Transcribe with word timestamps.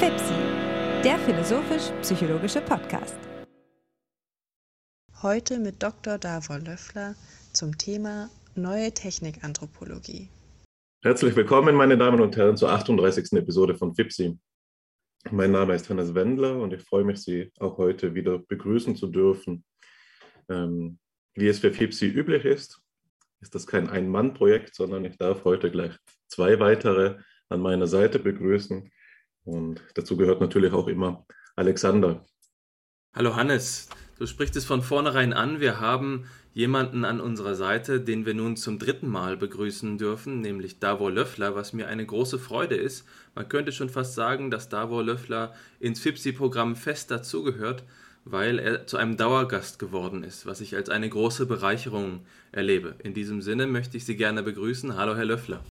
FIPSI, 0.00 0.34
der 1.04 1.18
philosophisch-psychologische 1.18 2.60
Podcast. 2.60 3.18
Heute 5.22 5.58
mit 5.58 5.82
Dr. 5.82 6.18
Davor 6.18 6.58
Löffler 6.58 7.14
zum 7.52 7.78
Thema 7.78 8.30
Neue 8.54 8.92
Technikanthropologie. 8.92 10.28
Herzlich 11.02 11.36
willkommen, 11.36 11.76
meine 11.76 11.96
Damen 11.96 12.20
und 12.20 12.36
Herren, 12.36 12.56
zur 12.56 12.72
38. 12.72 13.32
Episode 13.34 13.74
von 13.76 13.94
FIPSI. 13.94 14.38
Mein 15.30 15.52
Name 15.52 15.74
ist 15.74 15.88
Hannes 15.88 16.14
Wendler 16.14 16.58
und 16.58 16.72
ich 16.72 16.82
freue 16.82 17.04
mich, 17.04 17.18
Sie 17.18 17.52
auch 17.60 17.78
heute 17.78 18.14
wieder 18.14 18.38
begrüßen 18.38 18.96
zu 18.96 19.06
dürfen. 19.06 19.64
Ähm, 20.48 20.98
wie 21.34 21.46
es 21.46 21.60
für 21.60 21.72
FIPSI 21.72 22.06
üblich 22.06 22.44
ist, 22.44 22.82
ist 23.40 23.54
das 23.54 23.66
kein 23.66 23.88
Ein-Mann-Projekt, 23.88 24.74
sondern 24.74 25.04
ich 25.04 25.16
darf 25.16 25.44
heute 25.44 25.70
gleich 25.70 25.92
zwei 26.28 26.60
weitere 26.60 27.18
an 27.48 27.60
meiner 27.60 27.86
Seite 27.86 28.18
begrüßen. 28.18 28.90
Und 29.44 29.82
dazu 29.94 30.16
gehört 30.16 30.40
natürlich 30.40 30.72
auch 30.72 30.88
immer 30.88 31.26
Alexander. 31.56 32.24
Hallo 33.14 33.34
Hannes, 33.34 33.88
du 34.18 34.26
sprichst 34.26 34.56
es 34.56 34.64
von 34.64 34.82
vornherein 34.82 35.32
an. 35.32 35.58
Wir 35.58 35.80
haben 35.80 36.26
jemanden 36.52 37.04
an 37.04 37.20
unserer 37.20 37.54
Seite, 37.54 38.00
den 38.00 38.26
wir 38.26 38.34
nun 38.34 38.56
zum 38.56 38.78
dritten 38.78 39.08
Mal 39.08 39.36
begrüßen 39.36 39.98
dürfen, 39.98 40.40
nämlich 40.40 40.78
Davor 40.78 41.10
Löffler, 41.10 41.54
was 41.54 41.72
mir 41.72 41.88
eine 41.88 42.04
große 42.04 42.38
Freude 42.38 42.76
ist. 42.76 43.06
Man 43.34 43.48
könnte 43.48 43.72
schon 43.72 43.88
fast 43.88 44.14
sagen, 44.14 44.50
dass 44.50 44.68
Davor 44.68 45.02
Löffler 45.02 45.54
ins 45.78 46.00
FIPSI-Programm 46.00 46.76
fest 46.76 47.10
dazugehört, 47.10 47.84
weil 48.24 48.58
er 48.58 48.86
zu 48.86 48.96
einem 48.96 49.16
Dauergast 49.16 49.78
geworden 49.78 50.24
ist, 50.24 50.46
was 50.46 50.60
ich 50.60 50.76
als 50.76 50.88
eine 50.88 51.08
große 51.08 51.46
Bereicherung 51.46 52.20
erlebe. 52.52 52.94
In 53.02 53.14
diesem 53.14 53.42
Sinne 53.42 53.66
möchte 53.66 53.96
ich 53.96 54.04
Sie 54.04 54.16
gerne 54.16 54.42
begrüßen. 54.42 54.96
Hallo, 54.96 55.16
Herr 55.16 55.24
Löffler. 55.24 55.64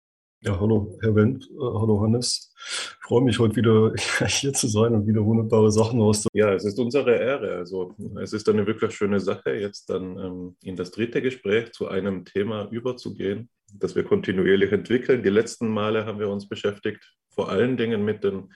Ja, 0.41 0.59
hallo, 0.59 0.95
Herr 1.01 1.15
Wendt, 1.15 1.49
äh, 1.49 1.55
hallo 1.57 1.99
Hannes. 2.01 2.53
Ich 2.55 3.07
freue 3.07 3.23
mich 3.23 3.39
heute 3.39 3.55
wieder 3.55 3.91
hier 4.27 4.53
zu 4.53 4.67
sein 4.67 4.93
und 4.93 5.07
wieder 5.07 5.25
wunderbare 5.25 5.71
Sachen 5.71 5.99
aus. 5.99 6.27
Ja, 6.33 6.53
es 6.53 6.63
ist 6.63 6.77
unsere 6.77 7.15
Ehre. 7.15 7.55
Also 7.55 7.95
es 8.21 8.33
ist 8.33 8.47
eine 8.47 8.67
wirklich 8.67 8.93
schöne 8.93 9.19
Sache, 9.19 9.55
jetzt 9.55 9.89
dann 9.89 10.17
ähm, 10.17 10.55
in 10.61 10.75
das 10.75 10.91
dritte 10.91 11.23
Gespräch 11.23 11.71
zu 11.71 11.87
einem 11.87 12.23
Thema 12.23 12.69
überzugehen, 12.69 13.49
das 13.73 13.95
wir 13.95 14.03
kontinuierlich 14.03 14.71
entwickeln. 14.71 15.23
Die 15.23 15.29
letzten 15.29 15.69
Male 15.69 16.05
haben 16.05 16.19
wir 16.19 16.29
uns 16.29 16.47
beschäftigt 16.47 17.17
vor 17.37 17.49
allen 17.49 17.77
Dingen 17.77 18.03
mit 18.03 18.23
den 18.23 18.51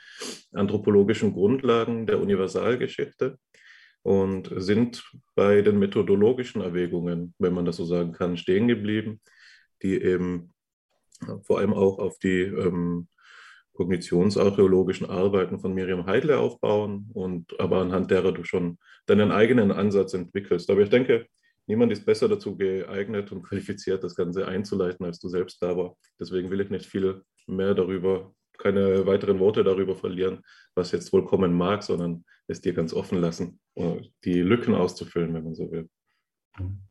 anthropologischen 0.54 1.34
Grundlagen 1.34 2.08
der 2.08 2.20
Universalgeschichte 2.20 3.38
und 4.04 4.52
sind 4.56 5.04
bei 5.36 5.62
den 5.62 5.80
methodologischen 5.80 6.62
Erwägungen, 6.62 7.34
wenn 7.40 7.54
man 7.54 7.66
das 7.66 7.78
so 7.78 7.86
sagen 7.86 8.14
kann, 8.14 8.38
stehen 8.38 8.68
geblieben, 8.68 9.22
die 9.84 10.02
eben 10.02 10.54
vor 11.44 11.60
allem 11.60 11.74
auch 11.74 12.00
auf 12.00 12.18
die 12.20 12.42
ähm, 12.42 13.08
kognitionsarchäologischen 13.74 15.10
Arbeiten 15.10 15.60
von 15.60 15.74
Miriam 15.74 16.06
Heidle 16.06 16.40
aufbauen 16.40 17.10
und 17.14 17.60
aber 17.60 17.82
anhand 17.82 18.12
derer 18.12 18.32
du 18.32 18.44
schon 18.44 18.78
deinen 19.06 19.32
eigenen 19.32 19.72
Ansatz 19.72 20.14
entwickelst. 20.14 20.70
Aber 20.70 20.82
ich 20.82 20.90
denke, 20.90 21.26
niemand 21.68 21.92
ist 21.92 22.06
besser 22.06 22.28
dazu 22.28 22.58
geeignet 22.58 23.32
und 23.32 23.44
qualifiziert, 23.44 24.04
das 24.04 24.16
Ganze 24.16 24.48
einzuleiten, 24.48 25.06
als 25.06 25.20
du 25.20 25.30
selbst 25.30 25.62
da 25.62 25.78
war. 25.78 25.96
Deswegen 26.20 26.50
will 26.50 26.62
ich 26.62 26.70
nicht 26.70 26.86
viel 26.86 27.24
mehr 27.48 27.74
darüber, 27.74 28.34
keine 28.58 29.06
weiteren 29.06 29.40
Worte 29.40 29.64
darüber 29.64 29.96
verlieren, 29.96 30.42
was 30.76 30.92
jetzt 30.92 31.12
wohl 31.14 31.26
kommen 31.26 31.54
mag, 31.54 31.82
sondern 31.82 32.26
es 32.52 32.62
dir 32.62 32.74
ganz 32.74 32.94
offen 32.94 33.20
lassen, 33.20 33.60
die 34.24 34.42
Lücken 34.42 34.76
auszufüllen, 34.76 35.34
wenn 35.34 35.44
man 35.44 35.56
so 35.56 35.72
will. 35.72 35.90
Mhm. 36.60 36.82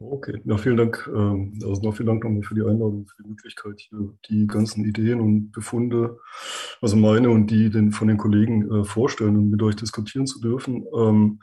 Okay, 0.00 0.40
ja, 0.44 0.56
vielen 0.58 0.76
Dank. 0.76 1.08
Ähm, 1.14 1.58
also 1.64 1.92
vielen 1.92 2.06
Dank 2.06 2.24
nochmal 2.24 2.42
für 2.42 2.54
die 2.54 2.62
Einladung, 2.62 3.06
für 3.06 3.22
die 3.22 3.28
Möglichkeit, 3.28 3.80
hier 3.80 4.14
die 4.28 4.46
ganzen 4.46 4.84
Ideen 4.84 5.20
und 5.20 5.52
Befunde, 5.52 6.18
also 6.80 6.96
meine 6.96 7.30
und 7.30 7.50
die 7.50 7.70
den, 7.70 7.92
von 7.92 8.08
den 8.08 8.18
Kollegen 8.18 8.70
äh, 8.70 8.84
vorstellen 8.84 9.36
und 9.36 9.50
mit 9.50 9.62
euch 9.62 9.76
diskutieren 9.76 10.26
zu 10.26 10.40
dürfen. 10.40 10.84
Ähm, 10.96 11.40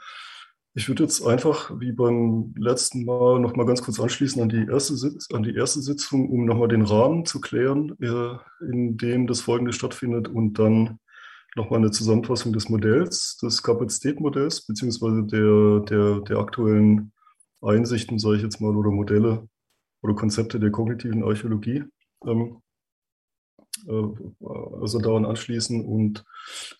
ich 0.75 0.87
würde 0.87 1.03
jetzt 1.03 1.25
einfach 1.25 1.71
wie 1.79 1.91
beim 1.91 2.53
letzten 2.57 3.05
Mal 3.05 3.39
nochmal 3.39 3.67
ganz 3.67 3.83
kurz 3.83 3.99
anschließen 3.99 4.41
an 4.41 4.49
die 4.49 4.65
erste, 4.65 4.95
Sitz, 4.95 5.27
an 5.31 5.43
die 5.43 5.55
erste 5.55 5.81
Sitzung, 5.81 6.29
um 6.29 6.45
nochmal 6.45 6.67
den 6.67 6.81
Rahmen 6.81 7.25
zu 7.25 7.39
klären, 7.41 7.95
äh, 8.01 8.37
in 8.71 8.97
dem 8.97 9.27
das 9.27 9.41
Folgende 9.41 9.73
stattfindet 9.73 10.27
und 10.27 10.57
dann 10.59 10.99
nochmal 11.55 11.79
eine 11.79 11.91
Zusammenfassung 11.91 12.53
des 12.53 12.69
Modells, 12.69 13.37
des 13.37 13.61
Kapazitätmodells, 13.61 14.65
beziehungsweise 14.65 15.23
der, 15.23 15.79
der, 15.81 16.21
der 16.21 16.37
aktuellen 16.37 17.11
Einsichten, 17.61 18.19
sage 18.19 18.37
ich 18.37 18.43
jetzt 18.43 18.59
mal, 18.59 18.75
oder 18.75 18.91
Modelle 18.91 19.47
oder 20.01 20.15
Konzepte 20.15 20.59
der 20.59 20.71
kognitiven 20.71 21.23
Archäologie. 21.23 21.83
Ähm, 22.25 22.61
äh, 23.87 23.91
also 24.81 24.99
daran 24.99 25.25
anschließen 25.25 25.85
und 25.85 26.23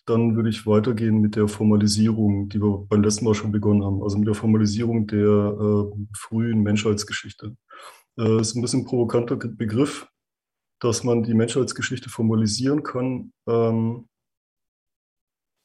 dann 0.06 0.36
würde 0.36 0.50
ich 0.50 0.66
weitergehen 0.66 1.20
mit 1.20 1.36
der 1.36 1.48
Formalisierung, 1.48 2.48
die 2.48 2.60
wir 2.60 2.86
beim 2.88 3.02
letzten 3.02 3.24
Mal 3.24 3.34
schon 3.34 3.52
begonnen 3.52 3.84
haben, 3.84 4.02
also 4.02 4.18
mit 4.18 4.28
der 4.28 4.34
Formalisierung 4.34 5.06
der 5.06 5.20
äh, 5.20 6.06
frühen 6.16 6.62
Menschheitsgeschichte. 6.62 7.56
Äh, 8.18 8.40
ist 8.40 8.54
ein 8.54 8.62
bisschen 8.62 8.80
ein 8.80 8.86
provokanter 8.86 9.36
Begriff, 9.36 10.06
dass 10.80 11.04
man 11.04 11.22
die 11.22 11.34
Menschheitsgeschichte 11.34 12.10
formalisieren 12.10 12.82
kann. 12.82 13.32
Ähm, 13.48 14.08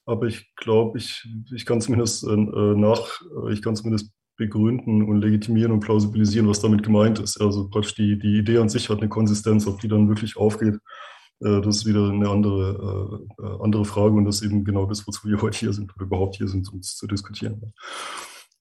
aber 0.09 0.25
ich 0.27 0.53
glaube, 0.55 0.97
ich, 0.97 1.27
ich 1.53 1.65
kann 1.65 1.81
zumindest 1.81 2.23
äh, 2.23 2.35
nach, 2.35 3.21
ich 3.51 3.61
kann 3.61 3.75
zumindest 3.75 4.11
begründen 4.37 5.03
und 5.03 5.21
legitimieren 5.21 5.71
und 5.71 5.81
plausibilisieren, 5.81 6.47
was 6.47 6.61
damit 6.61 6.81
gemeint 6.81 7.19
ist. 7.19 7.39
Also 7.39 7.69
praktisch 7.69 7.95
die, 7.95 8.17
die 8.17 8.39
Idee 8.39 8.57
an 8.57 8.69
sich 8.69 8.89
hat 8.89 8.99
eine 8.99 9.09
Konsistenz, 9.09 9.67
ob 9.67 9.79
die 9.81 9.87
dann 9.87 10.07
wirklich 10.07 10.37
aufgeht. 10.37 10.79
Äh, 11.41 11.61
das 11.61 11.77
ist 11.77 11.85
wieder 11.85 12.09
eine 12.09 12.29
andere, 12.29 13.27
äh, 13.39 13.43
äh, 13.43 13.63
andere 13.63 13.85
Frage 13.85 14.15
und 14.15 14.25
das 14.25 14.37
ist 14.37 14.43
eben 14.43 14.63
genau 14.63 14.85
das, 14.85 15.05
wozu 15.05 15.27
wir 15.27 15.41
heute 15.41 15.57
hier 15.57 15.73
sind 15.73 15.93
oder 15.95 16.05
überhaupt 16.05 16.37
hier 16.37 16.47
sind, 16.47 16.71
um 16.71 16.79
es 16.79 16.95
zu 16.95 17.05
diskutieren. 17.05 17.73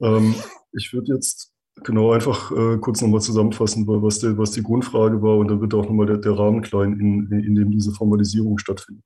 Ähm, 0.01 0.35
ich 0.73 0.93
würde 0.93 1.15
jetzt 1.15 1.53
genau 1.85 2.11
einfach 2.11 2.51
kurz 2.81 3.01
nochmal 3.01 3.21
zusammenfassen, 3.21 3.87
was, 3.87 4.19
der, 4.19 4.37
was 4.37 4.51
die 4.51 4.65
Grundfrage 4.65 5.23
war 5.23 5.37
und 5.37 5.47
dann 5.47 5.61
wird 5.61 5.75
auch 5.75 5.85
nochmal 5.85 6.07
der, 6.07 6.17
der 6.17 6.37
Rahmen 6.37 6.61
klein, 6.61 6.99
in, 6.99 7.31
in 7.31 7.55
dem 7.55 7.71
diese 7.71 7.93
Formalisierung 7.93 8.59
stattfindet. 8.59 9.05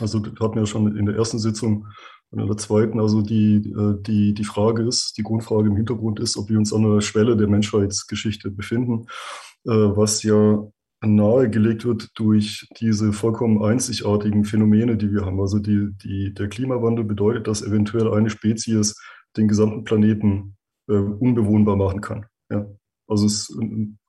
Also 0.00 0.24
wir 0.24 0.32
hatten 0.40 0.58
ja 0.58 0.66
schon 0.66 0.96
in 0.96 1.06
der 1.06 1.16
ersten 1.16 1.38
Sitzung 1.38 1.86
und 2.30 2.40
in 2.40 2.46
der 2.46 2.56
zweiten, 2.56 3.00
also 3.00 3.22
die, 3.22 3.56
äh, 3.56 4.02
die, 4.02 4.34
die 4.34 4.44
Frage 4.44 4.82
ist, 4.82 5.16
die 5.16 5.22
Grundfrage 5.22 5.68
im 5.68 5.76
Hintergrund 5.76 6.20
ist, 6.20 6.36
ob 6.36 6.48
wir 6.50 6.58
uns 6.58 6.72
an 6.72 6.82
der 6.82 7.00
Schwelle 7.00 7.36
der 7.36 7.48
Menschheitsgeschichte 7.48 8.50
befinden, 8.50 9.06
äh, 9.64 9.70
was 9.70 10.22
ja 10.22 10.66
nahegelegt 11.00 11.84
wird 11.84 12.10
durch 12.16 12.68
diese 12.80 13.12
vollkommen 13.12 13.62
einzigartigen 13.62 14.44
Phänomene, 14.44 14.96
die 14.96 15.12
wir 15.12 15.24
haben. 15.24 15.40
Also 15.40 15.58
die, 15.58 15.90
die, 16.02 16.34
der 16.34 16.48
Klimawandel 16.48 17.04
bedeutet, 17.04 17.46
dass 17.46 17.62
eventuell 17.62 18.12
eine 18.12 18.30
Spezies 18.30 18.94
den 19.36 19.48
gesamten 19.48 19.84
Planeten 19.84 20.56
äh, 20.88 20.94
unbewohnbar 20.94 21.76
machen 21.76 22.00
kann. 22.00 22.26
Ja. 22.50 22.66
Also 23.06 23.26
es 23.26 23.56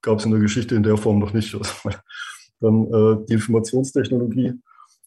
gab 0.02 0.20
es 0.20 0.26
in 0.26 0.32
der 0.32 0.40
Geschichte 0.42 0.76
in 0.76 0.84
der 0.84 0.98
Form 0.98 1.20
noch 1.20 1.34
nicht. 1.34 1.54
Dann 2.60 2.86
äh, 2.88 3.26
die 3.28 3.34
Informationstechnologie 3.34 4.48
äh, 4.48 4.54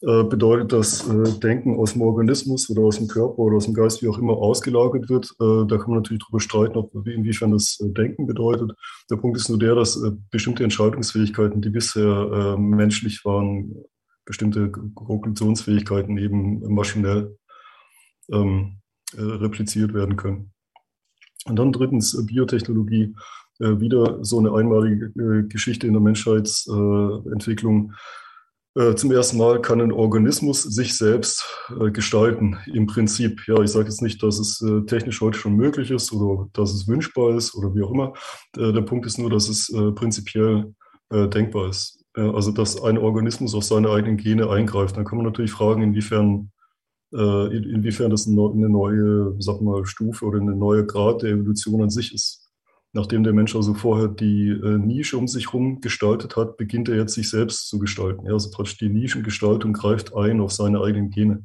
bedeutet, 0.02 0.72
dass 0.72 1.08
äh, 1.08 1.38
Denken 1.38 1.78
aus 1.78 1.92
dem 1.92 2.02
Organismus 2.02 2.68
oder 2.68 2.82
aus 2.82 2.98
dem 2.98 3.06
Körper 3.06 3.38
oder 3.38 3.56
aus 3.56 3.66
dem 3.66 3.74
Geist, 3.74 4.02
wie 4.02 4.08
auch 4.08 4.18
immer, 4.18 4.32
ausgelagert 4.32 5.08
wird. 5.08 5.26
Äh, 5.40 5.64
da 5.68 5.78
kann 5.78 5.90
man 5.90 5.98
natürlich 5.98 6.24
darüber 6.24 6.40
streiten, 6.40 6.76
ob, 6.76 7.06
inwiefern 7.06 7.52
das 7.52 7.78
Denken 7.80 8.26
bedeutet. 8.26 8.72
Der 9.10 9.16
Punkt 9.16 9.36
ist 9.36 9.48
nur 9.48 9.60
der, 9.60 9.76
dass 9.76 10.02
bestimmte 10.32 10.64
Entscheidungsfähigkeiten, 10.64 11.62
die 11.62 11.70
bisher 11.70 12.56
menschlich 12.58 13.24
waren, 13.24 13.76
bestimmte 14.24 14.70
Konklusionsfähigkeiten 14.70 16.18
eben 16.18 16.60
maschinell 16.72 17.36
ähm, 18.32 18.78
repliziert 19.16 19.94
werden 19.94 20.16
können. 20.16 20.52
Und 21.46 21.56
dann 21.56 21.72
drittens 21.72 22.26
Biotechnologie, 22.26 23.14
wieder 23.58 24.24
so 24.24 24.40
eine 24.40 24.52
einmalige 24.52 25.12
Geschichte 25.48 25.86
in 25.86 25.92
der 25.92 26.02
Menschheitsentwicklung. 26.02 27.92
Äh, 28.74 28.94
zum 28.94 29.12
ersten 29.12 29.36
Mal 29.36 29.60
kann 29.60 29.82
ein 29.82 29.92
Organismus 29.92 30.62
sich 30.62 30.96
selbst 30.96 31.44
äh, 31.78 31.90
gestalten, 31.90 32.56
im 32.72 32.86
Prinzip. 32.86 33.46
Ja, 33.46 33.60
ich 33.60 33.70
sage 33.70 33.84
jetzt 33.84 34.00
nicht, 34.00 34.22
dass 34.22 34.38
es 34.38 34.62
äh, 34.62 34.86
technisch 34.86 35.20
heute 35.20 35.38
schon 35.38 35.56
möglich 35.56 35.90
ist 35.90 36.10
oder 36.10 36.48
dass 36.54 36.72
es 36.72 36.88
wünschbar 36.88 37.36
ist 37.36 37.54
oder 37.54 37.74
wie 37.74 37.82
auch 37.82 37.90
immer. 37.92 38.14
der 38.56 38.80
Punkt 38.82 39.04
ist 39.06 39.18
nur, 39.18 39.30
dass 39.30 39.48
es 39.48 39.72
prinzipiell 39.94 40.74
denkbar 41.10 41.68
ist. 41.68 42.04
also, 42.14 42.52
dass 42.52 42.82
ein 42.82 42.96
Organismus 42.98 43.54
auf 43.54 43.64
seine 43.64 43.90
eigenen 43.90 44.16
Gene 44.16 44.48
eingreift. 44.48 44.96
Dann 44.96 45.04
kann 45.04 45.18
man 45.18 45.26
natürlich 45.26 45.50
fragen, 45.50 45.82
inwiefern, 45.82 46.50
inwiefern 47.12 48.10
das 48.10 48.26
eine 48.26 48.68
neue, 48.68 49.34
sag 49.38 49.60
mal, 49.60 49.84
Stufe 49.84 50.24
oder 50.24 50.40
eine 50.40 50.54
neue 50.54 50.86
Grad 50.86 51.22
der 51.22 51.30
Evolution 51.32 51.82
an 51.82 51.90
sich 51.90 52.14
ist 52.14 52.41
nachdem 52.92 53.24
der 53.24 53.32
Mensch 53.32 53.56
also 53.56 53.72
vorher 53.74 54.08
die 54.08 54.48
äh, 54.48 54.78
Nische 54.78 55.16
um 55.16 55.26
sich 55.26 55.46
herum 55.46 55.80
gestaltet 55.80 56.36
hat, 56.36 56.58
beginnt 56.58 56.88
er 56.88 56.96
jetzt 56.96 57.14
sich 57.14 57.30
selbst 57.30 57.68
zu 57.68 57.78
gestalten. 57.78 58.26
Ja, 58.26 58.34
also 58.34 58.50
praktisch 58.50 58.76
die 58.76 58.90
Nischengestaltung 58.90 59.72
greift 59.72 60.14
ein 60.14 60.40
auf 60.40 60.52
seine 60.52 60.80
eigenen 60.80 61.10
Gene. 61.10 61.44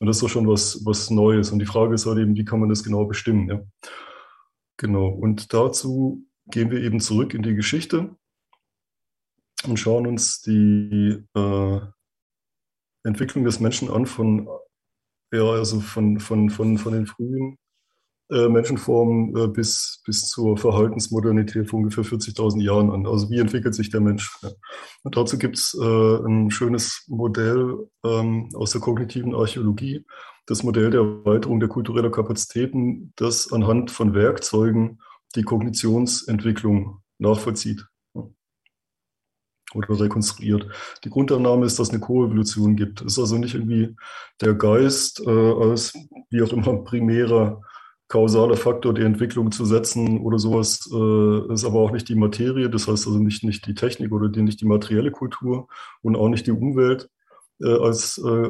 Und 0.00 0.06
das 0.06 0.16
ist 0.16 0.22
doch 0.22 0.28
schon 0.28 0.48
was, 0.48 0.84
was 0.84 1.10
Neues. 1.10 1.52
Und 1.52 1.60
die 1.60 1.66
Frage 1.66 1.94
ist 1.94 2.06
halt 2.06 2.18
eben, 2.18 2.34
wie 2.34 2.44
kann 2.44 2.58
man 2.58 2.68
das 2.68 2.82
genau 2.82 3.04
bestimmen? 3.04 3.48
Ja? 3.48 3.60
Genau. 4.76 5.08
Und 5.08 5.52
dazu 5.54 6.26
gehen 6.50 6.70
wir 6.70 6.82
eben 6.82 6.98
zurück 7.00 7.32
in 7.32 7.42
die 7.42 7.54
Geschichte. 7.54 8.16
und 9.66 9.76
schauen 9.78 10.06
uns 10.06 10.40
die 10.42 11.24
äh, 11.34 11.80
Entwicklung 13.04 13.44
des 13.44 13.60
Menschen 13.60 13.90
an 13.90 14.06
von, 14.06 14.48
ja, 15.32 15.44
also 15.44 15.80
von, 15.80 16.18
von, 16.18 16.50
von, 16.50 16.78
von 16.78 16.92
den 16.92 17.06
frühen 17.06 17.56
äh, 18.30 18.48
Menschenformen 18.48 19.36
äh, 19.36 19.48
bis, 19.48 20.02
bis 20.04 20.28
zur 20.28 20.58
Verhaltensmodernität 20.58 21.68
von 21.68 21.80
ungefähr 21.80 22.04
40.000 22.04 22.60
Jahren 22.62 22.90
an. 22.90 23.06
Also 23.06 23.30
wie 23.30 23.38
entwickelt 23.38 23.74
sich 23.74 23.90
der 23.90 24.00
Mensch? 24.00 24.38
Ja. 24.42 24.50
Und 25.02 25.16
dazu 25.16 25.38
gibt 25.38 25.56
es 25.56 25.74
äh, 25.80 26.16
ein 26.26 26.50
schönes 26.50 27.04
Modell 27.08 27.88
ähm, 28.04 28.50
aus 28.54 28.72
der 28.72 28.80
kognitiven 28.80 29.34
Archäologie, 29.34 30.04
das 30.46 30.62
Modell 30.62 30.90
der 30.90 31.00
Erweiterung 31.00 31.60
der 31.60 31.68
kulturellen 31.68 32.12
Kapazitäten, 32.12 33.12
das 33.16 33.52
anhand 33.52 33.90
von 33.90 34.14
Werkzeugen 34.14 35.00
die 35.34 35.42
Kognitionsentwicklung 35.42 37.02
nachvollzieht 37.18 37.86
oder 39.74 40.00
rekonstruiert. 40.00 40.66
Die 41.04 41.10
Grundannahme 41.10 41.66
ist, 41.66 41.78
dass 41.78 41.88
es 41.88 41.94
eine 41.94 42.00
Koevolution 42.00 42.76
gibt. 42.76 43.02
Es 43.02 43.12
ist 43.12 43.18
also 43.18 43.36
nicht 43.36 43.54
irgendwie 43.54 43.96
der 44.40 44.54
Geist 44.54 45.20
äh, 45.26 45.30
als 45.30 45.92
wie 46.30 46.42
auch 46.42 46.52
immer 46.52 46.84
primärer 46.84 47.62
kausaler 48.08 48.56
Faktor 48.56 48.94
die 48.94 49.02
Entwicklung 49.02 49.52
zu 49.52 49.64
setzen 49.64 50.20
oder 50.20 50.38
sowas, 50.38 50.88
äh, 50.92 51.52
ist 51.52 51.64
aber 51.64 51.80
auch 51.80 51.92
nicht 51.92 52.08
die 52.08 52.14
Materie, 52.14 52.70
das 52.70 52.88
heißt 52.88 53.06
also 53.06 53.18
nicht, 53.18 53.44
nicht 53.44 53.66
die 53.66 53.74
Technik 53.74 54.12
oder 54.12 54.28
die, 54.28 54.42
nicht 54.42 54.60
die 54.60 54.66
materielle 54.66 55.10
Kultur 55.10 55.68
und 56.02 56.16
auch 56.16 56.28
nicht 56.28 56.46
die 56.46 56.52
Umwelt 56.52 57.08
äh, 57.60 57.68
als 57.68 58.18
äh, 58.18 58.48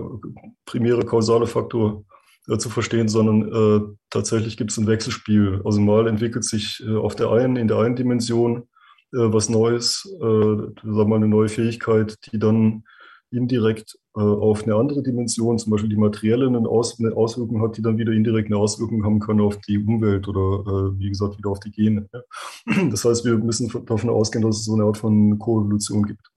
primärer 0.65 1.05
kausaler 1.05 1.47
Faktor 1.47 2.05
äh, 2.49 2.57
zu 2.59 2.71
verstehen, 2.71 3.09
sondern 3.09 3.53
äh, 3.53 3.81
tatsächlich 4.11 4.57
gibt 4.57 4.71
es 4.71 4.79
ein 4.79 4.87
Wechselspiel. 4.87 5.61
Also 5.65 5.81
mal 5.81 6.07
entwickelt 6.07 6.45
sich 6.45 6.83
äh, 6.87 6.97
auf 6.97 7.15
der 7.15 7.31
einen, 7.31 7.57
in 7.57 7.69
der 7.69 7.79
einen 7.79 7.97
Dimension 7.97 8.65
was 9.11 9.49
Neues, 9.49 10.03
sagen 10.21 10.75
wir 10.83 11.07
mal 11.07 11.17
eine 11.17 11.29
neue 11.29 11.49
Fähigkeit, 11.49 12.19
die 12.31 12.39
dann 12.39 12.85
indirekt 13.31 13.99
äh, 14.17 14.21
auf 14.21 14.65
eine 14.65 14.75
andere 14.75 15.03
Dimension, 15.03 15.59
zum 15.59 15.71
Beispiel 15.71 15.91
die 15.91 15.97
materielle, 15.97 16.47
eine, 16.47 16.69
Aus 16.69 16.99
eine, 16.99 17.15
Auswirkung 17.15 17.63
hat, 17.63 17.77
die 17.77 17.83
dann 17.83 17.99
wieder 17.99 18.13
indirekt 18.13 18.49
eine 18.49 18.57
Auswirkung 18.57 19.05
haben 19.05 19.21
kann 19.21 19.41
auf 19.41 19.59
die 19.61 19.79
Umwelt 19.79 20.29
oder 20.29 20.41
äh, 20.67 20.99
wie 20.99 21.09
gesagt 21.09 21.39
wieder 21.39 21.51
auf 21.51 21.61
die 21.61 21.71
Gene. 21.71 22.09
Ja. 22.13 22.23
Das 22.91 23.05
heißt, 23.05 23.25
wir 23.25 23.37
müssen 23.39 23.71
davon 23.87 24.11
ausgehen, 24.11 24.45
dass 24.45 24.59
es 24.59 24.65
so 24.65 24.75
eine 24.75 24.85
Art 24.85 24.97
von 24.97 25.39
Koevolution 25.39 26.05
gibt 26.05 26.31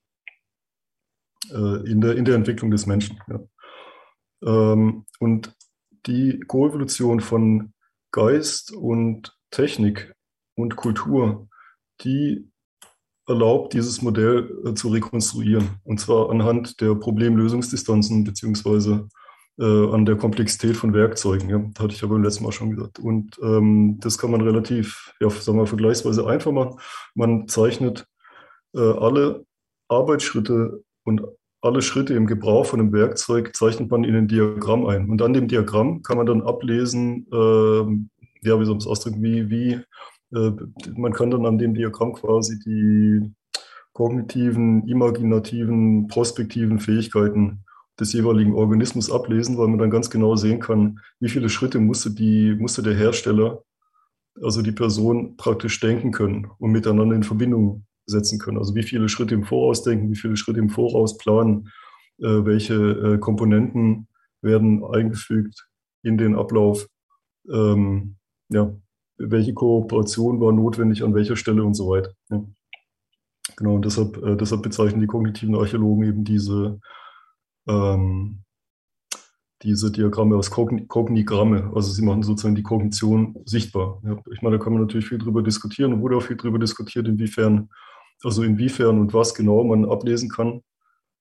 äh, 1.51 1.89
in, 1.89 2.01
der, 2.01 2.15
in 2.17 2.25
der 2.25 2.35
Entwicklung 2.35 2.71
des 2.71 2.85
Menschen. 2.85 3.19
Ja. 3.27 3.39
Ähm, 4.43 5.05
und 5.19 5.55
die 6.05 6.39
Koevolution 6.41 7.19
von 7.19 7.73
Geist 8.11 8.71
und 8.71 9.37
Technik 9.51 10.13
und 10.55 10.75
Kultur, 10.75 11.47
die 12.01 12.50
erlaubt, 13.31 13.73
dieses 13.73 14.01
Modell 14.01 14.49
äh, 14.65 14.73
zu 14.73 14.89
rekonstruieren. 14.89 15.69
Und 15.83 15.99
zwar 15.99 16.29
anhand 16.29 16.79
der 16.81 16.95
Problemlösungsdistanzen 16.95 18.23
beziehungsweise 18.23 19.07
äh, 19.59 19.93
an 19.93 20.05
der 20.05 20.15
Komplexität 20.15 20.77
von 20.77 20.93
Werkzeugen. 20.93 21.49
Ja. 21.49 21.59
Das 21.73 21.83
hatte 21.83 21.93
ich 21.93 22.01
ja 22.01 22.07
beim 22.07 22.23
letzten 22.23 22.43
Mal 22.43 22.51
schon 22.51 22.75
gesagt. 22.75 22.99
Und 22.99 23.39
ähm, 23.41 23.99
das 23.99 24.17
kann 24.17 24.31
man 24.31 24.41
relativ, 24.41 25.13
ja, 25.19 25.29
sagen 25.29 25.57
wir 25.57 25.67
vergleichsweise 25.67 26.27
einfach 26.27 26.51
machen. 26.51 26.79
Man 27.15 27.47
zeichnet 27.47 28.05
äh, 28.75 28.79
alle 28.79 29.45
Arbeitsschritte 29.87 30.83
und 31.03 31.21
alle 31.61 31.81
Schritte 31.81 32.15
im 32.15 32.25
Gebrauch 32.25 32.65
von 32.65 32.79
einem 32.79 32.91
Werkzeug 32.91 33.55
zeichnet 33.55 33.91
man 33.91 34.03
in 34.03 34.15
ein 34.15 34.27
Diagramm 34.27 34.85
ein. 34.87 35.09
Und 35.09 35.21
an 35.21 35.33
dem 35.33 35.47
Diagramm 35.47 36.01
kann 36.01 36.17
man 36.17 36.25
dann 36.25 36.41
ablesen, 36.41 37.27
äh, 37.31 38.47
ja, 38.47 38.59
wie 38.59 38.65
soll 38.65 38.73
man 38.73 38.77
es 38.77 38.87
ausdrücken, 38.87 39.21
wie, 39.21 39.49
wie 39.49 39.79
man 40.31 41.13
kann 41.13 41.31
dann 41.31 41.45
an 41.45 41.57
dem 41.57 41.73
Diagramm 41.73 42.13
quasi 42.13 42.57
die 42.59 43.31
kognitiven, 43.93 44.87
imaginativen, 44.87 46.07
prospektiven 46.07 46.79
Fähigkeiten 46.79 47.65
des 47.99 48.13
jeweiligen 48.13 48.53
Organismus 48.53 49.11
ablesen, 49.11 49.57
weil 49.57 49.67
man 49.67 49.79
dann 49.79 49.91
ganz 49.91 50.09
genau 50.09 50.35
sehen 50.35 50.59
kann, 50.59 50.99
wie 51.19 51.29
viele 51.29 51.49
Schritte 51.49 51.79
musste, 51.79 52.11
die, 52.11 52.55
musste 52.55 52.81
der 52.81 52.95
Hersteller, 52.95 53.63
also 54.41 54.61
die 54.61 54.71
Person, 54.71 55.35
praktisch 55.37 55.79
denken 55.79 56.11
können 56.11 56.47
und 56.57 56.71
miteinander 56.71 57.15
in 57.15 57.23
Verbindung 57.23 57.85
setzen 58.05 58.39
können. 58.39 58.57
Also 58.57 58.75
wie 58.75 58.83
viele 58.83 59.09
Schritte 59.09 59.35
im 59.35 59.43
Voraus 59.43 59.83
denken, 59.83 60.09
wie 60.09 60.15
viele 60.15 60.37
Schritte 60.37 60.59
im 60.59 60.69
Voraus 60.69 61.17
planen, 61.17 61.69
äh, 62.19 62.45
welche 62.45 62.75
äh, 62.75 63.17
Komponenten 63.17 64.07
werden 64.41 64.83
eingefügt 64.83 65.67
in 66.01 66.17
den 66.17 66.35
Ablauf. 66.35 66.87
Ähm, 67.51 68.15
ja, 68.49 68.73
welche 69.29 69.53
Kooperation 69.53 70.39
war 70.39 70.51
notwendig 70.51 71.03
an 71.03 71.13
welcher 71.13 71.35
Stelle 71.35 71.63
und 71.63 71.73
so 71.73 71.89
weiter. 71.89 72.11
Ja. 72.29 72.43
Genau, 73.57 73.75
und 73.75 73.85
deshalb, 73.85 74.17
äh, 74.23 74.35
deshalb 74.35 74.63
bezeichnen 74.63 75.01
die 75.01 75.07
kognitiven 75.07 75.55
Archäologen 75.55 76.03
eben 76.03 76.23
diese, 76.23 76.79
ähm, 77.67 78.43
diese 79.63 79.91
Diagramme 79.91 80.35
als 80.35 80.49
Kogn 80.49 80.87
Kognigramme. 80.87 81.71
Also 81.75 81.91
sie 81.91 82.03
machen 82.03 82.23
sozusagen 82.23 82.55
die 82.55 82.63
Kognition 82.63 83.35
sichtbar. 83.45 84.01
Ja. 84.03 84.17
Ich 84.33 84.41
meine, 84.41 84.57
da 84.57 84.63
kann 84.63 84.73
man 84.73 84.81
natürlich 84.81 85.07
viel 85.07 85.17
drüber 85.17 85.43
diskutieren 85.43 85.93
und 85.93 86.01
wurde 86.01 86.17
auch 86.17 86.23
viel 86.23 86.37
drüber 86.37 86.59
diskutiert, 86.59 87.07
inwiefern, 87.07 87.69
also 88.23 88.43
inwiefern 88.43 88.99
und 88.99 89.13
was 89.13 89.35
genau 89.35 89.63
man 89.63 89.85
ablesen 89.85 90.29
kann 90.29 90.61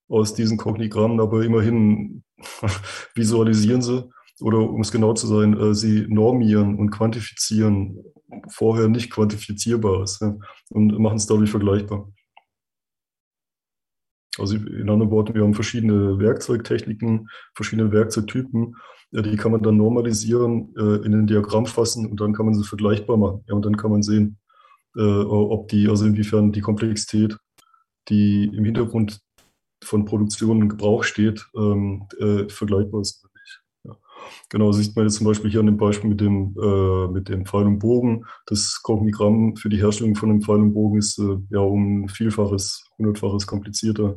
aus 0.09 0.35
diesen 0.35 0.57
Kognigrammen, 0.57 1.21
aber 1.21 1.43
immerhin 1.45 2.25
visualisieren 3.15 3.83
sie 3.83 4.09
oder 4.41 4.59
um 4.59 4.81
es 4.81 4.93
genau 4.93 5.15
zu 5.15 5.27
sein, 5.27 5.59
äh, 5.59 5.75
sie 5.75 6.07
normieren 6.09 6.77
und 6.77 6.91
quantifizieren 6.91 8.03
vorher 8.49 8.89
nicht 8.89 9.11
quantifizierbares 9.11 10.21
ja, 10.21 10.37
und 10.71 10.99
machen 10.99 11.17
es 11.17 11.27
dadurch 11.27 11.51
vergleichbar. 11.51 12.13
Also 14.39 14.57
in 14.57 14.89
anderen 14.89 15.11
Worten, 15.11 15.35
wir 15.35 15.43
haben 15.43 15.55
verschiedene 15.55 16.19
Werkzeugtechniken, 16.19 17.29
verschiedene 17.55 17.93
Werkzeugtypen, 17.93 18.77
ja, 19.13 19.23
die 19.23 19.37
kann 19.37 19.53
man 19.53 19.63
dann 19.63 19.77
normalisieren, 19.77 20.73
äh, 20.77 21.05
in 21.05 21.15
ein 21.15 21.27
Diagramm 21.27 21.67
fassen 21.67 22.07
und 22.07 22.21
dann 22.21 22.33
kann 22.33 22.47
man 22.47 22.55
sie 22.55 22.65
vergleichbar 22.65 23.17
machen. 23.17 23.43
Ja, 23.49 23.55
und 23.55 23.65
dann 23.65 23.77
kann 23.77 23.91
man 23.91 24.03
sehen, 24.03 24.39
äh, 24.97 25.01
ob 25.03 25.69
die, 25.69 25.89
also 25.89 26.07
inwiefern 26.07 26.53
die 26.53 26.61
Komplexität, 26.61 27.37
die 28.09 28.45
im 28.45 28.65
Hintergrund 28.65 29.21
von 29.83 30.05
Produktion 30.05 30.63
und 30.63 30.69
Gebrauch 30.69 31.03
steht, 31.03 31.47
ähm, 31.57 32.07
äh, 32.19 32.49
vergleichbar 32.49 33.01
ist. 33.01 33.27
Genau, 34.51 34.73
sieht 34.73 34.97
man 34.97 35.07
jetzt 35.07 35.17
zum 35.17 35.27
Beispiel 35.27 35.51
hier 35.51 35.61
an 35.61 35.67
dem 35.67 35.77
Beispiel 35.77 36.11
mit 36.11 36.21
dem, 36.21 36.57
äh, 36.61 37.09
mit 37.09 37.29
dem 37.29 37.47
Pfeil 37.47 37.67
und 37.67 37.79
Bogen. 37.79 38.25
Das 38.47 38.81
Kognigramm 38.83 39.57
für 39.57 39.69
die 39.69 39.79
Herstellung 39.79 40.17
von 40.17 40.31
einem 40.31 40.43
Pfeil 40.43 40.61
und 40.61 40.75
Bogen 40.75 40.99
ist 40.99 41.19
äh, 41.19 41.37
ja 41.51 41.61
um 41.61 42.09
Vielfaches, 42.09 42.85
hundertfaches 42.99 43.47
komplizierter 43.47 44.17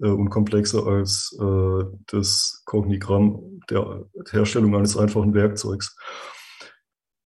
äh, 0.00 0.08
und 0.08 0.30
komplexer 0.30 0.86
als 0.86 1.36
äh, 1.40 1.84
das 2.06 2.62
Kognigramm 2.64 3.60
der 3.70 4.06
Herstellung 4.30 4.74
eines 4.74 4.96
einfachen 4.96 5.34
Werkzeugs. 5.34 5.96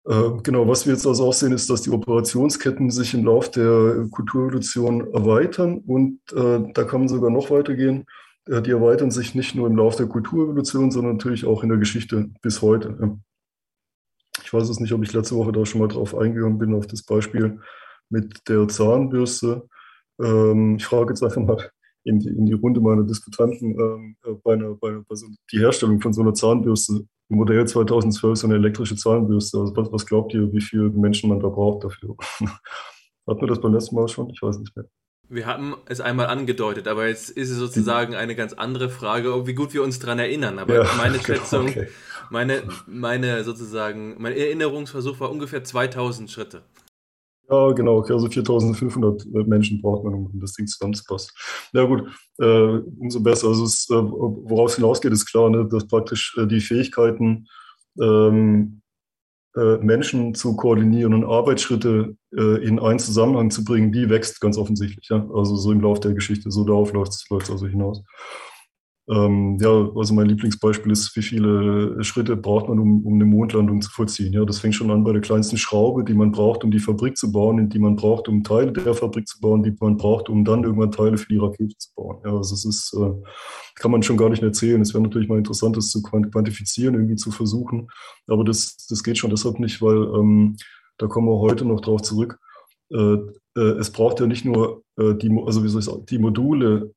Äh, 0.07 0.31
genau, 0.41 0.67
was 0.67 0.85
wir 0.87 0.93
jetzt 0.93 1.05
also 1.05 1.27
auch 1.27 1.33
sehen, 1.33 1.51
ist, 1.51 1.69
dass 1.69 1.83
die 1.83 1.91
Operationsketten 1.91 2.89
sich 2.89 3.13
im 3.13 3.25
Laufe 3.25 3.51
der 3.51 4.07
Kulturevolution 4.09 5.13
erweitern 5.13 5.83
und 5.85 6.19
äh, 6.33 6.61
da 6.73 6.83
kann 6.83 7.01
man 7.01 7.07
sogar 7.07 7.29
noch 7.29 7.51
weitergehen 7.51 8.01
äh, 8.01 8.24
die 8.47 8.71
erweitern 8.71 9.11
sich 9.11 9.33
nicht 9.33 9.55
nur 9.55 9.67
im 9.67 9.75
Laufe 9.75 9.97
der 9.97 10.07
Kulturevolution, 10.07 10.91
sondern 10.91 11.13
natürlich 11.13 11.45
auch 11.45 11.63
in 11.63 11.69
der 11.69 11.79
Geschichte 11.79 12.29
bis 12.41 12.61
heute. 12.61 13.17
Ich 14.43 14.53
weiß 14.53 14.69
es 14.69 14.79
nicht, 14.79 14.93
ob 14.93 15.03
ich 15.03 15.13
letzte 15.13 15.35
Woche 15.35 15.51
da 15.51 15.65
schon 15.65 15.81
mal 15.81 15.87
drauf 15.87 16.15
eingegangen 16.15 16.59
bin, 16.59 16.75
auf 16.75 16.85
das 16.85 17.03
Beispiel 17.03 17.59
mit 18.09 18.47
der 18.47 18.67
Zahnbürste. 18.67 19.67
Ähm, 20.21 20.75
ich 20.77 20.85
frage 20.85 21.09
jetzt 21.09 21.23
einfach 21.23 21.41
mal 21.41 21.69
in 22.03 22.19
die, 22.19 22.29
in 22.29 22.45
die 22.45 22.53
Runde 22.53 22.79
meiner 22.79 23.03
Diskutanten 23.03 23.71
ähm, 23.71 24.15
äh, 24.23 24.33
bei, 24.43 24.53
einer, 24.53 24.75
bei, 24.75 24.99
bei 25.07 25.15
so, 25.15 25.25
die 25.51 25.59
Herstellung 25.59 25.99
von 25.99 26.13
so 26.13 26.21
einer 26.21 26.33
Zahnbürste. 26.33 27.05
Modell 27.27 27.67
2012 27.67 28.37
so 28.37 28.47
eine 28.47 28.55
elektrische 28.55 28.95
Zahnbürste. 28.95 29.57
Also 29.59 29.75
was, 29.75 29.91
was 29.91 30.05
glaubt 30.05 30.33
ihr, 30.33 30.53
wie 30.53 30.61
viele 30.61 30.89
Menschen 30.89 31.29
man 31.29 31.39
da 31.39 31.49
braucht 31.49 31.83
dafür? 31.83 32.15
Hatten 33.27 33.41
wir 33.41 33.47
das 33.47 33.59
beim 33.59 33.73
letzten 33.73 33.95
Mal 33.95 34.07
schon? 34.07 34.29
Ich 34.29 34.41
weiß 34.41 34.59
nicht 34.59 34.75
mehr. 34.75 34.85
Wir 35.29 35.45
haben 35.45 35.75
es 35.87 36.01
einmal 36.01 36.27
angedeutet, 36.27 36.87
aber 36.87 37.07
jetzt 37.07 37.29
ist 37.31 37.49
es 37.49 37.57
sozusagen 37.57 38.15
eine 38.15 38.35
ganz 38.35 38.53
andere 38.53 38.89
Frage, 38.89 39.47
wie 39.47 39.53
gut 39.53 39.73
wir 39.73 39.83
uns 39.83 39.99
daran 39.99 40.19
erinnern. 40.19 40.59
Aber 40.59 40.75
ja, 40.75 40.89
meine 40.97 41.17
genau, 41.17 41.23
Schätzung, 41.23 41.67
okay. 41.69 41.87
meine, 42.29 42.63
meine 42.85 43.43
sozusagen, 43.43 44.15
mein 44.19 44.33
Erinnerungsversuch 44.33 45.19
war 45.19 45.31
ungefähr 45.31 45.63
2000 45.63 46.29
Schritte. 46.29 46.63
Ja, 47.49 47.71
genau, 47.73 48.01
also 48.01 48.27
4500 48.27 49.47
Menschen 49.47 49.81
braucht 49.81 50.03
man, 50.03 50.15
um 50.15 50.31
das 50.39 50.53
Ding 50.53 50.65
zusammenzupassen. 50.65 51.31
Ja 51.73 51.83
gut, 51.83 52.03
äh, 52.39 52.79
umso 52.99 53.19
besser. 53.19 53.49
Also 53.49 53.65
es, 53.65 53.87
äh, 53.89 53.93
worauf 53.93 54.71
es 54.71 54.77
hinausgeht, 54.77 55.11
ist 55.11 55.27
klar, 55.27 55.49
ne, 55.49 55.67
dass 55.67 55.87
praktisch 55.87 56.35
äh, 56.39 56.47
die 56.47 56.59
Fähigkeiten 56.59 57.47
ähm, 58.01 58.81
äh, 59.55 59.77
Menschen 59.77 60.35
zu 60.35 60.55
koordinieren 60.55 61.13
und 61.13 61.23
Arbeitsschritte 61.23 62.17
äh, 62.35 62.65
in 62.65 62.79
einen 62.79 62.99
Zusammenhang 62.99 63.51
zu 63.51 63.63
bringen, 63.63 63.91
die 63.91 64.09
wächst 64.09 64.41
ganz 64.41 64.57
offensichtlich. 64.57 65.07
Ja? 65.09 65.25
Also 65.33 65.55
so 65.55 65.71
im 65.71 65.81
Laufe 65.81 66.01
der 66.01 66.13
Geschichte, 66.13 66.51
so 66.51 66.65
darauf 66.65 66.91
läuft 66.93 67.13
es 67.13 67.25
also 67.31 67.65
hinaus. 67.65 68.03
Ähm, 69.07 69.59
ja, 69.61 69.69
also 69.69 70.15
mein 70.15 70.27
Lieblingsbeispiel 70.27 70.91
ist, 70.91 71.15
wie 71.15 71.21
viele 71.21 72.03
Schritte 72.03 72.35
braucht 72.35 72.67
man, 72.67 72.79
um, 72.79 73.05
um 73.05 73.13
eine 73.13 73.25
Mondlandung 73.25 73.79
zu 73.81 73.91
vollziehen. 73.91 74.33
Ja, 74.33 74.45
das 74.45 74.57
fängt 74.59 74.73
schon 74.73 74.89
an 74.89 75.03
bei 75.03 75.11
der 75.11 75.21
kleinsten 75.21 75.57
Schraube, 75.57 76.03
die 76.03 76.15
man 76.15 76.31
braucht, 76.31 76.63
um 76.63 76.71
die 76.71 76.79
Fabrik 76.79 77.15
zu 77.15 77.31
bauen, 77.31 77.69
die 77.69 77.77
man 77.77 77.95
braucht, 77.95 78.27
um 78.27 78.43
Teile 78.43 78.73
der 78.73 78.95
Fabrik 78.95 79.27
zu 79.27 79.39
bauen, 79.39 79.61
die 79.61 79.75
man 79.79 79.97
braucht, 79.97 80.27
um 80.27 80.43
dann 80.43 80.63
irgendwann 80.63 80.91
Teile 80.91 81.19
für 81.19 81.27
die 81.27 81.37
Rakete 81.37 81.77
zu 81.77 81.89
bauen. 81.95 82.17
Ja, 82.25 82.35
also 82.35 82.55
das 82.55 82.65
ist, 82.65 82.95
äh, 82.99 83.13
kann 83.75 83.91
man 83.91 84.01
schon 84.01 84.17
gar 84.17 84.29
nicht 84.29 84.41
erzählen. 84.41 84.81
Es 84.81 84.95
wäre 84.95 85.03
natürlich 85.03 85.29
mal 85.29 85.37
interessant, 85.37 85.77
das 85.77 85.89
zu 85.89 86.01
quantifizieren, 86.01 86.95
irgendwie 86.95 87.15
zu 87.15 87.29
versuchen. 87.29 87.89
Aber 88.27 88.43
das, 88.43 88.87
das 88.89 89.03
geht 89.03 89.19
schon 89.19 89.29
deshalb 89.29 89.59
nicht, 89.59 89.83
weil 89.83 89.97
ähm, 90.15 90.55
da 90.97 91.05
kommen 91.05 91.27
wir 91.27 91.39
heute 91.39 91.63
noch 91.63 91.81
drauf 91.81 92.01
zurück. 92.01 92.39
Äh, 92.91 93.17
äh, 93.55 93.77
es 93.79 93.91
braucht 93.91 94.19
ja 94.19 94.25
nicht 94.25 94.45
nur 94.45 94.83
äh, 94.97 95.13
die, 95.13 95.29
also 95.45 95.63
wie 95.63 95.67
soll 95.67 95.79
ich 95.79 95.85
sagen, 95.85 96.05
die 96.07 96.17
Module, 96.17 96.91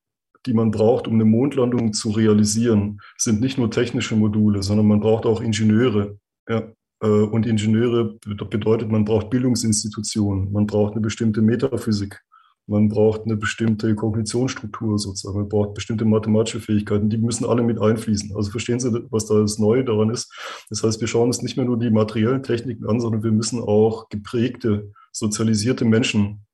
die 0.46 0.54
man 0.54 0.70
braucht, 0.70 1.08
um 1.08 1.14
eine 1.14 1.24
Mondlandung 1.24 1.92
zu 1.92 2.10
realisieren, 2.10 3.00
sind 3.16 3.40
nicht 3.40 3.58
nur 3.58 3.70
technische 3.70 4.16
Module, 4.16 4.62
sondern 4.62 4.86
man 4.86 5.00
braucht 5.00 5.26
auch 5.26 5.40
Ingenieure. 5.40 6.18
Ja. 6.48 6.72
Äh, 7.02 7.06
und 7.06 7.46
Ingenieure 7.46 8.18
bedeutet, 8.50 8.90
man 8.90 9.04
braucht 9.04 9.30
Bildungsinstitutionen, 9.30 10.52
man 10.52 10.66
braucht 10.66 10.92
eine 10.92 11.00
bestimmte 11.00 11.42
Metaphysik, 11.42 12.20
man 12.66 12.88
braucht 12.88 13.22
eine 13.24 13.36
bestimmte 13.36 13.94
Kognitionsstruktur 13.94 14.98
sozusagen, 14.98 15.38
man 15.38 15.48
braucht 15.48 15.74
bestimmte 15.74 16.04
mathematische 16.04 16.60
Fähigkeiten, 16.60 17.08
die 17.08 17.16
müssen 17.16 17.46
alle 17.46 17.62
mit 17.62 17.80
einfließen. 17.80 18.36
Also 18.36 18.50
verstehen 18.50 18.78
Sie, 18.78 18.92
was 19.10 19.26
da 19.26 19.40
das 19.40 19.58
Neue 19.58 19.84
daran 19.84 20.10
ist? 20.10 20.30
Das 20.68 20.82
heißt, 20.82 21.00
wir 21.00 21.08
schauen 21.08 21.28
uns 21.28 21.42
nicht 21.42 21.56
mehr 21.56 21.66
nur 21.66 21.78
die 21.78 21.90
materiellen 21.90 22.42
Techniken 22.42 22.86
an, 22.86 23.00
sondern 23.00 23.22
wir 23.22 23.32
müssen 23.32 23.60
auch 23.60 24.08
geprägte, 24.10 24.92
sozialisierte 25.12 25.84
Menschen 25.84 26.46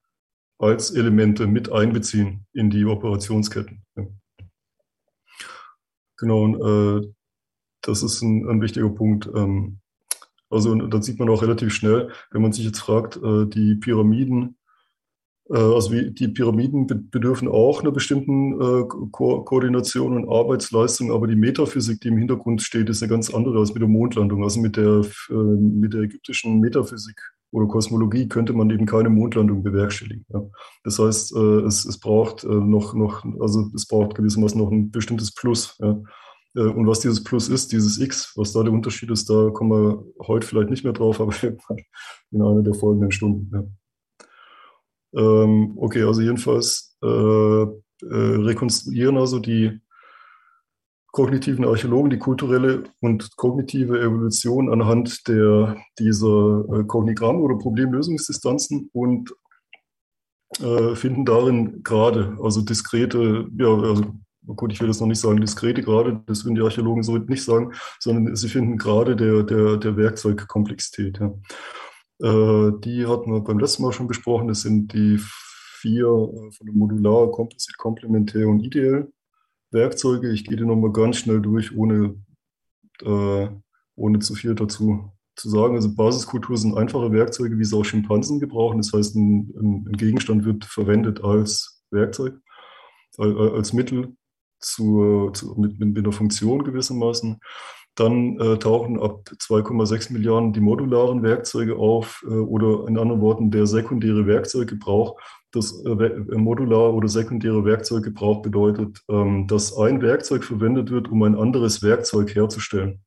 als 0.65 0.91
Elemente 0.91 1.47
mit 1.47 1.71
einbeziehen 1.71 2.47
in 2.55 2.71
die 2.71 2.85
Operationsketten. 2.87 3.83
Genau, 6.17 6.43
und 6.43 6.55
äh, 7.05 7.13
das 7.83 8.03
ist 8.03 8.23
ein, 8.23 8.49
ein 8.49 8.63
wichtiger 8.63 8.89
Punkt. 8.89 9.29
Ähm, 9.35 9.81
also 10.49 10.75
da 10.75 11.03
sieht 11.03 11.19
man 11.19 11.29
auch 11.29 11.43
relativ 11.43 11.75
schnell, 11.75 12.11
wenn 12.31 12.43
man 12.43 12.53
sich 12.53 12.65
jetzt 12.65 12.81
fragt, 12.81 13.17
äh, 13.17 13.47
die 13.47 13.75
Pyramiden, 13.75 14.57
äh, 15.51 15.59
also 15.59 15.93
wie, 15.93 16.13
die 16.13 16.29
Pyramiden 16.29 16.87
bedürfen 17.11 17.49
auch 17.49 17.83
einer 17.83 17.91
bestimmten 17.91 18.53
äh, 18.55 18.85
Ko 19.11 19.43
Koordination 19.43 20.17
und 20.17 20.29
Arbeitsleistung, 20.29 21.13
aber 21.13 21.27
die 21.27 21.37
Metaphysik, 21.37 22.01
die 22.01 22.09
im 22.09 22.19
Hintergrund 22.19 22.63
steht, 22.63 22.89
ist 22.89 23.03
eine 23.03 23.11
ganz 23.11 23.35
andere 23.35 23.59
als 23.59 23.75
mit 23.75 23.83
der 23.83 23.89
Mondlandung. 23.89 24.45
Also 24.45 24.61
mit 24.61 24.77
der, 24.77 25.03
äh, 25.29 25.35
mit 25.35 25.93
der 25.93 26.03
ägyptischen 26.03 26.61
Metaphysik 26.61 27.21
oder 27.55 27.69
Kosmologie 27.69 28.29
könnte 28.29 28.53
man 28.53 28.69
eben 28.71 28.85
keine 28.85 29.11
Mondlandung 29.11 29.63
bewerkstelligen. 29.63 30.27
Ja. 30.29 30.43
Das 30.83 30.99
heißt, 30.99 31.37
äh, 31.37 31.61
es, 31.61 31.85
es 31.85 32.01
braucht 32.01 32.43
äh, 32.43 32.49
noch, 32.49 32.95
noch, 32.95 33.25
also 33.41 33.71
es 33.77 33.87
braucht 33.87 34.17
gewissermaßen 34.17 34.61
noch 34.61 34.73
ein 34.73 34.91
bestimmtes 34.91 35.33
Plus. 35.33 35.79
Ja. 35.79 36.03
Äh, 36.57 36.63
und 36.63 36.89
was 36.89 36.99
dieses 36.99 37.23
Plus 37.23 37.49
ist, 37.49 37.71
dieses 37.71 38.01
X, 38.01 38.33
was 38.35 38.53
da 38.53 38.65
der 38.65 38.73
Unterschied 38.73 39.09
ist, 39.13 39.31
da 39.31 39.51
kommen 39.51 39.71
wir 39.71 40.05
heute 40.27 40.45
vielleicht 40.45 40.71
nicht 40.71 40.83
mehr 40.83 40.93
drauf, 40.93 41.21
aber 41.21 41.33
in 41.45 42.43
einer 42.43 42.63
der 42.63 42.75
folgenden 42.75 43.13
Stunden. 43.13 43.49
Ja. 45.15 45.45
Ähm, 45.45 45.75
okay, 45.77 46.03
also 46.03 46.23
jedenfalls 46.23 46.99
äh, 47.05 47.07
äh, 47.07 47.69
rekonstruieren 48.03 49.17
also 49.17 49.39
die 49.39 49.81
kognitiven 51.15 51.65
Archäologen 51.65 52.11
die 52.11 52.19
kulturelle 52.19 52.83
und 53.01 53.37
kognitive 53.37 54.01
Evolution 54.01 54.69
anhand 54.69 55.29
der, 55.29 55.77
dieser 55.97 56.65
äh, 56.73 56.85
Kognigramme 56.85 57.39
oder 57.39 57.57
Problemlösungsdistanzen 57.57 58.91
und 58.93 59.33
äh, 60.59 60.97
finden 60.97 61.25
darin 61.25 61.85
gerade, 61.85 62.37
also 62.43 62.63
diskrete, 62.63 63.47
ja, 63.57 63.69
also 63.69 64.07
gut, 64.57 64.73
ich 64.73 64.81
will 64.81 64.89
das 64.89 64.99
noch 64.99 65.07
nicht 65.07 65.21
sagen, 65.21 65.41
diskrete 65.41 65.83
gerade, 65.83 66.21
das 66.27 66.45
würden 66.45 66.57
die 66.57 66.63
Archäologen 66.63 67.05
so 67.05 67.17
nicht 67.17 67.45
sagen, 67.45 67.73
sondern 68.01 68.35
sie 68.35 68.49
finden 68.49 68.77
gerade 68.77 69.15
der, 69.15 69.45
der, 69.45 69.77
der 69.77 69.97
Werkzeugkomplexität. 69.97 71.21
Ja. 71.21 71.27
Äh, 72.23 72.73
die 72.81 73.07
hatten 73.07 73.33
wir 73.33 73.41
beim 73.41 73.61
letzten 73.61 73.85
Mal 73.85 73.93
schon 73.93 74.09
besprochen, 74.09 74.49
das 74.49 74.63
sind 74.63 74.93
die 74.93 75.21
vier 75.79 76.07
äh, 76.07 76.51
von 76.51 76.67
der 76.67 76.75
Modular, 76.75 77.31
Composite, 77.31 77.77
Komplementär 77.79 78.49
und 78.49 78.65
Ideell. 78.65 79.13
Werkzeuge. 79.75 80.31
Ich 80.31 80.45
gehe 80.45 80.57
die 80.57 80.65
nochmal 80.65 80.93
ganz 80.93 81.19
schnell 81.19 81.43
durch, 81.43 81.77
ohne, 81.77 82.15
äh, 83.03 83.49
ohne 83.97 84.19
zu 84.21 84.35
viel 84.35 84.55
dazu 84.55 85.11
zu 85.37 85.51
sagen. 85.51 85.75
Also 85.75 85.95
Basiskultur 85.95 86.57
sind 86.57 86.77
einfache 86.77 87.13
Werkzeuge, 87.13 87.59
wie 87.59 87.65
sie 87.65 87.77
auch 87.77 87.85
Schimpansen 87.85 88.41
gebrauchen. 88.41 88.79
Das 88.79 88.93
heißt, 88.93 89.17
ein, 89.17 89.53
ein 89.87 89.93
Gegenstand 89.93 90.45
wird 90.45 90.65
verwendet 90.65 91.23
als 91.23 91.85
Werkzeug, 91.91 92.35
als 93.19 93.73
Mittel 93.73 94.17
zur, 94.61 95.33
zu, 95.35 95.55
mit, 95.57 95.79
mit 95.79 95.99
einer 95.99 96.13
Funktion 96.13 96.65
gewissermaßen. 96.65 97.39
Dann 97.97 98.41
äh, 98.41 98.59
tauchen 98.59 98.99
ab 99.01 99.31
2,6 99.31 100.13
Milliarden 100.13 100.53
die 100.53 100.61
modularen 100.61 101.23
Werkzeuge 101.23 101.77
auf 101.77 102.25
äh, 102.27 102.33
oder 102.33 102.89
in 102.89 102.99
anderen 102.99 103.21
Worten 103.21 103.53
der 103.53 103.67
sekundäre 103.67 104.27
Werkzeuggebrauch 104.27 105.21
das 105.55 105.85
äh, 105.85 105.91
äh, 105.91 106.37
modular 106.37 106.93
oder 106.95 107.09
sekundäre 107.09 107.65
Werkzeuggebrauch 107.65 108.43
bedeutet, 108.43 109.01
ähm, 109.09 109.47
dass 109.47 109.77
ein 109.77 110.03
Werkzeug 110.03 110.45
verwendet 110.45 110.91
wird, 110.91 111.09
um 111.09 111.23
ein 111.23 111.37
anderes 111.37 111.83
Werkzeug 111.83 112.35
herzustellen. 112.35 113.01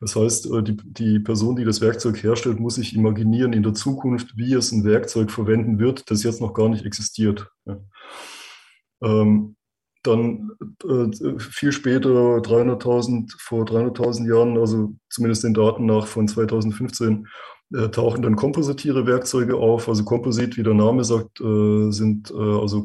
Das 0.00 0.14
heißt, 0.14 0.46
äh, 0.52 0.62
die, 0.62 0.76
die 0.84 1.20
Person, 1.20 1.56
die 1.56 1.64
das 1.64 1.80
Werkzeug 1.80 2.22
herstellt, 2.22 2.60
muss 2.60 2.76
sich 2.76 2.94
imaginieren 2.94 3.52
in 3.52 3.62
der 3.62 3.74
Zukunft, 3.74 4.36
wie 4.36 4.54
es 4.54 4.72
ein 4.72 4.84
Werkzeug 4.84 5.30
verwenden 5.30 5.78
wird, 5.78 6.10
das 6.10 6.22
jetzt 6.22 6.40
noch 6.40 6.54
gar 6.54 6.68
nicht 6.68 6.84
existiert. 6.84 7.50
Ähm, 9.02 9.56
dann 10.04 10.52
viel 11.38 11.72
später, 11.72 12.08
300.000, 12.08 13.34
vor 13.38 13.64
300.000 13.64 14.28
Jahren, 14.28 14.56
also 14.56 14.94
zumindest 15.10 15.44
den 15.44 15.54
Daten 15.54 15.86
nach 15.86 16.06
von 16.06 16.28
2015, 16.28 17.26
äh, 17.74 17.88
tauchen 17.88 18.22
dann 18.22 18.36
kompositiere 18.36 19.06
Werkzeuge 19.06 19.56
auf. 19.56 19.88
Also 19.88 20.04
Komposit, 20.04 20.56
wie 20.56 20.62
der 20.62 20.74
Name 20.74 21.04
sagt, 21.04 21.40
äh, 21.40 21.90
sind 21.90 22.30
äh, 22.30 22.34
also 22.34 22.84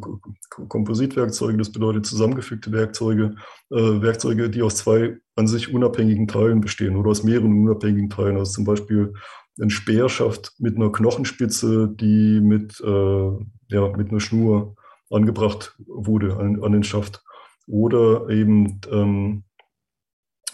Kompositwerkzeuge, 0.68 1.58
das 1.58 1.72
bedeutet 1.72 2.06
zusammengefügte 2.06 2.72
Werkzeuge, 2.72 3.36
äh, 3.72 3.76
Werkzeuge, 3.76 4.50
die 4.50 4.62
aus 4.62 4.76
zwei 4.76 5.18
an 5.36 5.48
sich 5.48 5.74
unabhängigen 5.74 6.28
Teilen 6.28 6.62
bestehen 6.62 6.98
oder 6.98 7.12
aus 7.12 7.24
mehreren 7.24 7.64
unabhängigen 7.64 8.10
Teilen. 8.10 8.38
Also 8.38 8.52
zum 8.52 8.66
Beispiel 8.66 9.14
ein 9.62 9.70
Speerschaft 9.70 10.54
mit 10.60 10.76
einer 10.76 10.92
Knochenspitze, 10.92 11.90
die 11.96 12.42
mit, 12.42 12.82
äh, 12.82 13.32
ja, 13.70 13.96
mit 13.96 14.10
einer 14.10 14.20
Schnur 14.20 14.76
angebracht 15.10 15.76
wurde 15.88 16.38
an, 16.38 16.62
an 16.64 16.72
den 16.72 16.84
Schaft. 16.84 17.24
Oder 17.68 18.30
eben 18.30 18.82
ähm, 18.92 19.44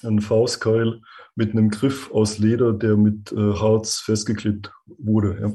ein 0.04 0.20
Faustkeil, 0.20 1.02
mit 1.40 1.54
einem 1.54 1.70
Griff 1.70 2.12
aus 2.12 2.38
Leder, 2.38 2.74
der 2.74 2.98
mit 2.98 3.32
äh, 3.32 3.54
Harz 3.54 4.00
festgeklebt 4.00 4.74
wurde. 4.98 5.38
Ja. 5.42 5.54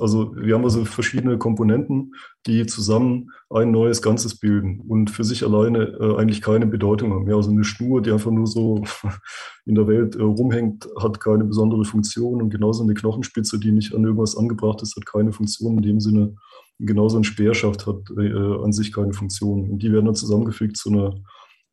also 0.00 0.34
wir 0.34 0.54
haben 0.54 0.64
also 0.64 0.86
verschiedene 0.86 1.36
Komponenten, 1.36 2.14
die 2.46 2.64
zusammen 2.64 3.30
ein 3.50 3.70
neues 3.70 4.00
Ganzes 4.00 4.38
bilden 4.38 4.80
und 4.80 5.10
für 5.10 5.22
sich 5.22 5.44
alleine 5.44 5.80
äh, 6.00 6.16
eigentlich 6.16 6.40
keine 6.40 6.66
Bedeutung 6.66 7.12
haben. 7.12 7.28
Ja, 7.28 7.36
also 7.36 7.50
eine 7.50 7.64
Schnur, 7.64 8.00
die 8.00 8.12
einfach 8.12 8.30
nur 8.30 8.46
so 8.46 8.82
in 9.66 9.74
der 9.74 9.86
Welt 9.86 10.16
äh, 10.16 10.22
rumhängt, 10.22 10.88
hat 10.98 11.20
keine 11.20 11.44
besondere 11.44 11.84
Funktion 11.84 12.40
und 12.40 12.48
genauso 12.48 12.82
eine 12.82 12.94
Knochenspitze, 12.94 13.60
die 13.60 13.72
nicht 13.72 13.94
an 13.94 14.04
irgendwas 14.04 14.38
angebracht 14.38 14.80
ist, 14.80 14.96
hat 14.96 15.04
keine 15.04 15.32
Funktion 15.32 15.76
in 15.76 15.82
dem 15.82 16.00
Sinne. 16.00 16.34
Genauso 16.78 17.18
ein 17.18 17.24
Speerschaft 17.24 17.86
hat 17.86 18.10
äh, 18.16 18.32
an 18.64 18.72
sich 18.72 18.90
keine 18.90 19.12
Funktion. 19.12 19.68
Und 19.68 19.82
die 19.82 19.92
werden 19.92 20.06
dann 20.06 20.14
zusammengefügt 20.14 20.78
zu 20.78 20.88
einer 20.88 21.14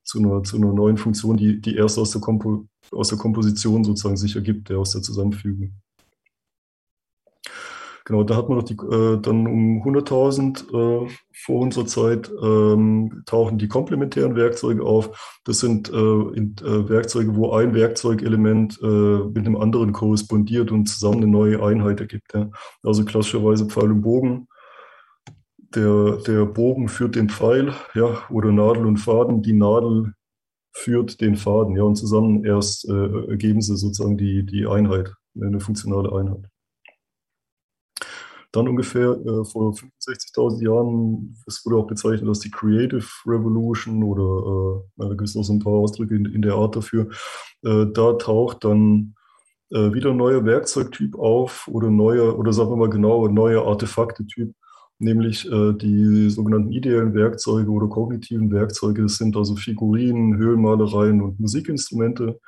zu 0.03 0.19
einer, 0.19 0.43
zu 0.43 0.57
einer 0.57 0.73
neuen 0.73 0.97
Funktion, 0.97 1.37
die, 1.37 1.61
die 1.61 1.75
erst 1.75 1.97
aus 1.97 2.11
der, 2.11 2.21
Kompo, 2.21 2.67
aus 2.91 3.09
der 3.09 3.17
Komposition 3.17 3.83
sozusagen 3.83 4.17
sich 4.17 4.35
ergibt, 4.35 4.69
der 4.69 4.79
aus 4.79 4.91
der 4.91 5.01
Zusammenfügung. 5.01 5.73
Genau, 8.03 8.23
da 8.23 8.35
hat 8.35 8.49
man 8.49 8.57
noch 8.57 8.65
die, 8.65 8.73
äh, 8.73 9.21
dann 9.21 9.47
um 9.47 9.83
100.000 9.83 11.05
äh, 11.05 11.09
vor 11.33 11.59
unserer 11.61 11.85
Zeit 11.85 12.31
ähm, 12.41 13.23
tauchen 13.25 13.59
die 13.59 13.67
komplementären 13.67 14.35
Werkzeuge 14.35 14.83
auf. 14.83 15.39
Das 15.45 15.59
sind 15.59 15.89
äh, 15.89 15.93
in, 15.93 16.55
äh, 16.61 16.89
Werkzeuge, 16.89 17.35
wo 17.35 17.53
ein 17.53 17.75
Werkzeugelement 17.75 18.79
äh, 18.81 18.85
mit 18.85 19.45
einem 19.45 19.55
anderen 19.55 19.93
korrespondiert 19.93 20.71
und 20.71 20.87
zusammen 20.87 21.17
eine 21.17 21.27
neue 21.27 21.63
Einheit 21.63 21.99
ergibt. 21.99 22.33
Ja. 22.33 22.49
Also 22.81 23.05
klassischerweise 23.05 23.67
Pfeil 23.67 23.91
und 23.91 24.01
Bogen 24.01 24.47
der, 25.75 26.17
der 26.17 26.45
Bogen 26.45 26.89
führt 26.89 27.15
den 27.15 27.29
Pfeil, 27.29 27.73
ja, 27.93 28.27
oder 28.29 28.51
Nadel 28.51 28.85
und 28.85 28.97
Faden. 28.97 29.41
Die 29.41 29.53
Nadel 29.53 30.13
führt 30.73 31.21
den 31.21 31.35
Faden, 31.35 31.75
ja, 31.75 31.83
und 31.83 31.95
zusammen 31.95 32.45
erst 32.45 32.87
äh, 32.89 33.27
ergeben 33.29 33.61
sie 33.61 33.77
sozusagen 33.77 34.17
die, 34.17 34.45
die 34.45 34.65
Einheit, 34.67 35.13
eine 35.39 35.59
funktionale 35.59 36.11
Einheit. 36.13 36.47
Dann 38.51 38.67
ungefähr 38.67 39.11
äh, 39.11 39.45
vor 39.45 39.73
65.000 39.73 40.63
Jahren, 40.63 41.37
es 41.47 41.65
wurde 41.65 41.77
auch 41.77 41.87
bezeichnet 41.87 42.27
als 42.27 42.39
die 42.39 42.51
Creative 42.51 43.05
Revolution 43.25 44.03
oder 44.03 44.83
äh, 44.83 45.07
da 45.07 45.09
gibt 45.09 45.29
es 45.29 45.35
noch 45.35 45.43
so 45.43 45.53
ein 45.53 45.59
paar 45.59 45.73
Ausdrücke 45.73 46.15
in, 46.15 46.25
in 46.25 46.41
der 46.41 46.55
Art 46.55 46.75
dafür. 46.75 47.09
Äh, 47.63 47.85
da 47.93 48.13
taucht 48.13 48.65
dann 48.65 49.15
äh, 49.69 49.93
wieder 49.93 50.11
ein 50.11 50.17
neuer 50.17 50.43
Werkzeugtyp 50.43 51.17
auf 51.17 51.69
oder 51.71 51.89
neuer, 51.89 52.37
oder 52.37 52.51
sagen 52.51 52.71
wir 52.71 52.75
mal 52.75 52.89
genauer, 52.89 53.29
neuer 53.29 53.65
Artefaktetyp 53.65 54.53
nämlich 55.01 55.51
äh, 55.51 55.73
die 55.73 56.29
sogenannten 56.29 56.71
ideellen 56.71 57.13
Werkzeuge 57.13 57.69
oder 57.69 57.87
kognitiven 57.87 58.51
Werkzeuge. 58.51 59.03
Das 59.03 59.17
sind 59.17 59.35
also 59.35 59.55
Figurinen, 59.55 60.37
Höhlenmalereien 60.37 61.21
und 61.21 61.39
Musikinstrumente, 61.39 62.39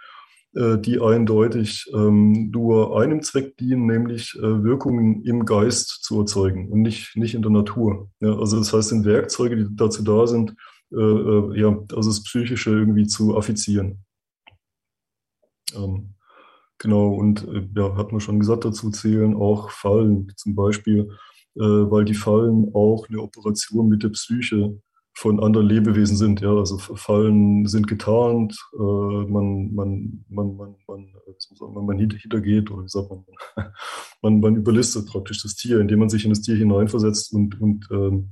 äh, 0.56 0.78
die 0.78 1.02
eindeutig 1.02 1.92
ähm, 1.94 2.52
nur 2.52 3.00
einem 3.02 3.22
Zweck 3.24 3.58
dienen, 3.58 3.88
nämlich 3.88 4.36
äh, 4.38 4.64
Wirkungen 4.64 5.24
im 5.24 5.46
Geist 5.46 6.04
zu 6.04 6.20
erzeugen 6.20 6.70
und 6.70 6.82
nicht, 6.84 7.16
nicht 7.18 7.34
in 7.34 7.42
der 7.42 7.52
Natur. 7.52 8.10
Ja, 8.20 8.38
also 8.38 8.58
das 8.58 8.72
heißt, 8.72 8.90
sind 8.90 9.06
Werkzeuge, 9.06 9.56
die 9.58 9.68
dazu 9.76 10.04
da 10.04 10.28
sind, 10.28 10.56
äh, 10.92 10.96
äh, 10.96 11.60
ja, 11.60 11.70
also 11.96 12.10
das 12.10 12.24
Psychische 12.24 12.70
irgendwie 12.70 13.08
zu 13.08 13.36
affizieren. 13.36 14.06
Ähm, 15.76 16.14
genau, 16.78 17.16
und 17.16 17.48
äh, 17.48 17.68
ja, 17.76 17.96
hat 17.98 18.12
man 18.12 18.22
schon 18.22 18.40
gesagt, 18.40 18.64
dazu 18.64 18.92
zählen 18.92 19.36
auch 19.36 19.72
Fallen 19.72 20.32
zum 20.36 20.54
Beispiel, 20.54 21.10
weil 21.62 22.06
die 22.06 22.14
Fallen 22.14 22.72
auch 22.74 23.08
eine 23.10 23.22
Operation 23.22 23.90
mit 23.90 24.04
der 24.04 24.10
Psyche 24.10 24.80
von 25.16 25.40
anderen 25.40 25.68
Lebewesen 25.68 26.18
sind. 26.18 26.42
Ja, 26.42 26.54
also 26.56 26.78
Fallen 26.78 27.68
sind 27.68 27.88
getarnt, 27.88 28.58
äh, 28.74 28.78
man, 28.78 29.74
man, 29.74 30.26
man, 30.30 30.56
man, 30.56 30.76
man, 30.88 31.14
man, 31.74 31.86
man 31.86 31.98
hintergeht 32.00 32.72
oder 32.72 32.84
wie 32.84 32.90
sagt 32.90 33.10
man, 33.10 33.24
man, 34.22 34.40
man 34.40 34.56
überlistet 34.56 35.08
praktisch 35.08 35.42
das 35.44 35.56
Tier, 35.56 35.80
indem 35.80 36.00
man 36.00 36.10
sich 36.10 36.24
in 36.24 36.32
das 36.32 36.42
Tier 36.42 36.56
hineinversetzt 36.56 37.34
und, 37.34 37.60
und 37.62 37.88
ähm, 37.92 38.32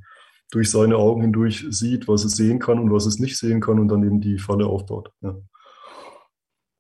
durch 0.51 0.70
seine 0.70 0.98
Augen 0.98 1.22
hindurch 1.22 1.66
sieht, 1.70 2.08
was 2.08 2.25
es 2.25 2.34
sehen 2.34 2.60
kann 2.60 2.80
und 2.80 2.92
was 2.92 3.06
es 3.06 3.20
nicht 3.20 3.38
sehen 3.38 3.62
kann 3.62 3.80
und 3.80 3.88
dann 3.88 4.04
eben 4.04 4.20
die 4.20 4.38
Falle 4.38 4.66
aufbaut. 4.66 5.12
Ja. 5.22 5.38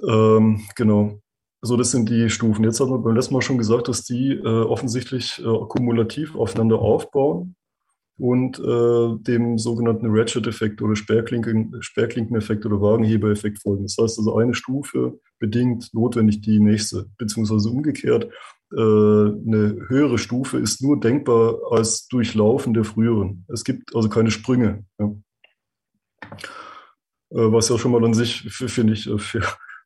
Ähm, 0.03 0.61
genau. 0.75 1.20
So, 1.63 1.77
das 1.77 1.91
sind 1.91 2.09
die 2.09 2.29
Stufen. 2.29 2.63
Jetzt 2.63 2.79
hat 2.79 2.89
man 2.89 3.03
beim 3.03 3.15
letzten 3.15 3.35
Mal 3.35 3.41
schon 3.41 3.59
gesagt, 3.59 3.87
dass 3.87 4.03
die 4.03 4.31
äh, 4.31 4.45
offensichtlich 4.45 5.39
äh, 5.39 5.65
kumulativ 5.67 6.35
aufeinander 6.35 6.79
aufbauen 6.79 7.55
und 8.17 8.59
äh, 8.59 9.23
dem 9.23 9.59
sogenannten 9.59 10.07
Ratchet-Effekt 10.09 10.81
oder 10.81 10.95
Sperrklinken-Effekt 10.95 12.65
oder 12.65 12.81
Wagenheber-Effekt 12.81 13.61
folgen. 13.61 13.83
Das 13.83 13.97
heißt 13.99 14.17
also, 14.17 14.37
eine 14.37 14.55
Stufe 14.55 15.19
bedingt 15.39 15.93
notwendig 15.93 16.41
die 16.41 16.59
nächste, 16.59 17.05
beziehungsweise 17.19 17.69
umgekehrt. 17.69 18.25
Äh, 18.73 18.75
eine 18.75 19.85
höhere 19.87 20.17
Stufe 20.17 20.57
ist 20.57 20.81
nur 20.81 20.99
denkbar 20.99 21.59
als 21.71 22.07
Durchlaufen 22.07 22.73
der 22.73 22.85
früheren. 22.85 23.45
Es 23.49 23.63
gibt 23.63 23.95
also 23.95 24.09
keine 24.09 24.31
Sprünge. 24.31 24.83
Ja. 24.97 25.11
Äh, 27.31 27.51
was 27.51 27.69
ja 27.69 27.77
schon 27.77 27.91
mal 27.91 28.03
an 28.03 28.15
sich, 28.15 28.41
finde 28.51 28.93
ich, 28.93 29.07
äh, 29.07 29.17
für, 29.19 29.41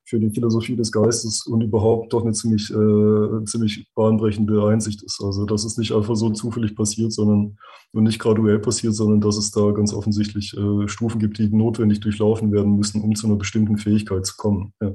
für 0.06 0.20
die 0.20 0.30
Philosophie 0.30 0.76
des 0.76 0.92
Geistes 0.92 1.48
und 1.48 1.62
überhaupt 1.62 2.14
doch 2.14 2.22
eine 2.22 2.34
ziemlich, 2.34 2.72
äh, 2.72 3.44
ziemlich 3.46 3.92
bahnbrechende 3.96 4.64
Einsicht 4.66 5.02
ist. 5.02 5.22
Also, 5.22 5.46
dass 5.46 5.66
es 5.66 5.78
nicht 5.78 5.94
einfach 5.94 6.16
so 6.16 6.30
zufällig 6.30 6.76
passiert, 6.76 7.12
sondern 7.12 7.58
und 7.92 8.04
nicht 8.04 8.20
graduell 8.20 8.60
passiert, 8.60 8.94
sondern 8.94 9.22
dass 9.22 9.38
es 9.38 9.52
da 9.52 9.72
ganz 9.72 9.94
offensichtlich 9.94 10.56
äh, 10.56 10.88
Stufen 10.88 11.20
gibt, 11.20 11.40
die 11.40 11.50
notwendig 11.50 12.02
durchlaufen 12.02 12.52
werden 12.52 12.76
müssen, 12.76 13.02
um 13.02 13.16
zu 13.16 13.26
einer 13.26 13.38
bestimmten 13.38 13.78
Fähigkeit 13.78 14.26
zu 14.26 14.36
kommen. 14.38 14.74
Ja. 14.82 14.92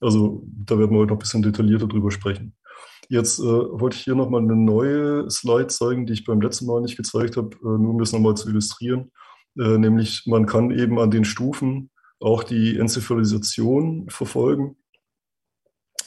Also, 0.00 0.44
da 0.46 0.78
werden 0.78 0.90
wir 0.90 0.98
heute 0.98 1.12
noch 1.12 1.16
ein 1.16 1.20
bisschen 1.20 1.42
detaillierter 1.42 1.86
drüber 1.86 2.10
sprechen. 2.10 2.54
Jetzt 3.08 3.38
äh, 3.38 3.42
wollte 3.42 3.96
ich 3.96 4.02
hier 4.02 4.16
nochmal 4.16 4.42
eine 4.42 4.56
neue 4.56 5.30
Slide 5.30 5.68
zeigen, 5.68 6.06
die 6.06 6.12
ich 6.12 6.24
beim 6.24 6.40
letzten 6.40 6.66
Mal 6.66 6.82
nicht 6.82 6.96
gezeigt 6.96 7.36
habe, 7.36 7.56
äh, 7.62 7.78
nur 7.78 7.90
um 7.90 7.98
das 7.98 8.12
nochmal 8.12 8.36
zu 8.36 8.50
illustrieren. 8.50 9.12
Äh, 9.58 9.78
nämlich, 9.78 10.24
man 10.26 10.44
kann 10.44 10.70
eben 10.70 10.98
an 10.98 11.10
den 11.10 11.24
Stufen 11.24 11.90
auch 12.20 12.44
die 12.44 12.78
Enzephalisation 12.78 14.08
verfolgen. 14.08 14.76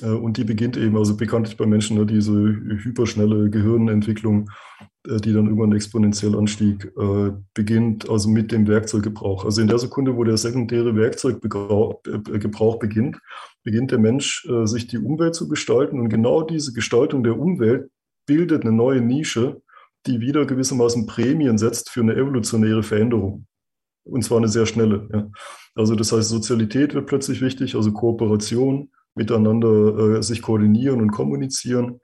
Äh, 0.02 0.08
und 0.08 0.38
die 0.38 0.44
beginnt 0.44 0.78
eben, 0.78 0.98
also 0.98 1.16
bekanntlich 1.18 1.58
bei 1.58 1.66
Menschen, 1.66 1.98
ne, 1.98 2.06
diese 2.06 2.34
hyperschnelle 2.34 3.50
Gehirnentwicklung, 3.50 4.50
äh, 5.08 5.18
die 5.18 5.34
dann 5.34 5.46
irgendwann 5.46 5.74
exponentiell 5.74 6.36
anstieg, 6.36 6.92
äh, 6.98 7.32
beginnt 7.54 8.10
also 8.10 8.30
mit 8.30 8.52
dem 8.52 8.68
Werkzeuggebrauch. 8.68 9.46
Also 9.46 9.62
in 9.62 9.68
der 9.68 9.80
Sekunde, 9.80 10.16
wo 10.16 10.24
der 10.24 10.38
sekundäre 10.38 10.96
Werkzeuggebrauch 10.96 12.80
beginnt, 12.80 13.18
beginnt 13.64 13.92
der 13.92 14.00
Mensch, 14.00 14.48
sich 14.64 14.88
die 14.88 14.98
Umwelt 14.98 15.36
zu 15.36 15.48
gestalten. 15.50 16.00
Und 16.00 16.10
genau 16.10 16.44
diese 16.44 16.72
Gestaltung 16.72 17.24
der 17.24 17.38
Umwelt 17.38 17.92
bildet 18.26 18.64
eine 18.64 18.72
neue 18.72 19.02
Nische, 19.02 19.62
die 20.08 20.22
wieder 20.22 20.46
gewissermaßen 20.46 21.06
Prämien 21.06 21.58
setzt 21.58 21.90
für 21.90 22.00
eine 22.00 22.16
evolutionäre 22.16 22.84
Veränderung. 22.84 23.46
Und 24.10 24.24
zwar 24.24 24.38
eine 24.38 24.48
sehr 24.48 24.66
schnelle. 24.66 25.08
Ja. 25.14 25.30
Also 25.76 25.96
das 25.96 26.12
heißt, 26.12 26.30
Sozialität 26.30 26.94
wird 26.94 27.08
plötzlich 27.08 27.42
wichtig, 27.42 27.76
also 27.76 27.92
Kooperation, 27.92 28.90
miteinander 29.16 30.18
äh, 30.18 30.24
sich 30.24 30.42
koordinieren 30.42 31.02
und 31.02 31.12
kommunizieren. 31.12 32.00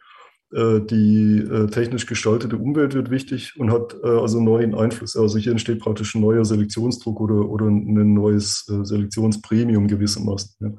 Äh, 0.53 0.81
die 0.81 1.39
äh, 1.39 1.67
technisch 1.67 2.05
gestaltete 2.05 2.57
Umwelt 2.57 2.93
wird 2.93 3.09
wichtig 3.09 3.53
und 3.57 3.71
hat 3.71 3.97
äh, 4.03 4.07
also 4.07 4.39
neuen 4.39 4.75
Einfluss. 4.75 5.17
Also 5.17 5.37
hier 5.37 5.51
entsteht 5.51 5.79
praktisch 5.79 6.15
ein 6.15 6.21
neuer 6.21 6.45
Selektionsdruck 6.45 7.19
oder, 7.19 7.49
oder 7.49 7.65
ein 7.65 8.13
neues 8.13 8.65
äh, 8.69 8.85
Selektionspremium 8.85 9.87
gewissermaßen. 9.87 10.55
Ja. 10.59 10.69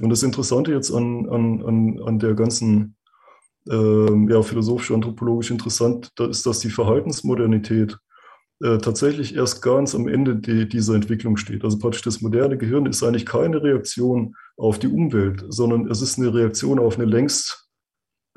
Und 0.00 0.10
das 0.10 0.22
Interessante 0.22 0.72
jetzt 0.72 0.90
an, 0.90 1.28
an, 1.28 1.64
an, 1.64 2.00
an 2.04 2.18
der 2.18 2.34
ganzen 2.34 2.96
ähm, 3.70 4.28
ja, 4.28 4.42
philosophisch-anthropologisch 4.42 5.50
interessant, 5.50 6.10
da 6.16 6.26
ist, 6.26 6.44
dass 6.44 6.58
die 6.58 6.70
Verhaltensmodernität 6.70 7.96
äh, 8.60 8.78
tatsächlich 8.78 9.34
erst 9.34 9.62
ganz 9.62 9.94
am 9.94 10.08
Ende 10.08 10.36
die, 10.36 10.68
dieser 10.68 10.94
Entwicklung 10.94 11.36
steht. 11.36 11.64
Also 11.64 11.78
praktisch 11.78 12.02
das 12.02 12.20
moderne 12.20 12.56
Gehirn 12.56 12.86
ist 12.86 13.02
eigentlich 13.02 13.26
keine 13.26 13.62
Reaktion 13.62 14.36
auf 14.56 14.78
die 14.78 14.88
Umwelt, 14.88 15.44
sondern 15.48 15.90
es 15.90 16.00
ist 16.00 16.18
eine 16.18 16.32
Reaktion 16.32 16.78
auf 16.78 16.96
eine 16.96 17.04
längst 17.04 17.68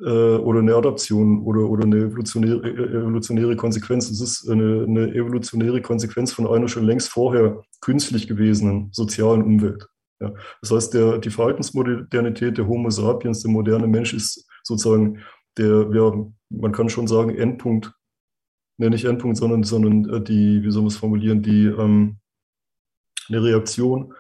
äh, 0.02 0.36
oder 0.38 0.60
eine 0.60 0.76
Adaption 0.76 1.44
oder, 1.44 1.70
oder 1.70 1.86
eine 1.86 1.98
evolutionäre, 1.98 2.68
äh, 2.68 2.98
evolutionäre 2.98 3.56
Konsequenz. 3.56 4.10
Es 4.10 4.22
ist 4.22 4.50
eine, 4.50 4.86
eine 4.88 5.14
evolutionäre 5.14 5.82
Konsequenz 5.82 6.34
von 6.34 6.48
einer 6.48 6.68
schon 6.68 6.86
längst 6.86 7.10
vorher 7.10 7.62
künstlich 7.82 8.28
gewesenen 8.28 8.90
sozialen 8.92 9.44
Umwelt. 9.44 9.88
Ja. 10.20 10.34
Das 10.62 10.72
heißt, 10.72 10.94
der, 10.94 11.20
die 11.20 11.30
Verhaltensmodernität 11.30 12.58
der 12.58 12.68
Homo 12.68 12.90
sapiens, 12.90 13.44
der 13.44 13.52
moderne 13.52 13.88
Mensch, 13.88 14.14
ist 14.14 14.48
sozusagen 14.64 15.20
der, 15.58 15.90
ja, 15.94 16.12
man 16.50 16.72
kann 16.72 16.90
schon 16.90 17.08
sagen, 17.08 17.36
Endpunkt 17.36 17.94
ne, 18.78 18.90
nicht 18.90 19.06
Endpunkt, 19.06 19.38
sondern, 19.38 19.64
sondern 19.64 20.10
äh, 20.10 20.22
die, 20.24 20.64
wie 20.64 20.72
soll 20.72 20.84
man 20.84 20.88
es 20.88 20.98
formulieren, 20.98 21.42
die 21.42 21.66
ähm, 21.66 22.20
eine 23.28 23.44
Reaktion 23.44 24.14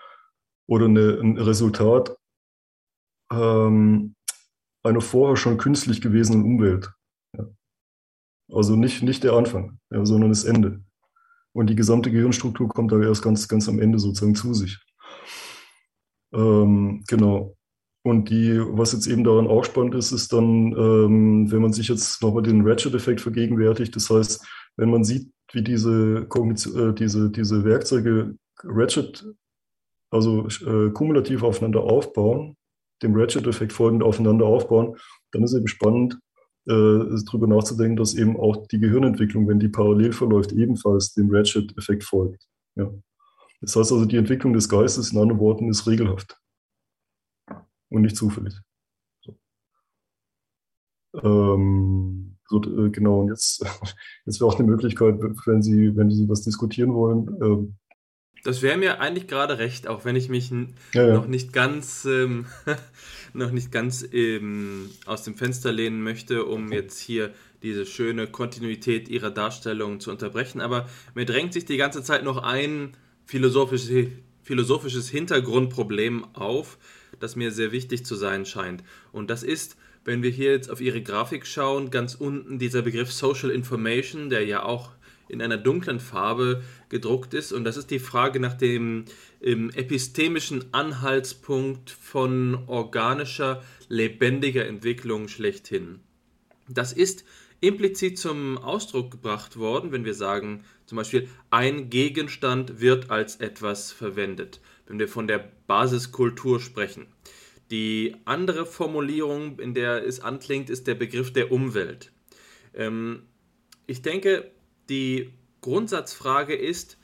oder 0.67 0.85
eine, 0.85 1.19
ein 1.21 1.37
Resultat 1.37 2.17
ähm, 3.31 4.15
einer 4.83 5.01
vorher 5.01 5.35
schon 5.35 5.57
künstlich 5.57 6.01
gewesenen 6.01 6.43
Umwelt. 6.43 6.91
Ja. 7.37 7.45
Also 8.51 8.75
nicht, 8.75 9.03
nicht 9.03 9.23
der 9.23 9.33
Anfang, 9.33 9.79
ja, 9.89 10.05
sondern 10.05 10.29
das 10.29 10.43
Ende. 10.43 10.83
Und 11.53 11.67
die 11.67 11.75
gesamte 11.75 12.11
Gehirnstruktur 12.11 12.69
kommt 12.69 12.91
da 12.91 12.99
erst 12.99 13.23
ganz, 13.23 13.47
ganz 13.47 13.67
am 13.67 13.79
Ende 13.79 13.99
sozusagen 13.99 14.35
zu 14.35 14.53
sich. 14.53 14.77
Ähm, 16.33 17.03
genau. 17.07 17.56
Und 18.07 18.29
die, 18.29 18.57
was 18.57 18.93
jetzt 18.93 19.05
eben 19.05 19.25
daran 19.25 19.47
auch 19.47 19.65
spannend 19.65 19.93
ist, 19.93 20.13
ist 20.13 20.31
dann, 20.31 20.71
ähm, 20.71 21.51
wenn 21.51 21.61
man 21.61 21.73
sich 21.73 21.89
jetzt 21.89 22.23
nochmal 22.23 22.41
den 22.41 22.65
Ratchet-Effekt 22.65 23.19
vergegenwärtigt, 23.19 23.93
das 23.97 24.09
heißt, 24.09 24.47
wenn 24.77 24.89
man 24.89 25.03
sieht, 25.03 25.29
wie 25.51 25.61
diese, 25.61 26.25
äh, 26.25 26.93
diese, 26.93 27.29
diese 27.29 27.65
Werkzeuge 27.65 28.37
Ratchet, 28.63 29.25
also 30.09 30.47
äh, 30.65 30.89
kumulativ 30.91 31.43
aufeinander 31.43 31.81
aufbauen, 31.81 32.55
dem 33.03 33.13
Ratchet-Effekt 33.13 33.73
folgend 33.73 34.03
aufeinander 34.03 34.45
aufbauen, 34.45 34.95
dann 35.33 35.43
ist 35.43 35.53
eben 35.53 35.67
spannend, 35.67 36.17
äh, 36.65 37.19
darüber 37.25 37.47
nachzudenken, 37.47 37.97
dass 37.97 38.15
eben 38.15 38.37
auch 38.37 38.67
die 38.67 38.79
Gehirnentwicklung, 38.79 39.49
wenn 39.49 39.59
die 39.59 39.67
parallel 39.67 40.13
verläuft, 40.13 40.53
ebenfalls 40.53 41.13
dem 41.13 41.29
Ratchet-Effekt 41.29 42.05
folgt. 42.05 42.41
Ja. 42.75 42.89
Das 43.59 43.75
heißt 43.75 43.91
also, 43.91 44.05
die 44.05 44.17
Entwicklung 44.17 44.53
des 44.53 44.69
Geistes, 44.69 45.11
in 45.11 45.19
anderen 45.19 45.41
Worten, 45.41 45.69
ist 45.69 45.87
regelhaft 45.87 46.37
und 47.89 48.01
nicht 48.01 48.15
zufällig. 48.15 48.55
So. 49.21 49.37
Ähm, 51.23 52.37
so, 52.49 52.61
äh, 52.63 52.89
genau, 52.89 53.21
und 53.21 53.29
jetzt, 53.29 53.63
jetzt 54.25 54.39
wäre 54.39 54.49
auch 54.49 54.59
eine 54.59 54.67
Möglichkeit, 54.67 55.15
wenn 55.19 55.61
Sie, 55.61 55.95
wenn 55.95 56.09
Sie 56.09 56.29
was 56.29 56.43
diskutieren 56.43 56.93
wollen. 56.93 57.37
Ähm, 57.41 57.77
das 58.43 58.61
wäre 58.61 58.77
mir 58.77 59.01
eigentlich 59.01 59.27
gerade 59.27 59.57
recht, 59.57 59.87
auch 59.87 60.05
wenn 60.05 60.15
ich 60.15 60.29
mich 60.29 60.51
ja, 60.93 61.07
ja. 61.07 61.13
noch 61.13 61.27
nicht 61.27 61.51
ganz, 61.51 62.05
ähm, 62.05 62.45
noch 63.33 63.51
nicht 63.51 63.71
ganz 63.71 64.07
ähm, 64.13 64.89
aus 65.05 65.23
dem 65.23 65.35
Fenster 65.35 65.71
lehnen 65.71 66.01
möchte, 66.01 66.45
um 66.45 66.71
jetzt 66.71 66.99
hier 66.99 67.33
diese 67.63 67.85
schöne 67.85 68.27
Kontinuität 68.27 69.09
ihrer 69.09 69.31
Darstellung 69.31 69.99
zu 69.99 70.11
unterbrechen. 70.11 70.61
Aber 70.61 70.87
mir 71.15 71.25
drängt 71.25 71.53
sich 71.53 71.65
die 71.65 71.77
ganze 71.77 72.03
Zeit 72.03 72.23
noch 72.23 72.37
ein 72.37 72.95
philosophisches, 73.25 74.07
philosophisches 74.43 75.09
Hintergrundproblem 75.09 76.23
auf, 76.33 76.77
das 77.19 77.35
mir 77.35 77.51
sehr 77.51 77.71
wichtig 77.71 78.05
zu 78.05 78.15
sein 78.15 78.45
scheint. 78.45 78.83
Und 79.11 79.29
das 79.29 79.43
ist, 79.43 79.77
wenn 80.05 80.23
wir 80.23 80.29
hier 80.29 80.51
jetzt 80.51 80.69
auf 80.69 80.81
Ihre 80.81 81.01
Grafik 81.01 81.45
schauen, 81.45 81.91
ganz 81.91 82.15
unten 82.15 82.59
dieser 82.59 82.81
Begriff 82.81 83.11
Social 83.11 83.49
Information, 83.49 84.29
der 84.29 84.45
ja 84.45 84.63
auch 84.63 84.91
in 85.29 85.41
einer 85.41 85.57
dunklen 85.57 85.99
Farbe 85.99 86.63
gedruckt 86.87 87.33
ist. 87.33 87.51
Und 87.51 87.65
das 87.65 87.75
ist 87.75 87.91
die 87.91 87.99
Frage 87.99 88.39
nach 88.39 88.53
dem 88.53 89.03
epistemischen 89.41 90.73
Anhaltspunkt 90.73 91.89
von 91.89 92.63
organischer, 92.67 93.61
lebendiger 93.89 94.65
Entwicklung 94.65 95.27
schlechthin. 95.27 95.99
Das 96.69 96.93
ist 96.93 97.25
implizit 97.59 98.17
zum 98.17 98.57
Ausdruck 98.57 99.11
gebracht 99.11 99.57
worden, 99.57 99.91
wenn 99.91 100.05
wir 100.05 100.13
sagen, 100.13 100.63
zum 100.85 100.95
Beispiel, 100.95 101.27
ein 101.49 101.89
Gegenstand 101.89 102.79
wird 102.79 103.09
als 103.11 103.37
etwas 103.37 103.91
verwendet, 103.91 104.61
wenn 104.87 104.99
wir 104.99 105.07
von 105.07 105.27
der 105.27 105.51
Basiskultur 105.67 106.59
sprechen. 106.59 107.07
Die 107.69 108.15
andere 108.25 108.65
Formulierung, 108.65 109.59
in 109.59 109.73
der 109.73 110.05
es 110.05 110.21
anklingt, 110.21 110.69
ist 110.69 110.87
der 110.87 110.95
Begriff 110.95 111.33
der 111.33 111.51
Umwelt. 111.51 112.11
Ähm, 112.73 113.23
ich 113.85 114.01
denke, 114.01 114.51
die 114.89 115.33
Grundsatzfrage 115.61 116.55
ist, 116.55 116.97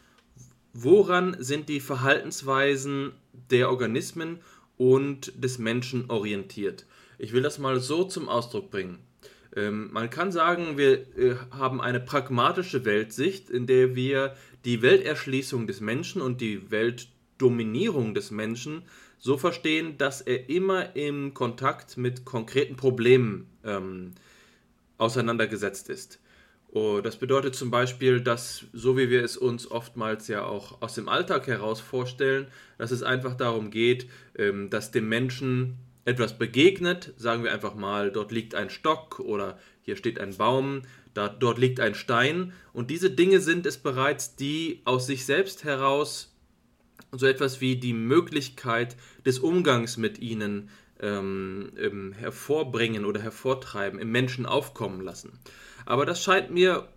woran 0.74 1.36
sind 1.40 1.70
die 1.70 1.82
Verhaltensweisen 1.82 3.12
der 3.50 3.70
Organismen 3.70 4.40
und 4.78 5.34
des 5.36 5.60
Menschen 5.60 6.10
orientiert? 6.10 6.86
Ich 7.18 7.34
will 7.34 7.42
das 7.42 7.60
mal 7.60 7.80
so 7.80 8.06
zum 8.06 8.30
Ausdruck 8.30 8.72
bringen. 8.72 9.00
Ähm, 9.56 9.92
man 9.92 10.10
kann 10.10 10.32
sagen, 10.32 10.78
wir 10.78 11.00
äh, 11.18 11.36
haben 11.52 11.82
eine 11.82 12.00
pragmatische 12.00 12.86
Weltsicht, 12.86 13.50
in 13.50 13.68
der 13.68 13.96
wir 13.96 14.36
die 14.66 14.82
Welterschließung 14.82 15.68
des 15.68 15.82
Menschen 15.82 16.22
und 16.22 16.42
die 16.42 16.72
Weltdominierung 17.44 18.14
des 18.14 18.32
Menschen 18.32 18.84
so 19.20 19.38
verstehen, 19.38 19.98
dass 19.98 20.22
er 20.22 20.50
immer 20.50 20.96
im 20.96 21.34
Kontakt 21.34 21.98
mit 21.98 22.26
konkreten 22.26 22.76
Problemen 22.76 23.48
ähm, 23.64 24.12
auseinandergesetzt 24.98 25.90
ist. 25.90 26.20
Oh, 26.72 27.02
das 27.02 27.18
bedeutet 27.18 27.54
zum 27.56 27.70
Beispiel, 27.70 28.22
dass, 28.22 28.66
so 28.74 28.98
wie 28.98 29.10
wir 29.10 29.24
es 29.24 29.38
uns 29.38 29.70
oftmals 29.70 30.28
ja 30.28 30.46
auch 30.46 30.82
aus 30.82 30.96
dem 30.96 31.08
Alltag 31.08 31.48
heraus 31.48 31.80
vorstellen, 31.80 32.48
dass 32.78 32.92
es 32.92 33.04
einfach 33.04 33.36
darum 33.36 33.70
geht, 33.70 34.08
ähm, 34.38 34.70
dass 34.70 34.92
dem 34.92 35.08
Menschen 35.08 35.78
etwas 36.06 36.38
begegnet, 36.38 37.14
sagen 37.18 37.44
wir 37.44 37.54
einfach 37.54 37.76
mal, 37.76 38.12
dort 38.12 38.32
liegt 38.32 38.56
ein 38.56 38.70
Stock 38.70 39.20
oder 39.20 39.60
hier 39.82 39.96
steht 39.96 40.20
ein 40.20 40.36
Baum, 40.36 40.82
da, 41.14 41.30
dort 41.30 41.60
liegt 41.60 41.80
ein 41.80 41.96
Stein 41.96 42.54
und 42.74 42.90
diese 42.90 43.12
Dinge 43.12 43.40
sind 43.40 43.66
es 43.66 43.78
bereits, 43.78 44.36
die 44.36 44.82
aus 44.86 45.06
sich 45.06 45.26
selbst 45.26 45.64
heraus 45.64 46.33
so 47.20 47.26
etwas 47.26 47.62
wie 47.62 47.78
die 47.78 47.94
Möglichkeit 47.94 48.96
des 49.26 49.40
Umgangs 49.40 49.98
mit 49.98 50.20
ihnen 50.20 50.70
ähm, 51.00 51.72
ähm, 51.78 52.14
hervorbringen 52.14 53.06
oder 53.06 53.22
hervortreiben, 53.22 54.00
im 54.00 54.12
Menschen 54.12 54.46
aufkommen 54.46 55.02
lassen. 55.02 55.40
Aber 55.86 56.06
das 56.06 56.24
scheint 56.24 56.52
mir 56.52 56.88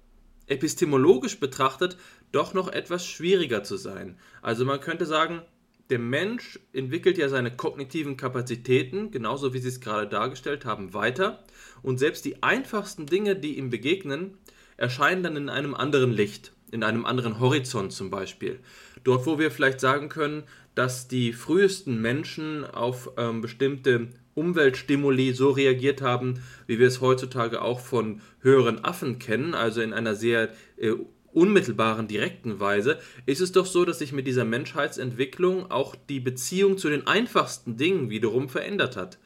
epistemologisch 0.47 1.41
betrachtet 1.41 1.97
doch 2.33 2.55
noch 2.55 2.69
etwas 2.69 3.07
schwieriger 3.07 3.63
zu 3.63 3.77
sein. 3.77 4.19
Also 4.43 4.65
man 4.65 4.81
könnte 4.81 5.07
sagen, 5.07 5.43
der 5.91 5.99
Mensch 5.99 6.59
entwickelt 6.73 7.17
ja 7.17 7.29
seine 7.29 7.55
kognitiven 7.55 8.17
Kapazitäten, 8.17 9.11
genauso 9.13 9.55
wie 9.55 9.59
Sie 9.59 9.69
es 9.69 9.81
gerade 9.81 10.09
dargestellt 10.09 10.65
haben, 10.65 10.95
weiter. 10.95 11.45
Und 11.83 11.99
selbst 11.99 12.25
die 12.25 12.43
einfachsten 12.43 13.07
Dinge, 13.07 13.37
die 13.37 13.57
ihm 13.57 13.71
begegnen, 13.71 14.37
erscheinen 14.77 15.23
dann 15.23 15.37
in 15.37 15.49
einem 15.49 15.75
anderen 15.75 16.13
Licht, 16.13 16.53
in 16.71 16.83
einem 16.83 17.07
anderen 17.07 17.41
Horizont 17.41 17.93
zum 17.93 18.11
Beispiel. 18.11 18.59
Dort, 19.05 19.27
wo 19.27 19.39
wir 19.39 19.51
vielleicht 19.51 19.81
sagen 19.81 20.09
können, 20.09 20.45
dass 20.75 21.09
die 21.09 21.33
frühesten 21.33 22.01
Menschen 22.01 22.65
auf 22.65 23.11
ähm, 23.17 23.41
bestimmte 23.41 24.09
Umweltstimuli 24.35 25.33
so 25.33 25.51
reagiert 25.51 26.03
haben, 26.03 26.43
wie 26.67 26.79
wir 26.79 26.87
es 26.87 27.01
heutzutage 27.01 27.63
auch 27.63 27.81
von 27.81 28.21
höheren 28.41 28.85
Affen 28.85 29.19
kennen, 29.19 29.55
also 29.55 29.81
in 29.81 29.93
einer 29.95 30.15
sehr 30.15 30.51
äh, 30.77 30.93
unmittelbaren, 31.33 32.09
direkten 32.09 32.61
Weise, 32.61 32.99
ist 33.27 33.41
es 33.41 33.53
doch 33.53 33.67
so, 33.67 33.85
dass 33.85 33.99
sich 33.99 34.13
mit 34.13 34.27
dieser 34.27 34.45
Menschheitsentwicklung 34.45 35.71
auch 35.71 35.95
die 35.95 36.21
Beziehung 36.21 36.79
zu 36.79 36.89
den 36.89 37.07
einfachsten 37.07 37.77
Dingen 37.77 38.11
wiederum 38.11 38.49
verändert 38.49 38.97
hat. 38.97 39.19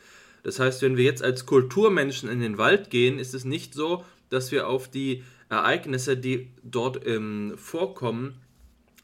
Das 0.42 0.58
heißt, 0.58 0.82
wenn 0.82 0.96
wir 0.96 1.04
jetzt 1.04 1.22
als 1.22 1.46
Kulturmenschen 1.46 2.28
in 2.28 2.40
den 2.40 2.58
Wald 2.58 2.90
gehen, 2.90 3.18
ist 3.18 3.34
es 3.34 3.44
nicht 3.44 3.74
so, 3.74 4.04
dass 4.28 4.52
wir 4.52 4.68
auf 4.68 4.88
die 4.88 5.22
Ereignisse, 5.50 6.16
die 6.16 6.48
dort 6.62 7.06
ähm, 7.06 7.54
vorkommen, 7.56 8.40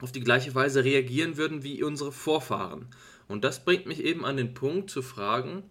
auf 0.01 0.13
die 0.13 0.21
gleiche 0.21 0.55
Weise 0.55 0.85
reagieren 0.85 1.37
würden 1.37 1.63
wie 1.63 1.83
unsere 1.83 2.13
Vorfahren. 2.13 2.87
Und 3.29 3.45
das 3.45 3.65
bringt 3.65 3.87
mich 3.87 4.03
eben 4.05 4.25
an 4.25 4.37
den 4.37 4.55
Punkt 4.55 4.91
zu 4.91 5.03
fragen, 5.03 5.65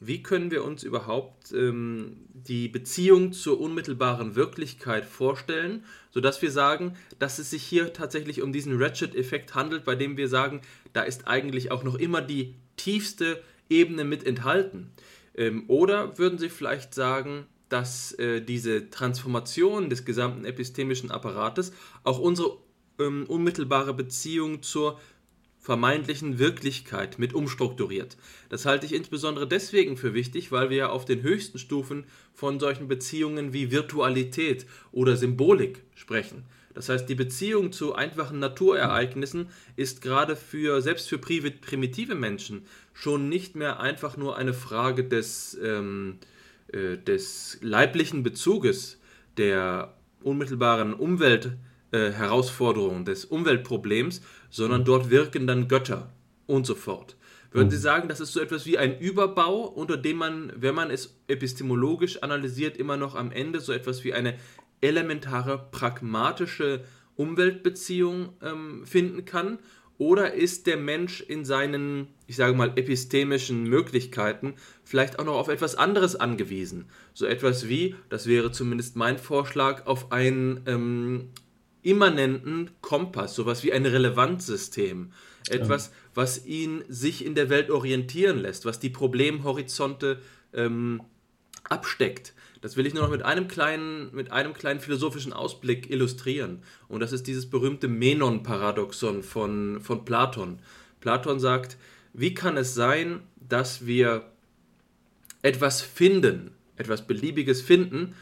wie 0.00 0.22
können 0.22 0.50
wir 0.50 0.64
uns 0.64 0.84
überhaupt 0.84 1.52
ähm, 1.52 2.18
die 2.32 2.68
Beziehung 2.68 3.32
zur 3.32 3.60
unmittelbaren 3.60 4.36
Wirklichkeit 4.36 5.04
vorstellen, 5.04 5.84
sodass 6.10 6.40
wir 6.40 6.52
sagen, 6.52 6.94
dass 7.18 7.38
es 7.38 7.50
sich 7.50 7.64
hier 7.64 7.92
tatsächlich 7.92 8.42
um 8.42 8.52
diesen 8.52 8.80
Ratchet-Effekt 8.80 9.54
handelt, 9.54 9.84
bei 9.84 9.96
dem 9.96 10.16
wir 10.16 10.28
sagen, 10.28 10.60
da 10.92 11.02
ist 11.02 11.26
eigentlich 11.26 11.72
auch 11.72 11.82
noch 11.82 11.96
immer 11.96 12.20
die 12.20 12.54
tiefste 12.76 13.42
Ebene 13.68 14.04
mit 14.04 14.24
enthalten. 14.24 14.90
Ähm, 15.34 15.64
oder 15.66 16.16
würden 16.18 16.38
Sie 16.38 16.48
vielleicht 16.48 16.94
sagen, 16.94 17.46
dass 17.68 18.12
äh, 18.12 18.40
diese 18.40 18.90
Transformation 18.90 19.90
des 19.90 20.04
gesamten 20.04 20.44
epistemischen 20.44 21.10
Apparates 21.10 21.72
auch 22.04 22.18
unsere 22.18 22.56
ähm, 22.98 23.24
unmittelbare 23.28 23.94
Beziehung 23.94 24.62
zur 24.62 24.98
vermeintlichen 25.60 26.38
Wirklichkeit 26.38 27.18
mit 27.18 27.34
umstrukturiert. 27.34 28.16
Das 28.48 28.64
halte 28.64 28.86
ich 28.86 28.94
insbesondere 28.94 29.46
deswegen 29.46 29.96
für 29.96 30.14
wichtig, 30.14 30.50
weil 30.50 30.70
wir 30.70 30.76
ja 30.76 30.88
auf 30.88 31.04
den 31.04 31.22
höchsten 31.22 31.58
Stufen 31.58 32.04
von 32.32 32.58
solchen 32.58 32.88
Beziehungen 32.88 33.52
wie 33.52 33.70
Virtualität 33.70 34.66
oder 34.92 35.16
Symbolik 35.16 35.82
sprechen. 35.94 36.44
Das 36.74 36.88
heißt, 36.88 37.08
die 37.08 37.16
Beziehung 37.16 37.72
zu 37.72 37.94
einfachen 37.94 38.38
Naturereignissen 38.38 39.48
ist 39.74 40.00
gerade 40.00 40.36
für, 40.36 40.80
selbst 40.80 41.08
für 41.08 41.18
primitive 41.18 42.14
Menschen, 42.14 42.62
schon 42.94 43.28
nicht 43.28 43.56
mehr 43.56 43.80
einfach 43.80 44.16
nur 44.16 44.36
eine 44.36 44.54
Frage 44.54 45.02
des, 45.04 45.58
ähm, 45.62 46.18
äh, 46.72 46.98
des 46.98 47.58
leiblichen 47.60 48.22
Bezuges, 48.22 49.00
der 49.36 49.98
unmittelbaren 50.22 50.94
Umweltherausforderungen, 50.94 53.02
äh, 53.02 53.06
des 53.06 53.24
Umweltproblems, 53.24 54.20
sondern 54.50 54.84
dort 54.84 55.10
wirken 55.10 55.46
dann 55.46 55.68
Götter 55.68 56.12
und 56.46 56.66
so 56.66 56.74
fort. 56.74 57.16
Würden 57.50 57.70
Sie 57.70 57.76
mhm. 57.76 57.82
sagen, 57.82 58.08
das 58.08 58.20
ist 58.20 58.32
so 58.32 58.40
etwas 58.40 58.66
wie 58.66 58.76
ein 58.76 58.98
Überbau, 58.98 59.66
unter 59.66 59.96
dem 59.96 60.18
man, 60.18 60.52
wenn 60.54 60.74
man 60.74 60.90
es 60.90 61.18
epistemologisch 61.28 62.22
analysiert, 62.22 62.76
immer 62.76 62.98
noch 62.98 63.14
am 63.14 63.32
Ende 63.32 63.60
so 63.60 63.72
etwas 63.72 64.04
wie 64.04 64.12
eine 64.12 64.34
elementare 64.80 65.68
pragmatische 65.70 66.84
Umweltbeziehung 67.16 68.34
ähm, 68.42 68.84
finden 68.84 69.24
kann? 69.24 69.58
Oder 69.98 70.32
ist 70.32 70.68
der 70.68 70.76
Mensch 70.76 71.20
in 71.20 71.44
seinen, 71.44 72.06
ich 72.28 72.36
sage 72.36 72.54
mal, 72.54 72.72
epistemischen 72.76 73.64
Möglichkeiten 73.64 74.54
vielleicht 74.84 75.18
auch 75.18 75.24
noch 75.24 75.34
auf 75.34 75.48
etwas 75.48 75.74
anderes 75.74 76.14
angewiesen? 76.14 76.86
So 77.14 77.26
etwas 77.26 77.68
wie, 77.68 77.96
das 78.08 78.26
wäre 78.26 78.52
zumindest 78.52 78.94
mein 78.94 79.18
Vorschlag, 79.18 79.86
auf 79.86 80.12
ein 80.12 80.62
ähm, 80.66 81.30
immanenten 81.82 82.70
Kompass, 82.80 83.34
sowas 83.34 83.64
wie 83.64 83.72
ein 83.72 83.86
Relevanzsystem. 83.86 85.12
Etwas, 85.48 85.90
was 86.14 86.46
ihn 86.46 86.84
sich 86.88 87.24
in 87.24 87.34
der 87.34 87.50
Welt 87.50 87.70
orientieren 87.70 88.38
lässt, 88.38 88.66
was 88.66 88.78
die 88.78 88.90
Problemhorizonte 88.90 90.20
ähm, 90.52 91.02
absteckt. 91.68 92.34
Das 92.60 92.76
will 92.76 92.86
ich 92.86 92.94
nur 92.94 93.04
noch 93.04 93.10
mit 93.10 93.22
einem 93.22 93.46
kleinen, 93.46 94.14
mit 94.14 94.32
einem 94.32 94.52
kleinen 94.52 94.80
philosophischen 94.80 95.32
Ausblick 95.32 95.90
illustrieren. 95.90 96.62
Und 96.88 97.00
das 97.00 97.12
ist 97.12 97.26
dieses 97.26 97.48
berühmte 97.48 97.88
Menon-Paradoxon 97.88 99.22
von, 99.22 99.80
von 99.80 100.04
Platon. 100.04 100.58
Platon 101.00 101.38
sagt, 101.38 101.76
wie 102.12 102.34
kann 102.34 102.56
es 102.56 102.74
sein, 102.74 103.20
dass 103.36 103.86
wir 103.86 104.24
etwas 105.42 105.82
finden, 105.82 106.50
etwas 106.76 107.06
Beliebiges 107.06 107.62
finden, 107.62 108.14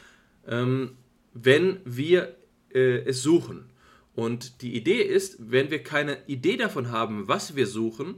ähm, 0.46 0.92
wenn 1.33 1.81
wir 1.85 2.37
äh, 2.75 2.99
es 3.05 3.22
suchen. 3.22 3.70
Und 4.14 4.62
die 4.62 4.75
Idee 4.75 5.03
ist, 5.03 5.51
wenn 5.51 5.70
wir 5.70 5.83
keine 5.83 6.18
Idee 6.27 6.57
davon 6.57 6.90
haben, 6.90 7.29
was 7.29 7.57
wir 7.57 7.66
suchen, 7.66 8.16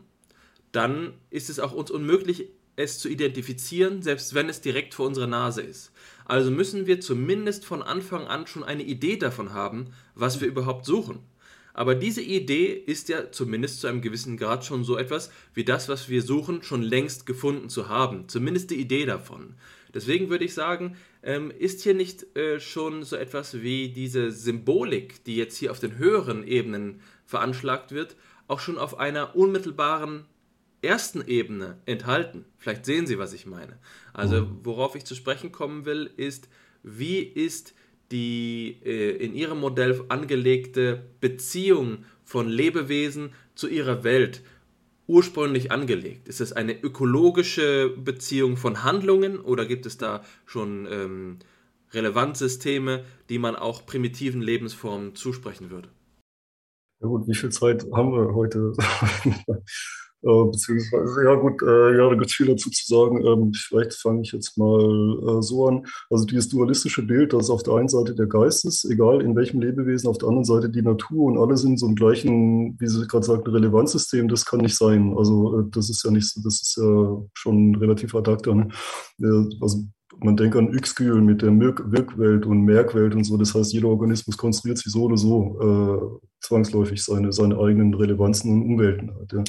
dann 0.73 1.15
ist 1.31 1.51
es 1.51 1.59
auch 1.59 1.73
uns 1.73 1.91
unmöglich, 1.91 2.49
es 2.79 2.99
zu 2.99 3.09
identifizieren, 3.09 4.03
selbst 4.03 4.35
wenn 4.35 4.49
es 4.49 4.61
direkt 4.61 4.95
vor 4.95 5.07
unserer 5.07 5.27
Nase 5.27 5.63
ist. 5.63 5.91
Also 6.25 6.51
müssen 6.51 6.87
wir 6.87 7.01
zumindest 7.01 7.65
von 7.65 7.83
Anfang 7.83 8.27
an 8.27 8.47
schon 8.47 8.63
eine 8.63 8.85
Idee 8.85 9.17
davon 9.17 9.53
haben, 9.53 9.87
was 10.15 10.41
wir 10.41 10.49
überhaupt 10.49 10.85
suchen. 10.85 11.19
Aber 11.75 11.95
diese 11.95 12.23
Idee 12.23 12.67
ist 12.73 13.09
ja 13.09 13.31
zumindest 13.31 13.81
zu 13.81 13.89
einem 13.89 14.01
gewissen 14.01 14.37
Grad 14.37 14.65
schon 14.65 14.85
so 14.85 14.97
etwas 14.97 15.31
wie 15.55 15.65
das, 15.65 15.89
was 15.89 16.09
wir 16.09 16.23
suchen, 16.23 16.63
schon 16.63 16.83
längst 16.83 17.27
gefunden 17.27 17.69
zu 17.69 17.89
haben. 17.89 18.29
Zumindest 18.29 18.71
die 18.71 18.81
Idee 18.81 19.07
davon. 19.07 19.55
Deswegen 19.93 20.29
würde 20.29 20.45
ich 20.45 20.55
sagen, 20.55 20.97
ähm, 21.23 21.51
ist 21.51 21.83
hier 21.83 21.95
nicht 21.95 22.37
äh, 22.37 22.61
schon 22.61 23.03
so 23.03 23.17
etwas 23.17 23.63
wie 23.63 23.89
diese 23.89 24.31
Symbolik, 24.31 25.25
die 25.25 25.37
jetzt 25.37 25.57
hier 25.57 25.71
auf 25.71 25.81
den 25.81 25.99
höheren 25.99 26.47
Ebenen 26.47 27.01
veranschlagt 27.25 27.93
wird, 27.93 28.17
auch 28.47 28.61
schon 28.61 28.79
auf 28.79 28.99
einer 28.99 29.35
unmittelbaren 29.35 30.27
ersten 30.83 31.27
Ebene 31.27 31.79
enthalten? 31.87 32.45
Vielleicht 32.57 32.87
sehen 32.87 33.07
Sie, 33.07 33.19
was 33.19 33.33
ich 33.33 33.47
meine. 33.47 33.79
Also 34.13 34.43
mhm. 34.43 34.61
worauf 34.63 34.95
ich 34.95 35.05
zu 35.05 35.15
sprechen 35.15 35.53
kommen 35.53 35.85
will, 35.85 36.11
ist, 36.17 36.49
wie 36.83 37.19
ist 37.19 37.75
die 38.11 38.79
äh, 38.85 39.17
in 39.17 39.35
Ihrem 39.35 39.61
Modell 39.61 40.05
angelegte 40.09 41.05
Beziehung 41.21 42.05
von 42.25 42.49
Lebewesen 42.49 43.33
zu 43.55 43.69
ihrer 43.69 44.05
Welt 44.05 44.43
ursprünglich 45.07 45.73
angelegt? 45.73 46.29
Ist 46.29 46.41
es 46.41 46.53
eine 46.53 46.81
ökologische 46.81 47.91
Beziehung 47.97 48.57
von 48.57 48.83
Handlungen 48.85 49.39
oder 49.39 49.67
gibt 49.67 49.87
es 49.87 49.99
da 49.99 50.25
schon 50.47 50.87
ähm, 50.91 51.39
Relevanzsysteme, 51.93 53.05
die 53.29 53.39
man 53.39 53.57
auch 53.57 53.87
primitiven 53.87 54.43
Lebensformen 54.43 55.15
zusprechen 55.15 55.71
würde. 55.71 55.89
Ja 57.01 57.09
gut, 57.09 57.27
wie 57.29 57.35
viel 57.35 57.51
Zeit 57.51 57.87
haben 57.93 58.13
wir 58.13 58.35
heute? 58.35 58.73
Äh, 60.23 60.45
beziehungsweise, 60.51 61.25
ja 61.25 61.35
gut, 61.37 61.63
äh, 61.63 61.97
ja, 61.97 62.09
da 62.09 62.15
gibt 62.15 62.27
es 62.27 62.35
viel 62.35 62.47
dazu 62.47 62.71
zu 62.71 62.87
sagen. 62.87 63.25
Ähm, 63.25 63.53
vielleicht 63.55 63.95
fange 63.95 64.23
ich 64.23 64.33
jetzt 64.33 64.59
mal 64.59 65.39
äh, 65.39 65.43
so 65.43 65.67
an. 65.69 65.87
Also 66.11 66.25
dieses 66.25 66.49
dualistische 66.49 67.03
Bild, 67.03 67.33
das 67.33 67.51
auf 67.51 67.63
der 67.63 67.75
einen 67.75 67.89
Seite 67.89 68.15
der 68.15 68.27
Geist 68.27 68.65
ist, 68.65 68.85
egal 68.85 69.23
in 69.23 69.37
welchem 69.37 69.61
Lebewesen, 69.61 70.09
auf 70.09 70.19
der 70.19 70.29
anderen 70.29 70.45
Seite 70.45 70.71
die 70.71 70.83
Natur 70.83 71.27
und 71.27 71.39
alle 71.39 71.57
sind 71.57 71.79
so 71.79 71.87
im 71.87 71.95
gleichen, 71.95 72.77
wie 72.81 72.89
Sie 72.89 73.07
gerade 73.07 73.27
sagten, 73.27 73.51
Relevanzsystem, 73.51 74.29
das 74.29 74.45
kann 74.45 74.61
nicht 74.61 74.77
sein. 74.77 75.15
Also 75.17 75.61
äh, 75.61 75.65
das 75.71 75.89
ist 75.89 76.05
ja 76.05 76.11
nicht 76.11 76.29
das 76.45 76.63
ist 76.63 76.77
ja 76.77 77.23
schon 77.35 77.77
relativ 77.77 78.15
ad 78.15 78.31
acta. 78.31 78.55
Ne? 78.55 78.69
also 79.61 79.85
man 80.21 80.37
denkt 80.37 80.57
an 80.57 80.75
Yxgül 80.75 81.21
mit 81.21 81.43
der 81.43 81.51
Wirkwelt 81.59 82.45
und 82.45 82.65
Merkwelt 82.65 83.15
und 83.15 83.25
so. 83.25 83.37
Das 83.37 83.55
heißt, 83.55 83.73
jeder 83.73 83.89
Organismus 83.89 84.37
konstruiert 84.37 84.79
sich 84.79 84.93
so 84.93 85.05
oder 85.05 85.17
so 85.17 86.21
äh, 86.21 86.29
zwangsläufig 86.41 87.03
seine, 87.05 87.33
seine 87.33 87.57
eigenen 87.59 87.95
Relevanzen 87.95 88.53
und 88.53 88.63
Umwelten. 88.63 89.15
Halt, 89.15 89.33
ja. 89.33 89.45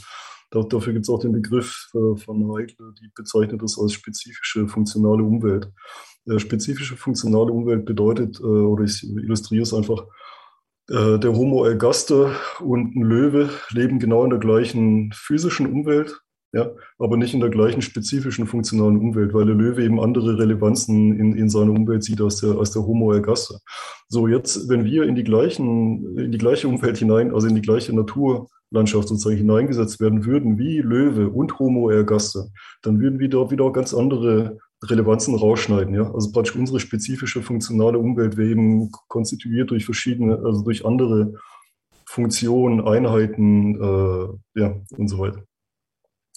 Dafür 0.52 0.94
gibt 0.94 1.06
es 1.06 1.10
auch 1.10 1.20
den 1.20 1.32
Begriff 1.32 1.90
äh, 1.94 2.18
von 2.18 2.52
Heidle, 2.54 2.94
die 3.00 3.10
bezeichnet 3.14 3.62
das 3.62 3.78
als 3.80 3.94
spezifische 3.94 4.68
funktionale 4.68 5.24
Umwelt. 5.24 5.72
Äh, 6.26 6.40
spezifische 6.40 6.98
funktionale 6.98 7.52
Umwelt 7.52 7.86
bedeutet, 7.86 8.40
äh, 8.40 8.44
oder 8.44 8.84
ich 8.84 9.04
illustriere 9.04 9.64
es 9.64 9.74
einfach, 9.74 10.06
der 10.92 11.36
Homo 11.36 11.66
ergaster 11.66 12.32
und 12.62 12.96
ein 12.96 13.04
Löwe 13.04 13.52
leben 13.70 14.00
genau 14.00 14.24
in 14.24 14.32
der 14.32 14.40
gleichen 14.40 15.12
physischen 15.14 15.72
Umwelt, 15.72 16.20
ja, 16.52 16.72
aber 16.98 17.16
nicht 17.16 17.36
in 17.36 17.42
der 17.42 17.52
gleichen 17.52 17.84
spezifischen 17.84 18.48
funktionalen 18.48 18.98
Umwelt, 18.98 19.36
weil 19.36 19.46
der 19.46 19.54
Löwe 19.54 19.84
eben 19.84 20.00
andere 20.00 20.40
Relevanzen 20.40 21.16
in, 21.20 21.36
in 21.36 21.48
seiner 21.48 21.74
Umwelt 21.74 22.04
sieht 22.04 22.22
als 22.22 22.38
der, 22.38 22.58
als 22.58 22.72
der 22.72 22.88
Homo 22.88 23.12
ergaster. 23.12 23.60
So, 24.08 24.28
jetzt, 24.28 24.68
wenn 24.68 24.84
wir 24.84 25.04
in 25.04 25.14
die 25.14 25.24
gleichen, 25.24 26.18
in 26.18 26.32
die 26.32 26.40
gleiche 26.40 26.68
Umwelt 26.68 26.98
hinein, 26.98 27.36
also 27.36 27.46
in 27.46 27.54
die 27.54 27.62
gleiche 27.62 27.96
Natur 27.96 28.50
Landschaft 28.72 29.08
sozusagen 29.08 29.38
hineingesetzt 29.38 30.00
werden 30.00 30.26
würden, 30.26 30.58
wie 30.58 30.80
Löwe 30.80 31.30
und 31.30 31.58
Homo 31.60 31.90
ergaster, 31.90 32.48
dann 32.82 33.00
würden 33.00 33.20
wir 33.20 33.30
dort 33.30 33.52
wieder 33.52 33.72
ganz 33.72 33.94
andere 33.94 34.58
Relevanzen 34.84 35.36
rausschneiden. 35.36 35.94
Ja? 35.94 36.14
Also 36.14 36.32
praktisch 36.32 36.56
unsere 36.56 36.80
spezifische 36.80 37.42
funktionale 37.42 37.98
Umwelt 37.98 38.38
wäre 38.38 38.50
eben 38.50 38.92
konstituiert 39.08 39.72
durch 39.72 39.86
verschiedene, 39.86 40.38
also 40.38 40.64
durch 40.64 40.86
andere 40.86 41.34
Funktionen, 42.06 42.82
Einheiten 42.82 43.76
äh, 43.76 44.60
ja, 44.60 44.76
und 44.98 45.08
so 45.08 45.20
weiter. 45.20 45.44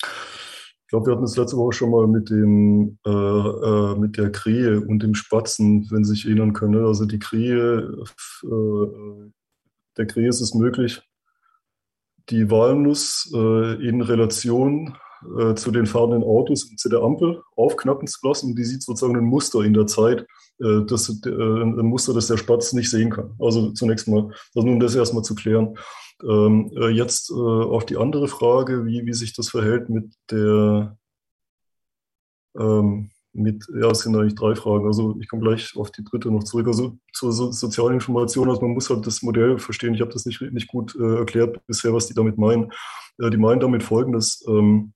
Ich 0.02 0.88
glaube, 0.88 1.06
wir 1.06 1.14
hatten 1.14 1.24
es 1.24 1.36
letzte 1.38 1.56
Woche 1.56 1.72
schon 1.72 1.90
mal 1.90 2.06
mit, 2.06 2.28
dem, 2.28 2.98
äh, 3.06 3.10
äh, 3.10 3.98
mit 3.98 4.18
der 4.18 4.30
Krähe 4.30 4.82
und 4.82 5.02
dem 5.02 5.14
Spatzen, 5.14 5.88
wenn 5.90 6.04
Sie 6.04 6.12
sich 6.12 6.26
erinnern 6.26 6.52
können. 6.52 6.82
Ne? 6.82 6.86
Also 6.86 7.06
die 7.06 7.18
Krähe, 7.18 8.04
äh, 8.42 9.30
der 9.96 10.06
Krähe 10.06 10.28
ist 10.28 10.42
es 10.42 10.52
möglich, 10.52 11.00
die 12.30 12.50
Walnuss 12.50 13.30
äh, 13.34 13.88
in 13.88 14.00
Relation 14.00 14.96
äh, 15.38 15.54
zu 15.54 15.70
den 15.70 15.86
fahrenden 15.86 16.24
Autos 16.24 16.64
und 16.64 16.80
zu 16.80 16.88
der 16.88 17.00
Ampel 17.00 17.42
aufknappen 17.56 18.06
zu 18.06 18.26
lassen. 18.26 18.56
Die 18.56 18.64
sieht 18.64 18.82
sozusagen 18.82 19.16
ein 19.16 19.24
Muster 19.24 19.60
in 19.60 19.74
der 19.74 19.86
Zeit, 19.86 20.26
äh, 20.58 20.84
das, 20.86 21.08
äh, 21.24 21.30
ein 21.30 21.86
Muster, 21.86 22.12
das 22.12 22.26
der 22.26 22.36
Spatz 22.36 22.72
nicht 22.72 22.90
sehen 22.90 23.10
kann. 23.10 23.34
Also 23.38 23.70
zunächst 23.72 24.08
mal, 24.08 24.30
also 24.54 24.68
um 24.68 24.80
das 24.80 24.94
erstmal 24.94 25.22
zu 25.22 25.34
klären. 25.34 25.76
Ähm, 26.22 26.72
äh, 26.76 26.88
jetzt 26.88 27.30
äh, 27.30 27.34
auf 27.34 27.86
die 27.86 27.96
andere 27.96 28.28
Frage, 28.28 28.84
wie, 28.84 29.06
wie 29.06 29.12
sich 29.12 29.32
das 29.32 29.48
verhält 29.48 29.88
mit 29.88 30.12
der 30.30 30.96
ähm, 32.58 33.11
mit, 33.32 33.66
ja, 33.74 33.90
es 33.90 34.00
sind 34.00 34.16
eigentlich 34.16 34.34
drei 34.34 34.54
Fragen. 34.54 34.86
Also 34.86 35.16
ich 35.20 35.28
komme 35.28 35.42
gleich 35.42 35.76
auf 35.76 35.90
die 35.90 36.04
dritte 36.04 36.30
noch 36.30 36.44
zurück. 36.44 36.66
Also 36.66 36.98
zur 37.12 37.32
so, 37.32 37.50
sozialen 37.50 37.94
Information, 37.94 38.48
also 38.48 38.60
man 38.62 38.72
muss 38.72 38.90
halt 38.90 39.06
das 39.06 39.22
Modell 39.22 39.58
verstehen. 39.58 39.94
Ich 39.94 40.00
habe 40.00 40.12
das 40.12 40.26
nicht, 40.26 40.40
nicht 40.40 40.68
gut 40.68 40.94
äh, 40.96 41.16
erklärt 41.18 41.58
bisher, 41.66 41.92
was 41.92 42.06
die 42.06 42.14
damit 42.14 42.38
meinen. 42.38 42.72
Äh, 43.18 43.30
die 43.30 43.38
meinen 43.38 43.60
damit 43.60 43.82
folgendes. 43.82 44.44
Ähm, 44.46 44.92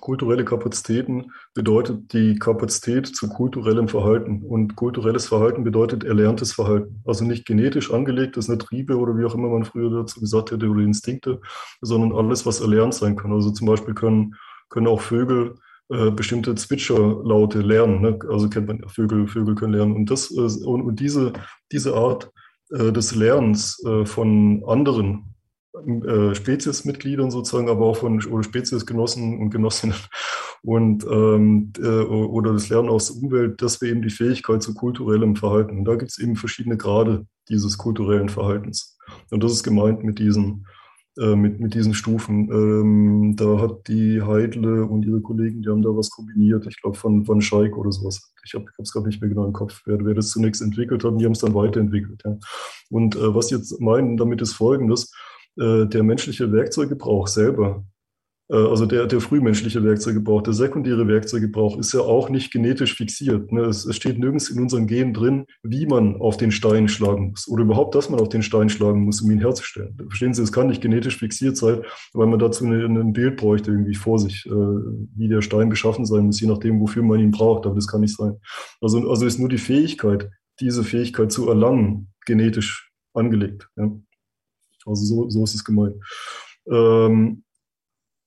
kulturelle 0.00 0.44
Kapazitäten 0.44 1.30
bedeutet 1.54 2.12
die 2.12 2.36
Kapazität 2.38 3.06
zu 3.06 3.28
kulturellem 3.28 3.88
Verhalten. 3.88 4.42
Und 4.42 4.74
kulturelles 4.74 5.26
Verhalten 5.26 5.62
bedeutet 5.62 6.04
erlerntes 6.04 6.52
Verhalten. 6.52 7.02
Also 7.06 7.24
nicht 7.24 7.46
genetisch 7.46 7.92
angelegt, 7.92 8.36
das 8.36 8.46
sind 8.46 8.60
Triebe 8.60 8.96
oder 8.96 9.16
wie 9.16 9.24
auch 9.24 9.34
immer 9.34 9.48
man 9.48 9.64
früher 9.64 9.90
dazu 9.90 10.20
gesagt 10.20 10.50
hätte, 10.50 10.68
oder 10.68 10.80
Instinkte, 10.80 11.40
sondern 11.80 12.12
alles, 12.12 12.44
was 12.44 12.60
erlernt 12.60 12.94
sein 12.94 13.16
kann. 13.16 13.32
Also 13.32 13.50
zum 13.52 13.66
Beispiel 13.66 13.94
können, 13.94 14.34
können 14.70 14.88
auch 14.88 15.00
Vögel 15.00 15.54
äh, 15.92 16.10
bestimmte 16.10 16.54
Zwitscherlaute 16.54 17.60
lernen. 17.60 18.00
Ne? 18.00 18.18
Also 18.30 18.48
kennt 18.48 18.66
man 18.66 18.78
ja, 18.78 18.88
Vögel, 18.88 19.28
Vögel 19.28 19.54
können 19.54 19.74
lernen. 19.74 19.94
Und, 19.94 20.10
das, 20.10 20.30
äh, 20.30 20.64
und, 20.64 20.82
und 20.82 21.00
diese, 21.00 21.32
diese 21.70 21.94
Art 21.94 22.30
äh, 22.70 22.92
des 22.92 23.14
Lernens 23.14 23.82
äh, 23.84 24.06
von 24.06 24.62
anderen 24.66 25.34
äh, 25.74 26.34
Speziesmitgliedern 26.34 27.30
sozusagen, 27.30 27.68
aber 27.68 27.86
auch 27.86 27.96
von 27.96 28.24
oder 28.26 28.42
Speziesgenossen 28.42 29.38
und 29.38 29.50
Genossinnen 29.50 29.96
und 30.62 31.04
ähm, 31.04 31.72
äh, 31.78 31.86
oder 31.86 32.52
das 32.52 32.68
Lernen 32.68 32.88
aus 32.88 33.12
der 33.12 33.22
Umwelt, 33.22 33.60
das 33.60 33.80
wäre 33.80 33.92
eben 33.92 34.02
die 34.02 34.10
Fähigkeit 34.10 34.62
zu 34.62 34.74
kulturellem 34.74 35.36
Verhalten. 35.36 35.78
Und 35.78 35.84
da 35.84 35.96
gibt 35.96 36.10
es 36.10 36.18
eben 36.18 36.36
verschiedene 36.36 36.76
Grade 36.76 37.26
dieses 37.48 37.76
kulturellen 37.76 38.28
Verhaltens. 38.28 38.96
Und 39.30 39.42
das 39.42 39.52
ist 39.52 39.62
gemeint 39.62 40.04
mit 40.04 40.18
diesen 40.18 40.66
äh, 41.18 41.36
mit, 41.36 41.60
mit 41.60 41.74
diesen 41.74 41.94
Stufen. 41.94 42.50
Ähm, 42.50 43.36
da 43.36 43.60
hat 43.60 43.88
die 43.88 44.22
Heidle 44.22 44.86
und 44.86 45.04
ihre 45.04 45.20
Kollegen, 45.20 45.62
die 45.62 45.68
haben 45.68 45.82
da 45.82 45.90
was 45.90 46.10
kombiniert, 46.10 46.66
ich 46.66 46.80
glaube 46.80 46.96
von 46.96 47.26
Van 47.28 47.42
Scheik 47.42 47.76
oder 47.76 47.92
sowas. 47.92 48.32
Ich 48.44 48.54
habe 48.54 48.64
es 48.78 48.92
gerade 48.92 49.06
nicht 49.06 49.20
mehr 49.20 49.28
genau 49.28 49.44
im 49.44 49.52
Kopf, 49.52 49.82
wer, 49.84 50.04
wer 50.04 50.14
das 50.14 50.30
zunächst 50.30 50.62
entwickelt 50.62 51.04
hat, 51.04 51.12
und 51.12 51.18
die 51.18 51.24
haben 51.24 51.32
es 51.32 51.40
dann 51.40 51.54
weiterentwickelt. 51.54 52.22
Ja. 52.24 52.38
Und 52.90 53.16
äh, 53.16 53.34
was 53.34 53.50
jetzt 53.50 53.80
meinen 53.80 54.16
damit 54.16 54.40
ist 54.40 54.54
folgendes, 54.54 55.12
äh, 55.58 55.86
der 55.86 56.02
menschliche 56.02 56.50
Werkzeuggebrauch 56.50 57.28
selber 57.28 57.84
also 58.48 58.86
der, 58.86 59.06
der 59.06 59.20
frühmenschliche 59.20 59.82
Werkzeuggebrauch, 59.82 60.42
der 60.42 60.52
sekundäre 60.52 61.08
Werkzeuggebrauch 61.08 61.78
ist 61.78 61.94
ja 61.94 62.00
auch 62.00 62.28
nicht 62.28 62.52
genetisch 62.52 62.96
fixiert. 62.96 63.50
Ne? 63.52 63.62
Es, 63.62 63.86
es, 63.86 63.96
steht 63.96 64.18
nirgends 64.18 64.50
in 64.50 64.60
unseren 64.60 64.86
Genen 64.86 65.14
drin, 65.14 65.46
wie 65.62 65.86
man 65.86 66.16
auf 66.20 66.36
den 66.36 66.50
Stein 66.50 66.88
schlagen 66.88 67.30
muss 67.30 67.48
oder 67.48 67.62
überhaupt, 67.62 67.94
dass 67.94 68.10
man 68.10 68.20
auf 68.20 68.28
den 68.28 68.42
Stein 68.42 68.68
schlagen 68.68 69.04
muss, 69.04 69.22
um 69.22 69.30
ihn 69.30 69.40
herzustellen. 69.40 69.96
Verstehen 70.08 70.34
Sie, 70.34 70.42
es 70.42 70.52
kann 70.52 70.66
nicht 70.66 70.82
genetisch 70.82 71.18
fixiert 71.18 71.56
sein, 71.56 71.82
weil 72.12 72.26
man 72.26 72.38
dazu 72.38 72.64
ein 72.64 73.12
Bild 73.12 73.36
bräuchte 73.36 73.70
irgendwie 73.70 73.94
vor 73.94 74.18
sich, 74.18 74.44
äh, 74.46 74.50
wie 74.50 75.28
der 75.28 75.40
Stein 75.40 75.68
beschaffen 75.68 76.04
sein 76.04 76.26
muss, 76.26 76.40
je 76.40 76.48
nachdem, 76.48 76.80
wofür 76.80 77.02
man 77.02 77.20
ihn 77.20 77.30
braucht. 77.30 77.64
Aber 77.64 77.74
das 77.74 77.86
kann 77.86 78.00
nicht 78.00 78.16
sein. 78.16 78.36
Also, 78.80 79.08
also 79.08 79.24
ist 79.24 79.38
nur 79.38 79.48
die 79.48 79.58
Fähigkeit, 79.58 80.28
diese 80.60 80.84
Fähigkeit 80.84 81.32
zu 81.32 81.48
erlangen, 81.48 82.12
genetisch 82.26 82.90
angelegt. 83.14 83.68
Ja? 83.76 83.90
Also 84.84 85.04
so, 85.04 85.30
so 85.30 85.44
ist 85.44 85.54
es 85.54 85.64
gemeint. 85.64 85.94
Ähm, 86.70 87.44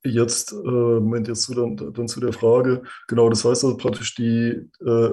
Jetzt, 0.06 0.54
äh, 0.54 0.56
Moment, 0.56 1.28
jetzt 1.28 1.44
zu, 1.44 1.54
dann, 1.54 1.76
dann, 1.76 2.08
zu 2.08 2.20
der 2.20 2.32
Frage, 2.32 2.84
genau, 3.08 3.28
das 3.30 3.44
heißt 3.44 3.64
also 3.64 3.76
praktisch, 3.76 4.14
die, 4.16 4.70
äh, 4.86 5.10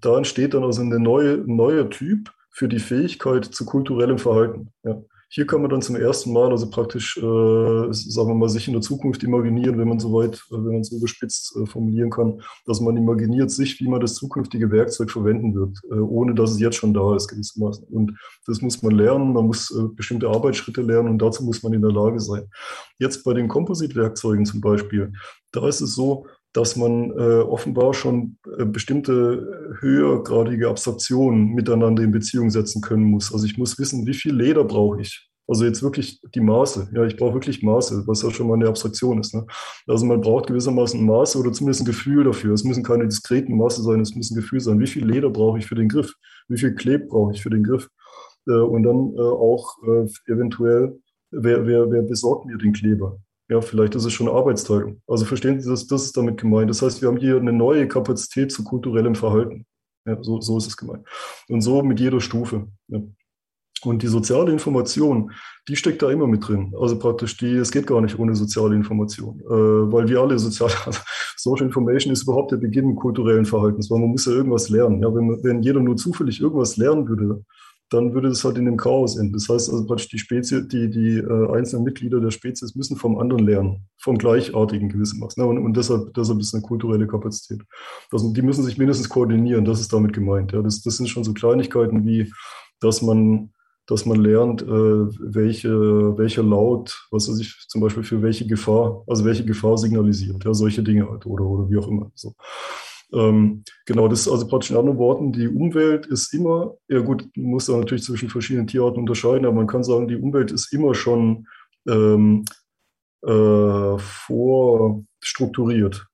da 0.00 0.16
entsteht 0.16 0.54
dann 0.54 0.62
also 0.62 0.80
eine 0.82 1.00
neue, 1.00 1.34
ein 1.34 1.56
neuer 1.56 1.90
Typ 1.90 2.30
für 2.50 2.68
die 2.68 2.78
Fähigkeit 2.78 3.44
zu 3.44 3.64
kulturellem 3.64 4.18
Verhalten. 4.18 4.72
Ja. 4.84 5.02
Hier 5.30 5.46
kann 5.46 5.60
man 5.60 5.70
dann 5.70 5.82
zum 5.82 5.96
ersten 5.96 6.32
Mal, 6.32 6.50
also 6.50 6.70
praktisch, 6.70 7.18
äh, 7.18 7.20
sagen 7.20 8.28
wir 8.28 8.34
mal, 8.34 8.48
sich 8.48 8.66
in 8.66 8.72
der 8.72 8.80
Zukunft 8.80 9.22
imaginieren, 9.22 9.78
wenn 9.78 9.88
man 9.88 10.00
so 10.00 10.10
weit, 10.14 10.36
äh, 10.50 10.54
wenn 10.54 10.72
man 10.72 10.84
so 10.84 10.98
gespitzt 10.98 11.54
äh, 11.54 11.66
formulieren 11.66 12.08
kann, 12.08 12.40
dass 12.64 12.80
man 12.80 12.96
imaginiert 12.96 13.50
sich, 13.50 13.78
wie 13.78 13.88
man 13.88 14.00
das 14.00 14.14
zukünftige 14.14 14.70
Werkzeug 14.70 15.10
verwenden 15.10 15.54
wird, 15.54 15.78
äh, 15.90 16.00
ohne 16.00 16.34
dass 16.34 16.52
es 16.52 16.60
jetzt 16.60 16.76
schon 16.76 16.94
da 16.94 17.14
ist 17.14 17.28
gewissermaßen. 17.28 17.84
Und 17.88 18.18
das 18.46 18.62
muss 18.62 18.82
man 18.82 18.92
lernen, 18.92 19.34
man 19.34 19.46
muss 19.46 19.70
äh, 19.70 19.88
bestimmte 19.94 20.28
Arbeitsschritte 20.28 20.80
lernen 20.80 21.10
und 21.10 21.18
dazu 21.18 21.44
muss 21.44 21.62
man 21.62 21.74
in 21.74 21.82
der 21.82 21.92
Lage 21.92 22.20
sein. 22.20 22.48
Jetzt 22.98 23.22
bei 23.22 23.34
den 23.34 23.48
Kompositwerkzeugen 23.48 24.46
zum 24.46 24.62
Beispiel, 24.62 25.12
da 25.52 25.68
ist 25.68 25.82
es 25.82 25.94
so, 25.94 26.26
dass 26.52 26.76
man 26.76 27.10
äh, 27.10 27.40
offenbar 27.40 27.94
schon 27.94 28.38
äh, 28.58 28.64
bestimmte 28.64 29.76
höhergradige 29.80 30.68
Abstraktionen 30.68 31.54
miteinander 31.54 32.02
in 32.02 32.10
Beziehung 32.10 32.50
setzen 32.50 32.80
können 32.82 33.04
muss. 33.04 33.32
Also 33.32 33.46
ich 33.46 33.58
muss 33.58 33.78
wissen, 33.78 34.06
wie 34.06 34.14
viel 34.14 34.34
Leder 34.34 34.64
brauche 34.64 35.00
ich. 35.00 35.28
Also 35.46 35.64
jetzt 35.64 35.82
wirklich 35.82 36.20
die 36.34 36.40
Maße. 36.40 36.90
Ja, 36.92 37.04
ich 37.04 37.16
brauche 37.16 37.34
wirklich 37.34 37.62
Maße, 37.62 38.06
was 38.06 38.22
ja 38.22 38.30
schon 38.30 38.48
mal 38.48 38.54
eine 38.54 38.68
Abstraktion 38.68 39.18
ist. 39.18 39.34
Ne? 39.34 39.46
Also 39.86 40.04
man 40.04 40.20
braucht 40.20 40.46
gewissermaßen 40.46 41.04
Maße 41.04 41.38
oder 41.38 41.52
zumindest 41.52 41.82
ein 41.82 41.86
Gefühl 41.86 42.24
dafür. 42.24 42.52
Es 42.52 42.64
müssen 42.64 42.82
keine 42.82 43.08
diskreten 43.08 43.56
Maße 43.56 43.82
sein, 43.82 44.00
es 44.00 44.14
muss 44.14 44.30
ein 44.30 44.36
Gefühl 44.36 44.60
sein. 44.60 44.78
Wie 44.78 44.86
viel 44.86 45.06
Leder 45.06 45.30
brauche 45.30 45.58
ich 45.58 45.66
für 45.66 45.74
den 45.74 45.88
Griff? 45.88 46.12
Wie 46.48 46.58
viel 46.58 46.74
Kleb 46.74 47.08
brauche 47.08 47.32
ich 47.32 47.42
für 47.42 47.50
den 47.50 47.64
Griff? 47.64 47.88
Äh, 48.46 48.52
und 48.52 48.82
dann 48.82 49.14
äh, 49.16 49.20
auch 49.20 49.76
äh, 49.84 50.32
eventuell, 50.32 51.00
wer, 51.30 51.66
wer, 51.66 51.90
wer 51.90 52.02
besorgt 52.02 52.44
mir 52.44 52.58
den 52.58 52.74
Kleber? 52.74 53.18
Ja, 53.50 53.62
vielleicht 53.62 53.94
ist 53.94 54.04
es 54.04 54.12
schon 54.12 54.28
Arbeitsteilung. 54.28 55.00
Also 55.06 55.24
verstehen 55.24 55.60
Sie, 55.60 55.70
das, 55.70 55.86
das 55.86 56.04
ist 56.04 56.16
damit 56.16 56.38
gemeint. 56.38 56.68
Das 56.68 56.82
heißt, 56.82 57.00
wir 57.00 57.08
haben 57.08 57.16
hier 57.16 57.36
eine 57.36 57.52
neue 57.52 57.88
Kapazität 57.88 58.52
zu 58.52 58.62
kulturellem 58.62 59.14
Verhalten. 59.14 59.64
Ja, 60.06 60.22
so, 60.22 60.40
so 60.40 60.58
ist 60.58 60.66
es 60.66 60.76
gemeint. 60.76 61.06
Und 61.48 61.62
so 61.62 61.82
mit 61.82 61.98
jeder 61.98 62.20
Stufe. 62.20 62.68
Ja. 62.88 63.00
Und 63.84 64.02
die 64.02 64.08
soziale 64.08 64.50
Information, 64.50 65.30
die 65.68 65.76
steckt 65.76 66.02
da 66.02 66.10
immer 66.10 66.26
mit 66.26 66.46
drin. 66.46 66.74
Also 66.78 66.98
praktisch 66.98 67.36
die, 67.36 67.54
es 67.54 67.70
geht 67.70 67.86
gar 67.86 68.00
nicht 68.00 68.18
ohne 68.18 68.34
soziale 68.34 68.74
Information, 68.74 69.40
äh, 69.40 69.92
weil 69.92 70.08
wir 70.08 70.20
alle 70.20 70.38
sozial, 70.38 70.70
Social 71.36 71.66
Information 71.66 72.12
ist 72.12 72.24
überhaupt 72.24 72.50
der 72.50 72.56
Beginn 72.56 72.96
kulturellen 72.96 73.44
Verhaltens, 73.44 73.90
weil 73.90 74.00
man 74.00 74.10
muss 74.10 74.26
ja 74.26 74.32
irgendwas 74.32 74.68
lernen. 74.68 75.00
Ja, 75.00 75.14
wenn, 75.14 75.42
wenn 75.44 75.62
jeder 75.62 75.80
nur 75.80 75.96
zufällig 75.96 76.40
irgendwas 76.40 76.76
lernen 76.76 77.08
würde, 77.08 77.44
dann 77.90 78.12
würde 78.12 78.28
es 78.28 78.44
halt 78.44 78.58
in 78.58 78.66
dem 78.66 78.76
Chaos 78.76 79.16
enden. 79.16 79.32
Das 79.32 79.48
heißt 79.48 79.70
also 79.70 79.86
praktisch 79.86 80.08
die 80.08 80.18
Spezies, 80.18 80.68
die, 80.68 80.90
die 80.90 81.18
äh, 81.18 81.56
einzelnen 81.56 81.84
Mitglieder 81.84 82.20
der 82.20 82.30
Spezies 82.30 82.74
müssen 82.74 82.96
vom 82.96 83.18
anderen 83.18 83.44
lernen, 83.46 83.86
vom 83.98 84.18
Gleichartigen 84.18 84.88
gewissermaßen. 84.88 85.42
Ne? 85.42 85.48
Und, 85.48 85.58
und 85.58 85.76
deshalb, 85.76 86.12
deshalb 86.14 86.38
ist 86.40 86.54
eine 86.54 86.62
kulturelle 86.62 87.06
Kapazität. 87.06 87.62
Also 88.10 88.32
die 88.32 88.42
müssen 88.42 88.64
sich 88.64 88.78
mindestens 88.78 89.08
koordinieren, 89.08 89.64
das 89.64 89.80
ist 89.80 89.92
damit 89.92 90.12
gemeint. 90.12 90.52
Ja? 90.52 90.62
Das, 90.62 90.82
das 90.82 90.96
sind 90.96 91.08
schon 91.08 91.24
so 91.24 91.32
Kleinigkeiten 91.32 92.04
wie, 92.04 92.30
dass 92.80 93.02
man 93.02 93.50
dass 93.88 94.04
man 94.04 94.20
lernt, 94.20 94.60
äh, 94.60 94.66
welche, 94.68 95.70
welcher 96.18 96.42
Laut, 96.42 97.06
was 97.10 97.26
weiß 97.26 97.40
ich, 97.40 97.56
zum 97.68 97.80
Beispiel 97.80 98.02
für 98.02 98.20
welche 98.20 98.46
Gefahr, 98.46 99.02
also 99.06 99.24
welche 99.24 99.46
Gefahr 99.46 99.78
signalisiert, 99.78 100.44
ja, 100.44 100.52
solche 100.52 100.82
Dinge 100.82 101.08
halt 101.08 101.24
oder, 101.24 101.44
oder 101.44 101.70
wie 101.70 101.78
auch 101.78 101.88
immer. 101.88 102.12
So. 102.14 102.34
Ähm, 103.12 103.64
genau, 103.86 104.08
das 104.08 104.20
ist 104.20 104.28
also 104.28 104.46
praktisch 104.46 104.70
in 104.70 104.76
anderen 104.76 104.98
Worten, 104.98 105.32
die 105.32 105.48
Umwelt 105.48 106.06
ist 106.06 106.32
immer, 106.34 106.74
ja 106.88 107.00
gut, 107.00 107.24
man 107.36 107.50
muss 107.50 107.66
da 107.66 107.76
natürlich 107.76 108.04
zwischen 108.04 108.28
verschiedenen 108.28 108.66
Tierarten 108.66 109.00
unterscheiden, 109.00 109.46
aber 109.46 109.56
man 109.56 109.66
kann 109.66 109.82
sagen, 109.82 110.08
die 110.08 110.16
Umwelt 110.16 110.50
ist 110.50 110.72
immer 110.72 110.94
schon 110.94 111.46
ähm, 111.88 112.44
äh, 113.22 113.98
vorstrukturiert 113.98 116.06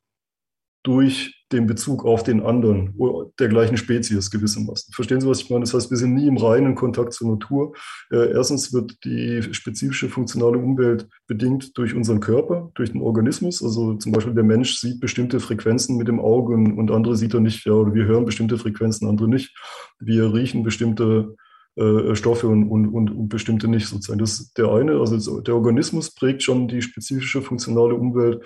durch 0.85 1.44
den 1.55 1.67
Bezug 1.67 2.05
auf 2.05 2.23
den 2.23 2.43
anderen 2.43 2.95
der 3.39 3.49
gleichen 3.49 3.77
Spezies 3.77 4.31
gewissermaßen. 4.31 4.93
Verstehen 4.93 5.21
Sie, 5.21 5.29
was 5.29 5.41
ich 5.41 5.51
meine? 5.51 5.63
Das 5.63 5.73
heißt, 5.73 5.91
wir 5.91 5.97
sind 5.97 6.15
nie 6.15 6.27
im 6.27 6.37
reinen 6.37 6.75
Kontakt 6.75 7.13
zur 7.13 7.31
Natur. 7.31 7.75
Äh, 8.11 8.33
erstens 8.33 8.73
wird 8.73 9.05
die 9.05 9.43
spezifische 9.55 10.09
funktionale 10.09 10.59
Umwelt 10.59 11.09
bedingt 11.27 11.79
durch 11.79 11.95
unseren 11.95 12.21
Körper, 12.21 12.71
durch 12.75 12.93
den 12.93 13.01
Organismus. 13.01 13.63
Also 13.63 13.95
zum 13.95 14.13
Beispiel 14.13 14.35
der 14.35 14.45
Mensch 14.45 14.77
sieht 14.77 15.01
bestimmte 15.01 15.41
Frequenzen 15.41 15.97
mit 15.97 16.09
dem 16.09 16.21
Auge 16.21 16.55
und 16.55 16.91
andere 16.91 17.17
sieht 17.17 17.35
er 17.35 17.41
nicht. 17.41 17.65
Ja, 17.65 17.73
oder 17.73 17.95
wir 17.95 18.05
hören 18.05 18.25
bestimmte 18.25 18.59
Frequenzen, 18.59 19.09
andere 19.09 19.29
nicht. 19.29 19.57
Wir 20.01 20.35
riechen 20.35 20.65
bestimmte 20.65 21.37
äh, 21.77 22.15
Stoffe 22.15 22.49
und, 22.49 22.69
und, 22.69 22.89
und, 22.89 23.11
und, 23.11 23.29
bestimmte 23.29 23.69
nicht 23.69 23.87
sozusagen. 23.87 24.19
Das 24.19 24.41
ist 24.41 24.59
der 24.59 24.71
eine. 24.73 24.99
Also 24.99 25.41
der 25.41 25.55
Organismus 25.55 26.15
prägt 26.15 26.43
schon 26.43 26.69
die 26.69 26.83
spezifische 26.83 27.43
funktionale 27.43 27.95
Umwelt. 27.95 28.45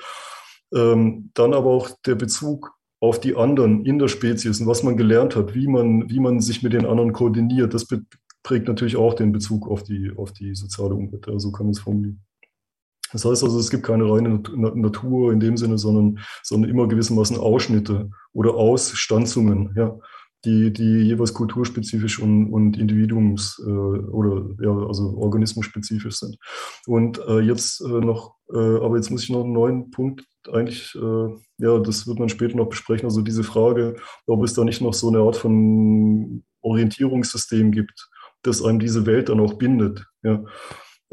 Ähm, 0.74 1.30
dann 1.34 1.54
aber 1.54 1.70
auch 1.70 1.90
der 2.04 2.14
Bezug 2.14 2.77
auf 3.00 3.20
die 3.20 3.36
anderen 3.36 3.84
in 3.84 3.98
der 3.98 4.08
Spezies 4.08 4.60
und 4.60 4.66
was 4.66 4.82
man 4.82 4.96
gelernt 4.96 5.36
hat, 5.36 5.54
wie 5.54 5.68
man, 5.68 6.10
wie 6.10 6.20
man 6.20 6.40
sich 6.40 6.62
mit 6.62 6.72
den 6.72 6.86
anderen 6.86 7.12
koordiniert, 7.12 7.74
das 7.74 7.86
prägt 8.42 8.68
natürlich 8.68 8.96
auch 8.96 9.14
den 9.14 9.32
Bezug 9.32 9.68
auf 9.68 9.82
die, 9.82 10.12
auf 10.16 10.32
die 10.32 10.54
soziale 10.54 10.94
Umwelt. 10.94 11.26
So 11.26 11.32
also 11.32 11.52
kann 11.52 11.66
man 11.66 11.72
es 11.72 11.80
formulieren. 11.80 12.20
Das 13.12 13.24
heißt 13.24 13.42
also, 13.42 13.58
es 13.58 13.70
gibt 13.70 13.84
keine 13.84 14.10
reine 14.10 14.42
Natur 14.54 15.32
in 15.32 15.40
dem 15.40 15.56
Sinne, 15.56 15.78
sondern, 15.78 16.18
sondern 16.42 16.70
immer 16.70 16.88
gewissermaßen 16.88 17.38
Ausschnitte 17.38 18.10
oder 18.32 18.54
Ausstanzungen, 18.54 19.72
ja, 19.76 19.98
die, 20.44 20.72
die 20.72 21.02
jeweils 21.02 21.34
kulturspezifisch 21.34 22.20
und, 22.20 22.52
und 22.52 22.78
individuums- 22.78 23.60
äh, 23.66 24.10
oder 24.10 24.48
ja, 24.62 24.86
also 24.86 25.16
organismusspezifisch 25.18 26.16
sind. 26.16 26.36
Und 26.86 27.18
äh, 27.26 27.40
jetzt 27.40 27.80
äh, 27.80 27.88
noch, 27.88 28.36
äh, 28.52 28.56
aber 28.56 28.96
jetzt 28.96 29.10
muss 29.10 29.24
ich 29.24 29.30
noch 29.30 29.44
einen 29.44 29.52
neuen 29.52 29.90
Punkt 29.90 30.24
eigentlich, 30.52 30.94
äh, 30.94 31.28
ja, 31.58 31.78
das 31.78 32.06
wird 32.06 32.18
man 32.18 32.28
später 32.28 32.56
noch 32.56 32.68
besprechen, 32.68 33.06
also 33.06 33.20
diese 33.20 33.44
Frage, 33.44 33.96
ob 34.26 34.42
es 34.44 34.54
da 34.54 34.64
nicht 34.64 34.80
noch 34.80 34.94
so 34.94 35.08
eine 35.08 35.18
Art 35.18 35.36
von 35.36 36.44
Orientierungssystem 36.62 37.72
gibt, 37.72 38.08
das 38.42 38.62
einem 38.62 38.78
diese 38.78 39.06
Welt 39.06 39.28
dann 39.28 39.40
auch 39.40 39.54
bindet. 39.54 40.06
Ja 40.22 40.44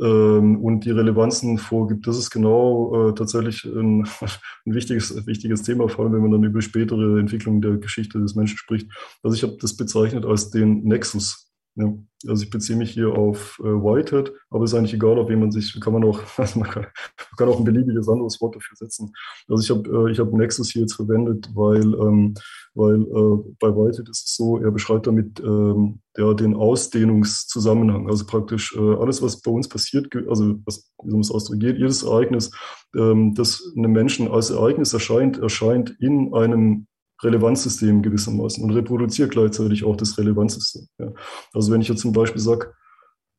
und 0.04 0.82
die 0.82 0.92
Relevanzen 0.92 1.58
vorgibt. 1.58 2.06
Das 2.06 2.18
ist 2.18 2.30
genau 2.30 3.10
äh, 3.10 3.16
tatsächlich 3.16 3.64
ein, 3.64 4.04
ein, 4.66 4.74
wichtiges, 4.74 5.26
wichtiges 5.26 5.64
Thema, 5.64 5.88
vor 5.88 6.06
allem 6.06 6.14
wenn 6.14 6.22
man 6.22 6.32
dann 6.32 6.44
über 6.44 6.62
spätere 6.62 7.20
Entwicklungen 7.20 7.62
der 7.62 7.78
Geschichte 7.78 8.20
des 8.20 8.36
Menschen 8.36 8.58
spricht. 8.58 8.90
Also 9.24 9.36
ich 9.36 9.44
habe 9.44 9.58
das 9.60 9.78
bezeichnet 9.78 10.26
als 10.26 10.50
den 10.50 10.84
Nexus 10.84 11.45
ja, 11.76 11.94
also 12.28 12.44
ich 12.44 12.50
beziehe 12.50 12.78
mich 12.78 12.92
hier 12.92 13.14
auf 13.14 13.60
äh, 13.60 13.66
Whitehead, 13.66 14.32
aber 14.50 14.64
es 14.64 14.72
ist 14.72 14.78
eigentlich 14.78 14.94
egal, 14.94 15.20
auf 15.20 15.28
wen 15.28 15.42
man 15.42 15.52
sich, 15.52 15.78
kann 15.82 15.94
man 15.94 16.06
auch, 16.06 16.22
also 16.38 16.60
man, 16.60 16.70
kann, 16.70 16.84
man 16.84 17.38
kann 17.38 17.50
auch 17.50 17.58
ein 17.60 17.66
beliebiges 17.66 18.08
anderes 18.08 18.40
Wort 18.40 18.56
dafür 18.56 18.78
setzen. 18.78 19.12
Also 19.50 19.62
ich 19.62 19.70
habe 19.70 20.10
äh, 20.10 20.16
hab 20.16 20.32
Nexus 20.32 20.72
hier 20.72 20.84
jetzt 20.84 20.94
verwendet, 20.94 21.50
weil, 21.54 21.84
ähm, 21.84 22.34
weil 22.76 23.02
äh, 23.02 23.54
bei 23.60 23.76
Whitehead 23.76 24.08
ist 24.10 24.26
es 24.26 24.36
so, 24.36 24.58
er 24.58 24.72
beschreibt 24.72 25.08
damit 25.08 25.42
ähm, 25.42 26.00
ja, 26.18 26.34
den 26.34 26.56
Ausdehnungszusammenhang. 26.56 28.10
Also 28.10 28.26
praktisch 28.26 28.74
äh, 28.76 28.96
alles, 28.96 29.22
was 29.22 29.42
bei 29.42 29.52
uns 29.52 29.68
passiert, 29.68 30.08
also 30.30 30.56
was, 30.66 30.90
wie 31.04 31.10
soll 31.10 31.18
man 31.18 31.22
es 31.22 31.32
ausdrücken, 31.32 31.62
jedes 31.62 32.04
Ereignis, 32.04 32.52
ähm, 32.96 33.34
das 33.36 33.62
einem 33.76 33.92
Menschen 33.92 34.30
als 34.32 34.50
Ereignis 34.50 34.94
erscheint, 34.94 35.40
erscheint 35.40 35.96
in 36.00 36.34
einem 36.34 36.88
Relevanzsystem 37.24 38.02
gewissermaßen 38.02 38.64
und 38.64 38.72
reproduziert 38.72 39.32
gleichzeitig 39.32 39.84
auch 39.84 39.96
das 39.96 40.18
Relevanzsystem. 40.18 40.88
Ja. 41.00 41.12
Also 41.54 41.72
wenn 41.72 41.82
ich 41.82 41.88
jetzt 41.88 42.02
zum 42.02 42.14
Beispiel 42.14 42.42
sage, 42.42 42.74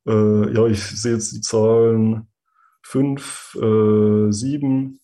äh, 0.06 0.54
ja, 0.54 0.66
ich 0.66 0.82
sehe 0.82 1.12
jetzt 1.12 1.32
die 1.32 1.40
Zahlen 1.40 2.28
5, 2.84 3.58
äh, 3.60 4.32
7, 4.32 5.00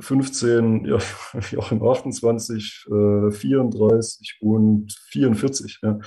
15, 0.00 0.84
ja, 0.84 0.96
auch 1.58 1.72
im 1.72 1.82
28, 1.82 2.86
äh, 2.90 3.30
34 3.30 4.38
und 4.40 4.92
44. 5.10 5.80
Ja. 5.82 5.98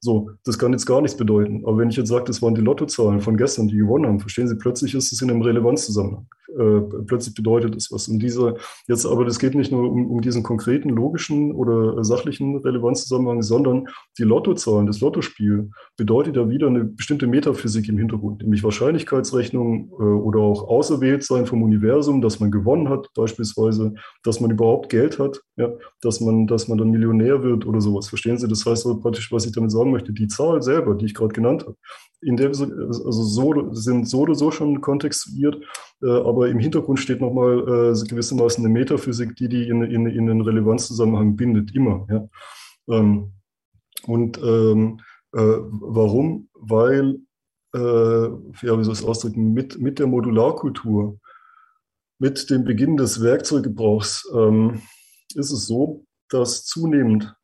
So, 0.00 0.30
das 0.44 0.58
kann 0.58 0.72
jetzt 0.72 0.86
gar 0.86 1.00
nichts 1.00 1.16
bedeuten. 1.16 1.64
Aber 1.64 1.78
wenn 1.78 1.90
ich 1.90 1.96
jetzt 1.96 2.08
sage, 2.08 2.24
das 2.24 2.40
waren 2.40 2.54
die 2.54 2.60
Lottozahlen 2.60 3.20
von 3.20 3.36
gestern, 3.36 3.68
die 3.68 3.76
gewonnen 3.76 4.06
haben, 4.06 4.20
verstehen 4.20 4.48
Sie, 4.48 4.56
plötzlich 4.56 4.94
ist 4.94 5.12
es 5.12 5.20
in 5.22 5.30
einem 5.30 5.42
Relevanzzusammenhang. 5.42 6.26
Äh, 6.56 6.80
plötzlich 7.06 7.34
bedeutet 7.34 7.76
es 7.76 7.92
was. 7.92 8.08
Und 8.08 8.20
dieser, 8.20 8.54
jetzt 8.86 9.04
aber 9.04 9.26
das 9.26 9.38
geht 9.38 9.54
nicht 9.54 9.70
nur 9.70 9.90
um, 9.90 10.10
um 10.10 10.20
diesen 10.22 10.42
konkreten 10.42 10.88
logischen 10.88 11.52
oder 11.52 12.02
sachlichen 12.04 12.56
Relevanzzusammenhang, 12.56 13.42
sondern 13.42 13.88
die 14.18 14.22
Lottozahlen, 14.22 14.86
das 14.86 15.00
Lottospiel 15.00 15.70
bedeutet 15.96 16.36
ja 16.36 16.48
wieder 16.48 16.68
eine 16.68 16.84
bestimmte 16.84 17.26
Metaphysik 17.26 17.88
im 17.90 17.98
Hintergrund, 17.98 18.42
nämlich 18.42 18.64
Wahrscheinlichkeitsrechnung 18.64 19.90
äh, 19.90 20.02
oder 20.02 20.40
auch 20.40 20.66
Auserwähltsein 20.68 21.44
vom 21.44 21.62
Universum, 21.62 22.22
dass 22.22 22.40
man 22.40 22.50
gewonnen 22.50 22.88
hat, 22.88 23.08
beispielsweise, 23.14 23.92
dass 24.22 24.40
man 24.40 24.50
überhaupt 24.50 24.88
Geld 24.88 25.18
hat, 25.18 25.42
ja, 25.56 25.70
dass 26.00 26.20
man, 26.20 26.46
dass 26.46 26.66
man 26.66 26.78
dann 26.78 26.90
Millionär 26.90 27.42
wird 27.42 27.66
oder 27.66 27.82
sowas. 27.82 28.08
Verstehen 28.08 28.38
Sie? 28.38 28.48
Das 28.48 28.64
heißt 28.64 28.86
praktisch, 29.02 29.30
was 29.30 29.44
ich 29.44 29.52
damit 29.52 29.70
sagen 29.70 29.87
möchte, 29.90 30.12
die 30.12 30.28
Zahl 30.28 30.62
selber, 30.62 30.94
die 30.94 31.06
ich 31.06 31.14
gerade 31.14 31.32
genannt 31.32 31.62
habe, 31.66 31.76
in 32.20 32.36
dem, 32.36 32.48
also 32.48 33.10
so, 33.10 33.72
sind 33.72 34.08
so 34.08 34.20
oder 34.20 34.34
so 34.34 34.50
schon 34.50 34.80
kontextuiert, 34.80 35.62
äh, 36.02 36.10
aber 36.10 36.48
im 36.48 36.58
Hintergrund 36.58 36.98
steht 36.98 37.20
nochmal 37.20 37.60
äh, 37.60 38.08
gewissermaßen 38.08 38.64
eine 38.64 38.72
Metaphysik, 38.72 39.36
die 39.36 39.48
die 39.48 39.68
in, 39.68 39.82
in, 39.82 40.06
in 40.06 40.28
einen 40.28 40.40
Relevanzzusammenhang 40.40 41.36
bindet, 41.36 41.74
immer. 41.74 42.06
Ja? 42.10 42.28
Ähm, 42.88 43.32
und 44.06 44.38
ähm, 44.38 45.00
äh, 45.32 45.40
warum? 45.40 46.48
Weil, 46.54 47.18
äh, 47.74 47.78
ja, 47.78 48.78
wie 48.78 48.84
soll 48.84 48.94
ich 48.94 49.00
es 49.00 49.04
ausdrücken, 49.04 49.52
mit, 49.52 49.78
mit 49.80 49.98
der 49.98 50.06
Modularkultur, 50.06 51.18
mit 52.18 52.50
dem 52.50 52.64
Beginn 52.64 52.96
des 52.96 53.22
Werkzeuggebrauchs 53.22 54.28
ähm, 54.34 54.82
ist 55.34 55.52
es 55.52 55.66
so, 55.66 56.04
dass 56.30 56.64
zunehmend 56.64 57.34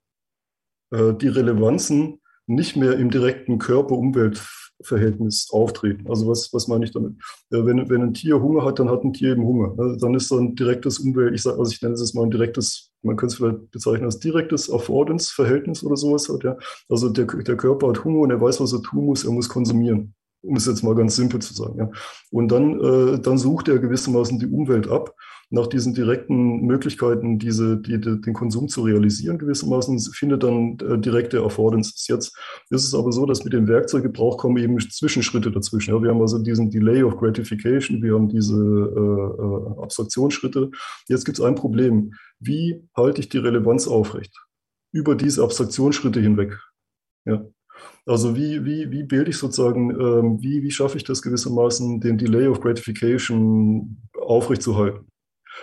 äh, 0.90 1.14
die 1.14 1.28
Relevanzen 1.28 2.20
nicht 2.46 2.76
mehr 2.76 2.98
im 2.98 3.10
direkten 3.10 3.58
Körper-Umwelt-Verhältnis 3.58 5.48
auftreten. 5.50 6.08
Also 6.08 6.28
was, 6.28 6.52
was 6.52 6.68
meine 6.68 6.84
ich 6.84 6.92
damit? 6.92 7.14
Äh, 7.50 7.64
wenn, 7.64 7.88
wenn 7.88 8.02
ein 8.02 8.14
Tier 8.14 8.40
Hunger 8.40 8.64
hat, 8.64 8.78
dann 8.78 8.90
hat 8.90 9.04
ein 9.04 9.12
Tier 9.12 9.32
eben 9.32 9.44
Hunger. 9.44 9.74
Also 9.78 9.96
dann 9.96 10.14
ist 10.14 10.28
so 10.28 10.38
ein 10.38 10.54
direktes 10.54 10.98
Umwelt, 10.98 11.34
ich 11.34 11.42
sage, 11.42 11.58
also 11.58 11.72
ich 11.72 11.80
nenne 11.80 11.94
es 11.94 12.14
mal 12.14 12.24
ein 12.24 12.30
direktes, 12.30 12.92
man 13.02 13.16
könnte 13.16 13.32
es 13.32 13.38
vielleicht 13.38 13.70
bezeichnen 13.70 14.04
als 14.04 14.18
direktes 14.18 14.70
Affordance-Verhältnis 14.70 15.82
oder 15.84 15.96
sowas 15.96 16.28
halt, 16.28 16.44
ja. 16.44 16.56
Also 16.88 17.08
der, 17.08 17.26
der 17.26 17.56
Körper 17.56 17.88
hat 17.88 18.04
Hunger 18.04 18.20
und 18.20 18.30
er 18.30 18.40
weiß, 18.40 18.60
was 18.60 18.72
er 18.72 18.82
tun 18.82 19.06
muss, 19.06 19.24
er 19.24 19.32
muss 19.32 19.48
konsumieren 19.48 20.14
um 20.44 20.56
es 20.56 20.66
jetzt 20.66 20.82
mal 20.82 20.94
ganz 20.94 21.16
simpel 21.16 21.40
zu 21.40 21.54
sagen. 21.54 21.78
Ja. 21.78 21.90
Und 22.30 22.52
dann, 22.52 22.78
äh, 22.80 23.18
dann 23.18 23.38
sucht 23.38 23.68
er 23.68 23.78
gewissermaßen 23.78 24.38
die 24.38 24.46
Umwelt 24.46 24.88
ab 24.88 25.14
nach 25.54 25.68
diesen 25.68 25.94
direkten 25.94 26.62
Möglichkeiten, 26.62 27.38
diese, 27.38 27.76
die, 27.76 28.00
die, 28.00 28.20
den 28.20 28.34
Konsum 28.34 28.66
zu 28.68 28.82
realisieren 28.82 29.38
gewissermaßen, 29.38 30.00
findet 30.12 30.42
dann 30.42 30.76
äh, 30.80 30.98
direkte 30.98 31.42
Affordances. 31.42 32.08
Jetzt 32.08 32.36
ist 32.70 32.84
es 32.84 32.94
aber 32.94 33.12
so, 33.12 33.24
dass 33.24 33.44
mit 33.44 33.52
dem 33.52 33.68
Werkzeuggebrauch 33.68 34.36
kommen 34.36 34.56
eben 34.56 34.78
Zwischenschritte 34.80 35.52
dazwischen. 35.52 35.94
Ja, 35.94 36.02
wir 36.02 36.10
haben 36.10 36.20
also 36.20 36.40
diesen 36.40 36.70
Delay 36.70 37.04
of 37.04 37.16
Gratification, 37.16 38.02
wir 38.02 38.14
haben 38.14 38.28
diese 38.28 38.56
äh, 38.56 39.78
äh 39.78 39.82
Abstraktionsschritte. 39.82 40.70
Jetzt 41.08 41.24
gibt 41.24 41.38
es 41.38 41.44
ein 41.44 41.54
Problem. 41.54 42.12
Wie 42.40 42.82
halte 42.96 43.20
ich 43.20 43.28
die 43.28 43.38
Relevanz 43.38 43.86
aufrecht? 43.86 44.36
Über 44.92 45.14
diese 45.14 45.44
Abstraktionsschritte 45.44 46.20
hinweg. 46.20 46.58
Ja. 47.26 47.46
Also 48.06 48.34
wie, 48.36 48.64
wie, 48.64 48.90
wie 48.90 49.04
bilde 49.04 49.30
ich 49.30 49.36
sozusagen, 49.36 49.90
ähm, 49.90 50.42
wie, 50.42 50.62
wie 50.62 50.70
schaffe 50.70 50.96
ich 50.96 51.04
das 51.04 51.22
gewissermaßen, 51.22 52.00
den 52.00 52.18
Delay 52.18 52.48
of 52.48 52.60
Gratification 52.60 54.02
aufrechtzuerhalten? 54.20 55.06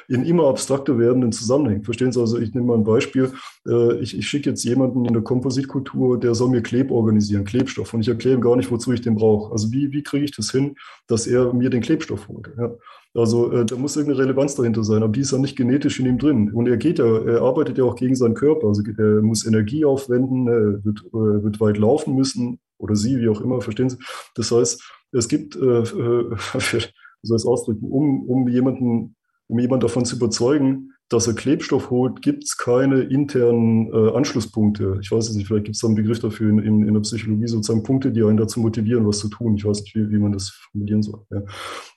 In 0.07 0.25
immer 0.25 0.47
abstrakter 0.47 0.97
werdenden 0.97 1.31
Zusammenhängen. 1.31 1.83
Verstehen 1.83 2.11
Sie 2.11 2.19
also, 2.19 2.37
ich 2.37 2.53
nehme 2.53 2.67
mal 2.67 2.77
ein 2.77 2.83
Beispiel. 2.83 3.31
Äh, 3.67 3.99
ich, 3.99 4.17
ich 4.17 4.27
schicke 4.27 4.49
jetzt 4.49 4.63
jemanden 4.63 5.05
in 5.05 5.13
der 5.13 5.23
Kompositkultur, 5.23 6.19
der 6.19 6.35
soll 6.35 6.49
mir 6.49 6.61
Kleb 6.61 6.91
organisieren, 6.91 7.43
Klebstoff, 7.43 7.93
und 7.93 8.01
ich 8.01 8.07
erkläre 8.07 8.37
ihm 8.37 8.41
gar 8.41 8.55
nicht, 8.55 8.71
wozu 8.71 8.91
ich 8.91 9.01
den 9.01 9.15
brauche. 9.15 9.51
Also 9.51 9.71
wie, 9.71 9.91
wie 9.91 10.03
kriege 10.03 10.25
ich 10.25 10.31
das 10.31 10.51
hin, 10.51 10.75
dass 11.07 11.27
er 11.27 11.53
mir 11.53 11.69
den 11.69 11.81
Klebstoff 11.81 12.27
holt? 12.27 12.51
Ja. 12.57 12.71
Also 13.13 13.51
äh, 13.51 13.65
da 13.65 13.75
muss 13.75 13.97
irgendeine 13.97 14.23
Relevanz 14.23 14.55
dahinter 14.55 14.83
sein, 14.83 15.03
aber 15.03 15.11
die 15.11 15.19
ist 15.19 15.31
ja 15.31 15.37
nicht 15.37 15.57
genetisch 15.57 15.99
in 15.99 16.05
ihm 16.05 16.17
drin. 16.17 16.51
Und 16.53 16.67
er 16.67 16.77
geht 16.77 16.99
ja, 16.99 17.05
er 17.05 17.41
arbeitet 17.41 17.77
ja 17.77 17.83
auch 17.83 17.95
gegen 17.95 18.15
seinen 18.15 18.35
Körper. 18.35 18.67
Also 18.67 18.83
er 18.97 19.21
muss 19.21 19.45
Energie 19.45 19.83
aufwenden, 19.83 20.47
er 20.47 20.85
wird, 20.85 21.01
äh, 21.07 21.43
wird 21.43 21.59
weit 21.59 21.77
laufen 21.77 22.15
müssen 22.15 22.59
oder 22.77 22.95
sie, 22.95 23.19
wie 23.19 23.27
auch 23.27 23.41
immer, 23.41 23.61
verstehen 23.61 23.89
Sie? 23.89 23.97
Das 24.35 24.51
heißt, 24.51 24.81
es 25.11 25.27
gibt, 25.27 25.55
äh, 25.55 25.59
äh, 25.81 26.35
soll 26.59 26.79
ich 26.79 26.93
es 27.23 27.45
ausdrücken, 27.45 27.85
um, 27.85 28.27
um 28.27 28.47
jemanden, 28.47 29.15
um 29.51 29.59
jemanden 29.59 29.85
davon 29.85 30.05
zu 30.05 30.15
überzeugen, 30.15 30.93
dass 31.09 31.27
er 31.27 31.33
Klebstoff 31.33 31.89
holt, 31.89 32.21
gibt 32.21 32.45
es 32.45 32.55
keine 32.55 33.01
internen 33.01 33.91
äh, 33.93 34.15
Anschlusspunkte. 34.15 34.97
Ich 35.01 35.11
weiß 35.11 35.27
es 35.27 35.35
nicht, 35.35 35.47
vielleicht 35.47 35.65
gibt 35.65 35.75
es 35.75 35.81
da 35.81 35.87
einen 35.87 35.97
Begriff 35.97 36.19
dafür 36.19 36.49
in, 36.49 36.59
in, 36.59 36.87
in, 36.87 36.93
der 36.93 37.01
Psychologie, 37.01 37.47
sozusagen 37.47 37.83
Punkte, 37.83 38.13
die 38.13 38.23
einen 38.23 38.37
dazu 38.37 38.61
motivieren, 38.61 39.05
was 39.05 39.19
zu 39.19 39.27
tun. 39.27 39.55
Ich 39.55 39.65
weiß 39.65 39.81
nicht, 39.81 39.93
wie, 39.93 40.09
wie 40.09 40.19
man 40.19 40.31
das 40.31 40.51
formulieren 40.71 41.03
soll. 41.03 41.19
Ja. 41.29 41.41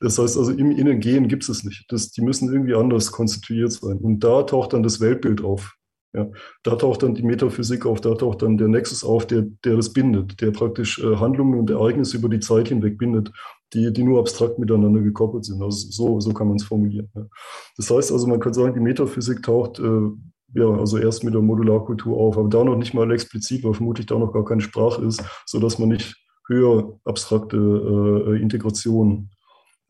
Das 0.00 0.18
heißt 0.18 0.36
also, 0.36 0.50
im 0.50 0.72
Innengehen 0.72 1.28
gibt 1.28 1.48
es 1.48 1.62
nicht. 1.62 1.84
Das, 1.90 2.10
die 2.10 2.22
müssen 2.22 2.52
irgendwie 2.52 2.74
anders 2.74 3.12
konstituiert 3.12 3.70
sein. 3.70 3.98
Und 3.98 4.24
da 4.24 4.42
taucht 4.42 4.72
dann 4.72 4.82
das 4.82 5.00
Weltbild 5.00 5.44
auf. 5.44 5.76
Ja, 6.12 6.28
da 6.64 6.76
taucht 6.76 7.02
dann 7.04 7.14
die 7.14 7.24
Metaphysik 7.24 7.86
auf, 7.86 8.00
da 8.00 8.14
taucht 8.14 8.42
dann 8.42 8.56
der 8.56 8.68
Nexus 8.68 9.02
auf, 9.02 9.26
der, 9.26 9.46
der 9.64 9.76
das 9.76 9.92
bindet, 9.92 10.40
der 10.40 10.52
praktisch 10.52 11.00
äh, 11.00 11.16
Handlungen 11.16 11.58
und 11.58 11.70
Ereignisse 11.70 12.16
über 12.16 12.28
die 12.28 12.38
Zeit 12.38 12.68
hinweg 12.68 12.98
bindet, 12.98 13.32
die, 13.74 13.92
die 13.92 14.04
nur 14.04 14.20
abstrakt 14.20 14.58
miteinander 14.58 15.00
gekoppelt 15.00 15.44
sind. 15.44 15.62
Also 15.62 15.88
so, 15.90 16.20
so 16.20 16.32
kann 16.32 16.48
man 16.48 16.56
es 16.56 16.64
formulieren. 16.64 17.10
Ja. 17.14 17.26
Das 17.76 17.90
heißt 17.90 18.12
also, 18.12 18.26
man 18.26 18.40
kann 18.40 18.54
sagen, 18.54 18.74
die 18.74 18.80
Metaphysik 18.80 19.42
taucht 19.42 19.78
äh, 19.78 20.10
ja, 20.54 20.70
also 20.70 20.98
erst 20.98 21.24
mit 21.24 21.34
der 21.34 21.42
Modularkultur 21.42 22.16
auf, 22.16 22.38
aber 22.38 22.48
da 22.48 22.62
noch 22.62 22.76
nicht 22.76 22.94
mal 22.94 23.10
explizit, 23.10 23.64
weil 23.64 23.74
vermutlich 23.74 24.06
da 24.06 24.18
noch 24.18 24.32
gar 24.32 24.44
keine 24.44 24.60
Sprache 24.60 25.04
ist, 25.04 25.22
sodass 25.46 25.78
man 25.78 25.88
nicht 25.88 26.16
höher 26.46 26.98
abstrakte 27.04 27.56
äh, 27.56 28.40
Integration 28.40 29.30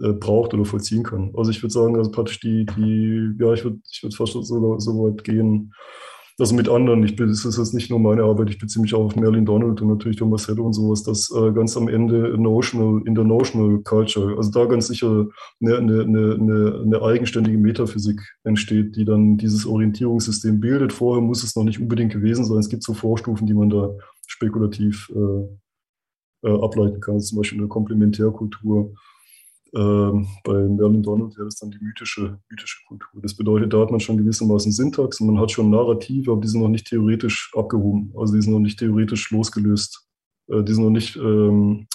äh, 0.00 0.12
braucht 0.12 0.54
oder 0.54 0.64
vollziehen 0.64 1.02
kann. 1.02 1.32
Also 1.36 1.50
ich 1.50 1.62
würde 1.62 1.72
sagen, 1.72 1.96
also 1.96 2.10
praktisch 2.10 2.40
die, 2.40 2.64
die 2.64 3.34
ja, 3.38 3.52
ich 3.52 3.64
würde 3.64 3.78
ich 3.90 4.02
würd 4.02 4.14
fast 4.14 4.32
so, 4.32 4.42
so 4.42 5.04
weit 5.04 5.22
gehen, 5.22 5.72
also 6.38 6.54
mit 6.56 6.68
anderen, 6.68 7.04
ich 7.04 7.14
bin, 7.14 7.28
das 7.28 7.44
ist 7.44 7.58
jetzt 7.58 7.74
nicht 7.74 7.90
nur 7.90 8.00
meine 8.00 8.24
Arbeit, 8.24 8.50
ich 8.50 8.58
beziehe 8.58 8.82
mich 8.82 8.92
auch 8.92 9.04
auf 9.04 9.16
Merlin 9.16 9.46
Donald 9.46 9.80
und 9.80 9.88
natürlich 9.88 10.16
Thomas 10.16 10.48
Hedde 10.48 10.62
und 10.62 10.72
sowas, 10.72 11.04
dass 11.04 11.30
äh, 11.30 11.52
ganz 11.52 11.76
am 11.76 11.86
Ende 11.86 12.36
Notional, 12.36 13.02
in 13.06 13.14
der 13.14 13.22
Notional 13.22 13.78
Culture, 13.84 14.36
also 14.36 14.50
da 14.50 14.64
ganz 14.64 14.88
sicher 14.88 15.26
eine, 15.60 15.76
eine, 15.78 16.02
eine, 16.02 16.82
eine 16.84 17.02
eigenständige 17.02 17.58
Metaphysik 17.58 18.20
entsteht, 18.42 18.96
die 18.96 19.04
dann 19.04 19.36
dieses 19.36 19.64
Orientierungssystem 19.64 20.58
bildet. 20.58 20.92
Vorher 20.92 21.22
muss 21.22 21.44
es 21.44 21.54
noch 21.54 21.64
nicht 21.64 21.80
unbedingt 21.80 22.12
gewesen 22.12 22.44
sein. 22.44 22.58
Es 22.58 22.68
gibt 22.68 22.82
so 22.82 22.94
Vorstufen, 22.94 23.46
die 23.46 23.54
man 23.54 23.70
da 23.70 23.94
spekulativ 24.26 25.12
äh, 25.14 26.48
äh, 26.48 26.62
ableiten 26.62 27.00
kann, 27.00 27.14
also 27.14 27.28
zum 27.28 27.38
Beispiel 27.38 27.58
in 27.58 27.64
der 27.64 27.68
Komplementärkultur 27.68 28.92
ähm, 29.76 30.28
bei 30.44 30.52
Merlin 30.52 31.02
Donald 31.02 31.36
wäre 31.36 31.46
das 31.46 31.56
dann 31.56 31.70
die 31.70 31.78
mythische, 31.80 32.38
mythische 32.48 32.78
Kultur. 32.86 33.20
Das 33.22 33.34
bedeutet, 33.34 33.72
da 33.72 33.80
hat 33.80 33.90
man 33.90 33.98
schon 33.98 34.18
gewissermaßen 34.18 34.70
Syntax 34.70 35.20
und 35.20 35.26
man 35.26 35.40
hat 35.40 35.50
schon 35.50 35.70
Narrative, 35.70 36.30
aber 36.30 36.40
die 36.40 36.48
sind 36.48 36.60
noch 36.60 36.68
nicht 36.68 36.86
theoretisch 36.86 37.50
abgehoben. 37.56 38.12
Also 38.16 38.34
die 38.34 38.42
sind 38.42 38.52
noch 38.52 38.60
nicht 38.60 38.78
theoretisch 38.78 39.30
losgelöst. 39.30 40.08
Äh, 40.48 40.62
die 40.62 40.74
sind 40.74 40.84
noch 40.84 40.90
nicht 40.90 41.16
ähm, 41.16 41.88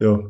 ja, 0.00 0.20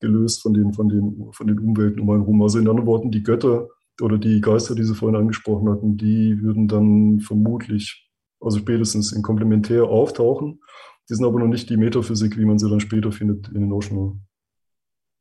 gelöst 0.00 0.42
von 0.42 0.52
den, 0.52 0.74
von, 0.74 0.88
den, 0.88 1.28
von 1.32 1.46
den 1.46 1.58
Umwelten 1.58 2.00
um 2.00 2.10
einen 2.10 2.20
herum. 2.20 2.42
Also 2.42 2.58
in 2.58 2.68
anderen 2.68 2.86
Worten, 2.86 3.10
die 3.10 3.22
Götter 3.22 3.68
oder 4.00 4.18
die 4.18 4.40
Geister, 4.40 4.74
die 4.74 4.84
Sie 4.84 4.94
vorhin 4.94 5.18
angesprochen 5.18 5.70
hatten, 5.70 5.96
die 5.96 6.42
würden 6.42 6.68
dann 6.68 7.20
vermutlich, 7.20 8.10
also 8.40 8.58
spätestens 8.58 9.12
in 9.12 9.22
Komplementär 9.22 9.84
auftauchen. 9.84 10.60
Die 11.08 11.14
sind 11.14 11.24
aber 11.24 11.38
noch 11.38 11.46
nicht 11.46 11.70
die 11.70 11.76
Metaphysik, 11.76 12.36
wie 12.36 12.44
man 12.44 12.58
sie 12.58 12.68
dann 12.68 12.80
später 12.80 13.12
findet 13.12 13.48
in 13.48 13.60
den 13.62 13.72
Ocean 13.72 14.22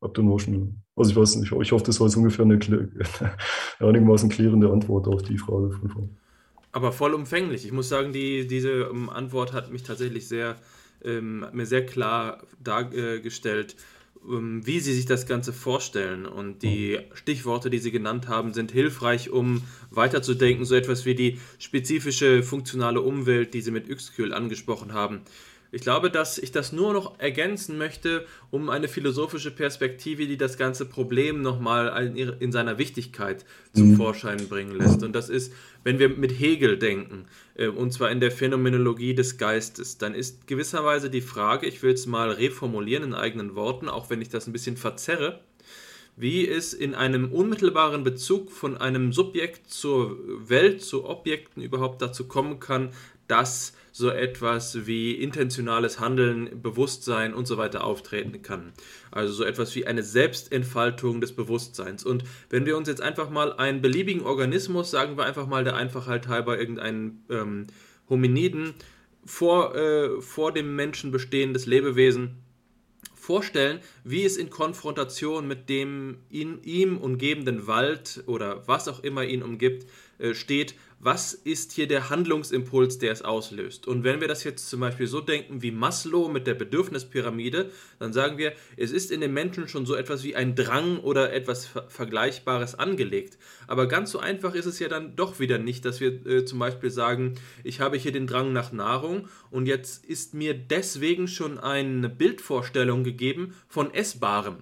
ab 0.01 0.13
der 0.13 0.23
Notion. 0.23 0.81
Also 0.95 1.11
ich 1.11 1.17
weiß 1.17 1.35
nicht, 1.37 1.51
ich 1.51 1.71
hoffe, 1.71 1.85
das 1.85 1.99
war 1.99 2.07
jetzt 2.07 2.17
ungefähr 2.17 2.43
eine, 2.43 2.59
einigermaßen 3.79 4.29
klärende 4.29 4.71
Antwort 4.71 5.07
auf 5.07 5.21
die 5.23 5.37
Frage 5.37 5.71
von 5.71 5.89
vorhin. 5.89 6.17
Aber 6.71 6.91
vollumfänglich. 6.91 7.65
Ich 7.65 7.71
muss 7.71 7.89
sagen, 7.89 8.13
die, 8.13 8.47
diese 8.47 8.71
ähm, 8.71 9.09
Antwort 9.09 9.53
hat 9.53 9.71
mich 9.71 9.83
tatsächlich 9.83 10.27
sehr, 10.27 10.55
ähm, 11.03 11.45
mir 11.53 11.65
sehr 11.65 11.85
klar 11.85 12.43
dargestellt, 12.63 13.75
ähm, 14.27 14.65
wie 14.65 14.79
Sie 14.79 14.93
sich 14.93 15.05
das 15.05 15.25
Ganze 15.25 15.51
vorstellen. 15.51 16.25
Und 16.25 16.63
die 16.63 16.99
Stichworte, 17.13 17.69
die 17.69 17.79
Sie 17.79 17.91
genannt 17.91 18.27
haben, 18.29 18.53
sind 18.53 18.71
hilfreich, 18.71 19.29
um 19.29 19.63
weiterzudenken. 19.89 20.63
So 20.63 20.75
etwas 20.75 21.05
wie 21.05 21.15
die 21.15 21.39
spezifische 21.59 22.41
funktionale 22.41 23.01
Umwelt, 23.01 23.53
die 23.53 23.61
Sie 23.61 23.71
mit 23.71 23.89
Yxkühl 23.89 24.33
angesprochen 24.33 24.93
haben. 24.93 25.21
Ich 25.73 25.81
glaube, 25.81 26.11
dass 26.11 26.37
ich 26.37 26.51
das 26.51 26.73
nur 26.73 26.91
noch 26.91 27.17
ergänzen 27.17 27.77
möchte, 27.77 28.25
um 28.49 28.69
eine 28.69 28.89
philosophische 28.89 29.51
Perspektive, 29.51 30.27
die 30.27 30.35
das 30.35 30.57
ganze 30.57 30.85
Problem 30.85 31.41
nochmal 31.41 32.07
in, 32.07 32.17
in 32.17 32.51
seiner 32.51 32.77
Wichtigkeit 32.77 33.45
zum 33.73 33.91
mhm. 33.91 33.95
Vorschein 33.95 34.49
bringen 34.49 34.75
lässt. 34.75 35.01
Und 35.01 35.13
das 35.13 35.29
ist, 35.29 35.53
wenn 35.85 35.97
wir 35.97 36.09
mit 36.09 36.37
Hegel 36.37 36.77
denken, 36.77 37.25
äh, 37.55 37.67
und 37.67 37.93
zwar 37.93 38.11
in 38.11 38.19
der 38.19 38.31
Phänomenologie 38.31 39.15
des 39.15 39.37
Geistes, 39.37 39.97
dann 39.97 40.13
ist 40.13 40.45
gewisserweise 40.45 41.09
die 41.09 41.21
Frage, 41.21 41.67
ich 41.67 41.81
will 41.81 41.93
es 41.93 42.05
mal 42.05 42.31
reformulieren 42.31 43.05
in 43.05 43.13
eigenen 43.13 43.55
Worten, 43.55 43.87
auch 43.87 44.09
wenn 44.09 44.21
ich 44.21 44.29
das 44.29 44.47
ein 44.47 44.53
bisschen 44.53 44.75
verzerre, 44.75 45.39
wie 46.17 46.45
es 46.49 46.73
in 46.73 46.95
einem 46.95 47.31
unmittelbaren 47.31 48.03
Bezug 48.03 48.51
von 48.51 48.75
einem 48.75 49.13
Subjekt 49.13 49.71
zur 49.71 50.17
Welt, 50.49 50.81
zu 50.81 51.05
Objekten 51.05 51.63
überhaupt 51.63 52.01
dazu 52.01 52.27
kommen 52.27 52.59
kann, 52.59 52.89
dass 53.29 53.73
so 53.91 54.09
etwas 54.09 54.85
wie 54.87 55.13
intentionales 55.13 55.99
Handeln, 55.99 56.61
Bewusstsein 56.61 57.33
und 57.33 57.45
so 57.45 57.57
weiter 57.57 57.83
auftreten 57.83 58.41
kann. 58.41 58.71
Also 59.11 59.33
so 59.33 59.43
etwas 59.43 59.75
wie 59.75 59.85
eine 59.85 60.03
Selbstentfaltung 60.03 61.21
des 61.21 61.33
Bewusstseins. 61.33 62.05
Und 62.05 62.23
wenn 62.49 62.65
wir 62.65 62.77
uns 62.77 62.87
jetzt 62.87 63.01
einfach 63.01 63.29
mal 63.29 63.53
einen 63.53 63.81
beliebigen 63.81 64.21
Organismus, 64.21 64.91
sagen 64.91 65.17
wir 65.17 65.25
einfach 65.25 65.47
mal 65.47 65.63
der 65.63 65.75
Einfachheit 65.75 66.27
halber 66.27 66.57
irgendeinen 66.57 67.25
ähm, 67.29 67.67
Hominiden, 68.09 68.73
vor, 69.25 69.75
äh, 69.75 70.21
vor 70.21 70.51
dem 70.51 70.75
Menschen 70.75 71.11
bestehendes 71.11 71.65
Lebewesen, 71.65 72.37
vorstellen, 73.13 73.79
wie 74.03 74.25
es 74.25 74.35
in 74.35 74.49
Konfrontation 74.49 75.47
mit 75.47 75.69
dem 75.69 76.17
in 76.29 76.63
ihm 76.63 76.97
umgebenden 76.97 77.67
Wald 77.67 78.23
oder 78.25 78.67
was 78.67 78.87
auch 78.87 79.03
immer 79.03 79.23
ihn 79.23 79.43
umgibt, 79.43 79.87
äh, 80.17 80.33
steht, 80.33 80.75
was 81.03 81.33
ist 81.33 81.71
hier 81.71 81.87
der 81.87 82.11
Handlungsimpuls, 82.11 82.99
der 82.99 83.11
es 83.11 83.23
auslöst. 83.23 83.87
Und 83.87 84.03
wenn 84.03 84.21
wir 84.21 84.27
das 84.27 84.43
jetzt 84.43 84.69
zum 84.69 84.81
Beispiel 84.81 85.07
so 85.07 85.19
denken 85.19 85.63
wie 85.63 85.71
Maslow 85.71 86.29
mit 86.29 86.45
der 86.45 86.53
Bedürfnispyramide, 86.53 87.71
dann 87.97 88.13
sagen 88.13 88.37
wir, 88.37 88.53
es 88.77 88.91
ist 88.91 89.11
in 89.11 89.19
den 89.19 89.33
Menschen 89.33 89.67
schon 89.67 89.87
so 89.87 89.95
etwas 89.95 90.23
wie 90.23 90.35
ein 90.35 90.55
Drang 90.55 90.99
oder 90.99 91.33
etwas 91.33 91.69
Vergleichbares 91.87 92.75
angelegt. 92.75 93.39
Aber 93.65 93.87
ganz 93.87 94.11
so 94.11 94.19
einfach 94.19 94.53
ist 94.53 94.67
es 94.67 94.77
ja 94.77 94.89
dann 94.89 95.15
doch 95.15 95.39
wieder 95.39 95.57
nicht, 95.57 95.85
dass 95.85 95.99
wir 95.99 96.25
äh, 96.27 96.45
zum 96.45 96.59
Beispiel 96.59 96.91
sagen, 96.91 97.33
ich 97.63 97.79
habe 97.79 97.97
hier 97.97 98.11
den 98.11 98.27
Drang 98.27 98.53
nach 98.53 98.71
Nahrung 98.71 99.27
und 99.49 99.65
jetzt 99.65 100.05
ist 100.05 100.35
mir 100.35 100.53
deswegen 100.53 101.27
schon 101.27 101.57
eine 101.57 102.09
Bildvorstellung 102.09 103.03
gegeben 103.03 103.55
von 103.67 103.91
Essbarem. 103.91 104.57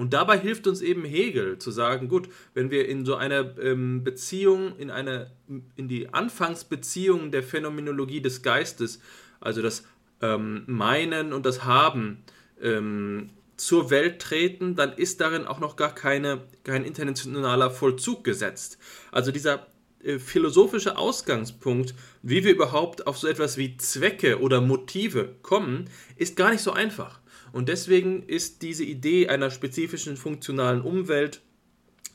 Und 0.00 0.14
dabei 0.14 0.38
hilft 0.38 0.66
uns 0.66 0.80
eben 0.80 1.04
Hegel 1.04 1.58
zu 1.58 1.70
sagen, 1.70 2.08
gut, 2.08 2.30
wenn 2.54 2.70
wir 2.70 2.88
in 2.88 3.04
so 3.04 3.16
einer 3.16 3.58
ähm, 3.58 4.02
Beziehung, 4.02 4.74
in, 4.78 4.90
eine, 4.90 5.30
in 5.76 5.88
die 5.88 6.08
Anfangsbeziehung 6.14 7.30
der 7.30 7.42
Phänomenologie 7.42 8.22
des 8.22 8.40
Geistes, 8.40 9.02
also 9.40 9.60
das 9.60 9.84
ähm, 10.22 10.62
Meinen 10.66 11.34
und 11.34 11.44
das 11.44 11.64
Haben, 11.64 12.22
ähm, 12.62 13.28
zur 13.58 13.90
Welt 13.90 14.22
treten, 14.22 14.74
dann 14.74 14.94
ist 14.94 15.20
darin 15.20 15.44
auch 15.44 15.60
noch 15.60 15.76
gar 15.76 15.94
keine, 15.94 16.40
kein 16.64 16.86
internationaler 16.86 17.70
Vollzug 17.70 18.24
gesetzt. 18.24 18.78
Also 19.12 19.32
dieser 19.32 19.66
äh, 20.02 20.18
philosophische 20.18 20.96
Ausgangspunkt, 20.96 21.94
wie 22.22 22.42
wir 22.42 22.52
überhaupt 22.52 23.06
auf 23.06 23.18
so 23.18 23.28
etwas 23.28 23.58
wie 23.58 23.76
Zwecke 23.76 24.40
oder 24.40 24.62
Motive 24.62 25.34
kommen, 25.42 25.90
ist 26.16 26.36
gar 26.36 26.52
nicht 26.52 26.62
so 26.62 26.72
einfach. 26.72 27.19
Und 27.52 27.68
deswegen 27.68 28.22
ist 28.22 28.62
diese 28.62 28.84
Idee 28.84 29.28
einer 29.28 29.50
spezifischen 29.50 30.16
funktionalen 30.16 30.82
Umwelt, 30.82 31.42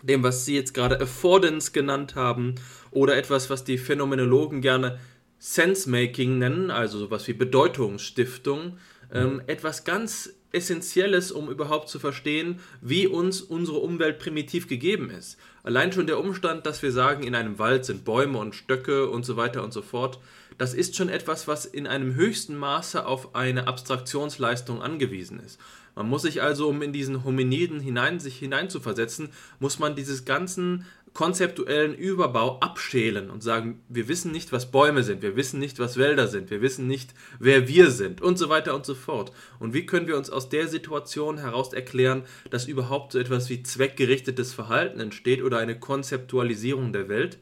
dem, 0.03 0.23
was 0.23 0.45
Sie 0.45 0.55
jetzt 0.55 0.73
gerade 0.73 0.99
Affordance 0.99 1.71
genannt 1.71 2.15
haben, 2.15 2.55
oder 2.91 3.17
etwas, 3.17 3.49
was 3.49 3.63
die 3.63 3.77
Phänomenologen 3.77 4.61
gerne 4.61 4.99
Sense-Making 5.39 6.37
nennen, 6.37 6.71
also 6.71 6.97
sowas 6.97 7.27
wie 7.27 7.33
Bedeutungsstiftung, 7.33 8.77
ähm, 9.13 9.41
etwas 9.47 9.83
ganz 9.83 10.33
Essentielles, 10.51 11.31
um 11.31 11.49
überhaupt 11.49 11.89
zu 11.89 11.99
verstehen, 11.99 12.59
wie 12.81 13.07
uns 13.07 13.41
unsere 13.41 13.77
Umwelt 13.79 14.19
primitiv 14.19 14.67
gegeben 14.67 15.09
ist. 15.09 15.37
Allein 15.63 15.91
schon 15.91 16.07
der 16.07 16.19
Umstand, 16.19 16.65
dass 16.65 16.81
wir 16.81 16.91
sagen, 16.91 17.23
in 17.23 17.35
einem 17.35 17.59
Wald 17.59 17.83
sind 17.85 18.05
Bäume 18.05 18.37
und 18.39 18.55
Stöcke 18.55 19.09
und 19.09 19.25
so 19.25 19.35
weiter 19.35 19.63
und 19.63 19.73
so 19.73 19.81
fort, 19.81 20.19
das 20.57 20.73
ist 20.73 20.95
schon 20.95 21.09
etwas, 21.09 21.47
was 21.47 21.65
in 21.65 21.87
einem 21.87 22.15
höchsten 22.15 22.55
Maße 22.55 23.05
auf 23.05 23.35
eine 23.35 23.67
Abstraktionsleistung 23.67 24.81
angewiesen 24.81 25.39
ist. 25.39 25.59
Man 25.95 26.09
muss 26.09 26.23
sich 26.23 26.41
also, 26.41 26.67
um 26.67 26.81
in 26.81 26.91
diesen 26.91 27.23
Hominiden 27.23 27.79
hinein, 27.79 28.19
sich 28.19 28.37
hineinzuversetzen, 28.37 29.29
muss 29.59 29.79
man 29.79 29.95
dieses 29.95 30.25
ganzen 30.25 30.85
konzeptuellen 31.13 31.95
Überbau 31.95 32.59
abschälen 32.59 33.29
und 33.29 33.41
sagen, 33.41 33.81
wir 33.87 34.09
wissen 34.09 34.33
nicht, 34.33 34.51
was 34.51 34.69
Bäume 34.69 35.01
sind, 35.01 35.21
wir 35.21 35.37
wissen 35.37 35.61
nicht, 35.61 35.79
was 35.79 35.95
Wälder 35.95 36.27
sind, 36.27 36.49
wir 36.49 36.61
wissen 36.61 36.87
nicht, 36.87 37.13
wer 37.39 37.69
wir 37.69 37.89
sind 37.89 38.21
und 38.21 38.37
so 38.37 38.49
weiter 38.49 38.75
und 38.75 38.85
so 38.85 38.93
fort. 38.93 39.31
Und 39.57 39.73
wie 39.73 39.85
können 39.85 40.07
wir 40.07 40.17
uns 40.17 40.29
aus 40.29 40.49
der 40.49 40.67
Situation 40.67 41.37
heraus 41.37 41.71
erklären, 41.71 42.23
dass 42.49 42.67
überhaupt 42.67 43.13
so 43.13 43.19
etwas 43.19 43.49
wie 43.49 43.63
zweckgerichtetes 43.63 44.53
Verhalten 44.53 44.99
entsteht 44.99 45.41
oder 45.41 45.57
eine 45.57 45.79
Konzeptualisierung 45.79 46.91
der 46.91 47.07
Welt? 47.07 47.39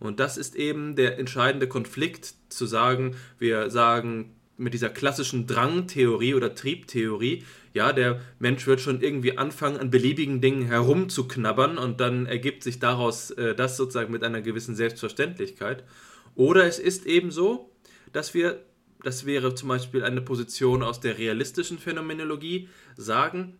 Und 0.00 0.20
das 0.20 0.36
ist 0.36 0.56
eben 0.56 0.96
der 0.96 1.18
entscheidende 1.18 1.68
Konflikt, 1.68 2.34
zu 2.48 2.66
sagen, 2.66 3.16
wir 3.38 3.70
sagen 3.70 4.36
mit 4.56 4.74
dieser 4.74 4.88
klassischen 4.88 5.46
Drangtheorie 5.46 6.34
oder 6.34 6.54
Triebtheorie, 6.54 7.44
ja, 7.74 7.92
der 7.92 8.20
Mensch 8.38 8.66
wird 8.66 8.80
schon 8.80 9.02
irgendwie 9.02 9.36
anfangen, 9.36 9.76
an 9.76 9.90
beliebigen 9.90 10.40
Dingen 10.40 10.66
herumzuknabbern 10.66 11.76
und 11.76 12.00
dann 12.00 12.24
ergibt 12.24 12.62
sich 12.62 12.78
daraus 12.78 13.30
äh, 13.32 13.54
das 13.54 13.76
sozusagen 13.76 14.12
mit 14.12 14.24
einer 14.24 14.40
gewissen 14.40 14.74
Selbstverständlichkeit. 14.74 15.84
Oder 16.34 16.64
es 16.64 16.78
ist 16.78 17.04
eben 17.04 17.30
so, 17.30 17.70
dass 18.12 18.32
wir, 18.32 18.64
das 19.02 19.26
wäre 19.26 19.54
zum 19.54 19.68
Beispiel 19.68 20.04
eine 20.04 20.22
Position 20.22 20.82
aus 20.82 21.00
der 21.00 21.18
realistischen 21.18 21.78
Phänomenologie, 21.78 22.68
sagen, 22.96 23.58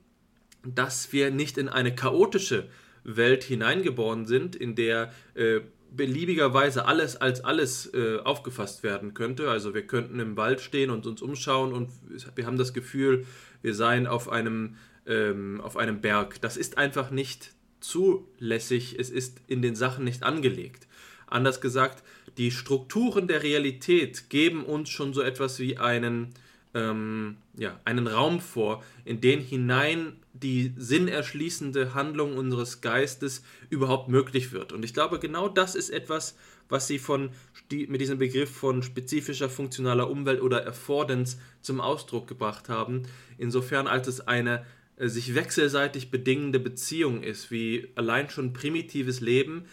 dass 0.64 1.12
wir 1.12 1.30
nicht 1.30 1.58
in 1.58 1.68
eine 1.68 1.94
chaotische 1.94 2.68
Welt 3.04 3.44
hineingeboren 3.44 4.26
sind, 4.26 4.56
in 4.56 4.74
der 4.74 5.12
äh, 5.34 5.60
beliebigerweise 5.96 6.86
alles 6.86 7.16
als 7.16 7.42
alles 7.42 7.92
äh, 7.94 8.18
aufgefasst 8.18 8.82
werden 8.82 9.14
könnte. 9.14 9.50
Also 9.50 9.74
wir 9.74 9.86
könnten 9.86 10.20
im 10.20 10.36
Wald 10.36 10.60
stehen 10.60 10.90
und 10.90 11.06
uns 11.06 11.22
umschauen 11.22 11.72
und 11.72 11.90
wir 12.34 12.46
haben 12.46 12.58
das 12.58 12.74
Gefühl, 12.74 13.26
wir 13.62 13.74
seien 13.74 14.06
auf 14.06 14.28
einem, 14.28 14.76
ähm, 15.06 15.60
auf 15.60 15.76
einem 15.76 16.00
Berg. 16.00 16.40
Das 16.40 16.56
ist 16.56 16.78
einfach 16.78 17.10
nicht 17.10 17.52
zulässig, 17.80 18.96
es 18.98 19.10
ist 19.10 19.40
in 19.46 19.62
den 19.62 19.74
Sachen 19.74 20.04
nicht 20.04 20.22
angelegt. 20.22 20.86
Anders 21.26 21.60
gesagt, 21.60 22.04
die 22.38 22.50
Strukturen 22.50 23.28
der 23.28 23.42
Realität 23.42 24.30
geben 24.30 24.64
uns 24.64 24.88
schon 24.90 25.12
so 25.12 25.22
etwas 25.22 25.58
wie 25.58 25.78
einen, 25.78 26.34
ähm, 26.74 27.38
ja, 27.58 27.80
einen 27.84 28.06
Raum 28.06 28.40
vor, 28.40 28.82
in 29.04 29.20
den 29.20 29.40
hinein 29.40 30.16
die 30.32 30.74
sinnerschließende 30.76 31.94
Handlung 31.94 32.36
unseres 32.36 32.80
Geistes 32.80 33.42
überhaupt 33.70 34.08
möglich 34.08 34.52
wird. 34.52 34.72
Und 34.72 34.84
ich 34.84 34.92
glaube, 34.92 35.18
genau 35.18 35.48
das 35.48 35.74
ist 35.74 35.90
etwas, 35.90 36.36
was 36.68 36.86
sie 36.86 36.98
von, 36.98 37.30
mit 37.70 38.00
diesem 38.00 38.18
Begriff 38.18 38.50
von 38.50 38.82
spezifischer 38.82 39.48
funktionaler 39.48 40.10
Umwelt 40.10 40.42
oder 40.42 40.66
Affordance 40.66 41.38
zum 41.62 41.80
Ausdruck 41.80 42.26
gebracht 42.26 42.68
haben, 42.68 43.04
insofern 43.38 43.86
als 43.86 44.08
es 44.08 44.20
eine 44.20 44.66
äh, 44.96 45.08
sich 45.08 45.34
wechselseitig 45.34 46.10
bedingende 46.10 46.58
Beziehung 46.60 47.22
ist, 47.22 47.50
wie 47.50 47.88
allein 47.94 48.28
schon 48.30 48.52
primitives 48.52 49.20
Leben 49.20 49.64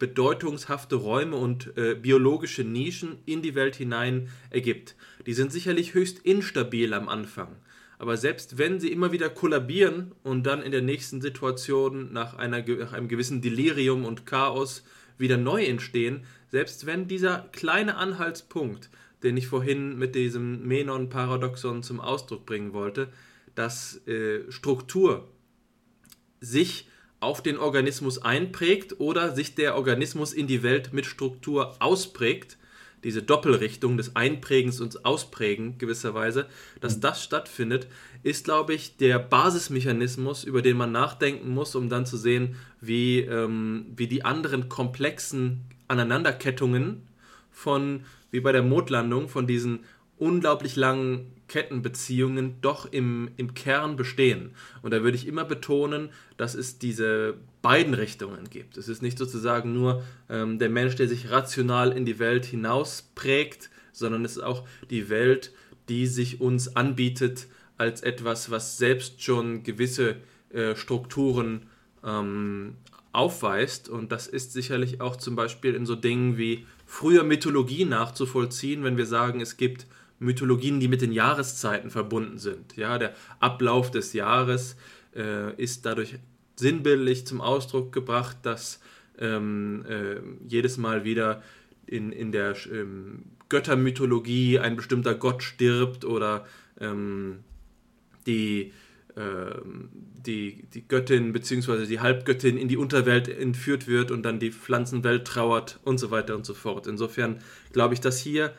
bedeutungshafte 0.00 0.96
Räume 0.96 1.36
und 1.36 1.76
äh, 1.76 1.94
biologische 1.94 2.64
Nischen 2.64 3.18
in 3.26 3.42
die 3.42 3.54
Welt 3.54 3.76
hinein 3.76 4.28
ergibt. 4.50 4.96
Die 5.26 5.34
sind 5.34 5.52
sicherlich 5.52 5.94
höchst 5.94 6.18
instabil 6.18 6.92
am 6.92 7.08
Anfang. 7.08 7.54
Aber 7.98 8.16
selbst 8.16 8.56
wenn 8.56 8.80
sie 8.80 8.90
immer 8.90 9.12
wieder 9.12 9.28
kollabieren 9.28 10.12
und 10.22 10.44
dann 10.44 10.62
in 10.62 10.72
der 10.72 10.80
nächsten 10.80 11.20
Situation 11.20 12.12
nach, 12.12 12.34
einer, 12.34 12.66
nach 12.66 12.94
einem 12.94 13.08
gewissen 13.08 13.42
Delirium 13.42 14.06
und 14.06 14.24
Chaos 14.26 14.84
wieder 15.18 15.36
neu 15.36 15.64
entstehen, 15.64 16.24
selbst 16.48 16.86
wenn 16.86 17.06
dieser 17.06 17.50
kleine 17.52 17.96
Anhaltspunkt, 17.96 18.88
den 19.22 19.36
ich 19.36 19.48
vorhin 19.48 19.98
mit 19.98 20.14
diesem 20.14 20.66
Menon-Paradoxon 20.66 21.82
zum 21.82 22.00
Ausdruck 22.00 22.46
bringen 22.46 22.72
wollte, 22.72 23.08
dass 23.54 24.00
äh, 24.06 24.50
Struktur 24.50 25.28
sich 26.40 26.88
auf 27.20 27.42
den 27.42 27.58
Organismus 27.58 28.18
einprägt 28.18 28.98
oder 28.98 29.34
sich 29.34 29.54
der 29.54 29.76
Organismus 29.76 30.32
in 30.32 30.46
die 30.46 30.62
Welt 30.62 30.92
mit 30.92 31.06
Struktur 31.06 31.76
ausprägt, 31.78 32.56
diese 33.04 33.22
Doppelrichtung 33.22 33.96
des 33.96 34.16
Einprägens 34.16 34.80
und 34.80 35.04
Ausprägen 35.04 35.78
gewisserweise, 35.78 36.46
dass 36.80 37.00
das 37.00 37.22
stattfindet, 37.22 37.86
ist, 38.22 38.44
glaube 38.44 38.74
ich, 38.74 38.96
der 38.96 39.18
Basismechanismus, 39.18 40.44
über 40.44 40.60
den 40.60 40.76
man 40.76 40.92
nachdenken 40.92 41.50
muss, 41.50 41.74
um 41.74 41.88
dann 41.88 42.04
zu 42.04 42.16
sehen, 42.16 42.56
wie, 42.80 43.20
ähm, 43.20 43.86
wie 43.96 44.06
die 44.06 44.24
anderen 44.24 44.68
komplexen 44.68 45.62
Aneinanderkettungen 45.88 47.08
von, 47.50 48.04
wie 48.30 48.40
bei 48.40 48.52
der 48.52 48.62
Mondlandung, 48.62 49.28
von 49.28 49.46
diesen 49.46 49.80
unglaublich 50.18 50.76
langen 50.76 51.32
Kettenbeziehungen 51.50 52.60
doch 52.60 52.90
im, 52.92 53.28
im 53.36 53.54
Kern 53.54 53.96
bestehen. 53.96 54.52
Und 54.82 54.94
da 54.94 55.02
würde 55.02 55.16
ich 55.16 55.26
immer 55.26 55.44
betonen, 55.44 56.10
dass 56.36 56.54
es 56.54 56.78
diese 56.78 57.34
beiden 57.60 57.92
Richtungen 57.92 58.48
gibt. 58.48 58.76
Es 58.76 58.88
ist 58.88 59.02
nicht 59.02 59.18
sozusagen 59.18 59.72
nur 59.72 60.04
ähm, 60.28 60.60
der 60.60 60.70
Mensch, 60.70 60.94
der 60.94 61.08
sich 61.08 61.28
rational 61.30 61.90
in 61.90 62.06
die 62.06 62.20
Welt 62.20 62.44
hinaus 62.46 63.10
prägt, 63.16 63.68
sondern 63.92 64.24
es 64.24 64.36
ist 64.36 64.44
auch 64.44 64.64
die 64.90 65.10
Welt, 65.10 65.52
die 65.88 66.06
sich 66.06 66.40
uns 66.40 66.76
anbietet 66.76 67.48
als 67.76 68.02
etwas, 68.02 68.52
was 68.52 68.78
selbst 68.78 69.20
schon 69.20 69.64
gewisse 69.64 70.16
äh, 70.50 70.76
Strukturen 70.76 71.66
ähm, 72.04 72.76
aufweist. 73.10 73.88
Und 73.88 74.12
das 74.12 74.28
ist 74.28 74.52
sicherlich 74.52 75.00
auch 75.00 75.16
zum 75.16 75.34
Beispiel 75.34 75.74
in 75.74 75.84
so 75.84 75.96
Dingen 75.96 76.38
wie 76.38 76.64
früher 76.86 77.24
Mythologie 77.24 77.86
nachzuvollziehen, 77.86 78.84
wenn 78.84 78.96
wir 78.96 79.06
sagen, 79.06 79.40
es 79.40 79.56
gibt 79.56 79.86
Mythologien, 80.20 80.78
die 80.78 80.88
mit 80.88 81.02
den 81.02 81.12
Jahreszeiten 81.12 81.90
verbunden 81.90 82.38
sind. 82.38 82.76
Ja, 82.76 82.98
der 82.98 83.14
Ablauf 83.40 83.90
des 83.90 84.12
Jahres 84.12 84.76
äh, 85.16 85.54
ist 85.60 85.86
dadurch 85.86 86.18
sinnbildlich 86.56 87.26
zum 87.26 87.40
Ausdruck 87.40 87.92
gebracht, 87.92 88.36
dass 88.42 88.80
ähm, 89.18 89.84
äh, 89.88 90.20
jedes 90.46 90.76
Mal 90.76 91.04
wieder 91.04 91.42
in, 91.86 92.12
in 92.12 92.32
der 92.32 92.54
ähm, 92.70 93.24
Göttermythologie 93.48 94.58
ein 94.58 94.76
bestimmter 94.76 95.14
Gott 95.14 95.42
stirbt 95.42 96.04
oder 96.04 96.46
ähm, 96.78 97.40
die, 98.26 98.72
ähm, 99.16 99.88
die, 99.92 100.66
die 100.74 100.86
Göttin 100.86 101.32
bzw. 101.32 101.86
die 101.86 102.00
Halbgöttin 102.00 102.58
in 102.58 102.68
die 102.68 102.76
Unterwelt 102.76 103.28
entführt 103.28 103.88
wird 103.88 104.10
und 104.10 104.22
dann 104.22 104.38
die 104.38 104.52
Pflanzenwelt 104.52 105.26
trauert 105.26 105.80
und 105.82 105.98
so 105.98 106.10
weiter 106.10 106.36
und 106.36 106.44
so 106.44 106.54
fort. 106.54 106.86
Insofern 106.86 107.38
glaube 107.72 107.94
ich, 107.94 108.00
dass 108.00 108.20
hier 108.20 108.52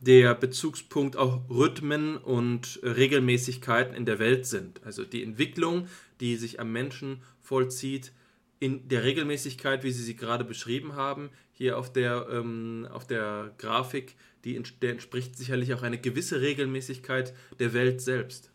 der 0.00 0.34
Bezugspunkt 0.34 1.16
auch 1.16 1.48
Rhythmen 1.50 2.16
und 2.16 2.80
Regelmäßigkeiten 2.82 3.94
in 3.94 4.06
der 4.06 4.18
Welt 4.18 4.46
sind. 4.46 4.82
Also 4.84 5.04
die 5.04 5.22
Entwicklung, 5.22 5.88
die 6.20 6.36
sich 6.36 6.58
am 6.58 6.72
Menschen 6.72 7.22
vollzieht, 7.40 8.12
in 8.58 8.88
der 8.88 9.04
Regelmäßigkeit, 9.04 9.84
wie 9.84 9.90
Sie 9.90 10.02
sie 10.02 10.16
gerade 10.16 10.44
beschrieben 10.44 10.94
haben, 10.94 11.30
hier 11.52 11.78
auf 11.78 11.92
der, 11.92 12.28
ähm, 12.30 12.86
auf 12.90 13.06
der 13.06 13.54
Grafik, 13.58 14.16
die, 14.44 14.56
entspricht 14.56 15.36
sicherlich 15.36 15.74
auch 15.74 15.82
eine 15.82 15.98
gewisse 15.98 16.40
Regelmäßigkeit 16.40 17.34
der 17.58 17.72
Welt 17.72 18.00
selbst. 18.00 18.50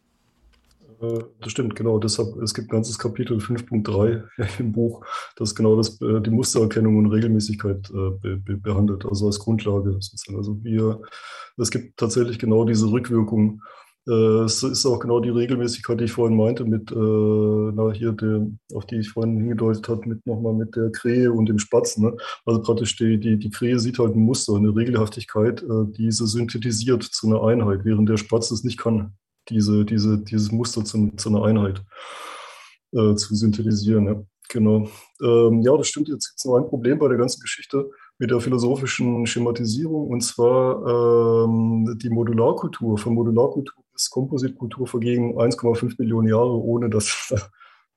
Äh, 1.01 1.23
das 1.41 1.51
stimmt, 1.51 1.75
genau. 1.75 1.99
Deshalb, 1.99 2.35
es 2.37 2.53
gibt 2.53 2.69
ein 2.69 2.75
ganzes 2.75 2.97
Kapitel 2.97 3.37
5.3 3.37 4.23
im 4.59 4.71
Buch, 4.71 5.05
das 5.35 5.55
genau 5.55 5.75
das, 5.75 5.99
äh, 6.01 6.21
die 6.21 6.29
Mustererkennung 6.29 6.97
und 6.97 7.07
Regelmäßigkeit 7.07 7.89
äh, 7.89 8.11
be, 8.21 8.37
be, 8.37 8.57
behandelt, 8.57 9.05
also 9.05 9.27
als 9.27 9.39
Grundlage 9.39 9.93
sozusagen. 9.93 10.37
Also 10.37 10.63
wir, 10.63 11.01
es 11.57 11.71
gibt 11.71 11.97
tatsächlich 11.97 12.39
genau 12.39 12.65
diese 12.65 12.91
Rückwirkung. 12.91 13.61
Es 14.07 14.61
ist 14.61 14.85
auch 14.85 14.99
genau 14.99 15.19
die 15.19 15.31
Regelmäßigkeit, 15.31 15.99
die 15.99 16.03
ich 16.03 16.11
vorhin 16.11 16.37
meinte, 16.37 16.63
mit, 16.63 16.91
na, 16.91 17.91
hier, 17.91 18.11
der, 18.11 18.45
auf 18.75 18.85
die 18.85 18.97
ich 18.97 19.09
vorhin 19.09 19.35
hingedeutet 19.35 19.89
habe, 19.89 20.07
mit 20.07 20.27
nochmal 20.27 20.53
mit 20.53 20.75
der 20.75 20.91
Krähe 20.91 21.31
und 21.31 21.47
dem 21.47 21.57
Spatz. 21.57 21.97
Ne? 21.97 22.15
Also 22.45 22.61
praktisch 22.61 22.95
die, 22.97 23.19
die, 23.19 23.39
die 23.39 23.49
Krähe 23.49 23.79
sieht 23.79 23.97
halt 23.97 24.15
ein 24.15 24.19
Muster, 24.21 24.57
eine 24.57 24.75
Regelhaftigkeit, 24.75 25.65
diese 25.97 26.27
synthetisiert 26.27 27.01
zu 27.01 27.25
einer 27.25 27.43
Einheit, 27.43 27.83
während 27.83 28.07
der 28.07 28.17
Spatz 28.17 28.51
es 28.51 28.63
nicht 28.63 28.77
kann 28.77 29.15
diese, 29.49 29.85
diese, 29.85 30.17
dieses 30.19 30.51
Muster 30.51 30.83
zu, 30.83 31.11
zu 31.15 31.29
einer 31.29 31.43
Einheit 31.43 31.83
äh, 32.91 33.15
zu 33.15 33.35
synthetisieren. 33.35 34.07
Ja. 34.07 34.23
Genau. 34.49 34.87
Ähm, 35.21 35.61
ja, 35.61 35.75
das 35.75 35.87
stimmt. 35.87 36.07
Jetzt 36.07 36.29
gibt 36.29 36.39
es 36.39 36.45
noch 36.45 36.57
ein 36.57 36.67
Problem 36.67 36.99
bei 36.99 37.07
der 37.07 37.17
ganzen 37.17 37.41
Geschichte 37.41 37.89
mit 38.17 38.31
der 38.31 38.39
philosophischen 38.39 39.25
Schematisierung, 39.25 40.07
und 40.07 40.21
zwar 40.21 41.45
ähm, 41.45 41.97
die 42.01 42.09
Modularkultur. 42.09 42.97
Von 42.97 43.13
Modularkultur 43.15 43.75
bis 43.91 44.09
Kompositkultur 44.09 44.87
vergingen 44.87 45.35
1,5 45.35 45.95
Millionen 45.97 46.27
Jahre, 46.27 46.53
ohne 46.53 46.89
dass 46.89 47.33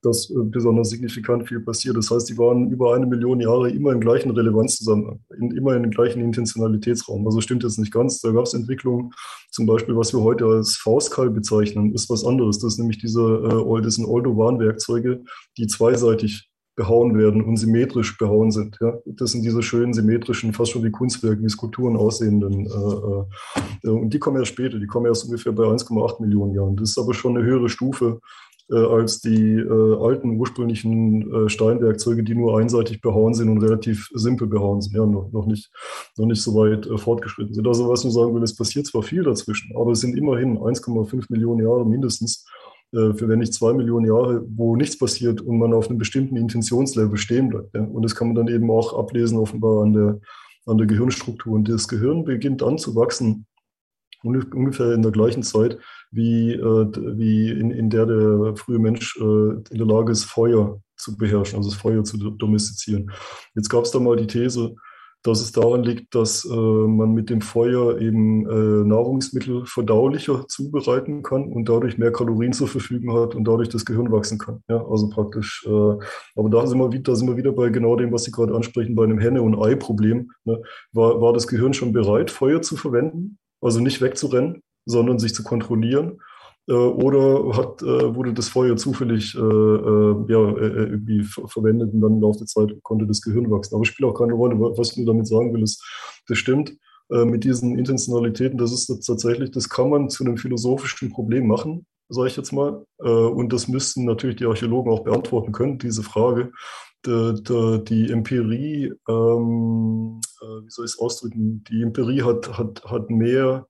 dass 0.03 0.31
äh, 0.31 0.35
besonders 0.43 0.91
signifikant 0.91 1.49
viel 1.49 1.61
passiert. 1.61 1.97
Das 1.97 2.11
heißt, 2.11 2.29
die 2.29 2.39
waren 2.39 2.71
über 2.71 2.95
eine 2.95 3.07
Million 3.07 3.41
Jahre 3.41 3.71
immer 3.71 3.93
im 3.93 4.01
gleichen 4.01 4.31
Relevanzzusammenhang, 4.31 5.21
immer 5.57 5.75
in 5.75 5.83
dem 5.83 5.91
gleichen 5.91 6.21
Intentionalitätsraum. 6.21 7.27
Also 7.27 7.41
stimmt 7.41 7.65
jetzt 7.65 7.79
nicht 7.79 7.93
ganz. 7.93 8.21
Da 8.21 8.31
gab 8.31 8.45
es 8.45 8.55
Entwicklungen, 8.55 9.11
zum 9.51 9.67
Beispiel, 9.67 9.97
was 9.97 10.13
wir 10.13 10.21
heute 10.21 10.45
als 10.47 10.77
Faustkal 10.77 11.31
bezeichnen, 11.31 11.95
ist 11.95 12.11
was 12.11 12.25
anderes. 12.25 12.59
Das 12.59 12.75
ist 12.75 12.79
nämlich 12.79 12.99
diese, 12.99 13.21
äh, 13.21 13.83
das 13.83 13.95
sind 13.95 14.07
Oldovan-Werkzeuge, 14.07 15.25
die 15.57 15.67
zweiseitig 15.67 16.49
behauen 16.79 17.19
werden 17.19 17.43
und 17.43 17.57
symmetrisch 17.57 18.17
behauen 18.19 18.53
sind. 18.53 18.79
Ja? 18.81 18.95
Das 19.05 19.33
sind 19.33 19.43
diese 19.43 19.63
schönen 19.63 19.93
symmetrischen, 19.93 20.53
fast 20.53 20.71
schon 20.71 20.85
wie 20.85 20.93
Kunstwerke, 20.93 21.43
wie 21.43 21.49
Skulpturen 21.49 21.97
aussehenden. 21.97 22.67
Äh, 22.67 23.89
äh, 23.89 23.91
und 23.91 24.15
die 24.15 24.21
kommen 24.21 24.37
erst 24.37 24.53
später, 24.53 24.79
die 24.79 24.87
kommen 24.87 25.07
erst 25.07 25.25
ungefähr 25.25 25.53
bei 25.53 25.65
1,8 25.65 26.23
Millionen 26.23 26.55
Jahren. 26.55 26.77
Das 26.77 26.91
ist 26.91 26.99
aber 26.99 27.15
schon 27.15 27.37
eine 27.37 27.45
höhere 27.45 27.69
Stufe 27.69 28.21
äh, 28.71 28.77
als 28.77 29.21
die 29.21 29.55
äh, 29.55 29.97
alten 30.01 30.39
ursprünglichen 30.39 31.47
äh, 31.47 31.49
Steinwerkzeuge, 31.49 32.23
die 32.23 32.35
nur 32.35 32.59
einseitig 32.59 33.01
behauen 33.01 33.35
sind 33.35 33.49
und 33.49 33.63
relativ 33.63 34.09
simpel 34.15 34.47
behauen 34.47 34.81
sind, 34.81 34.95
ja, 34.95 35.07
noch, 35.07 35.31
noch, 35.33 35.47
nicht, 35.47 35.71
noch 36.17 36.27
nicht 36.27 36.43
so 36.43 36.55
weit 36.55 36.87
äh, 36.87 36.99
fortgeschritten 36.99 37.55
sind. 37.55 37.67
Also 37.67 37.89
was 37.89 38.05
man 38.05 38.13
sagen 38.13 38.35
will, 38.35 38.43
es 38.43 38.57
passiert 38.57 38.87
zwar 38.87 39.03
viel 39.03 39.23
dazwischen, 39.23 39.75
aber 39.77 39.93
es 39.93 40.01
sind 40.01 40.17
immerhin 40.17 40.59
1,5 40.59 41.27
Millionen 41.31 41.63
Jahre 41.63 41.87
mindestens, 41.87 42.47
äh, 42.93 43.13
für 43.15 43.29
wenn 43.29 43.39
nicht 43.39 43.55
zwei 43.55 43.73
Millionen 43.73 44.07
Jahre, 44.07 44.45
wo 44.55 44.77
nichts 44.77 44.99
passiert 44.99 45.41
und 45.41 45.59
man 45.59 45.73
auf 45.73 45.89
einem 45.89 45.99
bestimmten 45.99 46.37
Intentionslevel 46.37 47.17
stehen 47.17 47.49
bleibt. 47.49 47.75
Ja. 47.75 47.83
Und 47.83 48.03
das 48.03 48.15
kann 48.15 48.29
man 48.29 48.37
dann 48.37 48.49
eben 48.49 48.71
auch 48.71 48.99
ablesen 48.99 49.39
offenbar 49.39 49.83
an 49.83 49.93
der, 49.93 50.21
an 50.67 50.79
der 50.79 50.87
Gehirnstruktur. 50.87 51.55
Und 51.55 51.69
das 51.69 51.89
Gehirn 51.89 52.25
beginnt 52.25 52.63
an 52.63 52.79
zu 52.79 52.95
wachsen, 52.95 53.47
ungefähr 54.23 54.93
in 54.93 55.03
der 55.03 55.13
gleichen 55.13 55.43
Zeit, 55.43 55.79
wie, 56.11 56.53
äh, 56.53 56.87
wie 57.17 57.51
in, 57.51 57.71
in 57.71 57.91
der 57.91 58.07
der 58.07 58.57
frühe 58.57 58.79
Mensch 58.79 59.17
äh, 59.21 59.23
in 59.23 59.79
der 59.79 59.87
Lage 59.87 60.13
ist, 60.13 60.25
Feuer 60.25 60.81
zu 60.97 61.17
beherrschen, 61.17 61.59
also 61.59 61.71
das 61.71 61.79
Feuer 61.79 62.05
zu 62.05 62.17
domestizieren. 62.17 63.11
Jetzt 63.55 63.69
gab 63.69 63.85
es 63.85 63.91
da 63.91 64.01
mal 64.01 64.17
die 64.17 64.27
These, 64.27 64.75
dass 65.23 65.41
es 65.41 65.53
daran 65.53 65.83
liegt, 65.83 66.15
dass 66.15 66.45
äh, 66.45 66.55
man 66.55 67.13
mit 67.13 67.29
dem 67.29 67.41
Feuer 67.41 67.99
eben 68.01 68.49
äh, 68.49 68.85
Nahrungsmittel 68.87 69.67
verdaulicher 69.67 70.47
zubereiten 70.47 71.23
kann 71.23 71.45
und 71.53 71.69
dadurch 71.69 71.99
mehr 71.99 72.13
Kalorien 72.13 72.53
zur 72.53 72.69
Verfügung 72.69 73.17
hat 73.17 73.35
und 73.35 73.45
dadurch 73.45 73.69
das 73.69 73.85
Gehirn 73.85 74.13
wachsen 74.13 74.39
kann. 74.39 74.63
Ja, 74.69 74.85
also 74.87 75.09
praktisch. 75.09 75.67
Äh, 75.67 75.71
aber 75.71 76.51
da 76.51 76.67
sind, 76.67 76.79
wir, 76.79 77.01
da 77.01 77.17
sind 77.17 77.29
wir 77.29 77.37
wieder 77.37 77.53
bei 77.53 77.69
genau 77.69 77.97
dem, 77.97 78.13
was 78.13 78.25
Sie 78.25 78.31
gerade 78.31 78.55
ansprechen, 78.55 78.95
bei 78.95 79.05
einem 79.05 79.19
Henne- 79.19 79.43
und 79.43 79.61
Ei-Problem. 79.61 80.31
Ne? 80.45 80.63
War, 80.93 81.21
war 81.21 81.33
das 81.33 81.49
Gehirn 81.49 81.75
schon 81.75 81.93
bereit, 81.93 82.31
Feuer 82.31 82.63
zu 82.63 82.77
verwenden? 82.77 83.39
Also 83.61 83.81
nicht 83.81 84.01
wegzurennen, 84.01 84.63
sondern 84.87 85.19
sich 85.19 85.35
zu 85.35 85.43
kontrollieren. 85.43 86.21
Äh, 86.69 86.75
oder 86.75 87.57
hat, 87.57 87.83
äh, 87.83 88.15
wurde 88.15 88.35
das 88.35 88.49
Feuer 88.49 88.77
zufällig 88.77 89.35
äh, 89.35 89.39
ja, 89.39 90.57
irgendwie 90.57 91.23
verwendet 91.23 91.95
und 91.95 92.01
dann 92.03 92.15
im 92.15 92.21
Laufe 92.21 92.41
der 92.41 92.47
Zeit 92.47 92.71
konnte 92.83 93.07
das 93.07 93.23
Gehirn 93.23 93.51
wachsen. 93.51 93.75
Aber 93.75 93.85
spielt 93.87 94.09
auch 94.09 94.15
keine 94.15 94.35
Rolle. 94.35 94.59
Was 94.61 94.93
ich 94.93 94.99
nur 94.99 95.07
damit 95.07 95.27
sagen 95.27 95.53
will, 95.55 95.63
ist, 95.63 95.83
das 96.29 96.39
stimmt 96.39 96.77
mit 97.11 97.45
diesen 97.45 97.79
Intentionalitäten, 97.79 98.59
das 98.59 98.71
ist 98.71 98.87
tatsächlich, 99.07 99.51
das 99.51 99.71
kann 99.71 99.89
man 99.89 100.11
zu 100.11 100.25
einem 100.25 100.37
philosophischen 100.37 101.11
Problem 101.11 101.47
machen, 101.47 101.87
sage 102.11 102.29
ich 102.29 102.37
jetzt 102.37 102.53
mal. 102.53 102.85
Und 102.99 103.51
das 103.55 103.67
müssten 103.67 104.05
natürlich 104.05 104.37
die 104.37 104.45
Archäologen 104.45 104.93
auch 104.93 105.05
beantworten 105.05 105.53
können, 105.53 105.79
diese 105.79 106.03
Frage. 106.03 106.53
Die, 107.07 107.85
die 107.89 108.11
Empirie, 108.13 108.93
ähm, 109.09 110.21
wie 110.41 110.71
soll 110.71 110.85
ich 110.85 110.93
es 110.93 110.99
ausdrücken, 110.99 111.65
die 111.65 111.83
Empirie 111.83 112.23
hat, 112.23 112.59
hat, 112.59 112.85
hat 112.85 113.11
mehr 113.11 113.67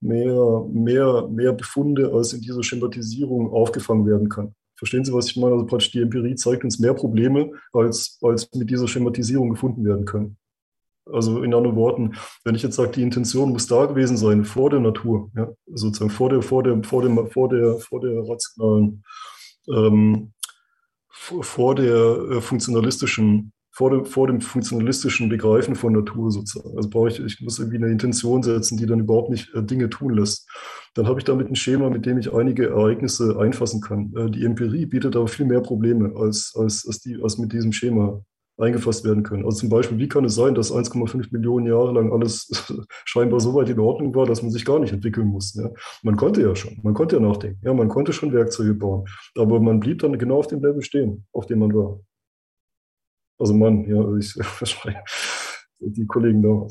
mehr, 0.00 0.64
mehr, 0.72 1.28
mehr 1.28 1.52
Befunde, 1.52 2.12
als 2.12 2.32
in 2.32 2.40
dieser 2.40 2.62
Schematisierung 2.62 3.50
aufgefangen 3.52 4.06
werden 4.06 4.28
kann. 4.28 4.54
Verstehen 4.76 5.04
Sie, 5.04 5.12
was 5.12 5.28
ich 5.28 5.36
meine? 5.36 5.54
Also 5.54 5.66
praktisch 5.66 5.90
die 5.90 6.00
Empirie 6.00 6.36
zeigt 6.36 6.62
uns 6.62 6.78
mehr 6.78 6.94
Probleme, 6.94 7.50
als, 7.72 8.18
als 8.22 8.48
mit 8.54 8.70
dieser 8.70 8.86
Schematisierung 8.86 9.50
gefunden 9.50 9.84
werden 9.84 10.04
können. 10.04 10.36
Also 11.10 11.42
in 11.42 11.54
anderen 11.54 11.74
Worten, 11.74 12.14
wenn 12.44 12.54
ich 12.54 12.62
jetzt 12.62 12.76
sage, 12.76 12.92
die 12.92 13.02
Intention 13.02 13.50
muss 13.50 13.66
da 13.66 13.86
gewesen 13.86 14.16
sein, 14.16 14.44
vor 14.44 14.70
der 14.70 14.80
Natur, 14.80 15.30
ja, 15.34 15.48
sozusagen 15.66 16.10
vor 16.10 16.28
der, 16.28 16.42
vor 16.42 16.62
der, 16.62 16.82
vor 16.84 17.02
der, 17.02 17.26
vor 17.26 17.48
der, 17.48 17.78
vor 17.78 18.00
der 18.00 18.28
rationalen, 18.28 19.02
ähm, 19.68 20.32
vor 21.10 21.74
der 21.74 21.94
äh, 21.94 22.40
funktionalistischen 22.40 23.52
vor 23.78 23.90
dem, 23.90 24.04
vor 24.04 24.26
dem 24.26 24.40
funktionalistischen 24.40 25.28
Begreifen 25.28 25.76
von 25.76 25.92
Natur 25.92 26.32
sozusagen. 26.32 26.76
Also 26.76 26.90
brauche 26.90 27.10
ich, 27.10 27.20
ich 27.20 27.40
muss 27.40 27.60
irgendwie 27.60 27.76
eine 27.76 27.92
Intention 27.92 28.42
setzen, 28.42 28.76
die 28.76 28.86
dann 28.86 28.98
überhaupt 28.98 29.30
nicht 29.30 29.54
äh, 29.54 29.62
Dinge 29.62 29.88
tun 29.88 30.14
lässt. 30.14 30.50
Dann 30.94 31.06
habe 31.06 31.20
ich 31.20 31.24
damit 31.24 31.48
ein 31.48 31.54
Schema, 31.54 31.88
mit 31.88 32.04
dem 32.04 32.18
ich 32.18 32.34
einige 32.34 32.70
Ereignisse 32.70 33.38
einfassen 33.38 33.80
kann. 33.80 34.12
Äh, 34.16 34.32
die 34.32 34.44
Empirie 34.44 34.86
bietet 34.86 35.14
aber 35.14 35.28
viel 35.28 35.46
mehr 35.46 35.60
Probleme, 35.60 36.12
als, 36.16 36.54
als, 36.56 36.84
als, 36.88 36.98
die, 37.02 37.22
als 37.22 37.38
mit 37.38 37.52
diesem 37.52 37.70
Schema 37.70 38.20
eingefasst 38.56 39.04
werden 39.04 39.22
können. 39.22 39.44
Also 39.44 39.58
zum 39.58 39.68
Beispiel, 39.68 39.98
wie 39.98 40.08
kann 40.08 40.24
es 40.24 40.34
sein, 40.34 40.56
dass 40.56 40.72
1,5 40.72 41.28
Millionen 41.30 41.68
Jahre 41.68 41.92
lang 41.92 42.12
alles 42.12 42.50
scheinbar 43.04 43.38
so 43.38 43.54
weit 43.54 43.68
in 43.68 43.78
Ordnung 43.78 44.12
war, 44.12 44.26
dass 44.26 44.42
man 44.42 44.50
sich 44.50 44.64
gar 44.64 44.80
nicht 44.80 44.92
entwickeln 44.92 45.28
musste. 45.28 45.62
Ja? 45.62 45.70
Man 46.02 46.16
konnte 46.16 46.42
ja 46.42 46.56
schon, 46.56 46.80
man 46.82 46.94
konnte 46.94 47.14
ja 47.14 47.22
nachdenken, 47.22 47.60
ja, 47.62 47.72
man 47.72 47.86
konnte 47.86 48.12
schon 48.12 48.32
Werkzeuge 48.32 48.74
bauen, 48.74 49.06
aber 49.36 49.60
man 49.60 49.78
blieb 49.78 50.00
dann 50.00 50.18
genau 50.18 50.40
auf 50.40 50.48
dem 50.48 50.64
Level 50.64 50.82
stehen, 50.82 51.28
auf 51.30 51.46
dem 51.46 51.60
man 51.60 51.72
war. 51.72 52.00
Also 53.38 53.54
Mann, 53.54 53.88
ja, 53.88 53.98
also 53.98 54.16
ich 54.16 54.34
die 55.80 56.06
Kollegen 56.06 56.42
da. 56.42 56.66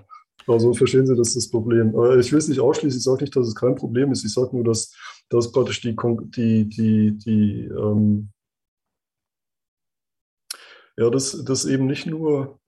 Also 0.46 0.72
verstehen 0.72 1.06
Sie, 1.06 1.14
das 1.14 1.28
ist 1.28 1.36
das 1.36 1.50
Problem. 1.50 1.88
Ich 2.18 2.32
will 2.32 2.38
es 2.38 2.48
nicht 2.48 2.60
ausschließen, 2.60 2.96
ich 2.96 3.04
sage 3.04 3.20
nicht, 3.22 3.36
dass 3.36 3.48
es 3.48 3.54
kein 3.54 3.74
Problem 3.74 4.12
ist. 4.12 4.24
Ich 4.24 4.32
sage 4.32 4.56
nur, 4.56 4.64
dass, 4.64 4.94
dass 5.28 5.52
praktisch 5.52 5.82
die, 5.82 5.94
die, 5.94 6.64
die, 6.66 7.18
die 7.18 7.64
ähm, 7.66 8.30
ja, 10.96 11.10
das, 11.10 11.44
das 11.44 11.64
eben 11.66 11.86
nicht 11.86 12.06
nur, 12.06 12.58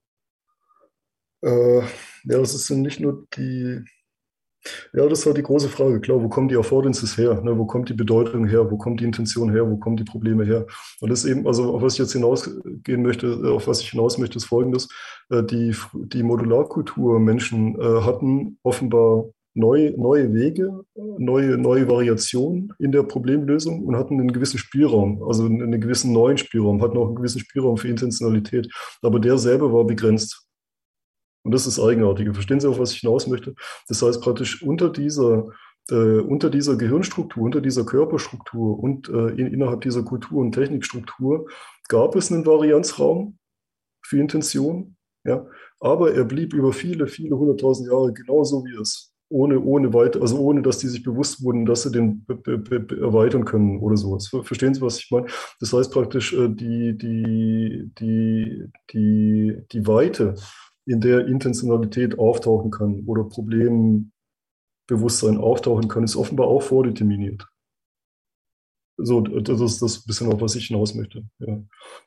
äh, 1.43 1.79
ja, 1.79 1.87
das 2.23 2.51
sind 2.51 2.81
nicht 2.83 2.99
nur 2.99 3.25
die, 3.35 3.83
ja, 4.93 5.07
das 5.07 5.25
war 5.25 5.33
die 5.33 5.43
große 5.43 5.69
Frage. 5.69 5.99
Klar, 6.01 6.21
wo 6.21 6.29
kommen 6.29 6.47
die 6.47 6.57
Affordances 6.57 7.17
her? 7.17 7.41
Ne? 7.41 7.57
Wo 7.57 7.65
kommt 7.65 7.89
die 7.89 7.93
Bedeutung 7.93 8.45
her? 8.47 8.69
Wo 8.69 8.77
kommt 8.77 8.99
die 8.99 9.05
Intention 9.05 9.51
her? 9.51 9.69
Wo 9.69 9.77
kommen 9.77 9.97
die 9.97 10.03
Probleme 10.03 10.45
her? 10.45 10.65
Und 10.99 11.09
das 11.09 11.25
eben, 11.25 11.47
also 11.47 11.73
auf 11.73 11.81
was 11.81 11.93
ich 11.93 11.99
jetzt 11.99 12.13
hinausgehen 12.13 13.01
möchte, 13.01 13.27
äh, 13.27 13.49
auf 13.49 13.67
was 13.67 13.81
ich 13.81 13.89
hinaus 13.89 14.17
möchte, 14.17 14.37
ist 14.37 14.45
folgendes. 14.45 14.87
Äh, 15.29 15.43
die, 15.43 15.75
die 15.93 16.23
Modularkultur 16.23 17.19
Menschen 17.19 17.79
äh, 17.79 18.01
hatten 18.01 18.57
offenbar 18.63 19.25
neue, 19.53 19.91
neue 19.99 20.33
Wege, 20.33 20.83
neue, 21.17 21.57
neue 21.57 21.89
Variationen 21.89 22.73
in 22.79 22.91
der 22.91 23.03
Problemlösung 23.03 23.83
und 23.83 23.95
hatten 23.95 24.19
einen 24.19 24.31
gewissen 24.31 24.57
Spielraum, 24.57 25.23
also 25.23 25.45
einen 25.45 25.81
gewissen 25.81 26.13
neuen 26.13 26.37
Spielraum, 26.37 26.81
hatten 26.81 26.97
auch 26.97 27.07
einen 27.07 27.15
gewissen 27.15 27.39
Spielraum 27.39 27.77
für 27.77 27.89
Intentionalität. 27.89 28.71
Aber 29.01 29.19
der 29.19 29.37
selber 29.37 29.73
war 29.73 29.85
begrenzt. 29.85 30.47
Und 31.43 31.51
das 31.53 31.65
ist 31.65 31.77
das 31.77 31.85
Eigenartige. 31.85 32.33
Verstehen 32.33 32.59
Sie, 32.59 32.67
auf 32.67 32.79
was 32.79 32.93
ich 32.93 32.99
hinaus 32.99 33.27
möchte? 33.27 33.55
Das 33.87 34.01
heißt 34.01 34.21
praktisch 34.21 34.61
unter 34.61 34.89
dieser, 34.89 35.47
äh, 35.89 36.19
unter 36.19 36.49
dieser 36.49 36.75
Gehirnstruktur, 36.77 37.43
unter 37.43 37.61
dieser 37.61 37.85
Körperstruktur 37.85 38.79
und 38.79 39.09
äh, 39.09 39.29
in, 39.29 39.47
innerhalb 39.47 39.81
dieser 39.81 40.03
Kultur- 40.03 40.39
und 40.39 40.51
Technikstruktur 40.53 41.47
gab 41.87 42.15
es 42.15 42.31
einen 42.31 42.45
Varianzraum 42.45 43.37
für 44.03 44.19
Intention, 44.19 44.95
ja, 45.23 45.45
aber 45.79 46.13
er 46.13 46.25
blieb 46.25 46.53
über 46.53 46.73
viele, 46.73 47.07
viele 47.07 47.37
hunderttausend 47.37 47.89
Jahre 47.89 48.13
genauso 48.13 48.63
wie 48.65 48.79
es 48.79 49.11
ohne, 49.31 49.59
ohne 49.61 49.93
weit, 49.93 50.17
also 50.17 50.37
ohne, 50.39 50.61
dass 50.61 50.77
die 50.77 50.87
sich 50.87 51.03
bewusst 51.03 51.43
wurden, 51.43 51.65
dass 51.65 51.83
sie 51.83 51.91
den 51.91 52.25
erweitern 52.27 53.45
können 53.45 53.79
oder 53.79 53.95
sowas. 53.95 54.27
Verstehen 54.27 54.73
Sie, 54.73 54.81
was 54.81 54.99
ich 54.99 55.09
meine? 55.09 55.27
Das 55.59 55.71
heißt 55.71 55.91
praktisch, 55.91 56.33
äh, 56.33 56.49
die, 56.49 56.97
die, 56.97 57.91
die, 57.97 58.65
die, 58.91 59.57
die 59.71 59.87
Weite 59.87 60.35
in 60.85 61.01
der 61.01 61.27
Intentionalität 61.27 62.17
auftauchen 62.17 62.71
kann 62.71 63.03
oder 63.05 63.23
Problembewusstsein 63.23 65.37
auftauchen 65.37 65.87
kann, 65.87 66.03
ist 66.03 66.15
offenbar 66.15 66.47
auch 66.47 66.61
vordeterminiert. 66.61 67.47
So, 69.03 69.21
das 69.21 69.61
ist 69.61 69.81
das 69.81 70.03
bisschen, 70.03 70.31
auf 70.31 70.41
was 70.41 70.55
ich 70.55 70.67
hinaus 70.67 70.93
möchte. 70.93 71.23
Ja. 71.39 71.59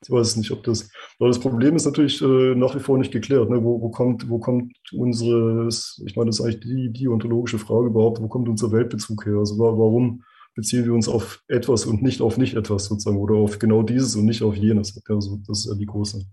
Ich 0.03 0.11
weiß 0.11 0.37
nicht, 0.37 0.51
ob 0.51 0.63
das. 0.63 0.91
Aber 1.19 1.29
das 1.29 1.41
Problem 1.41 1.77
ist 1.77 1.87
natürlich 1.87 2.21
äh, 2.23 2.55
nach 2.55 2.75
wie 2.75 2.81
vor 2.81 2.99
nicht 2.99 3.13
geklärt. 3.13 3.51
Ne? 3.51 3.63
Wo, 3.65 3.81
wo, 3.81 3.91
kommt, 3.91 4.29
wo 4.29 4.39
kommt 4.39 4.73
unsere, 4.93 5.69
ich 5.69 6.17
meine, 6.17 6.29
das 6.29 6.39
ist 6.39 6.45
eigentlich 6.45 6.61
die, 6.61 6.93
die 6.93 7.09
ontologische 7.09 7.59
Frage 7.59 7.87
überhaupt, 7.87 8.21
wo 8.21 8.29
kommt 8.29 8.49
unser 8.49 8.71
Weltbezug 8.71 9.27
her? 9.27 9.39
Also 9.39 9.59
warum 9.59 10.23
beziehen 10.55 10.85
wir 10.85 10.95
uns 10.95 11.09
auf 11.09 11.43
etwas 11.49 11.87
und 11.87 12.03
nicht 12.03 12.21
auf 12.21 12.39
nicht 12.39 12.55
etwas 12.55 12.85
sozusagen 12.85 13.19
oder 13.19 13.35
auf 13.35 13.59
genau 13.59 13.83
dieses 13.83 14.15
und 14.15 14.27
nicht 14.27 14.43
auf 14.43 14.55
jenes? 14.55 15.01
Also 15.09 15.39
das 15.47 15.61
ist 15.61 15.67
ja 15.67 15.75
die 15.75 15.87
große 15.87 16.25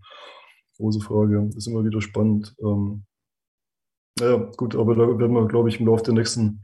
große 0.81 0.99
Frage. 0.99 1.49
Ist 1.55 1.67
immer 1.67 1.85
wieder 1.85 2.01
spannend. 2.01 2.53
Ähm, 2.59 3.03
naja, 4.19 4.37
gut, 4.57 4.75
aber 4.75 4.95
da 4.95 5.07
werden 5.19 5.33
wir, 5.33 5.47
glaube 5.47 5.69
ich, 5.69 5.79
im 5.79 5.87
Laufe 5.87 6.03
der 6.03 6.13
nächsten 6.13 6.63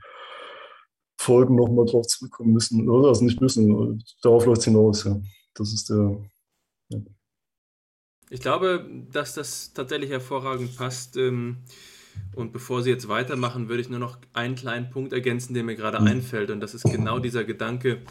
Folgen 1.20 1.56
nochmal 1.56 1.86
drauf 1.86 2.08
zurückkommen 2.08 2.54
müssen. 2.54 2.90
Also 2.90 3.24
nicht 3.24 3.42
müssen, 3.42 4.04
darauf 4.22 4.46
läuft 4.46 4.60
es 4.60 4.66
hinaus, 4.66 5.04
ja. 5.04 5.20
Das 5.54 5.74
ist 5.74 5.90
der. 5.90 6.22
Ja. 6.90 7.00
Ich 8.30 8.42
glaube, 8.42 8.86
dass 9.12 9.34
das 9.34 9.74
tatsächlich 9.74 10.10
hervorragend 10.10 10.76
passt. 10.76 11.18
Ähm, 11.18 11.64
und 12.36 12.52
bevor 12.52 12.82
Sie 12.82 12.90
jetzt 12.90 13.08
weitermachen, 13.08 13.70
würde 13.70 13.82
ich 13.82 13.90
nur 13.90 14.00
noch 14.00 14.18
einen 14.34 14.56
kleinen 14.56 14.90
Punkt 14.90 15.14
ergänzen, 15.14 15.54
der 15.54 15.64
mir 15.64 15.76
gerade 15.76 16.00
mhm. 16.00 16.08
einfällt. 16.08 16.52
Und 16.52 16.60
das 16.60 16.74
ist 16.74 16.84
genau 16.84 17.20
dieser 17.20 17.44
Gedanke, 17.44 18.02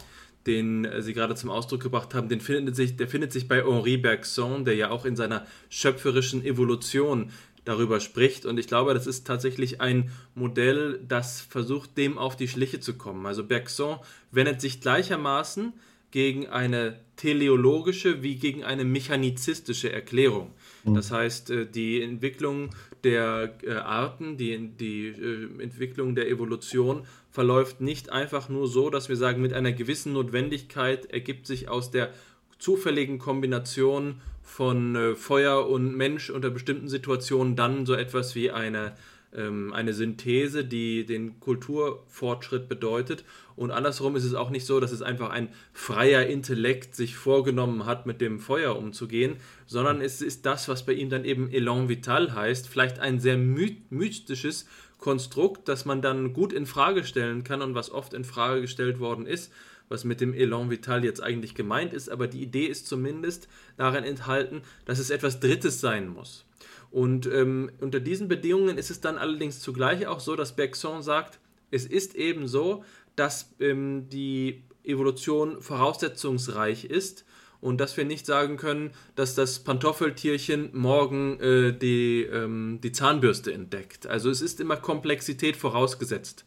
den 0.47 0.85
äh, 0.85 1.01
Sie 1.01 1.13
gerade 1.13 1.35
zum 1.35 1.49
Ausdruck 1.49 1.81
gebracht 1.81 2.13
haben, 2.13 2.29
den 2.29 2.41
findet 2.41 2.75
sich, 2.75 2.95
der 2.95 3.07
findet 3.07 3.31
sich 3.31 3.47
bei 3.47 3.63
Henri 3.63 3.97
Bergson, 3.97 4.65
der 4.65 4.75
ja 4.75 4.89
auch 4.89 5.05
in 5.05 5.15
seiner 5.15 5.45
schöpferischen 5.69 6.43
Evolution 6.43 7.31
darüber 7.65 7.99
spricht. 7.99 8.45
Und 8.45 8.57
ich 8.57 8.67
glaube, 8.67 8.93
das 8.93 9.07
ist 9.07 9.27
tatsächlich 9.27 9.81
ein 9.81 10.09
Modell, 10.35 10.99
das 11.07 11.41
versucht, 11.41 11.97
dem 11.97 12.17
auf 12.17 12.35
die 12.35 12.47
Schliche 12.47 12.79
zu 12.79 12.97
kommen. 12.97 13.25
Also 13.25 13.43
Bergson 13.43 13.97
wendet 14.31 14.61
sich 14.61 14.79
gleichermaßen 14.79 15.73
gegen 16.11 16.47
eine 16.47 16.99
teleologische 17.17 18.23
wie 18.23 18.35
gegen 18.35 18.63
eine 18.63 18.85
mechanizistische 18.85 19.91
Erklärung. 19.91 20.53
Mhm. 20.85 20.95
Das 20.95 21.11
heißt, 21.11 21.49
äh, 21.49 21.65
die 21.65 22.01
Entwicklung 22.01 22.69
der 23.03 23.53
äh, 23.63 23.73
Arten, 23.73 24.37
die, 24.37 24.69
die 24.69 25.13
Entwicklung 25.59 26.15
der 26.15 26.29
Evolution 26.29 27.05
verläuft 27.37 27.81
nicht 27.81 28.09
einfach 28.09 28.49
nur 28.49 28.67
so, 28.67 28.89
dass 28.89 29.09
wir 29.09 29.15
sagen, 29.15 29.43
mit 29.43 29.53
einer 29.53 29.71
gewissen 29.71 30.13
Notwendigkeit 30.13 31.05
ergibt 31.05 31.45
sich 31.45 31.69
aus 31.69 31.91
der 31.91 32.09
zufälligen 32.57 33.19
Kombination 33.19 34.21
von 34.41 35.15
Feuer 35.15 35.69
und 35.69 35.95
Mensch 35.95 36.31
unter 36.31 36.49
bestimmten 36.49 36.87
Situationen 36.87 37.55
dann 37.55 37.85
so 37.85 37.93
etwas 37.93 38.33
wie 38.33 38.49
eine 38.49 38.95
ähm, 39.35 39.71
eine 39.71 39.93
Synthese, 39.93 40.65
die 40.65 41.05
den 41.05 41.39
Kulturfortschritt 41.39 42.67
bedeutet. 42.67 43.23
Und 43.55 43.71
andersrum 43.71 44.15
ist 44.15 44.23
es 44.23 44.33
auch 44.33 44.49
nicht 44.49 44.65
so, 44.65 44.79
dass 44.79 44.91
es 44.91 45.01
einfach 45.01 45.29
ein 45.29 45.49
freier 45.73 46.25
Intellekt 46.25 46.95
sich 46.95 47.15
vorgenommen 47.15 47.85
hat, 47.85 48.05
mit 48.05 48.19
dem 48.19 48.39
Feuer 48.39 48.75
umzugehen, 48.75 49.35
sondern 49.67 50.01
es 50.01 50.21
ist 50.21 50.45
das, 50.45 50.67
was 50.69 50.85
bei 50.85 50.93
ihm 50.93 51.09
dann 51.09 51.25
eben 51.25 51.51
Elan 51.51 51.89
Vital 51.89 52.33
heißt, 52.33 52.67
vielleicht 52.67 52.99
ein 52.99 53.19
sehr 53.19 53.37
mystisches 53.37 54.67
Konstrukt, 54.97 55.67
das 55.67 55.85
man 55.85 56.01
dann 56.01 56.33
gut 56.33 56.53
in 56.53 56.65
Frage 56.65 57.03
stellen 57.03 57.43
kann 57.43 57.61
und 57.61 57.75
was 57.75 57.91
oft 57.91 58.13
in 58.13 58.23
Frage 58.23 58.61
gestellt 58.61 58.99
worden 58.99 59.25
ist, 59.25 59.51
was 59.89 60.03
mit 60.03 60.21
dem 60.21 60.33
Elan 60.33 60.69
Vital 60.69 61.03
jetzt 61.03 61.21
eigentlich 61.21 61.55
gemeint 61.55 61.93
ist, 61.93 62.09
aber 62.09 62.27
die 62.27 62.41
Idee 62.41 62.65
ist 62.65 62.87
zumindest 62.87 63.47
darin 63.77 64.03
enthalten, 64.03 64.61
dass 64.85 64.99
es 64.99 65.09
etwas 65.09 65.39
Drittes 65.39 65.79
sein 65.79 66.09
muss. 66.09 66.45
Und 66.89 67.27
ähm, 67.27 67.71
unter 67.79 67.99
diesen 67.99 68.27
Bedingungen 68.27 68.77
ist 68.77 68.91
es 68.91 69.01
dann 69.01 69.17
allerdings 69.17 69.59
zugleich 69.59 70.07
auch 70.07 70.19
so, 70.19 70.35
dass 70.35 70.55
Bergson 70.55 71.01
sagt, 71.01 71.39
es 71.69 71.85
ist 71.85 72.15
eben 72.15 72.47
so, 72.47 72.83
dass 73.15 73.53
ähm, 73.59 74.07
die 74.09 74.63
Evolution 74.83 75.61
voraussetzungsreich 75.61 76.85
ist 76.85 77.25
und 77.61 77.79
dass 77.79 77.97
wir 77.97 78.05
nicht 78.05 78.25
sagen 78.25 78.57
können, 78.57 78.91
dass 79.15 79.35
das 79.35 79.59
Pantoffeltierchen 79.59 80.69
morgen 80.73 81.39
äh, 81.39 81.77
die, 81.77 82.23
ähm, 82.23 82.79
die 82.83 82.91
Zahnbürste 82.91 83.53
entdeckt. 83.53 84.07
Also 84.07 84.29
es 84.29 84.41
ist 84.41 84.59
immer 84.59 84.77
Komplexität 84.77 85.57
vorausgesetzt. 85.57 86.45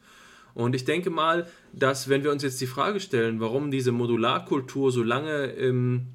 Und 0.54 0.74
ich 0.74 0.84
denke 0.84 1.10
mal, 1.10 1.46
dass 1.72 2.08
wenn 2.08 2.24
wir 2.24 2.32
uns 2.32 2.42
jetzt 2.42 2.60
die 2.60 2.66
Frage 2.66 3.00
stellen, 3.00 3.40
warum 3.40 3.70
diese 3.70 3.92
Modularkultur 3.92 4.92
so 4.92 5.02
lange 5.02 5.52
ähm, 5.52 6.08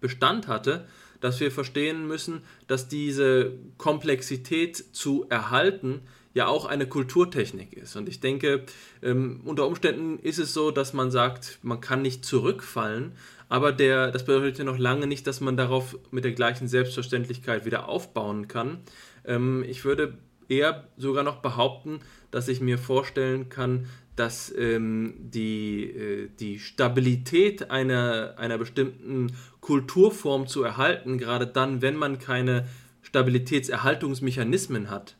Bestand 0.00 0.48
hatte, 0.48 0.86
dass 1.20 1.38
wir 1.40 1.50
verstehen 1.50 2.06
müssen, 2.06 2.42
dass 2.66 2.88
diese 2.88 3.52
Komplexität 3.78 4.76
zu 4.92 5.26
erhalten 5.28 6.02
ja 6.34 6.46
auch 6.46 6.64
eine 6.64 6.86
Kulturtechnik 6.86 7.74
ist. 7.74 7.94
Und 7.96 8.08
ich 8.08 8.20
denke, 8.20 8.64
ähm, 9.02 9.40
unter 9.44 9.66
Umständen 9.66 10.18
ist 10.18 10.38
es 10.38 10.54
so, 10.54 10.70
dass 10.70 10.92
man 10.92 11.10
sagt, 11.10 11.58
man 11.62 11.80
kann 11.80 12.02
nicht 12.02 12.24
zurückfallen, 12.24 13.12
aber 13.52 13.70
der, 13.70 14.10
das 14.10 14.24
bedeutet 14.24 14.56
ja 14.56 14.64
noch 14.64 14.78
lange 14.78 15.06
nicht, 15.06 15.26
dass 15.26 15.42
man 15.42 15.58
darauf 15.58 15.98
mit 16.10 16.24
der 16.24 16.32
gleichen 16.32 16.68
Selbstverständlichkeit 16.68 17.66
wieder 17.66 17.86
aufbauen 17.86 18.48
kann. 18.48 18.78
Ähm, 19.26 19.62
ich 19.68 19.84
würde 19.84 20.16
eher 20.48 20.88
sogar 20.96 21.22
noch 21.22 21.42
behaupten, 21.42 22.00
dass 22.30 22.48
ich 22.48 22.62
mir 22.62 22.78
vorstellen 22.78 23.50
kann, 23.50 23.90
dass 24.16 24.50
ähm, 24.56 25.16
die, 25.18 25.84
äh, 25.84 26.30
die 26.40 26.60
Stabilität 26.60 27.70
einer, 27.70 28.36
einer 28.38 28.56
bestimmten 28.56 29.36
Kulturform 29.60 30.46
zu 30.46 30.62
erhalten, 30.62 31.18
gerade 31.18 31.46
dann, 31.46 31.82
wenn 31.82 31.96
man 31.96 32.18
keine 32.18 32.66
Stabilitätserhaltungsmechanismen 33.02 34.88
hat, 34.88 35.18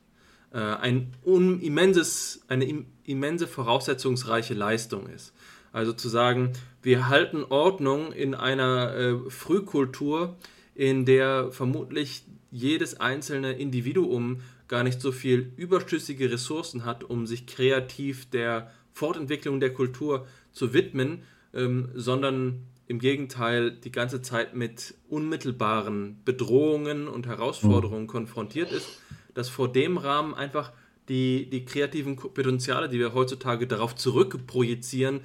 äh, 0.54 0.56
ein 0.56 1.12
immenses, 1.60 2.44
eine 2.48 2.64
im, 2.64 2.86
immense 3.04 3.46
voraussetzungsreiche 3.46 4.54
Leistung 4.54 5.06
ist. 5.10 5.34
Also 5.72 5.92
zu 5.92 6.08
sagen, 6.08 6.52
wir 6.82 7.08
halten 7.08 7.44
Ordnung 7.44 8.12
in 8.12 8.34
einer 8.34 8.94
äh, 8.94 9.30
Frühkultur, 9.30 10.36
in 10.74 11.04
der 11.04 11.50
vermutlich 11.50 12.24
jedes 12.50 13.00
einzelne 13.00 13.52
Individuum 13.52 14.40
gar 14.68 14.84
nicht 14.84 15.00
so 15.00 15.12
viel 15.12 15.52
überschüssige 15.56 16.30
Ressourcen 16.30 16.84
hat, 16.84 17.04
um 17.04 17.26
sich 17.26 17.46
kreativ 17.46 18.28
der 18.30 18.70
Fortentwicklung 18.92 19.60
der 19.60 19.72
Kultur 19.72 20.26
zu 20.52 20.74
widmen, 20.74 21.22
ähm, 21.54 21.88
sondern 21.94 22.66
im 22.86 22.98
Gegenteil 22.98 23.70
die 23.70 23.92
ganze 23.92 24.22
Zeit 24.22 24.54
mit 24.54 24.94
unmittelbaren 25.08 26.20
Bedrohungen 26.24 27.08
und 27.08 27.26
Herausforderungen 27.26 28.02
mhm. 28.02 28.08
konfrontiert 28.08 28.70
ist, 28.70 29.00
dass 29.34 29.48
vor 29.48 29.72
dem 29.72 29.96
Rahmen 29.96 30.34
einfach 30.34 30.72
die, 31.08 31.48
die 31.48 31.64
kreativen 31.64 32.16
Potenziale, 32.16 32.88
die 32.88 32.98
wir 32.98 33.14
heutzutage 33.14 33.66
darauf 33.66 33.96
zurückprojizieren, 33.96 35.20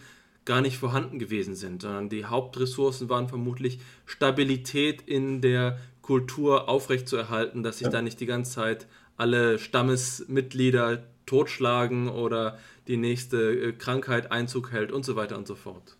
gar 0.47 0.61
nicht 0.61 0.77
vorhanden 0.77 1.19
gewesen 1.19 1.55
sind, 1.55 1.81
sondern 1.83 2.09
die 2.09 2.25
Hauptressourcen 2.25 3.09
waren 3.09 3.27
vermutlich 3.27 3.79
Stabilität 4.05 5.01
in 5.01 5.41
der 5.41 5.77
Kultur 6.01 6.69
aufrechtzuerhalten, 6.69 7.63
dass 7.63 7.79
sich 7.79 7.87
ja. 7.87 7.91
da 7.91 8.01
nicht 8.01 8.19
die 8.21 8.25
ganze 8.25 8.53
Zeit 8.53 8.87
alle 9.17 9.59
Stammesmitglieder 9.59 11.03
totschlagen 11.25 12.07
oder 12.07 12.57
die 12.87 12.95
nächste 12.95 13.51
äh, 13.51 13.73
Krankheit 13.73 14.31
Einzug 14.31 14.71
hält 14.71 14.93
und 14.93 15.03
so 15.03 15.17
weiter 15.17 15.37
und 15.37 15.47
so 15.47 15.55
fort. 15.55 15.97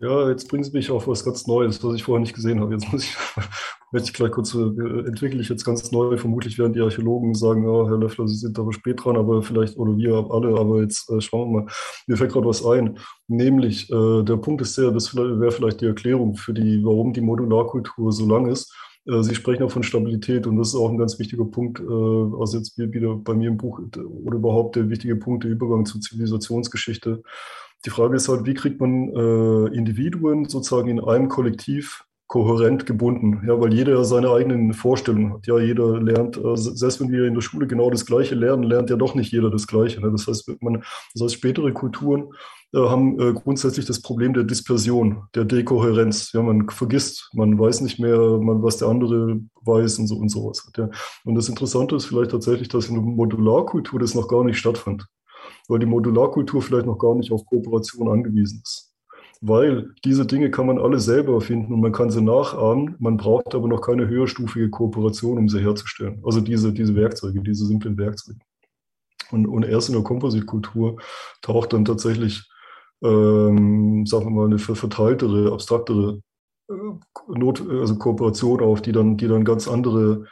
Ja, 0.00 0.28
jetzt 0.28 0.48
bringt 0.48 0.64
es 0.64 0.72
mich 0.72 0.92
auf 0.92 1.08
was 1.08 1.24
ganz 1.24 1.48
Neues, 1.48 1.82
was 1.82 1.96
ich 1.96 2.04
vorher 2.04 2.20
nicht 2.20 2.34
gesehen 2.34 2.60
habe. 2.60 2.72
Jetzt 2.72 2.92
muss 2.92 3.02
ich, 3.02 3.16
möchte 3.92 4.08
ich 4.08 4.14
gleich 4.14 4.30
kurz, 4.30 4.54
äh, 4.54 4.60
entwickle 4.60 5.40
ich 5.40 5.48
jetzt 5.48 5.64
ganz 5.64 5.90
neu. 5.90 6.16
Vermutlich 6.16 6.56
werden 6.56 6.72
die 6.72 6.80
Archäologen 6.80 7.34
sagen, 7.34 7.64
ja, 7.64 7.88
Herr 7.88 7.98
Löffler, 7.98 8.28
Sie 8.28 8.36
sind 8.36 8.56
aber 8.60 8.72
spät 8.72 9.04
dran, 9.04 9.16
aber 9.16 9.42
vielleicht, 9.42 9.76
oder 9.76 9.96
wir 9.96 10.28
alle, 10.30 10.56
aber 10.56 10.82
jetzt 10.82 11.10
äh, 11.10 11.20
schauen 11.20 11.50
wir 11.52 11.62
mal. 11.62 11.72
Mir 12.06 12.16
fällt 12.16 12.30
gerade 12.30 12.46
was 12.46 12.64
ein. 12.64 12.96
Nämlich, 13.26 13.90
äh, 13.90 14.22
der 14.22 14.36
Punkt 14.36 14.62
ist 14.62 14.78
der, 14.78 14.92
das 14.92 15.16
wäre 15.16 15.50
vielleicht 15.50 15.80
die 15.80 15.86
Erklärung 15.86 16.36
für 16.36 16.54
die, 16.54 16.84
warum 16.84 17.12
die 17.12 17.20
Modularkultur 17.20 18.12
so 18.12 18.28
lang 18.28 18.46
ist. 18.46 18.72
Äh, 19.04 19.22
Sie 19.24 19.34
sprechen 19.34 19.64
auch 19.64 19.72
von 19.72 19.82
Stabilität 19.82 20.46
und 20.46 20.58
das 20.58 20.68
ist 20.68 20.74
auch 20.76 20.90
ein 20.90 20.98
ganz 20.98 21.18
wichtiger 21.18 21.44
Punkt, 21.44 21.80
also 21.80 22.56
jetzt 22.56 22.78
wieder 22.78 23.16
bei 23.16 23.34
mir 23.34 23.48
im 23.48 23.56
Buch 23.56 23.80
oder 23.80 24.36
überhaupt 24.36 24.76
der 24.76 24.90
wichtige 24.90 25.16
Punkt, 25.16 25.42
der 25.42 25.50
Übergang 25.50 25.86
zur 25.86 26.00
Zivilisationsgeschichte. 26.00 27.22
Die 27.84 27.90
Frage 27.90 28.16
ist 28.16 28.28
halt, 28.28 28.44
wie 28.44 28.54
kriegt 28.54 28.80
man 28.80 29.08
äh, 29.08 29.76
Individuen 29.76 30.48
sozusagen 30.48 30.88
in 30.88 31.00
einem 31.00 31.28
Kollektiv 31.28 32.04
kohärent 32.28 32.84
gebunden, 32.84 33.42
ja, 33.46 33.58
weil 33.58 33.72
jeder 33.72 34.04
seine 34.04 34.30
eigenen 34.30 34.74
Vorstellungen 34.74 35.32
hat. 35.32 35.46
Ja, 35.46 35.58
jeder 35.58 35.98
lernt, 35.98 36.36
äh, 36.36 36.56
selbst 36.56 37.00
wenn 37.00 37.10
wir 37.10 37.24
in 37.24 37.34
der 37.34 37.40
Schule 37.40 37.66
genau 37.66 37.88
das 37.88 38.04
Gleiche 38.04 38.34
lernen, 38.34 38.64
lernt 38.64 38.90
ja 38.90 38.96
doch 38.96 39.14
nicht 39.14 39.32
jeder 39.32 39.50
das 39.50 39.66
Gleiche. 39.66 40.00
Ne? 40.02 40.12
Das 40.12 40.26
heißt, 40.26 40.50
man, 40.60 40.84
das 41.14 41.22
heißt, 41.22 41.34
spätere 41.34 41.72
Kulturen 41.72 42.28
äh, 42.74 42.80
haben 42.80 43.18
äh, 43.18 43.32
grundsätzlich 43.32 43.86
das 43.86 44.02
Problem 44.02 44.34
der 44.34 44.44
Dispersion, 44.44 45.22
der 45.34 45.46
Dekohärenz. 45.46 46.32
Ja, 46.32 46.42
man 46.42 46.68
vergisst, 46.68 47.30
man 47.32 47.58
weiß 47.58 47.80
nicht 47.80 47.98
mehr, 47.98 48.18
man, 48.18 48.62
was 48.62 48.76
der 48.76 48.88
andere 48.88 49.40
weiß 49.62 49.98
und 49.98 50.06
so 50.06 50.16
und 50.16 50.28
sowas. 50.28 50.70
Ja. 50.76 50.90
Und 51.24 51.34
das 51.34 51.48
Interessante 51.48 51.96
ist 51.96 52.04
vielleicht 52.04 52.32
tatsächlich, 52.32 52.68
dass 52.68 52.88
in 52.88 52.96
der 52.96 53.02
Modularkultur 53.02 53.98
das 53.98 54.14
noch 54.14 54.28
gar 54.28 54.44
nicht 54.44 54.58
stattfand 54.58 55.06
weil 55.68 55.78
die 55.78 55.86
Modularkultur 55.86 56.62
vielleicht 56.62 56.86
noch 56.86 56.98
gar 56.98 57.14
nicht 57.14 57.30
auf 57.30 57.46
Kooperation 57.46 58.08
angewiesen 58.08 58.62
ist. 58.64 58.94
Weil 59.40 59.94
diese 60.04 60.26
Dinge 60.26 60.50
kann 60.50 60.66
man 60.66 60.78
alle 60.78 60.98
selber 60.98 61.34
erfinden 61.34 61.72
und 61.72 61.80
man 61.80 61.92
kann 61.92 62.10
sie 62.10 62.20
nachahmen. 62.20 62.96
Man 62.98 63.16
braucht 63.18 63.54
aber 63.54 63.68
noch 63.68 63.82
keine 63.82 64.08
höherstufige 64.08 64.68
Kooperation, 64.68 65.38
um 65.38 65.48
sie 65.48 65.60
herzustellen. 65.60 66.20
Also 66.24 66.40
diese, 66.40 66.72
diese 66.72 66.96
Werkzeuge, 66.96 67.40
diese 67.40 67.66
simplen 67.66 67.96
Werkzeuge. 67.96 68.40
Und, 69.30 69.46
und 69.46 69.62
erst 69.64 69.90
in 69.90 69.94
der 69.94 70.02
Kompositkultur 70.02 70.96
taucht 71.42 71.72
dann 71.72 71.84
tatsächlich, 71.84 72.50
ähm, 73.04 74.06
sagen 74.06 74.24
wir 74.24 74.30
mal, 74.30 74.46
eine 74.46 74.58
verteiltere, 74.58 75.52
abstraktere 75.52 76.20
äh, 76.68 76.74
Not, 77.28 77.62
also 77.68 77.96
Kooperation 77.96 78.60
auf, 78.60 78.82
die 78.82 78.92
dann, 78.92 79.18
die 79.18 79.28
dann 79.28 79.44
ganz 79.44 79.68
andere 79.68 80.24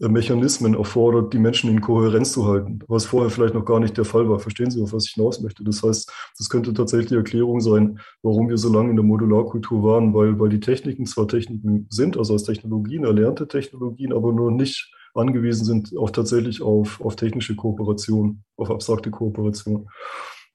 Mechanismen 0.00 0.74
erfordert, 0.74 1.32
die 1.32 1.38
Menschen 1.38 1.70
in 1.70 1.80
Kohärenz 1.80 2.32
zu 2.32 2.46
halten, 2.46 2.78
was 2.86 3.06
vorher 3.06 3.30
vielleicht 3.30 3.54
noch 3.54 3.64
gar 3.64 3.80
nicht 3.80 3.96
der 3.96 4.04
Fall 4.04 4.28
war. 4.28 4.38
Verstehen 4.38 4.70
Sie, 4.70 4.80
auf 4.80 4.92
was 4.92 5.06
ich 5.06 5.14
hinaus 5.14 5.40
möchte? 5.40 5.64
Das 5.64 5.82
heißt, 5.82 6.12
das 6.38 6.48
könnte 6.48 6.72
tatsächlich 6.72 7.08
die 7.08 7.16
Erklärung 7.16 7.60
sein, 7.60 7.98
warum 8.22 8.48
wir 8.48 8.58
so 8.58 8.72
lange 8.72 8.90
in 8.90 8.96
der 8.96 9.04
Modularkultur 9.04 9.82
waren, 9.82 10.14
weil, 10.14 10.38
weil 10.38 10.50
die 10.50 10.60
Techniken 10.60 11.06
zwar 11.06 11.26
Techniken 11.26 11.86
sind, 11.90 12.16
also 12.16 12.34
als 12.34 12.44
Technologien, 12.44 13.04
erlernte 13.04 13.48
Technologien, 13.48 14.12
aber 14.12 14.32
nur 14.32 14.52
nicht 14.52 14.92
angewiesen 15.14 15.64
sind 15.64 15.96
auch 15.98 16.10
tatsächlich 16.10 16.62
auf, 16.62 17.00
auf 17.00 17.16
technische 17.16 17.56
Kooperation, 17.56 18.44
auf 18.56 18.70
abstrakte 18.70 19.10
Kooperation. 19.10 19.88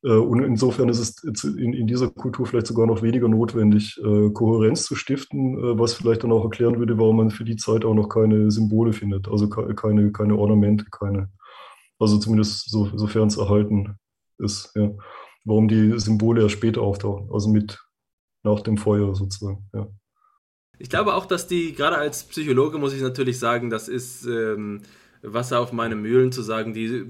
Äh, 0.03 0.09
und 0.09 0.43
insofern 0.43 0.89
ist 0.89 0.99
es 0.99 1.43
in, 1.43 1.87
dieser 1.87 2.09
Kultur 2.09 2.45
vielleicht 2.45 2.67
sogar 2.67 2.85
noch 2.85 3.01
weniger 3.01 3.27
notwendig, 3.27 3.97
äh, 4.03 4.29
Kohärenz 4.31 4.83
zu 4.83 4.95
stiften, 4.95 5.57
äh, 5.57 5.79
was 5.79 5.93
vielleicht 5.93 6.23
dann 6.23 6.31
auch 6.31 6.43
erklären 6.43 6.77
würde, 6.77 6.97
warum 6.97 7.17
man 7.17 7.31
für 7.31 7.45
die 7.45 7.55
Zeit 7.55 7.85
auch 7.85 7.93
noch 7.93 8.09
keine 8.09 8.51
Symbole 8.51 8.93
findet, 8.93 9.27
also 9.27 9.49
keine, 9.49 10.11
keine 10.11 10.35
Ornamente, 10.35 10.85
keine, 10.91 11.29
also 11.99 12.17
zumindest 12.17 12.69
so, 12.69 12.89
sofern 12.95 13.27
es 13.27 13.37
erhalten 13.37 13.97
ist, 14.39 14.71
ja. 14.75 14.91
Warum 15.45 15.67
die 15.67 15.99
Symbole 15.99 16.41
erst 16.41 16.53
später 16.53 16.81
auftauchen, 16.81 17.29
also 17.33 17.49
mit 17.49 17.77
nach 18.43 18.61
dem 18.61 18.77
Feuer 18.77 19.13
sozusagen, 19.13 19.65
ja. 19.73 19.87
Ich 20.79 20.89
glaube 20.89 21.13
auch, 21.13 21.25
dass 21.25 21.47
die, 21.47 21.73
gerade 21.73 21.97
als 21.97 22.23
Psychologe 22.23 22.77
muss 22.77 22.93
ich 22.93 23.01
natürlich 23.01 23.39
sagen, 23.39 23.69
das 23.69 23.87
ist 23.87 24.25
ähm, 24.25 24.81
Wasser 25.21 25.59
auf 25.59 25.71
meine 25.71 25.95
Mühlen 25.95 26.31
zu 26.31 26.41
sagen, 26.41 26.73
die 26.73 27.05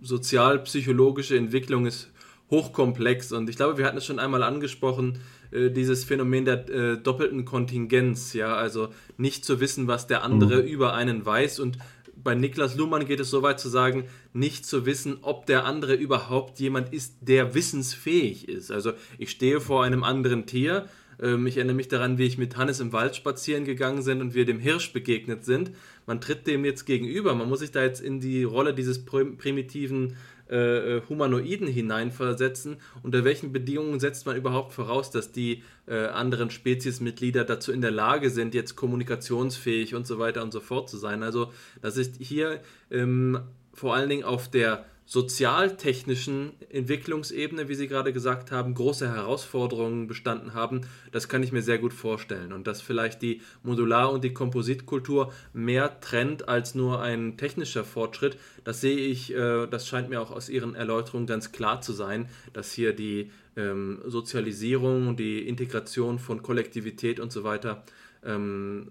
sozialpsychologische 0.00 1.36
Entwicklung 1.36 1.86
ist 1.86 2.10
hochkomplex. 2.50 3.32
Und 3.32 3.50
ich 3.50 3.56
glaube, 3.56 3.78
wir 3.78 3.84
hatten 3.84 3.98
es 3.98 4.06
schon 4.06 4.18
einmal 4.18 4.42
angesprochen, 4.42 5.18
äh, 5.50 5.70
dieses 5.70 6.04
Phänomen 6.04 6.44
der 6.44 6.68
äh, 6.68 6.98
doppelten 6.98 7.44
Kontingenz, 7.44 8.32
ja, 8.32 8.54
also 8.54 8.88
nicht 9.16 9.44
zu 9.44 9.60
wissen, 9.60 9.86
was 9.86 10.06
der 10.06 10.22
andere 10.22 10.62
mhm. 10.62 10.68
über 10.68 10.94
einen 10.94 11.24
weiß 11.24 11.60
und 11.60 11.78
bei 12.22 12.34
Niklas 12.34 12.76
Luhmann 12.76 13.06
geht 13.06 13.20
es 13.20 13.30
so 13.30 13.42
weit 13.42 13.60
zu 13.60 13.68
sagen, 13.68 14.04
nicht 14.32 14.66
zu 14.66 14.86
wissen, 14.86 15.18
ob 15.22 15.46
der 15.46 15.64
andere 15.64 15.94
überhaupt 15.94 16.58
jemand 16.58 16.92
ist, 16.92 17.16
der 17.20 17.54
wissensfähig 17.54 18.48
ist. 18.48 18.70
Also 18.70 18.92
ich 19.18 19.30
stehe 19.30 19.60
vor 19.60 19.84
einem 19.84 20.02
anderen 20.02 20.46
Tier. 20.46 20.86
Ähm, 21.20 21.46
ich 21.46 21.56
erinnere 21.56 21.76
mich 21.76 21.88
daran, 21.88 22.18
wie 22.18 22.26
ich 22.26 22.38
mit 22.38 22.56
Hannes 22.56 22.80
im 22.80 22.92
Wald 22.92 23.16
spazieren 23.16 23.64
gegangen 23.64 24.04
bin 24.04 24.20
und 24.20 24.34
wir 24.34 24.44
dem 24.44 24.60
Hirsch 24.60 24.92
begegnet 24.92 25.44
sind. 25.44 25.72
Man 26.06 26.20
tritt 26.20 26.46
dem 26.46 26.64
jetzt 26.64 26.84
gegenüber. 26.84 27.34
Man 27.34 27.48
muss 27.48 27.60
sich 27.60 27.70
da 27.70 27.82
jetzt 27.82 28.00
in 28.00 28.20
die 28.20 28.44
Rolle 28.44 28.74
dieses 28.74 29.04
primitiven 29.04 30.16
äh, 30.50 30.96
äh, 30.96 31.02
Humanoiden 31.10 31.66
hineinversetzen. 31.68 32.78
Unter 33.02 33.22
welchen 33.24 33.52
Bedingungen 33.52 34.00
setzt 34.00 34.24
man 34.24 34.34
überhaupt 34.34 34.72
voraus, 34.72 35.10
dass 35.10 35.30
die 35.30 35.62
äh, 35.86 36.06
anderen 36.06 36.50
Speziesmitglieder 36.50 37.44
dazu 37.44 37.70
in 37.70 37.82
der 37.82 37.90
Lage 37.90 38.30
sind, 38.30 38.54
jetzt 38.54 38.74
kommunikationsfähig 38.74 39.94
und 39.94 40.06
so 40.06 40.18
weiter 40.18 40.42
und 40.42 40.52
so 40.52 40.60
fort 40.60 40.88
zu 40.88 40.96
sein? 40.96 41.22
Also 41.22 41.52
das 41.82 41.98
ist 41.98 42.16
hier 42.18 42.62
ähm, 42.90 43.40
vor 43.74 43.94
allen 43.94 44.08
Dingen 44.08 44.24
auf 44.24 44.50
der 44.50 44.86
sozialtechnischen 45.08 46.52
Entwicklungsebene, 46.68 47.70
wie 47.70 47.74
Sie 47.74 47.88
gerade 47.88 48.12
gesagt 48.12 48.52
haben, 48.52 48.74
große 48.74 49.08
Herausforderungen 49.08 50.06
bestanden 50.06 50.52
haben, 50.52 50.82
das 51.12 51.30
kann 51.30 51.42
ich 51.42 51.50
mir 51.50 51.62
sehr 51.62 51.78
gut 51.78 51.94
vorstellen. 51.94 52.52
Und 52.52 52.66
dass 52.66 52.82
vielleicht 52.82 53.22
die 53.22 53.40
Modular- 53.62 54.12
und 54.12 54.22
die 54.22 54.34
Kompositkultur 54.34 55.32
mehr 55.54 55.98
trennt 56.00 56.50
als 56.50 56.74
nur 56.74 57.00
ein 57.00 57.38
technischer 57.38 57.84
Fortschritt, 57.84 58.36
das 58.64 58.82
sehe 58.82 58.98
ich, 58.98 59.34
äh, 59.34 59.66
das 59.66 59.88
scheint 59.88 60.10
mir 60.10 60.20
auch 60.20 60.30
aus 60.30 60.50
Ihren 60.50 60.74
Erläuterungen 60.74 61.26
ganz 61.26 61.52
klar 61.52 61.80
zu 61.80 61.94
sein, 61.94 62.28
dass 62.52 62.72
hier 62.72 62.92
die 62.92 63.30
ähm, 63.56 64.02
Sozialisierung, 64.04 65.16
die 65.16 65.48
Integration 65.48 66.18
von 66.18 66.42
Kollektivität 66.42 67.18
und 67.18 67.32
so 67.32 67.44
weiter 67.44 67.82
ähm, 68.22 68.88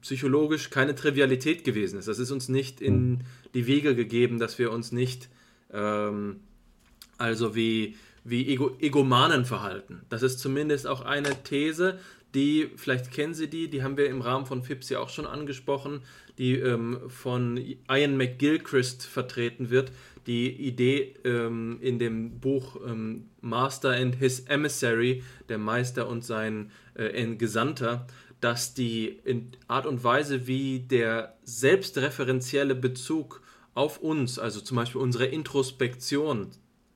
psychologisch 0.00 0.70
keine 0.70 0.96
Trivialität 0.96 1.62
gewesen 1.62 2.00
ist. 2.00 2.08
Das 2.08 2.18
ist 2.18 2.32
uns 2.32 2.48
nicht 2.48 2.80
in 2.80 3.20
die 3.54 3.68
Wege 3.68 3.94
gegeben, 3.94 4.40
dass 4.40 4.58
wir 4.58 4.72
uns 4.72 4.90
nicht 4.90 5.28
ähm, 5.72 6.40
also 7.18 7.54
wie, 7.54 7.96
wie 8.24 8.48
Ego, 8.48 8.76
Egomanen 8.80 9.44
verhalten. 9.44 10.02
Das 10.08 10.22
ist 10.22 10.38
zumindest 10.38 10.86
auch 10.86 11.02
eine 11.02 11.42
These, 11.42 11.98
die, 12.34 12.70
vielleicht 12.76 13.10
kennen 13.10 13.34
Sie 13.34 13.48
die, 13.48 13.68
die 13.68 13.82
haben 13.82 13.96
wir 13.96 14.06
im 14.06 14.22
Rahmen 14.22 14.46
von 14.46 14.62
FIPS 14.62 14.88
ja 14.88 15.00
auch 15.00 15.10
schon 15.10 15.26
angesprochen, 15.26 16.00
die 16.38 16.54
ähm, 16.54 17.00
von 17.08 17.58
Ian 17.90 18.16
McGilchrist 18.16 19.04
vertreten 19.04 19.70
wird. 19.70 19.92
Die 20.26 20.50
Idee 20.50 21.14
ähm, 21.24 21.78
in 21.80 21.98
dem 21.98 22.40
Buch 22.40 22.76
ähm, 22.86 23.28
Master 23.40 23.90
and 23.90 24.14
His 24.16 24.40
Emissary, 24.40 25.22
der 25.48 25.58
Meister 25.58 26.08
und 26.08 26.24
sein 26.24 26.70
äh, 26.94 27.26
Gesandter, 27.34 28.06
dass 28.40 28.72
die 28.74 29.20
Art 29.68 29.86
und 29.86 30.02
Weise, 30.02 30.46
wie 30.46 30.80
der 30.80 31.36
selbstreferenzielle 31.44 32.74
Bezug 32.74 33.41
auf 33.74 33.98
uns, 33.98 34.38
also 34.38 34.60
zum 34.60 34.76
Beispiel 34.76 35.00
unsere 35.00 35.26
Introspektion, 35.26 36.48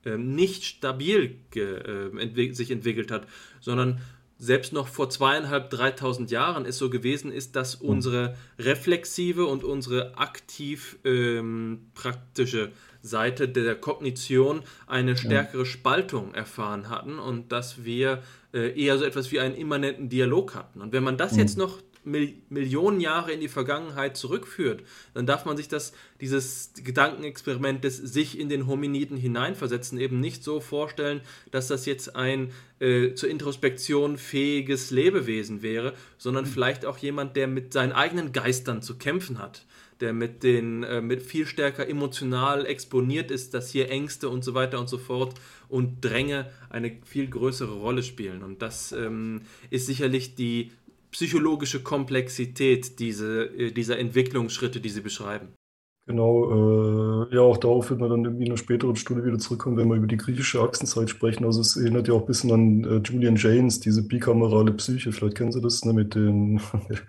äh, 0.05 0.17
nicht 0.17 0.63
stabil 0.63 1.37
äh, 1.55 2.19
entwick 2.19 2.55
sich 2.55 2.71
entwickelt 2.71 3.11
hat, 3.11 3.27
sondern 3.59 3.99
selbst 4.39 4.71
noch 4.71 4.87
vor 4.87 5.09
zweieinhalb, 5.09 5.69
dreitausend 5.69 6.29
Jahren 6.29 6.65
es 6.65 6.77
so 6.77 6.89
gewesen 6.89 7.31
ist, 7.31 7.55
dass 7.55 7.79
hm. 7.79 7.89
unsere 7.89 8.37
reflexive 8.59 9.45
und 9.45 9.63
unsere 9.63 10.17
aktiv 10.17 10.99
ähm, 11.03 11.87
praktische 11.95 12.71
Seite 13.01 13.49
der 13.49 13.75
Kognition 13.75 14.61
eine 14.85 15.17
stärkere 15.17 15.65
Spaltung 15.65 16.33
erfahren 16.33 16.89
hatten 16.89 17.19
und 17.19 17.51
dass 17.51 17.83
wir 17.83 18.21
äh, 18.53 18.79
eher 18.79 18.97
so 18.97 19.05
etwas 19.05 19.31
wie 19.31 19.39
einen 19.39 19.55
immanenten 19.55 20.09
Dialog 20.09 20.55
hatten. 20.55 20.81
Und 20.81 20.91
wenn 20.91 21.03
man 21.03 21.17
das 21.17 21.35
jetzt 21.37 21.57
noch 21.57 21.81
Mil 22.07 22.33
Millionen 22.49 23.01
Jahre 23.01 23.31
in 23.31 23.39
die 23.39 23.47
Vergangenheit 23.47 24.17
zurückführt, 24.17 24.83
dann 25.13 25.25
darf 25.25 25.45
man 25.45 25.57
sich 25.57 25.67
das, 25.67 25.93
dieses 26.21 26.71
Gedankenexperiment 26.83 27.83
des 27.83 27.97
sich 27.97 28.39
in 28.39 28.49
den 28.49 28.67
Hominiden 28.67 29.17
hineinversetzen 29.17 29.99
eben 29.99 30.19
nicht 30.19 30.43
so 30.43 30.59
vorstellen, 30.59 31.21
dass 31.51 31.67
das 31.67 31.85
jetzt 31.85 32.15
ein 32.15 32.51
äh, 32.79 33.13
zur 33.13 33.29
Introspektion 33.29 34.17
fähiges 34.17 34.91
Lebewesen 34.91 35.61
wäre, 35.61 35.93
sondern 36.17 36.45
mhm. 36.45 36.49
vielleicht 36.49 36.85
auch 36.85 36.97
jemand, 36.97 37.35
der 37.35 37.47
mit 37.47 37.73
seinen 37.73 37.91
eigenen 37.91 38.31
Geistern 38.31 38.81
zu 38.81 38.97
kämpfen 38.97 39.39
hat 39.39 39.65
der 39.99 40.13
mit 40.13 40.43
den 40.43 40.83
äh, 40.83 41.01
mit 41.01 41.21
viel 41.21 41.45
stärker 41.45 41.87
emotional 41.87 42.65
exponiert 42.65 43.31
ist, 43.31 43.53
dass 43.53 43.71
hier 43.71 43.89
Ängste 43.89 44.29
und 44.29 44.43
so 44.43 44.53
weiter 44.53 44.79
und 44.79 44.89
so 44.89 44.97
fort 44.97 45.33
und 45.69 46.03
Dränge 46.03 46.49
eine 46.69 46.97
viel 47.05 47.27
größere 47.27 47.73
Rolle 47.73 48.03
spielen. 48.03 48.43
Und 48.43 48.61
das 48.61 48.91
ähm, 48.91 49.41
ist 49.69 49.87
sicherlich 49.87 50.35
die 50.35 50.71
psychologische 51.11 51.81
Komplexität 51.83 52.99
diese, 52.99 53.45
äh, 53.45 53.71
dieser 53.71 53.97
Entwicklungsschritte, 53.99 54.79
die 54.79 54.89
Sie 54.89 55.01
beschreiben. 55.01 55.53
Genau, 56.07 57.25
äh, 57.29 57.35
ja, 57.35 57.41
auch 57.41 57.57
darauf 57.57 57.89
wird 57.89 57.99
man 57.99 58.09
dann 58.09 58.23
irgendwie 58.23 58.45
in 58.45 58.51
einer 58.51 58.57
späteren 58.57 58.95
Stunde 58.95 59.25
wieder 59.25 59.39
zurückkommen, 59.39 59.75
wenn 59.75 59.89
wir 59.89 59.97
über 59.97 60.07
die 60.07 60.15
griechische 60.15 60.61
Achsenzeit 60.61 61.09
sprechen. 61.09 61.43
Also 61.43 61.59
es 61.59 61.75
erinnert 61.75 62.07
ja 62.07 62.13
auch 62.13 62.21
ein 62.21 62.27
bisschen 62.27 62.51
an 62.53 62.83
äh, 62.85 63.01
Julian 63.03 63.35
James, 63.35 63.81
diese 63.81 64.03
bikamerale 64.07 64.71
Psyche. 64.71 65.11
Vielleicht 65.11 65.35
kennen 65.35 65.51
Sie 65.51 65.59
das, 65.59 65.83
ne, 65.83 65.91
mit 65.91 66.15
den, 66.15 66.61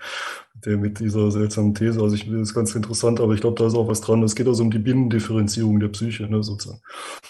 der 0.64 0.78
mit 0.78 0.98
dieser 0.98 1.30
seltsamen 1.30 1.76
These. 1.76 2.02
Also 2.02 2.16
ich 2.16 2.24
finde 2.24 2.40
das 2.40 2.52
ganz 2.52 2.74
interessant, 2.74 3.20
aber 3.20 3.34
ich 3.34 3.40
glaube, 3.40 3.56
da 3.56 3.68
ist 3.68 3.76
auch 3.76 3.86
was 3.86 4.00
dran. 4.00 4.20
Es 4.24 4.34
geht 4.34 4.48
also 4.48 4.64
um 4.64 4.72
die 4.72 4.80
Binnendifferenzierung 4.80 5.78
der 5.78 5.88
Psyche, 5.88 6.24
ne, 6.24 6.42
sozusagen. 6.42 6.80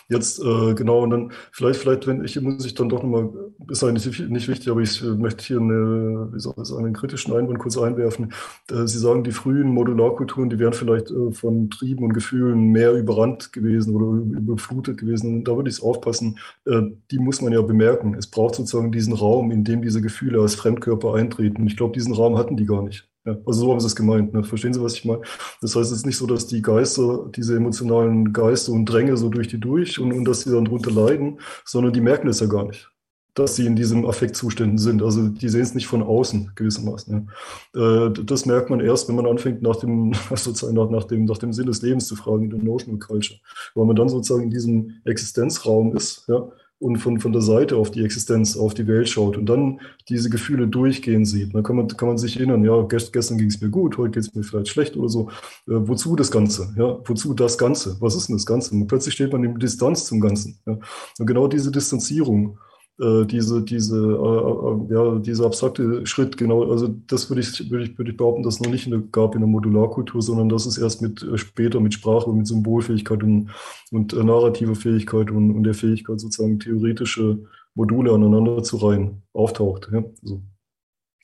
Jetzt, 0.09 0.41
äh, 0.41 0.75
genau, 0.75 1.03
und 1.03 1.11
dann 1.11 1.33
vielleicht, 1.53 1.81
vielleicht, 1.81 2.07
wenn 2.07 2.25
ich, 2.25 2.41
muss 2.41 2.64
ich 2.64 2.75
dann 2.75 2.89
doch 2.89 3.03
nochmal, 3.03 3.29
ist 3.71 3.85
eigentlich 3.85 4.19
nicht 4.31 4.49
wichtig, 4.49 4.71
aber 4.71 4.81
ich 4.81 5.03
äh, 5.03 5.07
möchte 5.09 5.45
hier 5.45 5.61
eine, 5.61 6.31
wie 6.33 6.41
soll 6.41 6.55
ich 6.57 6.64
sagen, 6.66 6.87
einen 6.87 6.95
kritischen 6.95 7.35
Einwand 7.35 7.59
kurz 7.59 7.77
einwerfen. 7.77 8.33
Äh, 8.71 8.87
Sie 8.87 8.99
sagen, 8.99 9.23
die 9.23 9.33
frühen 9.33 9.69
Modularkulturen, 9.69 10.49
die 10.49 10.59
wären 10.59 10.73
vielleicht 10.73 11.11
äh, 11.11 11.33
Trieben 11.67 12.05
und 12.05 12.15
Gefühlen 12.15 12.71
mehr 12.73 12.93
überrannt 12.93 13.53
gewesen 13.53 13.95
oder 13.95 14.23
überflutet 14.39 14.99
gewesen. 14.99 15.45
Da 15.45 15.57
würde 15.57 15.71
ich 15.71 15.83
aufpassen. 15.83 16.39
Äh, 16.65 16.83
die 17.11 17.19
muss 17.19 17.43
man 17.43 17.53
ja 17.53 17.63
bemerken. 17.63 18.15
Es 18.15 18.27
braucht 18.27 18.55
sozusagen 18.55 18.93
diesen 18.93 19.13
Raum, 19.13 19.51
in 19.51 19.65
dem 19.65 19.83
diese 19.83 20.01
Gefühle 20.01 20.41
als 20.41 20.55
Fremdkörper 20.55 21.15
eintreten. 21.15 21.67
Ich 21.67 21.77
glaube, 21.77 21.95
diesen 21.95 22.15
Raum 22.15 22.39
hatten 22.39 22.57
die 22.57 22.67
gar 22.67 22.83
nicht. 22.83 23.09
Ja, 23.29 23.37
also 23.45 23.61
so 23.61 23.71
haben 23.71 23.81
sie 23.81 23.87
es 23.87 23.97
gemeint. 23.97 24.33
Ne? 24.33 24.43
Verstehen 24.43 24.73
Sie, 24.73 24.83
was 24.83 24.95
ich 24.95 25.05
meine? 25.05 25.21
Das 25.61 25.77
heißt, 25.77 25.91
es 25.93 25.99
ist 25.99 26.07
nicht 26.07 26.17
so, 26.17 26.27
dass 26.27 26.47
die 26.47 26.63
Geister, 26.63 27.31
diese 27.37 27.57
emotionalen 27.57 28.33
Geister 28.33 28.73
und 28.73 28.87
Dränge 28.87 29.17
so 29.17 29.29
durch 29.29 29.49
die 29.49 29.61
durch 29.61 29.99
und, 29.99 30.13
und 30.13 30.25
dass 30.25 30.41
sie 30.41 30.51
dann 30.51 30.65
drunter 30.65 30.91
leiden, 30.91 31.41
sondern 31.65 31.93
die 31.93 32.01
merken 32.01 32.29
es 32.29 32.41
ja 32.41 32.47
gar 32.47 32.67
nicht, 32.67 32.91
dass 33.39 33.57
sie 33.57 33.66
in 33.66 33.76
diesem 33.76 34.07
Affektzuständen 34.07 34.78
sind. 34.78 35.03
Also 35.03 35.28
die 35.28 35.49
sehen 35.49 35.62
es 35.62 35.74
nicht 35.74 35.86
von 35.86 36.03
außen 36.03 36.53
gewissermaßen. 36.55 37.30
Ja. 37.74 38.07
Äh, 38.07 38.12
das 38.24 38.47
merkt 38.47 38.70
man 38.70 38.80
erst, 38.80 39.09
wenn 39.09 39.16
man 39.16 39.26
anfängt, 39.26 39.62
nach 39.62 39.76
dem, 39.76 40.12
sozusagen 40.34 40.74
nach, 40.74 40.91
nach, 40.91 41.05
dem, 41.05 41.24
nach 41.24 41.39
dem 41.39 41.53
Sinn 41.53 41.66
des 41.66 41.82
Lebens 41.82 42.07
zu 42.07 42.16
fragen, 42.16 42.51
der 42.51 42.62
Notional 42.62 42.99
Culture. 42.99 43.39
Weil 43.74 43.86
man 43.86 43.97
dann 43.97 44.09
sozusagen 44.09 44.45
in 44.45 44.51
diesem 44.51 44.95
Existenzraum 45.05 45.95
ist, 45.97 46.24
ja, 46.28 46.49
und 46.80 46.99
von, 46.99 47.18
von 47.18 47.32
der 47.32 47.43
Seite 47.43 47.76
auf 47.76 47.91
die 47.91 48.05
Existenz, 48.05 48.57
auf 48.57 48.72
die 48.72 48.86
Welt 48.86 49.09
schaut 49.09 49.36
und 49.36 49.47
dann 49.47 49.80
diese 50.09 50.30
Gefühle 50.30 50.68
durchgehen 50.68 51.24
sieht. 51.24 51.53
Dann 51.53 51.64
kann 51.64 51.74
man, 51.74 51.89
kann 51.89 52.09
man 52.09 52.18
sich 52.18 52.36
erinnern, 52.36 52.64
ja, 52.64 52.82
gestern 52.82 53.36
ging 53.36 53.49
es 53.49 53.61
mir 53.61 53.68
gut, 53.68 53.99
heute 53.99 54.12
geht 54.12 54.22
es 54.22 54.34
mir 54.34 54.45
vielleicht 54.45 54.68
schlecht 54.68 54.97
oder 54.97 55.09
so. 55.09 55.28
Äh, 55.66 55.74
wozu 55.89 56.14
das 56.14 56.30
Ganze? 56.30 56.72
Ja, 56.76 56.99
wozu 57.05 57.34
das 57.34 57.59
Ganze? 57.59 57.97
Was 58.01 58.14
ist 58.14 58.28
denn 58.28 58.36
das 58.36 58.47
Ganze? 58.47 58.74
Und 58.74 58.86
plötzlich 58.86 59.14
steht 59.14 59.32
man 59.32 59.43
in 59.43 59.59
Distanz 59.59 60.05
zum 60.07 60.20
Ganzen. 60.20 60.59
Ja? 60.66 60.78
Und 61.18 61.26
genau 61.26 61.49
diese 61.49 61.72
Distanzierung 61.72 62.59
äh, 63.01 63.24
diese, 63.26 63.62
diese, 63.62 63.96
äh, 63.96 64.92
äh, 64.92 64.94
ja, 64.94 65.18
dieser 65.20 65.46
abstrakte 65.46 66.05
Schritt, 66.07 66.36
genau, 66.36 66.70
also 66.70 66.88
das 67.07 67.30
würde 67.30 67.42
ich, 67.42 67.70
würde 67.70 67.84
ich, 67.84 67.96
würde 67.96 68.11
ich 68.11 68.16
behaupten, 68.16 68.42
dass 68.42 68.57
es 68.57 68.61
noch 68.61 68.70
nicht 68.70 68.86
in 68.86 68.92
der, 68.92 69.01
gab 69.12 69.34
in 69.34 69.40
der 69.40 69.49
Modularkultur, 69.49 70.20
sondern 70.20 70.49
dass 70.49 70.66
es 70.66 70.78
erst 70.78 71.01
mit 71.01 71.22
äh, 71.22 71.38
später 71.38 71.80
mit 71.80 71.94
Sprache 71.94 72.28
und 72.28 72.38
mit 72.38 72.46
Symbolfähigkeit 72.49 73.22
und, 73.22 73.51
und 73.92 74.12
narrativer 74.12 74.74
Fähigkeit 74.74 75.30
und, 75.30 75.53
und 75.53 75.62
der 75.62 75.74
Fähigkeit, 75.74 76.18
sozusagen 76.20 76.59
theoretische 76.59 77.38
Module 77.74 78.12
aneinander 78.12 78.62
zu 78.64 78.76
reihen, 78.78 79.22
auftaucht. 79.32 79.88
Ja, 79.92 80.03
so. 80.22 80.42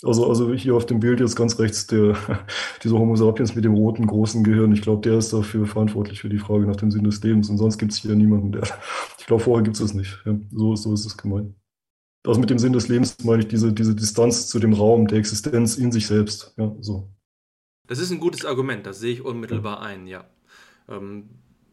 Also, 0.05 0.29
also 0.29 0.53
hier 0.53 0.75
auf 0.75 0.87
dem 0.87 1.01
Bild 1.01 1.21
jetzt 1.21 1.35
ganz 1.35 1.59
rechts 1.59 1.87
der, 1.87 2.17
dieser 2.85 2.99
Homo 2.99 3.17
sapiens 3.17 3.55
mit 3.55 3.65
dem 3.65 3.75
roten 3.75 4.07
großen 4.07 4.45
Gehirn. 4.45 4.73
Ich 4.73 4.83
glaube, 4.83 5.03
der 5.03 5.19
ist 5.19 5.33
dafür 5.33 5.67
verantwortlich 5.67 6.21
für 6.21 6.29
die 6.29 6.39
Frage 6.39 6.67
nach 6.67 6.77
dem 6.77 6.91
Sinn 6.91 7.05
des 7.05 7.23
Lebens. 7.23 7.49
Und 7.49 7.59
sonst 7.59 7.79
gibt 7.79 7.93
es 7.93 7.99
hier 7.99 8.15
niemanden, 8.15 8.53
der. 8.53 8.63
Ich 9.19 9.27
glaube, 9.27 9.43
vorher 9.43 9.65
gibt 9.65 9.77
es 9.77 9.81
das 9.81 9.95
nicht. 9.95 10.23
Ja, 10.27 10.39
so, 10.53 10.77
so 10.77 10.93
ist 10.93 11.07
es 11.07 11.17
gemeint. 11.17 11.55
Also 12.27 12.41
mit 12.41 12.49
dem 12.49 12.59
Sinn 12.59 12.73
des 12.73 12.89
Lebens 12.89 13.17
meine 13.23 13.43
ich 13.43 13.49
diese, 13.49 13.73
diese 13.73 13.95
Distanz 13.95 14.49
zu 14.49 14.59
dem 14.59 14.73
Raum 14.73 15.07
der 15.07 15.19
Existenz 15.19 15.77
in 15.77 15.93
sich 15.93 16.07
selbst. 16.07 16.55
Ja, 16.57 16.75
so. 16.81 17.09
Das 17.87 17.99
ist 17.99 18.11
ein 18.11 18.21
gutes 18.21 18.47
Argument, 18.47 18.87
das 18.87 18.99
sehe 18.99 19.13
ich 19.13 19.23
unmittelbar 19.23 19.83
ein, 19.83 20.07
ja. 20.07 20.25
Ähm, 20.89 21.29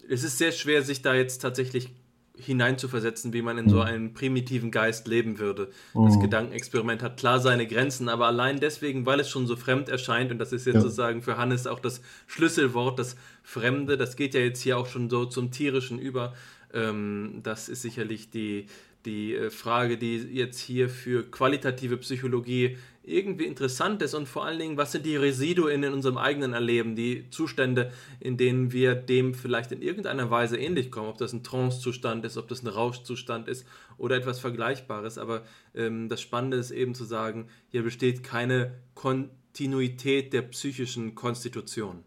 es 0.10 0.24
ist 0.24 0.38
sehr 0.38 0.52
schwer, 0.52 0.82
sich 0.82 1.02
da 1.02 1.14
jetzt 1.14 1.40
tatsächlich 1.40 1.90
hineinzuversetzen, 2.38 3.32
wie 3.34 3.42
man 3.42 3.58
in 3.58 3.70
so 3.70 3.78
mhm. 3.78 3.82
einem 3.82 4.14
primitiven 4.14 4.72
Geist 4.72 5.08
leben 5.08 5.40
würde. 5.40 5.70
Das 5.94 6.16
mhm. 6.16 6.22
Gedankenexperiment 6.22 7.02
hat 7.02 7.18
klar 7.18 7.40
seine 7.40 7.66
Grenzen, 7.68 8.10
aber 8.10 8.28
allein 8.28 8.60
deswegen, 8.60 9.06
weil 9.06 9.20
es 9.22 9.30
schon 9.30 9.48
so 9.48 9.56
fremd 9.56 9.88
erscheint, 9.88 10.32
und 10.32 10.40
das 10.40 10.52
ist 10.52 10.66
jetzt 10.66 10.76
ja. 10.76 10.82
sozusagen 10.82 11.22
für 11.22 11.38
Hannes 11.38 11.66
auch 11.66 11.80
das 11.80 12.02
Schlüsselwort, 12.28 13.00
das 13.00 13.16
Fremde, 13.44 13.96
das 13.96 14.18
geht 14.18 14.34
ja 14.34 14.42
jetzt 14.42 14.62
hier 14.62 14.78
auch 14.78 14.88
schon 14.88 15.10
so 15.10 15.26
zum 15.26 15.52
Tierischen 15.52 15.98
über, 15.98 16.34
Ähm, 16.74 17.42
das 17.44 17.68
ist 17.68 17.82
sicherlich 17.82 18.30
die, 18.32 18.66
die 19.06 19.36
äh, 19.36 19.50
Frage, 19.50 19.98
die 19.98 20.18
jetzt 20.18 20.60
hier 20.60 20.90
für 20.90 21.30
qualitative 21.30 21.98
Psychologie 21.98 22.78
irgendwie 23.04 23.46
interessant 23.46 24.02
ist 24.02 24.14
und 24.14 24.28
vor 24.28 24.46
allen 24.46 24.60
Dingen, 24.60 24.78
was 24.78 24.92
sind 24.92 25.06
die 25.06 25.16
Residuen 25.16 25.84
in 25.84 25.94
unserem 25.94 26.18
eigenen 26.18 26.54
Erleben, 26.54 26.96
die 26.96 27.30
Zustände, 27.32 27.92
in 28.20 28.38
denen 28.38 28.72
wir 28.72 28.94
dem 28.94 29.34
vielleicht 29.34 29.72
in 29.72 29.82
irgendeiner 29.82 30.30
Weise 30.30 30.58
ähnlich 30.58 30.92
kommen, 30.92 31.10
ob 31.10 31.18
das 31.18 31.34
ein 31.34 31.44
Trance-Zustand 31.44 32.26
ist, 32.26 32.38
ob 32.38 32.48
das 32.48 32.62
ein 32.62 32.68
Rauschzustand 32.68 33.48
ist 33.48 33.66
oder 33.98 34.18
etwas 34.18 34.40
Vergleichbares. 34.40 35.18
Aber 35.18 35.44
ähm, 35.74 36.10
das 36.10 36.22
Spannende 36.22 36.58
ist 36.58 36.72
eben 36.72 36.94
zu 36.94 37.06
sagen, 37.06 37.48
hier 37.70 37.82
besteht 37.82 38.24
keine 38.24 38.80
Kontinuität 38.94 40.32
der 40.34 40.44
psychischen 40.44 41.16
Konstitution. 41.16 42.04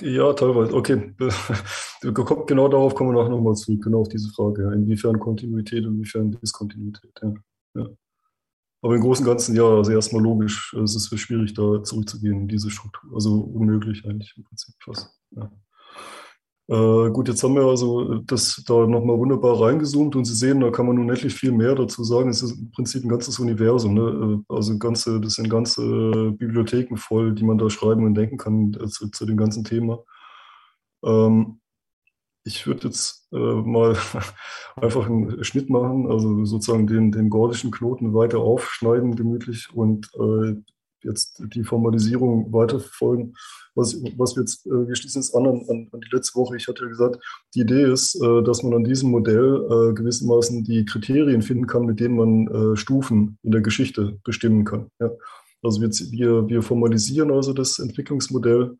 Ja, 0.00 0.32
teilweise. 0.32 0.74
Okay. 0.74 1.14
Genau 2.46 2.68
darauf 2.68 2.94
kommen 2.94 3.14
wir 3.14 3.22
nachher 3.22 3.30
nochmal 3.30 3.54
zurück, 3.54 3.82
genau 3.82 4.02
auf 4.02 4.08
diese 4.08 4.28
Frage. 4.30 4.70
Inwiefern 4.74 5.18
Kontinuität, 5.18 5.84
inwiefern 5.84 6.32
Diskontinuität. 6.32 7.18
Ja. 7.22 7.34
ja. 7.76 7.88
Aber 8.82 8.94
im 8.94 9.00
Großen 9.00 9.24
und 9.24 9.30
Ganzen 9.30 9.56
ja, 9.56 9.64
also 9.64 9.90
erstmal 9.90 10.22
logisch, 10.22 10.74
es 10.74 10.94
ist 10.94 11.18
schwierig, 11.18 11.54
da 11.54 11.82
zurückzugehen 11.82 12.42
in 12.42 12.48
diese 12.48 12.70
Struktur. 12.70 13.14
Also 13.14 13.40
unmöglich 13.40 14.04
eigentlich 14.04 14.34
im 14.36 14.44
Prinzip 14.44 14.74
fast. 14.84 15.18
Ja. 15.30 15.50
Äh, 16.66 17.10
gut, 17.10 17.28
jetzt 17.28 17.42
haben 17.42 17.56
wir 17.56 17.64
also 17.64 18.20
das 18.20 18.62
da 18.66 18.86
nochmal 18.86 19.18
wunderbar 19.18 19.60
reingezoomt 19.60 20.16
und 20.16 20.24
Sie 20.24 20.34
sehen, 20.34 20.60
da 20.60 20.70
kann 20.70 20.86
man 20.86 20.96
nun 20.96 21.10
endlich 21.10 21.34
viel 21.34 21.52
mehr 21.52 21.74
dazu 21.74 22.04
sagen. 22.04 22.30
Es 22.30 22.42
ist 22.42 22.58
im 22.58 22.70
Prinzip 22.70 23.04
ein 23.04 23.10
ganzes 23.10 23.38
Universum. 23.38 23.94
Ne? 23.94 24.42
Äh, 24.48 24.54
also 24.54 24.78
ganze, 24.78 25.20
das 25.20 25.34
sind 25.34 25.50
ganze 25.50 26.32
Bibliotheken 26.32 26.96
voll, 26.96 27.34
die 27.34 27.44
man 27.44 27.58
da 27.58 27.68
schreiben 27.68 28.06
und 28.06 28.14
denken 28.14 28.38
kann 28.38 28.74
äh, 28.80 28.86
zu, 28.88 29.10
zu 29.10 29.26
dem 29.26 29.36
ganzen 29.36 29.64
Thema. 29.64 30.04
Ähm, 31.04 31.60
ich 32.44 32.66
würde 32.66 32.88
jetzt 32.88 33.28
äh, 33.32 33.36
mal 33.36 33.96
einfach 34.76 35.06
einen 35.06 35.44
Schnitt 35.44 35.70
machen, 35.70 36.10
also 36.10 36.44
sozusagen 36.44 36.86
den, 36.86 37.12
den 37.12 37.30
gordischen 37.30 37.70
Knoten 37.70 38.14
weiter 38.14 38.38
aufschneiden, 38.38 39.16
gemütlich 39.16 39.68
und 39.74 40.10
äh, 40.14 40.54
jetzt 41.02 41.42
die 41.54 41.64
Formalisierung 41.64 42.52
weiterverfolgen. 42.52 43.34
Was, 43.74 44.00
was 44.16 44.36
wir 44.36 44.42
jetzt, 44.42 44.66
äh, 44.66 44.88
wir 44.88 44.94
schließen 44.94 45.22
jetzt 45.22 45.34
an, 45.34 45.46
an, 45.46 45.88
an 45.92 46.00
die 46.00 46.14
letzte 46.14 46.38
Woche. 46.38 46.56
Ich 46.56 46.68
hatte 46.68 46.84
ja 46.84 46.88
gesagt, 46.88 47.22
die 47.54 47.60
Idee 47.60 47.92
ist, 47.92 48.14
äh, 48.22 48.42
dass 48.42 48.62
man 48.62 48.74
an 48.74 48.84
diesem 48.84 49.10
Modell 49.10 49.66
äh, 49.68 49.94
gewissermaßen 49.94 50.64
die 50.64 50.84
Kriterien 50.84 51.42
finden 51.42 51.66
kann, 51.66 51.86
mit 51.86 52.00
denen 52.00 52.16
man 52.16 52.76
Stufen 52.76 53.38
in 53.42 53.50
der 53.50 53.60
Geschichte 53.60 54.18
bestimmen 54.24 54.64
kann. 54.64 54.86
Ja. 55.00 55.10
Also 55.62 55.80
wir, 55.80 55.88
wir, 55.88 56.48
wir 56.48 56.62
formalisieren 56.62 57.30
also 57.30 57.52
das 57.52 57.78
Entwicklungsmodell 57.78 58.76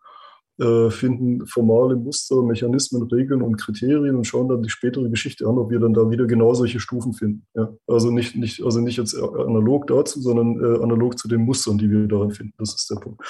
äh, 0.60 0.88
finden 0.90 1.44
formale 1.48 1.96
Muster, 1.96 2.40
Mechanismen, 2.42 3.02
Regeln 3.02 3.42
und 3.42 3.56
Kriterien 3.56 4.14
und 4.14 4.24
schauen 4.24 4.48
dann 4.48 4.62
die 4.62 4.68
spätere 4.68 5.08
Geschichte 5.08 5.48
an, 5.48 5.58
ob 5.58 5.70
wir 5.70 5.80
dann 5.80 5.94
da 5.94 6.08
wieder 6.08 6.26
genau 6.26 6.54
solche 6.54 6.78
Stufen 6.78 7.12
finden. 7.12 7.44
Ja? 7.54 7.72
Also, 7.88 8.12
nicht, 8.12 8.36
nicht, 8.36 8.62
also 8.62 8.80
nicht 8.80 8.96
jetzt 8.96 9.16
analog 9.16 9.88
dazu, 9.88 10.20
sondern 10.20 10.60
äh, 10.60 10.80
analog 10.80 11.18
zu 11.18 11.26
den 11.26 11.40
Mustern, 11.40 11.78
die 11.78 11.90
wir 11.90 12.06
darin 12.06 12.30
finden. 12.30 12.54
Das 12.56 12.72
ist 12.72 12.88
der 12.88 12.96
Punkt. 12.96 13.20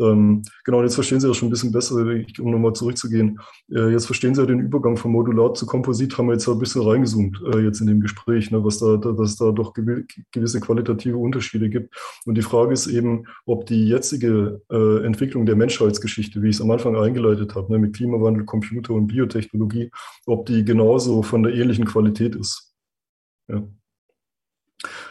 Ähm, 0.00 0.42
genau, 0.64 0.82
jetzt 0.82 0.96
verstehen 0.96 1.20
Sie 1.20 1.28
das 1.28 1.36
schon 1.36 1.48
ein 1.48 1.50
bisschen 1.50 1.70
besser, 1.72 1.94
um 1.94 2.50
nochmal 2.50 2.72
zurückzugehen. 2.72 3.38
Äh, 3.70 3.90
jetzt 3.90 4.06
verstehen 4.06 4.34
Sie 4.34 4.40
ja 4.40 4.46
den 4.46 4.58
Übergang 4.58 4.96
von 4.96 5.12
Modular 5.12 5.54
zu 5.54 5.66
Komposit, 5.66 6.18
haben 6.18 6.26
wir 6.26 6.32
jetzt 6.32 6.48
ein 6.48 6.58
bisschen 6.58 6.82
reingezoomt, 6.82 7.40
äh, 7.52 7.60
jetzt 7.60 7.80
in 7.80 7.86
dem 7.86 8.00
Gespräch, 8.00 8.50
ne, 8.50 8.64
was 8.64 8.78
da, 8.78 8.96
da, 8.96 9.12
dass 9.12 9.30
es 9.30 9.36
da 9.36 9.52
doch 9.52 9.72
gewisse 9.72 10.60
qualitative 10.60 11.16
Unterschiede 11.16 11.68
gibt. 11.68 11.94
Und 12.26 12.36
die 12.36 12.42
Frage 12.42 12.72
ist 12.72 12.86
eben, 12.88 13.24
ob 13.46 13.66
die 13.66 13.88
jetzige 13.88 14.62
äh, 14.70 15.04
Entwicklung 15.04 15.46
der 15.46 15.56
Menschheitsgeschichte, 15.56 16.42
wie 16.42 16.48
ich 16.48 16.56
es 16.56 16.62
am 16.62 16.70
Anfang 16.70 16.96
eingeleitet 16.96 17.54
habe, 17.54 17.72
ne, 17.72 17.78
mit 17.78 17.94
Klimawandel, 17.94 18.44
Computer 18.44 18.94
und 18.94 19.06
Biotechnologie, 19.06 19.90
ob 20.26 20.46
die 20.46 20.64
genauso 20.64 21.22
von 21.22 21.42
der 21.42 21.54
ähnlichen 21.54 21.84
Qualität 21.84 22.34
ist. 22.34 22.74
Ja. 23.48 23.62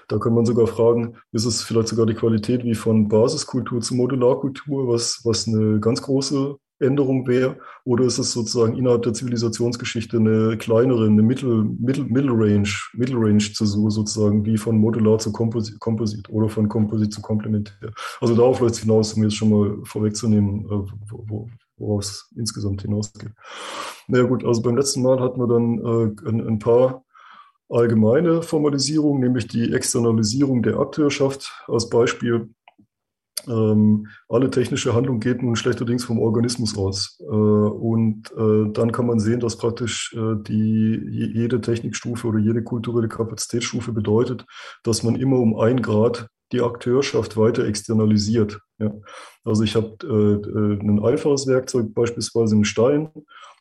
Da 0.07 0.18
kann 0.18 0.34
man 0.34 0.45
sogar 0.45 0.68
fragen, 0.68 1.16
ist 1.32 1.45
es 1.45 1.64
vielleicht 1.64 1.88
sogar 1.88 2.05
die 2.05 2.14
Qualität 2.14 2.64
wie 2.64 2.76
von 2.76 3.07
Basiskultur 3.07 3.82
zu 3.82 3.95
Modularkultur, 3.95 4.88
was, 4.88 5.22
was 5.24 5.47
eine 5.47 5.80
ganz 5.80 6.01
große 6.01 6.57
Änderung 6.80 7.28
wäre, 7.28 7.57
oder 7.86 8.05
ist 8.05 8.18
es 8.18 8.32
sozusagen 8.32 8.78
innerhalb 8.78 9.03
der 9.03 9.14
Zivilisationsgeschichte 9.14 10.18
eine 10.18 10.57
kleinere, 10.57 11.05
eine 11.05 11.22
Mittel, 11.22 11.64
Mittel, 11.64 12.30
Range, 12.30 12.70
Middle 12.93 13.18
Range 13.18 13.39
Zäsur 13.39 13.89
sozusagen, 13.89 14.45
wie 14.45 14.57
von 14.57 14.78
Modular 14.78 15.18
zu 15.20 15.32
Komposit, 15.32 15.80
Komposit 15.80 16.30
oder 16.30 16.49
von 16.49 16.68
Komposit 16.68 17.14
zu 17.14 17.22
Komplementär. 17.22 17.91
Also 18.20 18.36
darauf 18.36 18.59
läuft 18.59 18.76
es 18.76 18.82
hinaus, 18.82 19.14
um 19.14 19.24
jetzt 19.24 19.36
schon 19.36 19.49
mal 19.49 19.78
vorwegzunehmen, 19.84 20.66
äh, 20.66 20.91
wo, 21.09 21.47
woraus 21.78 22.09
es 22.09 22.34
insgesamt 22.38 22.82
hinausgeht. 22.82 23.32
Naja 24.07 24.26
gut, 24.26 24.43
also 24.43 24.61
beim 24.61 24.76
letzten 24.76 25.01
Mal 25.01 25.20
hatten 25.20 25.39
wir 25.39 25.47
dann 25.47 25.78
äh, 25.80 26.30
ein, 26.30 26.47
ein 26.47 26.59
paar 26.59 27.03
allgemeine 27.74 28.41
Formalisierung, 28.41 29.19
nämlich 29.19 29.47
die 29.47 29.74
Externalisierung 29.74 30.63
der 30.63 30.80
Akteurschaft. 30.80 31.51
Als 31.67 31.89
Beispiel, 31.89 32.49
ähm, 33.47 34.07
alle 34.30 34.49
technische 34.49 34.93
Handlung 34.93 35.19
geht 35.19 35.41
nun 35.41 35.55
schlechterdings 35.55 36.05
vom 36.05 36.19
Organismus 36.19 36.78
aus. 36.78 37.19
Äh, 37.21 37.26
und 37.26 38.32
äh, 38.38 38.71
dann 38.71 38.91
kann 38.91 39.07
man 39.07 39.19
sehen, 39.19 39.39
dass 39.39 39.57
praktisch 39.57 40.15
äh, 40.15 40.36
die, 40.41 41.32
jede 41.34 41.59
Technikstufe 41.59 42.28
oder 42.28 42.39
jede 42.39 42.63
kulturelle 42.63 43.09
Kapazitätsstufe 43.09 43.91
bedeutet, 43.91 44.45
dass 44.84 45.03
man 45.03 45.15
immer 45.15 45.39
um 45.39 45.59
ein 45.59 45.82
Grad 45.82 46.28
die 46.51 46.61
Akteurschaft 46.61 47.36
weiter 47.36 47.65
externalisiert. 47.65 48.59
Ja. 48.78 48.93
Also 49.43 49.63
ich 49.63 49.76
habe 49.76 49.97
äh, 50.03 50.07
äh, 50.07 50.80
ein 50.80 51.03
einfaches 51.03 51.47
Werkzeug, 51.47 51.93
beispielsweise 51.93 52.55
einen 52.55 52.65
Stein, 52.65 53.09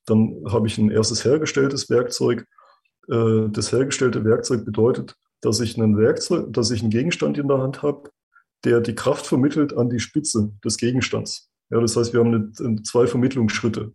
dann 0.06 0.42
habe 0.48 0.66
ich 0.66 0.78
ein 0.78 0.90
erstes 0.90 1.24
hergestelltes 1.24 1.88
Werkzeug 1.88 2.46
äh, 3.09 3.48
das 3.48 3.72
hergestellte 3.72 4.24
Werkzeug 4.24 4.64
bedeutet, 4.64 5.16
dass 5.40 5.61
ich 5.61 5.76
einen 5.76 5.96
Werkzeug, 5.96 6.53
dass 6.53 6.70
ich 6.70 6.82
einen 6.82 6.90
Gegenstand 6.90 7.38
in 7.38 7.48
der 7.48 7.59
Hand 7.59 7.82
habe, 7.82 8.11
der 8.64 8.80
die 8.80 8.94
Kraft 8.94 9.26
vermittelt 9.26 9.76
an 9.76 9.90
die 9.90 10.00
Spitze 10.00 10.53
des 10.64 10.76
Gegenstands. 10.76 11.50
Ja, 11.70 11.80
das 11.80 11.96
heißt, 11.96 12.12
wir 12.12 12.20
haben 12.20 12.53
eine, 12.59 12.82
zwei 12.82 13.07
Vermittlungsschritte. 13.07 13.92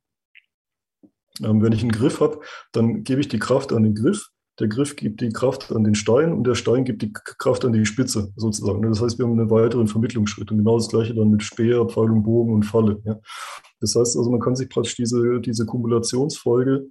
Ähm, 1.44 1.62
wenn 1.62 1.72
ich 1.72 1.82
einen 1.82 1.92
Griff 1.92 2.20
habe, 2.20 2.42
dann 2.72 3.04
gebe 3.04 3.22
ich 3.22 3.28
die 3.28 3.40
Kraft 3.40 3.72
an 3.72 3.84
den 3.84 3.96
Griff, 3.96 4.30
der 4.60 4.68
Griff 4.68 4.96
gibt 4.96 5.22
die 5.22 5.30
Kraft 5.30 5.72
an 5.72 5.84
den 5.84 5.94
Stein 5.94 6.34
und 6.34 6.46
der 6.46 6.56
Stein 6.56 6.84
gibt 6.84 7.04
die 7.04 7.14
Kraft 7.14 7.64
an 7.64 7.74
die 7.74 7.86
Spitze 7.86 8.34
sozusagen. 8.36 8.82
Das 8.82 9.02
heißt, 9.02 9.20
wir 9.20 9.26
haben 9.26 9.40
einen 9.40 9.52
weiteren 9.52 9.88
Vermittlungsschritt 9.88 10.52
und 10.52 10.58
genau 10.58 10.78
das 10.78 10.90
gleiche 10.90 11.14
dann 11.14 11.30
mit 11.30 11.44
Speer, 11.44 11.86
Pfeil 11.86 12.10
und 12.10 12.24
Bogen 12.24 12.54
und 12.54 12.64
Falle. 12.64 13.00
Ja. 13.06 13.20
Das 13.80 13.96
heißt 13.96 14.18
also, 14.18 14.32
man 14.32 14.40
kann 14.40 14.56
sich 14.56 14.68
praktisch 14.68 14.96
diese, 14.96 15.40
diese 15.42 15.66
Kumulationsfolge 15.68 16.88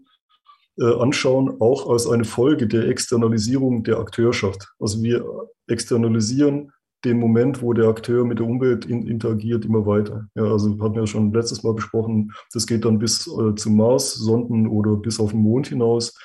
anschauen, 0.79 1.57
auch 1.61 1.89
als 1.89 2.07
eine 2.07 2.25
Folge 2.25 2.67
der 2.67 2.89
Externalisierung 2.89 3.83
der 3.83 3.99
Akteurschaft. 3.99 4.75
Also 4.79 5.03
wir 5.03 5.25
externalisieren 5.69 6.73
den 7.05 7.21
Moment, 7.21 7.63
wo 7.63 7.73
der 7.73 7.89
Akteur 7.89 8.25
mit 8.25 8.39
der 8.39 8.47
Umwelt 8.47 8.85
in, 8.85 9.07
interagiert, 9.07 9.65
immer 9.65 9.87
weiter. 9.87 10.29
Ja, 10.35 10.45
also 10.45 10.71
hatten 10.81 10.95
wir 10.95 11.03
ja 11.03 11.07
schon 11.07 11.33
letztes 11.33 11.63
Mal 11.63 11.75
besprochen, 11.75 12.33
das 12.53 12.67
geht 12.67 12.85
dann 12.85 12.99
bis 12.99 13.27
äh, 13.27 13.55
zum 13.55 13.77
Mars, 13.77 14.15
Sonden 14.15 14.67
oder 14.67 14.97
bis 14.97 15.21
auf 15.21 15.31
den 15.31 15.41
Mond 15.41 15.69
hinaus 15.69 16.19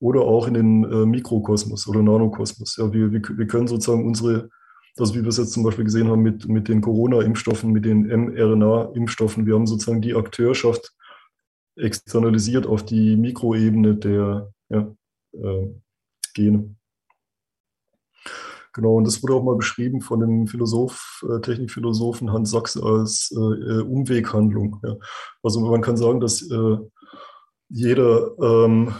oder 0.00 0.20
auch 0.20 0.46
in 0.46 0.54
den 0.54 0.84
äh, 0.84 1.06
Mikrokosmos 1.06 1.88
oder 1.88 2.02
Nanokosmos. 2.02 2.76
Ja, 2.76 2.92
wir, 2.92 3.10
wir, 3.10 3.20
wir 3.20 3.46
können 3.46 3.66
sozusagen 3.66 4.06
unsere, 4.06 4.48
also 4.96 5.14
wie 5.14 5.22
wir 5.22 5.28
es 5.28 5.38
jetzt 5.38 5.52
zum 5.52 5.64
Beispiel 5.64 5.84
gesehen 5.84 6.08
haben 6.08 6.22
mit, 6.22 6.48
mit 6.48 6.68
den 6.68 6.80
Corona-Impfstoffen, 6.80 7.72
mit 7.72 7.84
den 7.84 8.06
mRNA-Impfstoffen, 8.06 9.44
wir 9.46 9.54
haben 9.54 9.66
sozusagen 9.66 10.02
die 10.02 10.14
Akteurschaft 10.14 10.92
externalisiert 11.78 12.66
auf 12.66 12.84
die 12.84 13.16
Mikroebene 13.16 13.96
der 13.96 14.52
ja, 14.68 14.94
äh, 15.32 15.68
Gene. 16.34 16.74
Genau, 18.74 18.94
und 18.96 19.06
das 19.06 19.22
wurde 19.22 19.34
auch 19.34 19.42
mal 19.42 19.56
beschrieben 19.56 20.00
von 20.00 20.20
dem 20.20 20.46
Philosoph, 20.46 21.24
äh, 21.28 21.40
Technikphilosophen 21.40 22.32
Hans 22.32 22.50
Sachs 22.50 22.76
als 22.76 23.32
äh, 23.32 23.80
Umweghandlung. 23.80 24.80
Ja. 24.84 24.96
Also 25.42 25.60
man 25.60 25.80
kann 25.80 25.96
sagen, 25.96 26.20
dass 26.20 26.42
äh, 26.48 26.76
jeder, 27.70 28.38
ähm, 28.40 28.94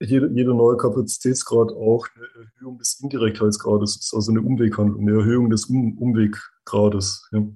jede, 0.00 0.30
jeder 0.34 0.54
neue 0.54 0.76
Kapazitätsgrad 0.76 1.70
auch 1.70 2.06
eine 2.14 2.26
Erhöhung 2.44 2.78
des 2.78 3.00
Indirektheitsgrades 3.00 3.96
ist, 3.96 4.14
also 4.14 4.32
eine 4.32 4.42
Umweghandlung, 4.42 5.00
eine 5.00 5.18
Erhöhung 5.18 5.48
des 5.48 5.64
um 5.66 5.96
Umweggrades. 5.96 7.28
Ja. 7.32 7.46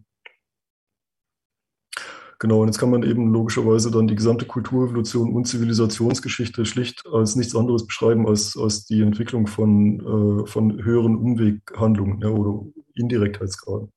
Genau, 2.38 2.60
und 2.60 2.68
jetzt 2.68 2.78
kann 2.78 2.90
man 2.90 3.02
eben 3.02 3.32
logischerweise 3.32 3.90
dann 3.90 4.08
die 4.08 4.14
gesamte 4.14 4.44
Kulturevolution 4.44 5.32
und 5.32 5.46
Zivilisationsgeschichte 5.46 6.66
schlicht 6.66 7.04
als 7.10 7.34
nichts 7.34 7.56
anderes 7.56 7.86
beschreiben 7.86 8.28
als, 8.28 8.58
als 8.58 8.84
die 8.84 9.00
Entwicklung 9.00 9.46
von, 9.46 10.00
äh, 10.00 10.46
von 10.46 10.84
höheren 10.84 11.16
Umweghandlungen 11.16 12.20
ja, 12.20 12.28
oder 12.28 12.66
Indirektheitsgraden. 12.94 13.90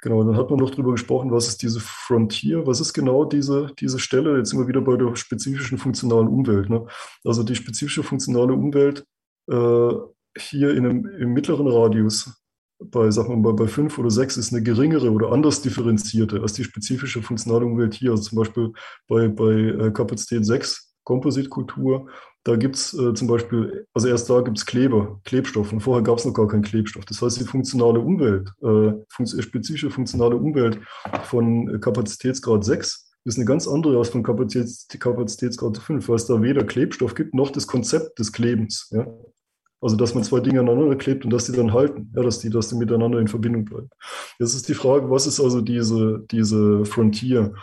Genau, 0.00 0.22
dann 0.22 0.36
hat 0.36 0.48
man 0.48 0.60
noch 0.60 0.70
darüber 0.70 0.92
gesprochen, 0.92 1.32
was 1.32 1.48
ist 1.48 1.60
diese 1.60 1.80
Frontier, 1.80 2.66
was 2.66 2.80
ist 2.80 2.92
genau 2.92 3.24
diese, 3.24 3.72
diese 3.80 3.98
Stelle, 3.98 4.38
jetzt 4.38 4.56
wir 4.56 4.68
wieder 4.68 4.80
bei 4.80 4.96
der 4.96 5.16
spezifischen 5.16 5.76
funktionalen 5.76 6.28
Umwelt. 6.28 6.70
Ne? 6.70 6.86
Also 7.24 7.42
die 7.42 7.56
spezifische 7.56 8.04
funktionale 8.04 8.52
Umwelt 8.52 9.04
äh, 9.50 9.90
hier 10.38 10.70
in 10.70 10.86
einem, 10.86 11.06
im 11.06 11.32
mittleren 11.32 11.66
Radius 11.66 12.37
bei, 12.78 13.10
wir 13.10 13.36
mal, 13.36 13.52
bei 13.54 13.66
fünf 13.66 13.98
oder 13.98 14.10
sechs 14.10 14.36
ist 14.36 14.52
eine 14.52 14.62
geringere 14.62 15.10
oder 15.10 15.32
anders 15.32 15.62
differenzierte 15.62 16.40
als 16.40 16.52
die 16.52 16.64
spezifische 16.64 17.22
funktionale 17.22 17.66
Umwelt 17.66 17.94
hier. 17.94 18.12
Also 18.12 18.22
zum 18.22 18.38
Beispiel 18.38 18.72
bei, 19.08 19.28
bei 19.28 19.52
äh, 19.52 19.90
Kapazität 19.90 20.46
6 20.46 20.94
Kompositkultur. 21.04 22.08
Da 22.44 22.56
gibt 22.56 22.76
es 22.76 22.94
äh, 22.94 23.14
zum 23.14 23.28
Beispiel, 23.28 23.86
also 23.94 24.08
erst 24.08 24.30
da 24.30 24.40
gibt 24.40 24.58
es 24.58 24.66
Kleber, 24.66 25.20
Klebstoff 25.24 25.72
und 25.72 25.80
vorher 25.80 26.02
gab 26.02 26.18
es 26.18 26.24
noch 26.24 26.34
gar 26.34 26.48
keinen 26.48 26.62
Klebstoff. 26.62 27.04
Das 27.04 27.20
heißt, 27.20 27.40
die 27.40 27.44
funktionale 27.44 27.98
Umwelt, 27.98 28.50
äh, 28.62 28.92
fun 29.08 29.26
spezifische 29.26 29.90
funktionale 29.90 30.36
Umwelt 30.36 30.78
von 31.24 31.80
Kapazitätsgrad 31.80 32.64
6 32.64 33.08
ist 33.24 33.36
eine 33.36 33.44
ganz 33.44 33.68
andere 33.68 33.98
als 33.98 34.08
von 34.08 34.22
Kapazitäts 34.22 34.86
Kapazitätsgrad 34.88 35.78
5, 35.78 36.08
weil 36.08 36.16
es 36.16 36.26
da 36.26 36.40
weder 36.40 36.64
Klebstoff 36.64 37.14
gibt 37.14 37.34
noch 37.34 37.50
das 37.50 37.66
Konzept 37.66 38.18
des 38.18 38.32
Klebens. 38.32 38.88
Ja? 38.92 39.06
Also, 39.80 39.96
dass 39.96 40.14
man 40.14 40.24
zwei 40.24 40.40
Dinge 40.40 40.60
aneinander 40.60 40.96
klebt 40.96 41.24
und 41.24 41.32
dass 41.32 41.46
die 41.46 41.52
dann 41.52 41.72
halten, 41.72 42.12
ja, 42.16 42.22
dass 42.22 42.40
die, 42.40 42.50
dass 42.50 42.68
die 42.68 42.76
miteinander 42.76 43.20
in 43.20 43.28
Verbindung 43.28 43.64
bleiben. 43.64 43.90
Jetzt 44.38 44.54
ist 44.54 44.68
die 44.68 44.74
Frage, 44.74 45.08
was 45.10 45.26
ist 45.26 45.40
also 45.40 45.60
diese, 45.60 46.24
diese 46.30 46.84
Frontier? 46.84 47.54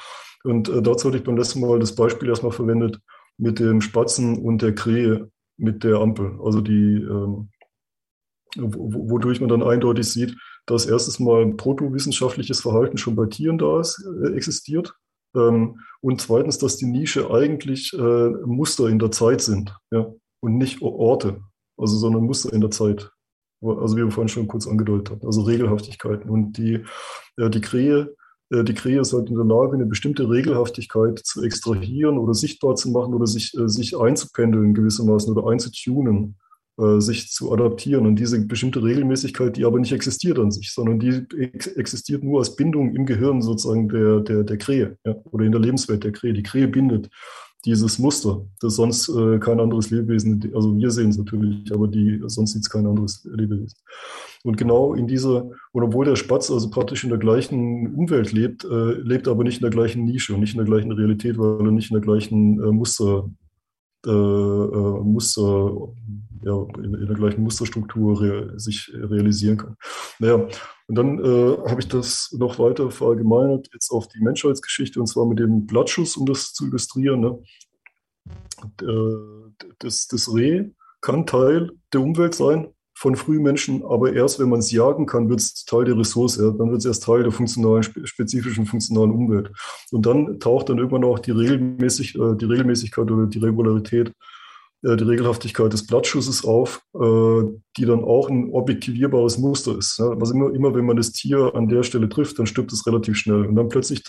Und 0.43 0.69
äh, 0.69 0.81
dazu 0.81 1.07
hatte 1.07 1.17
ich 1.17 1.23
beim 1.23 1.37
letzten 1.37 1.59
Mal 1.59 1.79
das 1.79 1.95
Beispiel 1.95 2.29
erstmal 2.29 2.53
verwendet 2.53 2.99
mit 3.37 3.59
dem 3.59 3.81
Spatzen 3.81 4.37
und 4.37 4.61
der 4.61 4.73
Krähe 4.73 5.29
mit 5.57 5.83
der 5.83 5.97
Ampel. 5.97 6.39
Also 6.41 6.61
die, 6.61 7.01
ähm, 7.01 7.49
wodurch 8.55 9.41
man 9.41 9.49
dann 9.49 9.63
eindeutig 9.63 10.07
sieht, 10.07 10.37
dass 10.65 10.85
erstes 10.85 11.19
mal 11.19 11.53
protowissenschaftliches 11.53 12.61
Verhalten 12.61 12.97
schon 12.97 13.15
bei 13.15 13.25
Tieren 13.25 13.57
da 13.57 13.81
ist, 13.81 14.03
äh, 14.23 14.33
existiert. 14.35 14.93
Ähm, 15.35 15.79
und 16.01 16.21
zweitens, 16.21 16.59
dass 16.59 16.77
die 16.77 16.85
Nische 16.85 17.29
eigentlich 17.29 17.93
äh, 17.93 18.29
Muster 18.45 18.87
in 18.87 18.99
der 18.99 19.11
Zeit 19.11 19.41
sind 19.41 19.75
ja, 19.91 20.13
und 20.39 20.57
nicht 20.57 20.81
Orte 20.81 21.41
also 21.77 21.97
sondern 21.97 22.23
Muster 22.23 22.53
in 22.53 22.61
der 22.61 22.71
Zeit. 22.71 23.11
Also 23.61 23.97
wie 23.97 24.03
wir 24.03 24.11
vorhin 24.11 24.29
schon 24.29 24.47
kurz 24.47 24.67
angedeutet 24.67 25.09
haben, 25.09 25.25
also 25.25 25.41
Regelhaftigkeiten. 25.41 26.29
Und 26.29 26.57
die, 26.57 26.83
äh, 27.37 27.49
die 27.49 27.61
Krähe, 27.61 28.13
äh, 28.51 28.63
die 28.63 28.73
Krähe 28.73 28.99
ist 28.99 29.13
halt 29.13 29.29
in 29.29 29.35
der 29.35 29.45
Lage, 29.45 29.73
eine 29.73 29.85
bestimmte 29.85 30.29
Regelhaftigkeit 30.29 31.19
zu 31.19 31.41
extrahieren 31.43 32.17
oder 32.17 32.33
sichtbar 32.33 32.75
zu 32.75 32.91
machen 32.91 33.13
oder 33.13 33.25
sich, 33.25 33.57
äh, 33.57 33.67
sich 33.67 33.97
einzupendeln 33.97 34.73
gewissermaßen 34.73 35.35
oder 35.35 35.49
einzutunen, 35.49 36.35
äh, 36.77 36.99
sich 36.99 37.31
zu 37.31 37.51
adaptieren. 37.53 38.05
Und 38.05 38.17
diese 38.17 38.45
bestimmte 38.45 38.83
Regelmäßigkeit, 38.83 39.55
die 39.57 39.65
aber 39.65 39.79
nicht 39.79 39.93
existiert 39.93 40.37
an 40.37 40.51
sich, 40.51 40.73
sondern 40.73 40.99
die 40.99 41.25
ex 41.37 41.67
existiert 41.67 42.23
nur 42.23 42.39
als 42.39 42.55
Bindung 42.55 42.93
im 42.93 43.05
Gehirn 43.05 43.41
sozusagen 43.41 43.89
der, 43.89 44.19
der, 44.19 44.43
der 44.43 44.57
Krähe 44.57 44.97
ja, 45.05 45.15
oder 45.31 45.45
in 45.45 45.53
der 45.53 45.61
Lebenswelt 45.61 46.03
der 46.03 46.11
Krähe. 46.11 46.33
Die 46.33 46.43
Krähe 46.43 46.67
bindet 46.67 47.09
dieses 47.65 47.97
Muster, 47.99 48.45
das 48.59 48.75
sonst 48.75 49.09
äh, 49.09 49.39
kein 49.39 49.59
anderes 49.59 49.89
Lebewesen, 49.89 50.51
also 50.53 50.75
wir 50.77 50.91
sehen 50.91 51.09
es 51.09 51.17
natürlich, 51.17 51.71
aber 51.73 51.87
die, 51.87 52.21
sonst 52.27 52.53
sieht 52.53 52.61
es 52.61 52.69
kein 52.69 52.85
anderes 52.85 53.27
Lebewesen. 53.31 53.77
Und 54.43 54.57
genau 54.57 54.93
in 54.93 55.07
dieser, 55.07 55.49
und 55.71 55.83
obwohl 55.83 56.05
der 56.05 56.15
Spatz 56.15 56.51
also 56.51 56.69
praktisch 56.69 57.03
in 57.03 57.09
der 57.09 57.17
gleichen 57.17 57.95
Umwelt 57.95 58.31
lebt, 58.31 58.63
äh, 58.63 58.91
lebt 58.93 59.27
aber 59.27 59.43
nicht 59.43 59.57
in 59.57 59.63
der 59.63 59.71
gleichen 59.71 60.05
Nische 60.05 60.35
und 60.35 60.41
nicht 60.41 60.53
in 60.53 60.59
der 60.59 60.67
gleichen 60.67 60.91
Realität, 60.91 61.39
weil 61.39 61.65
er 61.65 61.71
nicht 61.71 61.89
in 61.89 61.95
der 61.95 62.03
gleichen 62.03 62.63
äh, 62.63 62.71
Muster, 62.71 63.27
äh, 64.05 64.11
äh, 64.11 65.03
Muster, 65.03 65.93
ja, 66.43 66.65
in, 66.77 66.93
in, 66.93 67.07
der 67.07 67.15
gleichen 67.15 67.41
Musterstruktur 67.41 68.21
re 68.21 68.53
sich 68.59 68.91
realisieren 68.93 69.57
kann. 69.57 69.75
Naja, 70.19 70.47
und 70.87 70.95
dann 70.95 71.19
äh, 71.19 71.57
habe 71.67 71.79
ich 71.79 71.87
das 71.87 72.35
noch 72.37 72.59
weiter 72.59 72.91
verallgemeinert, 72.91 73.69
jetzt 73.73 73.89
auf 73.89 74.07
die 74.07 74.21
Menschheitsgeschichte, 74.21 74.99
und 74.99 75.07
zwar 75.07 75.25
mit 75.25 75.39
dem 75.39 75.65
Blattschuss, 75.65 76.15
um 76.15 76.25
das 76.25 76.53
zu 76.53 76.67
illustrieren. 76.67 77.21
Ne? 77.21 77.39
Äh, 78.81 79.65
das, 79.79 80.07
das 80.07 80.33
Reh 80.33 80.65
kann 81.01 81.25
Teil 81.25 81.71
der 81.91 82.01
Umwelt 82.01 82.35
sein 82.35 82.67
von 82.97 83.15
Frühmenschen, 83.15 83.83
aber 83.83 84.13
erst 84.13 84.39
wenn 84.39 84.49
man 84.49 84.59
es 84.59 84.71
jagen 84.71 85.05
kann, 85.05 85.27
wird 85.27 85.41
es 85.41 85.65
Teil 85.65 85.85
der 85.85 85.97
Ressource, 85.97 86.37
dann 86.37 86.71
wird 86.71 86.77
es 86.79 86.85
erst 86.85 87.03
Teil 87.03 87.23
der 87.23 87.31
funktionalen, 87.31 87.83
spezifischen 87.83 88.65
funktionalen 88.65 89.11
Umwelt. 89.11 89.51
Und 89.91 90.05
dann 90.05 90.39
taucht 90.39 90.69
dann 90.69 90.77
irgendwann 90.77 91.03
auch 91.03 91.19
die, 91.19 91.31
Regelmäßig, 91.31 92.15
äh, 92.15 92.35
die 92.35 92.45
Regelmäßigkeit 92.45 93.09
oder 93.09 93.25
die 93.25 93.39
Regularität 93.39 94.13
die 94.85 95.03
Regelhaftigkeit 95.03 95.73
des 95.73 95.87
Blattschusses 95.87 96.45
auf, 96.45 96.81
äh, 96.93 97.43
die 97.77 97.85
dann 97.85 98.03
auch 98.03 98.29
ein 98.29 98.51
objektivierbares 98.51 99.39
Muster 99.39 99.77
ist. 99.77 99.99
Also 99.99 100.33
immer, 100.33 100.53
immer 100.53 100.75
wenn 100.75 100.85
man 100.85 100.97
das 100.97 101.11
Tier 101.11 101.55
an 101.55 101.67
der 101.67 101.81
Stelle 101.81 102.07
trifft, 102.07 102.37
dann 102.37 102.45
stirbt 102.45 102.71
es 102.71 102.85
relativ 102.85 103.17
schnell. 103.17 103.47
Und 103.47 103.55
dann 103.55 103.69
plötzlich, 103.69 104.03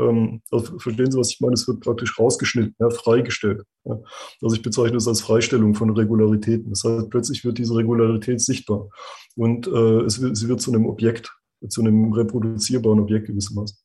ähm, 0.00 0.40
also 0.50 0.78
verstehen 0.78 1.12
Sie, 1.12 1.18
was 1.18 1.30
ich 1.30 1.40
meine, 1.40 1.52
es 1.52 1.68
wird 1.68 1.80
praktisch 1.80 2.18
rausgeschnitten, 2.18 2.74
ja, 2.78 2.88
freigestellt. 2.88 3.62
Also 3.84 4.56
ich 4.56 4.62
bezeichne 4.62 4.96
es 4.96 5.08
als 5.08 5.20
Freistellung 5.20 5.74
von 5.74 5.90
Regularitäten. 5.90 6.70
Das 6.70 6.84
heißt, 6.84 7.10
plötzlich 7.10 7.44
wird 7.44 7.58
diese 7.58 7.74
Regularität 7.74 8.40
sichtbar. 8.40 8.88
Und 9.36 9.66
äh, 9.66 10.00
es 10.02 10.14
sie 10.14 10.48
wird 10.48 10.60
zu 10.60 10.72
einem 10.72 10.86
Objekt, 10.86 11.34
zu 11.68 11.82
einem 11.82 12.12
reproduzierbaren 12.12 13.00
Objekt 13.00 13.26
gewissermaßen. 13.26 13.81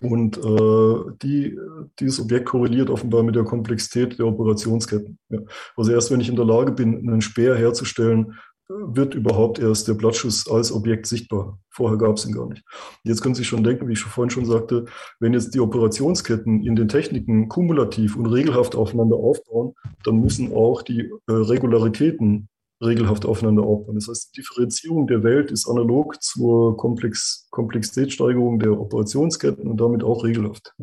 Und 0.00 0.38
äh, 0.38 1.12
die, 1.22 1.58
dieses 1.98 2.20
Objekt 2.20 2.46
korreliert 2.46 2.90
offenbar 2.90 3.22
mit 3.22 3.34
der 3.34 3.44
Komplexität 3.44 4.18
der 4.18 4.26
Operationsketten. 4.26 5.18
Ja. 5.28 5.40
Also 5.76 5.92
erst 5.92 6.10
wenn 6.10 6.20
ich 6.20 6.28
in 6.28 6.36
der 6.36 6.44
Lage 6.44 6.72
bin, 6.72 6.96
einen 6.96 7.20
Speer 7.20 7.54
herzustellen, 7.56 8.34
wird 8.68 9.14
überhaupt 9.14 9.58
erst 9.58 9.88
der 9.88 9.94
Blattschuss 9.94 10.48
als 10.48 10.72
Objekt 10.72 11.06
sichtbar. 11.06 11.58
Vorher 11.70 11.98
gab 11.98 12.16
es 12.16 12.24
ihn 12.24 12.32
gar 12.34 12.48
nicht. 12.48 12.64
Jetzt 13.02 13.20
können 13.20 13.34
Sie 13.34 13.40
sich 13.40 13.48
schon 13.48 13.64
denken, 13.64 13.88
wie 13.88 13.92
ich 13.92 14.00
vorhin 14.00 14.30
schon 14.30 14.46
sagte, 14.46 14.86
wenn 15.20 15.34
jetzt 15.34 15.54
die 15.54 15.60
Operationsketten 15.60 16.64
in 16.64 16.74
den 16.74 16.88
Techniken 16.88 17.48
kumulativ 17.48 18.16
und 18.16 18.26
regelhaft 18.26 18.74
aufeinander 18.74 19.16
aufbauen, 19.16 19.74
dann 20.04 20.20
müssen 20.20 20.52
auch 20.54 20.82
die 20.82 21.10
äh, 21.26 21.32
Regularitäten 21.32 22.48
regelhaft 22.84 23.26
aufeinander 23.26 23.62
aufbauen. 23.62 23.96
Das 23.96 24.08
heißt, 24.08 24.36
die 24.36 24.40
Differenzierung 24.40 25.06
der 25.06 25.22
Welt 25.22 25.50
ist 25.50 25.68
analog 25.68 26.22
zur 26.22 26.76
Komplex 26.76 27.48
Komplexitätssteigerung 27.50 28.58
der 28.58 28.78
Operationsketten 28.78 29.66
und 29.66 29.80
damit 29.80 30.02
auch 30.02 30.24
regelhaft. 30.24 30.74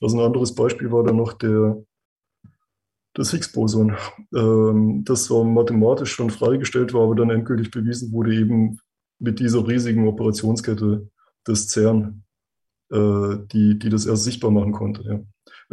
Also 0.00 0.18
ein 0.18 0.24
anderes 0.24 0.54
Beispiel 0.54 0.90
war 0.90 1.04
dann 1.04 1.16
noch 1.16 1.32
der, 1.34 1.82
das 3.14 3.30
Higgs-Boson, 3.30 3.96
ähm, 4.34 5.04
das 5.04 5.24
zwar 5.24 5.44
mathematisch 5.44 6.12
schon 6.12 6.30
freigestellt 6.30 6.92
war, 6.94 7.04
aber 7.04 7.14
dann 7.14 7.30
endgültig 7.30 7.70
bewiesen 7.70 8.12
wurde 8.12 8.34
eben 8.34 8.78
mit 9.18 9.38
dieser 9.38 9.66
riesigen 9.66 10.08
Operationskette 10.08 11.08
des 11.46 11.68
CERN, 11.68 12.24
äh, 12.90 13.36
die, 13.52 13.78
die 13.78 13.88
das 13.88 14.06
erst 14.06 14.24
sichtbar 14.24 14.50
machen 14.50 14.72
konnte. 14.72 15.02
Ja. 15.04 15.20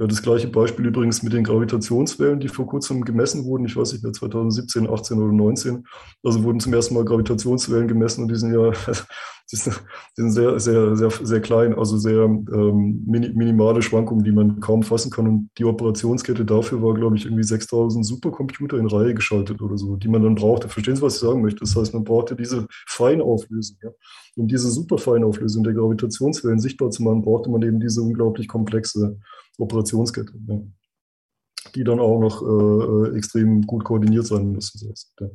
Das 0.08 0.22
gleiche 0.22 0.48
Beispiel 0.48 0.86
übrigens 0.86 1.24
mit 1.24 1.34
den 1.34 1.44
Gravitationswellen, 1.44 2.40
die 2.40 2.48
vor 2.48 2.66
kurzem 2.66 3.04
gemessen 3.04 3.44
wurden. 3.44 3.66
Ich 3.66 3.76
weiß 3.76 3.92
nicht 3.92 4.04
mehr, 4.04 4.14
2017, 4.14 4.90
18 4.90 5.18
oder 5.18 5.34
19. 5.34 5.86
Also 6.24 6.44
wurden 6.44 6.62
zum 6.62 6.74
ersten 6.74 6.94
Mal 6.94 7.04
Gravitationswellen 7.04 7.88
gemessen 7.88 8.24
und 8.24 8.30
die 8.30 8.36
sind 8.36 8.54
ja 8.54 8.72
die 9.52 9.56
sind, 9.56 10.32
sehr, 10.32 10.60
sehr, 10.60 10.96
sehr, 10.96 11.10
sehr 11.10 11.42
klein, 11.42 11.74
also 11.74 11.98
sehr 11.98 12.24
ähm, 12.26 13.04
minimale 13.06 13.82
Schwankungen, 13.82 14.24
die 14.24 14.32
man 14.32 14.60
kaum 14.60 14.84
fassen 14.84 15.12
kann. 15.12 15.28
Und 15.28 15.50
die 15.58 15.66
Operationskette 15.66 16.46
dafür 16.46 16.82
war, 16.84 16.94
glaube 16.94 17.18
ich, 17.18 17.26
irgendwie 17.26 17.44
6000 17.44 18.06
Supercomputer 18.06 18.78
in 18.78 18.86
Reihe 18.88 19.16
geschaltet 19.16 19.62
oder 19.62 19.78
so, 19.78 19.96
die 19.96 20.08
man 20.08 20.22
dann 20.22 20.36
brauchte. 20.36 20.70
Verstehen 20.70 20.96
Sie, 20.96 21.02
was 21.02 21.16
ich 21.16 21.22
sagen 21.22 21.42
möchte? 21.42 21.62
Das 21.62 21.76
heißt, 21.76 21.94
man 21.94 22.04
brauchte 22.04 22.36
diese 22.36 22.68
Feinauflösung. 22.88 23.78
Ja? 23.82 23.90
Um 24.36 24.48
diese 24.48 24.70
Superfeinauflösung 24.70 25.64
der 25.64 25.74
Gravitationswellen 25.74 26.60
sichtbar 26.60 26.92
zu 26.92 27.02
machen, 27.02 27.24
brauchte 27.24 27.50
man 27.50 27.64
eben 27.64 27.80
diese 27.80 28.02
unglaublich 28.02 28.48
komplexe 28.48 29.18
Operationskette, 29.58 30.34
ja, 30.48 30.62
die 31.76 31.84
dann 31.84 32.00
auch 32.00 32.20
noch 32.20 32.42
äh, 32.42 33.10
äh 33.14 33.18
extrem 33.18 33.64
gut 33.64 33.84
koordiniert 33.84 34.26
sein 34.28 34.52
müssen. 34.52 34.94
Ja. 35.20 35.28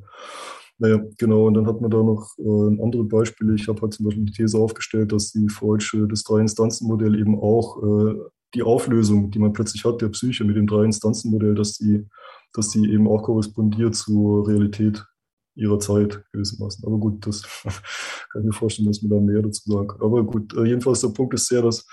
Naja, 0.78 1.00
genau, 1.18 1.46
und 1.46 1.54
dann 1.54 1.66
hat 1.66 1.80
man 1.80 1.90
da 1.90 2.02
noch 2.02 2.30
äh, 2.38 2.82
andere 2.82 3.04
Beispiele. 3.04 3.54
Ich 3.54 3.68
habe 3.68 3.80
halt 3.80 3.94
zum 3.94 4.06
Beispiel 4.06 4.24
die 4.24 4.32
These 4.32 4.58
aufgestellt, 4.58 5.12
dass 5.12 5.30
die 5.30 5.48
Freudsche, 5.48 6.08
das 6.08 6.24
Drei-Instanzen-Modell 6.24 7.18
eben 7.18 7.38
auch 7.38 7.82
äh, 7.82 8.14
die 8.54 8.62
Auflösung, 8.62 9.30
die 9.30 9.38
man 9.38 9.52
plötzlich 9.52 9.84
hat, 9.84 10.00
der 10.02 10.08
Psyche 10.08 10.44
mit 10.44 10.56
dem 10.56 10.66
Drei-Instanzen-Modell, 10.66 11.54
dass 11.54 11.74
die, 11.74 12.06
dass 12.52 12.70
die 12.70 12.90
eben 12.90 13.06
auch 13.06 13.22
korrespondiert 13.22 13.94
zur 13.94 14.48
Realität 14.48 15.04
ihrer 15.56 15.78
Zeit 15.78 16.24
gewissermaßen. 16.32 16.84
Aber 16.84 16.98
gut, 16.98 17.24
das 17.24 17.42
kann 18.32 18.42
ich 18.42 18.46
mir 18.46 18.52
vorstellen, 18.52 18.88
dass 18.88 19.02
man 19.02 19.10
da 19.10 19.20
mehr 19.20 19.42
dazu 19.42 19.70
sagen 19.70 19.88
kann. 19.88 20.02
Aber 20.02 20.24
gut, 20.24 20.56
äh, 20.56 20.64
jedenfalls 20.64 21.00
der 21.00 21.08
Punkt 21.08 21.34
ist 21.34 21.46
sehr, 21.46 21.62
dass 21.62 21.86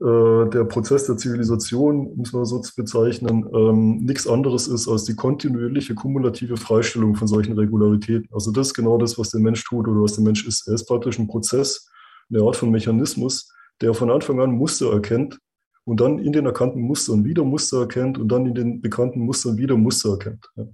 äh, 0.00 0.48
der 0.50 0.64
Prozess 0.64 1.06
der 1.06 1.16
Zivilisation, 1.16 2.16
muss 2.16 2.32
man 2.32 2.44
so 2.44 2.58
zu 2.58 2.72
bezeichnen, 2.76 3.48
ähm, 3.54 3.98
nichts 3.98 4.26
anderes 4.26 4.66
ist 4.66 4.88
als 4.88 5.04
die 5.04 5.14
kontinuierliche 5.14 5.94
kumulative 5.94 6.56
Freistellung 6.56 7.14
von 7.14 7.28
solchen 7.28 7.56
Regularitäten. 7.58 8.28
Also 8.32 8.50
das 8.50 8.68
ist 8.68 8.74
genau 8.74 8.98
das, 8.98 9.18
was 9.18 9.30
der 9.30 9.40
Mensch 9.40 9.64
tut 9.64 9.86
oder 9.86 10.02
was 10.02 10.14
der 10.14 10.24
Mensch 10.24 10.46
ist. 10.46 10.66
Er 10.66 10.74
ist 10.74 10.86
praktisch 10.86 11.18
ein 11.18 11.28
Prozess, 11.28 11.88
eine 12.28 12.42
Art 12.42 12.56
von 12.56 12.70
Mechanismus, 12.70 13.52
der 13.80 13.94
von 13.94 14.10
Anfang 14.10 14.40
an 14.40 14.52
Muster 14.52 14.92
erkennt 14.92 15.38
und 15.84 16.00
dann 16.00 16.18
in 16.18 16.32
den 16.32 16.46
erkannten 16.46 16.80
Mustern 16.80 17.24
wieder 17.24 17.44
Muster 17.44 17.80
erkennt 17.80 18.18
und 18.18 18.28
dann 18.28 18.46
in 18.46 18.54
den 18.54 18.80
bekannten 18.80 19.20
Mustern 19.20 19.56
wieder 19.58 19.76
Muster 19.76 20.10
erkennt. 20.10 20.50
Ja. 20.56 20.66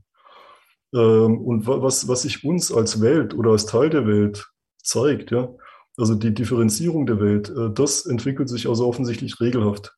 Ähm, 0.95 1.41
und 1.41 1.67
was, 1.67 2.09
was 2.09 2.23
sich 2.23 2.45
uns 2.45 2.73
als 2.73 3.01
Welt 3.01 3.35
oder 3.35 3.51
als 3.51 3.67
Teil 3.67 3.91
der 3.91 4.07
Welt 4.07 4.51
zeigt, 4.83 5.31
ja, 5.31 5.53
also 6.01 6.15
die 6.15 6.35
Differenzierung 6.35 7.07
der 7.07 7.21
Welt, 7.21 7.51
äh, 7.51 7.71
das 7.73 8.07
entwickelt 8.07 8.49
sich 8.49 8.69
also 8.69 8.87
offensichtlich 8.87 9.41
regelhaft. 9.41 9.95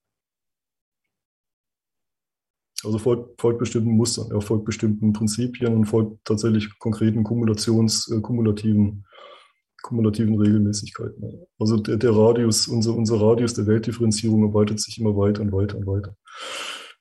Also 2.85 2.99
folgt, 2.99 3.41
folgt 3.41 3.61
bestimmten 3.61 3.93
Mustern, 3.93 4.31
er 4.33 4.41
folgt 4.41 4.65
bestimmten 4.65 5.13
Prinzipien 5.13 5.75
und 5.75 5.85
folgt 5.85 6.25
tatsächlich 6.25 6.79
konkreten 6.81 7.23
Kumulations, 7.23 8.11
äh, 8.11 8.21
kumulativen, 8.21 9.07
kumulativen 9.83 10.37
Regelmäßigkeiten. 10.37 11.47
Also 11.61 11.77
der, 11.77 11.97
der 11.97 12.11
Radius, 12.17 12.67
unser, 12.67 12.95
unser 12.95 13.21
Radius 13.21 13.55
der 13.55 13.67
Weltdifferenzierung 13.69 14.43
erweitert 14.43 14.81
sich 14.81 14.99
immer 14.99 15.17
weiter 15.17 15.43
und 15.43 15.53
weiter 15.53 15.77
und 15.77 15.87
weiter. 15.87 16.17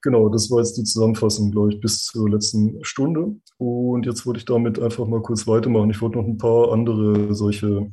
genau, 0.04 0.30
das 0.30 0.52
war 0.52 0.60
jetzt 0.60 0.78
die 0.78 0.84
Zusammenfassung, 0.84 1.52
glaube 1.52 1.74
ich, 1.74 1.80
bis 1.80 2.06
zur 2.06 2.30
letzten 2.30 2.84
Stunde. 2.84 3.36
Und 3.58 4.06
jetzt 4.06 4.26
wollte 4.26 4.40
ich 4.40 4.46
damit 4.46 4.80
einfach 4.80 5.08
mal 5.08 5.22
kurz 5.22 5.48
weitermachen. 5.48 5.90
Ich 5.90 6.02
wollte 6.02 6.18
noch 6.18 6.28
ein 6.28 6.38
paar 6.38 6.72
andere 6.72 7.34
solche 7.34 7.92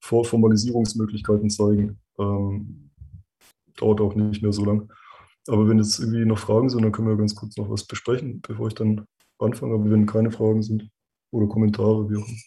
Formalisierungsmöglichkeiten 0.00 1.50
zeigen. 1.50 1.98
Ähm, 2.18 2.90
dauert 3.76 4.00
auch 4.00 4.14
nicht 4.14 4.42
mehr 4.42 4.52
so 4.52 4.64
lang. 4.64 4.90
Aber 5.48 5.68
wenn 5.68 5.78
jetzt 5.78 5.98
irgendwie 5.98 6.24
noch 6.24 6.38
Fragen 6.38 6.68
sind, 6.68 6.82
dann 6.82 6.92
können 6.92 7.08
wir 7.08 7.16
ganz 7.16 7.34
kurz 7.34 7.56
noch 7.56 7.70
was 7.70 7.84
besprechen, 7.84 8.40
bevor 8.42 8.68
ich 8.68 8.74
dann 8.74 9.06
anfange. 9.38 9.74
Aber 9.74 9.90
wenn 9.90 10.06
keine 10.06 10.30
Fragen 10.30 10.62
sind 10.62 10.88
oder 11.30 11.46
Kommentare, 11.46 12.08
wie 12.10 12.16
auch 12.16 12.28
immer. 12.28 12.38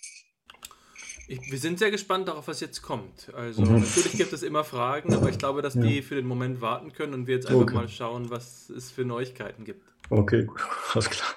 Ich, 1.28 1.52
wir 1.52 1.58
sind 1.58 1.80
sehr 1.80 1.90
gespannt 1.90 2.28
darauf, 2.28 2.48
was 2.48 2.60
jetzt 2.60 2.82
kommt. 2.82 3.34
Also 3.34 3.64
mhm. 3.64 3.80
natürlich 3.80 4.14
gibt 4.14 4.34
es 4.34 4.44
immer 4.44 4.64
Fragen, 4.64 5.14
aber 5.14 5.30
ich 5.30 5.38
glaube, 5.38 5.62
dass 5.62 5.74
ja. 5.76 5.82
die 5.82 6.02
für 6.02 6.16
den 6.16 6.26
Moment 6.26 6.62
warten 6.62 6.92
können 6.92 7.14
und 7.14 7.28
wir 7.28 7.36
jetzt 7.36 7.48
einfach 7.48 7.62
okay. 7.62 7.76
mal 7.76 7.88
schauen, 7.88 8.30
was 8.30 8.70
es 8.70 8.92
für 8.92 9.06
Neuigkeiten 9.06 9.64
gibt. 9.64 9.86
Okay, 10.10 10.44
gut, 10.46 10.62
alles 10.94 11.10
klar. 11.10 11.30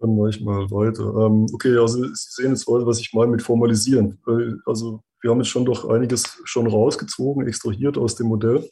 Dann 0.00 0.16
mache 0.16 0.30
ich 0.30 0.40
mal 0.40 0.70
weiter. 0.70 1.04
Ähm, 1.04 1.46
okay, 1.52 1.76
also 1.76 2.02
Sie 2.02 2.12
sehen 2.14 2.50
jetzt 2.50 2.66
heute, 2.66 2.86
was 2.86 3.00
ich 3.00 3.12
meine 3.12 3.30
mit 3.30 3.42
formalisieren. 3.42 4.18
Also 4.64 5.02
wir 5.20 5.30
haben 5.30 5.38
jetzt 5.38 5.50
schon 5.50 5.66
doch 5.66 5.88
einiges 5.88 6.40
schon 6.44 6.66
rausgezogen, 6.66 7.46
extrahiert 7.46 7.98
aus 7.98 8.14
dem 8.14 8.28
Modell, 8.28 8.68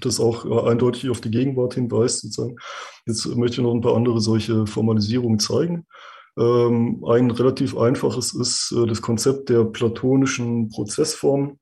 das 0.00 0.20
auch 0.20 0.46
äh, 0.46 0.70
eindeutig 0.70 1.10
auf 1.10 1.20
die 1.20 1.30
Gegenwart 1.30 1.74
hinweist. 1.74 2.22
Sozusagen. 2.22 2.56
Jetzt 3.06 3.26
möchte 3.36 3.60
ich 3.60 3.62
noch 3.62 3.74
ein 3.74 3.82
paar 3.82 3.96
andere 3.96 4.20
solche 4.22 4.66
Formalisierungen 4.66 5.38
zeigen. 5.38 5.86
Ähm, 6.38 7.04
ein 7.06 7.30
relativ 7.30 7.76
einfaches 7.76 8.32
ist 8.32 8.72
äh, 8.72 8.86
das 8.86 9.02
Konzept 9.02 9.50
der 9.50 9.64
platonischen 9.64 10.70
Prozessform. 10.70 11.58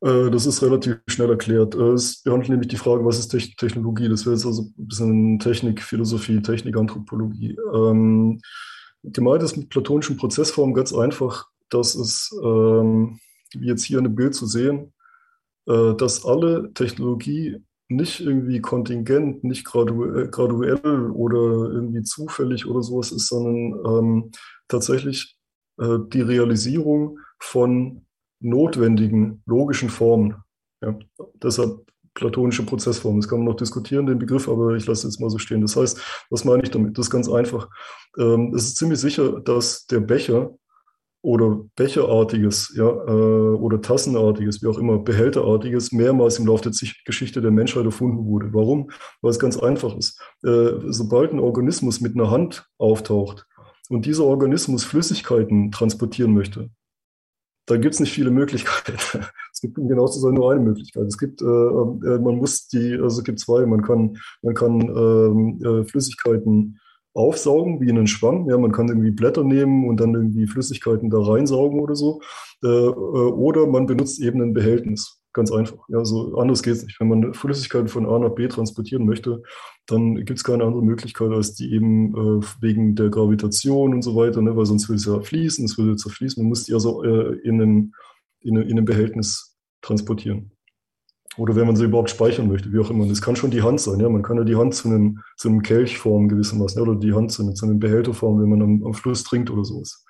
Äh, 0.00 0.30
das 0.30 0.46
ist 0.46 0.62
relativ 0.62 1.00
schnell 1.06 1.30
erklärt. 1.30 1.74
Es 1.74 2.22
behandelt 2.22 2.50
nämlich 2.50 2.68
die 2.68 2.76
Frage, 2.76 3.04
was 3.04 3.18
ist 3.18 3.28
Technologie? 3.28 4.08
Das 4.08 4.24
wäre 4.24 4.36
jetzt 4.36 4.46
also 4.46 4.62
ein 4.62 4.86
bisschen 4.86 5.38
Technik, 5.38 5.82
Philosophie, 5.82 6.40
Technikanthropologie. 6.42 7.56
Ähm, 7.74 8.40
gemeint 9.02 9.42
ist 9.42 9.56
mit 9.56 9.70
platonischen 9.70 10.16
Prozessformen 10.16 10.74
ganz 10.74 10.94
einfach, 10.94 11.46
dass 11.70 11.94
es, 11.94 12.30
ähm, 12.42 13.18
wie 13.54 13.66
jetzt 13.66 13.84
hier 13.84 13.98
in 13.98 14.04
dem 14.04 14.14
Bild 14.14 14.34
zu 14.34 14.46
sehen, 14.46 14.92
äh, 15.66 15.94
dass 15.94 16.24
alle 16.24 16.72
Technologie 16.74 17.62
nicht 17.88 18.20
irgendwie 18.20 18.60
kontingent, 18.60 19.44
nicht 19.44 19.64
graduell, 19.64 20.28
graduell 20.28 21.10
oder 21.10 21.70
irgendwie 21.72 22.02
zufällig 22.02 22.66
oder 22.66 22.82
sowas 22.82 23.12
ist, 23.12 23.28
sondern 23.28 23.80
ähm, 23.86 24.30
tatsächlich 24.68 25.38
äh, 25.78 25.98
die 26.12 26.20
Realisierung 26.20 27.18
von 27.38 28.04
notwendigen 28.40 29.42
logischen 29.46 29.90
Formen. 29.90 30.36
Ja, 30.80 30.96
deshalb 31.42 31.88
platonische 32.14 32.64
Prozessformen. 32.64 33.20
Das 33.20 33.28
kann 33.28 33.38
man 33.38 33.48
noch 33.48 33.56
diskutieren, 33.56 34.06
den 34.06 34.18
Begriff, 34.18 34.48
aber 34.48 34.74
ich 34.74 34.86
lasse 34.86 35.06
jetzt 35.06 35.20
mal 35.20 35.30
so 35.30 35.38
stehen. 35.38 35.60
Das 35.60 35.76
heißt, 35.76 36.00
was 36.30 36.44
meine 36.44 36.64
ich 36.64 36.70
damit? 36.70 36.98
Das 36.98 37.06
ist 37.06 37.10
ganz 37.10 37.28
einfach. 37.28 37.68
Ähm, 38.18 38.52
es 38.54 38.64
ist 38.64 38.76
ziemlich 38.76 38.98
sicher, 38.98 39.40
dass 39.40 39.86
der 39.86 40.00
Becher 40.00 40.50
oder 41.22 41.64
Becherartiges, 41.76 42.72
ja, 42.76 42.88
äh, 42.88 43.54
oder 43.56 43.80
Tassenartiges, 43.80 44.62
wie 44.62 44.68
auch 44.68 44.78
immer, 44.78 44.98
Behälterartiges, 44.98 45.92
mehrmals 45.92 46.38
im 46.38 46.46
Laufe 46.46 46.70
der 46.70 46.72
Geschichte 47.04 47.40
der 47.40 47.50
Menschheit 47.50 47.84
erfunden 47.84 48.24
wurde. 48.24 48.52
Warum? 48.52 48.90
Weil 49.20 49.30
es 49.30 49.38
ganz 49.38 49.58
einfach 49.58 49.96
ist. 49.96 50.20
Äh, 50.44 50.72
sobald 50.86 51.32
ein 51.32 51.40
Organismus 51.40 52.00
mit 52.00 52.14
einer 52.14 52.30
Hand 52.30 52.66
auftaucht 52.78 53.46
und 53.88 54.06
dieser 54.06 54.24
Organismus 54.24 54.84
Flüssigkeiten 54.84 55.72
transportieren 55.72 56.34
möchte, 56.34 56.70
dann 57.68 57.80
gibt 57.80 57.94
es 57.94 58.00
nicht 58.00 58.12
viele 58.12 58.30
Möglichkeiten. 58.30 58.98
Es 59.50 59.62
gibt, 59.62 59.76
um 59.76 59.88
genau 59.88 60.06
zu 60.06 60.20
sein, 60.20 60.34
nur 60.34 60.52
eine 60.52 60.60
Möglichkeit. 60.60 61.04
Es 61.08 61.18
gibt, 61.18 61.42
äh, 61.42 61.44
äh, 61.44 62.18
man 62.20 62.36
muss 62.36 62.68
die, 62.68 62.92
also 62.94 63.18
es 63.18 63.24
gibt 63.24 63.40
zwei. 63.40 63.66
Man 63.66 63.82
kann, 63.82 64.16
man 64.40 64.54
kann 64.54 64.80
ähm, 64.82 65.60
äh, 65.64 65.84
Flüssigkeiten 65.84 66.78
aufsaugen, 67.12 67.80
wie 67.80 67.88
in 67.88 67.96
einen 67.96 68.06
Schwamm. 68.06 68.48
Ja, 68.48 68.56
man 68.56 68.70
kann 68.70 68.86
irgendwie 68.86 69.10
Blätter 69.10 69.42
nehmen 69.42 69.88
und 69.88 69.98
dann 69.98 70.14
irgendwie 70.14 70.46
Flüssigkeiten 70.46 71.10
da 71.10 71.18
reinsaugen 71.18 71.80
oder 71.80 71.96
so. 71.96 72.20
Äh, 72.62 72.68
äh, 72.68 72.90
oder 72.90 73.66
man 73.66 73.86
benutzt 73.86 74.20
eben 74.20 74.40
ein 74.40 74.54
Behältnis. 74.54 75.20
Ganz 75.32 75.50
einfach. 75.50 75.78
Ja, 75.88 76.04
so 76.04 76.36
anders 76.38 76.62
geht 76.62 76.74
es 76.74 76.84
nicht. 76.84 77.00
Wenn 77.00 77.08
man 77.08 77.34
Flüssigkeiten 77.34 77.88
von 77.88 78.06
A 78.06 78.18
nach 78.20 78.36
B 78.36 78.46
transportieren 78.46 79.06
möchte, 79.06 79.42
dann 79.88 80.16
gibt 80.16 80.38
es 80.38 80.44
keine 80.44 80.64
andere 80.64 80.82
Möglichkeit, 80.82 81.30
als 81.30 81.54
die 81.54 81.72
eben 81.72 82.14
äh, 82.14 82.44
wegen 82.60 82.94
der 82.94 83.08
Gravitation 83.08 83.94
und 83.94 84.02
so 84.02 84.14
weiter, 84.14 84.42
ne, 84.42 84.54
weil 84.54 84.66
sonst 84.66 84.88
würde 84.88 84.98
es 84.98 85.06
ja 85.06 85.18
fließen, 85.18 85.64
es 85.64 85.78
würde 85.78 85.96
zerfließen. 85.96 86.42
Man 86.42 86.50
muss 86.50 86.64
die 86.64 86.74
also 86.74 87.02
äh, 87.02 87.38
in, 87.42 87.60
einem, 87.60 87.94
in, 88.40 88.56
in 88.56 88.72
einem 88.72 88.84
Behältnis 88.84 89.56
transportieren. 89.80 90.52
Oder 91.38 91.56
wenn 91.56 91.66
man 91.66 91.76
sie 91.76 91.84
überhaupt 91.84 92.10
speichern 92.10 92.48
möchte, 92.48 92.70
wie 92.72 92.80
auch 92.80 92.90
immer. 92.90 93.06
Das 93.06 93.22
kann 93.22 93.36
schon 93.36 93.50
die 93.50 93.62
Hand 93.62 93.80
sein. 93.80 94.00
Ja? 94.00 94.08
Man 94.08 94.22
kann 94.22 94.36
ja 94.36 94.44
die 94.44 94.56
Hand 94.56 94.74
zu 94.74 94.88
einem, 94.88 95.20
zu 95.36 95.48
einem 95.48 95.62
Kelch 95.62 95.96
formen 95.96 96.28
gewissermaßen. 96.28 96.82
Oder 96.82 96.96
die 96.96 97.14
Hand 97.14 97.32
zu 97.32 97.42
einem, 97.42 97.54
zu 97.54 97.64
einem 97.64 97.78
Behälter 97.78 98.12
formen, 98.12 98.42
wenn 98.42 98.50
man 98.50 98.60
am, 98.60 98.84
am 98.84 98.92
Fluss 98.92 99.22
trinkt 99.22 99.48
oder 99.50 99.64
sowas. 99.64 100.04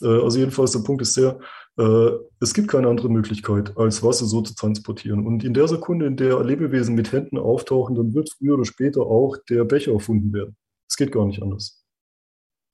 Äh, 0.00 0.06
also 0.06 0.38
jedenfalls 0.38 0.72
der 0.72 0.80
Punkt 0.80 1.02
ist 1.02 1.16
der, 1.16 1.38
äh, 1.78 2.10
es 2.40 2.54
gibt 2.54 2.68
keine 2.68 2.88
andere 2.88 3.08
Möglichkeit, 3.08 3.76
als 3.76 4.02
Wasser 4.02 4.26
so 4.26 4.42
zu 4.42 4.54
transportieren. 4.54 5.26
Und 5.26 5.44
in 5.44 5.54
der 5.54 5.68
Sekunde, 5.68 6.06
in 6.06 6.16
der 6.16 6.42
Lebewesen 6.42 6.94
mit 6.94 7.12
Händen 7.12 7.38
auftauchen, 7.38 7.94
dann 7.94 8.14
wird 8.14 8.30
früher 8.36 8.54
oder 8.54 8.64
später 8.64 9.02
auch 9.02 9.36
der 9.48 9.64
Becher 9.64 9.92
erfunden 9.92 10.32
werden. 10.32 10.56
Es 10.88 10.96
geht 10.96 11.12
gar 11.12 11.26
nicht 11.26 11.42
anders. 11.42 11.84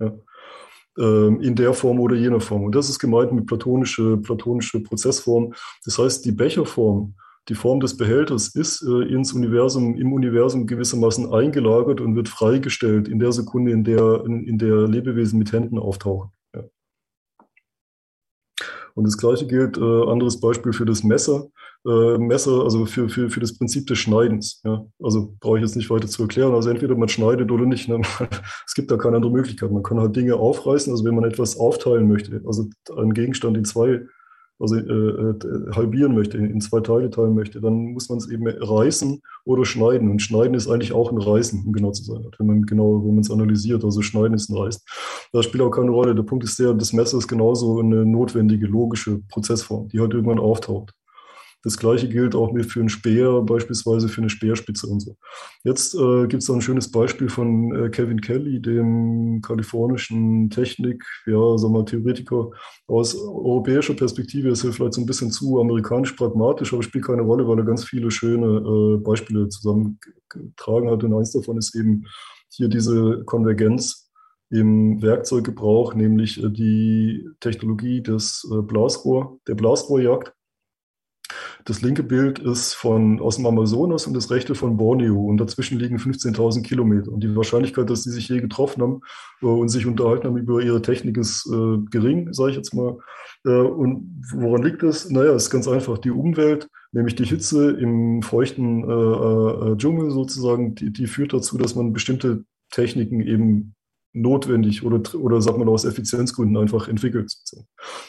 Ja 0.00 0.12
ähm, 0.98 1.40
in 1.40 1.54
der 1.54 1.72
Form 1.72 2.00
oder 2.00 2.16
jener 2.16 2.40
Form. 2.40 2.64
Und 2.64 2.74
das 2.74 2.88
ist 2.88 2.98
gemeint 2.98 3.32
mit 3.32 3.46
platonische, 3.46 4.16
platonische 4.16 4.80
Prozessform. 4.80 5.54
Das 5.84 5.98
heißt, 5.98 6.24
die 6.24 6.32
Becherform 6.32 7.14
die 7.48 7.54
Form 7.54 7.80
des 7.80 7.96
Behälters 7.96 8.54
ist 8.54 8.82
äh, 8.82 9.12
ins 9.12 9.32
Universum, 9.32 9.96
im 9.96 10.12
Universum 10.12 10.66
gewissermaßen 10.66 11.32
eingelagert 11.32 12.00
und 12.00 12.14
wird 12.14 12.28
freigestellt 12.28 13.08
in 13.08 13.18
der 13.18 13.32
Sekunde, 13.32 13.72
in 13.72 13.82
der, 13.82 14.22
in, 14.24 14.46
in 14.46 14.58
der 14.58 14.86
Lebewesen 14.86 15.38
mit 15.38 15.50
Händen 15.52 15.78
auftauchen. 15.78 16.30
Und 19.00 19.06
das 19.06 19.16
gleiche 19.16 19.46
gilt, 19.46 19.78
äh, 19.78 20.10
anderes 20.10 20.38
Beispiel 20.40 20.74
für 20.74 20.84
das 20.84 21.02
Messer. 21.02 21.48
Äh, 21.86 22.18
Messer, 22.18 22.62
also 22.62 22.84
für, 22.84 23.08
für, 23.08 23.30
für 23.30 23.40
das 23.40 23.56
Prinzip 23.56 23.86
des 23.86 23.96
Schneidens. 23.96 24.60
Ja. 24.62 24.84
Also 25.02 25.34
brauche 25.40 25.56
ich 25.56 25.62
jetzt 25.62 25.74
nicht 25.74 25.88
weiter 25.88 26.06
zu 26.06 26.20
erklären. 26.20 26.52
Also 26.52 26.68
entweder 26.68 26.94
man 26.94 27.08
schneidet 27.08 27.50
oder 27.50 27.64
nicht. 27.64 27.88
Ne. 27.88 28.02
Es 28.66 28.74
gibt 28.74 28.90
da 28.90 28.98
keine 28.98 29.16
andere 29.16 29.32
Möglichkeit. 29.32 29.70
Man 29.72 29.82
kann 29.82 29.98
halt 29.98 30.14
Dinge 30.14 30.36
aufreißen, 30.36 30.92
also 30.92 31.02
wenn 31.06 31.14
man 31.14 31.24
etwas 31.24 31.56
aufteilen 31.56 32.08
möchte, 32.08 32.42
also 32.46 32.68
einen 32.94 33.14
Gegenstand 33.14 33.56
in 33.56 33.64
zwei 33.64 34.02
also 34.60 34.76
äh, 34.76 34.80
äh, 34.80 35.72
halbieren 35.72 36.14
möchte, 36.14 36.36
in 36.36 36.60
zwei 36.60 36.80
Teile 36.80 37.10
teilen 37.10 37.34
möchte, 37.34 37.60
dann 37.60 37.92
muss 37.92 38.08
man 38.08 38.18
es 38.18 38.28
eben 38.28 38.46
reißen 38.46 39.22
oder 39.44 39.64
schneiden. 39.64 40.10
Und 40.10 40.20
schneiden 40.20 40.54
ist 40.54 40.68
eigentlich 40.68 40.92
auch 40.92 41.10
ein 41.10 41.18
Reißen, 41.18 41.64
um 41.66 41.72
genau 41.72 41.90
zu 41.92 42.04
sein, 42.04 42.26
wenn 42.38 42.46
man 42.46 42.62
genau, 42.66 43.02
wenn 43.02 43.14
man 43.14 43.20
es 43.20 43.30
analysiert. 43.30 43.84
Also 43.84 44.02
schneiden 44.02 44.34
ist 44.34 44.50
ein 44.50 44.56
Reißen. 44.56 44.82
Das 45.32 45.46
spielt 45.46 45.62
auch 45.62 45.70
keine 45.70 45.90
Rolle. 45.90 46.14
Der 46.14 46.22
Punkt 46.22 46.44
ist 46.44 46.58
der, 46.58 46.74
das 46.74 46.92
Messer 46.92 47.18
ist 47.18 47.28
genauso 47.28 47.80
eine 47.80 48.04
notwendige, 48.04 48.66
logische 48.66 49.20
Prozessform, 49.30 49.88
die 49.88 49.98
halt 49.98 50.12
irgendwann 50.12 50.38
auftaucht. 50.38 50.92
Das 51.62 51.76
gleiche 51.76 52.08
gilt 52.08 52.34
auch 52.34 52.54
für 52.68 52.80
einen 52.80 52.88
Speer, 52.88 53.42
beispielsweise 53.42 54.08
für 54.08 54.22
eine 54.22 54.30
Speerspitze 54.30 54.86
und 54.86 55.00
so. 55.00 55.16
Jetzt 55.62 55.94
äh, 55.94 56.26
gibt 56.26 56.42
es 56.42 56.50
ein 56.50 56.62
schönes 56.62 56.90
Beispiel 56.90 57.28
von 57.28 57.74
äh, 57.74 57.90
Kevin 57.90 58.20
Kelly, 58.20 58.62
dem 58.62 59.42
kalifornischen 59.42 60.48
Technik, 60.48 61.04
ja, 61.26 61.58
sagen 61.58 61.74
wir 61.74 61.84
Theoretiker. 61.84 62.50
Aus 62.86 63.14
europäischer 63.14 63.94
Perspektive 63.94 64.48
ist 64.48 64.64
er 64.64 64.72
vielleicht 64.72 64.94
so 64.94 65.02
ein 65.02 65.06
bisschen 65.06 65.30
zu 65.30 65.60
amerikanisch 65.60 66.12
pragmatisch, 66.12 66.72
aber 66.72 66.82
spielt 66.82 67.04
keine 67.04 67.22
Rolle, 67.22 67.46
weil 67.46 67.58
er 67.58 67.64
ganz 67.64 67.84
viele 67.84 68.10
schöne 68.10 68.46
äh, 68.46 68.96
Beispiele 68.98 69.48
zusammengetragen 69.48 70.90
hat. 70.90 71.04
Und 71.04 71.14
eins 71.14 71.32
davon 71.32 71.58
ist 71.58 71.74
eben 71.76 72.06
hier 72.48 72.68
diese 72.68 73.22
Konvergenz 73.26 74.10
im 74.50 75.00
Werkzeuggebrauch, 75.00 75.94
nämlich 75.94 76.42
äh, 76.42 76.50
die 76.50 77.28
Technologie 77.40 78.02
des 78.02 78.48
äh, 78.50 78.62
Blasrohr, 78.62 79.38
der 79.46 79.54
Blasrohrjagd. 79.54 80.32
Das 81.64 81.82
linke 81.82 82.02
Bild 82.02 82.38
ist 82.38 82.74
von, 82.74 83.20
aus 83.20 83.36
dem 83.36 83.46
Amazonas 83.46 84.06
und 84.06 84.14
das 84.14 84.30
rechte 84.30 84.54
von 84.54 84.76
Borneo. 84.76 85.26
Und 85.26 85.38
dazwischen 85.38 85.78
liegen 85.78 85.96
15.000 85.96 86.62
Kilometer. 86.62 87.12
Und 87.12 87.22
die 87.22 87.34
Wahrscheinlichkeit, 87.36 87.90
dass 87.90 88.02
die 88.02 88.10
sich 88.10 88.28
je 88.28 88.40
getroffen 88.40 88.82
haben 88.82 89.00
äh, 89.42 89.46
und 89.46 89.68
sich 89.68 89.86
unterhalten 89.86 90.26
haben 90.26 90.36
über 90.36 90.60
ihre 90.60 90.82
Technik, 90.82 91.16
ist 91.16 91.46
äh, 91.46 91.78
gering, 91.90 92.32
sage 92.32 92.50
ich 92.50 92.56
jetzt 92.56 92.74
mal. 92.74 92.98
Äh, 93.44 93.50
und 93.50 94.22
woran 94.32 94.62
liegt 94.62 94.82
das? 94.82 95.10
Naja, 95.10 95.34
ist 95.34 95.50
ganz 95.50 95.68
einfach. 95.68 95.98
Die 95.98 96.10
Umwelt, 96.10 96.68
nämlich 96.92 97.14
die 97.14 97.24
Hitze 97.24 97.70
im 97.72 98.22
feuchten 98.22 98.84
äh, 98.84 99.72
äh, 99.72 99.76
Dschungel 99.76 100.10
sozusagen, 100.10 100.74
die, 100.74 100.92
die 100.92 101.06
führt 101.06 101.32
dazu, 101.32 101.58
dass 101.58 101.74
man 101.74 101.92
bestimmte 101.92 102.44
Techniken 102.70 103.20
eben 103.20 103.74
notwendig 104.12 104.84
oder, 104.84 105.02
oder 105.14 105.40
sagt 105.40 105.58
man 105.58 105.68
aus 105.68 105.84
Effizienzgründen 105.84 106.56
einfach 106.56 106.88
entwickelt. 106.88 107.32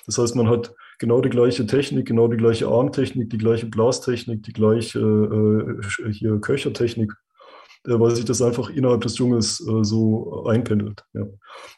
Das 0.05 0.17
heißt, 0.17 0.35
man 0.35 0.49
hat 0.49 0.73
genau 1.01 1.19
die 1.19 1.29
gleiche 1.29 1.65
Technik, 1.65 2.07
genau 2.07 2.27
die 2.27 2.37
gleiche 2.37 2.67
Armtechnik, 2.67 3.31
die 3.31 3.39
gleiche 3.39 3.65
Blastechnik, 3.65 4.43
die 4.43 4.53
gleiche 4.53 4.99
äh, 4.99 6.11
hier 6.11 6.39
Köchertechnik. 6.39 7.11
Äh, 7.87 7.99
weil 7.99 8.15
sich 8.15 8.25
das 8.25 8.41
einfach 8.41 8.69
innerhalb 8.69 9.01
des 9.01 9.15
Dschungels 9.15 9.59
äh, 9.67 9.83
so 9.83 10.45
einpendelt. 10.45 11.03
Ja. 11.13 11.25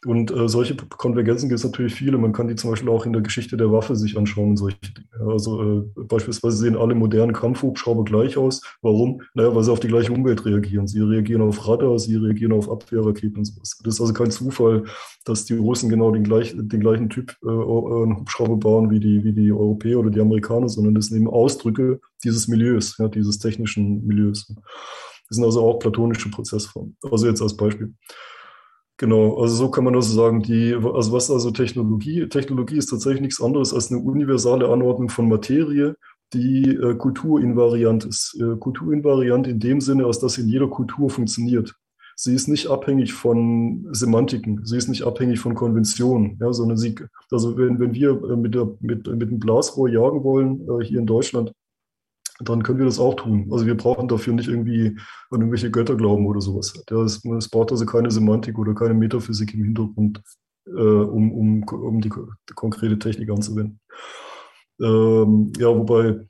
Und 0.05 0.31
äh, 0.31 0.49
solche 0.49 0.75
Konvergenzen 0.75 1.47
gibt 1.47 1.59
es 1.59 1.63
natürlich 1.63 1.95
viele. 1.95 2.17
Man 2.17 2.33
kann 2.33 2.47
die 2.47 2.55
zum 2.55 2.71
Beispiel 2.71 2.89
auch 2.89 3.05
in 3.05 3.13
der 3.13 3.21
Geschichte 3.21 3.55
der 3.55 3.71
Waffe 3.71 3.95
sich 3.95 4.17
anschauen, 4.17 4.57
solche 4.57 4.77
Dinge. 4.81 5.31
Also 5.31 5.85
beispielsweise 5.95 6.57
sehen 6.57 6.75
alle 6.75 6.95
modernen 6.95 7.33
Kampfhubschrauber 7.33 8.03
gleich 8.03 8.37
aus. 8.37 8.61
Warum? 8.81 9.21
Naja, 9.33 9.55
weil 9.55 9.63
sie 9.63 9.71
auf 9.71 9.79
die 9.79 9.87
gleiche 9.87 10.11
Umwelt 10.11 10.45
reagieren. 10.45 10.87
Sie 10.87 10.99
reagieren 10.99 11.41
auf 11.41 11.67
Radar, 11.67 11.97
sie 11.97 12.15
reagieren 12.15 12.51
auf 12.51 12.69
Abwehrraketen 12.69 13.37
und 13.37 13.45
sowas. 13.45 13.79
Das 13.83 13.95
ist 13.95 14.01
also 14.01 14.13
kein 14.13 14.31
Zufall, 14.31 14.83
dass 15.25 15.45
die 15.45 15.55
Russen 15.55 15.89
genau 15.89 16.11
den, 16.11 16.23
gleich, 16.23 16.53
den 16.55 16.79
gleichen 16.79 17.09
Typ 17.09 17.31
äh, 17.43 17.47
Hubschrauber 17.47 18.57
bauen 18.57 18.89
wie 18.89 18.99
die, 18.99 19.23
wie 19.23 19.33
die 19.33 19.51
Europäer 19.51 19.99
oder 19.99 20.09
die 20.09 20.21
Amerikaner, 20.21 20.69
sondern 20.69 20.95
das 20.95 21.07
sind 21.07 21.17
eben 21.17 21.29
Ausdrücke 21.29 21.99
dieses 22.23 22.47
Milieus, 22.47 22.97
ja, 22.97 23.07
dieses 23.07 23.39
technischen 23.39 24.05
Milieus. 24.05 24.53
Das 25.33 25.37
sind 25.37 25.45
also 25.45 25.61
auch 25.67 25.79
platonische 25.79 26.29
Prozessformen. 26.29 26.95
Also 27.01 27.25
jetzt 27.25 27.41
als 27.41 27.57
Beispiel. 27.57 27.91
Genau, 28.97 29.41
also 29.41 29.55
so 29.55 29.71
kann 29.71 29.83
man 29.83 29.95
also 29.95 30.13
sagen, 30.13 30.43
die, 30.43 30.75
also 30.75 31.11
was 31.11 31.31
also 31.31 31.49
Technologie? 31.49 32.29
Technologie 32.29 32.77
ist 32.77 32.91
tatsächlich 32.91 33.21
nichts 33.21 33.41
anderes 33.41 33.73
als 33.73 33.89
eine 33.89 33.99
universale 33.99 34.69
Anordnung 34.69 35.09
von 35.09 35.27
Materie, 35.27 35.95
die 36.33 36.69
äh, 36.69 36.93
kulturinvariant 36.93 38.05
ist. 38.05 38.39
Äh, 38.39 38.57
kulturinvariant 38.57 39.47
in 39.47 39.59
dem 39.59 39.81
Sinne, 39.81 40.05
als 40.05 40.19
dass 40.19 40.37
in 40.37 40.47
jeder 40.47 40.67
Kultur 40.67 41.09
funktioniert. 41.09 41.73
Sie 42.15 42.35
ist 42.35 42.47
nicht 42.47 42.67
abhängig 42.67 43.13
von 43.13 43.87
Semantiken, 43.91 44.63
sie 44.63 44.77
ist 44.77 44.87
nicht 44.87 45.01
abhängig 45.01 45.39
von 45.39 45.55
Konventionen, 45.55 46.37
ja, 46.39 46.53
sondern 46.53 46.77
sie, 46.77 46.93
also 47.31 47.57
wenn, 47.57 47.79
wenn 47.79 47.95
wir 47.95 48.11
äh, 48.11 48.35
mit, 48.35 48.53
der, 48.53 48.69
mit, 48.81 49.07
mit 49.07 49.31
dem 49.31 49.39
Blasrohr 49.39 49.89
jagen 49.89 50.23
wollen, 50.23 50.61
äh, 50.69 50.85
hier 50.85 50.99
in 50.99 51.07
Deutschland, 51.07 51.53
dann 52.39 52.63
können 52.63 52.79
wir 52.79 52.85
das 52.85 52.99
auch 52.99 53.15
tun. 53.15 53.47
Also 53.51 53.65
wir 53.65 53.77
brauchen 53.77 54.07
dafür 54.07 54.33
nicht 54.33 54.49
irgendwie 54.49 54.97
an 55.29 55.39
irgendwelche 55.39 55.71
Götter 55.71 55.95
glauben 55.95 56.25
oder 56.25 56.41
sowas. 56.41 56.73
Es, 56.89 57.49
braucht 57.49 57.71
also 57.71 57.85
keine 57.85 58.11
Semantik 58.11 58.57
oder 58.57 58.73
keine 58.73 58.93
Metaphysik 58.93 59.53
im 59.53 59.63
Hintergrund, 59.63 60.21
äh, 60.65 60.71
um, 60.71 61.31
um, 61.31 61.63
um 61.63 62.01
die, 62.01 62.09
die, 62.09 62.53
konkrete 62.55 62.97
Technik 62.97 63.29
anzuwenden. 63.29 63.79
Ähm, 64.81 65.53
ja, 65.57 65.67
wobei 65.67 66.25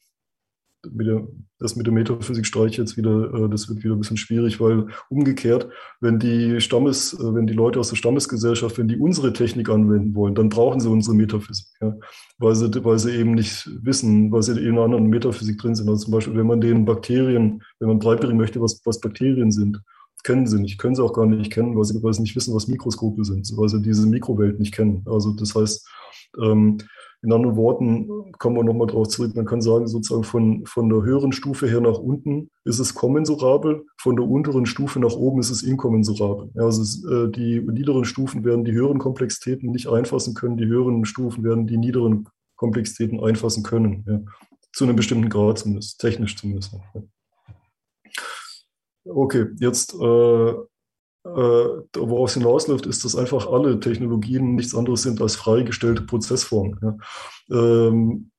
mit 0.91 1.07
der, 1.07 1.27
das 1.59 1.75
mit 1.75 1.85
der 1.85 1.93
Metaphysik 1.93 2.45
streiche 2.45 2.81
jetzt 2.81 2.97
wieder, 2.97 3.33
äh, 3.33 3.49
das 3.49 3.69
wird 3.69 3.83
wieder 3.83 3.95
ein 3.95 3.99
bisschen 3.99 4.17
schwierig, 4.17 4.59
weil 4.59 4.87
umgekehrt, 5.09 5.69
wenn 6.01 6.19
die 6.19 6.59
Stammes, 6.61 7.13
äh, 7.13 7.33
wenn 7.33 7.47
die 7.47 7.53
Leute 7.53 7.79
aus 7.79 7.89
der 7.89 7.95
Stammesgesellschaft, 7.95 8.77
wenn 8.77 8.87
die 8.87 8.97
unsere 8.97 9.33
Technik 9.33 9.69
anwenden 9.69 10.13
wollen, 10.15 10.35
dann 10.35 10.49
brauchen 10.49 10.79
sie 10.79 10.89
unsere 10.89 11.15
Metaphysik, 11.15 11.67
ja? 11.81 11.93
weil, 12.37 12.55
sie, 12.55 12.83
weil 12.83 12.99
sie 12.99 13.11
eben 13.11 13.33
nicht 13.33 13.69
wissen, 13.81 14.31
weil 14.31 14.43
sie 14.43 14.59
in 14.59 14.73
einer 14.73 14.83
anderen 14.83 15.07
Metaphysik 15.07 15.57
drin 15.57 15.75
sind. 15.75 15.89
Also 15.89 16.05
zum 16.05 16.13
Beispiel, 16.13 16.35
wenn 16.35 16.47
man 16.47 16.61
den 16.61 16.85
Bakterien, 16.85 17.63
wenn 17.79 17.87
man 17.87 17.99
beibringen 17.99 18.37
möchte, 18.37 18.61
was, 18.61 18.81
was 18.85 18.99
Bakterien 18.99 19.51
sind, 19.51 19.81
kennen 20.23 20.47
sie 20.47 20.59
nicht, 20.59 20.77
können 20.77 20.95
sie 20.95 21.03
auch 21.03 21.13
gar 21.13 21.25
nicht 21.25 21.51
kennen, 21.51 21.75
weil 21.77 21.83
sie, 21.83 22.01
weil 22.01 22.13
sie 22.13 22.21
nicht 22.21 22.35
wissen, 22.35 22.55
was 22.55 22.67
Mikroskope 22.67 23.23
sind, 23.23 23.51
weil 23.55 23.69
sie 23.69 23.81
diese 23.81 24.07
Mikrowelt 24.07 24.59
nicht 24.59 24.73
kennen. 24.73 25.03
Also 25.05 25.33
das 25.33 25.53
heißt, 25.53 25.87
ähm, 26.41 26.77
in 27.23 27.31
anderen 27.31 27.55
Worten 27.55 28.33
kommen 28.37 28.57
wir 28.57 28.65
nochmal 28.65 28.87
drauf 28.87 29.07
zurück. 29.07 29.33
Man 29.33 29.45
kann 29.45 29.61
sagen, 29.61 29.87
sozusagen 29.87 30.25
von, 30.25 30.65
von 30.65 30.89
der 30.89 31.03
höheren 31.03 31.31
Stufe 31.31 31.67
her 31.67 31.79
nach 31.79 31.97
unten 31.97 32.49
ist 32.65 32.79
es 32.79 32.93
kommensurabel, 32.93 33.85
von 33.97 34.17
der 34.17 34.27
unteren 34.27 34.65
Stufe 34.65 34.99
nach 34.99 35.13
oben 35.15 35.39
ist 35.39 35.49
es 35.49 35.63
inkommensurabel. 35.63 36.51
Also 36.55 36.81
es, 36.81 37.05
äh, 37.05 37.29
die 37.29 37.61
niederen 37.61 38.03
Stufen 38.03 38.43
werden 38.43 38.65
die 38.65 38.73
höheren 38.73 38.99
Komplexitäten 38.99 39.71
nicht 39.71 39.87
einfassen 39.87 40.33
können, 40.33 40.57
die 40.57 40.65
höheren 40.65 41.05
Stufen 41.05 41.45
werden 41.45 41.65
die 41.65 41.77
niederen 41.77 42.27
Komplexitäten 42.57 43.21
einfassen 43.21 43.63
können. 43.63 44.03
Ja. 44.05 44.19
Zu 44.73 44.83
einem 44.83 44.97
bestimmten 44.97 45.29
Grad 45.29 45.59
zumindest, 45.59 46.01
technisch 46.01 46.35
zumindest. 46.35 46.73
Ja. 46.73 47.03
Okay, 49.05 49.47
jetzt 49.59 49.93
äh, 49.93 50.53
äh, 51.25 51.29
worauf 51.95 52.29
es 52.29 52.35
hinausläuft, 52.35 52.85
ist, 52.85 53.05
dass 53.05 53.15
einfach 53.15 53.47
alle 53.47 53.79
Technologien 53.79 54.55
nichts 54.55 54.75
anderes 54.75 55.03
sind 55.03 55.21
als 55.21 55.35
freigestellte 55.35 56.01
Prozessformen. 56.01 56.79
Ja. 56.81 57.87
Ähm, 57.87 58.31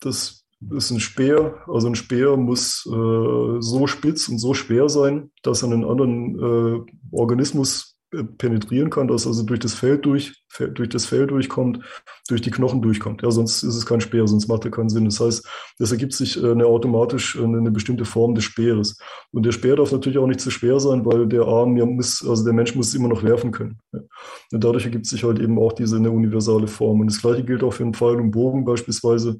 das 0.00 0.46
ist 0.70 0.90
ein 0.90 1.00
Speer. 1.00 1.62
Also 1.66 1.88
ein 1.88 1.94
Speer 1.94 2.36
muss 2.36 2.86
äh, 2.86 3.60
so 3.60 3.86
spitz 3.86 4.28
und 4.28 4.38
so 4.38 4.54
schwer 4.54 4.88
sein, 4.88 5.30
dass 5.42 5.62
er 5.62 5.70
einen 5.70 5.84
anderen 5.84 6.38
äh, 6.38 6.92
Organismus 7.12 7.95
penetrieren 8.24 8.90
kann, 8.90 9.08
dass 9.08 9.26
also 9.26 9.42
durch 9.42 9.60
das 9.60 9.74
Feld 9.74 10.04
durch, 10.06 10.44
durch 10.74 10.88
das 10.88 11.06
Fell 11.06 11.26
durchkommt, 11.26 11.80
durch 12.28 12.40
die 12.40 12.50
Knochen 12.50 12.82
durchkommt. 12.82 13.22
Ja, 13.22 13.30
sonst 13.30 13.62
ist 13.62 13.76
es 13.76 13.86
kein 13.86 14.00
Speer, 14.00 14.26
sonst 14.26 14.48
macht 14.48 14.64
er 14.64 14.70
keinen 14.70 14.88
Sinn. 14.88 15.04
Das 15.04 15.20
heißt, 15.20 15.46
es 15.78 15.92
ergibt 15.92 16.12
sich 16.12 16.42
äh, 16.42 16.50
eine 16.50 16.66
automatisch 16.66 17.38
eine, 17.38 17.58
eine 17.58 17.70
bestimmte 17.70 18.04
Form 18.04 18.34
des 18.34 18.44
Speeres. 18.44 18.98
Und 19.32 19.44
der 19.44 19.52
Speer 19.52 19.76
darf 19.76 19.92
natürlich 19.92 20.18
auch 20.18 20.26
nicht 20.26 20.40
zu 20.40 20.50
schwer 20.50 20.80
sein, 20.80 21.04
weil 21.04 21.26
der 21.26 21.42
Arm 21.42 21.76
ja 21.76 21.86
muss, 21.86 22.26
also 22.26 22.44
der 22.44 22.52
Mensch 22.52 22.74
muss 22.74 22.88
es 22.88 22.94
immer 22.94 23.08
noch 23.08 23.22
werfen 23.22 23.52
können. 23.52 23.78
Und 23.92 24.64
dadurch 24.64 24.84
ergibt 24.84 25.06
sich 25.06 25.24
halt 25.24 25.38
eben 25.38 25.58
auch 25.58 25.72
diese 25.72 25.96
eine 25.96 26.10
universale 26.10 26.68
Form. 26.68 27.00
Und 27.00 27.10
das 27.10 27.20
gleiche 27.20 27.44
gilt 27.44 27.62
auch 27.62 27.72
für 27.72 27.84
einen 27.84 27.94
Pfeil 27.94 28.16
und 28.16 28.30
Bogen 28.30 28.64
beispielsweise, 28.64 29.38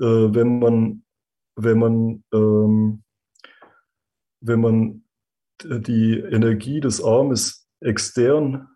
äh, 0.00 0.04
wenn 0.04 0.58
man, 0.58 1.02
wenn 1.56 1.78
man, 1.78 2.24
ähm, 2.32 3.02
wenn 4.40 4.60
man 4.60 5.04
die 5.62 6.18
Energie 6.18 6.80
des 6.80 7.02
Armes 7.02 7.63
extern 7.84 8.68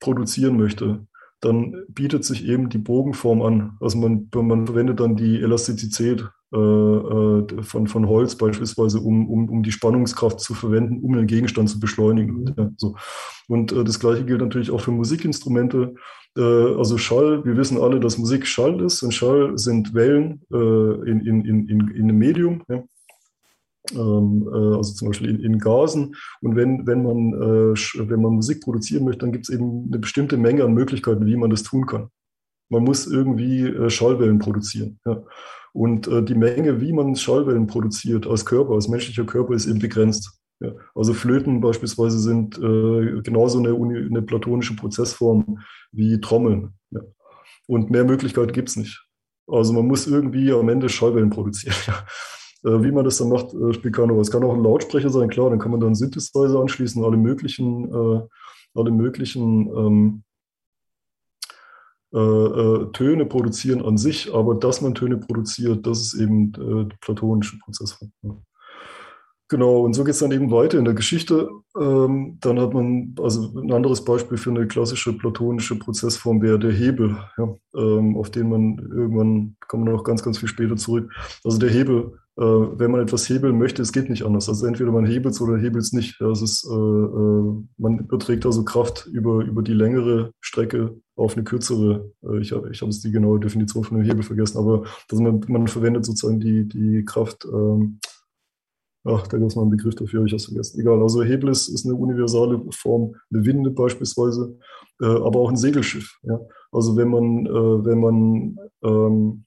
produzieren 0.00 0.56
möchte, 0.56 1.06
dann 1.40 1.84
bietet 1.88 2.24
sich 2.24 2.46
eben 2.46 2.68
die 2.68 2.78
Bogenform 2.78 3.42
an. 3.42 3.76
Also 3.80 3.98
man, 3.98 4.28
man 4.34 4.66
verwendet 4.66 5.00
dann 5.00 5.16
die 5.16 5.40
Elastizität 5.40 6.28
äh, 6.52 6.56
äh, 6.56 7.62
von, 7.62 7.86
von 7.86 8.08
Holz 8.08 8.34
beispielsweise, 8.36 9.00
um, 9.00 9.28
um, 9.28 9.48
um 9.48 9.62
die 9.62 9.72
Spannungskraft 9.72 10.40
zu 10.40 10.54
verwenden, 10.54 11.04
um 11.04 11.12
den 11.12 11.26
Gegenstand 11.26 11.70
zu 11.70 11.78
beschleunigen. 11.78 12.40
Mhm. 12.40 12.54
Ja, 12.56 12.70
so. 12.76 12.96
Und 13.48 13.72
äh, 13.72 13.84
das 13.84 14.00
gleiche 14.00 14.24
gilt 14.24 14.40
natürlich 14.40 14.70
auch 14.70 14.80
für 14.80 14.90
Musikinstrumente. 14.90 15.94
Äh, 16.36 16.42
also 16.42 16.98
Schall, 16.98 17.44
wir 17.44 17.56
wissen 17.56 17.78
alle, 17.78 18.00
dass 18.00 18.18
Musik 18.18 18.46
Schall 18.46 18.80
ist 18.80 19.02
und 19.02 19.12
Schall 19.12 19.56
sind 19.58 19.94
Wellen 19.94 20.42
äh, 20.52 20.56
in, 20.56 21.20
in, 21.20 21.44
in, 21.44 21.68
in, 21.68 21.88
in 21.88 22.02
einem 22.04 22.18
Medium. 22.18 22.62
Ja 22.68 22.82
ähm, 23.92 24.48
äh, 24.52 24.76
also 24.76 24.94
zum 24.94 25.08
Beispiel 25.08 25.30
in, 25.30 25.40
in, 25.40 25.58
Gasen. 25.58 26.14
Und 26.40 26.56
wenn, 26.56 26.86
wenn, 26.86 27.02
man, 27.02 27.32
äh, 27.34 28.08
wenn 28.08 28.22
man 28.22 28.34
Musik 28.34 28.62
produzieren 28.62 29.04
möchte, 29.04 29.20
dann 29.20 29.32
gibt 29.32 29.48
es 29.48 29.54
eben 29.54 29.86
eine 29.88 29.98
bestimmte 29.98 30.36
Menge 30.36 30.64
an 30.64 30.74
Möglichkeiten, 30.74 31.26
wie 31.26 31.36
man 31.36 31.50
das 31.50 31.62
tun 31.62 31.86
kann. 31.86 32.08
Man 32.70 32.84
muss 32.84 33.06
irgendwie 33.06 33.62
äh, 33.62 33.90
Schallwellen 33.90 34.38
produzieren. 34.38 34.98
Ja. 35.06 35.22
Und 35.74 36.06
die 36.06 36.34
Menge, 36.34 36.80
wie 36.80 36.92
man 36.92 37.14
Schallwellen 37.14 37.66
produziert 37.68 38.26
als 38.26 38.44
Körper, 38.44 38.72
als 38.72 38.88
menschlicher 38.88 39.24
Körper, 39.24 39.52
ist 39.52 39.66
eben 39.66 39.78
begrenzt. 39.78 40.38
Ja. 40.60 40.72
Also 40.94 41.14
Flöten 41.14 41.60
beispielsweise 41.60 42.18
sind 42.18 42.58
äh, 42.58 43.20
genauso 43.22 43.58
eine, 43.58 43.74
eine, 43.74 44.22
platonische 44.22 44.74
Prozessform 44.74 45.60
wie 45.92 46.20
Trommeln. 46.20 46.74
Ja. 46.90 47.00
Und 47.66 47.90
mehr 47.90 48.04
Möglichkeiten 48.04 48.52
gibt 48.52 48.70
es 48.70 48.76
nicht. 48.76 49.06
Also 49.46 49.72
man 49.72 49.86
muss 49.86 50.06
irgendwie 50.06 50.52
am 50.52 50.68
Ende 50.68 50.88
Schallwellen 50.88 51.30
produzieren. 51.30 51.76
Äh, 52.64 52.82
wie 52.82 52.92
man 52.92 53.04
das 53.04 53.18
dann 53.18 53.28
macht, 53.28 53.54
äh, 53.54 53.72
spielt 53.72 53.94
keine 53.94 54.12
Rolle. 54.12 54.22
Es 54.22 54.30
kann 54.30 54.44
auch 54.44 54.54
ein 54.54 54.62
Lautsprecher 54.62 55.10
sein, 55.10 55.28
klar, 55.28 55.50
dann 55.50 55.58
kann 55.58 55.70
man 55.70 55.80
dann 55.80 55.94
Synthesizer 55.94 56.60
anschließen, 56.60 57.04
alle 57.04 57.16
möglichen, 57.16 57.84
äh, 57.92 58.20
alle 58.74 58.90
möglichen 58.90 59.68
ähm, 59.76 60.22
äh, 62.12 62.18
äh, 62.18 62.92
Töne 62.92 63.26
produzieren 63.26 63.84
an 63.84 63.98
sich, 63.98 64.34
aber 64.34 64.54
dass 64.54 64.80
man 64.80 64.94
Töne 64.94 65.18
produziert, 65.18 65.86
das 65.86 66.00
ist 66.00 66.14
eben 66.14 66.52
äh, 66.54 66.88
der 66.88 66.96
platonische 67.00 67.58
Prozess. 67.58 67.98
Genau, 69.50 69.80
und 69.80 69.94
so 69.94 70.04
geht 70.04 70.12
es 70.12 70.20
dann 70.20 70.32
eben 70.32 70.50
weiter 70.50 70.78
in 70.78 70.84
der 70.84 70.94
Geschichte. 70.94 71.48
Ähm, 71.78 72.38
dann 72.40 72.60
hat 72.60 72.74
man, 72.74 73.14
also 73.18 73.58
ein 73.58 73.72
anderes 73.72 74.04
Beispiel 74.04 74.36
für 74.36 74.50
eine 74.50 74.66
klassische 74.66 75.14
platonische 75.14 75.78
Prozessform 75.78 76.42
wäre 76.42 76.58
der 76.58 76.72
Hebel, 76.72 77.16
ja, 77.38 77.54
ähm, 77.74 78.16
auf 78.16 78.30
den 78.30 78.50
man 78.50 78.78
irgendwann, 78.78 79.56
kommen 79.66 79.86
wir 79.86 79.92
noch 79.92 80.04
ganz, 80.04 80.22
ganz 80.22 80.38
viel 80.38 80.48
später 80.48 80.76
zurück. 80.76 81.10
Also 81.44 81.58
der 81.58 81.70
Hebel 81.70 82.18
wenn 82.40 82.92
man 82.92 83.00
etwas 83.00 83.28
hebeln 83.28 83.58
möchte, 83.58 83.82
es 83.82 83.92
geht 83.92 84.08
nicht 84.08 84.22
anders. 84.24 84.48
Also 84.48 84.64
entweder 84.66 84.92
man 84.92 85.04
hebelt 85.04 85.34
es 85.34 85.40
oder 85.40 85.56
hebelt 85.56 85.82
es 85.82 85.92
nicht. 85.92 86.20
Ja, 86.20 86.30
es 86.30 86.40
ist, 86.40 86.64
äh, 86.70 86.72
äh, 86.72 87.64
man 87.78 87.98
überträgt 87.98 88.46
also 88.46 88.64
Kraft 88.64 89.06
über, 89.12 89.44
über 89.44 89.60
die 89.60 89.72
längere 89.72 90.30
Strecke 90.40 91.00
auf 91.16 91.34
eine 91.34 91.42
kürzere. 91.42 92.12
Äh, 92.22 92.38
ich 92.38 92.52
habe 92.52 92.70
ich 92.70 92.80
hab 92.80 92.88
jetzt 92.88 93.02
die 93.02 93.10
genaue 93.10 93.40
Definition 93.40 93.82
von 93.82 93.96
einem 93.96 94.06
Hebel 94.06 94.22
vergessen, 94.22 94.58
aber 94.58 94.84
also 95.10 95.22
man, 95.22 95.44
man 95.48 95.66
verwendet 95.66 96.04
sozusagen 96.04 96.38
die, 96.38 96.68
die 96.68 97.04
Kraft. 97.04 97.44
Ähm, 97.44 97.98
ach, 99.02 99.26
da 99.26 99.36
gibt 99.36 99.50
es 99.50 99.56
mal 99.56 99.62
einen 99.62 99.72
Begriff 99.72 99.96
dafür, 99.96 100.20
habe 100.20 100.28
ich 100.28 100.32
das 100.32 100.44
vergessen. 100.44 100.80
Egal, 100.80 101.02
also 101.02 101.24
Hebel 101.24 101.50
ist, 101.50 101.68
ist 101.68 101.86
eine 101.86 101.96
universale 101.96 102.62
Form, 102.70 103.16
eine 103.32 103.44
Winde 103.44 103.70
beispielsweise, 103.70 104.56
äh, 105.02 105.06
aber 105.06 105.40
auch 105.40 105.50
ein 105.50 105.56
Segelschiff. 105.56 106.18
Ja? 106.22 106.38
Also 106.70 106.96
wenn 106.96 107.08
man, 107.08 107.46
äh, 107.46 107.84
wenn 107.84 107.98
man 107.98 108.56
ähm, 108.84 109.44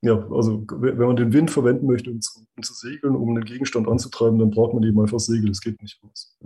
ja, 0.00 0.14
also 0.30 0.64
wenn 0.70 0.96
man 0.96 1.16
den 1.16 1.32
Wind 1.32 1.50
verwenden 1.50 1.86
möchte, 1.86 2.10
um 2.10 2.20
zu, 2.20 2.40
um 2.56 2.62
zu, 2.62 2.72
segeln, 2.72 3.16
um 3.16 3.30
einen 3.30 3.44
Gegenstand 3.44 3.88
anzutreiben, 3.88 4.38
dann 4.38 4.50
braucht 4.50 4.74
man 4.74 4.84
eben 4.84 5.00
einfach 5.00 5.18
Segel. 5.18 5.48
Das 5.48 5.60
geht 5.60 5.80
nicht 5.82 6.00
aus. 6.08 6.38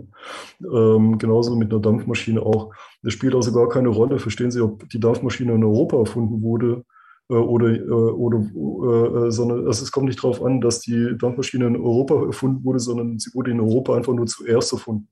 Ähm, 0.61 1.17
genauso 1.19 1.55
mit 1.55 1.71
einer 1.71 1.81
Dampfmaschine 1.81 2.41
auch. 2.41 2.73
Das 3.03 3.13
spielt 3.13 3.35
also 3.35 3.53
gar 3.53 3.69
keine 3.69 3.89
Rolle. 3.89 4.17
Verstehen 4.17 4.49
Sie, 4.49 4.61
ob 4.61 4.89
die 4.89 4.99
Dampfmaschine 4.99 5.53
in 5.53 5.63
Europa 5.63 5.97
erfunden 5.97 6.41
wurde 6.41 6.83
äh, 7.29 7.33
äh, 7.33 7.35
oder, 7.35 7.69
äh, 7.69 7.89
oder 7.89 9.27
äh, 9.27 9.31
sondern 9.31 9.67
also 9.67 9.83
es 9.83 9.91
kommt 9.91 10.07
nicht 10.07 10.23
darauf 10.23 10.43
an, 10.43 10.61
dass 10.61 10.79
die 10.81 11.15
Dampfmaschine 11.17 11.67
in 11.67 11.77
Europa 11.77 12.25
erfunden 12.25 12.63
wurde, 12.63 12.79
sondern 12.79 13.19
sie 13.19 13.33
wurde 13.33 13.51
in 13.51 13.59
Europa 13.59 13.95
einfach 13.95 14.13
nur 14.13 14.25
zuerst 14.25 14.73
erfunden. 14.73 15.07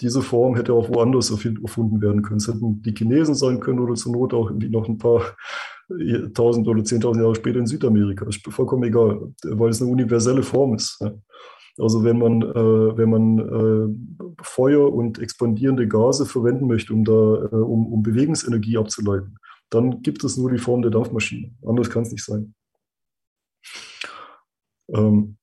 Diese 0.00 0.22
Form 0.22 0.56
hätte 0.56 0.72
auch 0.72 0.88
woanders 0.88 1.30
erfunden 1.30 2.00
werden 2.00 2.22
können. 2.22 2.38
Es 2.38 2.48
hätten 2.48 2.80
die 2.82 2.94
Chinesen 2.94 3.34
sein 3.34 3.60
können 3.60 3.80
oder 3.80 3.94
zur 3.94 4.12
Not 4.12 4.32
auch 4.32 4.50
noch 4.50 4.88
ein 4.88 4.96
paar 4.96 5.36
tausend 6.34 6.66
oder 6.68 6.84
zehntausend 6.84 7.22
Jahre 7.22 7.34
später 7.34 7.58
in 7.58 7.66
Südamerika. 7.66 8.26
Ist 8.26 8.46
vollkommen 8.48 8.84
egal, 8.84 9.32
weil 9.44 9.70
es 9.70 9.82
eine 9.82 9.90
universelle 9.90 10.42
Form 10.42 10.74
ist. 10.74 11.04
Also 11.78 12.04
wenn 12.04 12.18
man, 12.18 12.42
äh, 12.42 12.96
wenn 12.96 13.10
man 13.10 13.38
äh, 13.38 14.42
Feuer 14.42 14.92
und 14.92 15.18
expandierende 15.18 15.88
Gase 15.88 16.26
verwenden 16.26 16.66
möchte, 16.66 16.92
um, 16.92 17.04
da, 17.04 17.12
äh, 17.12 17.56
um, 17.56 17.92
um 17.92 18.02
Bewegungsenergie 18.02 18.76
abzuleiten, 18.76 19.38
dann 19.70 20.02
gibt 20.02 20.24
es 20.24 20.36
nur 20.36 20.50
die 20.50 20.58
Form 20.58 20.82
der 20.82 20.90
Dampfmaschine. 20.90 21.54
Anders 21.66 21.88
kann 21.88 22.02
es 22.02 22.12
nicht 22.12 22.24
sein. 22.24 22.54
Ähm, 24.92 25.36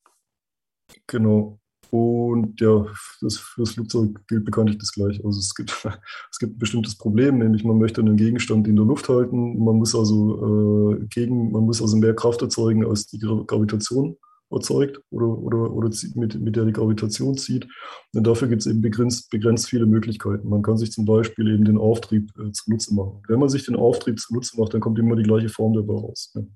genau. 1.08 1.60
Und 1.92 2.60
ja, 2.60 2.86
das, 3.22 3.38
für 3.38 3.62
das 3.62 3.72
Flugzeug 3.72 4.20
gilt 4.28 4.46
bekanntlich 4.46 4.78
das 4.78 4.92
Gleiche. 4.92 5.24
Also 5.24 5.40
es 5.40 5.54
gibt, 5.56 5.72
es 6.32 6.40
gibt 6.40 6.56
ein 6.56 6.60
bestimmtes 6.60 6.98
Problem, 6.98 7.38
nämlich 7.38 7.64
man 7.64 7.78
möchte 7.78 8.02
einen 8.02 8.18
Gegenstand 8.18 8.68
in 8.68 8.76
der 8.76 8.86
Luft 8.86 9.10
halten. 9.10 9.64
Man 9.64 9.78
muss 9.78 9.96
also 9.96 10.94
äh, 10.94 11.06
gegen, 11.10 11.52
man 11.52 11.64
muss 11.64 11.82
also 11.82 11.98
mehr 11.98 12.16
Kraft 12.16 12.42
erzeugen, 12.42 12.86
als 12.86 13.08
die 13.08 13.20
Gravitation 13.20 14.18
erzeugt 14.50 15.02
oder, 15.10 15.28
oder, 15.28 15.72
oder 15.72 15.90
mit, 16.16 16.40
mit 16.40 16.56
der 16.56 16.66
die 16.66 16.72
Gravitation 16.72 17.38
zieht. 17.38 17.68
Und 18.14 18.26
dafür 18.26 18.48
gibt 18.48 18.62
es 18.62 18.68
eben 18.68 18.82
begrenzt, 18.82 19.30
begrenzt 19.30 19.68
viele 19.68 19.86
Möglichkeiten. 19.86 20.48
Man 20.48 20.62
kann 20.62 20.78
sich 20.78 20.92
zum 20.92 21.06
Beispiel 21.06 21.54
eben 21.54 21.66
den 21.66 21.78
Auftrieb 21.78 22.32
äh, 22.40 22.52
zunutze 22.52 22.94
machen. 22.94 23.22
Wenn 23.28 23.40
man 23.40 23.50
sich 23.50 23.66
den 23.66 23.76
Auftrieb 23.76 24.20
zunutze 24.20 24.60
macht, 24.60 24.74
dann 24.74 24.82
kommt 24.82 25.00
immer 25.00 25.16
die 25.16 25.24
gleiche 25.24 25.50
Form 25.50 25.74
dabei 25.74 25.94
raus. 25.94 26.32
Ne? 26.36 26.48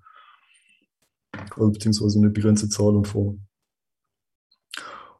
Also, 1.56 1.72
beziehungsweise 1.72 2.20
eine 2.20 2.30
begrenzte 2.30 2.70
Zahl 2.70 2.95
und 2.95 3.08
Form. 3.08 3.41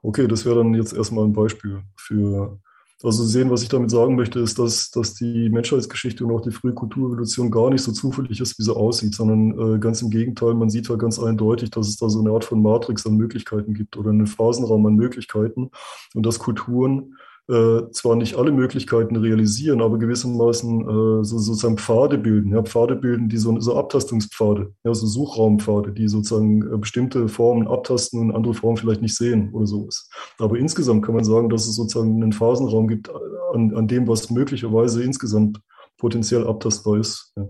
Okay, 0.02 0.28
das 0.28 0.46
wäre 0.46 0.56
dann 0.58 0.74
jetzt 0.74 0.94
erstmal 0.94 1.26
ein 1.26 1.34
Beispiel 1.34 1.82
für 1.96 2.60
also 3.04 3.24
sehen, 3.24 3.50
was 3.50 3.64
ich 3.64 3.70
damit 3.70 3.90
sagen 3.90 4.16
möchte, 4.16 4.40
ist, 4.40 4.60
dass, 4.60 4.92
dass 4.92 5.16
die 5.16 5.50
Menschheitsgeschichte 5.50 6.26
und 6.26 6.32
auch 6.32 6.42
die 6.42 6.52
frühe 6.52 6.74
Kulturrevolution 6.74 7.50
gar 7.50 7.70
nicht 7.70 7.82
so 7.82 7.92
zufällig 7.92 8.40
ist, 8.40 8.60
wie 8.60 8.64
sie 8.64 8.76
aussieht, 8.76 9.16
sondern 9.16 9.76
äh, 9.76 9.80
ganz 9.80 10.02
im 10.02 10.10
Gegenteil, 10.10 10.54
man 10.54 10.70
sieht 10.70 10.90
halt 10.90 11.00
ganz 11.00 11.20
eindeutig, 11.20 11.72
dass 11.72 11.88
es 11.88 11.98
da 11.98 12.10
so 12.10 12.20
eine 12.20 12.32
Art 12.32 12.44
von 12.44 12.62
Matrix 12.62 13.06
an 13.06 13.18
Möglichkeiten 13.18 13.74
gibt 13.74 13.98
oder 13.98 14.12
einen 14.12 14.28
Phasenraum 14.28 14.86
an 14.86 14.96
Möglichkeiten 14.96 15.72
und 16.14 16.26
dass 16.26 16.40
Kulturen 16.40 17.18
äh, 17.52 17.92
zwar 17.92 18.16
nicht 18.16 18.36
alle 18.36 18.52
Möglichkeiten 18.54 19.18
realisieren, 19.18 19.82
aber 19.82 20.00
gewissermaßen 20.00 20.82
äh, 20.82 21.24
so, 21.26 21.38
sozusagen 21.38 21.78
Pfade 21.78 22.18
bilden, 22.18 22.54
ja, 22.54 22.64
Pfade 22.64 22.96
bilden, 22.96 23.28
die 23.28 23.38
so, 23.38 23.60
so 23.60 23.76
Abtastungspfade, 23.76 24.74
ja, 24.86 24.94
so 24.94 25.06
Suchraumpfade, 25.06 25.92
die 25.92 26.08
sozusagen 26.08 26.62
äh, 26.74 26.78
bestimmte 26.78 27.28
Formen 27.28 27.68
abtasten 27.68 28.22
und 28.22 28.32
andere 28.34 28.54
Formen 28.54 28.78
vielleicht 28.78 29.02
nicht 29.02 29.18
sehen 29.18 29.52
oder 29.54 29.68
sowas. 29.68 30.10
Aber 30.40 30.58
insgesamt 30.58 31.04
kann 31.04 31.16
man 31.16 31.26
sagen, 31.26 31.50
dass 31.50 31.68
es 31.68 31.76
sozusagen 31.76 32.24
einen 32.24 32.32
Phasenraum 32.32 32.88
gibt 32.88 33.12
an, 33.54 33.76
an 33.76 33.88
dem, 33.88 34.08
was 34.08 34.30
möglicherweise 34.30 35.04
insgesamt 35.04 35.60
potenziell 35.98 36.48
abtastbar 36.48 37.00
ist. 37.00 37.34
Ja. 37.36 37.48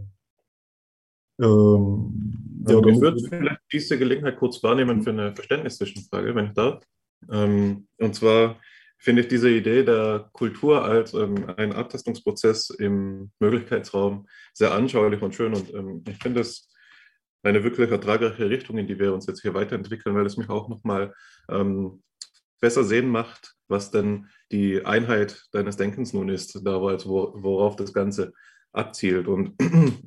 Ähm, 1.43 2.63
ja, 2.67 2.79
ich 2.79 3.01
würde 3.01 3.21
vielleicht 3.29 3.61
diese 3.71 3.99
Gelegenheit 3.99 4.37
kurz 4.37 4.63
wahrnehmen 4.63 5.03
für 5.03 5.11
eine 5.11 5.35
Verständniszwischenfrage, 5.35 6.33
wenn 6.33 6.47
ich 6.47 6.53
darf. 6.53 6.83
Ähm, 7.31 7.87
und 7.99 8.15
zwar 8.15 8.55
finde 9.01 9.23
ich 9.23 9.27
diese 9.27 9.49
Idee 9.49 9.83
der 9.83 10.29
Kultur 10.31 10.85
als 10.85 11.15
ähm, 11.15 11.51
ein 11.57 11.73
Abtastungsprozess 11.73 12.69
im 12.69 13.31
Möglichkeitsraum 13.39 14.27
sehr 14.53 14.73
anschaulich 14.73 15.23
und 15.23 15.33
schön. 15.33 15.55
Und 15.55 15.73
ähm, 15.73 16.03
ich 16.07 16.17
finde 16.17 16.41
es 16.41 16.71
eine 17.41 17.63
wirklich 17.63 17.89
ertragreiche 17.89 18.47
Richtung, 18.47 18.77
in 18.77 18.85
die 18.85 18.99
wir 18.99 19.11
uns 19.11 19.25
jetzt 19.25 19.41
hier 19.41 19.55
weiterentwickeln, 19.55 20.15
weil 20.15 20.27
es 20.27 20.37
mich 20.37 20.49
auch 20.49 20.69
nochmal 20.69 21.15
ähm, 21.49 22.03
besser 22.59 22.83
sehen 22.83 23.09
macht, 23.09 23.55
was 23.67 23.89
denn 23.89 24.27
die 24.51 24.85
Einheit 24.85 25.47
deines 25.51 25.77
Denkens 25.77 26.13
nun 26.13 26.29
ist, 26.29 26.63
damals, 26.63 27.07
worauf 27.07 27.75
das 27.75 27.93
Ganze 27.93 28.33
abzielt. 28.71 29.27
Und 29.27 29.55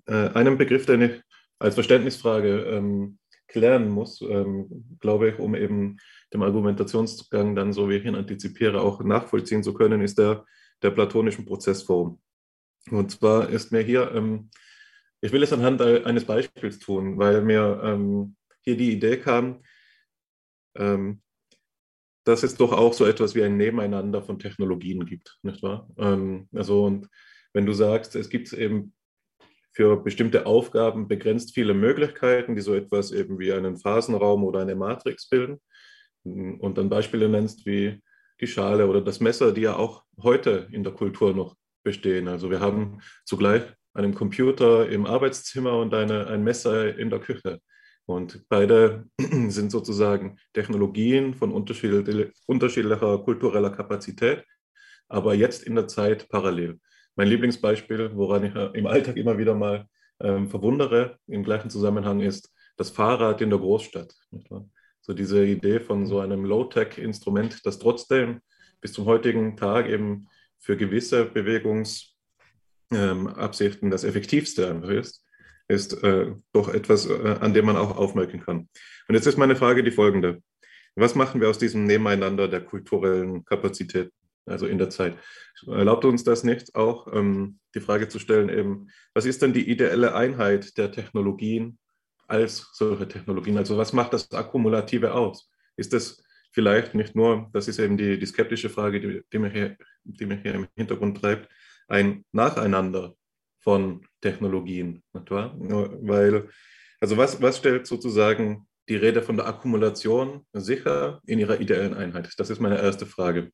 äh, 0.06 0.28
einen 0.28 0.56
Begriff, 0.56 0.86
den 0.86 1.02
ich 1.02 1.22
als 1.58 1.74
Verständnisfrage 1.74 2.60
ähm, 2.60 3.18
klären 3.54 3.88
muss, 3.88 4.20
ähm, 4.20 4.98
glaube 5.00 5.30
ich, 5.30 5.38
um 5.38 5.54
eben 5.54 5.96
dem 6.32 6.42
Argumentationsgang 6.42 7.54
dann, 7.56 7.72
so 7.72 7.88
wie 7.88 7.94
ich 7.94 8.04
ihn 8.04 8.16
antizipiere, 8.16 8.82
auch 8.82 9.02
nachvollziehen 9.02 9.62
zu 9.62 9.72
können, 9.72 10.02
ist 10.02 10.18
der 10.18 10.44
der 10.84 10.90
platonischen 10.90 11.44
Prozessform. 11.46 12.20
Und 12.90 13.10
zwar 13.10 13.48
ist 13.48 13.72
mir 13.72 13.80
hier, 13.80 14.12
ähm, 14.14 14.50
ich 15.20 15.32
will 15.32 15.42
es 15.42 15.52
anhand 15.52 15.80
eines 15.80 16.24
Beispiels 16.26 16.78
tun, 16.78 17.18
weil 17.18 17.42
mir 17.42 17.80
ähm, 17.82 18.36
hier 18.60 18.76
die 18.76 18.92
Idee 18.92 19.16
kam, 19.16 19.62
ähm, 20.76 21.22
dass 22.24 22.42
es 22.42 22.56
doch 22.56 22.72
auch 22.72 22.92
so 22.92 23.06
etwas 23.06 23.34
wie 23.34 23.42
ein 23.42 23.56
Nebeneinander 23.56 24.22
von 24.22 24.38
Technologien 24.38 25.06
gibt, 25.06 25.38
nicht 25.42 25.62
wahr? 25.62 25.88
Ähm, 25.96 26.48
also 26.52 26.84
und 26.84 27.08
wenn 27.54 27.66
du 27.66 27.72
sagst, 27.72 28.14
es 28.16 28.28
gibt 28.28 28.52
eben 28.52 28.94
für 29.74 29.96
bestimmte 29.96 30.46
Aufgaben 30.46 31.08
begrenzt 31.08 31.52
viele 31.52 31.74
Möglichkeiten, 31.74 32.54
die 32.54 32.62
so 32.62 32.74
etwas 32.74 33.10
eben 33.10 33.38
wie 33.38 33.52
einen 33.52 33.76
Phasenraum 33.76 34.44
oder 34.44 34.60
eine 34.60 34.76
Matrix 34.76 35.28
bilden, 35.28 35.60
und 36.24 36.78
dann 36.78 36.88
Beispiele 36.88 37.28
nennst 37.28 37.66
wie 37.66 38.00
die 38.40 38.46
Schale 38.46 38.88
oder 38.88 39.00
das 39.00 39.20
Messer, 39.20 39.52
die 39.52 39.62
ja 39.62 39.76
auch 39.76 40.04
heute 40.22 40.68
in 40.72 40.82
der 40.82 40.92
Kultur 40.92 41.34
noch 41.34 41.54
bestehen. 41.82 42.28
Also 42.28 42.50
wir 42.50 42.60
haben 42.60 43.00
zugleich 43.24 43.62
einen 43.92 44.14
Computer 44.14 44.88
im 44.88 45.06
Arbeitszimmer 45.06 45.78
und 45.78 45.92
eine, 45.94 46.26
ein 46.28 46.42
Messer 46.42 46.96
in 46.98 47.10
der 47.10 47.20
Küche. 47.20 47.60
Und 48.06 48.44
beide 48.48 49.06
sind 49.48 49.70
sozusagen 49.70 50.38
Technologien 50.52 51.34
von 51.34 51.52
unterschiedlicher 51.52 53.18
kultureller 53.18 53.70
Kapazität, 53.70 54.44
aber 55.08 55.34
jetzt 55.34 55.62
in 55.62 55.74
der 55.74 55.88
Zeit 55.88 56.28
parallel. 56.28 56.80
Mein 57.16 57.28
Lieblingsbeispiel, 57.28 58.10
woran 58.14 58.44
ich 58.44 58.54
im 58.74 58.86
Alltag 58.86 59.16
immer 59.16 59.38
wieder 59.38 59.54
mal 59.54 59.88
ähm, 60.20 60.48
verwundere, 60.48 61.18
im 61.26 61.42
gleichen 61.44 61.70
Zusammenhang 61.70 62.20
ist 62.20 62.52
das 62.76 62.90
Fahrrad 62.90 63.40
in 63.40 63.50
der 63.50 63.60
Großstadt. 63.60 64.12
So 65.00 65.12
diese 65.12 65.44
Idee 65.44 65.80
von 65.80 66.06
so 66.06 66.20
einem 66.20 66.44
Low-Tech-Instrument, 66.44 67.64
das 67.64 67.78
trotzdem 67.78 68.40
bis 68.80 68.92
zum 68.92 69.04
heutigen 69.04 69.56
Tag 69.56 69.88
eben 69.88 70.28
für 70.58 70.76
gewisse 70.76 71.26
Bewegungsabsichten 71.26 73.86
ähm, 73.86 73.90
das 73.90 74.04
effektivste 74.04 74.68
einfach 74.68 74.88
ist, 74.88 75.24
ist 75.68 76.02
äh, 76.02 76.32
doch 76.52 76.68
etwas, 76.68 77.06
äh, 77.06 77.36
an 77.40 77.54
dem 77.54 77.66
man 77.66 77.76
auch 77.76 77.96
aufmerken 77.96 78.40
kann. 78.40 78.68
Und 79.08 79.14
jetzt 79.14 79.26
ist 79.26 79.38
meine 79.38 79.56
Frage 79.56 79.84
die 79.84 79.90
folgende. 79.90 80.42
Was 80.96 81.14
machen 81.14 81.40
wir 81.40 81.48
aus 81.48 81.58
diesem 81.58 81.84
Nebeneinander 81.84 82.48
der 82.48 82.60
kulturellen 82.60 83.44
Kapazitäten, 83.44 84.12
also 84.46 84.66
in 84.66 84.78
der 84.78 84.90
Zeit? 84.90 85.16
Erlaubt 85.66 86.04
uns 86.04 86.24
das 86.24 86.44
nicht 86.44 86.74
auch 86.74 87.12
ähm, 87.12 87.58
die 87.74 87.80
Frage 87.80 88.08
zu 88.08 88.18
stellen, 88.18 88.48
eben, 88.48 88.88
was 89.14 89.24
ist 89.24 89.42
denn 89.42 89.52
die 89.52 89.68
ideelle 89.70 90.14
Einheit 90.14 90.76
der 90.78 90.92
Technologien 90.92 91.78
als 92.26 92.70
solche 92.72 93.08
Technologien. 93.08 93.58
Also 93.58 93.76
was 93.76 93.92
macht 93.92 94.12
das 94.12 94.30
Akkumulative 94.32 95.14
aus? 95.14 95.50
Ist 95.76 95.92
das 95.92 96.22
vielleicht 96.52 96.94
nicht 96.94 97.14
nur, 97.14 97.50
das 97.52 97.68
ist 97.68 97.78
eben 97.78 97.96
die, 97.96 98.18
die 98.18 98.26
skeptische 98.26 98.70
Frage, 98.70 99.00
die, 99.00 99.22
die, 99.32 99.38
mich 99.38 99.52
hier, 99.52 99.76
die 100.04 100.26
mich 100.26 100.42
hier 100.42 100.54
im 100.54 100.68
Hintergrund 100.76 101.20
treibt, 101.20 101.48
ein 101.88 102.24
Nacheinander 102.32 103.14
von 103.60 104.06
Technologien, 104.20 105.02
nicht 105.12 105.30
wahr? 105.30 105.54
Weil, 105.58 106.48
also 107.00 107.16
was, 107.16 107.42
was 107.42 107.58
stellt 107.58 107.86
sozusagen 107.86 108.66
die 108.88 108.96
Rede 108.96 109.22
von 109.22 109.36
der 109.36 109.46
Akkumulation 109.46 110.46
sicher 110.52 111.20
in 111.26 111.38
ihrer 111.38 111.60
ideellen 111.60 111.94
Einheit? 111.94 112.32
Das 112.38 112.50
ist 112.50 112.60
meine 112.60 112.80
erste 112.80 113.06
Frage. 113.06 113.50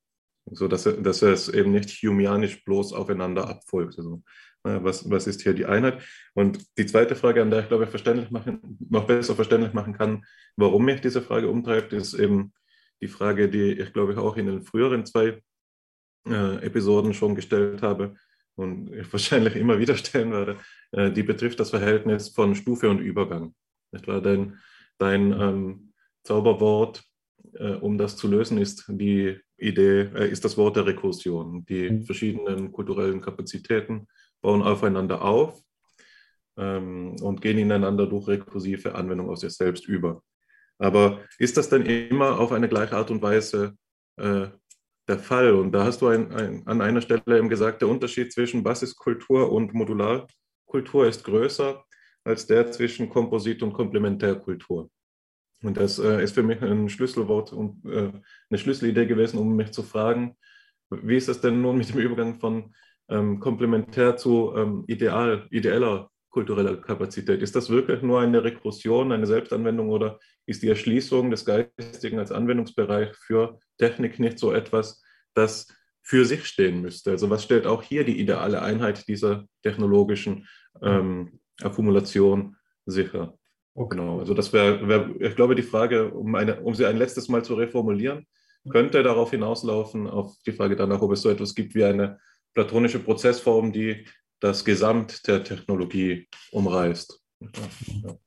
So 0.52 0.68
dass, 0.68 0.84
dass 0.84 1.22
es 1.22 1.48
eben 1.48 1.70
nicht 1.70 1.90
humianisch 2.02 2.64
bloß 2.64 2.92
aufeinander 2.92 3.48
abfolgt. 3.48 3.98
Also 3.98 4.22
was, 4.62 5.08
was 5.08 5.26
ist 5.26 5.42
hier 5.42 5.54
die 5.54 5.64
Einheit? 5.64 6.02
Und 6.34 6.66
die 6.76 6.86
zweite 6.86 7.16
Frage, 7.16 7.40
an 7.40 7.50
der 7.50 7.60
ich 7.60 7.68
glaube, 7.68 7.84
ich 7.84 7.90
verständlich 7.90 8.30
machen, 8.30 8.78
noch 8.90 9.06
besser 9.06 9.34
verständlich 9.34 9.72
machen 9.72 9.94
kann, 9.94 10.24
warum 10.56 10.84
mich 10.84 11.00
diese 11.00 11.22
Frage 11.22 11.48
umtreibt, 11.48 11.92
ist 11.92 12.14
eben 12.14 12.52
die 13.00 13.08
Frage, 13.08 13.48
die 13.48 13.72
ich 13.72 13.92
glaube 13.92 14.12
ich 14.12 14.18
auch 14.18 14.36
in 14.36 14.46
den 14.46 14.62
früheren 14.62 15.06
zwei 15.06 15.40
äh, 16.28 16.56
Episoden 16.64 17.14
schon 17.14 17.34
gestellt 17.34 17.82
habe 17.82 18.14
und 18.56 18.92
ich 18.92 19.10
wahrscheinlich 19.12 19.56
immer 19.56 19.78
wieder 19.78 19.96
stellen 19.96 20.32
werde. 20.32 20.58
Äh, 20.92 21.10
die 21.10 21.22
betrifft 21.22 21.60
das 21.60 21.70
Verhältnis 21.70 22.28
von 22.28 22.54
Stufe 22.54 22.90
und 22.90 22.98
Übergang. 22.98 23.54
Nicht? 23.92 24.06
Dein, 24.06 24.58
dein 24.98 25.32
ähm, 25.32 25.92
Zauberwort, 26.24 27.02
äh, 27.54 27.72
um 27.72 27.96
das 27.96 28.16
zu 28.16 28.28
lösen, 28.28 28.58
ist 28.58 28.84
die 28.88 29.40
Idee, 29.60 30.10
äh, 30.14 30.30
ist 30.30 30.44
das 30.44 30.56
Wort 30.56 30.76
der 30.76 30.86
Rekursion, 30.86 31.64
die 31.66 31.90
mhm. 31.90 32.02
verschiedenen 32.02 32.72
kulturellen 32.72 33.20
Kapazitäten 33.20 34.06
bauen 34.40 34.62
aufeinander 34.62 35.22
auf 35.22 35.60
ähm, 36.56 37.16
und 37.20 37.40
gehen 37.40 37.58
ineinander 37.58 38.06
durch 38.06 38.28
rekursive 38.28 38.94
Anwendung 38.94 39.28
aus 39.28 39.40
sich 39.40 39.52
selbst 39.52 39.86
über. 39.86 40.22
Aber 40.78 41.20
ist 41.38 41.56
das 41.56 41.68
denn 41.68 41.84
immer 41.84 42.38
auf 42.38 42.52
eine 42.52 42.68
gleiche 42.68 42.96
Art 42.96 43.10
und 43.10 43.20
Weise 43.20 43.76
äh, 44.16 44.48
der 45.08 45.18
Fall? 45.18 45.52
Und 45.52 45.72
da 45.72 45.84
hast 45.84 46.00
du 46.00 46.08
ein, 46.08 46.32
ein, 46.32 46.66
an 46.66 46.80
einer 46.80 47.02
Stelle 47.02 47.38
eben 47.38 47.50
gesagt, 47.50 47.82
der 47.82 47.88
Unterschied 47.88 48.32
zwischen 48.32 48.62
Basiskultur 48.62 49.52
und 49.52 49.74
Modularkultur 49.74 51.06
ist 51.06 51.24
größer, 51.24 51.84
als 52.24 52.46
der 52.46 52.70
zwischen 52.72 53.10
Komposit- 53.10 53.62
und 53.62 53.74
Komplementärkultur. 53.74 54.90
Und 55.62 55.76
das 55.76 55.98
äh, 55.98 56.22
ist 56.22 56.34
für 56.34 56.42
mich 56.42 56.62
ein 56.62 56.88
Schlüsselwort 56.88 57.52
und 57.52 57.84
äh, 57.84 58.12
eine 58.48 58.58
Schlüsselidee 58.58 59.06
gewesen, 59.06 59.38
um 59.38 59.56
mich 59.56 59.72
zu 59.72 59.82
fragen, 59.82 60.36
wie 60.90 61.16
ist 61.16 61.28
es 61.28 61.40
denn 61.40 61.60
nun 61.60 61.78
mit 61.78 61.90
dem 61.90 62.00
Übergang 62.00 62.40
von 62.40 62.74
ähm, 63.08 63.40
komplementär 63.40 64.16
zu 64.16 64.54
ähm, 64.56 64.84
ideal, 64.86 65.46
ideeller 65.50 66.10
kultureller 66.30 66.76
Kapazität? 66.76 67.42
Ist 67.42 67.56
das 67.56 67.70
wirklich 67.70 68.02
nur 68.02 68.20
eine 68.20 68.42
Rekursion, 68.42 69.12
eine 69.12 69.26
Selbstanwendung 69.26 69.90
oder 69.90 70.18
ist 70.46 70.62
die 70.62 70.68
Erschließung 70.68 71.30
des 71.30 71.44
Geistigen 71.44 72.18
als 72.18 72.32
Anwendungsbereich 72.32 73.14
für 73.16 73.58
Technik 73.78 74.18
nicht 74.18 74.38
so 74.38 74.52
etwas, 74.52 75.02
das 75.34 75.68
für 76.02 76.24
sich 76.24 76.46
stehen 76.46 76.80
müsste? 76.80 77.10
Also 77.10 77.30
was 77.30 77.44
stellt 77.44 77.66
auch 77.66 77.82
hier 77.82 78.04
die 78.04 78.18
ideale 78.18 78.62
Einheit 78.62 79.06
dieser 79.08 79.44
technologischen 79.62 80.48
ähm, 80.82 81.40
Akkumulation 81.60 82.56
sicher? 82.86 83.34
Okay. 83.80 83.96
Genau, 83.96 84.18
also 84.18 84.34
das 84.34 84.52
wäre, 84.52 84.86
wär, 84.86 85.08
ich 85.20 85.34
glaube, 85.34 85.54
die 85.54 85.62
Frage, 85.62 86.10
um, 86.12 86.34
eine, 86.34 86.60
um 86.60 86.74
sie 86.74 86.84
ein 86.84 86.98
letztes 86.98 87.30
Mal 87.30 87.42
zu 87.42 87.54
reformulieren, 87.54 88.26
könnte 88.68 89.02
darauf 89.02 89.30
hinauslaufen, 89.30 90.06
auf 90.06 90.36
die 90.44 90.52
Frage 90.52 90.76
danach, 90.76 91.00
ob 91.00 91.12
es 91.12 91.22
so 91.22 91.30
etwas 91.30 91.54
gibt 91.54 91.74
wie 91.74 91.84
eine 91.84 92.18
platonische 92.52 92.98
Prozessform, 92.98 93.72
die 93.72 94.04
das 94.38 94.66
Gesamt 94.66 95.26
der 95.26 95.44
Technologie 95.44 96.28
umreißt. 96.52 97.22
Ja. 97.40 98.18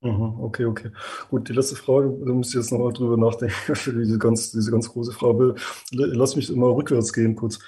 Mhm, 0.00 0.40
okay, 0.40 0.64
okay. 0.64 0.90
Gut, 1.30 1.48
die 1.48 1.52
letzte 1.52 1.76
Frage, 1.76 2.12
da 2.26 2.32
muss 2.32 2.48
ich 2.48 2.54
jetzt 2.54 2.72
nochmal 2.72 2.92
drüber 2.92 3.16
nachdenken, 3.16 3.54
für 3.76 3.92
diese 3.92 4.18
ganz, 4.18 4.50
diese 4.50 4.72
ganz 4.72 4.88
große 4.88 5.12
Frage. 5.12 5.54
Lass 5.92 6.34
mich 6.34 6.50
mal 6.50 6.72
rückwärts 6.72 7.12
gehen 7.12 7.36
kurz. 7.36 7.60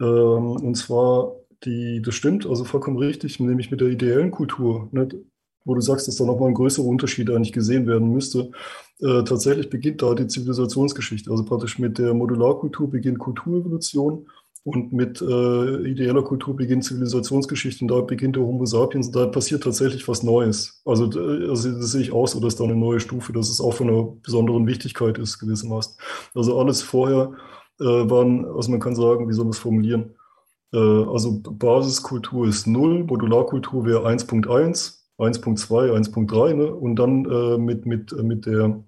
Ähm, 0.00 0.52
und 0.52 0.76
zwar, 0.76 1.36
die, 1.64 2.00
das 2.00 2.14
stimmt, 2.14 2.46
also 2.46 2.64
vollkommen 2.64 2.96
richtig, 2.96 3.38
nämlich 3.38 3.70
mit 3.70 3.82
der 3.82 3.88
ideellen 3.88 4.30
Kultur. 4.30 4.88
Wo 5.64 5.74
du 5.74 5.80
sagst, 5.80 6.08
dass 6.08 6.16
da 6.16 6.24
nochmal 6.24 6.48
ein 6.48 6.54
größerer 6.54 6.86
Unterschied 6.86 7.30
eigentlich 7.30 7.52
gesehen 7.52 7.86
werden 7.86 8.12
müsste. 8.12 8.50
Äh, 9.00 9.24
tatsächlich 9.24 9.70
beginnt 9.70 10.02
da 10.02 10.14
die 10.14 10.26
Zivilisationsgeschichte. 10.26 11.30
Also 11.30 11.44
praktisch 11.44 11.78
mit 11.78 11.98
der 11.98 12.14
Modularkultur 12.14 12.90
beginnt 12.90 13.18
Kulturevolution 13.18 14.26
und 14.64 14.92
mit 14.92 15.20
äh, 15.20 15.88
ideeller 15.88 16.22
Kultur 16.22 16.54
beginnt 16.54 16.84
Zivilisationsgeschichte 16.84 17.84
und 17.84 17.88
da 17.88 18.00
beginnt 18.00 18.36
der 18.36 18.44
Homo 18.44 18.64
sapiens 18.64 19.08
und 19.08 19.16
da 19.16 19.26
passiert 19.26 19.64
tatsächlich 19.64 20.06
was 20.06 20.22
Neues. 20.22 20.80
Also, 20.84 21.06
also 21.06 21.72
das 21.72 21.90
sehe 21.92 22.02
ich 22.02 22.12
aus, 22.12 22.36
oder 22.36 22.46
ist 22.46 22.60
da 22.60 22.64
eine 22.64 22.76
neue 22.76 23.00
Stufe, 23.00 23.32
dass 23.32 23.50
es 23.50 23.60
auch 23.60 23.74
von 23.74 23.88
einer 23.88 24.04
besonderen 24.22 24.66
Wichtigkeit 24.66 25.18
ist, 25.18 25.40
gewissermaßen. 25.40 25.96
Also 26.34 26.60
alles 26.60 26.80
vorher 26.82 27.32
äh, 27.80 27.84
waren, 27.84 28.44
also 28.44 28.70
man 28.70 28.80
kann 28.80 28.94
sagen, 28.94 29.28
wie 29.28 29.32
soll 29.32 29.46
man 29.46 29.52
es 29.52 29.58
formulieren? 29.58 30.14
Äh, 30.72 30.78
also 30.78 31.40
Basiskultur 31.40 32.46
ist 32.46 32.68
0, 32.68 33.04
Modularkultur 33.04 33.84
wäre 33.84 34.06
1.1 34.06 35.01
1.2, 35.22 35.92
1.3 35.92 36.54
ne? 36.54 36.74
und 36.74 36.96
dann 36.96 37.24
äh, 37.24 37.58
mit, 37.58 37.86
mit, 37.86 38.12
äh, 38.12 38.22
mit 38.22 38.46
der, 38.46 38.82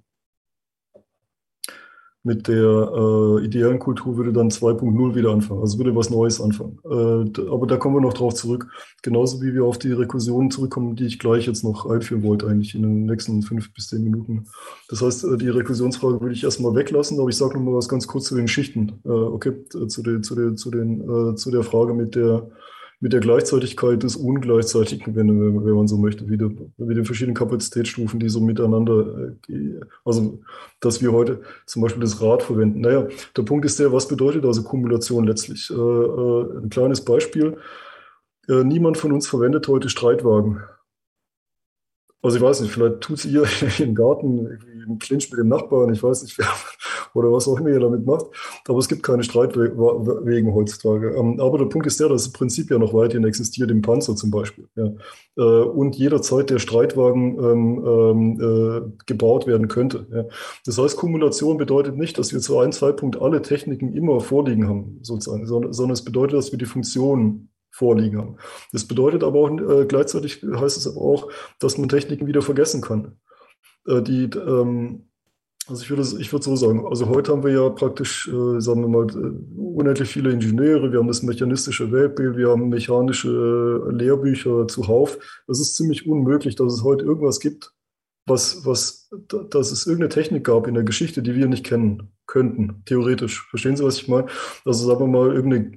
mit 2.25 2.49
der 2.49 2.91
äh, 2.97 3.45
ideellen 3.45 3.79
Kultur 3.79 4.17
würde 4.17 4.33
dann 4.33 4.49
2.0 4.49 5.15
wieder 5.15 5.31
anfangen, 5.31 5.61
also 5.61 5.79
würde 5.79 5.95
was 5.95 6.09
Neues 6.09 6.41
anfangen. 6.41 6.79
Äh, 6.85 7.41
aber 7.51 7.67
da 7.67 7.77
kommen 7.77 7.97
wir 7.97 8.01
noch 8.01 8.15
drauf 8.15 8.35
zurück. 8.35 8.67
Genauso 9.03 9.43
wie 9.43 9.53
wir 9.53 9.65
auf 9.65 9.79
die 9.79 9.93
Rekursionen 9.93 10.51
zurückkommen, 10.51 10.97
die 10.97 11.05
ich 11.05 11.19
gleich 11.19 11.47
jetzt 11.47 11.63
noch 11.63 11.85
einführen 11.85 12.23
wollte, 12.23 12.47
eigentlich 12.47 12.75
in 12.75 12.83
den 12.83 13.05
nächsten 13.05 13.43
fünf 13.43 13.73
bis 13.75 13.89
zehn 13.89 14.03
Minuten. 14.03 14.45
Das 14.89 15.03
heißt, 15.03 15.25
äh, 15.25 15.37
die 15.37 15.51
Rekursionsfrage 15.51 16.21
würde 16.21 16.35
ich 16.35 16.45
erstmal 16.45 16.75
weglassen, 16.75 17.21
aber 17.21 17.29
ich 17.29 17.37
sage 17.37 17.59
noch 17.59 17.63
mal 17.63 17.77
was 17.77 17.89
ganz 17.89 18.07
kurz 18.07 18.25
zu 18.25 18.35
den 18.35 18.49
Schichten. 18.49 19.01
Äh, 19.05 19.09
okay, 19.09 19.53
zu, 19.69 20.03
den, 20.03 20.23
zu, 20.23 20.35
den, 20.35 20.57
zu, 20.57 20.71
den, 20.71 21.37
zu 21.37 21.51
der 21.51 21.63
Frage 21.63 21.93
mit 21.93 22.15
der 22.15 22.51
mit 23.05 23.13
der 23.13 23.21
Gleichzeitigkeit 23.21 24.03
des 24.03 24.17
Ungleichzeitigen, 24.17 25.15
wenn, 25.15 25.29
wenn 25.63 25.75
man 25.75 25.87
so 25.87 25.99
möchte, 25.99 26.27
wieder 26.31 26.49
mit 26.79 26.97
den 26.97 27.05
verschiedenen 27.05 27.35
Kapazitätsstufen, 27.35 28.19
die 28.19 28.31
so 28.31 28.41
miteinander, 28.41 29.35
äh, 29.47 29.81
also 30.07 30.41
dass 30.81 31.03
wir 31.03 31.13
heute 31.13 31.43
zum 31.67 31.83
Beispiel 31.83 32.01
das 32.01 32.23
Rad 32.23 32.43
verwenden. 32.43 32.81
Naja, 32.81 33.07
der 33.37 33.43
Punkt 33.43 33.67
ist 33.67 33.79
der, 33.79 33.93
was 33.93 34.09
bedeutet 34.09 34.47
also 34.47 34.63
Kumulation 34.63 35.27
letztlich? 35.27 35.71
Äh, 35.71 35.75
äh, 35.75 36.59
ein 36.63 36.71
kleines 36.71 37.05
Beispiel. 37.05 37.59
niemand 38.49 38.97
von 38.97 39.13
uns 39.13 39.27
verwendet 39.27 39.69
heute 39.69 39.91
Streitwagen. 39.91 40.63
Also 42.25 42.39
ich 42.39 42.43
weiß 42.43 42.63
nicht, 42.63 42.73
vielleicht 42.73 43.03
tut 43.03 43.23
ihr 43.27 43.45
im 43.81 43.95
Garten 43.95 44.59
im 44.87 44.99
Clinch 44.99 45.31
mit 45.31 45.39
dem 45.39 45.49
Nachbarn, 45.49 45.93
ich 45.93 46.03
weiß 46.03 46.23
nicht 46.23 46.39
wer, 46.39 46.47
oder 47.13 47.31
was 47.31 47.47
auch 47.47 47.61
immer 47.61 47.69
ihr 47.69 47.81
damit 47.81 48.07
macht. 48.07 48.27
Aber 48.67 48.79
es 48.79 48.89
gibt 48.89 49.03
keine 49.03 49.23
Streitwegen 49.23 50.55
heutzutage. 50.55 51.15
Ähm, 51.17 51.39
aber 51.39 51.59
der 51.59 51.67
Punkt 51.67 51.87
ist 51.87 52.01
der, 52.01 52.09
dass 52.09 52.25
das 52.25 52.33
Prinzip 52.33 52.71
ja 52.71 52.79
noch 52.79 52.95
weiterhin 52.95 53.27
existiert, 53.27 53.71
im 53.71 53.83
Panzer 53.83 54.17
zum 54.17 54.31
Beispiel. 54.31 54.67
Ja. 54.75 54.91
Äh, 55.37 55.65
und 55.65 55.97
jederzeit 55.97 56.49
der 56.49 56.61
Streitwagen 56.61 57.39
ähm, 57.39 57.85
ähm, 57.87 58.41
äh, 58.41 59.05
gebaut 59.05 59.47
werden 59.47 59.69
könnte. 59.69 60.07
Ja. 60.11 60.25
Das 60.65 60.79
heißt, 60.79 60.97
Kumulation 60.97 61.59
bedeutet 61.59 61.99
nicht, 61.99 62.17
dass 62.17 62.33
wir 62.33 62.41
zu 62.41 62.59
einem 62.59 62.73
Zeitpunkt 62.73 63.21
alle 63.21 63.43
Techniken 63.43 63.93
immer 63.93 64.21
vorliegen 64.21 64.67
haben, 64.67 64.99
sozusagen, 65.03 65.47
sondern, 65.47 65.75
sondern 65.75 65.93
es 65.93 66.05
bedeutet, 66.05 66.39
dass 66.39 66.53
wir 66.53 66.59
die 66.59 66.65
Funktionen 66.65 67.51
vorliegen 67.75 68.19
haben. 68.19 68.37
Das 68.73 68.85
bedeutet 68.85 69.25
aber 69.25 69.41
auch, 69.41 69.51
äh, 69.51 69.87
gleichzeitig 69.87 70.43
heißt 70.43 70.77
es 70.77 70.87
aber 70.87 71.01
auch, 71.01 71.31
dass 71.59 71.77
man 71.77 71.89
Techniken 71.89 72.27
wieder 72.27 72.41
vergessen 72.41 72.81
kann. 72.81 73.19
Äh, 73.87 74.01
die, 74.03 74.25
ähm, 74.25 75.09
also 75.67 75.83
ich 75.83 75.91
würde, 75.91 76.03
ich 76.21 76.33
würde 76.33 76.45
so 76.45 76.55
sagen, 76.55 76.87
also 76.87 77.09
heute 77.09 77.33
haben 77.33 77.43
wir 77.43 77.53
ja 77.53 77.69
praktisch, 77.71 78.29
äh, 78.29 78.61
sagen 78.61 78.83
wir 78.83 78.89
mal, 78.89 79.07
äh, 79.09 79.59
unendlich 79.59 80.09
viele 80.09 80.31
Ingenieure, 80.31 80.93
wir 80.93 81.01
haben 81.01 81.09
das 81.09 81.23
mechanistische 81.23 81.91
Weltbild, 81.91 82.37
wir 82.37 82.51
haben 82.51 82.69
mechanische 82.69 83.29
äh, 83.89 83.93
Lehrbücher 83.93 84.69
zuhauf. 84.69 85.19
Das 85.49 85.59
ist 85.59 85.75
ziemlich 85.75 86.07
unmöglich, 86.07 86.55
dass 86.55 86.73
es 86.73 86.85
heute 86.85 87.05
irgendwas 87.05 87.41
gibt, 87.41 87.73
was, 88.27 88.65
was, 88.65 89.11
dass 89.51 89.73
es 89.73 89.87
irgendeine 89.87 90.11
Technik 90.11 90.45
gab 90.45 90.69
in 90.69 90.75
der 90.75 90.85
Geschichte, 90.85 91.23
die 91.23 91.35
wir 91.35 91.49
nicht 91.49 91.65
kennen 91.65 92.14
könnten, 92.27 92.83
theoretisch. 92.87 93.47
Verstehen 93.49 93.77
Sie, 93.77 93.85
was 93.85 93.97
ich 93.97 94.09
meine? 94.09 94.27
Also 94.65 94.87
sagen 94.87 95.01
wir 95.01 95.07
mal, 95.07 95.35
irgendeine 95.35 95.73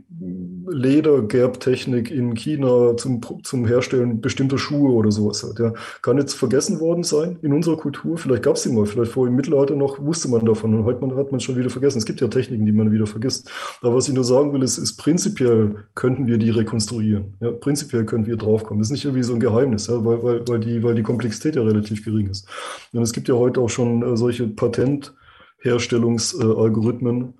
Ledergerbtechnik 0.70 2.10
in 2.12 2.34
China 2.36 2.96
zum, 2.98 3.22
zum 3.44 3.68
Herstellen 3.68 4.22
bestimmter 4.22 4.58
Schuhe 4.58 4.92
oder 4.92 5.12
sowas 5.12 5.44
halt, 5.44 5.60
ja. 5.60 5.74
Kann 6.02 6.18
jetzt 6.18 6.34
vergessen 6.34 6.80
worden 6.80 7.04
sein 7.04 7.38
in 7.42 7.54
unserer 7.54 7.78
Kultur. 7.78 8.18
Vielleicht 8.18 8.44
gab 8.44 8.56
es 8.56 8.64
sie 8.64 8.72
mal, 8.72 8.86
vielleicht 8.86 9.12
vor 9.12 9.28
im 9.28 9.36
Mittelalter 9.36 9.76
noch 9.76 10.00
wusste 10.00 10.30
man 10.30 10.46
davon 10.46 10.74
und 10.74 10.86
heute 10.86 11.16
hat 11.16 11.32
man 11.32 11.40
schon 11.40 11.58
wieder 11.58 11.70
vergessen. 11.70 11.98
Es 11.98 12.06
gibt 12.06 12.22
ja 12.22 12.28
Techniken, 12.28 12.66
die 12.66 12.72
man 12.72 12.92
wieder 12.92 13.08
vergisst. 13.08 13.50
Aber 13.82 13.96
was 13.96 14.08
ich 14.08 14.14
nur 14.14 14.24
sagen 14.24 14.54
will, 14.54 14.64
ist, 14.64 14.78
ist 14.78 14.98
prinzipiell 14.98 15.84
könnten 15.96 16.28
wir 16.28 16.38
die 16.38 16.50
rekonstruieren. 16.50 17.36
Ja, 17.42 17.52
prinzipiell 17.52 18.06
können 18.06 18.26
wir 18.26 18.38
draufkommen. 18.38 18.80
Das 18.80 18.88
ist 18.88 18.94
nicht 18.94 19.06
irgendwie 19.06 19.24
so 19.24 19.34
ein 19.34 19.40
Geheimnis, 19.40 19.88
ja, 19.88 20.04
weil, 20.04 20.24
weil, 20.24 20.48
weil, 20.48 20.60
die, 20.60 20.82
weil 20.84 20.96
die 20.96 21.04
Komplexität 21.04 21.56
ja 21.56 21.64
relativ 21.64 22.04
gering 22.04 22.30
ist. 22.30 22.48
Und 22.94 23.02
es 23.02 23.14
gibt 23.14 23.28
ja 23.28 23.36
heute 23.36 23.62
auch 23.62 23.70
schon 23.70 24.02
äh, 24.02 24.18
solche 24.18 24.48
Patentherstellungsalgorithmen, 25.68 27.34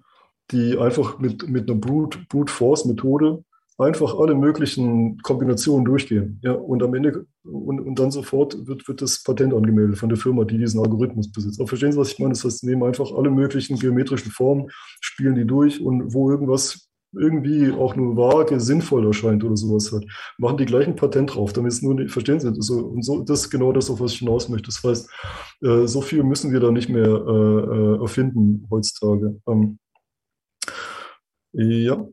die 0.52 0.78
einfach 0.78 1.20
mit, 1.20 1.48
mit 1.48 1.70
einer 1.70 1.80
Brute, 1.80 2.20
Brute 2.30 2.52
Force 2.52 2.86
Methode 2.86 3.44
einfach 3.80 4.18
alle 4.18 4.34
möglichen 4.34 5.22
Kombinationen 5.22 5.86
durchgehen. 5.86 6.40
Ja, 6.42 6.54
und 6.54 6.82
am 6.82 6.96
Ende 6.96 7.28
und, 7.44 7.80
und 7.80 8.00
dann 8.00 8.10
sofort 8.10 8.66
wird, 8.66 8.88
wird 8.88 9.02
das 9.02 9.22
Patent 9.22 9.54
angemeldet 9.54 10.00
von 10.00 10.10
der 10.10 10.18
Firma, 10.18 10.46
die 10.46 10.58
diesen 10.58 10.82
Algorithmus 10.82 11.32
besitzt. 11.32 11.60
Aber 11.60 11.68
verstehen 11.68 11.92
Sie, 11.92 11.98
was 11.98 12.12
ich 12.12 12.20
meine? 12.20 12.34
Das 12.34 12.44
heißt, 12.44 12.60
sie 12.60 12.68
nehmen 12.68 12.84
einfach 12.84 13.12
alle 13.12 13.30
möglichen 13.30 13.78
geometrischen 13.78 14.32
Formen, 14.32 14.70
spielen 15.00 15.36
die 15.36 15.46
durch 15.46 15.80
und 15.80 16.14
wo 16.14 16.32
irgendwas 16.32 16.90
irgendwie 17.14 17.72
auch 17.72 17.96
nur 17.96 18.18
vage 18.18 18.60
sinnvoll 18.60 19.06
erscheint 19.08 19.44
oder 19.44 19.56
sowas 19.56 19.92
halt, 19.92 20.06
machen 20.38 20.58
die 20.58 20.66
gleichen 20.66 20.96
Patent 20.96 21.36
drauf, 21.36 21.54
damit 21.54 21.72
es 21.72 21.82
nur 21.82 21.96
nicht, 21.96 22.12
verstehen 22.12 22.40
Sie, 22.40 22.54
so, 22.60 22.86
und 22.86 23.04
so, 23.04 23.24
das 23.24 23.42
ist 23.42 23.50
genau 23.50 23.72
das, 23.72 23.90
auf 23.90 24.00
was 24.00 24.14
ich 24.14 24.20
hinaus 24.20 24.50
möchte. 24.50 24.68
Das 24.68 24.84
heißt, 24.84 25.10
äh, 25.64 25.88
so 25.88 26.02
viel 26.02 26.24
müssen 26.24 26.52
wir 26.52 26.60
da 26.60 26.72
nicht 26.72 26.90
mehr 26.90 27.08
äh, 27.08 28.00
äh 28.00 28.02
erfinden 28.02 28.68
heutzutage. 28.70 29.40
Ähm, 29.48 29.80
ja. 31.54 32.08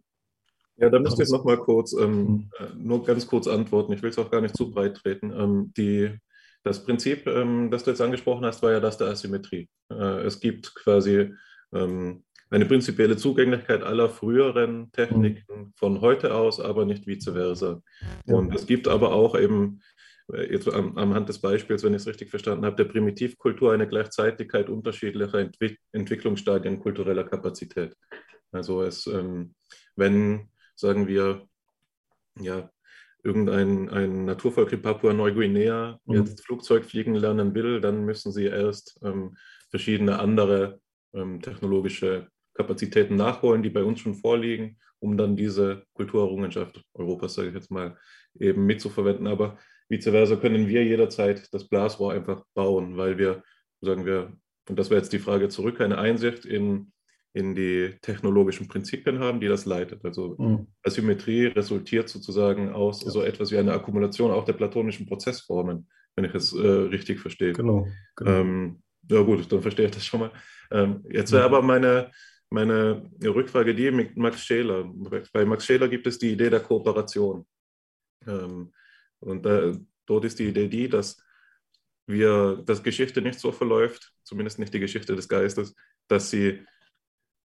Ja, 0.77 0.91
da 0.91 0.99
müsste 0.99 1.23
ich 1.23 1.31
noch 1.31 1.45
mal 1.45 1.59
kurz, 1.59 1.93
ähm, 1.93 2.27
hm. 2.27 2.51
äh, 2.59 2.75
nur 2.77 3.05
ganz 3.05 3.27
kurz 3.27 3.47
antworten. 3.47 3.93
Ich 3.93 4.03
will 4.03 4.11
es 4.11 4.19
auch 4.19 4.31
gar 4.31 4.41
nicht 4.41 4.57
zu 4.57 4.71
breit 4.71 4.97
treten. 4.97 5.33
Ähm, 5.33 5.73
die, 5.77 6.11
das 6.65 6.85
Prinzip, 6.85 7.27
ähm, 7.27 7.71
das 7.71 7.85
du 7.85 7.91
jetzt 7.91 8.01
angesprochen 8.01 8.45
hast, 8.45 8.63
war 8.63 8.73
ja 8.73 8.81
das 8.81 8.99
der 8.99 9.09
Asymmetrie. 9.09 9.69
Äh, 9.91 10.23
es 10.23 10.41
gibt 10.41 10.75
quasi 10.75 11.33
ähm, 11.73 12.25
eine 12.55 12.67
prinzipielle 12.67 13.17
Zugänglichkeit 13.17 13.83
aller 13.83 14.09
früheren 14.09 14.93
Techniken 14.93 15.55
hm. 15.55 15.73
von 15.75 16.01
heute 16.01 16.35
aus, 16.35 16.61
aber 16.61 16.85
nicht 16.85 17.07
vice 17.07 17.31
versa. 17.33 17.83
Und 18.27 18.55
es 18.55 18.67
gibt 18.67 18.87
aber 18.87 19.13
auch 19.13 19.37
eben, 19.37 19.81
äh, 20.33 20.53
jetzt 20.53 20.69
am, 20.69 20.97
am 20.97 21.15
Hand 21.15 21.29
des 21.29 21.41
Beispiels, 21.41 21.83
wenn 21.83 21.95
ich 21.95 22.03
es 22.03 22.07
richtig 22.07 22.31
verstanden 22.31 22.65
habe, 22.65 22.77
der 22.77 22.85
Primitivkultur 22.85 23.73
eine 23.73 23.89
Gleichzeitigkeit 23.89 24.69
unterschiedlicher 24.69 25.41
Entwick 25.41 25.81
Entwicklungsstadien 25.91 26.79
kultureller 26.79 27.25
Kapazität. 27.25 27.97
Also 28.53 28.83
es, 28.83 29.09
ähm, 29.09 29.55
wenn, 29.97 30.49
sagen 30.77 31.09
wir, 31.09 31.49
ja, 32.41 32.71
irgendein 33.25 33.89
ein 33.89 34.27
Naturvolk 34.27 34.73
in 34.73 34.83
Papua-Neuguinea 34.83 35.99
mhm. 36.05 36.15
jetzt 36.15 36.45
Flugzeug 36.45 36.85
fliegen 36.85 37.17
lernen 37.17 37.53
will, 37.55 37.81
dann 37.81 38.05
müssen 38.05 38.31
sie 38.31 38.45
erst 38.45 39.01
ähm, 39.03 39.37
verschiedene 39.71 40.21
andere 40.21 40.81
ähm, 41.15 41.41
technologische 41.41 42.29
Kapazitäten 42.55 43.17
nachholen, 43.17 43.63
die 43.63 43.71
bei 43.71 43.85
uns 43.85 44.01
schon 44.01 44.15
vorliegen. 44.15 44.79
um 45.01 45.19
dann 45.19 45.37
diese 45.37 45.85
Kulturerrungenschaft 45.93 46.83
Europas, 46.95 47.35
sage 47.35 47.49
ich 47.49 47.55
jetzt 47.55 47.71
mal, 47.71 47.99
eben 48.41 48.65
mitzuverwenden. 48.65 49.27
Aber 49.27 49.59
vice 49.91 50.05
versa 50.05 50.37
können 50.37 50.67
wir 50.67 50.83
jederzeit 50.83 51.53
das 51.53 51.69
Blasrohr 51.69 52.15
einfach 52.15 52.43
bauen, 52.55 52.97
weil 52.97 53.19
wir, 53.19 53.43
sagen 53.83 54.07
wir, 54.07 54.33
und 54.69 54.79
das 54.79 54.89
wäre 54.89 55.01
jetzt 55.01 55.13
die 55.13 55.19
Frage 55.19 55.49
zurück, 55.49 55.81
eine 55.81 55.99
Einsicht 55.99 56.47
in, 56.47 56.93
in 57.35 57.55
die 57.55 57.97
technologischen 58.01 58.67
Prinzipien 58.67 59.19
haben, 59.19 59.41
die 59.41 59.49
das 59.49 59.67
leitet. 59.67 60.05
Also 60.05 60.37
mhm. 60.39 60.69
Asymmetrie 60.83 61.47
resultiert 61.47 62.09
sozusagen 62.09 62.71
aus 62.71 63.05
ja. 63.05 63.11
so 63.11 63.23
etwas 63.23 63.51
wie 63.51 63.59
eine 63.59 63.73
Akkumulation 63.73 64.31
auch 64.31 64.45
der 64.45 64.55
platonischen 64.55 65.07
Prozessformen, 65.07 65.87
wenn 66.17 66.25
ich 66.25 66.35
es 66.35 66.55
äh, 66.55 66.67
richtig 66.67 67.21
verstehe. 67.21 67.53
Genau. 67.53 67.87
genau. 68.17 68.31
Ähm, 68.31 68.83
ja 69.11 69.21
gut, 69.21 69.53
dann 69.53 69.61
verstehe 69.61 69.87
ich 69.87 69.93
das 69.93 70.07
schon 70.07 70.21
mal. 70.21 70.33
Ähm, 70.71 71.05
jetzt 71.11 71.31
wäre 71.31 71.45
aber 71.45 71.61
meine, 71.61 72.11
meine 72.55 73.11
Rückfrage 73.23 73.75
die 73.75 73.91
mit 73.91 74.17
Max 74.17 74.45
Scheler. 74.45 74.85
Bei 75.33 75.45
Max 75.45 75.67
Scheler 75.67 75.89
gibt 75.89 76.07
es 76.07 76.19
die 76.19 76.33
Idee 76.33 76.51
der 76.51 76.61
Kooperation. 76.61 77.45
Ähm, 78.27 78.73
und 79.21 79.45
äh, 79.45 79.73
dort 80.07 80.25
ist 80.25 80.39
die 80.39 80.49
Idee 80.49 80.69
die, 80.69 80.89
dass 80.89 81.23
wir, 82.07 82.63
dass 82.65 82.83
Geschichte 82.83 83.21
nicht 83.23 83.41
so 83.41 83.51
verläuft, 83.51 84.13
zumindest 84.23 84.59
nicht 84.59 84.73
die 84.73 84.81
Geschichte 84.81 85.17
des 85.17 85.29
Geistes, 85.29 85.75
dass 86.07 86.31
sie 86.31 86.65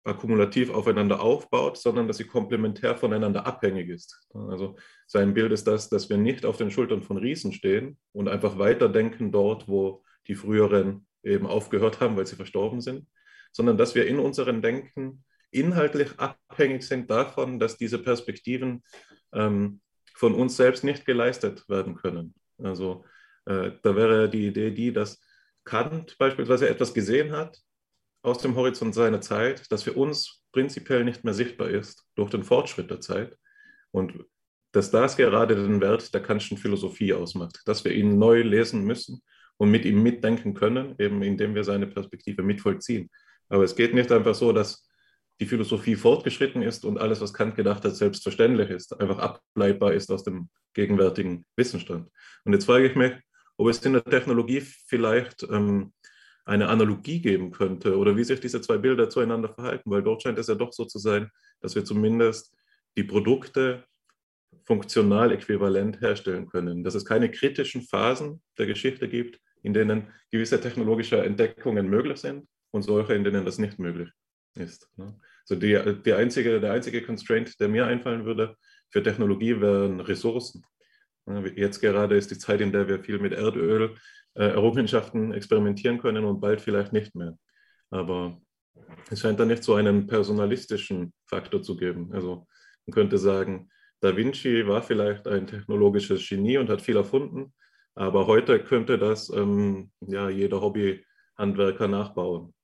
akkumulativ 0.05 0.71
aufeinander 0.71 1.21
aufbaut, 1.21 1.79
sondern 1.79 2.07
dass 2.07 2.19
sie 2.19 2.25
komplementär 2.25 2.97
voneinander 2.97 3.47
abhängig 3.47 3.89
ist. 3.89 4.21
Also 4.35 4.77
sein 5.07 5.35
Bild 5.35 5.53
ist 5.53 5.67
das, 5.67 5.89
dass 5.89 6.09
wir 6.11 6.19
nicht 6.19 6.45
auf 6.45 6.57
den 6.57 6.71
Schultern 6.71 7.03
von 7.03 7.17
Riesen 7.17 7.53
stehen 7.53 7.99
und 8.13 8.29
einfach 8.29 8.59
weiterdenken 8.59 9.33
dort, 9.33 9.69
wo 9.69 10.05
die 10.27 10.35
früheren 10.35 11.07
eben 11.23 11.47
aufgehört 11.47 12.01
haben, 12.01 12.17
weil 12.17 12.27
sie 12.27 12.37
verstorben 12.37 12.81
sind, 12.81 13.07
sondern 13.53 13.77
dass 13.77 13.95
wir 13.95 14.07
in 14.07 14.19
unserem 14.19 14.63
Denken 14.63 15.25
inhaltlich 15.51 16.19
abhängig 16.19 16.83
sind 16.83 17.11
davon, 17.11 17.59
dass 17.59 17.77
diese 17.77 17.99
Perspektiven 17.99 18.83
ähm, 19.33 19.81
von 20.15 20.35
uns 20.35 20.57
selbst 20.57 20.85
nicht 20.85 21.07
geleistet 21.07 21.69
werden 21.69 21.95
können. 21.95 22.35
Also 22.59 23.05
äh, 23.47 23.73
da 23.83 23.97
wäre 23.97 24.29
die 24.29 24.49
Idee 24.49 24.71
die, 24.71 24.93
dass 24.93 25.21
Kant 25.65 26.17
beispielsweise 26.19 26.69
etwas 26.69 26.95
gesehen 26.95 27.33
hat 27.33 27.59
aus 28.23 28.39
dem 28.39 28.57
Horizont 28.57 28.95
seiner 28.95 29.21
Zeit, 29.21 29.71
das 29.71 29.83
für 29.83 29.93
uns 29.93 30.43
prinzipiell 30.53 31.05
nicht 31.05 31.25
mehr 31.25 31.35
sichtbar 31.35 31.71
ist 31.71 32.07
durch 32.15 32.31
den 32.31 32.45
Fortschritt 32.45 32.91
der 32.91 33.01
Zeit. 33.01 33.37
Und 33.91 34.25
dass 34.73 34.91
das 34.91 35.17
gerade 35.17 35.55
den 35.55 35.81
Wert 35.81 36.13
der 36.13 36.23
Kantischen 36.23 36.59
Philosophie 36.59 37.13
ausmacht, 37.13 37.63
dass 37.65 37.85
wir 37.85 37.93
ihn 37.93 38.19
neu 38.19 38.43
lesen 38.43 38.85
müssen 38.85 39.23
und 39.57 39.71
mit 39.71 39.85
ihm 39.85 40.03
mitdenken 40.03 40.55
können, 40.55 40.95
eben 40.99 41.23
indem 41.23 41.55
wir 41.55 41.65
seine 41.65 41.87
Perspektive 41.87 42.43
mitvollziehen. 42.43 43.11
Aber 43.49 43.65
es 43.65 43.77
geht 43.77 43.95
nicht 43.95 44.13
einfach 44.13 44.35
so, 44.35 44.53
dass 44.53 44.87
die 45.41 45.47
Philosophie 45.47 45.95
fortgeschritten 45.95 46.63
ist 46.63 46.85
und 46.85 46.99
alles, 46.99 47.21
was 47.21 47.33
Kant 47.33 47.55
gedacht 47.55 47.85
hat, 47.85 47.95
selbstverständlich 47.95 48.71
ist, 48.71 48.99
einfach 49.01 49.19
ableitbar 49.19 49.93
ist 49.93 50.11
aus 50.11 50.25
dem 50.25 50.49
gegenwärtigen 50.75 51.45
Wissensstand. 51.57 52.09
Und 52.45 52.53
jetzt 52.53 52.65
frage 52.65 52.87
ich 52.87 52.97
mich, 52.97 53.13
ob 53.57 53.69
es 53.69 53.79
in 53.85 53.93
der 53.93 54.05
Technologie 54.05 54.61
vielleicht 54.61 55.45
ähm, 55.45 55.93
eine 56.45 56.69
Analogie 56.69 57.21
geben 57.21 57.51
könnte 57.53 57.97
oder 57.97 58.17
wie 58.17 58.25
sich 58.25 58.41
diese 58.41 58.61
zwei 58.61 58.79
Bilder 58.79 59.11
zueinander 59.11 59.51
verhalten, 59.51 59.91
weil 59.91 60.03
dort 60.03 60.23
scheint 60.23 60.39
es 60.39 60.49
ja 60.49 60.55
doch 60.55 60.73
so 60.73 60.85
zu 60.85 60.99
sein, 60.99 61.31
dass 61.61 61.75
wir 61.75 61.85
zumindest 61.85 62.55
die 62.97 63.05
Produkte 63.05 63.85
funktional 64.65 65.31
äquivalent 65.33 66.01
herstellen 66.01 66.49
können, 66.49 66.83
dass 66.83 66.95
es 66.95 67.05
keine 67.05 67.31
kritischen 67.31 67.83
Phasen 67.83 68.43
der 68.57 68.67
Geschichte 68.67 69.09
gibt, 69.09 69.41
in 69.63 69.75
denen 69.75 70.09
gewisse 70.31 70.61
technologische 70.61 71.23
Entdeckungen 71.23 71.89
möglich 71.89 72.19
sind 72.19 72.49
und 72.71 72.83
solche, 72.83 73.15
in 73.15 73.25
denen 73.25 73.45
das 73.45 73.59
nicht 73.59 73.79
möglich 73.79 74.11
ist. 74.55 74.89
Ne? 74.97 75.19
So 75.45 75.55
die, 75.55 75.79
die 76.05 76.13
einzige, 76.13 76.61
der 76.61 76.73
einzige 76.73 77.03
Constraint, 77.03 77.59
der 77.61 77.69
mir 77.69 77.87
einfallen 77.87 78.25
würde 78.25 78.57
für 78.91 79.03
Technologie, 79.03 79.61
wären 79.61 80.01
Ressourcen. 80.01 80.63
Jetzt 81.55 81.81
gerade 81.81 82.17
ist 82.17 82.31
die 82.31 82.39
Zeit, 82.39 82.61
in 82.61 82.73
der 82.73 82.89
wir 82.89 83.01
viel 83.01 83.19
mit 83.19 83.33
Erdöl 83.33 83.97
äh, 84.35 84.45
Errungenschaften 84.45 85.33
experimentieren 85.33 85.99
können 85.99 86.25
und 86.25 86.41
bald 86.41 86.61
vielleicht 86.61 86.93
nicht 86.93 87.15
mehr. 87.15 87.37
Aber 87.91 88.41
es 89.11 89.21
scheint 89.21 89.39
da 89.39 89.45
nicht 89.45 89.63
so 89.63 89.75
einen 89.75 90.07
personalistischen 90.07 91.13
Faktor 91.27 91.63
zu 91.63 91.77
geben. 91.77 92.13
Also 92.13 92.47
man 92.87 92.95
könnte 92.95 93.19
sagen, 93.19 93.71
Da 94.01 94.17
Vinci 94.17 94.67
war 94.67 94.83
vielleicht 94.83 95.27
ein 95.27 95.47
technologisches 95.47 96.27
Genie 96.29 96.59
und 96.59 96.71
hat 96.71 96.81
viel 96.81 96.97
erfunden, 96.97 97.53
aber 97.95 98.27
heute 98.27 98.63
könnte 98.63 98.97
das 98.97 99.29
ähm, 99.31 99.91
ja, 100.01 100.29
jeder 100.31 100.61
Hobbyhandwerker 100.61 101.89
nachbauen. 101.89 102.55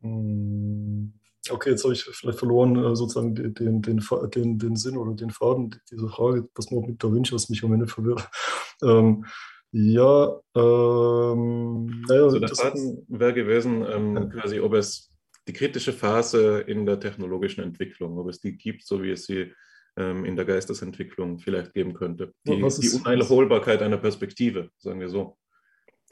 Hm, 0.00 1.14
okay, 1.50 1.70
jetzt 1.70 1.84
habe 1.84 1.94
ich 1.94 2.04
vielleicht 2.04 2.38
verloren, 2.38 2.76
äh, 2.76 2.96
sozusagen 2.96 3.34
den, 3.34 3.82
den, 3.82 4.02
den, 4.34 4.58
den 4.58 4.76
Sinn 4.76 4.96
oder 4.96 5.14
den 5.14 5.30
Faden 5.30 5.74
dieser 5.90 6.08
Frage, 6.08 6.48
was 6.54 6.70
man 6.70 6.86
mit 6.86 7.02
Da 7.02 7.12
Vinci, 7.12 7.32
was 7.32 7.48
mich 7.48 7.62
am 7.64 7.72
Ende 7.72 7.86
verwirrt. 7.86 8.28
Ähm, 8.82 9.24
ja, 9.72 10.38
ähm, 10.54 11.86
naja, 12.06 12.24
also 12.24 12.38
der 12.38 12.50
Faden 12.50 13.06
wäre 13.08 13.32
gewesen, 13.32 13.86
ähm, 13.90 14.14
ja. 14.14 14.24
quasi, 14.26 14.60
ob 14.60 14.74
es 14.74 15.10
die 15.48 15.54
kritische 15.54 15.94
Phase 15.94 16.60
in 16.60 16.84
der 16.84 17.00
technologischen 17.00 17.62
Entwicklung, 17.62 18.18
ob 18.18 18.28
es 18.28 18.38
die 18.40 18.56
gibt, 18.56 18.84
so 18.86 19.02
wie 19.02 19.12
es 19.12 19.24
sie 19.24 19.52
ähm, 19.96 20.24
in 20.24 20.36
der 20.36 20.44
Geistesentwicklung 20.44 21.38
vielleicht 21.38 21.72
geben 21.72 21.94
könnte. 21.94 22.34
Die, 22.46 22.60
ist, 22.60 22.82
die 22.82 22.90
Uneinholbarkeit 22.90 23.82
einer 23.82 23.98
Perspektive, 23.98 24.70
sagen 24.78 25.00
wir 25.00 25.08
so. 25.08 25.38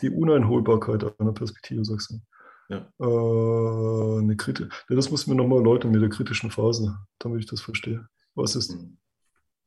Die 0.01 0.11
Uneinholbarkeit 0.11 1.20
einer 1.20 1.32
Perspektive, 1.32 1.85
sagst 1.85 2.11
du. 2.11 2.20
Ja. 2.68 2.90
Äh, 2.98 4.18
eine 4.20 4.36
Kriti 4.36 4.66
das 4.88 5.10
muss 5.10 5.26
mir 5.26 5.34
nochmal 5.34 5.58
erläutern 5.58 5.90
mit 5.90 6.02
der 6.02 6.08
kritischen 6.08 6.50
Phase, 6.50 6.96
damit 7.18 7.40
ich 7.40 7.46
das 7.46 7.60
verstehe. 7.60 8.06
Was 8.34 8.56
ist? 8.56 8.74
Mhm. 8.74 8.98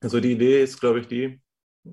Also 0.02 0.20
die 0.20 0.32
Idee 0.32 0.64
ist, 0.64 0.80
glaube 0.80 1.00
ich, 1.00 1.08
die, 1.08 1.42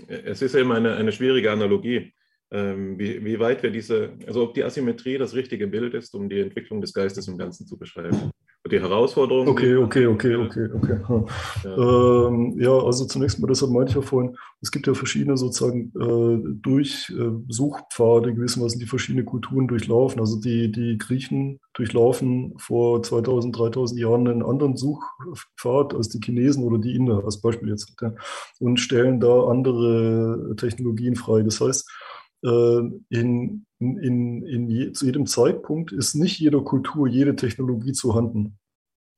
es 0.08 0.42
ist 0.42 0.54
eben 0.54 0.72
eine, 0.72 0.94
eine 0.94 1.12
schwierige 1.12 1.52
Analogie, 1.52 2.12
ähm, 2.50 2.98
wie, 2.98 3.24
wie 3.24 3.38
weit 3.38 3.62
wir 3.62 3.70
diese, 3.70 4.16
also 4.26 4.42
ob 4.44 4.54
die 4.54 4.64
Asymmetrie 4.64 5.18
das 5.18 5.34
richtige 5.34 5.66
Bild 5.66 5.94
ist, 5.94 6.14
um 6.14 6.28
die 6.28 6.40
Entwicklung 6.40 6.80
des 6.80 6.92
Geistes 6.92 7.28
im 7.28 7.38
Ganzen 7.38 7.66
zu 7.66 7.78
beschreiben 7.78 8.30
die 8.70 8.80
Herausforderung. 8.80 9.46
Okay, 9.46 9.76
okay, 9.76 10.06
okay, 10.06 10.36
okay, 10.36 10.68
okay. 10.74 10.98
Ja. 11.64 12.28
Ähm, 12.28 12.58
ja, 12.58 12.70
also 12.70 13.04
zunächst 13.04 13.38
mal, 13.38 13.46
deshalb 13.46 13.72
meinte 13.72 13.90
ich 13.90 13.96
ja 13.96 14.02
vorhin, 14.02 14.36
es 14.62 14.70
gibt 14.70 14.86
ja 14.86 14.94
verschiedene 14.94 15.36
sozusagen 15.36 15.92
äh, 16.00 16.58
Durchsuchpfade 16.62 18.30
äh, 18.30 18.32
gewissermaßen, 18.32 18.80
die 18.80 18.86
verschiedene 18.86 19.24
Kulturen 19.24 19.68
durchlaufen. 19.68 20.18
Also 20.18 20.40
die, 20.40 20.72
die 20.72 20.96
Griechen 20.96 21.60
durchlaufen 21.74 22.54
vor 22.56 23.02
2000, 23.02 23.58
3000 23.58 24.00
Jahren 24.00 24.26
einen 24.28 24.42
anderen 24.42 24.78
Suchpfad 24.78 25.94
als 25.94 26.08
die 26.08 26.20
Chinesen 26.24 26.64
oder 26.64 26.78
die 26.78 26.94
Inder, 26.94 27.22
als 27.22 27.42
Beispiel 27.42 27.68
jetzt, 27.68 27.94
ja, 28.00 28.14
und 28.60 28.80
stellen 28.80 29.20
da 29.20 29.44
andere 29.44 30.54
Technologien 30.56 31.16
frei. 31.16 31.42
Das 31.42 31.60
heißt, 31.60 31.86
äh, 32.44 32.80
in, 33.10 33.66
in, 33.98 34.42
in 34.42 34.68
je, 34.68 34.92
zu 34.92 35.06
jedem 35.06 35.26
Zeitpunkt 35.26 35.92
ist 35.92 36.14
nicht 36.14 36.38
jeder 36.38 36.60
Kultur 36.62 37.06
jede 37.08 37.36
Technologie 37.36 37.92
zu 37.92 38.14
handen. 38.14 38.58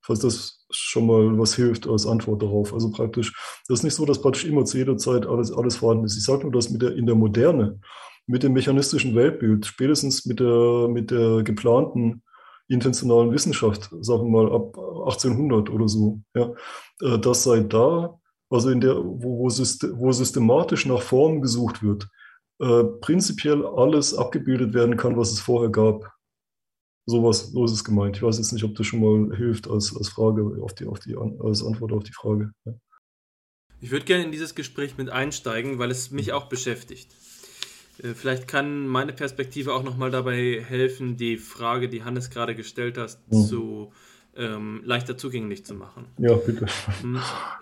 Falls 0.01 0.19
das 0.19 0.65
schon 0.69 1.07
mal 1.07 1.37
was 1.39 1.55
hilft 1.55 1.87
als 1.87 2.05
Antwort 2.05 2.41
darauf. 2.41 2.73
Also 2.73 2.91
praktisch, 2.91 3.33
das 3.67 3.79
ist 3.79 3.83
nicht 3.83 3.95
so, 3.95 4.05
dass 4.05 4.21
praktisch 4.21 4.45
immer 4.45 4.65
zu 4.65 4.77
jeder 4.77 4.97
Zeit 4.97 5.25
alles, 5.25 5.51
alles 5.51 5.77
vorhanden 5.77 6.05
ist. 6.05 6.17
Ich 6.17 6.23
sage 6.23 6.43
nur, 6.43 6.51
dass 6.51 6.69
mit 6.69 6.81
der, 6.81 6.95
in 6.95 7.05
der 7.05 7.15
Moderne, 7.15 7.79
mit 8.25 8.43
dem 8.43 8.53
mechanistischen 8.53 9.15
Weltbild, 9.15 9.65
spätestens 9.65 10.25
mit 10.25 10.39
der, 10.39 10.87
mit 10.89 11.11
der 11.11 11.43
geplanten 11.43 12.23
intentionalen 12.67 13.31
Wissenschaft, 13.31 13.89
sagen 14.01 14.31
wir 14.31 14.43
mal 14.43 14.53
ab 14.53 14.77
1800 14.77 15.69
oder 15.69 15.87
so, 15.87 16.19
ja, 16.35 16.51
äh, 17.01 17.17
das 17.19 17.43
sei 17.43 17.61
da, 17.61 18.19
also 18.49 18.69
in 18.69 18.81
der, 18.81 18.97
wo, 18.97 19.39
wo, 19.39 20.11
systematisch 20.11 20.85
nach 20.85 21.01
Formen 21.01 21.41
gesucht 21.41 21.83
wird, 21.83 22.07
äh, 22.59 22.83
prinzipiell 23.01 23.65
alles 23.65 24.13
abgebildet 24.13 24.73
werden 24.73 24.97
kann, 24.97 25.17
was 25.17 25.31
es 25.31 25.39
vorher 25.39 25.69
gab. 25.69 26.13
Sowas, 27.05 27.51
so 27.51 27.63
ist 27.63 27.71
es 27.71 27.83
gemeint. 27.83 28.17
Ich 28.17 28.23
weiß 28.23 28.37
jetzt 28.37 28.51
nicht, 28.51 28.63
ob 28.63 28.75
das 28.75 28.85
schon 28.85 28.99
mal 28.99 29.35
hilft 29.35 29.69
als, 29.69 29.95
als 29.95 30.09
Frage 30.09 30.61
auf 30.61 30.73
die, 30.73 30.85
auf 30.85 30.99
die, 30.99 31.15
als 31.15 31.63
Antwort 31.63 31.93
auf 31.93 32.03
die 32.03 32.13
Frage. 32.13 32.51
Ja. 32.65 32.73
Ich 33.79 33.91
würde 33.91 34.05
gerne 34.05 34.25
in 34.25 34.31
dieses 34.31 34.55
Gespräch 34.55 34.97
mit 34.97 35.09
einsteigen, 35.09 35.77
weil 35.77 35.91
es 35.91 36.11
mich 36.11 36.33
auch 36.33 36.49
beschäftigt. 36.49 37.13
Äh, 38.01 38.13
vielleicht 38.13 38.47
kann 38.47 38.87
meine 38.87 39.13
Perspektive 39.13 39.73
auch 39.73 39.83
nochmal 39.83 40.11
dabei 40.11 40.61
helfen, 40.61 41.17
die 41.17 41.37
Frage, 41.37 41.89
die 41.89 42.03
Hannes 42.03 42.29
gerade 42.29 42.55
gestellt 42.55 42.97
hat, 42.97 43.19
mhm. 43.29 43.45
zu 43.45 43.93
ähm, 44.37 44.81
leichter 44.85 45.17
zugänglich 45.17 45.65
zu 45.65 45.73
machen. 45.73 46.05
Ja, 46.17 46.35
bitte. 46.35 46.67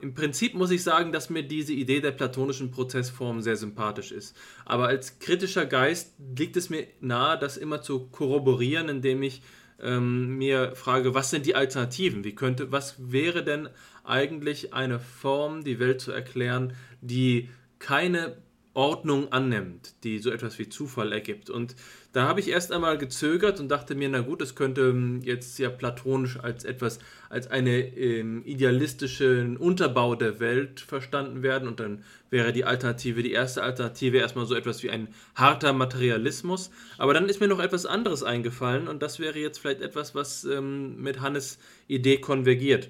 Im 0.01 0.13
Prinzip 0.13 0.53
muss 0.53 0.71
ich 0.71 0.83
sagen, 0.83 1.11
dass 1.11 1.29
mir 1.29 1.43
diese 1.43 1.73
Idee 1.73 2.01
der 2.01 2.11
platonischen 2.11 2.71
Prozessform 2.71 3.41
sehr 3.41 3.55
sympathisch 3.55 4.11
ist. 4.11 4.35
Aber 4.65 4.87
als 4.87 5.19
kritischer 5.19 5.65
Geist 5.65 6.13
liegt 6.37 6.57
es 6.57 6.69
mir 6.69 6.87
nahe, 6.99 7.39
das 7.39 7.57
immer 7.57 7.81
zu 7.81 8.07
korroborieren, 8.07 8.89
indem 8.89 9.23
ich 9.23 9.41
ähm, 9.81 10.37
mir 10.37 10.75
frage, 10.75 11.13
was 11.13 11.29
sind 11.29 11.45
die 11.45 11.55
Alternativen? 11.55 12.23
Wie 12.23 12.35
könnte, 12.35 12.71
was 12.71 12.95
wäre 13.11 13.43
denn 13.43 13.69
eigentlich 14.03 14.73
eine 14.73 14.99
Form, 14.99 15.63
die 15.63 15.79
Welt 15.79 16.01
zu 16.01 16.11
erklären, 16.11 16.73
die 17.01 17.49
keine 17.79 18.37
Ordnung 18.75 19.31
annimmt, 19.31 19.95
die 20.03 20.19
so 20.19 20.29
etwas 20.29 20.59
wie 20.59 20.67
Zufall 20.67 21.13
ergibt. 21.13 21.49
Und 21.49 21.75
da 22.11 22.27
habe 22.27 22.41
ich 22.41 22.49
erst 22.49 22.71
einmal 22.71 22.97
gezögert 22.97 23.59
und 23.59 23.69
dachte 23.69 23.95
mir, 23.95 24.09
na 24.09 24.19
gut, 24.19 24.41
das 24.41 24.53
könnte 24.53 24.81
ähm, 24.81 25.21
jetzt 25.23 25.57
ja 25.59 25.69
platonisch 25.69 26.37
als 26.37 26.65
etwas, 26.65 26.99
als 27.29 27.47
einen 27.47 27.67
ähm, 27.97 28.43
idealistischen 28.45 29.57
Unterbau 29.57 30.15
der 30.15 30.39
Welt 30.39 30.81
verstanden 30.81 31.41
werden 31.41 31.67
und 31.67 31.79
dann 31.79 32.03
wäre 32.29 32.53
die 32.53 32.65
Alternative, 32.65 33.23
die 33.23 33.31
erste 33.31 33.63
Alternative 33.63 34.17
erstmal 34.17 34.45
so 34.45 34.55
etwas 34.55 34.83
wie 34.83 34.91
ein 34.91 35.07
harter 35.35 35.73
Materialismus. 35.73 36.69
Aber 36.97 37.13
dann 37.13 37.29
ist 37.29 37.39
mir 37.39 37.47
noch 37.47 37.59
etwas 37.59 37.85
anderes 37.85 38.23
eingefallen 38.23 38.87
und 38.87 39.01
das 39.01 39.19
wäre 39.19 39.39
jetzt 39.39 39.59
vielleicht 39.59 39.81
etwas, 39.81 40.15
was 40.15 40.43
ähm, 40.43 41.01
mit 41.01 41.21
Hannes 41.21 41.59
Idee 41.87 42.17
konvergiert. 42.17 42.89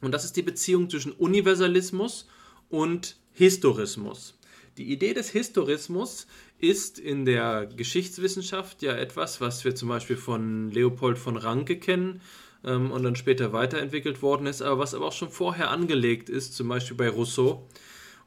Und 0.00 0.12
das 0.12 0.24
ist 0.24 0.36
die 0.36 0.42
Beziehung 0.42 0.88
zwischen 0.90 1.12
Universalismus 1.12 2.28
und 2.68 3.16
Historismus. 3.32 4.37
Die 4.78 4.92
Idee 4.92 5.12
des 5.12 5.30
Historismus 5.30 6.28
ist 6.60 7.00
in 7.00 7.24
der 7.24 7.66
Geschichtswissenschaft 7.66 8.80
ja 8.80 8.92
etwas, 8.92 9.40
was 9.40 9.64
wir 9.64 9.74
zum 9.74 9.88
Beispiel 9.88 10.16
von 10.16 10.70
Leopold 10.70 11.18
von 11.18 11.36
Ranke 11.36 11.80
kennen 11.80 12.20
ähm, 12.64 12.92
und 12.92 13.02
dann 13.02 13.16
später 13.16 13.52
weiterentwickelt 13.52 14.22
worden 14.22 14.46
ist, 14.46 14.62
aber 14.62 14.78
was 14.78 14.94
aber 14.94 15.06
auch 15.06 15.12
schon 15.12 15.30
vorher 15.30 15.70
angelegt 15.70 16.30
ist, 16.30 16.54
zum 16.54 16.68
Beispiel 16.68 16.96
bei 16.96 17.08
Rousseau. 17.08 17.66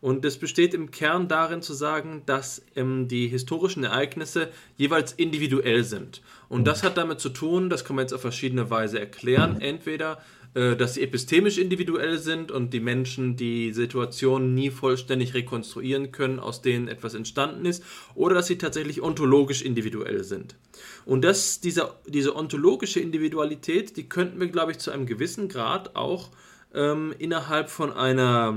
Und 0.01 0.25
es 0.25 0.37
besteht 0.37 0.73
im 0.73 0.91
Kern 0.91 1.29
darin 1.29 1.61
zu 1.61 1.73
sagen, 1.73 2.23
dass 2.25 2.61
ähm, 2.75 3.07
die 3.07 3.29
historischen 3.29 3.85
Ereignisse 3.85 4.49
jeweils 4.75 5.13
individuell 5.13 5.85
sind. 5.85 6.21
Und 6.49 6.65
das 6.65 6.83
hat 6.83 6.97
damit 6.97 7.21
zu 7.21 7.29
tun, 7.29 7.69
das 7.69 7.85
kann 7.85 7.95
man 7.95 8.03
jetzt 8.03 8.13
auf 8.13 8.21
verschiedene 8.21 8.69
Weise 8.69 8.99
erklären. 8.99 9.61
Entweder 9.61 10.21
dass 10.53 10.95
sie 10.95 11.01
epistemisch 11.01 11.57
individuell 11.57 12.17
sind 12.17 12.51
und 12.51 12.73
die 12.73 12.81
Menschen 12.81 13.37
die 13.37 13.71
Situation 13.71 14.53
nie 14.53 14.69
vollständig 14.69 15.33
rekonstruieren 15.33 16.11
können, 16.11 16.39
aus 16.39 16.61
denen 16.61 16.89
etwas 16.89 17.13
entstanden 17.13 17.65
ist, 17.65 17.83
oder 18.15 18.35
dass 18.35 18.47
sie 18.47 18.57
tatsächlich 18.57 19.01
ontologisch 19.01 19.61
individuell 19.61 20.25
sind. 20.25 20.57
Und 21.05 21.23
das, 21.23 21.61
diese, 21.61 21.95
diese 22.05 22.35
ontologische 22.35 22.99
Individualität, 22.99 23.95
die 23.95 24.09
könnten 24.09 24.41
wir, 24.41 24.47
glaube 24.47 24.71
ich, 24.71 24.79
zu 24.79 24.91
einem 24.91 25.05
gewissen 25.05 25.47
Grad 25.47 25.95
auch 25.95 26.31
ähm, 26.73 27.13
innerhalb 27.17 27.69
von 27.69 27.91
einer, 27.93 28.53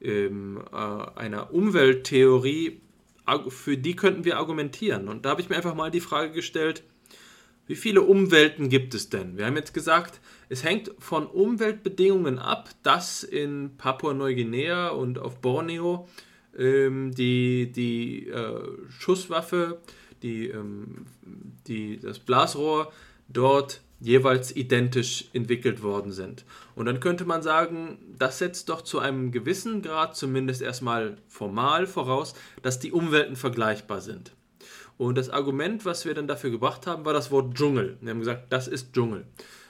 ähm, 0.00 0.60
äh, 0.72 0.76
einer 0.76 1.52
Umwelttheorie, 1.52 2.80
für 3.48 3.76
die 3.76 3.96
könnten 3.96 4.24
wir 4.24 4.38
argumentieren. 4.38 5.08
Und 5.08 5.24
da 5.24 5.30
habe 5.30 5.40
ich 5.40 5.48
mir 5.48 5.56
einfach 5.56 5.74
mal 5.74 5.90
die 5.90 6.00
Frage 6.00 6.32
gestellt, 6.32 6.84
wie 7.66 7.74
viele 7.74 8.02
Umwelten 8.02 8.68
gibt 8.68 8.94
es 8.94 9.08
denn? 9.08 9.36
Wir 9.36 9.46
haben 9.46 9.56
jetzt 9.56 9.74
gesagt, 9.74 10.20
es 10.48 10.64
hängt 10.64 10.92
von 10.98 11.26
Umweltbedingungen 11.26 12.38
ab, 12.38 12.70
dass 12.82 13.24
in 13.24 13.76
Papua-Neuguinea 13.76 14.88
und 14.88 15.18
auf 15.18 15.40
Borneo 15.40 16.08
ähm, 16.56 17.12
die, 17.14 17.72
die 17.72 18.28
äh, 18.28 18.62
Schusswaffe, 18.98 19.80
die, 20.22 20.48
ähm, 20.48 21.06
die, 21.66 21.98
das 21.98 22.18
Blasrohr 22.18 22.92
dort 23.28 23.80
jeweils 23.98 24.54
identisch 24.54 25.28
entwickelt 25.32 25.82
worden 25.82 26.12
sind. 26.12 26.44
Und 26.74 26.86
dann 26.86 27.00
könnte 27.00 27.24
man 27.24 27.42
sagen, 27.42 27.98
das 28.18 28.38
setzt 28.38 28.68
doch 28.68 28.82
zu 28.82 28.98
einem 28.98 29.32
gewissen 29.32 29.82
Grad 29.82 30.16
zumindest 30.16 30.62
erstmal 30.62 31.16
formal 31.28 31.86
voraus, 31.86 32.34
dass 32.62 32.78
die 32.78 32.92
Umwelten 32.92 33.36
vergleichbar 33.36 34.00
sind. 34.00 34.32
Und 34.98 35.18
das 35.18 35.30
Argument, 35.30 35.84
was 35.84 36.04
wir 36.04 36.14
dann 36.14 36.26
dafür 36.26 36.50
gebracht 36.50 36.86
haben, 36.86 37.04
war 37.04 37.12
das 37.12 37.30
Wort 37.30 37.54
Dschungel. 37.54 37.98
Wir 38.00 38.10
haben 38.10 38.20
gesagt, 38.20 38.52
das 38.52 38.68
ist 38.68 38.92
Dschungel. 38.94 39.26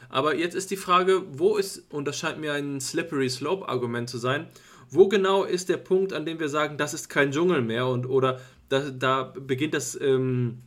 Aber 0.09 0.37
jetzt 0.37 0.55
ist 0.55 0.70
die 0.70 0.77
Frage, 0.77 1.23
wo 1.33 1.57
ist, 1.57 1.91
und 1.93 2.07
das 2.07 2.19
scheint 2.19 2.39
mir 2.39 2.53
ein 2.53 2.81
Slippery 2.81 3.28
Slope-Argument 3.28 4.09
zu 4.09 4.19
sein, 4.19 4.47
wo 4.91 5.09
genau 5.09 5.45
ist 5.45 5.69
der 5.69 5.78
Punkt, 5.78 6.12
an 6.12 6.24
dem 6.24 6.39
wir 6.39 6.49
sagen, 6.49 6.77
das 6.78 6.95
ist 6.95 7.09
kein 7.09 7.33
Dschungel 7.33 7.62
mehr 7.62 7.87
und 7.87 8.07
oder 8.07 8.41
da, 8.69 8.91
da 8.91 9.23
beginnt 9.23 9.74
das 9.74 10.01
ähm, 10.01 10.59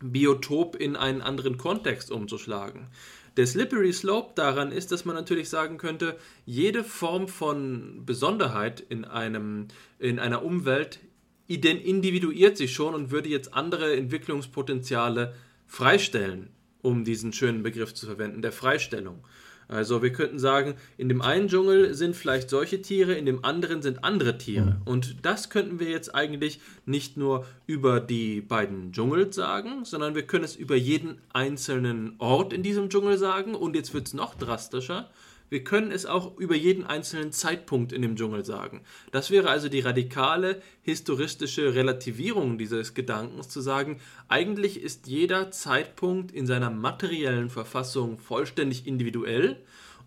Biotop 0.00 0.76
in 0.76 0.96
einen 0.96 1.22
anderen 1.22 1.58
Kontext 1.58 2.10
umzuschlagen. 2.10 2.88
Der 3.36 3.46
Slippery 3.46 3.92
Slope 3.92 4.32
daran 4.34 4.72
ist, 4.72 4.92
dass 4.92 5.06
man 5.06 5.16
natürlich 5.16 5.48
sagen 5.48 5.78
könnte, 5.78 6.18
jede 6.44 6.84
Form 6.84 7.28
von 7.28 8.04
Besonderheit 8.04 8.80
in, 8.80 9.06
einem, 9.06 9.68
in 9.98 10.18
einer 10.18 10.44
Umwelt 10.44 11.00
individuiert 11.48 12.56
sich 12.56 12.74
schon 12.74 12.94
und 12.94 13.10
würde 13.10 13.28
jetzt 13.28 13.54
andere 13.54 13.96
Entwicklungspotenziale 13.96 15.34
freistellen, 15.66 16.50
um 16.82 17.04
diesen 17.04 17.32
schönen 17.32 17.62
Begriff 17.62 17.94
zu 17.94 18.06
verwenden, 18.06 18.42
der 18.42 18.52
Freistellung. 18.52 19.24
Also 19.68 20.02
wir 20.02 20.12
könnten 20.12 20.38
sagen, 20.38 20.74
in 20.98 21.08
dem 21.08 21.22
einen 21.22 21.48
Dschungel 21.48 21.94
sind 21.94 22.14
vielleicht 22.14 22.50
solche 22.50 22.82
Tiere, 22.82 23.14
in 23.14 23.24
dem 23.24 23.42
anderen 23.44 23.80
sind 23.80 24.04
andere 24.04 24.36
Tiere. 24.36 24.76
Mhm. 24.80 24.82
Und 24.84 25.16
das 25.24 25.48
könnten 25.48 25.80
wir 25.80 25.88
jetzt 25.88 26.14
eigentlich 26.14 26.60
nicht 26.84 27.16
nur 27.16 27.46
über 27.66 28.00
die 28.00 28.42
beiden 28.42 28.92
Dschungel 28.92 29.32
sagen, 29.32 29.84
sondern 29.84 30.14
wir 30.14 30.26
können 30.26 30.44
es 30.44 30.56
über 30.56 30.76
jeden 30.76 31.18
einzelnen 31.32 32.16
Ort 32.18 32.52
in 32.52 32.62
diesem 32.62 32.90
Dschungel 32.90 33.16
sagen. 33.16 33.54
Und 33.54 33.74
jetzt 33.74 33.94
wird 33.94 34.08
es 34.08 34.14
noch 34.14 34.34
drastischer. 34.34 35.08
Wir 35.52 35.64
können 35.64 35.90
es 35.90 36.06
auch 36.06 36.38
über 36.38 36.56
jeden 36.56 36.86
einzelnen 36.86 37.30
Zeitpunkt 37.30 37.92
in 37.92 38.00
dem 38.00 38.16
Dschungel 38.16 38.42
sagen. 38.42 38.80
Das 39.10 39.30
wäre 39.30 39.50
also 39.50 39.68
die 39.68 39.80
radikale 39.80 40.62
historistische 40.80 41.74
Relativierung 41.74 42.56
dieses 42.56 42.94
Gedankens, 42.94 43.50
zu 43.50 43.60
sagen, 43.60 44.00
eigentlich 44.28 44.82
ist 44.82 45.08
jeder 45.08 45.50
Zeitpunkt 45.50 46.32
in 46.32 46.46
seiner 46.46 46.70
materiellen 46.70 47.50
Verfassung 47.50 48.16
vollständig 48.16 48.86
individuell 48.86 49.58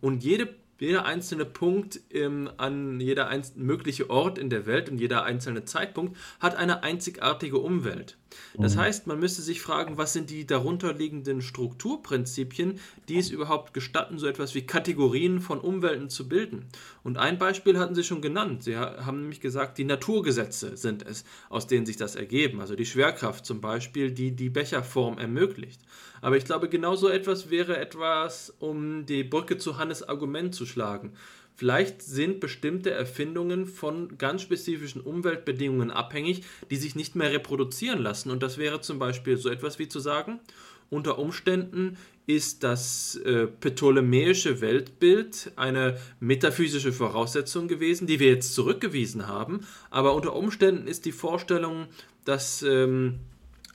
und 0.02 0.24
jede 0.24 0.56
jeder 0.80 1.06
einzelne 1.06 1.46
Punkt 1.46 2.02
ähm, 2.12 2.50
an 2.58 3.00
jeder 3.00 3.32
mögliche 3.56 4.10
Ort 4.10 4.40
in 4.40 4.50
der 4.50 4.66
Welt 4.66 4.90
und 4.90 4.98
jeder 4.98 5.26
einzelne 5.26 5.64
Zeitpunkt 5.64 6.18
hat 6.40 6.56
eine 6.56 6.82
einzigartige 6.82 7.60
Umwelt. 7.60 8.18
Das 8.58 8.76
mhm. 8.76 8.80
heißt, 8.80 9.08
man 9.08 9.20
müsste 9.20 9.42
sich 9.42 9.62
fragen, 9.62 9.98
was 9.98 10.14
sind 10.14 10.30
die 10.30 10.46
darunterliegenden 10.46 11.42
Strukturprinzipien, 11.42 12.80
die 13.08 13.18
es 13.18 13.30
überhaupt 13.30 13.74
gestatten, 13.74 14.18
so 14.18 14.28
etwas 14.28 14.56
wie 14.56 14.66
Kategorien 14.66 15.42
von 15.42 15.60
Umwelten 15.60 16.10
zu 16.10 16.28
bilden. 16.28 16.66
Und 17.04 17.18
ein 17.18 17.38
Beispiel 17.38 17.78
hatten 17.78 17.96
Sie 17.96 18.04
schon 18.04 18.22
genannt. 18.22 18.64
Sie 18.64 18.78
haben 18.78 19.22
nämlich 19.22 19.42
gesagt, 19.42 19.78
die 19.78 19.84
Naturgesetze 19.84 20.78
sind 20.78 21.06
es, 21.06 21.24
aus 21.50 21.68
denen 21.68 21.86
sich 21.86 21.98
das 21.98 22.16
ergeben. 22.16 22.62
Also 22.62 22.76
die 22.76 22.86
Schwerkraft 22.86 23.46
zum 23.46 23.62
Beispiel, 23.62 24.12
die 24.12 24.32
die 24.32 24.50
Becherform 24.50 25.18
ermöglicht. 25.18 25.82
Aber 26.22 26.38
ich 26.38 26.46
glaube, 26.46 26.70
genau 26.70 26.96
so 26.96 27.10
etwas 27.10 27.50
wäre 27.50 27.78
etwas, 27.78 28.54
um 28.60 29.06
die 29.06 29.24
Brücke 29.24 29.58
zu 29.58 29.78
Hannes 29.78 30.08
Argument 30.08 30.56
zu 30.56 30.66
schlagen. 30.66 31.14
Vielleicht 31.56 32.02
sind 32.02 32.42
bestimmte 32.42 32.92
Erfindungen 32.92 33.66
von 33.66 34.18
ganz 34.18 34.42
spezifischen 34.42 35.02
Umweltbedingungen 35.02 35.90
abhängig, 35.90 36.44
die 36.70 36.76
sich 36.76 36.96
nicht 36.96 37.16
mehr 37.16 37.32
reproduzieren 37.32 38.02
lassen. 38.02 38.30
Und 38.30 38.44
das 38.44 38.58
wäre 38.58 38.82
zum 38.82 39.00
Beispiel 39.00 39.38
so 39.38 39.50
etwas 39.50 39.80
wie 39.80 39.88
zu 39.88 40.00
sagen, 40.00 40.40
unter 40.90 41.18
Umständen 41.18 41.98
ist 42.28 42.64
das 42.64 43.16
äh, 43.24 43.48
ptolemäische 43.48 44.60
Weltbild 44.62 45.52
eine 45.56 45.98
metaphysische 46.20 46.92
Voraussetzung 46.92 47.68
gewesen, 47.68 48.08
die 48.08 48.20
wir 48.20 48.30
jetzt 48.30 48.54
zurückgewiesen 48.54 49.28
haben. 49.28 49.66
Aber 49.90 50.16
unter 50.16 50.36
Umständen 50.36 50.88
ist 50.88 51.06
die 51.06 51.12
Vorstellung, 51.12 51.88
dass 52.26 52.64
ähm, 52.64 53.20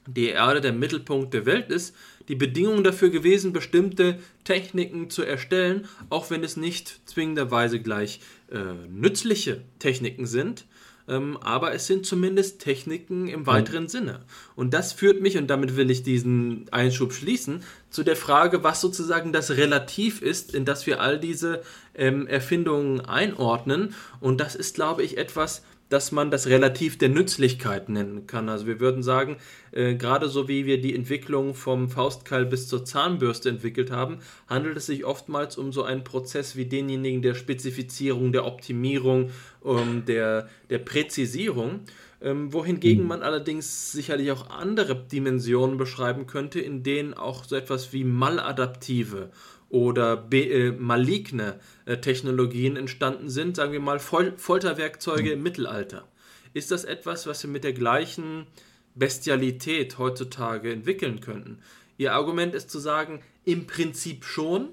die 0.06 0.28
Erde 0.28 0.60
der 0.60 0.72
Mittelpunkt 0.72 1.32
der 1.32 1.46
Welt 1.46 1.70
ist, 1.70 1.94
die 2.30 2.36
Bedingung 2.36 2.84
dafür 2.84 3.10
gewesen, 3.10 3.52
bestimmte 3.52 4.20
Techniken 4.44 5.10
zu 5.10 5.24
erstellen, 5.24 5.88
auch 6.10 6.30
wenn 6.30 6.44
es 6.44 6.56
nicht 6.56 7.00
zwingenderweise 7.04 7.80
gleich 7.80 8.20
äh, 8.52 8.86
nützliche 8.88 9.62
Techniken 9.80 10.26
sind. 10.26 10.64
Ähm, 11.08 11.38
aber 11.38 11.74
es 11.74 11.88
sind 11.88 12.06
zumindest 12.06 12.60
Techniken 12.60 13.26
im 13.26 13.48
weiteren 13.48 13.88
Sinne. 13.88 14.20
Und 14.54 14.74
das 14.74 14.92
führt 14.92 15.20
mich, 15.20 15.38
und 15.38 15.48
damit 15.48 15.74
will 15.74 15.90
ich 15.90 16.04
diesen 16.04 16.66
Einschub 16.70 17.12
schließen, 17.12 17.64
zu 17.90 18.04
der 18.04 18.14
Frage, 18.14 18.62
was 18.62 18.80
sozusagen 18.80 19.32
das 19.32 19.50
Relativ 19.50 20.22
ist, 20.22 20.54
in 20.54 20.64
das 20.64 20.86
wir 20.86 21.00
all 21.00 21.18
diese 21.18 21.62
ähm, 21.96 22.28
Erfindungen 22.28 23.00
einordnen. 23.00 23.92
Und 24.20 24.40
das 24.40 24.54
ist, 24.54 24.76
glaube 24.76 25.02
ich, 25.02 25.18
etwas, 25.18 25.64
dass 25.90 26.12
man 26.12 26.30
das 26.30 26.46
Relativ 26.46 26.96
der 26.96 27.10
Nützlichkeit 27.10 27.90
nennen 27.90 28.26
kann. 28.26 28.48
Also 28.48 28.66
wir 28.66 28.80
würden 28.80 29.02
sagen, 29.02 29.36
äh, 29.72 29.94
gerade 29.96 30.28
so 30.28 30.48
wie 30.48 30.64
wir 30.64 30.80
die 30.80 30.94
Entwicklung 30.94 31.54
vom 31.54 31.90
Faustkeil 31.90 32.46
bis 32.46 32.68
zur 32.68 32.84
Zahnbürste 32.84 33.50
entwickelt 33.50 33.90
haben, 33.90 34.20
handelt 34.46 34.78
es 34.78 34.86
sich 34.86 35.04
oftmals 35.04 35.58
um 35.58 35.72
so 35.72 35.82
einen 35.82 36.04
Prozess 36.04 36.56
wie 36.56 36.64
denjenigen 36.64 37.22
der 37.22 37.34
Spezifizierung, 37.34 38.32
der 38.32 38.46
Optimierung, 38.46 39.30
ähm, 39.64 40.04
der, 40.06 40.48
der 40.70 40.78
Präzisierung. 40.78 41.80
Ähm, 42.22 42.52
wohingegen 42.52 43.04
mhm. 43.04 43.08
man 43.08 43.22
allerdings 43.22 43.92
sicherlich 43.92 44.30
auch 44.30 44.50
andere 44.50 44.94
Dimensionen 44.94 45.78
beschreiben 45.78 46.26
könnte, 46.26 46.60
in 46.60 46.82
denen 46.82 47.14
auch 47.14 47.44
so 47.44 47.56
etwas 47.56 47.94
wie 47.94 48.04
maladaptive 48.04 49.30
oder 49.70 50.26
äh, 50.32 50.72
maligne 50.72 51.58
äh, 51.86 51.96
Technologien 51.96 52.76
entstanden 52.76 53.30
sind, 53.30 53.56
sagen 53.56 53.72
wir 53.72 53.80
mal 53.80 53.98
Fol 53.98 54.34
Folterwerkzeuge 54.36 55.32
im 55.32 55.42
Mittelalter. 55.42 56.06
Ist 56.52 56.70
das 56.70 56.84
etwas, 56.84 57.26
was 57.26 57.42
wir 57.44 57.50
mit 57.50 57.64
der 57.64 57.72
gleichen 57.72 58.46
Bestialität 58.94 59.98
heutzutage 59.98 60.72
entwickeln 60.72 61.20
könnten? 61.20 61.58
Ihr 61.96 62.12
Argument 62.12 62.54
ist 62.54 62.70
zu 62.70 62.80
sagen, 62.80 63.22
im 63.44 63.66
Prinzip 63.66 64.24
schon, 64.24 64.70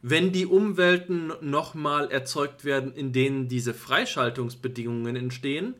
wenn 0.00 0.32
die 0.32 0.46
Umwelten 0.46 1.32
nochmal 1.40 2.10
erzeugt 2.10 2.64
werden, 2.64 2.92
in 2.94 3.12
denen 3.12 3.48
diese 3.48 3.74
Freischaltungsbedingungen 3.74 5.16
entstehen, 5.16 5.74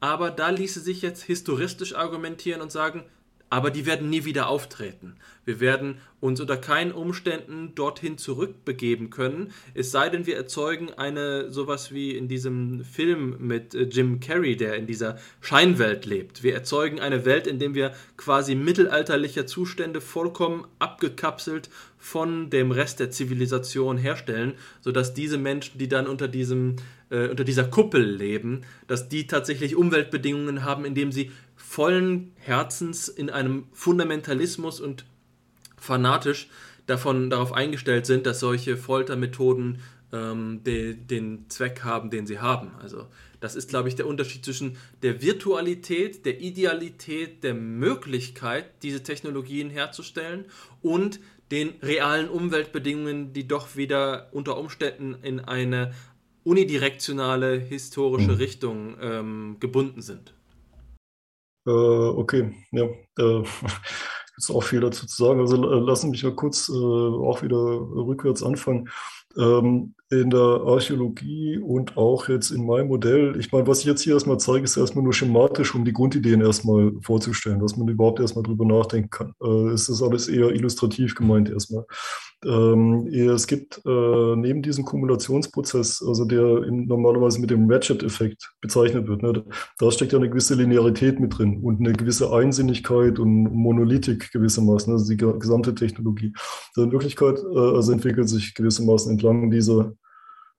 aber 0.00 0.30
da 0.30 0.50
ließe 0.50 0.80
sich 0.80 1.02
jetzt 1.02 1.22
historistisch 1.22 1.94
argumentieren 1.94 2.60
und 2.60 2.70
sagen, 2.70 3.04
aber 3.50 3.70
die 3.70 3.86
werden 3.86 4.10
nie 4.10 4.24
wieder 4.24 4.48
auftreten. 4.48 5.16
Wir 5.44 5.60
werden 5.60 5.98
uns 6.20 6.40
unter 6.40 6.56
keinen 6.56 6.92
Umständen 6.92 7.74
dorthin 7.74 8.18
zurückbegeben 8.18 9.08
können, 9.08 9.52
es 9.74 9.90
sei 9.90 10.08
denn, 10.08 10.26
wir 10.26 10.36
erzeugen 10.36 10.92
eine 10.94 11.50
sowas 11.50 11.92
wie 11.92 12.16
in 12.16 12.28
diesem 12.28 12.84
Film 12.84 13.36
mit 13.38 13.74
äh, 13.74 13.82
Jim 13.82 14.20
Carrey, 14.20 14.56
der 14.56 14.74
in 14.74 14.86
dieser 14.86 15.18
Scheinwelt 15.40 16.06
lebt. 16.06 16.42
Wir 16.42 16.54
erzeugen 16.54 17.00
eine 17.00 17.24
Welt, 17.24 17.46
in 17.46 17.58
der 17.58 17.74
wir 17.74 17.92
quasi 18.16 18.54
mittelalterliche 18.54 19.46
Zustände 19.46 20.00
vollkommen 20.00 20.66
abgekapselt 20.78 21.70
von 21.98 22.50
dem 22.50 22.70
Rest 22.70 23.00
der 23.00 23.10
Zivilisation 23.10 23.96
herstellen, 23.96 24.54
sodass 24.80 25.14
diese 25.14 25.38
Menschen, 25.38 25.78
die 25.78 25.88
dann 25.88 26.06
unter 26.06 26.28
diesem 26.28 26.76
äh, 27.10 27.28
unter 27.28 27.44
dieser 27.44 27.64
Kuppel 27.64 28.02
leben, 28.02 28.62
dass 28.86 29.08
die 29.08 29.26
tatsächlich 29.26 29.76
Umweltbedingungen 29.76 30.64
haben, 30.64 30.84
in 30.84 30.94
denen 30.94 31.12
sie 31.12 31.30
vollen 31.68 32.32
Herzens 32.36 33.08
in 33.08 33.28
einem 33.28 33.66
Fundamentalismus 33.72 34.80
und 34.80 35.04
fanatisch 35.76 36.48
davon 36.86 37.28
darauf 37.28 37.52
eingestellt 37.52 38.06
sind, 38.06 38.24
dass 38.24 38.40
solche 38.40 38.78
Foltermethoden 38.78 39.82
ähm, 40.10 40.64
de, 40.64 40.94
den 40.94 41.44
Zweck 41.50 41.84
haben, 41.84 42.08
den 42.08 42.26
sie 42.26 42.38
haben. 42.38 42.70
Also 42.80 43.06
das 43.40 43.54
ist, 43.54 43.68
glaube 43.68 43.90
ich, 43.90 43.96
der 43.96 44.06
Unterschied 44.06 44.46
zwischen 44.46 44.78
der 45.02 45.20
Virtualität, 45.20 46.24
der 46.24 46.40
Idealität, 46.40 47.44
der 47.44 47.52
Möglichkeit, 47.52 48.82
diese 48.82 49.02
Technologien 49.02 49.68
herzustellen 49.68 50.46
und 50.80 51.20
den 51.50 51.74
realen 51.82 52.30
Umweltbedingungen, 52.30 53.34
die 53.34 53.46
doch 53.46 53.76
wieder 53.76 54.30
unter 54.32 54.56
Umständen 54.56 55.16
in 55.22 55.40
eine 55.40 55.92
unidirektionale 56.44 57.58
historische 57.58 58.32
mhm. 58.32 58.38
Richtung 58.38 58.96
ähm, 59.02 59.56
gebunden 59.60 60.00
sind. 60.00 60.32
Äh, 61.68 61.70
okay, 61.70 62.54
ja. 62.72 62.84
Äh, 63.18 63.44
gibt 64.38 64.50
auch 64.50 64.62
viel 64.62 64.80
dazu 64.80 65.06
zu 65.06 65.24
sagen. 65.24 65.40
Also 65.40 65.56
lassen 65.56 66.10
mich 66.10 66.22
mal 66.24 66.34
kurz 66.34 66.68
äh, 66.68 66.72
auch 66.72 67.42
wieder 67.42 67.56
rückwärts 67.56 68.42
anfangen. 68.42 68.88
Ähm, 69.36 69.94
in 70.10 70.30
der 70.30 70.40
Archäologie 70.40 71.58
und 71.58 71.96
auch 71.98 72.28
jetzt 72.28 72.50
in 72.50 72.64
meinem 72.64 72.88
Modell, 72.88 73.36
ich 73.38 73.52
meine, 73.52 73.66
was 73.66 73.80
ich 73.80 73.84
jetzt 73.84 74.02
hier 74.02 74.14
erstmal 74.14 74.38
zeige, 74.38 74.64
ist 74.64 74.76
erstmal 74.76 75.04
nur 75.04 75.12
schematisch, 75.12 75.74
um 75.74 75.84
die 75.84 75.92
Grundideen 75.92 76.40
erstmal 76.40 76.92
vorzustellen, 77.02 77.60
dass 77.60 77.76
man 77.76 77.88
überhaupt 77.88 78.18
erstmal 78.20 78.42
drüber 78.42 78.64
nachdenken 78.64 79.10
kann. 79.10 79.34
Äh, 79.42 79.72
es 79.72 79.88
ist 79.88 80.02
alles 80.02 80.28
eher 80.28 80.50
illustrativ 80.50 81.14
gemeint 81.14 81.50
erstmal. 81.50 81.84
Ähm, 82.44 83.08
es 83.08 83.48
gibt 83.48 83.82
äh, 83.84 84.36
neben 84.36 84.62
diesem 84.62 84.84
Kumulationsprozess, 84.84 86.02
also 86.06 86.24
der 86.24 86.62
in, 86.62 86.86
normalerweise 86.86 87.40
mit 87.40 87.50
dem 87.50 87.68
Ratchet-Effekt 87.70 88.54
bezeichnet 88.60 89.08
wird, 89.08 89.22
ne, 89.22 89.44
da 89.78 89.90
steckt 89.90 90.12
ja 90.12 90.18
eine 90.18 90.30
gewisse 90.30 90.54
Linearität 90.54 91.18
mit 91.18 91.36
drin 91.36 91.60
und 91.62 91.80
eine 91.80 91.92
gewisse 91.92 92.32
Einsinnigkeit 92.32 93.18
und 93.18 93.52
Monolithik 93.52 94.30
gewissermaßen, 94.30 94.92
also 94.92 95.08
die 95.08 95.16
gesamte 95.16 95.74
Technologie. 95.74 96.32
Also 96.76 96.84
in 96.84 96.92
Wirklichkeit 96.92 97.38
äh, 97.38 97.58
also 97.58 97.92
entwickelt 97.92 98.28
sich 98.28 98.54
gewissermaßen 98.54 99.10
entlang 99.10 99.50
dieser 99.50 99.94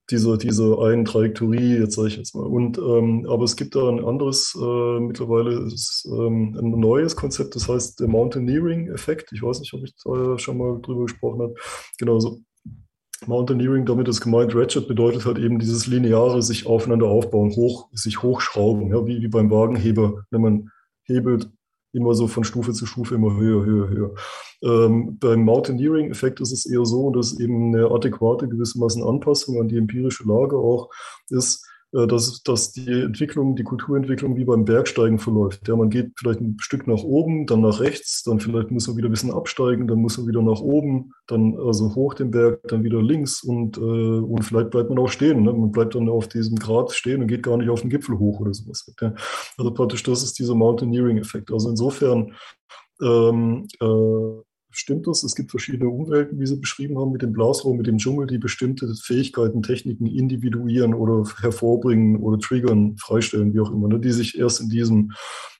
diese, 0.09 0.37
diese 0.37 0.79
einen 0.79 1.05
Trajektorie, 1.05 1.77
jetzt 1.77 1.95
sage 1.95 2.07
ich 2.07 2.17
jetzt 2.17 2.35
mal. 2.35 2.45
Und, 2.45 2.77
ähm, 2.77 3.27
aber 3.29 3.43
es 3.43 3.55
gibt 3.55 3.75
da 3.75 3.87
ein 3.87 4.03
anderes, 4.03 4.55
äh, 4.59 4.99
mittlerweile 4.99 5.65
ist 5.65 6.07
ähm, 6.11 6.57
ein 6.59 6.79
neues 6.79 7.15
Konzept, 7.15 7.55
das 7.55 7.67
heißt 7.67 7.99
der 7.99 8.07
Mountaineering-Effekt. 8.07 9.31
Ich 9.33 9.43
weiß 9.43 9.59
nicht, 9.59 9.73
ob 9.73 9.83
ich 9.83 9.93
da 10.03 10.37
schon 10.39 10.57
mal 10.57 10.79
drüber 10.81 11.03
gesprochen 11.03 11.41
habe. 11.41 11.53
Genau 11.97 12.19
so. 12.19 12.39
Mountaineering, 13.27 13.85
damit 13.85 14.07
ist 14.07 14.21
gemeint, 14.21 14.55
Ratchet 14.55 14.87
bedeutet 14.87 15.25
halt 15.25 15.37
eben 15.37 15.59
dieses 15.59 15.87
lineare 15.87 16.41
sich 16.41 16.65
aufeinander 16.65 17.07
aufbauen, 17.07 17.51
hoch, 17.51 17.89
sich 17.91 18.23
hochschrauben, 18.23 18.89
ja, 18.91 19.05
wie, 19.05 19.21
wie 19.21 19.27
beim 19.27 19.51
Wagenheber, 19.51 20.23
wenn 20.31 20.41
man 20.41 20.69
hebelt, 21.03 21.49
immer 21.93 22.13
so 22.13 22.27
von 22.27 22.43
Stufe 22.43 22.73
zu 22.73 22.85
Stufe 22.85 23.15
immer 23.15 23.35
höher, 23.35 23.65
höher, 23.65 23.89
höher. 23.89 24.13
Ähm, 24.61 25.17
beim 25.19 25.43
Mountaineering-Effekt 25.43 26.41
ist 26.41 26.51
es 26.51 26.65
eher 26.65 26.85
so, 26.85 27.11
dass 27.11 27.39
eben 27.39 27.73
eine 27.73 27.89
adäquate 27.89 28.47
gewissermaßen 28.47 29.03
Anpassung 29.03 29.59
an 29.59 29.67
die 29.67 29.77
empirische 29.77 30.27
Lage 30.27 30.57
auch 30.57 30.89
ist, 31.29 31.68
dass, 31.91 32.43
dass 32.43 32.71
die 32.71 33.01
Entwicklung, 33.01 33.55
die 33.55 33.63
Kulturentwicklung 33.63 34.35
wie 34.37 34.45
beim 34.45 34.63
Bergsteigen 34.63 35.17
verläuft. 35.17 35.67
Ja, 35.67 35.75
man 35.75 35.89
geht 35.89 36.11
vielleicht 36.17 36.39
ein 36.39 36.57
Stück 36.59 36.87
nach 36.87 37.03
oben, 37.03 37.47
dann 37.47 37.61
nach 37.61 37.79
rechts, 37.79 38.21
dann 38.23 38.39
vielleicht 38.39 38.69
muss 38.69 38.87
man 38.87 38.97
wieder 38.97 39.09
ein 39.09 39.11
bisschen 39.11 39.31
absteigen, 39.33 39.87
dann 39.87 39.99
muss 39.99 40.17
man 40.17 40.27
wieder 40.27 40.41
nach 40.41 40.61
oben, 40.61 41.13
dann 41.27 41.57
also 41.57 41.95
hoch 41.95 42.13
den 42.13 42.29
Berg, 42.29 42.61
dann 42.67 42.83
wieder 42.83 43.01
links 43.01 43.43
und, 43.43 43.77
äh, 43.77 43.81
und 43.81 44.43
vielleicht 44.43 44.69
bleibt 44.69 44.89
man 44.89 44.99
auch 44.99 45.09
stehen. 45.09 45.43
Ne? 45.43 45.51
Man 45.51 45.71
bleibt 45.71 45.95
dann 45.95 46.09
auf 46.09 46.27
diesem 46.27 46.57
Grat 46.57 46.91
stehen 46.91 47.21
und 47.21 47.27
geht 47.27 47.43
gar 47.43 47.57
nicht 47.57 47.69
auf 47.69 47.81
den 47.81 47.89
Gipfel 47.89 48.19
hoch 48.19 48.39
oder 48.39 48.53
sowas. 48.53 48.85
Ja? 49.01 49.15
Also 49.57 49.73
praktisch, 49.73 50.03
das 50.03 50.21
ist 50.23 50.37
dieser 50.37 50.55
Mountaineering-Effekt. 50.55 51.51
Also 51.51 51.69
insofern 51.69 52.33
ähm, 53.01 53.67
äh, 53.81 54.43
stimmt 54.79 55.07
das. 55.07 55.23
Es 55.23 55.35
gibt 55.35 55.51
verschiedene 55.51 55.89
Umwelten, 55.89 56.39
wie 56.39 56.45
Sie 56.47 56.55
beschrieben 56.55 56.97
haben, 56.97 57.11
mit 57.11 57.21
dem 57.21 57.33
Blasrohr, 57.33 57.75
mit 57.75 57.87
dem 57.87 57.97
Dschungel, 57.97 58.27
die 58.27 58.37
bestimmte 58.37 58.93
Fähigkeiten, 58.95 59.61
Techniken 59.61 60.07
individuieren 60.07 60.93
oder 60.93 61.23
hervorbringen 61.41 62.17
oder 62.17 62.39
triggern, 62.39 62.97
freistellen, 62.97 63.53
wie 63.53 63.59
auch 63.59 63.71
immer, 63.71 63.87
ne, 63.87 63.99
die 63.99 64.11
sich 64.11 64.39
erst 64.39 64.61
in 64.61 64.69
diesem, 64.69 65.11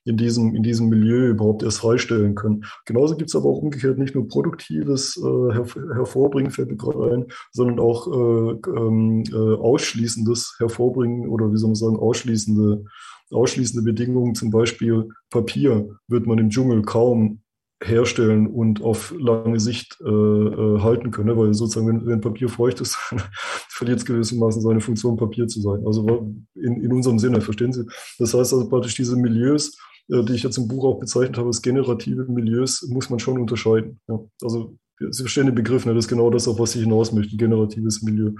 in, 0.06 0.18
diesem, 0.18 0.56
in 0.56 0.64
diesem 0.64 0.90
Milieu 0.90 1.28
überhaupt 1.28 1.62
erst 1.62 1.80
freistellen 1.80 2.36
können. 2.36 2.64
Genauso 2.86 3.16
gibt 3.16 3.30
es 3.30 3.36
aber 3.36 3.50
auch 3.50 3.62
umgekehrt 3.62 3.98
nicht 3.98 4.16
nur 4.16 4.28
produktives 4.28 5.18
äh, 5.18 5.54
her 5.54 5.66
Hervorbringen, 5.94 6.52
fällt 6.52 6.72
mir 6.72 6.78
gerade 6.78 7.14
ein, 7.14 7.26
sondern 7.52 7.80
auch 7.80 8.08
äh, 8.08 8.70
ähm, 8.76 9.24
äh, 9.32 9.36
ausschließendes 9.36 10.56
Hervorbringen 10.60 11.28
oder 11.28 11.52
wie 11.52 11.58
soll 11.58 11.70
man 11.70 11.76
sagen, 11.76 11.98
ausschließende 11.98 12.86
ausschließende 13.32 13.84
Bedingungen, 13.84 14.34
zum 14.34 14.50
Beispiel 14.50 15.10
Papier, 15.30 16.00
wird 16.08 16.26
man 16.26 16.40
im 16.40 16.50
Dschungel 16.50 16.82
kaum 16.82 17.41
herstellen 17.82 18.48
und 18.48 18.82
auf 18.82 19.14
lange 19.18 19.60
Sicht 19.60 19.98
äh, 20.02 20.10
äh, 20.10 20.80
halten 20.82 21.12
können. 21.12 21.30
Ne? 21.30 21.38
Weil 21.38 21.54
sozusagen, 21.54 21.88
wenn, 21.88 22.06
wenn 22.06 22.22
Papier 22.22 22.50
feucht 22.50 22.82
ist, 22.82 22.96
verliert 23.70 24.00
es 24.00 24.06
gewissermaßen 24.06 24.62
seine 24.62 24.82
Funktion, 24.82 25.16
Papier 25.16 25.48
zu 25.48 25.62
sein. 25.62 25.86
Also 25.86 26.34
in, 26.56 26.84
in 26.84 26.92
unserem 26.92 27.20
Sinne, 27.20 27.42
verstehen 27.42 27.72
Sie? 27.72 27.86
Das 28.18 28.34
heißt 28.34 28.54
also 28.54 28.68
praktisch 28.68 28.96
diese 28.96 29.16
Milieus, 29.16 29.78
äh, 30.10 30.24
die 30.24 30.34
ich 30.34 30.44
jetzt 30.44 30.58
im 30.58 30.68
Buch 30.68 30.84
auch 30.84 31.00
bezeichnet 31.00 31.38
habe, 31.38 31.48
als 31.48 31.62
generative 31.62 32.26
Milieus, 32.26 32.86
muss 32.90 33.10
man 33.10 33.20
schon 33.20 33.40
unterscheiden. 33.40 34.00
Ja? 34.08 34.20
Also 34.42 34.76
Sie 35.12 35.24
verstehen 35.24 35.46
den 35.46 35.56
Begriff, 35.56 35.86
ne? 35.86 35.94
das 35.94 36.06
ist 36.06 36.10
genau 36.10 36.30
das, 36.30 36.50
auf 36.50 36.60
was 36.60 36.76
ich 36.76 36.84
hinaus 36.84 37.14
möchte, 37.14 37.38
generatives 37.38 38.02
Milieu. 38.02 38.32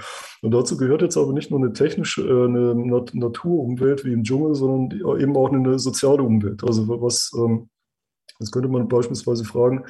Und 0.41 0.52
dazu 0.52 0.76
gehört 0.76 1.02
jetzt 1.02 1.16
aber 1.16 1.32
nicht 1.32 1.52
nur 1.52 1.60
eine 1.61 1.72
technische, 1.72 2.22
äh, 2.22 2.45
eine 2.45 2.76
Naturumwelt 3.14 4.03
wie 4.03 4.11
im 4.11 4.24
Dschungel, 4.24 4.56
sondern 4.56 4.99
eben 5.22 5.38
auch 5.38 5.53
eine 5.53 5.80
soziale 5.80 6.22
Umwelt. 6.22 6.61
Also 6.66 6.90
was, 6.90 7.32
ähm, 7.38 7.70
Jetzt 8.40 8.52
könnte 8.52 8.70
man 8.70 8.88
beispielsweise 8.88 9.44
fragen, 9.45 9.84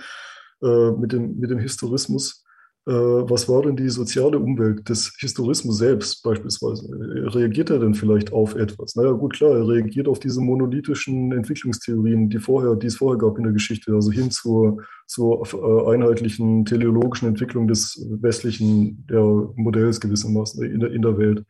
äh, 0.62 0.92
mit, 0.92 1.12
dem, 1.12 1.40
mit 1.40 1.50
dem 1.50 1.60
Historismus, 1.60 2.44
äh, 2.90 2.92
was 2.92 3.48
war 3.48 3.62
denn 3.62 3.76
die 3.76 3.90
soziale 3.90 4.40
Umwelt 4.40 4.90
des 4.90 5.14
Historismus 5.20 5.78
selbst 5.78 6.24
beispielsweise? 6.24 6.90
Reagiert 7.36 7.70
er 7.70 7.80
denn 7.80 7.94
vielleicht 7.94 8.34
auf 8.34 8.56
etwas? 8.56 8.96
Naja, 8.96 9.12
gut, 9.12 9.34
klar, 9.34 9.52
er 9.52 9.68
reagiert 9.68 10.08
auf 10.08 10.20
diese 10.20 10.42
monolithischen 10.42 11.32
Entwicklungstheorien, 11.32 12.30
die, 12.30 12.40
vorher, 12.40 12.76
die 12.76 12.88
es 12.88 12.96
vorher 12.96 13.20
gab 13.20 13.38
in 13.38 13.44
der 13.44 13.54
Geschichte, 13.54 13.94
also 13.94 14.12
hin 14.12 14.32
zur, 14.32 14.78
zur 15.08 15.44
äh, 15.54 15.94
einheitlichen 15.94 16.66
teleologischen 16.66 17.28
Entwicklung 17.28 17.68
des 17.68 18.04
westlichen 18.22 19.06
der 19.08 19.24
Modells 19.56 20.00
gewissermaßen 20.00 20.64
in 20.64 20.80
der, 20.80 20.92
in 20.92 21.04
der 21.04 21.18
Welt. 21.18 21.46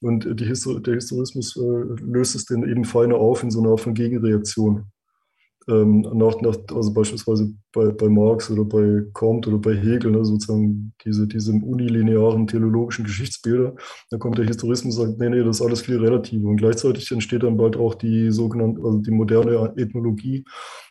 Und 0.00 0.40
die 0.40 0.44
Histor 0.46 0.80
der 0.80 0.94
Historismus 0.94 1.54
äh, 1.56 2.02
löst 2.02 2.34
es 2.34 2.46
dann 2.46 2.62
eben 2.66 2.84
feiner 2.84 3.16
auf 3.16 3.42
in 3.42 3.50
so 3.50 3.60
einer 3.60 3.70
Art 3.70 3.80
von 3.80 3.94
Gegenreaktion 3.94 4.86
ähm, 5.68 6.00
nach, 6.14 6.40
nach, 6.40 6.56
also 6.74 6.92
beispielsweise 6.92 7.52
bei, 7.72 7.90
bei 7.90 8.08
Marx 8.08 8.50
oder 8.50 8.64
bei 8.64 9.02
Comte 9.12 9.50
oder 9.50 9.58
bei 9.58 9.76
Hegel, 9.76 10.12
ne, 10.12 10.24
sozusagen 10.24 10.92
diese, 11.04 11.26
diese 11.26 11.52
unilinearen 11.52 12.46
teleologischen 12.46 13.04
Geschichtsbilder, 13.04 13.74
da 14.10 14.18
kommt 14.18 14.38
der 14.38 14.46
Historismus 14.46 14.98
und 14.98 15.06
sagt, 15.06 15.20
nee, 15.20 15.28
nee, 15.28 15.44
das 15.44 15.60
ist 15.60 15.66
alles 15.66 15.82
viel 15.82 15.98
relativ. 15.98 16.42
Und 16.42 16.56
gleichzeitig 16.56 17.10
entsteht 17.12 17.42
dann 17.42 17.56
bald 17.58 17.76
auch 17.76 17.94
die 17.94 18.30
sogenannte, 18.30 18.80
also 18.82 18.98
die 18.98 19.10
moderne 19.10 19.74
Ethnologie, 19.76 20.44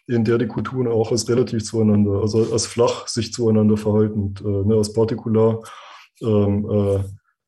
in 0.05 0.23
der 0.23 0.37
die 0.37 0.47
Kulturen 0.47 0.87
auch 0.87 1.11
als 1.11 1.27
relativ 1.27 1.63
zueinander, 1.63 2.21
also 2.21 2.51
als 2.51 2.67
flach 2.67 3.07
sich 3.07 3.33
zueinander 3.33 3.77
verhalten, 3.77 4.35
äh, 4.45 4.67
ne, 4.67 4.75
als 4.75 4.93
partikular 4.93 5.61
ähm, 6.21 6.69
äh, 6.69 6.99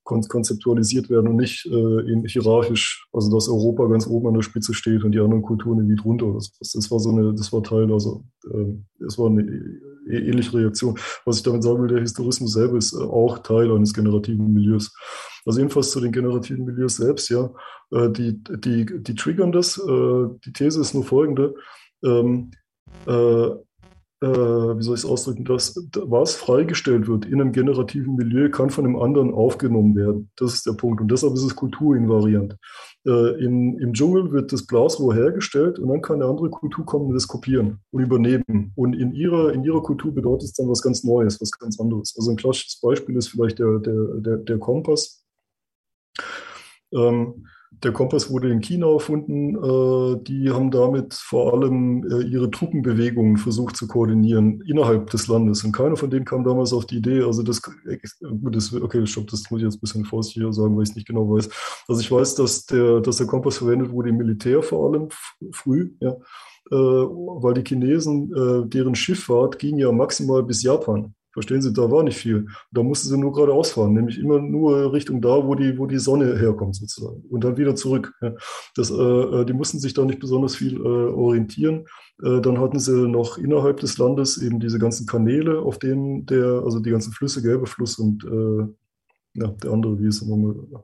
konzeptualisiert 0.10 1.10
werden 1.10 1.27
und 1.30 1.36
nicht 1.38 1.65
äh, 1.68 2.27
hierarchisch, 2.27 3.07
also 3.14 3.31
dass 3.34 3.48
Europa 3.48 3.88
ganz 3.88 4.07
oben 4.07 4.27
an 4.27 4.34
der 4.34 4.41
Spitze 4.41 4.73
steht 4.73 5.03
und 5.03 5.11
die 5.11 5.19
anderen 5.19 5.44
Kulturen 5.44 5.77
irgendwie 5.77 6.02
drunter. 6.02 6.34
Das, 6.34 6.52
das 6.60 6.91
war 6.91 6.99
so 6.99 7.11
eine, 7.11 7.34
das 7.34 7.53
war 7.53 7.64
Teil, 7.64 7.91
also 7.91 8.23
äh, 8.45 8.73
das 8.99 9.18
war 9.18 9.27
eine 9.27 9.44
e, 9.44 10.18
ähnliche 10.18 10.53
Reaktion. 10.57 10.98
Was 11.26 11.38
ich 11.38 11.44
damit 11.44 11.64
sagen 11.64 11.81
will, 11.81 11.88
der 11.88 12.02
Historismus 12.02 12.53
selber 12.53 12.77
ist 12.77 12.94
äh, 12.94 12.98
auch 13.03 13.40
Teil 13.40 13.72
eines 13.72 13.94
generativen 13.94 14.52
Milieus. 14.52 14.94
Also 15.45 15.60
jedenfalls 15.60 15.91
zu 15.91 16.02
den 16.02 16.11
generativen 16.11 16.65
Milieus 16.65 16.98
selbst, 16.98 17.30
ja, 17.30 17.52
äh, 17.91 18.10
die, 18.10 18.44
die, 18.44 18.86
die 19.03 19.15
triggern 19.15 19.52
das. 19.52 19.77
Äh, 19.77 20.27
die 20.45 20.53
These 20.53 20.81
ist 20.81 20.94
nur 20.94 21.03
folgende. 21.03 21.56
Ähm, 22.03 22.52
äh, 24.21 24.27
wie 24.27 24.83
soll 24.83 24.95
ich 24.95 25.03
es 25.03 25.09
ausdrücken, 25.09 25.45
dass 25.45 25.75
was 26.03 26.35
freigestellt 26.35 27.07
wird 27.07 27.25
in 27.25 27.39
einem 27.39 27.53
generativen 27.53 28.15
Milieu, 28.15 28.49
kann 28.49 28.69
von 28.69 28.85
einem 28.85 28.97
anderen 28.97 29.33
aufgenommen 29.33 29.95
werden. 29.95 30.29
Das 30.35 30.53
ist 30.53 30.65
der 30.65 30.73
Punkt. 30.73 30.99
Und 30.99 31.09
deshalb 31.09 31.33
ist 31.35 31.43
es 31.43 31.55
kulturinvariant. 31.55 32.57
Äh, 33.05 33.43
in, 33.43 33.79
Im 33.79 33.93
Dschungel 33.93 34.31
wird 34.31 34.51
das 34.51 34.65
Blasrohr 34.65 35.15
hergestellt 35.15 35.79
und 35.79 35.87
dann 35.87 36.01
kann 36.01 36.21
eine 36.21 36.29
andere 36.29 36.49
Kultur 36.49 36.85
kommen 36.85 37.07
und 37.07 37.13
das 37.13 37.27
kopieren 37.27 37.79
und 37.91 38.01
übernehmen. 38.01 38.73
Und 38.75 38.93
in 38.93 39.13
ihrer, 39.13 39.53
in 39.53 39.63
ihrer 39.63 39.81
Kultur 39.81 40.13
bedeutet 40.13 40.49
es 40.49 40.53
dann 40.53 40.67
was 40.67 40.81
ganz 40.81 41.03
Neues, 41.03 41.39
was 41.39 41.51
ganz 41.51 41.79
anderes. 41.79 42.13
Also 42.17 42.31
ein 42.31 42.37
klassisches 42.37 42.79
Beispiel 42.81 43.15
ist 43.15 43.29
vielleicht 43.29 43.59
der, 43.59 43.79
der, 43.79 44.05
der, 44.15 44.37
der 44.37 44.57
Kompass. 44.59 45.23
Ähm, 46.91 47.45
der 47.84 47.93
Kompass 47.93 48.30
wurde 48.30 48.51
in 48.51 48.61
China 48.61 48.91
erfunden. 48.91 49.56
Äh, 49.56 50.23
die 50.23 50.49
haben 50.51 50.72
damit 50.72 51.14
vor 51.14 51.53
allem 51.53 52.03
äh, 52.11 52.23
ihre 52.23 52.51
Truppenbewegungen 52.51 53.38
versucht 53.38 53.77
zu 53.77 53.88
koordinieren 53.88 54.61
innerhalb 54.61 55.10
des 55.10 55.27
Landes. 55.27 55.64
Und 55.64 55.72
keiner 55.72 55.95
von 55.95 56.10
denen 56.10 56.26
kam 56.26 56.43
damals 56.43 56.73
auf 56.73 56.85
die 56.85 56.97
Idee, 56.97 57.22
also 57.22 57.43
das, 57.43 57.61
das 58.22 58.73
okay, 58.73 59.06
stopp, 59.06 59.27
das 59.27 59.49
muss 59.49 59.61
ich 59.61 59.65
jetzt 59.65 59.77
ein 59.77 59.81
bisschen 59.81 60.06
vorsichtiger 60.06 60.51
sagen, 60.51 60.76
weil 60.76 60.84
ich 60.84 60.89
es 60.89 60.95
nicht 60.95 61.07
genau 61.07 61.30
weiß. 61.30 61.49
Also 61.88 62.01
ich 62.01 62.11
weiß, 62.11 62.35
dass 62.35 62.65
der, 62.65 63.01
dass 63.01 63.18
der 63.18 63.27
Kompass 63.27 63.57
verwendet 63.57 63.91
wurde 63.91 64.10
im 64.10 64.18
Militär 64.18 64.61
vor 64.61 64.91
allem 64.91 65.10
früh, 65.51 65.93
ja, 65.99 66.11
äh, 66.72 66.76
weil 66.76 67.53
die 67.53 67.64
Chinesen, 67.64 68.69
deren 68.69 68.95
Schifffahrt 68.95 69.60
ging 69.60 69.77
ja 69.77 69.91
maximal 69.91 70.43
bis 70.43 70.64
Japan. 70.64 71.14
Verstehen 71.39 71.61
Sie, 71.61 71.71
da 71.71 71.89
war 71.89 72.03
nicht 72.03 72.17
viel. 72.17 72.47
Da 72.69 72.83
mussten 72.83 73.07
sie 73.07 73.17
nur 73.17 73.31
geradeaus 73.31 73.71
fahren, 73.71 73.93
nämlich 73.93 74.19
immer 74.19 74.41
nur 74.41 74.91
Richtung 74.91 75.21
da, 75.21 75.47
wo 75.47 75.55
die, 75.55 75.77
wo 75.77 75.85
die 75.85 75.97
Sonne 75.97 76.37
herkommt 76.37 76.75
sozusagen. 76.75 77.23
Und 77.29 77.45
dann 77.45 77.55
wieder 77.55 77.75
zurück. 77.75 78.13
Das, 78.75 78.91
äh, 78.91 78.93
äh 78.93 79.45
die 79.45 79.53
mussten 79.53 79.79
sich 79.79 79.93
da 79.93 80.03
nicht 80.03 80.19
besonders 80.19 80.57
viel 80.57 80.75
äh, 80.75 80.79
orientieren. 80.83 81.85
Äh, 82.21 82.41
dann 82.41 82.59
hatten 82.59 82.77
sie 82.77 83.07
noch 83.07 83.37
innerhalb 83.37 83.79
des 83.79 83.97
Landes 83.97 84.37
eben 84.37 84.59
diese 84.59 84.79
ganzen 84.79 85.07
Kanäle, 85.07 85.61
auf 85.61 85.79
denen 85.79 86.25
der, 86.25 86.61
also 86.65 86.81
die 86.81 86.91
ganzen 86.91 87.13
Flüsse, 87.13 87.41
Gelbe 87.41 87.67
Fluss 87.67 87.97
und 87.97 88.25
äh, 88.25 89.39
ja, 89.39 89.47
der 89.47 89.71
andere, 89.71 89.97
wie 89.97 90.07
ist 90.09 90.21
er 90.21 90.27
nochmal? 90.27 90.83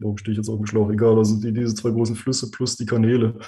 Warum 0.00 0.16
stehe 0.18 0.32
ich 0.32 0.38
jetzt 0.38 0.48
auf 0.48 0.58
dem 0.58 0.66
Schlauch? 0.66 0.90
Egal, 0.90 1.16
also 1.16 1.40
die, 1.40 1.52
diese 1.52 1.74
zwei 1.74 1.90
großen 1.90 2.16
Flüsse 2.16 2.50
plus 2.50 2.76
die 2.76 2.86
Kanäle 2.86 3.38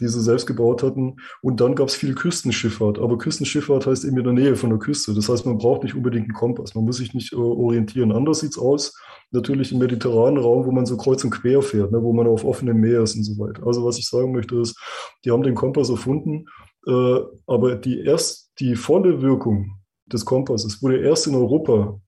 die 0.00 0.08
sie 0.08 0.20
selbst 0.20 0.46
gebaut 0.46 0.82
hatten. 0.82 1.16
Und 1.42 1.60
dann 1.60 1.74
gab 1.74 1.88
es 1.88 1.94
viel 1.94 2.14
Küstenschifffahrt. 2.14 2.98
Aber 2.98 3.18
Küstenschifffahrt 3.18 3.86
heißt 3.86 4.04
eben 4.04 4.18
in 4.18 4.24
der 4.24 4.32
Nähe 4.32 4.56
von 4.56 4.70
der 4.70 4.78
Küste. 4.78 5.14
Das 5.14 5.28
heißt, 5.28 5.46
man 5.46 5.58
braucht 5.58 5.82
nicht 5.82 5.94
unbedingt 5.94 6.26
einen 6.26 6.34
Kompass. 6.34 6.74
Man 6.74 6.84
muss 6.84 6.98
sich 6.98 7.14
nicht 7.14 7.32
äh, 7.32 7.36
orientieren. 7.36 8.12
Anders 8.12 8.40
sieht 8.40 8.52
es 8.52 8.58
aus. 8.58 8.96
Natürlich 9.30 9.72
im 9.72 9.78
mediterranen 9.78 10.38
Raum, 10.38 10.64
wo 10.64 10.70
man 10.70 10.86
so 10.86 10.96
kreuz 10.96 11.22
und 11.24 11.30
quer 11.30 11.60
fährt, 11.60 11.92
ne, 11.92 12.02
wo 12.02 12.12
man 12.12 12.26
auf 12.26 12.44
offenem 12.44 12.80
Meer 12.80 13.02
ist 13.02 13.16
und 13.16 13.24
so 13.24 13.38
weiter. 13.38 13.66
Also 13.66 13.84
was 13.84 13.98
ich 13.98 14.08
sagen 14.08 14.32
möchte 14.32 14.56
ist, 14.56 14.78
die 15.24 15.30
haben 15.30 15.42
den 15.42 15.54
Kompass 15.54 15.90
erfunden, 15.90 16.46
äh, 16.86 17.18
aber 17.46 17.76
die 17.76 18.00
erst 18.00 18.52
die 18.58 18.74
volle 18.74 19.20
Wirkung 19.20 19.78
des 20.06 20.24
Kompasses 20.24 20.82
wurde 20.82 21.00
erst 21.00 21.26
in 21.26 21.34
Europa 21.34 22.00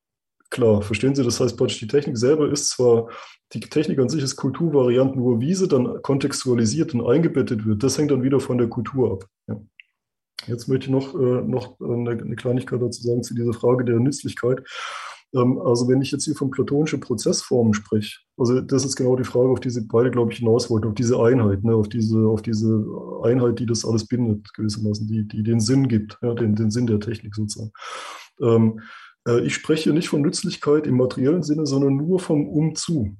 klar. 0.48 0.80
Verstehen 0.80 1.14
Sie? 1.14 1.22
Das 1.22 1.38
heißt, 1.40 1.58
praktisch 1.58 1.78
die 1.78 1.88
Technik 1.88 2.16
selber 2.16 2.50
ist 2.50 2.70
zwar 2.70 3.10
die 3.52 3.60
Technik 3.60 3.98
an 3.98 4.08
sich 4.08 4.22
ist 4.22 4.36
Kulturvariant, 4.36 5.16
nur 5.16 5.40
wie 5.40 5.54
sie 5.54 5.68
dann 5.68 6.02
kontextualisiert 6.02 6.94
und 6.94 7.06
eingebettet 7.06 7.66
wird, 7.66 7.82
das 7.82 7.98
hängt 7.98 8.10
dann 8.10 8.22
wieder 8.22 8.40
von 8.40 8.58
der 8.58 8.68
Kultur 8.68 9.12
ab. 9.12 9.24
Ja. 9.48 9.60
Jetzt 10.46 10.68
möchte 10.68 10.86
ich 10.86 10.90
noch, 10.90 11.14
äh, 11.14 11.42
noch 11.42 11.78
eine, 11.80 12.10
eine, 12.10 12.36
Kleinigkeit 12.36 12.80
dazu 12.80 13.02
sagen 13.02 13.22
zu 13.22 13.34
dieser 13.34 13.52
Frage 13.52 13.84
der 13.84 14.00
Nützlichkeit. 14.00 14.62
Ähm, 15.34 15.58
also 15.58 15.88
wenn 15.88 16.00
ich 16.00 16.10
jetzt 16.12 16.24
hier 16.24 16.34
von 16.34 16.50
platonischen 16.50 17.00
Prozessformen 17.00 17.74
spreche, 17.74 18.20
also 18.38 18.60
das 18.60 18.84
ist 18.84 18.96
genau 18.96 19.16
die 19.16 19.24
Frage, 19.24 19.48
auf 19.48 19.60
die 19.60 19.70
Sie 19.70 19.82
beide, 19.82 20.10
glaube 20.10 20.32
ich, 20.32 20.38
hinaus 20.38 20.70
wollten, 20.70 20.88
auf 20.88 20.94
diese 20.94 21.20
Einheit, 21.20 21.62
ne, 21.62 21.74
auf, 21.74 21.88
diese, 21.88 22.20
auf 22.26 22.42
diese 22.42 22.84
Einheit, 23.22 23.58
die 23.58 23.66
das 23.66 23.84
alles 23.84 24.06
bindet, 24.06 24.52
gewissermaßen, 24.54 25.06
die, 25.06 25.28
die 25.28 25.42
den 25.42 25.60
Sinn 25.60 25.88
gibt, 25.88 26.18
ja, 26.22 26.34
den, 26.34 26.54
den 26.54 26.70
Sinn 26.70 26.86
der 26.86 27.00
Technik 27.00 27.34
sozusagen. 27.34 27.72
Ähm, 28.40 28.80
äh, 29.28 29.40
ich 29.40 29.54
spreche 29.54 29.92
nicht 29.92 30.08
von 30.08 30.22
Nützlichkeit 30.22 30.86
im 30.86 30.96
materiellen 30.96 31.42
Sinne, 31.42 31.66
sondern 31.66 31.96
nur 31.96 32.18
vom 32.18 32.48
Umzu. 32.48 33.16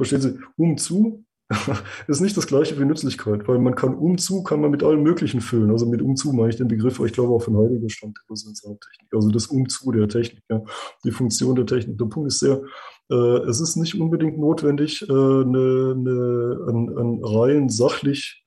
Verstehen 0.00 0.22
Sie? 0.22 0.38
Umzu 0.56 1.26
ist 2.08 2.22
nicht 2.22 2.34
das 2.34 2.46
gleiche 2.46 2.78
wie 2.80 2.86
Nützlichkeit, 2.86 3.46
weil 3.46 3.58
man 3.58 3.74
kann 3.74 3.94
Umzu 3.94 4.42
kann 4.42 4.62
man 4.62 4.70
mit 4.70 4.82
allem 4.82 5.02
Möglichen 5.02 5.42
füllen. 5.42 5.70
Also 5.70 5.84
mit 5.84 6.00
Umzu 6.00 6.32
meine 6.32 6.48
ich 6.48 6.56
den 6.56 6.68
Begriff, 6.68 6.98
ich 7.00 7.12
glaube 7.12 7.34
auch 7.34 7.42
von 7.42 7.58
Heidegger 7.58 7.90
stammt 7.90 8.18
der 8.30 8.36
Technik. 8.36 9.12
Also 9.12 9.28
das 9.28 9.48
Umzu 9.48 9.92
der 9.92 10.08
Technik, 10.08 10.42
ja, 10.48 10.62
die 11.04 11.10
Funktion 11.10 11.54
der 11.54 11.66
Technik. 11.66 11.98
Der 11.98 12.06
Punkt 12.06 12.28
ist 12.28 12.38
sehr, 12.38 12.62
äh, 13.10 13.40
es 13.46 13.60
ist 13.60 13.76
nicht 13.76 14.00
unbedingt 14.00 14.38
notwendig, 14.38 15.02
äh, 15.02 15.12
eine, 15.12 15.94
eine, 15.98 16.66
ein, 16.66 16.98
ein 16.98 17.20
rein 17.22 17.68
sachlich 17.68 18.46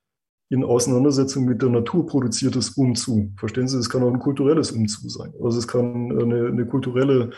in 0.50 0.64
Auseinandersetzung 0.64 1.46
mit 1.46 1.62
der 1.62 1.70
Natur 1.70 2.08
produziertes 2.08 2.72
Umzu. 2.72 3.32
Verstehen 3.38 3.68
Sie, 3.68 3.78
es 3.78 3.92
kann 3.92 4.02
auch 4.02 4.12
ein 4.12 4.20
kulturelles 4.20 4.72
Umzu 4.72 5.08
sein. 5.08 5.34
Also 5.44 5.60
es 5.60 5.68
kann 5.68 6.20
eine, 6.20 6.48
eine 6.48 6.66
kulturelle 6.66 7.30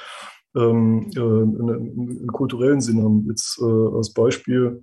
ähm, 0.55 1.09
äh, 1.15 1.19
einen, 1.19 2.27
kulturellen 2.27 2.81
Sinn 2.81 3.03
haben. 3.03 3.25
Jetzt 3.27 3.59
äh, 3.61 3.95
als 3.95 4.13
Beispiel, 4.13 4.81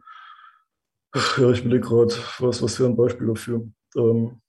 ja, 1.15 1.51
ich 1.51 1.61
überlege 1.61 1.81
gerade, 1.81 2.15
was, 2.39 2.63
was 2.63 2.79
wäre 2.79 2.91
ein 2.91 2.97
Beispiel 2.97 3.27
dafür? 3.27 3.67
Ähm, 3.97 4.41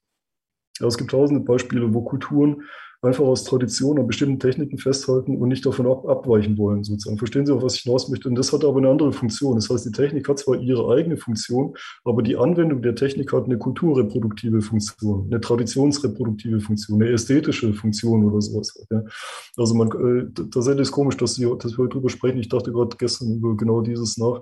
ja, 0.80 0.88
es 0.88 0.98
gibt 0.98 1.12
tausende 1.12 1.44
Beispiele, 1.44 1.94
wo 1.94 2.02
Kulturen 2.04 2.64
einfach 3.04 3.26
aus 3.26 3.44
Tradition 3.44 4.00
an 4.00 4.08
bestimmten 4.08 4.40
Techniken 4.40 4.78
festhalten 4.78 5.38
und 5.38 5.50
nicht 5.50 5.66
davon 5.66 5.88
ab, 5.88 6.08
abweichen 6.08 6.58
wollen, 6.58 6.84
sozusagen. 6.84 7.18
Verstehen 7.18 7.46
Sie 7.46 7.54
auch, 7.54 7.62
was 7.62 7.76
ich 7.76 7.82
hinaus 7.82 8.08
möchte? 8.10 8.30
Und 8.30 8.36
das 8.36 8.54
hat 8.54 8.64
aber 8.64 8.78
eine 8.78 8.90
andere 8.90 9.12
Funktion. 9.12 9.56
Das 9.56 9.70
heißt, 9.70 9.86
die 9.86 9.92
Technik 9.92 10.28
hat 10.30 10.40
zwar 10.40 10.56
ihre 10.56 10.90
eigene 10.94 11.18
Funktion, 11.18 11.76
aber 12.06 12.24
die 12.24 12.38
Anwendung 12.38 12.82
der 12.82 12.96
Technik 12.96 13.34
hat 13.34 13.46
eine 13.46 13.58
kulturreproduktive 13.58 14.62
Funktion, 14.62 15.28
eine 15.30 15.42
traditionsreproduktive 15.42 16.62
Funktion, 16.62 17.02
eine 17.02 17.12
ästhetische 17.12 17.74
Funktion 17.74 18.24
oder 18.24 18.42
sowas. 18.42 18.74
Ja. 18.90 19.04
Also 19.58 19.76
man, 19.76 19.90
äh, 19.90 20.50
tatsächlich 20.50 20.84
ist 20.84 20.92
komisch, 20.92 21.18
dass, 21.18 21.36
Sie, 21.36 21.44
dass 21.60 21.74
wir 21.74 21.84
heute 21.84 21.94
drüber 21.94 22.10
sprechen. 22.10 22.40
Ich 22.40 22.50
dachte 22.50 22.72
gerade 22.72 22.96
gestern 22.98 23.36
über 23.36 23.58
genau 23.58 23.82
dieses 23.82 24.18
nach. 24.18 24.42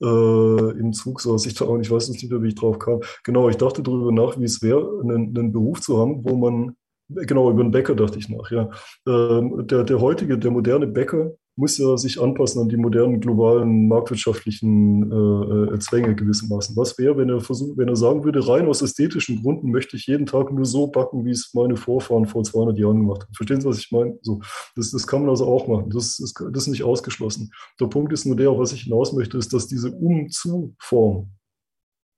Äh, 0.00 0.78
im 0.78 0.92
Zug 0.92 1.20
saß 1.20 1.46
ich 1.46 1.54
da 1.54 1.64
auch, 1.64 1.78
ich 1.78 1.90
weiß 1.90 2.10
nicht 2.10 2.30
mehr, 2.30 2.42
wie 2.42 2.48
ich 2.48 2.54
drauf 2.54 2.78
kam. 2.78 3.00
Genau, 3.24 3.48
ich 3.48 3.56
dachte 3.56 3.82
darüber 3.82 4.12
nach, 4.12 4.38
wie 4.38 4.44
es 4.44 4.62
wäre, 4.62 5.00
einen, 5.02 5.36
einen 5.36 5.52
Beruf 5.52 5.80
zu 5.80 5.98
haben, 5.98 6.22
wo 6.24 6.36
man 6.36 6.76
Genau, 7.08 7.50
über 7.50 7.62
den 7.62 7.70
Bäcker 7.70 7.94
dachte 7.94 8.18
ich 8.18 8.28
nach, 8.28 8.50
ja. 8.50 8.70
Ähm, 9.06 9.66
der, 9.66 9.84
der 9.84 10.00
heutige, 10.00 10.38
der 10.38 10.50
moderne 10.50 10.86
Bäcker 10.86 11.32
muss 11.58 11.76
ja 11.78 11.96
sich 11.96 12.20
anpassen 12.20 12.62
an 12.62 12.68
die 12.68 12.76
modernen 12.76 13.18
globalen 13.20 13.88
marktwirtschaftlichen 13.88 15.10
äh, 15.10 15.74
äh, 15.74 15.78
Zwänge 15.80 16.14
gewissermaßen. 16.14 16.76
Was 16.76 16.96
wäre, 16.98 17.16
wenn 17.16 17.30
er 17.30 17.40
versucht, 17.40 17.76
wenn 17.76 17.88
er 17.88 17.96
sagen 17.96 18.24
würde, 18.24 18.46
rein 18.46 18.68
aus 18.68 18.80
ästhetischen 18.80 19.42
Gründen 19.42 19.72
möchte 19.72 19.96
ich 19.96 20.06
jeden 20.06 20.26
Tag 20.26 20.52
nur 20.52 20.64
so 20.64 20.86
backen, 20.86 21.24
wie 21.24 21.32
es 21.32 21.50
meine 21.54 21.76
Vorfahren 21.76 22.26
vor 22.26 22.44
200 22.44 22.78
Jahren 22.78 23.00
gemacht 23.00 23.22
haben. 23.22 23.34
Verstehen 23.34 23.60
Sie, 23.60 23.66
was 23.66 23.78
ich 23.78 23.90
meine? 23.90 24.18
So, 24.22 24.40
das, 24.76 24.92
das 24.92 25.06
kann 25.06 25.22
man 25.22 25.30
also 25.30 25.46
auch 25.46 25.66
machen. 25.66 25.90
Das 25.90 26.20
ist, 26.20 26.38
das 26.52 26.62
ist 26.62 26.68
nicht 26.68 26.84
ausgeschlossen. 26.84 27.50
Der 27.80 27.86
Punkt 27.86 28.12
ist 28.12 28.24
nur 28.24 28.36
der, 28.36 28.50
auf 28.50 28.58
was 28.58 28.72
ich 28.72 28.82
hinaus 28.82 29.12
möchte, 29.12 29.36
ist, 29.36 29.52
dass 29.52 29.66
diese 29.66 29.90
Um-zu-Form 29.90 31.30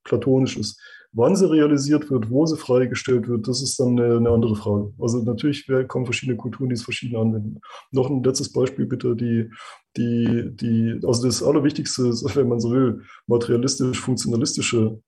platonisch 0.05 0.59
ist. 0.59 0.79
Wann 1.13 1.35
sie 1.35 1.51
realisiert 1.51 2.09
wird, 2.11 2.31
wo 2.31 2.47
sie 2.47 2.57
freigestellt 2.57 3.27
wird, 3.27 3.49
das 3.49 3.63
ist 3.63 3.81
dann 3.81 3.99
eine, 3.99 4.17
eine 4.17 4.31
andere 4.31 4.55
Frage. 4.55 4.93
Also 5.01 5.23
natürlich 5.23 5.67
kommen 5.89 6.05
verschiedene 6.05 6.37
Kulturen, 6.37 6.69
die 6.69 6.75
es 6.75 6.85
verschieden 6.85 7.17
anwenden. 7.17 7.61
Noch 7.91 8.09
ein 8.09 8.23
letztes 8.23 8.53
Beispiel 8.53 8.87
bitte, 8.87 9.17
die, 9.17 9.51
die, 9.97 10.51
die, 10.53 11.01
also 11.05 11.27
das 11.27 11.43
Allerwichtigste 11.43 12.05
wenn 12.05 12.49
man 12.49 12.61
so 12.61 12.71
will, 12.71 13.03
materialistisch-funktionalistische 13.27 15.01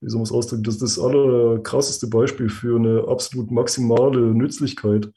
wie 0.00 0.08
soll 0.08 0.18
man 0.18 0.24
es 0.24 0.32
ausdrücken, 0.32 0.62
das 0.62 0.74
ist 0.74 0.82
das 0.82 0.98
allerkrasseste 0.98 2.06
Beispiel 2.06 2.48
für 2.48 2.76
eine 2.76 3.08
absolut 3.08 3.50
maximale 3.50 4.20
Nützlichkeit 4.20 5.10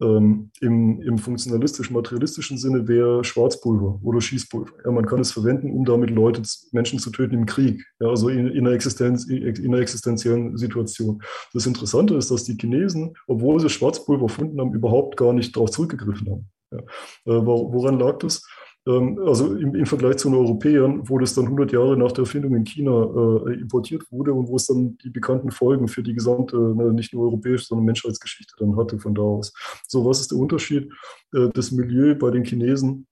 ähm, 0.00 0.50
im, 0.60 1.00
im 1.02 1.18
funktionalistisch-materialistischen 1.18 2.58
Sinne 2.58 2.88
wäre 2.88 3.24
Schwarzpulver 3.24 4.00
oder 4.02 4.20
Schießpulver. 4.20 4.72
Ja, 4.84 4.90
man 4.90 5.06
kann 5.06 5.20
es 5.20 5.32
verwenden, 5.32 5.72
um 5.72 5.84
damit 5.84 6.10
Leute, 6.10 6.42
Menschen 6.72 6.98
zu 6.98 7.10
töten 7.10 7.34
im 7.34 7.46
Krieg, 7.46 7.84
ja, 8.00 8.08
also 8.08 8.28
in, 8.28 8.46
in, 8.48 8.66
einer 8.66 8.74
Existenz, 8.74 9.26
in 9.26 9.66
einer 9.66 9.82
existenziellen 9.82 10.56
Situation. 10.56 11.22
Das 11.52 11.66
Interessante 11.66 12.14
ist, 12.14 12.30
dass 12.30 12.44
die 12.44 12.56
Chinesen, 12.56 13.14
obwohl 13.26 13.60
sie 13.60 13.68
Schwarzpulver 13.68 14.24
erfunden 14.24 14.60
haben, 14.60 14.74
überhaupt 14.74 15.16
gar 15.16 15.32
nicht 15.32 15.54
darauf 15.54 15.70
zurückgegriffen 15.70 16.30
haben. 16.30 16.50
Ja. 16.72 16.78
Äh, 16.78 17.46
woran 17.46 17.98
lag 17.98 18.18
das? 18.18 18.42
Ähm, 18.90 19.18
also 19.24 19.54
im, 19.54 19.74
im, 19.74 19.86
Vergleich 19.86 20.16
zu 20.16 20.28
den 20.28 20.38
Europäern, 20.38 21.08
wo 21.08 21.18
das 21.18 21.34
dann 21.34 21.44
100 21.44 21.72
Jahre 21.72 21.96
nach 21.96 22.12
der 22.12 22.22
Erfindung 22.22 22.54
in 22.54 22.64
China 22.64 22.90
äh, 22.90 23.54
importiert 23.54 24.10
wurde 24.10 24.32
und 24.32 24.48
wo 24.48 24.56
es 24.56 24.66
dann 24.66 24.98
die 24.98 25.10
bekannten 25.10 25.50
Folgen 25.50 25.88
für 25.88 26.02
die 26.02 26.14
gesamte, 26.14 26.56
ne, 26.56 26.92
nicht 26.92 27.14
nur 27.14 27.24
europäische, 27.24 27.66
sondern 27.66 27.86
Menschheitsgeschichte 27.86 28.54
dann 28.58 28.76
hatte 28.76 28.98
von 28.98 29.14
da 29.14 29.22
aus. 29.22 29.52
So, 29.86 30.04
was 30.04 30.20
ist 30.20 30.32
der 30.32 30.38
Unterschied? 30.38 30.90
Äh, 31.34 31.48
das 31.54 31.70
Milieu 31.70 32.14
bei 32.14 32.30
den 32.30 32.44
Chinesen 32.44 33.06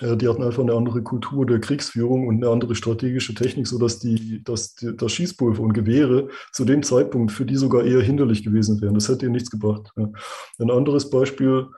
äh, 0.00 0.16
die 0.16 0.28
hatten 0.28 0.42
einfach 0.42 0.62
eine 0.62 0.74
andere 0.74 1.02
Kultur 1.02 1.46
der 1.46 1.60
Kriegsführung 1.60 2.26
und 2.26 2.36
eine 2.36 2.52
andere 2.52 2.74
strategische 2.74 3.34
Technik, 3.34 3.66
sodass 3.66 3.98
die, 3.98 4.42
dass 4.42 4.74
die, 4.74 4.96
das 4.96 5.12
Schießpulver 5.12 5.62
und 5.62 5.72
Gewehre 5.72 6.28
zu 6.52 6.64
dem 6.64 6.82
Zeitpunkt 6.82 7.32
für 7.32 7.44
die 7.44 7.56
sogar 7.56 7.84
eher 7.84 8.00
hinderlich 8.00 8.42
gewesen 8.42 8.80
wären. 8.80 8.94
Das 8.94 9.08
hätte 9.08 9.26
ihnen 9.26 9.32
nichts 9.32 9.50
gebracht. 9.50 9.92
Ja. 9.96 10.10
Ein 10.58 10.70
anderes 10.70 11.10
Beispiel, 11.10 11.68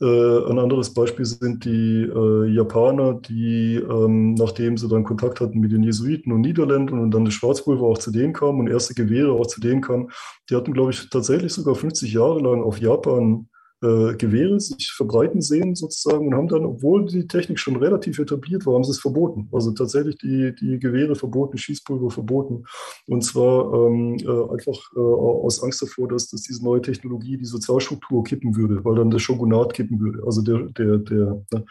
Äh, 0.00 0.50
ein 0.50 0.58
anderes 0.58 0.92
Beispiel 0.92 1.24
sind 1.24 1.64
die 1.64 2.02
äh, 2.02 2.46
Japaner, 2.48 3.14
die, 3.14 3.76
ähm, 3.76 4.34
nachdem 4.34 4.76
sie 4.76 4.88
dann 4.88 5.04
Kontakt 5.04 5.40
hatten 5.40 5.58
mit 5.58 5.72
den 5.72 5.82
Jesuiten 5.82 6.32
und 6.32 6.42
Niederländern 6.42 6.98
und 6.98 7.10
dann 7.12 7.24
das 7.24 7.34
Schwarzpulver 7.34 7.86
auch 7.86 7.98
zu 7.98 8.10
denen 8.10 8.32
kam 8.32 8.58
und 8.58 8.68
erste 8.68 8.94
Gewehre 8.94 9.32
auch 9.32 9.46
zu 9.46 9.60
denen 9.60 9.80
kamen, 9.80 10.10
die 10.48 10.54
hatten, 10.54 10.72
glaube 10.72 10.90
ich, 10.90 11.08
tatsächlich 11.10 11.52
sogar 11.52 11.74
50 11.74 12.12
Jahre 12.12 12.40
lang 12.40 12.62
auf 12.62 12.78
Japan 12.78 13.48
äh, 13.82 14.14
Gewehre 14.16 14.60
sich 14.60 14.92
verbreiten 14.92 15.40
sehen 15.40 15.74
sozusagen 15.74 16.28
und 16.28 16.34
haben 16.34 16.48
dann, 16.48 16.64
obwohl 16.64 17.06
die 17.06 17.26
Technik 17.26 17.58
schon 17.58 17.76
relativ 17.76 18.18
etabliert 18.18 18.66
war, 18.66 18.74
haben 18.74 18.84
sie 18.84 18.90
es 18.90 19.00
verboten. 19.00 19.48
Also 19.52 19.72
tatsächlich 19.72 20.18
die, 20.18 20.54
die 20.54 20.78
Gewehre 20.78 21.14
verboten, 21.14 21.56
Schießpulver 21.56 22.10
verboten. 22.10 22.64
Und 23.06 23.22
zwar 23.22 23.72
ähm, 23.72 24.16
äh, 24.18 24.52
einfach 24.52 24.78
äh, 24.94 24.98
aus 24.98 25.62
Angst 25.62 25.82
davor, 25.82 26.08
dass, 26.08 26.28
dass 26.28 26.42
diese 26.42 26.62
neue 26.64 26.82
Technologie 26.82 27.36
die 27.36 27.46
Sozialstruktur 27.46 28.22
kippen 28.24 28.54
würde, 28.54 28.84
weil 28.84 28.96
dann 28.96 29.10
das 29.10 29.22
Shogunat 29.22 29.72
kippen 29.72 29.98
würde. 29.98 30.22
Also 30.26 30.42
der, 30.42 30.58
der, 30.76 30.98
der, 30.98 31.42
ne, 31.52 31.64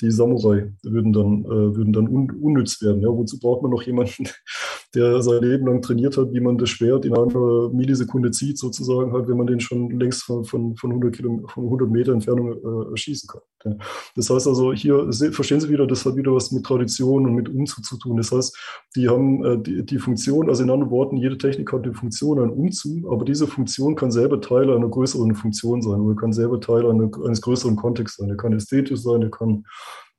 die 0.00 0.10
Samurai 0.10 0.72
würden 0.82 1.12
dann, 1.12 1.44
äh, 1.44 1.76
würden 1.76 1.92
dann 1.92 2.08
un 2.08 2.30
unnütz 2.30 2.82
werden. 2.82 3.00
Ja, 3.00 3.08
wozu 3.08 3.38
braucht 3.38 3.62
man 3.62 3.70
noch 3.70 3.82
jemanden, 3.82 4.28
der 4.94 5.22
sein 5.22 5.42
Leben 5.42 5.66
lang 5.66 5.80
trainiert 5.82 6.16
hat, 6.16 6.32
wie 6.32 6.40
man 6.40 6.58
das 6.58 6.68
Schwert 6.68 7.04
in 7.04 7.14
einer 7.16 7.70
Millisekunde 7.70 8.30
zieht, 8.30 8.58
sozusagen 8.58 9.12
halt, 9.12 9.28
wenn 9.28 9.36
man 9.36 9.46
den 9.46 9.60
schon 9.60 9.98
längst 9.98 10.24
von, 10.24 10.44
von, 10.44 10.76
von, 10.76 10.90
100, 10.90 11.14
Kilom 11.14 11.46
von 11.48 11.64
100 11.64 11.90
Meter 11.90 12.12
Entfernung 12.12 12.52
äh, 12.52 12.96
schießen 12.96 13.28
kann. 13.28 13.40
Ja. 13.64 13.76
Das 14.14 14.30
heißt 14.30 14.46
also, 14.46 14.72
hier 14.72 15.10
verstehen 15.32 15.60
Sie 15.60 15.68
wieder, 15.68 15.86
das 15.86 16.04
hat 16.04 16.16
wieder 16.16 16.34
was 16.34 16.52
mit 16.52 16.64
Tradition 16.64 17.26
und 17.26 17.34
mit 17.34 17.48
Umzug 17.48 17.84
zu 17.84 17.96
tun. 17.96 18.16
Das 18.16 18.32
heißt, 18.32 18.56
die 18.94 19.08
haben 19.08 19.44
äh, 19.44 19.58
die, 19.58 19.84
die 19.84 19.98
Funktion, 19.98 20.48
also 20.48 20.62
in 20.62 20.70
anderen 20.70 20.90
Worten, 20.90 21.16
jede 21.16 21.38
Technik 21.38 21.72
hat 21.72 21.86
die 21.86 21.94
Funktion, 21.94 22.38
ein 22.38 22.50
Umzug, 22.50 23.10
aber 23.10 23.24
diese 23.24 23.46
Funktion 23.46 23.96
kann 23.96 24.10
selber 24.10 24.40
Teil 24.40 24.70
einer 24.70 24.88
größeren 24.88 25.34
Funktion 25.34 25.80
sein 25.80 26.00
oder 26.00 26.16
kann 26.16 26.32
selber 26.32 26.60
Teil 26.60 26.86
eines 26.86 27.40
größeren 27.40 27.76
Kontexts 27.76 28.18
sein. 28.18 28.28
Der 28.28 28.36
kann 28.36 28.52
ästhetisch 28.52 29.00
sein, 29.00 29.20
der 29.22 29.30
kann 29.30 29.64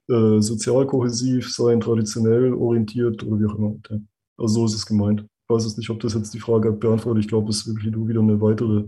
äh, 0.09 0.41
sozial 0.41 0.85
kohäsiv 0.85 1.51
sein, 1.53 1.79
traditionell 1.79 2.53
orientiert 2.53 3.23
oder 3.23 3.39
wie 3.39 3.45
auch 3.45 3.57
immer. 3.57 3.75
Also 4.37 4.53
so 4.55 4.65
ist 4.65 4.75
es 4.75 4.85
gemeint. 4.85 5.21
Ich 5.21 5.55
weiß 5.55 5.65
es 5.65 5.77
nicht, 5.77 5.89
ob 5.89 5.99
das 5.99 6.13
jetzt 6.13 6.33
die 6.33 6.39
Frage 6.39 6.71
beantwortet. 6.71 7.23
Ich 7.23 7.29
glaube, 7.29 7.49
es 7.49 7.59
ist 7.59 7.67
wirklich 7.67 7.93
wieder 7.95 8.21
eine 8.21 8.41
weitere 8.41 8.85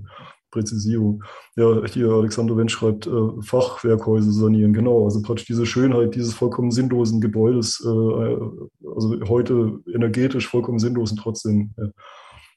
Präzisierung. 0.51 1.23
Ja, 1.55 1.85
hier 1.85 2.09
Alexander 2.09 2.57
Wendt 2.57 2.71
schreibt, 2.71 3.07
äh, 3.07 3.41
Fachwerkhäuser 3.41 4.31
sanieren, 4.31 4.73
genau. 4.73 5.05
Also 5.05 5.21
praktisch 5.21 5.47
diese 5.47 5.65
Schönheit 5.65 6.15
dieses 6.15 6.33
vollkommen 6.33 6.71
sinnlosen 6.71 7.21
Gebäudes, 7.21 7.79
äh, 7.85 7.87
also 7.87 9.19
heute 9.27 9.79
energetisch 9.93 10.47
vollkommen 10.47 10.79
sinnlos 10.79 11.11
und 11.11 11.17
trotzdem, 11.17 11.71
ja, 11.77 11.89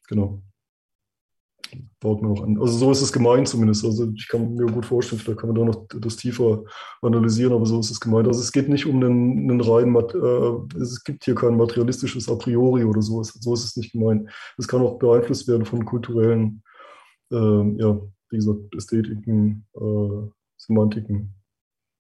genau 0.08 0.42
auch 2.04 2.42
an. 2.42 2.58
Also 2.60 2.78
so 2.78 2.90
ist 2.90 3.02
es 3.02 3.12
gemeint 3.12 3.48
zumindest. 3.48 3.84
Also 3.84 4.10
ich 4.14 4.28
kann 4.28 4.54
mir 4.54 4.66
gut 4.66 4.86
vorstellen, 4.86 5.20
vielleicht 5.20 5.40
kann 5.40 5.50
man 5.50 5.56
da 5.56 5.64
noch 5.64 5.86
das 5.88 6.16
tiefer 6.16 6.64
analysieren, 7.00 7.52
aber 7.52 7.66
so 7.66 7.80
ist 7.80 7.90
es 7.90 8.00
gemeint. 8.00 8.26
Also 8.26 8.40
es 8.40 8.52
geht 8.52 8.68
nicht 8.68 8.86
um 8.86 8.96
einen, 8.96 9.50
einen 9.50 9.60
reinen, 9.60 9.94
äh, 9.94 10.80
es 10.80 11.02
gibt 11.04 11.24
hier 11.24 11.34
kein 11.34 11.56
materialistisches 11.56 12.28
A 12.28 12.34
priori 12.34 12.84
oder 12.84 13.02
so. 13.02 13.22
So 13.22 13.54
ist 13.54 13.64
es 13.64 13.76
nicht 13.76 13.92
gemeint. 13.92 14.28
Es 14.58 14.68
kann 14.68 14.82
auch 14.82 14.98
beeinflusst 14.98 15.48
werden 15.48 15.64
von 15.64 15.84
kulturellen, 15.84 16.62
äh, 17.30 17.36
ja, 17.36 18.00
wie 18.30 18.36
gesagt, 18.36 18.74
Ästhetiken, 18.76 19.66
äh, 19.74 20.28
Semantiken, 20.56 21.34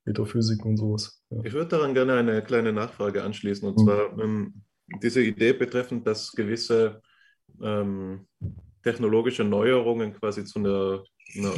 Metaphysiken 0.04 0.70
und 0.70 0.76
sowas. 0.76 1.22
Ja. 1.30 1.40
Ich 1.44 1.52
würde 1.52 1.68
daran 1.68 1.94
gerne 1.94 2.14
eine 2.14 2.42
kleine 2.42 2.72
Nachfrage 2.72 3.22
anschließen, 3.22 3.68
und 3.68 3.78
mhm. 3.78 3.84
zwar 3.84 4.18
ähm, 4.18 4.62
diese 5.02 5.22
Idee 5.22 5.52
betreffend, 5.52 6.06
dass 6.06 6.32
gewisse 6.32 7.00
ähm, 7.62 8.26
technologische 8.82 9.44
Neuerungen 9.44 10.14
quasi 10.14 10.44
zu 10.44 10.58
einer, 10.58 11.04
einer 11.36 11.54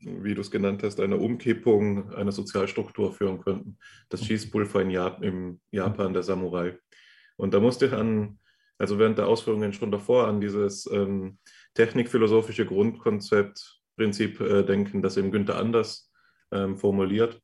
wie 0.00 0.34
du 0.34 0.40
es 0.40 0.50
genannt 0.50 0.82
hast, 0.82 1.00
einer 1.00 1.20
Umkippung 1.20 2.12
einer 2.14 2.32
Sozialstruktur 2.32 3.12
führen 3.12 3.40
könnten. 3.40 3.78
Das 4.08 4.24
Schießpulver 4.24 4.82
in 4.82 4.90
Jap 4.90 5.22
im 5.22 5.60
Japan 5.70 6.12
der 6.12 6.22
Samurai. 6.22 6.78
Und 7.36 7.54
da 7.54 7.60
musste 7.60 7.86
ich 7.86 7.92
an, 7.92 8.38
also 8.78 8.98
während 8.98 9.18
der 9.18 9.28
Ausführungen 9.28 9.72
schon 9.72 9.90
davor, 9.90 10.26
an 10.26 10.40
dieses 10.40 10.90
ähm, 10.90 11.38
technikphilosophische 11.74 12.66
Grundkonzept, 12.66 13.80
Prinzip 13.96 14.40
äh, 14.40 14.64
denken, 14.64 15.02
das 15.02 15.16
eben 15.16 15.30
Günther 15.30 15.56
Anders 15.56 16.10
ähm, 16.50 16.76
formuliert. 16.76 17.40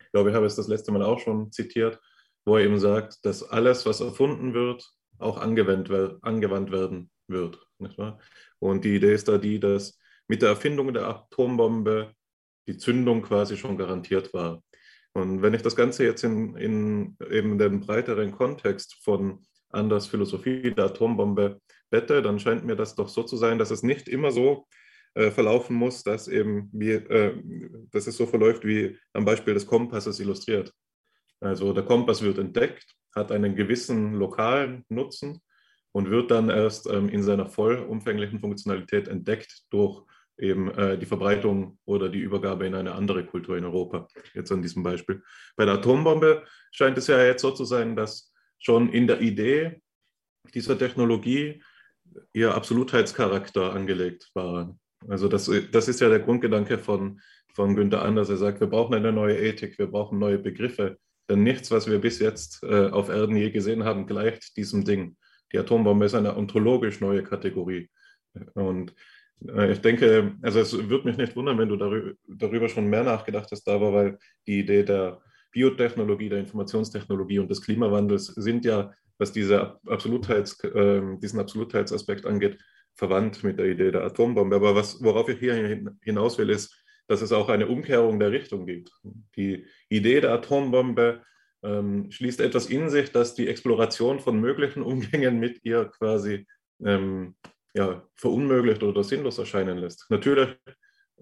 Ich 0.00 0.10
glaube, 0.12 0.30
ich 0.30 0.36
habe 0.36 0.46
es 0.46 0.56
das 0.56 0.68
letzte 0.68 0.92
Mal 0.92 1.02
auch 1.02 1.18
schon 1.18 1.52
zitiert, 1.52 2.00
wo 2.46 2.56
er 2.56 2.64
eben 2.64 2.78
sagt, 2.78 3.24
dass 3.24 3.42
alles, 3.42 3.84
was 3.84 4.00
erfunden 4.00 4.54
wird, 4.54 4.88
auch 5.18 5.38
angewandt, 5.38 5.90
angewandt 6.22 6.70
werden 6.70 7.10
wird. 7.28 7.58
Nicht 7.78 7.98
wahr? 7.98 8.18
Und 8.58 8.84
die 8.84 8.96
Idee 8.96 9.14
ist 9.14 9.28
da 9.28 9.38
die, 9.38 9.60
dass 9.60 9.98
mit 10.28 10.42
der 10.42 10.50
Erfindung 10.50 10.92
der 10.92 11.06
Atombombe 11.06 12.12
die 12.66 12.78
Zündung 12.78 13.22
quasi 13.22 13.56
schon 13.56 13.76
garantiert 13.76 14.32
war. 14.32 14.62
Und 15.12 15.42
wenn 15.42 15.54
ich 15.54 15.62
das 15.62 15.76
Ganze 15.76 16.04
jetzt 16.04 16.24
in, 16.24 16.56
in 16.56 17.16
eben 17.30 17.58
den 17.58 17.80
breiteren 17.80 18.32
Kontext 18.32 18.96
von 19.02 19.44
Anders 19.68 20.06
Philosophie 20.06 20.74
der 20.74 20.86
Atombombe 20.86 21.60
bette, 21.90 22.22
dann 22.22 22.38
scheint 22.40 22.64
mir 22.64 22.76
das 22.76 22.94
doch 22.94 23.08
so 23.08 23.22
zu 23.22 23.36
sein, 23.36 23.58
dass 23.58 23.70
es 23.70 23.82
nicht 23.82 24.08
immer 24.08 24.30
so 24.30 24.66
äh, 25.14 25.30
verlaufen 25.30 25.76
muss, 25.76 26.02
dass, 26.02 26.26
eben 26.26 26.68
wie, 26.72 26.92
äh, 26.92 27.40
dass 27.92 28.06
es 28.06 28.16
so 28.16 28.26
verläuft, 28.26 28.64
wie 28.64 28.98
am 29.12 29.24
Beispiel 29.24 29.54
des 29.54 29.66
Kompasses 29.66 30.18
illustriert. 30.18 30.72
Also 31.40 31.72
der 31.72 31.84
Kompass 31.84 32.22
wird 32.22 32.38
entdeckt, 32.38 32.96
hat 33.14 33.30
einen 33.30 33.54
gewissen 33.54 34.14
lokalen 34.14 34.84
Nutzen 34.88 35.40
und 35.94 36.10
wird 36.10 36.32
dann 36.32 36.50
erst 36.50 36.90
ähm, 36.90 37.08
in 37.08 37.22
seiner 37.22 37.46
vollumfänglichen 37.46 38.40
Funktionalität 38.40 39.06
entdeckt 39.06 39.62
durch 39.70 40.04
eben 40.36 40.68
äh, 40.72 40.98
die 40.98 41.06
Verbreitung 41.06 41.78
oder 41.84 42.08
die 42.08 42.18
Übergabe 42.18 42.66
in 42.66 42.74
eine 42.74 42.92
andere 42.96 43.24
Kultur 43.24 43.56
in 43.56 43.64
Europa. 43.64 44.08
Jetzt 44.34 44.50
an 44.50 44.60
diesem 44.60 44.82
Beispiel. 44.82 45.22
Bei 45.56 45.64
der 45.64 45.74
Atombombe 45.74 46.42
scheint 46.72 46.98
es 46.98 47.06
ja 47.06 47.22
jetzt 47.22 47.42
so 47.42 47.52
zu 47.52 47.64
sein, 47.64 47.94
dass 47.94 48.32
schon 48.58 48.92
in 48.92 49.06
der 49.06 49.20
Idee 49.20 49.80
dieser 50.52 50.76
Technologie 50.76 51.62
ihr 52.32 52.54
Absolutheitscharakter 52.54 53.72
angelegt 53.72 54.30
war. 54.34 54.76
Also 55.06 55.28
das, 55.28 55.48
das 55.70 55.86
ist 55.86 56.00
ja 56.00 56.08
der 56.08 56.20
Grundgedanke 56.20 56.78
von, 56.78 57.20
von 57.54 57.76
Günther 57.76 58.02
Anders. 58.02 58.30
Er 58.30 58.36
sagt, 58.36 58.58
wir 58.58 58.66
brauchen 58.66 58.94
eine 58.94 59.12
neue 59.12 59.38
Ethik, 59.38 59.78
wir 59.78 59.86
brauchen 59.86 60.18
neue 60.18 60.40
Begriffe, 60.40 60.98
denn 61.30 61.44
nichts, 61.44 61.70
was 61.70 61.88
wir 61.88 62.00
bis 62.00 62.18
jetzt 62.18 62.64
äh, 62.64 62.88
auf 62.88 63.10
Erden 63.10 63.36
je 63.36 63.50
gesehen 63.50 63.84
haben, 63.84 64.08
gleicht 64.08 64.56
diesem 64.56 64.84
Ding 64.84 65.16
die 65.54 65.58
Atombombe 65.60 66.06
ist 66.06 66.14
eine 66.14 66.36
ontologisch 66.36 67.00
neue 67.00 67.22
Kategorie. 67.22 67.88
Und 68.54 68.92
äh, 69.46 69.70
ich 69.70 69.80
denke, 69.80 70.34
also 70.42 70.58
es 70.58 70.72
würde 70.72 71.06
mich 71.06 71.16
nicht 71.16 71.36
wundern, 71.36 71.58
wenn 71.58 71.68
du 71.68 71.76
darüber, 72.26 72.68
schon 72.68 72.90
mehr 72.90 73.04
nachgedacht 73.04 73.48
hast, 73.52 73.68
aber 73.68 73.92
weil 73.92 74.18
die 74.48 74.58
Idee 74.58 74.82
der 74.82 75.22
Biotechnologie, 75.52 76.28
der 76.28 76.40
Informationstechnologie 76.40 77.38
und 77.38 77.48
des 77.48 77.62
Klimawandels 77.62 78.26
sind 78.26 78.64
ja, 78.64 78.92
was 79.16 79.30
diese 79.30 79.78
Absolutheits, 79.86 80.58
äh, 80.64 81.00
diesen 81.22 81.38
Absolutheitsaspekt 81.38 82.26
angeht, 82.26 82.58
verwandt 82.94 83.44
mit 83.44 83.60
der 83.60 83.66
Idee 83.66 83.92
der 83.92 84.02
Atombombe. 84.02 84.56
Aber 84.56 84.74
was, 84.74 85.00
worauf 85.04 85.28
ich 85.28 85.38
hier 85.38 85.94
hinaus 86.02 86.36
will, 86.36 86.50
ist, 86.50 86.84
dass 87.06 87.22
es 87.22 87.30
auch 87.30 87.48
eine 87.48 87.68
Umkehrung 87.68 88.18
der 88.18 88.32
Richtung 88.32 88.66
gibt. 88.66 88.90
Die 89.36 89.66
Idee 89.88 90.20
der 90.20 90.32
Atombombe 90.32 91.22
ähm, 91.64 92.10
schließt 92.10 92.40
etwas 92.40 92.66
in 92.66 92.90
sich, 92.90 93.10
das 93.10 93.34
die 93.34 93.48
Exploration 93.48 94.20
von 94.20 94.38
möglichen 94.40 94.82
Umgängen 94.82 95.40
mit 95.40 95.64
ihr 95.64 95.86
quasi 95.86 96.46
ähm, 96.84 97.34
ja, 97.74 98.06
verunmöglicht 98.14 98.82
oder 98.82 99.02
sinnlos 99.02 99.38
erscheinen 99.38 99.78
lässt. 99.78 100.06
Natürlich 100.10 100.48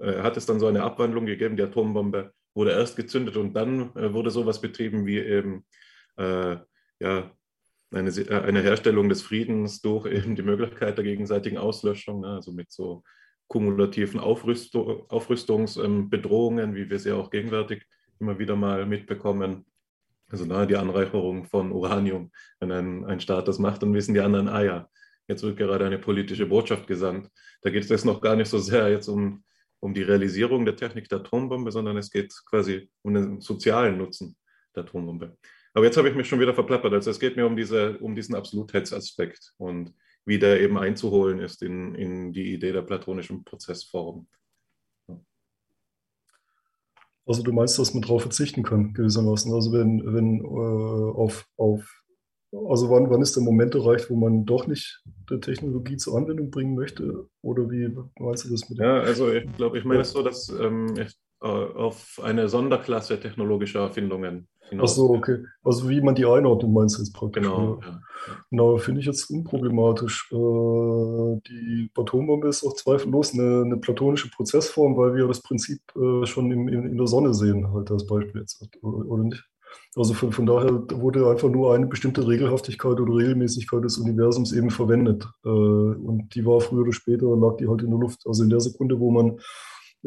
äh, 0.00 0.20
hat 0.22 0.36
es 0.36 0.46
dann 0.46 0.60
so 0.60 0.66
eine 0.66 0.82
Abwandlung 0.82 1.26
gegeben, 1.26 1.56
die 1.56 1.62
Atombombe 1.62 2.32
wurde 2.54 2.72
erst 2.72 2.96
gezündet 2.96 3.36
und 3.36 3.54
dann 3.54 3.94
äh, 3.96 4.12
wurde 4.12 4.30
sowas 4.30 4.60
betrieben 4.60 5.06
wie 5.06 5.18
eben 5.18 5.64
äh, 6.16 6.56
ja, 7.00 7.30
eine, 7.92 8.10
äh, 8.10 8.40
eine, 8.42 8.62
Herstellung 8.62 9.08
des 9.08 9.22
Friedens 9.22 9.80
durch 9.80 10.06
eben 10.12 10.34
die 10.34 10.42
Möglichkeit 10.42 10.98
der 10.98 11.04
gegenseitigen 11.04 11.58
Auslöschung, 11.58 12.20
ne, 12.20 12.28
also 12.28 12.52
mit 12.52 12.70
so 12.70 13.02
kumulativen 13.48 14.18
Aufrüstung, 14.18 15.04
Aufrüstungsbedrohungen, 15.08 16.74
wie 16.74 16.88
wir 16.88 16.98
sie 16.98 17.12
auch 17.12 17.30
gegenwärtig 17.30 17.84
immer 18.18 18.38
wieder 18.38 18.56
mal 18.56 18.86
mitbekommen. 18.86 19.66
Also 20.32 20.46
nahe 20.46 20.66
die 20.66 20.76
Anreicherung 20.76 21.44
von 21.44 21.70
Uranium, 21.70 22.32
wenn 22.58 22.72
ein, 22.72 23.04
ein 23.04 23.20
Staat 23.20 23.48
das 23.48 23.58
macht, 23.58 23.82
dann 23.82 23.92
wissen 23.92 24.14
die 24.14 24.20
anderen, 24.20 24.48
ah 24.48 24.62
ja, 24.64 24.88
jetzt 25.28 25.42
wird 25.42 25.58
gerade 25.58 25.84
eine 25.84 25.98
politische 25.98 26.46
Botschaft 26.46 26.86
gesandt. 26.86 27.28
Da 27.60 27.70
geht 27.70 27.84
es 27.84 27.90
jetzt 27.90 28.06
noch 28.06 28.22
gar 28.22 28.34
nicht 28.34 28.48
so 28.48 28.58
sehr 28.58 28.90
jetzt 28.90 29.08
um, 29.08 29.44
um 29.78 29.92
die 29.92 30.02
Realisierung 30.02 30.64
der 30.64 30.74
Technik 30.74 31.10
der 31.10 31.18
Atombombe, 31.18 31.70
sondern 31.70 31.98
es 31.98 32.10
geht 32.10 32.34
quasi 32.46 32.90
um 33.02 33.12
den 33.12 33.40
sozialen 33.42 33.98
Nutzen 33.98 34.34
der 34.74 34.84
Atombombe. 34.84 35.36
Aber 35.74 35.84
jetzt 35.84 35.98
habe 35.98 36.08
ich 36.08 36.14
mich 36.14 36.28
schon 36.28 36.40
wieder 36.40 36.54
verplappert. 36.54 36.94
Also 36.94 37.10
es 37.10 37.20
geht 37.20 37.36
mir 37.36 37.46
um, 37.46 37.56
diese, 37.56 37.98
um 37.98 38.14
diesen 38.14 38.34
Absolutheitsaspekt 38.34 39.52
und 39.58 39.94
wie 40.24 40.38
der 40.38 40.60
eben 40.60 40.78
einzuholen 40.78 41.40
ist 41.40 41.62
in, 41.62 41.94
in 41.94 42.32
die 42.32 42.54
Idee 42.54 42.72
der 42.72 42.82
platonischen 42.82 43.44
Prozessform. 43.44 44.26
Also 47.26 47.42
du 47.42 47.52
meinst, 47.52 47.78
dass 47.78 47.94
man 47.94 48.02
darauf 48.02 48.22
verzichten 48.22 48.62
kann, 48.62 48.94
gewissermaßen. 48.94 49.52
Also 49.52 49.72
wenn, 49.72 50.02
wenn 50.12 50.40
äh, 50.40 51.12
auf, 51.16 51.46
auf, 51.56 52.02
also 52.52 52.90
wann, 52.90 53.10
wann 53.10 53.22
ist 53.22 53.36
der 53.36 53.44
Moment 53.44 53.74
erreicht, 53.74 54.10
wo 54.10 54.16
man 54.16 54.44
doch 54.44 54.66
nicht 54.66 55.02
die 55.30 55.38
Technologie 55.40 55.96
zur 55.96 56.16
Anwendung 56.16 56.50
bringen 56.50 56.74
möchte? 56.74 57.28
Oder 57.42 57.70
wie 57.70 57.88
meinst 58.18 58.44
du 58.44 58.50
das 58.50 58.68
mit 58.68 58.78
Ja, 58.78 59.00
also 59.00 59.32
ich 59.32 59.50
glaube, 59.56 59.78
ich 59.78 59.84
meine 59.84 60.00
es 60.00 60.10
so, 60.10 60.22
dass 60.22 60.48
ähm, 60.48 60.94
ich 60.98 61.14
auf 61.46 62.20
eine 62.22 62.48
Sonderklasse 62.48 63.18
technologischer 63.18 63.80
Erfindungen 63.80 64.48
hinaus. 64.72 64.92
Ach 64.92 64.96
so, 64.96 65.10
okay. 65.10 65.44
Also 65.62 65.88
wie 65.88 66.00
man 66.00 66.14
die 66.14 66.26
einordnet, 66.26 66.72
meinst 66.72 66.98
du 66.98 67.02
jetzt 67.02 67.14
praktisch? 67.14 67.42
Genau, 67.42 67.80
ja. 67.82 68.00
Genau, 68.50 68.76
finde 68.78 69.00
ich 69.00 69.06
jetzt 69.06 69.30
unproblematisch. 69.30 70.30
Äh, 70.32 70.36
die 70.36 71.90
Atombombe 71.96 72.48
ist 72.48 72.64
auch 72.64 72.74
zweifellos 72.74 73.34
eine, 73.34 73.62
eine, 73.62 73.76
platonische 73.76 74.30
Prozessform, 74.30 74.96
weil 74.96 75.14
wir 75.14 75.26
das 75.26 75.42
Prinzip 75.42 75.80
äh, 75.96 76.26
schon 76.26 76.50
in, 76.50 76.68
in, 76.68 76.86
in, 76.86 76.96
der 76.96 77.06
Sonne 77.06 77.34
sehen, 77.34 77.72
halt 77.72 77.90
als 77.90 78.06
Beispiel 78.06 78.40
jetzt, 78.40 78.64
oder 78.82 79.24
nicht? 79.24 79.44
Also 79.96 80.14
von, 80.14 80.32
von 80.32 80.46
daher 80.46 80.70
wurde 80.70 81.28
einfach 81.28 81.48
nur 81.48 81.74
eine 81.74 81.86
bestimmte 81.86 82.26
Regelhaftigkeit 82.26 82.98
oder 82.98 83.14
Regelmäßigkeit 83.14 83.84
des 83.84 83.98
Universums 83.98 84.52
eben 84.52 84.70
verwendet. 84.70 85.26
Äh, 85.44 85.48
und 85.48 86.28
die 86.34 86.46
war 86.46 86.60
früher 86.60 86.82
oder 86.82 86.92
später, 86.92 87.36
lag 87.36 87.56
die 87.56 87.68
halt 87.68 87.82
in 87.82 87.90
der 87.90 87.98
Luft. 87.98 88.26
Also 88.26 88.42
in 88.44 88.50
der 88.50 88.60
Sekunde, 88.60 88.98
wo 89.00 89.10
man 89.10 89.30
äh, 89.30 89.38
äh, 89.38 89.38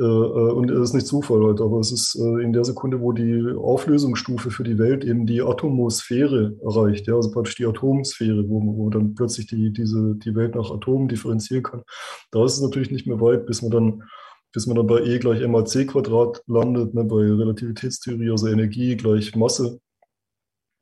und 0.02 0.70
es 0.72 0.90
ist 0.90 0.94
nicht 0.94 1.08
Zufall 1.08 1.42
halt, 1.46 1.62
aber 1.62 1.80
es 1.80 1.92
ist 1.92 2.16
äh, 2.16 2.44
in 2.44 2.52
der 2.52 2.66
Sekunde, 2.66 3.00
wo 3.00 3.14
die 3.14 3.54
Auflösungsstufe 3.56 4.52
für 4.52 4.66
die 4.66 4.78
Welt 4.78 5.06
eben 5.06 5.26
die 5.26 5.42
Atomosphäre 5.42 6.58
erreicht, 6.66 7.08
ja, 7.08 7.16
also 7.16 7.32
praktisch 7.32 7.56
die 7.56 7.66
Atomsphäre, 7.66 8.44
wo, 8.50 8.62
wo 8.62 8.90
dann 8.90 9.16
plötzlich 9.16 9.48
die, 9.48 9.72
diese, 9.72 10.16
die 10.16 10.36
Welt 10.36 10.56
nach 10.56 10.70
Atomen 10.70 11.08
differenzieren 11.08 11.64
kann. 11.64 11.84
Da 12.32 12.44
ist 12.44 12.56
es 12.56 12.62
natürlich 12.62 12.92
nicht 12.92 13.08
mehr 13.08 13.22
weit, 13.22 13.46
bis 13.46 13.62
man 13.62 13.72
dann, 13.72 14.04
bis 14.52 14.68
man 14.68 14.76
dann 14.76 14.88
bei 14.88 15.00
E 15.02 15.18
gleich 15.18 15.48
MAC 15.48 15.88
Quadrat 15.88 16.44
landet, 16.48 16.94
ne, 16.94 17.06
bei 17.06 17.16
Relativitätstheorie, 17.16 18.32
also 18.32 18.48
Energie 18.48 18.98
gleich 18.98 19.34
Masse, 19.34 19.80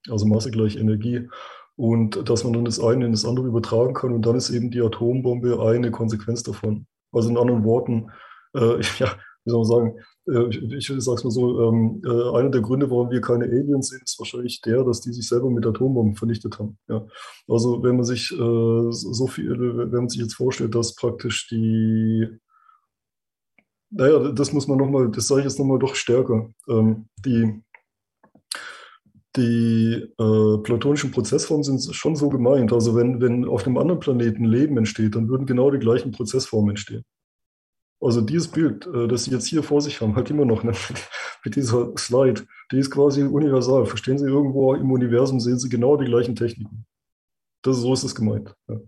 also 0.09 0.25
Masse 0.25 0.49
gleich 0.49 0.75
Energie. 0.75 1.29
Und 1.75 2.29
dass 2.29 2.43
man 2.43 2.53
dann 2.53 2.65
das 2.65 2.79
eine 2.79 3.05
in 3.05 3.11
das 3.11 3.25
andere 3.25 3.47
übertragen 3.47 3.93
kann 3.93 4.13
und 4.13 4.25
dann 4.25 4.35
ist 4.35 4.49
eben 4.49 4.71
die 4.71 4.81
Atombombe 4.81 5.59
eine 5.61 5.91
Konsequenz 5.91 6.41
davon. 6.41 6.87
Also 7.11 7.29
in 7.29 7.37
anderen 7.37 7.63
Worten, 7.63 8.09
äh, 8.53 8.81
ja, 8.99 9.15
wie 9.45 9.49
soll 9.49 9.59
man 9.59 9.67
sagen, 9.67 9.99
äh, 10.27 10.47
ich, 10.49 10.89
ich 10.89 11.03
sage 11.03 11.17
es 11.17 11.23
mal 11.23 11.31
so, 11.31 11.69
ähm, 11.69 12.01
äh, 12.05 12.37
einer 12.37 12.49
der 12.49 12.61
Gründe, 12.61 12.89
warum 12.89 13.11
wir 13.11 13.21
keine 13.21 13.45
Aliens 13.45 13.89
sehen, 13.89 14.01
ist 14.03 14.19
wahrscheinlich 14.19 14.61
der, 14.61 14.83
dass 14.83 15.01
die 15.01 15.11
sich 15.11 15.27
selber 15.27 15.49
mit 15.49 15.65
Atombomben 15.65 16.15
vernichtet 16.15 16.59
haben. 16.59 16.77
Ja. 16.87 17.05
Also 17.47 17.83
wenn 17.83 17.95
man 17.95 18.05
sich 18.05 18.31
äh, 18.31 18.91
so 18.91 19.27
viel, 19.27 19.59
wenn 19.59 19.91
man 19.91 20.09
sich 20.09 20.21
jetzt 20.21 20.35
vorstellt, 20.35 20.75
dass 20.75 20.95
praktisch 20.95 21.47
die 21.49 22.27
naja, 23.95 24.31
das 24.31 24.51
muss 24.53 24.67
man 24.67 24.79
nochmal, 24.79 25.11
das 25.11 25.27
sage 25.27 25.41
ich 25.41 25.45
jetzt 25.45 25.59
nochmal 25.59 25.77
doch 25.77 25.93
stärker. 25.93 26.49
Ähm, 26.67 27.05
die 27.23 27.61
die 29.35 29.93
äh, 30.19 30.57
platonischen 30.59 31.11
Prozessformen 31.11 31.63
sind 31.63 31.95
schon 31.95 32.15
so 32.15 32.29
gemeint. 32.29 32.71
Also 32.71 32.95
wenn, 32.95 33.19
wenn 33.19 33.45
auf 33.45 33.65
einem 33.65 33.77
anderen 33.77 33.99
Planeten 33.99 34.45
Leben 34.45 34.77
entsteht, 34.77 35.15
dann 35.15 35.27
würden 35.27 35.47
genau 35.47 35.71
die 35.71 35.79
gleichen 35.79 36.11
Prozessformen 36.11 36.71
entstehen. 36.71 37.03
Also 38.03 38.21
dieses 38.21 38.49
Bild, 38.49 38.85
äh, 38.87 39.07
das 39.07 39.25
Sie 39.25 39.31
jetzt 39.31 39.47
hier 39.47 39.63
vor 39.63 39.81
sich 39.81 40.01
haben, 40.01 40.15
halt 40.15 40.29
immer 40.29 40.45
noch 40.45 40.63
ne, 40.63 40.73
mit 41.45 41.55
dieser 41.55 41.95
Slide, 41.97 42.45
die 42.71 42.77
ist 42.77 42.91
quasi 42.91 43.23
universal. 43.23 43.85
Verstehen 43.85 44.17
Sie, 44.17 44.25
irgendwo 44.25 44.73
im 44.73 44.91
Universum 44.91 45.39
sehen 45.39 45.59
Sie 45.59 45.69
genau 45.69 45.97
die 45.97 46.05
gleichen 46.05 46.35
Techniken. 46.35 46.85
Das, 47.61 47.77
so 47.77 47.93
ist 47.93 48.03
es 48.03 48.15
gemeint. 48.15 48.53
Ja. 48.67 48.79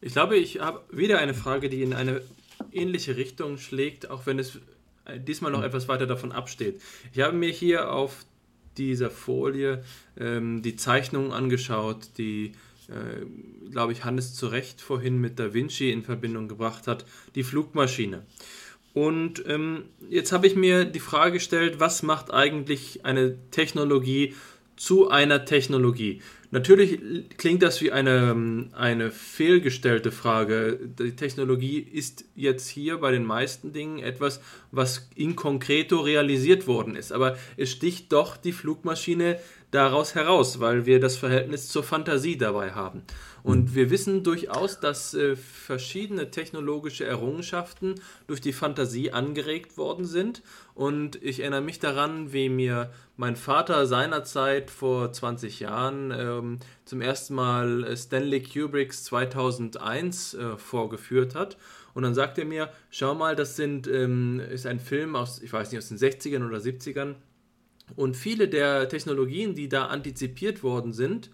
Ich 0.00 0.12
glaube, 0.12 0.36
ich 0.36 0.60
habe 0.60 0.82
wieder 0.90 1.18
eine 1.18 1.34
Frage, 1.34 1.68
die 1.68 1.82
in 1.82 1.92
eine 1.92 2.22
ähnliche 2.70 3.16
Richtung 3.16 3.58
schlägt, 3.58 4.10
auch 4.10 4.26
wenn 4.26 4.38
es 4.38 4.60
äh, 5.04 5.18
diesmal 5.18 5.50
noch 5.50 5.62
etwas 5.62 5.88
weiter 5.88 6.06
davon 6.06 6.32
absteht. 6.32 6.80
Ich 7.12 7.20
habe 7.20 7.36
mir 7.36 7.50
hier 7.50 7.92
auf 7.92 8.24
dieser 8.76 9.10
Folie 9.10 9.82
ähm, 10.16 10.62
die 10.62 10.76
Zeichnungen 10.76 11.32
angeschaut, 11.32 12.10
die 12.18 12.52
äh, 12.92 13.70
glaube 13.70 13.92
ich, 13.92 14.04
Hannes 14.04 14.34
zu 14.34 14.46
Recht 14.46 14.80
vorhin 14.80 15.20
mit 15.20 15.38
Da 15.38 15.54
Vinci 15.54 15.90
in 15.90 16.02
Verbindung 16.02 16.48
gebracht 16.48 16.86
hat, 16.86 17.04
die 17.34 17.42
Flugmaschine. 17.42 18.22
Und 18.94 19.44
ähm, 19.46 19.84
jetzt 20.10 20.32
habe 20.32 20.46
ich 20.46 20.54
mir 20.54 20.84
die 20.84 21.00
Frage 21.00 21.34
gestellt, 21.34 21.80
was 21.80 22.02
macht 22.02 22.32
eigentlich 22.32 23.04
eine 23.04 23.36
Technologie 23.50 24.34
zu 24.76 25.08
einer 25.08 25.44
Technologie? 25.44 26.20
Natürlich 26.52 27.00
klingt 27.38 27.62
das 27.62 27.80
wie 27.80 27.92
eine, 27.92 28.68
eine 28.74 29.10
fehlgestellte 29.10 30.12
Frage. 30.12 30.78
Die 30.98 31.16
Technologie 31.16 31.78
ist 31.78 32.26
jetzt 32.36 32.68
hier 32.68 32.98
bei 32.98 33.10
den 33.10 33.24
meisten 33.24 33.72
Dingen 33.72 34.00
etwas, 34.00 34.42
was 34.70 35.08
in 35.14 35.34
concreto 35.34 36.00
realisiert 36.00 36.66
worden 36.66 36.94
ist. 36.94 37.10
Aber 37.10 37.38
es 37.56 37.70
sticht 37.70 38.12
doch 38.12 38.36
die 38.36 38.52
Flugmaschine 38.52 39.38
daraus 39.70 40.14
heraus, 40.14 40.60
weil 40.60 40.84
wir 40.84 41.00
das 41.00 41.16
Verhältnis 41.16 41.68
zur 41.68 41.84
Fantasie 41.84 42.36
dabei 42.36 42.72
haben. 42.72 43.02
Und 43.42 43.70
mhm. 43.70 43.74
wir 43.74 43.90
wissen 43.90 44.22
durchaus, 44.22 44.80
dass 44.80 45.14
äh, 45.14 45.36
verschiedene 45.36 46.30
technologische 46.30 47.04
Errungenschaften 47.04 47.96
durch 48.26 48.40
die 48.40 48.52
Fantasie 48.52 49.12
angeregt 49.12 49.76
worden 49.76 50.04
sind. 50.04 50.42
Und 50.74 51.22
ich 51.22 51.40
erinnere 51.40 51.60
mich 51.60 51.78
daran, 51.78 52.32
wie 52.32 52.48
mir 52.48 52.90
mein 53.16 53.36
Vater 53.36 53.86
seinerzeit 53.86 54.70
vor 54.70 55.12
20 55.12 55.60
Jahren 55.60 56.12
ähm, 56.16 56.58
zum 56.84 57.00
ersten 57.00 57.34
Mal 57.34 57.96
Stanley 57.96 58.42
Kubricks 58.42 59.04
2001 59.04 60.34
äh, 60.34 60.56
vorgeführt 60.56 61.34
hat. 61.34 61.56
Und 61.94 62.04
dann 62.04 62.14
sagt 62.14 62.38
er 62.38 62.44
mir, 62.44 62.70
schau 62.90 63.14
mal, 63.14 63.36
das 63.36 63.56
sind, 63.56 63.86
ähm, 63.86 64.40
ist 64.40 64.66
ein 64.66 64.80
Film 64.80 65.14
aus, 65.14 65.42
ich 65.42 65.52
weiß 65.52 65.70
nicht, 65.70 65.78
aus 65.78 65.88
den 65.88 65.98
60ern 65.98 66.46
oder 66.46 66.58
70ern 66.58 67.16
und 67.96 68.16
viele 68.16 68.48
der 68.48 68.88
Technologien, 68.88 69.54
die 69.54 69.68
da 69.68 69.86
antizipiert 69.86 70.62
worden 70.62 70.92
sind, 70.92 71.30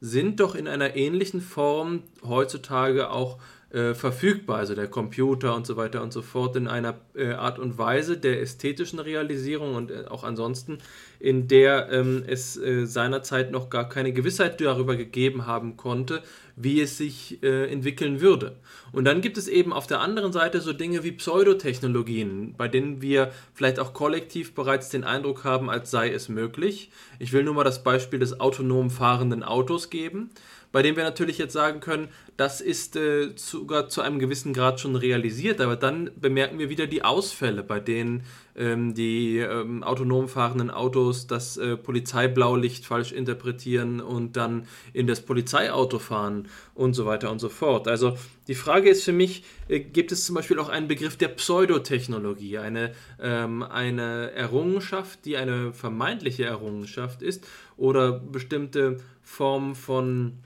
sind 0.00 0.40
doch 0.40 0.54
in 0.54 0.66
einer 0.66 0.96
ähnlichen 0.96 1.40
Form 1.40 2.02
heutzutage 2.26 3.10
auch 3.10 3.38
äh, 3.70 3.94
verfügbar, 3.94 4.58
also 4.58 4.74
der 4.74 4.88
Computer 4.88 5.54
und 5.54 5.66
so 5.66 5.76
weiter 5.76 6.02
und 6.02 6.12
so 6.12 6.22
fort, 6.22 6.56
in 6.56 6.66
einer 6.66 6.96
äh, 7.14 7.32
Art 7.32 7.58
und 7.58 7.78
Weise 7.78 8.18
der 8.18 8.40
ästhetischen 8.42 8.98
Realisierung 8.98 9.76
und 9.76 9.90
äh, 9.90 10.06
auch 10.08 10.24
ansonsten, 10.24 10.78
in 11.20 11.46
der 11.48 11.88
ähm, 11.92 12.24
es 12.26 12.56
äh, 12.56 12.86
seinerzeit 12.86 13.52
noch 13.52 13.70
gar 13.70 13.88
keine 13.88 14.12
Gewissheit 14.12 14.60
darüber 14.60 14.96
gegeben 14.96 15.46
haben 15.46 15.76
konnte, 15.76 16.22
wie 16.56 16.80
es 16.80 16.98
sich 16.98 17.42
äh, 17.42 17.70
entwickeln 17.70 18.20
würde. 18.20 18.56
Und 18.92 19.04
dann 19.04 19.20
gibt 19.20 19.38
es 19.38 19.46
eben 19.46 19.72
auf 19.72 19.86
der 19.86 20.00
anderen 20.00 20.32
Seite 20.32 20.60
so 20.60 20.72
Dinge 20.72 21.04
wie 21.04 21.12
Pseudotechnologien, 21.12 22.54
bei 22.56 22.66
denen 22.66 23.00
wir 23.00 23.30
vielleicht 23.54 23.78
auch 23.78 23.94
kollektiv 23.94 24.54
bereits 24.54 24.88
den 24.88 25.04
Eindruck 25.04 25.44
haben, 25.44 25.70
als 25.70 25.90
sei 25.90 26.10
es 26.10 26.28
möglich. 26.28 26.90
Ich 27.18 27.32
will 27.32 27.44
nur 27.44 27.54
mal 27.54 27.64
das 27.64 27.82
Beispiel 27.82 28.18
des 28.18 28.40
autonom 28.40 28.90
fahrenden 28.90 29.44
Autos 29.44 29.90
geben 29.90 30.30
bei 30.72 30.82
dem 30.82 30.96
wir 30.96 31.04
natürlich 31.04 31.38
jetzt 31.38 31.52
sagen 31.52 31.80
können, 31.80 32.08
das 32.36 32.60
ist 32.60 32.96
äh, 32.96 33.32
sogar 33.36 33.88
zu 33.88 34.00
einem 34.00 34.18
gewissen 34.18 34.54
Grad 34.54 34.80
schon 34.80 34.96
realisiert, 34.96 35.60
aber 35.60 35.76
dann 35.76 36.10
bemerken 36.18 36.58
wir 36.58 36.70
wieder 36.70 36.86
die 36.86 37.02
Ausfälle, 37.02 37.62
bei 37.62 37.80
denen 37.80 38.22
ähm, 38.56 38.94
die 38.94 39.38
ähm, 39.38 39.82
autonom 39.82 40.28
fahrenden 40.28 40.70
Autos 40.70 41.26
das 41.26 41.56
äh, 41.56 41.76
Polizeiblaulicht 41.76 42.86
falsch 42.86 43.12
interpretieren 43.12 44.00
und 44.00 44.36
dann 44.36 44.66
in 44.92 45.06
das 45.06 45.20
Polizeiauto 45.20 45.98
fahren 45.98 46.48
und 46.74 46.94
so 46.94 47.04
weiter 47.04 47.30
und 47.30 47.40
so 47.40 47.48
fort. 47.48 47.88
Also 47.88 48.16
die 48.48 48.54
Frage 48.54 48.88
ist 48.88 49.04
für 49.04 49.12
mich, 49.12 49.44
äh, 49.68 49.80
gibt 49.80 50.12
es 50.12 50.24
zum 50.24 50.34
Beispiel 50.34 50.58
auch 50.58 50.68
einen 50.68 50.88
Begriff 50.88 51.16
der 51.16 51.28
Pseudotechnologie, 51.28 52.58
eine, 52.58 52.92
ähm, 53.20 53.62
eine 53.62 54.30
Errungenschaft, 54.32 55.24
die 55.24 55.36
eine 55.36 55.72
vermeintliche 55.72 56.44
Errungenschaft 56.44 57.22
ist 57.22 57.46
oder 57.76 58.12
bestimmte 58.12 58.98
Formen 59.22 59.74
von 59.74 60.38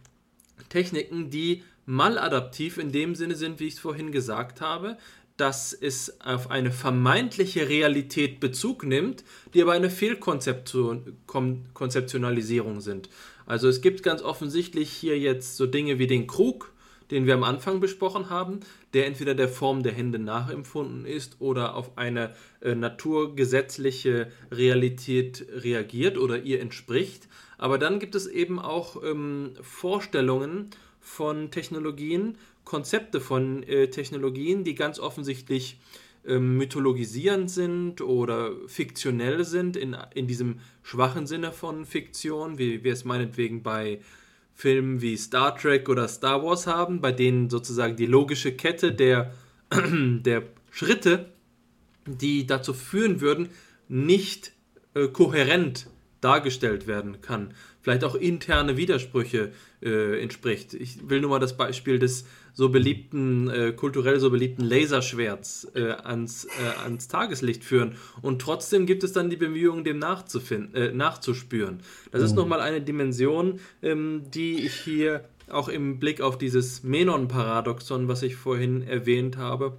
Techniken, 0.74 1.30
die 1.30 1.62
maladaptiv 1.86 2.76
in 2.78 2.90
dem 2.90 3.14
Sinne 3.14 3.36
sind, 3.36 3.60
wie 3.60 3.68
ich 3.68 3.74
es 3.74 3.78
vorhin 3.78 4.10
gesagt 4.10 4.60
habe, 4.60 4.98
dass 5.36 5.72
es 5.72 6.20
auf 6.20 6.50
eine 6.50 6.72
vermeintliche 6.72 7.68
Realität 7.68 8.40
Bezug 8.40 8.84
nimmt, 8.84 9.22
die 9.52 9.62
aber 9.62 9.70
eine 9.72 9.88
Fehlkonzeptionalisierung 9.88 12.80
sind. 12.80 13.08
Also 13.46 13.68
es 13.68 13.82
gibt 13.82 14.02
ganz 14.02 14.20
offensichtlich 14.22 14.90
hier 14.90 15.16
jetzt 15.16 15.56
so 15.56 15.66
Dinge 15.66 16.00
wie 16.00 16.08
den 16.08 16.26
Krug, 16.26 16.73
den 17.10 17.26
wir 17.26 17.34
am 17.34 17.44
Anfang 17.44 17.80
besprochen 17.80 18.30
haben, 18.30 18.60
der 18.92 19.06
entweder 19.06 19.34
der 19.34 19.48
Form 19.48 19.82
der 19.82 19.92
Hände 19.92 20.18
nachempfunden 20.18 21.06
ist 21.06 21.36
oder 21.40 21.74
auf 21.74 21.96
eine 21.98 22.34
äh, 22.60 22.74
naturgesetzliche 22.74 24.30
Realität 24.50 25.46
reagiert 25.52 26.18
oder 26.18 26.42
ihr 26.42 26.60
entspricht. 26.60 27.28
Aber 27.58 27.78
dann 27.78 27.98
gibt 27.98 28.14
es 28.14 28.26
eben 28.26 28.58
auch 28.58 29.02
ähm, 29.02 29.52
Vorstellungen 29.60 30.70
von 31.00 31.50
Technologien, 31.50 32.36
Konzepte 32.64 33.20
von 33.20 33.62
äh, 33.64 33.88
Technologien, 33.88 34.64
die 34.64 34.74
ganz 34.74 34.98
offensichtlich 34.98 35.78
ähm, 36.26 36.56
mythologisierend 36.56 37.50
sind 37.50 38.00
oder 38.00 38.52
fiktionell 38.66 39.44
sind, 39.44 39.76
in, 39.76 39.96
in 40.14 40.26
diesem 40.26 40.60
schwachen 40.82 41.26
Sinne 41.26 41.52
von 41.52 41.84
Fiktion, 41.84 42.58
wie 42.58 42.82
wir 42.82 42.94
es 42.94 43.04
meinetwegen 43.04 43.62
bei 43.62 44.00
Filmen 44.54 45.00
wie 45.00 45.16
Star 45.16 45.56
Trek 45.56 45.88
oder 45.88 46.08
Star 46.08 46.42
Wars 46.44 46.66
haben, 46.66 47.00
bei 47.00 47.12
denen 47.12 47.50
sozusagen 47.50 47.96
die 47.96 48.06
logische 48.06 48.52
Kette 48.52 48.92
der, 48.92 49.34
der 49.72 50.44
Schritte, 50.70 51.26
die 52.06 52.46
dazu 52.46 52.72
führen 52.72 53.20
würden, 53.20 53.48
nicht 53.88 54.52
äh, 54.94 55.08
kohärent 55.08 55.88
dargestellt 56.20 56.86
werden 56.86 57.20
kann. 57.20 57.52
vielleicht 57.82 58.02
auch 58.02 58.14
interne 58.14 58.78
Widersprüche 58.78 59.52
äh, 59.82 60.22
entspricht. 60.22 60.72
Ich 60.72 61.10
will 61.10 61.20
nur 61.20 61.30
mal 61.30 61.38
das 61.38 61.56
Beispiel 61.56 61.98
des 61.98 62.24
so 62.54 62.68
beliebten, 62.68 63.50
äh, 63.50 63.72
kulturell 63.72 64.20
so 64.20 64.30
beliebten 64.30 64.64
Laserschwerts 64.64 65.68
äh, 65.74 65.90
ans, 65.90 66.44
äh, 66.44 66.82
ans 66.84 67.08
Tageslicht 67.08 67.64
führen. 67.64 67.96
Und 68.22 68.40
trotzdem 68.40 68.86
gibt 68.86 69.04
es 69.04 69.12
dann 69.12 69.28
die 69.28 69.36
Bemühungen, 69.36 69.84
dem 69.84 69.98
nachzufinden, 69.98 70.74
äh, 70.74 70.92
nachzuspüren. 70.92 71.80
Das 72.12 72.22
ist 72.22 72.30
mhm. 72.30 72.36
nochmal 72.36 72.60
eine 72.60 72.80
Dimension, 72.80 73.58
ähm, 73.82 74.22
die 74.32 74.64
ich 74.64 74.74
hier 74.74 75.24
auch 75.50 75.68
im 75.68 75.98
Blick 75.98 76.20
auf 76.20 76.38
dieses 76.38 76.84
Menon-Paradoxon, 76.84 78.08
was 78.08 78.22
ich 78.22 78.36
vorhin 78.36 78.82
erwähnt 78.86 79.36
habe, 79.36 79.76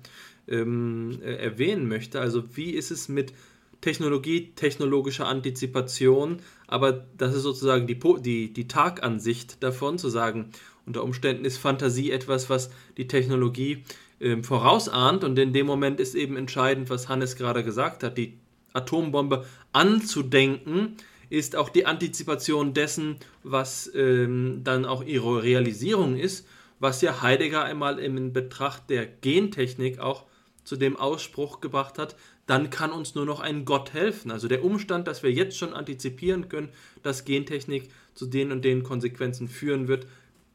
ähm, 0.47 1.19
äh, 1.23 1.35
erwähnen 1.35 1.87
möchte. 1.87 2.19
Also 2.19 2.43
wie 2.55 2.71
ist 2.71 2.91
es 2.91 3.09
mit 3.09 3.33
Technologie, 3.81 4.51
technologischer 4.55 5.27
Antizipation, 5.27 6.39
aber 6.67 7.05
das 7.17 7.35
ist 7.35 7.43
sozusagen 7.43 7.87
die, 7.87 7.99
die, 8.21 8.51
die 8.51 8.67
Tagansicht 8.67 9.61
davon, 9.61 9.97
zu 9.97 10.09
sagen, 10.09 10.49
unter 10.85 11.03
Umständen 11.03 11.45
ist 11.45 11.57
Fantasie 11.57 12.11
etwas, 12.11 12.49
was 12.49 12.69
die 12.97 13.07
Technologie 13.07 13.83
äh, 14.19 14.41
vorausahnt 14.41 15.23
und 15.23 15.37
in 15.39 15.53
dem 15.53 15.65
Moment 15.65 15.99
ist 15.99 16.15
eben 16.15 16.37
entscheidend, 16.37 16.89
was 16.89 17.09
Hannes 17.09 17.35
gerade 17.35 17.63
gesagt 17.63 18.03
hat, 18.03 18.17
die 18.17 18.37
Atombombe 18.73 19.45
anzudenken, 19.73 20.97
ist 21.29 21.55
auch 21.55 21.69
die 21.69 21.85
Antizipation 21.85 22.73
dessen, 22.73 23.17
was 23.43 23.91
ähm, 23.95 24.61
dann 24.63 24.85
auch 24.85 25.03
ihre 25.03 25.41
Realisierung 25.41 26.17
ist, 26.17 26.47
was 26.79 27.01
ja 27.01 27.21
Heidegger 27.21 27.63
einmal 27.63 27.99
in 27.99 28.31
Betracht 28.33 28.89
der 28.89 29.05
Gentechnik 29.05 29.99
auch 29.99 30.25
zu 30.63 30.75
dem 30.75 30.97
Ausspruch 30.97 31.61
gebracht 31.61 31.97
hat, 31.97 32.15
dann 32.47 32.69
kann 32.69 32.91
uns 32.91 33.15
nur 33.15 33.25
noch 33.25 33.39
ein 33.39 33.65
Gott 33.65 33.93
helfen. 33.93 34.29
Also 34.29 34.47
der 34.47 34.63
Umstand, 34.63 35.07
dass 35.07 35.23
wir 35.23 35.31
jetzt 35.31 35.57
schon 35.57 35.73
antizipieren 35.73 36.49
können, 36.49 36.69
dass 37.01 37.25
Gentechnik 37.25 37.89
zu 38.13 38.25
den 38.27 38.51
und 38.51 38.63
den 38.63 38.83
Konsequenzen 38.83 39.47
führen 39.47 39.87
wird, 39.87 40.05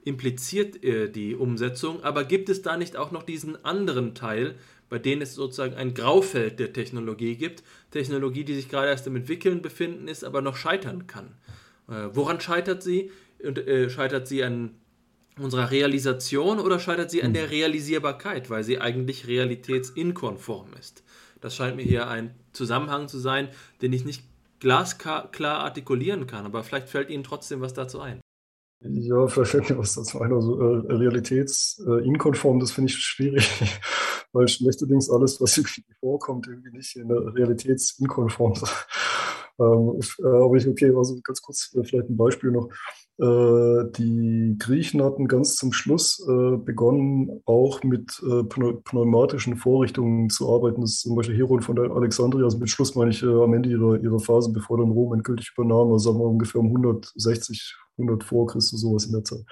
impliziert 0.05 0.83
äh, 0.83 1.11
die 1.11 1.35
Umsetzung. 1.35 2.03
Aber 2.03 2.25
gibt 2.25 2.49
es 2.49 2.63
da 2.63 2.77
nicht 2.77 2.97
auch 2.97 3.11
noch 3.11 3.23
diesen 3.23 3.65
anderen 3.65 4.15
Teil, 4.15 4.57
bei 4.89 4.99
dem 4.99 5.21
es 5.23 5.35
sozusagen 5.35 5.75
ein 5.75 5.95
Graufeld 5.95 6.59
der 6.59 6.73
Technologie 6.73 7.37
gibt? 7.37 7.63
Technologie, 7.91 8.45
die 8.45 8.55
sich 8.55 8.69
gerade 8.69 8.89
erst 8.89 9.07
im 9.07 9.17
Entwickeln 9.17 9.63
befinden 9.63 10.09
ist, 10.09 10.25
aber 10.25 10.43
noch 10.43 10.57
scheitern 10.57 11.07
kann. 11.07 11.35
Äh, 11.89 12.09
woran 12.13 12.41
scheitert 12.41 12.83
sie? 12.83 13.11
Und, 13.43 13.59
äh, 13.59 13.89
scheitert 13.89 14.29
sie 14.29 14.43
an 14.43 14.75
unserer 15.39 15.71
Realisation 15.71 16.59
oder 16.59 16.79
scheitert 16.79 17.11
sie 17.11 17.23
an 17.23 17.29
hm. 17.29 17.35
der 17.35 17.51
Realisierbarkeit, 17.51 18.51
weil 18.51 18.65
sie 18.65 18.81
eigentlich 18.81 19.27
realitätsinkonform 19.27 20.69
ist? 20.79 21.03
Das 21.41 21.57
scheint 21.57 21.77
mir 21.77 21.83
hier 21.83 22.09
ein 22.09 22.35
Zusammenhang 22.53 23.09
zu 23.09 23.19
sein, 23.19 23.49
den 23.81 23.93
ich 23.93 24.05
nicht 24.05 24.25
glasklar 24.61 25.61
artikulieren 25.61 26.27
kann, 26.27 26.45
aber 26.45 26.63
vielleicht 26.63 26.89
fällt 26.89 27.09
Ihnen 27.09 27.25
trotzdem 27.25 27.63
was 27.63 27.73
dazu 27.73 28.01
ein. 28.01 28.21
Ja, 28.83 29.27
vielleicht 29.27 29.51
fällt 29.51 29.71
mir 29.71 29.79
was 29.79 29.95
dazu 29.95 30.21
ein. 30.21 30.33
Also 30.33 30.59
äh, 30.61 30.93
realitätsinkonform, 30.93 32.57
äh, 32.57 32.61
das 32.61 32.73
finde 32.73 32.91
ich 32.91 32.99
schwierig, 32.99 33.49
weil 34.33 34.49
schlechterdings 34.49 35.11
alles, 35.11 35.41
was 35.41 35.57
irgendwie 35.57 35.85
vorkommt, 36.01 36.47
irgendwie 36.47 36.77
nicht 36.77 36.97
in 36.97 37.09
der 37.09 37.35
realitätsinkonform 37.35 38.53
ist. 38.63 38.87
ähm, 39.59 40.01
äh, 40.19 40.27
aber 40.27 40.57
ich, 40.57 40.67
okay, 40.67 40.93
also 40.97 41.21
ganz 41.23 41.43
kurz 41.43 41.75
äh, 41.75 41.85
vielleicht 41.85 42.09
ein 42.09 42.17
Beispiel 42.17 42.51
noch. 42.51 42.69
Äh, 43.21 43.91
die 43.99 44.57
Griechen 44.59 45.03
hatten 45.03 45.29
ganz 45.29 45.57
zum 45.57 45.75
Schluss 45.75 46.27
äh, 46.27 46.57
begonnen, 46.57 47.43
auch 47.45 47.83
mit 47.83 48.19
äh, 48.27 48.45
pneumatischen 48.45 49.57
Vorrichtungen 49.57 50.31
zu 50.31 50.51
arbeiten. 50.51 50.81
Das 50.81 50.93
ist 50.93 51.03
zum 51.03 51.17
Beispiel 51.17 51.37
Heron 51.37 51.61
von 51.61 51.79
Alexandria, 51.79 52.45
also 52.45 52.57
mit 52.57 52.71
Schluss 52.71 52.95
meine 52.95 53.11
ich 53.11 53.23
am 53.23 53.53
Ende 53.53 53.69
ihrer, 53.69 54.01
ihrer 54.01 54.21
Phase, 54.21 54.51
bevor 54.53 54.79
dann 54.79 54.93
Rom 54.93 55.13
endgültig 55.13 55.53
übernahm, 55.55 55.93
also 55.93 56.11
sagen 56.11 56.19
wir 56.19 56.29
ungefähr 56.29 56.63
um 56.63 56.69
160, 56.69 57.77
100 57.99 58.25
vor 58.25 58.47
Christus, 58.47 58.81
sowas 58.81 59.05
in 59.05 59.13
der 59.13 59.25
Zeit. 59.25 59.45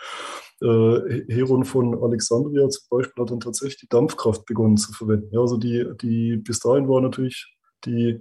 Heron 0.61 1.65
von 1.65 2.03
Alexandria 2.03 2.69
zum 2.69 2.87
Beispiel 2.91 3.23
hat 3.23 3.31
dann 3.31 3.39
tatsächlich 3.39 3.79
die 3.79 3.89
Dampfkraft 3.89 4.45
begonnen 4.45 4.77
zu 4.77 4.93
verwenden. 4.93 5.29
Ja, 5.31 5.41
also 5.41 5.57
die, 5.57 5.87
die 6.01 6.37
bis 6.39 6.59
dahin 6.59 6.89
war 6.89 7.01
natürlich 7.01 7.55
die, 7.85 8.19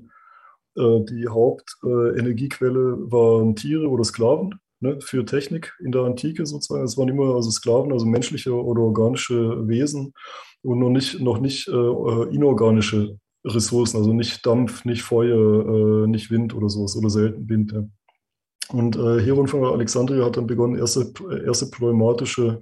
die 0.76 1.28
Hauptenergiequelle 1.28 3.12
waren 3.12 3.56
Tiere 3.56 3.90
oder 3.90 4.04
Sklaven 4.04 4.60
ne, 4.80 5.00
für 5.02 5.26
Technik 5.26 5.74
in 5.84 5.92
der 5.92 6.04
Antike 6.04 6.46
sozusagen. 6.46 6.84
Es 6.84 6.98
waren 6.98 7.10
immer 7.10 7.36
also 7.36 7.50
Sklaven, 7.52 7.92
also 7.92 8.06
menschliche 8.06 8.54
oder 8.54 8.82
organische 8.82 9.68
Wesen 9.68 10.14
und 10.62 10.80
noch 10.80 10.90
nicht, 10.90 11.20
noch 11.20 11.40
nicht 11.40 11.68
äh, 11.68 11.72
äh 11.72 12.34
inorganische 12.34 13.18
Ressourcen, 13.46 13.98
also 13.98 14.14
nicht 14.14 14.46
Dampf, 14.46 14.86
nicht 14.86 15.04
Feuer, 15.04 16.06
äh, 16.06 16.08
nicht 16.08 16.32
Wind 16.32 16.54
oder 16.54 16.70
sowas 16.70 16.96
oder 16.98 17.10
selten 17.10 17.48
Wind. 17.50 17.72
Ja. 17.72 17.84
Und 18.74 18.98
äh, 18.98 19.22
Heron 19.22 19.48
von 19.48 19.64
Alexandria 19.64 20.26
hat 20.26 20.38
dann 20.38 20.48
begonnen, 20.48 20.78
erste, 20.78 21.14
erste 21.46 21.68
pneumatische 21.68 22.62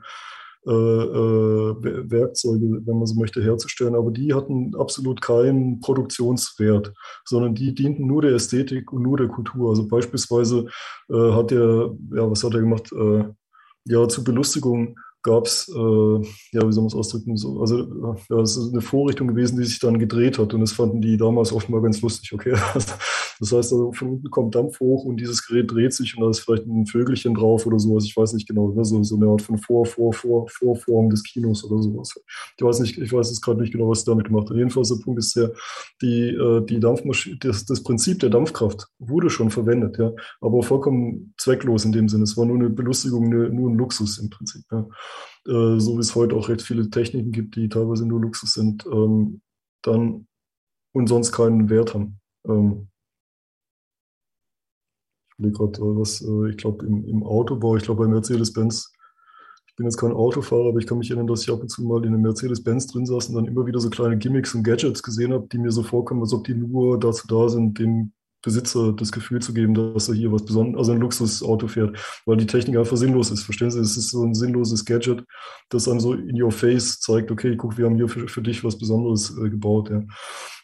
äh, 0.67 0.71
äh, 0.71 2.11
Werkzeuge, 2.11 2.81
wenn 2.85 2.97
man 2.97 3.05
so 3.05 3.15
möchte, 3.15 3.43
herzustellen. 3.43 3.95
Aber 3.95 4.11
die 4.11 4.33
hatten 4.33 4.75
absolut 4.75 5.21
keinen 5.21 5.79
Produktionswert, 5.79 6.93
sondern 7.25 7.53
die 7.53 7.75
dienten 7.75 8.07
nur 8.07 8.21
der 8.21 8.31
Ästhetik 8.31 8.91
und 8.91 9.03
nur 9.03 9.17
der 9.17 9.27
Kultur. 9.27 9.69
Also 9.69 9.87
beispielsweise 9.87 10.67
äh, 11.09 11.31
hat 11.31 11.51
er, 11.51 11.95
ja, 12.13 12.29
was 12.29 12.43
hat 12.43 12.53
er 12.53 12.61
gemacht? 12.61 12.91
Äh, 12.91 13.25
ja, 13.85 14.07
zur 14.07 14.23
Belustigung 14.23 14.95
gab 15.25 15.47
es, 15.47 15.67
äh, 15.67 16.17
ja, 16.51 16.67
wie 16.67 16.71
soll 16.71 16.83
man 16.83 16.87
es 16.87 16.95
ausdrücken, 16.95 17.35
so, 17.35 17.59
also 17.59 18.15
ja, 18.29 18.39
es 18.41 18.55
ist 18.55 18.71
eine 18.71 18.81
Vorrichtung 18.81 19.27
gewesen, 19.27 19.57
die 19.57 19.65
sich 19.65 19.79
dann 19.79 19.97
gedreht 19.97 20.37
hat 20.37 20.53
und 20.53 20.61
das 20.61 20.71
fanden 20.71 21.01
die 21.01 21.17
damals 21.17 21.51
oft 21.51 21.67
mal 21.67 21.81
ganz 21.81 22.01
lustig, 22.01 22.31
okay. 22.31 22.55
Das 23.39 23.51
heißt, 23.51 23.73
also 23.73 23.91
von 23.91 24.11
unten 24.11 24.29
kommt 24.29 24.55
Dampf 24.55 24.79
hoch 24.79 25.03
und 25.03 25.17
dieses 25.17 25.45
Gerät 25.45 25.69
dreht 25.69 25.93
sich 25.93 26.15
und 26.15 26.23
da 26.23 26.29
ist 26.29 26.39
vielleicht 26.39 26.65
ein 26.65 26.85
Vögelchen 26.85 27.33
drauf 27.33 27.65
oder 27.65 27.79
sowas, 27.79 28.05
ich 28.05 28.15
weiß 28.15 28.31
nicht 28.31 28.47
genau, 28.47 28.69
ne? 28.69 28.85
so, 28.85 29.03
so 29.03 29.17
eine 29.17 29.27
Art 29.27 29.41
von 29.41 29.57
Vor, 29.57 29.85
Vor, 29.85 30.13
Vor, 30.13 30.47
Vorform 30.47 31.09
des 31.09 31.21
Kinos 31.21 31.65
oder 31.65 31.81
sowas. 31.81 32.15
Ich 32.57 32.63
weiß 32.63 32.79
nicht, 32.79 32.97
ich 32.97 33.11
weiß 33.11 33.29
jetzt 33.29 33.41
gerade 33.41 33.59
nicht 33.59 33.73
genau, 33.73 33.89
was 33.89 34.01
sie 34.01 34.05
damit 34.05 34.27
gemacht 34.27 34.49
hat. 34.49 34.55
Jedenfalls 34.55 34.87
der 34.87 35.03
Punkt 35.03 35.19
ist 35.19 35.35
der, 35.35 35.51
die, 36.01 36.29
äh, 36.29 36.65
die 36.65 36.79
Dampfmaschine, 36.79 37.37
das, 37.41 37.65
das 37.65 37.83
Prinzip 37.83 38.19
der 38.19 38.29
Dampfkraft 38.29 38.87
wurde 38.99 39.29
schon 39.29 39.49
verwendet, 39.49 39.97
ja, 39.97 40.13
aber 40.39 40.63
vollkommen 40.63 41.33
zwecklos 41.37 41.83
in 41.83 41.91
dem 41.91 42.07
Sinne. 42.07 42.23
Es 42.23 42.37
war 42.37 42.45
nur 42.45 42.55
eine 42.55 42.69
Belustigung, 42.69 43.25
eine, 43.25 43.49
nur 43.49 43.69
ein 43.69 43.77
Luxus 43.77 44.17
im 44.17 44.29
Prinzip. 44.29 44.63
Ja. 44.71 44.87
Äh, 45.47 45.79
so 45.79 45.95
wie 45.95 46.01
es 46.01 46.15
heute 46.15 46.35
auch 46.35 46.49
recht 46.49 46.61
viele 46.61 46.89
Techniken 46.89 47.31
gibt, 47.31 47.55
die 47.55 47.69
teilweise 47.69 48.05
nur 48.05 48.21
Luxus 48.21 48.53
sind, 48.53 48.85
ähm, 48.87 49.41
dann 49.83 50.27
und 50.93 51.07
sonst 51.07 51.31
keinen 51.31 51.69
Wert 51.69 51.93
haben. 51.93 52.19
Ähm, 52.47 52.87
ich 55.29 55.39
überlege 55.39 55.57
gerade, 55.57 55.79
äh, 55.81 55.99
was, 55.99 56.21
äh, 56.21 56.49
ich 56.49 56.57
glaube, 56.57 56.85
im, 56.85 57.05
im 57.05 57.23
Autobau, 57.23 57.75
ich 57.75 57.83
glaube 57.83 58.05
bei 58.05 58.09
Mercedes-Benz, 58.09 58.91
ich 59.67 59.75
bin 59.75 59.85
jetzt 59.85 59.97
kein 59.97 60.13
Autofahrer, 60.13 60.69
aber 60.69 60.79
ich 60.79 60.87
kann 60.87 60.97
mich 60.97 61.09
erinnern, 61.09 61.27
dass 61.27 61.43
ich 61.43 61.51
ab 61.51 61.59
und 61.59 61.67
zu 61.69 61.83
mal 61.83 62.03
in 62.05 62.13
einem 62.13 62.21
Mercedes-Benz 62.21 62.87
drin 62.87 63.05
saß 63.05 63.29
und 63.29 63.35
dann 63.35 63.45
immer 63.45 63.65
wieder 63.65 63.79
so 63.79 63.89
kleine 63.89 64.17
Gimmicks 64.17 64.55
und 64.55 64.63
Gadgets 64.63 65.03
gesehen 65.03 65.33
habe, 65.33 65.47
die 65.51 65.57
mir 65.57 65.71
so 65.71 65.83
vorkommen, 65.83 66.21
als 66.21 66.33
ob 66.33 66.45
die 66.45 66.55
nur 66.55 66.97
dazu 66.99 67.27
da 67.27 67.49
sind, 67.49 67.77
dem 67.77 68.13
Besitzer 68.45 68.93
das 68.93 69.11
Gefühl 69.11 69.41
zu 69.41 69.53
geben, 69.53 69.73
dass 69.73 70.07
er 70.07 70.15
hier 70.15 70.31
was 70.31 70.45
Besonderes, 70.45 70.77
also 70.77 70.91
ein 70.93 70.99
Luxusauto 70.99 71.67
fährt, 71.67 71.97
weil 72.25 72.37
die 72.37 72.45
Technik 72.45 72.77
einfach 72.77 72.95
sinnlos 72.95 73.31
ist. 73.31 73.43
Verstehen 73.43 73.71
Sie, 73.71 73.79
es 73.79 73.97
ist 73.97 74.11
so 74.11 74.23
ein 74.23 74.35
sinnloses 74.35 74.85
Gadget, 74.85 75.25
das 75.69 75.87
einem 75.87 75.99
so 75.99 76.13
in 76.13 76.41
your 76.41 76.51
face 76.51 76.99
zeigt, 76.99 77.31
okay, 77.31 77.57
guck, 77.57 77.77
wir 77.77 77.85
haben 77.85 77.95
hier 77.95 78.07
für, 78.07 78.27
für 78.27 78.41
dich 78.41 78.63
was 78.63 78.77
Besonderes 78.77 79.35
äh, 79.37 79.49
gebaut. 79.49 79.89
Ja. 79.89 80.03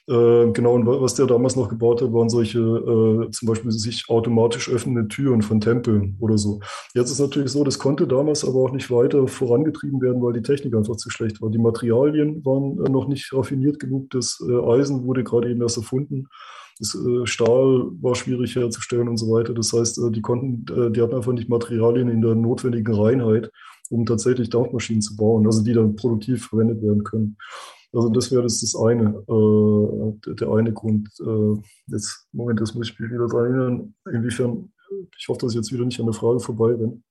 Äh, 0.08 0.52
genau, 0.52 0.74
und 0.74 0.86
was 0.86 1.16
der 1.16 1.26
damals 1.26 1.56
noch 1.56 1.70
gebaut 1.70 2.02
hat, 2.02 2.12
waren 2.12 2.30
solche 2.30 2.60
äh, 2.60 3.30
zum 3.32 3.48
Beispiel 3.48 3.72
sich 3.72 4.10
automatisch 4.10 4.70
öffnende 4.70 5.08
Türen 5.08 5.42
von 5.42 5.62
Tempeln 5.62 6.18
oder 6.20 6.38
so. 6.38 6.60
Jetzt 6.94 7.12
ist 7.12 7.20
natürlich 7.20 7.52
so, 7.52 7.64
das 7.64 7.80
konnte 7.80 8.08
damals 8.08 8.44
aber 8.44 8.60
auch 8.60 8.72
nicht 8.72 8.90
weiter 8.92 9.28
vorangetrieben 9.28 10.02
werden, 10.02 10.22
weil 10.22 10.34
die 10.34 10.42
Technik 10.42 10.76
einfach 10.76 10.98
zu 10.98 11.10
schlecht 11.10 11.42
war. 11.42 11.50
Die 11.50 11.60
Materialien 11.60 12.44
waren 12.46 12.84
äh, 12.86 12.90
noch 12.90 13.08
nicht 13.08 13.32
raffiniert 13.34 13.80
genug, 13.80 14.10
das 14.10 14.44
äh, 14.48 14.54
Eisen 14.54 15.06
wurde 15.06 15.24
gerade 15.24 15.50
eben 15.50 15.62
erst 15.62 15.78
erfunden. 15.78 16.28
Das 16.82 16.96
äh, 16.96 17.28
Stahl 17.28 17.92
war 18.02 18.16
schwierig 18.16 18.56
herzustellen 18.56 19.08
und 19.08 19.18
so 19.18 19.32
weiter. 19.32 19.54
Das 19.54 19.72
heißt, 19.72 20.00
äh, 20.00 20.10
die 20.10 20.22
konnten, 20.22 20.66
äh, 20.74 20.90
die 20.90 21.00
hatten 21.00 21.14
einfach 21.14 21.32
nicht 21.32 21.48
Materialien 21.48 22.10
in 22.10 22.24
der 22.24 22.34
notwendigen 22.34 22.96
Reinheit, 22.96 23.52
um 23.92 24.04
tatsächlich 24.04 24.50
Dampfmaschinen 24.50 25.04
zu 25.04 25.16
bauen, 25.16 25.46
also 25.46 25.64
die 25.64 25.74
dann 25.74 25.96
produktiv 25.96 26.48
verwendet 26.48 26.82
werden 26.82 27.04
können. 27.04 27.38
Also 27.94 28.10
das 28.10 28.32
wäre 28.32 28.42
das, 28.42 28.62
das 28.62 28.74
eine, 28.74 29.22
der 29.28 30.50
eine 30.50 30.72
Grund. 30.72 31.10
Jetzt, 31.88 32.26
Moment, 32.32 32.62
das 32.62 32.74
muss 32.74 32.90
ich 32.90 32.98
mich 32.98 33.12
wieder 33.12 33.28
daran 33.28 33.46
erinnern, 33.54 33.94
inwiefern, 34.10 34.72
ich 35.20 35.28
hoffe, 35.28 35.42
dass 35.42 35.52
ich 35.52 35.58
jetzt 35.58 35.74
wieder 35.74 35.84
nicht 35.84 36.00
an 36.00 36.06
der 36.06 36.14
Frage 36.14 36.40
vorbei 36.40 36.72
bin. 36.72 37.04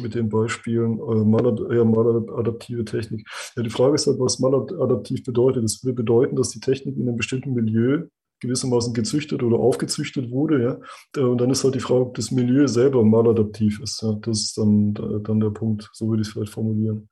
Mit 0.00 0.14
den 0.14 0.28
Beispielen 0.28 0.98
äh, 0.98 1.24
Malad 1.24 1.60
ja, 1.70 1.84
maladaptive 1.84 2.84
Technik. 2.84 3.26
Ja, 3.56 3.62
die 3.62 3.70
Frage 3.70 3.94
ist 3.94 4.06
halt, 4.06 4.18
was 4.18 4.40
maladaptiv 4.40 5.22
bedeutet. 5.22 5.62
Das 5.62 5.84
würde 5.84 5.94
bedeuten, 5.94 6.36
dass 6.36 6.50
die 6.50 6.60
Technik 6.60 6.96
in 6.96 7.08
einem 7.08 7.16
bestimmten 7.16 7.54
Milieu 7.54 8.04
gewissermaßen 8.40 8.92
gezüchtet 8.94 9.42
oder 9.42 9.58
aufgezüchtet 9.58 10.30
wurde. 10.30 10.62
Ja? 10.62 11.20
Äh, 11.20 11.24
und 11.24 11.40
dann 11.40 11.50
ist 11.50 11.62
halt 11.62 11.74
die 11.74 11.80
Frage, 11.80 12.00
ob 12.00 12.14
das 12.14 12.30
Milieu 12.30 12.66
selber 12.66 13.04
maladaptiv 13.04 13.80
ist. 13.80 14.02
Ja? 14.02 14.12
Das 14.22 14.40
ist 14.40 14.58
dann, 14.58 14.94
dann 14.94 15.40
der 15.40 15.50
Punkt, 15.50 15.88
so 15.92 16.08
würde 16.08 16.22
ich 16.22 16.28
es 16.28 16.34
vielleicht 16.34 16.52
formulieren. 16.52 17.08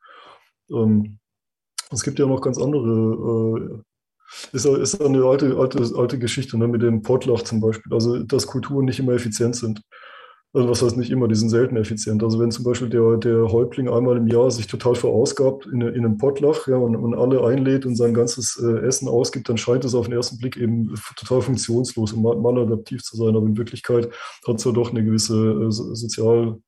Ähm, 0.71 1.19
es 1.91 2.03
gibt 2.03 2.19
ja 2.19 2.27
noch 2.27 2.41
ganz 2.41 2.59
andere 2.59 3.61
äh, 3.61 3.83
ist, 4.53 4.67
ist 4.67 5.01
eine 5.01 5.25
alte, 5.25 5.57
alte, 5.57 5.93
alte 5.97 6.19
Geschichte 6.19 6.59
ne, 6.59 6.67
mit 6.67 6.83
dem 6.83 7.03
Pottlach 7.03 7.43
zum 7.43 7.61
Beispiel. 7.61 7.93
Also, 7.93 8.19
dass 8.23 8.47
Kulturen 8.47 8.87
nicht 8.87 8.99
immer 8.99 9.13
effizient 9.13 9.57
sind. 9.57 9.81
Also 10.55 10.69
was 10.69 10.83
heißt 10.83 10.97
nicht 10.97 11.11
immer, 11.11 11.27
die 11.27 11.35
sind 11.35 11.49
selten 11.49 11.77
effizient. 11.77 12.23
Also 12.23 12.39
wenn 12.39 12.53
zum 12.53 12.65
Beispiel 12.65 12.89
der, 12.89 13.17
der 13.17 13.51
Häuptling 13.51 13.89
einmal 13.89 14.17
im 14.17 14.29
Jahr 14.29 14.53
sich 14.53 14.69
total 14.69 14.95
verausgabt 14.95 15.67
in, 15.67 15.81
in 15.81 16.05
einem 16.05 16.17
Pottlach 16.17 16.69
ja, 16.69 16.77
und, 16.77 16.95
und 16.95 17.13
alle 17.13 17.45
einlädt 17.45 17.85
und 17.85 17.97
sein 17.97 18.15
ganzes 18.15 18.57
äh, 18.63 18.87
Essen 18.87 19.09
ausgibt, 19.09 19.49
dann 19.49 19.59
scheint 19.59 19.85
es 19.85 19.97
auf 19.97 20.07
den 20.07 20.15
ersten 20.15 20.39
Blick 20.39 20.57
eben 20.57 20.95
total 21.17 21.43
funktionslos 21.43 22.13
und 22.13 22.23
mal, 22.23 22.37
maladaptiv 22.37 23.03
zu 23.03 23.17
sein. 23.17 23.35
Aber 23.35 23.47
in 23.47 23.57
Wirklichkeit 23.57 24.09
hat 24.47 24.57
es 24.57 24.65
ja 24.65 24.71
doch 24.71 24.93
eine 24.93 25.05
gewisse 25.05 25.37
äh, 25.37 25.71
sozial 25.73 26.61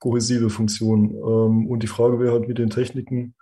kohäsive 0.00 0.50
Funktion. 0.50 1.10
Ähm, 1.10 1.68
und 1.68 1.84
die 1.84 1.86
Frage 1.86 2.18
wäre 2.18 2.32
halt 2.32 2.48
mit 2.48 2.58
den 2.58 2.70
Techniken, 2.70 3.36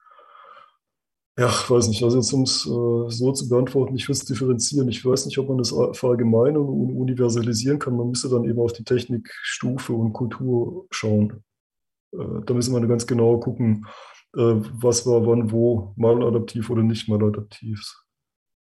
ja, 1.40 1.48
ich 1.48 1.70
weiß 1.70 1.88
nicht, 1.88 2.02
also 2.02 2.18
jetzt 2.18 2.34
um 2.34 2.42
es 2.42 2.66
äh, 2.66 3.10
so 3.10 3.32
zu 3.32 3.48
beantworten, 3.48 3.96
ich 3.96 4.06
will 4.06 4.12
es 4.12 4.26
differenzieren. 4.26 4.90
Ich 4.90 5.02
weiß 5.02 5.24
nicht, 5.24 5.38
ob 5.38 5.48
man 5.48 5.56
das 5.56 5.70
verallgemeinern 5.70 6.60
und 6.60 6.94
universalisieren 6.94 7.78
kann. 7.78 7.96
Man 7.96 8.10
müsste 8.10 8.28
dann 8.28 8.44
eben 8.44 8.58
auf 8.58 8.74
die 8.74 8.84
Technikstufe 8.84 9.94
und 9.94 10.12
Kultur 10.12 10.86
schauen. 10.90 11.42
Äh, 12.12 12.18
da 12.44 12.52
müssen 12.52 12.74
wir 12.74 12.86
ganz 12.86 13.06
genau 13.06 13.38
gucken, 13.38 13.86
äh, 14.36 14.38
was 14.38 15.06
war 15.06 15.26
wann 15.26 15.50
wo 15.50 15.94
maladaptiv 15.96 16.68
oder 16.68 16.82
nicht 16.82 17.08
maladaptiv. 17.08 17.80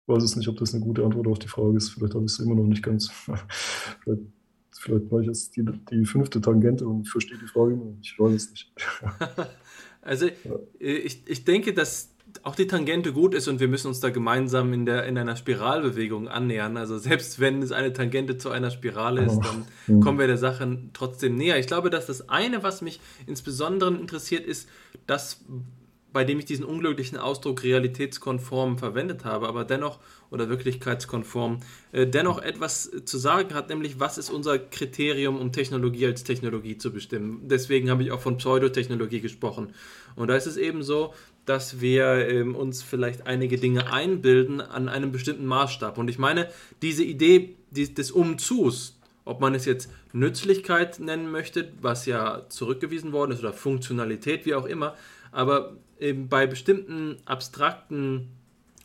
Ich 0.04 0.14
weiß 0.14 0.22
es 0.22 0.36
nicht, 0.36 0.48
ob 0.48 0.58
das 0.58 0.72
eine 0.76 0.84
gute 0.84 1.04
Antwort 1.04 1.26
auf 1.26 1.40
die 1.40 1.48
Frage 1.48 1.76
ist. 1.76 1.90
Vielleicht 1.90 2.14
habe 2.14 2.26
ich 2.26 2.34
es 2.34 2.40
immer 2.40 2.54
noch 2.54 2.68
nicht 2.68 2.84
ganz. 2.84 3.10
vielleicht, 4.04 4.22
vielleicht 4.78 5.12
mache 5.12 5.22
ich 5.22 5.28
jetzt 5.28 5.56
die, 5.56 5.66
die 5.90 6.06
fünfte 6.06 6.40
Tangente 6.40 6.88
und 6.88 7.10
verstehe 7.10 7.40
die 7.40 7.48
Frage 7.48 7.74
immer. 7.74 7.98
Ich 8.00 8.14
weiß 8.20 8.36
es 8.36 8.52
nicht. 8.52 8.72
also 10.04 10.28
ja. 10.28 10.60
ich, 10.78 11.28
ich 11.28 11.46
denke, 11.46 11.74
dass 11.74 12.12
auch 12.44 12.56
die 12.56 12.68
Tangente 12.68 13.14
gut 13.14 13.34
ist 13.34 13.48
und 13.48 13.60
wir 13.60 13.68
müssen 13.68 13.88
uns 13.88 14.00
da 14.00 14.10
gemeinsam 14.10 14.74
in, 14.74 14.86
der, 14.86 15.06
in 15.06 15.18
einer 15.18 15.36
Spiralbewegung 15.36 16.28
annähern. 16.28 16.78
Also 16.78 16.98
selbst 16.98 17.40
wenn 17.40 17.62
es 17.62 17.72
eine 17.72 17.94
Tangente 17.94 18.38
zu 18.38 18.50
einer 18.50 18.72
Spirale 18.72 19.24
ist, 19.24 19.40
dann 19.40 19.66
mhm. 19.88 20.02
kommen 20.02 20.20
wir 20.20 20.28
der 20.28 20.38
Sache 20.38 20.78
trotzdem 20.94 21.36
näher. 21.36 21.58
Ich 21.60 21.68
glaube, 21.68 21.90
dass 21.90 22.06
das 22.06 22.30
eine, 22.30 22.64
was 22.64 22.82
mich 22.82 23.00
insbesondere 23.28 23.94
interessiert, 23.94 24.46
ist, 24.46 24.70
dass 25.08 25.44
bei 26.12 26.24
dem 26.24 26.40
ich 26.40 26.46
diesen 26.46 26.66
unglücklichen 26.66 27.18
Ausdruck 27.18 27.64
realitätskonform 27.64 28.78
verwendet 28.78 29.26
habe, 29.26 29.48
aber 29.48 29.64
dennoch 29.64 30.00
oder 30.32 30.50
wirklichkeitskonform, 30.50 31.60
äh, 31.92 32.08
dennoch 32.08 32.42
etwas 32.42 32.90
zu 33.06 33.18
sagen 33.18 33.54
hat, 33.54 33.70
nämlich 33.70 34.00
was 34.00 34.18
ist 34.18 34.30
unser 34.30 34.58
Kriterium, 34.58 35.38
um 35.38 35.52
Technologie 35.52 36.08
als 36.08 36.24
Technologie 36.24 36.78
zu 36.78 36.92
bestimmen. 36.92 37.42
Deswegen 37.48 37.90
habe 37.90 38.04
ich 38.04 38.12
auch 38.12 38.22
von 38.22 38.38
Pseudotechnologie 38.38 39.22
gesprochen. 39.22 39.74
Und 40.16 40.30
da 40.30 40.36
ist 40.36 40.48
es 40.48 40.58
eben 40.58 40.84
so, 40.84 41.14
dass 41.50 41.82
wir 41.82 42.30
ähm, 42.30 42.54
uns 42.56 42.84
vielleicht 42.84 43.26
einige 43.26 43.58
Dinge 43.58 43.92
einbilden 43.92 44.62
an 44.62 44.88
einem 44.88 45.12
bestimmten 45.12 45.48
Maßstab. 45.48 45.98
Und 45.98 46.08
ich 46.08 46.20
meine, 46.20 46.48
diese 46.84 47.04
Idee 47.04 47.56
des 47.72 48.12
Umzus, 48.12 49.00
ob 49.26 49.42
man 49.42 49.56
es 49.56 49.66
jetzt 49.66 49.92
Nützlichkeit 50.14 51.00
nennen 51.00 51.32
möchte, 51.32 51.72
was 51.82 52.06
ja 52.06 52.46
zurückgewiesen 52.50 53.14
worden 53.14 53.32
ist, 53.32 53.40
oder 53.40 53.52
Funktionalität, 53.52 54.46
wie 54.46 54.54
auch 54.54 54.68
immer, 54.68 54.96
aber 55.32 55.76
eben 56.00 56.30
bei 56.30 56.46
bestimmten 56.46 57.18
abstrakten 57.26 58.28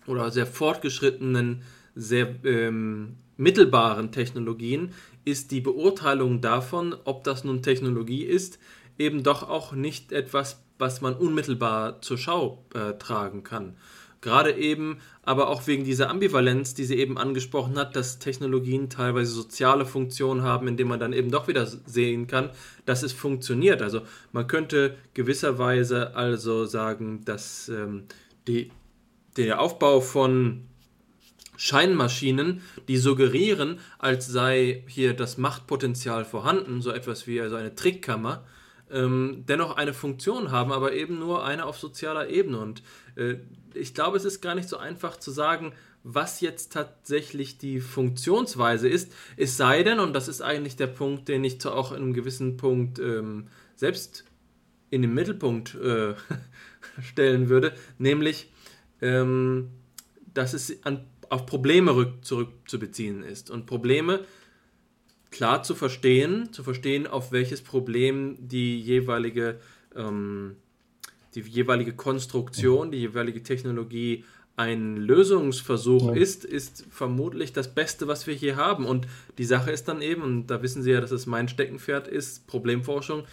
oder 0.06 0.30
sehr 0.30 0.46
fortgeschrittenen, 0.46 1.60
sehr 1.94 2.34
ähm, 2.44 3.16
mittelbaren 3.36 4.10
Technologien 4.10 4.94
ist 5.26 5.50
die 5.50 5.60
Beurteilung 5.60 6.40
davon, 6.40 6.96
ob 7.04 7.24
das 7.24 7.44
nun 7.44 7.62
Technologie 7.62 8.24
ist, 8.24 8.58
eben 8.98 9.22
doch 9.22 9.42
auch 9.42 9.72
nicht 9.72 10.12
etwas 10.12 10.63
was 10.78 11.00
man 11.00 11.14
unmittelbar 11.14 12.00
zur 12.02 12.18
Schau 12.18 12.64
äh, 12.74 12.94
tragen 12.98 13.42
kann. 13.42 13.76
Gerade 14.24 14.56
eben, 14.56 15.00
aber 15.22 15.48
auch 15.48 15.66
wegen 15.66 15.84
dieser 15.84 16.08
Ambivalenz, 16.08 16.72
die 16.72 16.84
sie 16.84 16.96
eben 16.96 17.18
angesprochen 17.18 17.78
hat, 17.78 17.94
dass 17.94 18.18
Technologien 18.18 18.88
teilweise 18.88 19.32
soziale 19.32 19.84
Funktionen 19.84 20.40
haben, 20.42 20.66
indem 20.66 20.88
man 20.88 20.98
dann 20.98 21.12
eben 21.12 21.30
doch 21.30 21.46
wieder 21.46 21.66
sehen 21.66 22.26
kann, 22.26 22.48
dass 22.86 23.02
es 23.02 23.12
funktioniert. 23.12 23.82
Also 23.82 24.00
man 24.32 24.46
könnte 24.46 24.96
gewisserweise 25.12 26.16
also 26.16 26.64
sagen, 26.64 27.22
dass 27.26 27.68
ähm, 27.68 28.04
die, 28.48 28.70
der 29.36 29.60
Aufbau 29.60 30.00
von 30.00 30.68
Scheinmaschinen, 31.58 32.62
die 32.88 32.96
suggerieren, 32.96 33.78
als 33.98 34.26
sei 34.26 34.84
hier 34.86 35.12
das 35.12 35.36
Machtpotenzial 35.36 36.24
vorhanden, 36.24 36.80
so 36.80 36.92
etwas 36.92 37.26
wie 37.26 37.42
also 37.42 37.56
eine 37.56 37.74
Trickkammer, 37.74 38.42
ähm, 38.94 39.44
dennoch 39.48 39.76
eine 39.76 39.92
Funktion 39.92 40.52
haben, 40.52 40.72
aber 40.72 40.92
eben 40.92 41.18
nur 41.18 41.44
eine 41.44 41.66
auf 41.66 41.78
sozialer 41.78 42.28
Ebene. 42.28 42.58
Und 42.58 42.82
äh, 43.16 43.36
ich 43.74 43.92
glaube, 43.92 44.16
es 44.16 44.24
ist 44.24 44.40
gar 44.40 44.54
nicht 44.54 44.68
so 44.68 44.76
einfach 44.76 45.18
zu 45.18 45.32
sagen, 45.32 45.72
was 46.04 46.40
jetzt 46.40 46.72
tatsächlich 46.72 47.58
die 47.58 47.80
Funktionsweise 47.80 48.88
ist, 48.88 49.12
es 49.36 49.56
sei 49.56 49.82
denn, 49.82 49.98
und 49.98 50.12
das 50.12 50.28
ist 50.28 50.42
eigentlich 50.42 50.76
der 50.76 50.86
Punkt, 50.86 51.28
den 51.28 51.42
ich 51.44 51.64
auch 51.66 51.92
in 51.92 52.02
einem 52.02 52.12
gewissen 52.12 52.56
Punkt 52.56 52.98
ähm, 52.98 53.48
selbst 53.74 54.24
in 54.90 55.02
den 55.02 55.14
Mittelpunkt 55.14 55.74
äh, 55.74 56.14
stellen 57.02 57.48
würde, 57.48 57.72
nämlich, 57.98 58.52
ähm, 59.00 59.70
dass 60.32 60.52
es 60.52 60.84
an, 60.84 61.04
auf 61.30 61.46
Probleme 61.46 62.14
zurückzubeziehen 62.20 63.24
ist. 63.24 63.50
Und 63.50 63.66
Probleme 63.66 64.20
klar 65.34 65.64
zu 65.64 65.74
verstehen, 65.74 66.52
zu 66.52 66.62
verstehen, 66.62 67.08
auf 67.08 67.32
welches 67.32 67.60
Problem 67.60 68.36
die 68.38 68.80
jeweilige, 68.80 69.58
ähm, 69.96 70.54
die 71.34 71.40
jeweilige 71.40 71.92
Konstruktion, 71.92 72.92
die 72.92 72.98
jeweilige 72.98 73.42
Technologie 73.42 74.24
ein 74.54 74.96
Lösungsversuch 74.96 76.14
ja. 76.14 76.22
ist, 76.22 76.44
ist 76.44 76.86
vermutlich 76.88 77.52
das 77.52 77.74
Beste, 77.74 78.06
was 78.06 78.28
wir 78.28 78.34
hier 78.34 78.54
haben. 78.54 78.86
Und 78.86 79.08
die 79.36 79.44
Sache 79.44 79.72
ist 79.72 79.88
dann 79.88 80.00
eben, 80.02 80.22
und 80.22 80.46
da 80.46 80.62
wissen 80.62 80.84
Sie 80.84 80.92
ja, 80.92 81.00
dass 81.00 81.10
es 81.10 81.26
mein 81.26 81.48
Steckenpferd 81.48 82.06
ist, 82.06 82.46
Problemforschung, 82.46 83.24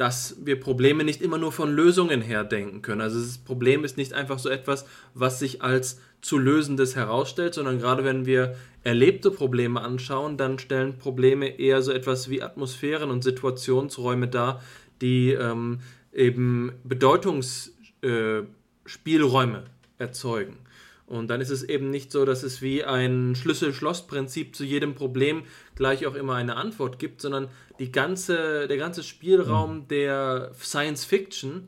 dass 0.00 0.36
wir 0.46 0.58
Probleme 0.58 1.04
nicht 1.04 1.20
immer 1.20 1.36
nur 1.36 1.52
von 1.52 1.74
Lösungen 1.74 2.22
her 2.22 2.42
denken 2.42 2.80
können. 2.80 3.02
Also 3.02 3.20
das 3.20 3.36
Problem 3.36 3.84
ist 3.84 3.98
nicht 3.98 4.14
einfach 4.14 4.38
so 4.38 4.48
etwas, 4.48 4.86
was 5.12 5.38
sich 5.38 5.60
als 5.60 6.00
zu 6.22 6.38
lösendes 6.38 6.96
herausstellt, 6.96 7.52
sondern 7.52 7.80
gerade 7.80 8.02
wenn 8.02 8.24
wir 8.24 8.56
erlebte 8.82 9.30
Probleme 9.30 9.82
anschauen, 9.82 10.38
dann 10.38 10.58
stellen 10.58 10.96
Probleme 10.96 11.58
eher 11.58 11.82
so 11.82 11.92
etwas 11.92 12.30
wie 12.30 12.40
Atmosphären 12.40 13.10
und 13.10 13.22
Situationsräume 13.22 14.28
dar, 14.28 14.62
die 15.02 15.32
ähm, 15.32 15.80
eben 16.14 16.72
Bedeutungsspielräume 16.82 19.58
äh, 19.58 20.02
erzeugen. 20.02 20.56
Und 21.10 21.26
dann 21.26 21.40
ist 21.40 21.50
es 21.50 21.64
eben 21.64 21.90
nicht 21.90 22.12
so, 22.12 22.24
dass 22.24 22.44
es 22.44 22.62
wie 22.62 22.84
ein 22.84 23.34
Schlüssel-Schloss-Prinzip 23.34 24.54
zu 24.54 24.62
jedem 24.62 24.94
Problem 24.94 25.42
gleich 25.74 26.06
auch 26.06 26.14
immer 26.14 26.36
eine 26.36 26.54
Antwort 26.54 27.00
gibt, 27.00 27.20
sondern 27.20 27.48
die 27.80 27.90
ganze, 27.90 28.68
der 28.68 28.76
ganze 28.76 29.02
Spielraum 29.02 29.78
mhm. 29.78 29.88
der 29.88 30.52
Science 30.56 31.04
Fiction 31.04 31.66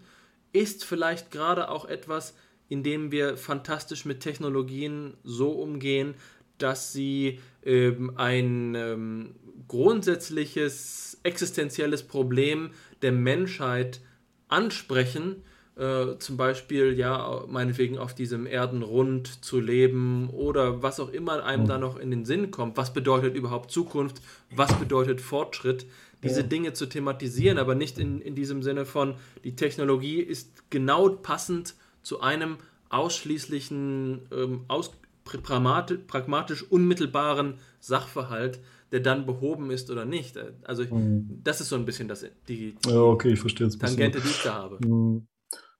ist 0.52 0.84
vielleicht 0.84 1.32
gerade 1.32 1.70
auch 1.70 1.86
etwas, 1.86 2.36
in 2.68 2.84
dem 2.84 3.10
wir 3.10 3.36
fantastisch 3.36 4.04
mit 4.04 4.20
Technologien 4.20 5.14
so 5.24 5.50
umgehen, 5.50 6.14
dass 6.58 6.92
sie 6.92 7.40
ähm, 7.64 8.12
ein 8.14 8.76
ähm, 8.76 9.34
grundsätzliches 9.66 11.18
existenzielles 11.24 12.04
Problem 12.04 12.70
der 13.02 13.10
Menschheit 13.10 14.02
ansprechen 14.46 15.42
äh, 15.74 16.18
zum 16.18 16.36
Beispiel 16.36 16.98
ja 16.98 17.44
meinetwegen 17.48 17.96
auf 17.96 18.14
diesem 18.14 18.46
Erdenrund 18.46 19.42
zu 19.42 19.58
leben 19.58 20.28
oder 20.28 20.82
was 20.82 21.00
auch 21.00 21.08
immer 21.08 21.44
einem 21.44 21.66
da 21.66 21.78
noch 21.78 21.98
in 21.98 22.10
den 22.10 22.26
Sinn 22.26 22.50
kommt. 22.50 22.76
Was 22.76 22.92
bedeutet 22.92 23.34
überhaupt 23.36 23.70
Zukunft? 23.70 24.20
Was 24.54 24.74
bedeutet 24.74 25.22
Fortschritt? 25.22 25.86
Diese 26.22 26.42
ja. 26.42 26.46
Dinge 26.46 26.72
zu 26.74 26.86
thematisieren, 26.86 27.56
aber 27.56 27.74
nicht 27.74 27.98
in, 27.98 28.20
in 28.20 28.34
diesem 28.34 28.62
Sinne 28.62 28.84
von, 28.84 29.14
die 29.44 29.56
Technologie 29.56 30.20
ist 30.20 30.70
genau 30.70 31.08
passend 31.08 31.74
zu 32.02 32.20
einem 32.20 32.58
ausschließlichen, 32.90 34.20
ähm, 34.30 34.64
aus, 34.68 34.92
pragmatisch, 35.24 36.70
unmittelbaren 36.70 37.54
Sachverhalt, 37.80 38.60
der 38.92 39.00
dann 39.00 39.24
behoben 39.24 39.70
ist 39.70 39.90
oder 39.90 40.04
nicht. 40.04 40.36
Also 40.64 40.84
mhm. 40.84 41.40
das 41.42 41.62
ist 41.62 41.70
so 41.70 41.76
ein 41.76 41.86
bisschen 41.86 42.08
das, 42.08 42.26
die, 42.46 42.74
die 42.74 42.90
ja, 42.90 43.00
okay, 43.00 43.32
ich 43.32 43.40
verstehe 43.40 43.70
Tangente, 43.70 44.20
die 44.20 44.28
ich 44.28 44.42
da 44.42 44.54
habe. 44.54 44.86
Mhm 44.86 45.26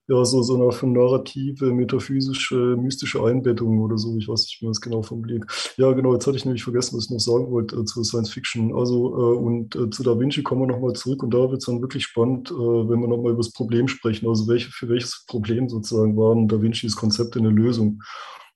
ja, 0.07 0.25
so, 0.25 0.41
so 0.41 0.55
eine 0.55 0.91
narrative, 0.93 1.71
metaphysische, 1.71 2.55
mystische 2.77 3.23
Einbettung 3.23 3.79
oder 3.79 3.97
so. 3.97 4.17
Ich 4.17 4.27
weiß 4.27 4.41
nicht, 4.41 4.57
wie 4.59 4.65
man 4.65 4.73
das 4.73 4.81
genau 4.81 5.01
formuliert. 5.01 5.45
Ja, 5.77 5.93
genau, 5.93 6.13
jetzt 6.13 6.27
hatte 6.27 6.35
ich 6.35 6.43
nämlich 6.43 6.63
vergessen, 6.63 6.97
was 6.97 7.05
ich 7.05 7.11
noch 7.11 7.19
sagen 7.19 7.49
wollte 7.51 7.77
äh, 7.77 7.85
zu 7.85 8.03
Science 8.03 8.29
Fiction. 8.29 8.75
Also, 8.75 9.07
äh, 9.15 9.37
und 9.37 9.75
äh, 9.77 9.89
zu 9.89 10.03
Da 10.03 10.19
Vinci 10.19 10.43
kommen 10.43 10.61
wir 10.61 10.67
nochmal 10.67 10.93
zurück 10.93 11.23
und 11.23 11.33
da 11.33 11.49
wird 11.49 11.59
es 11.59 11.65
dann 11.65 11.81
wirklich 11.81 12.03
spannend, 12.03 12.51
äh, 12.51 12.53
wenn 12.53 12.99
wir 12.99 13.07
nochmal 13.07 13.31
über 13.31 13.41
das 13.41 13.53
Problem 13.53 13.87
sprechen. 13.87 14.27
Also, 14.27 14.47
welche, 14.47 14.71
für 14.71 14.89
welches 14.89 15.23
Problem 15.25 15.69
sozusagen 15.69 16.17
waren 16.17 16.49
Da 16.49 16.61
Vincis 16.61 16.97
Konzepte 16.97 17.39
eine 17.39 17.49
Lösung? 17.49 18.01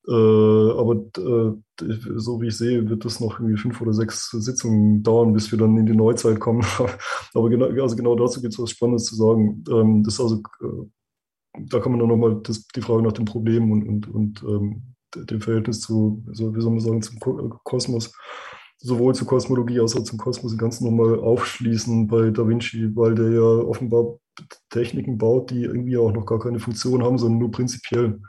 Äh, 0.06 0.12
aber 0.12 0.96
äh, 1.18 1.54
so 2.16 2.42
wie 2.42 2.48
ich 2.48 2.58
sehe, 2.58 2.90
wird 2.90 3.06
das 3.06 3.20
noch 3.22 3.40
irgendwie 3.40 3.58
fünf 3.58 3.80
oder 3.82 3.94
sechs 3.94 4.30
Sitzungen 4.32 5.04
dauern, 5.04 5.34
bis 5.34 5.52
wir 5.52 5.60
dann 5.60 5.78
in 5.78 5.86
die 5.86 5.96
Neuzeit 5.96 6.40
kommen. 6.42 6.66
aber 7.34 7.50
genau, 7.50 7.68
also 7.82 7.96
genau 7.96 8.16
dazu 8.16 8.42
gibt 8.42 8.54
es 8.54 8.60
was 8.60 8.72
Spannendes 8.72 9.06
zu 9.06 9.16
sagen. 9.16 9.64
Ähm, 9.70 10.04
das 10.04 10.16
ist 10.16 10.22
also 10.22 10.42
da 11.60 11.80
kann 11.80 11.92
man 11.92 12.00
dann 12.00 12.10
nochmal 12.10 12.42
die 12.76 12.82
Frage 12.82 13.04
nach 13.04 13.14
dem 13.14 13.26
Problem 13.26 13.72
und, 13.72 13.88
und, 13.88 14.08
und 14.08 14.44
ähm, 14.44 14.96
dem 15.16 15.42
Verhältnis 15.42 15.82
zu, 15.82 16.24
so, 16.32 16.56
wie 16.56 16.62
soll 16.62 16.72
man 16.72 16.80
sagen, 16.80 17.02
zum 17.02 17.20
Kosmos, 17.64 18.14
sowohl 18.78 19.16
zur 19.16 19.28
Kosmologie 19.28 19.80
als 19.80 19.96
auch 19.96 20.04
zum 20.04 20.20
Kosmos 20.20 20.58
ganz 20.58 20.82
normal 20.82 21.20
aufschließen 21.20 22.08
bei 22.08 22.30
Da 22.30 22.48
Vinci, 22.48 22.96
weil 22.96 23.16
der 23.16 23.32
ja 23.32 23.42
offenbar 23.42 24.20
Techniken 24.70 25.18
baut, 25.18 25.50
die 25.50 25.64
irgendwie 25.64 25.98
auch 25.98 26.12
noch 26.12 26.26
gar 26.26 26.40
keine 26.40 26.60
Funktion 26.60 27.04
haben, 27.04 27.18
sondern 27.18 27.40
nur 27.40 27.52
prinzipiell 27.52 28.20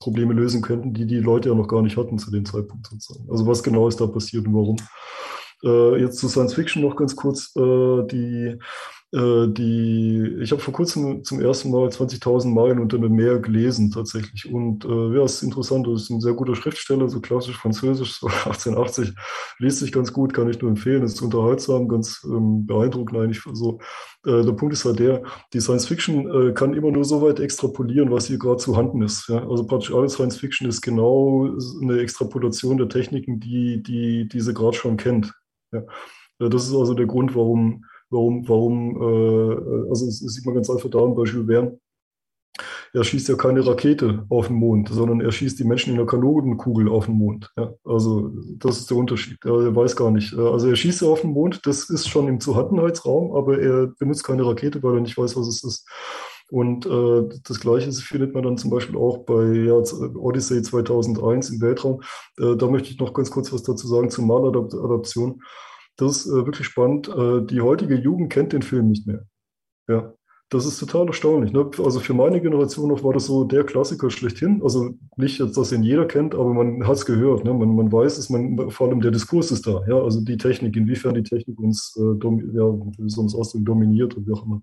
Probleme 0.00 0.32
lösen 0.32 0.62
könnten, 0.62 0.94
die 0.94 1.06
die 1.06 1.18
Leute 1.18 1.48
ja 1.48 1.54
noch 1.54 1.68
gar 1.68 1.82
nicht 1.82 1.96
hatten 1.96 2.18
zu 2.18 2.30
dem 2.30 2.44
Zeitpunkt 2.44 2.86
sozusagen. 2.86 3.28
Also 3.30 3.46
was 3.46 3.62
genau 3.62 3.88
ist 3.88 4.00
da 4.00 4.06
passiert 4.06 4.46
und 4.46 4.54
warum? 4.54 4.76
Äh, 5.64 6.00
jetzt 6.00 6.18
zu 6.18 6.28
Science 6.28 6.54
Fiction 6.54 6.82
noch 6.82 6.96
ganz 6.96 7.16
kurz. 7.16 7.52
Äh, 7.56 8.06
die 8.06 8.46
äh, 8.46 8.58
die, 9.10 10.36
ich 10.42 10.52
habe 10.52 10.60
vor 10.60 10.74
kurzem 10.74 11.24
zum 11.24 11.40
ersten 11.40 11.70
Mal 11.70 11.88
20.000 11.88 12.52
Meilen 12.52 12.78
unter 12.78 12.98
dem 12.98 13.14
Meer 13.14 13.38
gelesen 13.38 13.90
tatsächlich. 13.90 14.52
Und 14.52 14.84
äh, 14.84 15.16
ja, 15.16 15.22
es 15.22 15.36
ist 15.36 15.44
interessant, 15.44 15.86
das 15.86 16.02
ist 16.02 16.10
ein 16.10 16.20
sehr 16.20 16.34
guter 16.34 16.54
Schriftsteller, 16.54 17.08
so 17.08 17.20
klassisch 17.20 17.56
französisch, 17.56 18.14
so 18.20 18.26
1880, 18.26 19.14
liest 19.60 19.78
sich 19.78 19.92
ganz 19.92 20.12
gut, 20.12 20.34
kann 20.34 20.50
ich 20.50 20.60
nur 20.60 20.70
empfehlen, 20.70 21.02
ist 21.04 21.22
unterhaltsam, 21.22 21.88
ganz 21.88 22.20
ähm, 22.24 22.66
beeindruckend 22.66 23.18
eigentlich. 23.18 23.46
Also, 23.46 23.78
äh, 24.26 24.42
der 24.44 24.52
Punkt 24.52 24.74
ist 24.74 24.84
halt 24.84 24.98
der, 24.98 25.22
die 25.54 25.60
Science 25.60 25.86
Fiction 25.86 26.28
äh, 26.28 26.52
kann 26.52 26.74
immer 26.74 26.90
nur 26.90 27.04
so 27.04 27.22
weit 27.22 27.40
extrapolieren, 27.40 28.10
was 28.10 28.26
hier 28.26 28.38
gerade 28.38 28.58
zu 28.58 28.76
handen 28.76 29.00
ist. 29.00 29.28
Ja? 29.28 29.48
Also 29.48 29.66
praktisch 29.66 29.92
alle 29.92 30.08
Science 30.10 30.36
Fiction 30.36 30.68
ist 30.68 30.82
genau 30.82 31.48
eine 31.80 32.00
Extrapolation 32.00 32.76
der 32.76 32.88
Techniken, 32.88 33.40
die, 33.40 33.82
die 33.82 34.28
diese 34.28 34.52
gerade 34.52 34.76
schon 34.76 34.96
kennt. 34.96 35.32
Ja? 35.72 35.80
Äh, 36.40 36.50
das 36.50 36.66
ist 36.68 36.74
also 36.74 36.94
der 36.94 37.06
Grund, 37.06 37.34
warum 37.34 37.84
Warum, 38.10 38.48
warum, 38.48 38.96
äh, 38.96 39.90
also 39.90 40.06
das 40.06 40.18
sieht 40.18 40.46
man 40.46 40.54
ganz 40.54 40.70
einfach 40.70 40.90
daran 40.90 41.14
bei 41.14 41.24
Jules 41.24 41.46
Verne. 41.46 41.78
Er 42.92 43.04
schießt 43.04 43.28
ja 43.28 43.36
keine 43.36 43.64
Rakete 43.66 44.24
auf 44.30 44.48
den 44.48 44.56
Mond, 44.56 44.88
sondern 44.88 45.20
er 45.20 45.30
schießt 45.30 45.58
die 45.58 45.64
Menschen 45.64 45.90
in 45.90 45.96
der 45.96 46.06
Kanonenkugel 46.06 46.88
auf 46.88 47.06
den 47.06 47.16
Mond. 47.16 47.52
Ja, 47.56 47.74
also 47.84 48.32
das 48.56 48.78
ist 48.78 48.90
der 48.90 48.96
Unterschied. 48.96 49.38
Er 49.44 49.76
weiß 49.76 49.94
gar 49.94 50.10
nicht. 50.10 50.34
Also 50.34 50.68
er 50.68 50.76
schießt 50.76 51.04
auf 51.04 51.20
den 51.20 51.32
Mond, 51.32 51.66
das 51.66 51.90
ist 51.90 52.08
schon 52.08 52.28
im 52.28 52.40
Zuhattenheitsraum, 52.40 53.34
aber 53.36 53.60
er 53.60 53.88
benutzt 53.98 54.24
keine 54.24 54.46
Rakete, 54.46 54.82
weil 54.82 54.94
er 54.94 55.00
nicht 55.00 55.18
weiß, 55.18 55.36
was 55.36 55.48
es 55.48 55.62
ist. 55.62 55.88
Und 56.50 56.86
äh, 56.86 57.38
das 57.44 57.60
Gleiche 57.60 57.92
findet 57.92 58.32
man 58.32 58.42
dann 58.42 58.56
zum 58.56 58.70
Beispiel 58.70 58.96
auch 58.96 59.18
bei 59.18 59.52
ja, 59.52 59.74
Odyssey 59.74 60.62
2001 60.62 61.50
im 61.50 61.60
Weltraum. 61.60 62.00
Äh, 62.38 62.56
da 62.56 62.68
möchte 62.68 62.90
ich 62.90 62.98
noch 62.98 63.12
ganz 63.12 63.30
kurz 63.30 63.52
was 63.52 63.62
dazu 63.62 63.86
sagen 63.86 64.08
zur 64.08 64.24
Maladaption. 64.24 65.42
Das 65.98 66.18
ist 66.18 66.26
äh, 66.26 66.46
wirklich 66.46 66.66
spannend. 66.66 67.08
Äh, 67.08 67.44
die 67.44 67.60
heutige 67.60 67.96
Jugend 67.96 68.32
kennt 68.32 68.52
den 68.54 68.62
Film 68.62 68.88
nicht 68.88 69.06
mehr. 69.06 69.26
Ja, 69.88 70.14
das 70.50 70.64
ist 70.64 70.78
total 70.78 71.06
erstaunlich. 71.06 71.52
Ne? 71.52 71.70
Also 71.78 72.00
für 72.00 72.14
meine 72.14 72.40
Generation 72.40 72.88
noch 72.88 73.04
war 73.04 73.12
das 73.12 73.26
so 73.26 73.44
der 73.44 73.64
Klassiker 73.64 74.10
schlechthin. 74.10 74.62
Also 74.62 74.94
nicht, 75.16 75.40
dass 75.40 75.72
ihn 75.72 75.82
jeder 75.82 76.06
kennt, 76.06 76.34
aber 76.34 76.54
man 76.54 76.86
hat 76.86 76.96
es 76.96 77.04
gehört. 77.04 77.44
Ne? 77.44 77.52
Man, 77.52 77.76
man 77.76 77.92
weiß 77.92 78.16
es, 78.16 78.30
man, 78.30 78.70
vor 78.70 78.88
allem 78.88 79.00
der 79.00 79.10
Diskurs 79.10 79.50
ist 79.50 79.66
da. 79.66 79.82
Ja? 79.86 80.00
Also 80.02 80.22
die 80.22 80.38
Technik, 80.38 80.74
inwiefern 80.76 81.14
die 81.14 81.22
Technik 81.22 81.58
uns, 81.60 81.94
äh, 81.98 82.02
ja, 82.02 82.62
soll 82.62 82.88
man 82.96 83.26
es 83.26 83.34
ausdrücken, 83.34 83.66
dominiert 83.66 84.16
und 84.16 84.26
wie 84.26 84.32
auch 84.32 84.46
immer. 84.46 84.62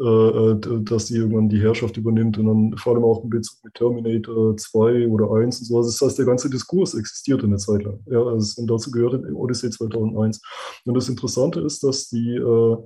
Äh, 0.00 0.56
dass 0.82 1.06
sie 1.06 1.18
irgendwann 1.18 1.48
die 1.48 1.60
Herrschaft 1.60 1.96
übernimmt 1.96 2.36
und 2.36 2.46
dann 2.46 2.76
vor 2.78 2.94
allem 2.94 3.04
auch 3.04 3.22
in 3.22 3.30
Bezug 3.30 3.62
mit 3.62 3.74
Terminator 3.74 4.56
2 4.56 5.06
oder 5.06 5.30
1 5.30 5.60
und 5.60 5.66
so. 5.66 5.76
Also 5.76 5.88
das 5.88 6.00
heißt, 6.00 6.18
der 6.18 6.26
ganze 6.26 6.50
Diskurs 6.50 6.94
existiert 6.94 7.44
eine 7.44 7.58
Zeit 7.58 7.84
lang. 7.84 8.00
Ja, 8.06 8.20
also 8.20 8.60
und 8.60 8.68
dazu 8.68 8.90
gehört 8.90 9.24
Odyssey 9.32 9.70
2001. 9.70 10.42
Und 10.84 10.94
das 10.94 11.08
Interessante 11.08 11.60
ist, 11.60 11.84
dass 11.84 12.08
die 12.08 12.34
äh, 12.34 12.76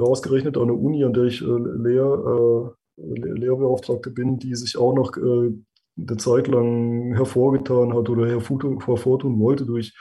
ausgerechnet 0.00 0.56
an 0.56 0.68
der 0.68 0.76
Uni, 0.76 1.04
an 1.04 1.12
der 1.12 1.24
ich 1.24 1.42
äh, 1.42 1.46
Lehr, 1.46 2.74
äh, 2.98 3.20
Lehrbeauftragte 3.30 4.10
bin, 4.10 4.38
die 4.38 4.54
sich 4.54 4.76
auch 4.76 4.94
noch 4.94 5.16
äh, 5.16 5.52
eine 5.96 6.16
Zeit 6.16 6.48
lang 6.48 7.14
hervorgetan 7.14 7.94
hat 7.94 8.08
oder 8.08 8.26
hervortun 8.28 9.38
wollte 9.38 9.66
durch 9.66 9.94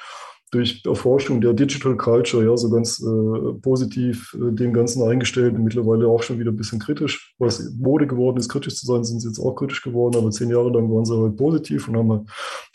durch 0.52 0.82
Erforschung 0.86 1.42
der 1.42 1.54
Digital 1.54 1.96
Culture, 1.96 2.44
ja, 2.44 2.58
so 2.58 2.70
ganz 2.70 3.00
äh, 3.00 3.54
positiv 3.62 4.36
äh, 4.36 4.52
dem 4.52 4.74
Ganzen 4.74 5.04
eingestellt 5.04 5.56
und 5.56 5.64
mittlerweile 5.64 6.08
auch 6.08 6.24
schon 6.24 6.40
wieder 6.40 6.52
ein 6.52 6.58
bisschen 6.58 6.80
kritisch. 6.80 7.36
Was 7.38 7.72
Mode 7.78 8.08
geworden 8.08 8.38
ist, 8.38 8.50
kritisch 8.50 8.76
zu 8.76 8.86
sein, 8.86 9.04
sind 9.04 9.20
sie 9.20 9.28
jetzt 9.28 9.40
auch 9.40 9.54
kritisch 9.56 9.84
geworden, 9.84 10.18
aber 10.18 10.32
zehn 10.32 10.50
Jahre 10.50 10.72
lang 10.72 10.92
waren 10.92 11.06
sie 11.06 11.16
halt 11.16 11.38
positiv 11.38 11.88
und 11.88 11.98
haben, 11.98 12.26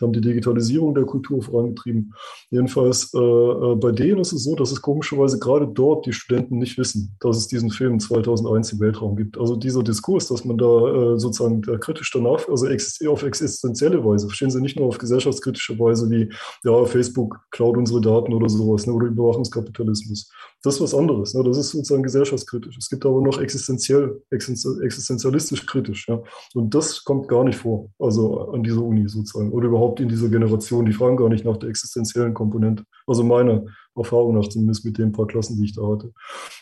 haben 0.00 0.12
die 0.12 0.20
Digitalisierung 0.20 0.94
der 0.94 1.04
Kultur 1.04 1.42
vorangetrieben. 1.42 2.14
Jedenfalls 2.50 3.12
äh, 3.12 3.18
äh, 3.18 3.74
bei 3.76 3.90
denen 3.90 4.20
ist 4.20 4.32
es 4.32 4.44
so, 4.44 4.54
dass 4.54 4.70
es 4.70 4.80
komischerweise 4.80 5.38
gerade 5.38 5.66
dort 5.66 6.06
die 6.06 6.12
Studenten 6.12 6.58
nicht 6.58 6.78
wissen, 6.78 7.16
dass 7.20 7.36
es 7.36 7.48
diesen 7.48 7.70
Film 7.70 7.98
2001 7.98 8.72
im 8.72 8.80
Weltraum 8.80 9.16
gibt. 9.16 9.36
Also 9.38 9.56
dieser 9.56 9.82
Diskurs, 9.82 10.28
dass 10.28 10.44
man 10.44 10.58
da 10.58 11.14
äh, 11.14 11.18
sozusagen 11.18 11.62
da 11.62 11.76
kritisch 11.76 12.10
danach, 12.12 12.48
also 12.48 12.66
auf 13.08 13.22
existenzielle 13.22 14.04
Weise, 14.04 14.28
verstehen 14.28 14.50
Sie 14.50 14.60
nicht 14.60 14.78
nur 14.78 14.86
auf 14.86 14.98
gesellschaftskritische 14.98 15.78
Weise 15.78 16.08
wie, 16.10 16.28
ja, 16.62 16.84
Facebook, 16.84 17.40
klar, 17.50 17.63
klaut 17.64 17.76
unsere 17.76 18.00
Daten 18.00 18.32
oder 18.32 18.48
sowas, 18.48 18.86
ne, 18.86 18.92
oder 18.92 19.06
Überwachungskapitalismus. 19.06 20.30
Das 20.62 20.74
ist 20.74 20.80
was 20.80 20.94
anderes. 20.94 21.34
Ne, 21.34 21.42
das 21.44 21.56
ist 21.56 21.70
sozusagen 21.70 22.02
gesellschaftskritisch. 22.02 22.76
Es 22.76 22.88
gibt 22.90 23.06
aber 23.06 23.20
noch 23.22 23.40
existenziell, 23.40 24.20
existenzialistisch 24.30 25.66
kritisch. 25.66 26.06
Ja. 26.08 26.22
Und 26.54 26.74
das 26.74 27.04
kommt 27.04 27.28
gar 27.28 27.44
nicht 27.44 27.58
vor, 27.58 27.90
also 27.98 28.50
an 28.50 28.62
dieser 28.62 28.82
Uni 28.82 29.08
sozusagen, 29.08 29.50
oder 29.52 29.68
überhaupt 29.68 30.00
in 30.00 30.08
dieser 30.08 30.28
Generation. 30.28 30.84
Die 30.84 30.92
fragen 30.92 31.16
gar 31.16 31.28
nicht 31.28 31.44
nach 31.44 31.56
der 31.56 31.70
existenziellen 31.70 32.34
Komponente. 32.34 32.84
Also 33.06 33.24
meine 33.24 33.66
Erfahrung 33.96 34.34
nach, 34.34 34.48
zumindest 34.48 34.84
mit 34.84 34.98
den 34.98 35.12
paar 35.12 35.26
Klassen, 35.26 35.56
die 35.56 35.64
ich 35.64 35.74
da 35.74 35.86
hatte. 35.86 36.12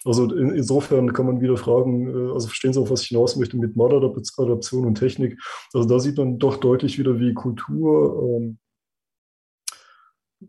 Also 0.05 0.33
in, 0.35 0.51
insofern 0.51 1.13
kann 1.13 1.27
man 1.27 1.41
wieder 1.41 1.57
fragen, 1.57 2.09
äh, 2.09 2.33
also 2.33 2.47
verstehen 2.47 2.73
Sie 2.73 2.81
auch, 2.81 2.91
was 2.91 3.03
ich 3.03 3.09
hinaus 3.09 3.37
möchte 3.37 3.57
mit 3.57 3.75
Maladaption 3.77 4.85
und 4.85 4.97
Technik. 4.97 5.41
Also 5.73 5.89
da 5.89 5.99
sieht 5.99 6.19
man 6.19 6.39
doch 6.39 6.59
deutlich 6.59 6.99
wieder, 6.99 7.19
wie 7.19 7.33
Kultur 7.33 8.41
ähm, 8.41 8.59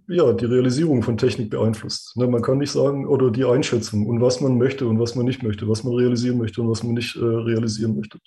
ja, 0.07 0.33
die 0.33 0.45
Realisierung 0.45 1.03
von 1.03 1.17
Technik 1.17 1.49
beeinflusst. 1.49 2.15
Ne, 2.17 2.27
man 2.27 2.41
kann 2.41 2.57
nicht 2.57 2.71
sagen, 2.71 3.07
oder 3.07 3.31
die 3.31 3.45
Einschätzung 3.45 4.07
und 4.07 4.21
was 4.21 4.41
man 4.41 4.57
möchte 4.57 4.87
und 4.87 4.99
was 4.99 5.15
man 5.15 5.25
nicht 5.25 5.43
möchte, 5.43 5.67
was 5.67 5.83
man 5.83 5.93
realisieren 5.93 6.37
möchte 6.37 6.61
und 6.61 6.69
was 6.69 6.83
man 6.83 6.93
nicht 6.93 7.15
äh, 7.15 7.23
realisieren 7.23 7.95
möchte. 7.95 8.19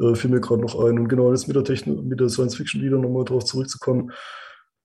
Äh, 0.00 0.14
fiel 0.14 0.30
mir 0.30 0.40
gerade 0.40 0.62
noch 0.62 0.78
ein. 0.84 0.98
Und 0.98 1.08
genau 1.08 1.30
jetzt 1.30 1.48
mit 1.48 1.56
der, 1.56 1.76
der 1.76 2.28
Science 2.28 2.56
Fiction 2.56 2.82
wieder 2.82 2.98
nochmal 2.98 3.24
darauf 3.24 3.44
zurückzukommen. 3.44 4.10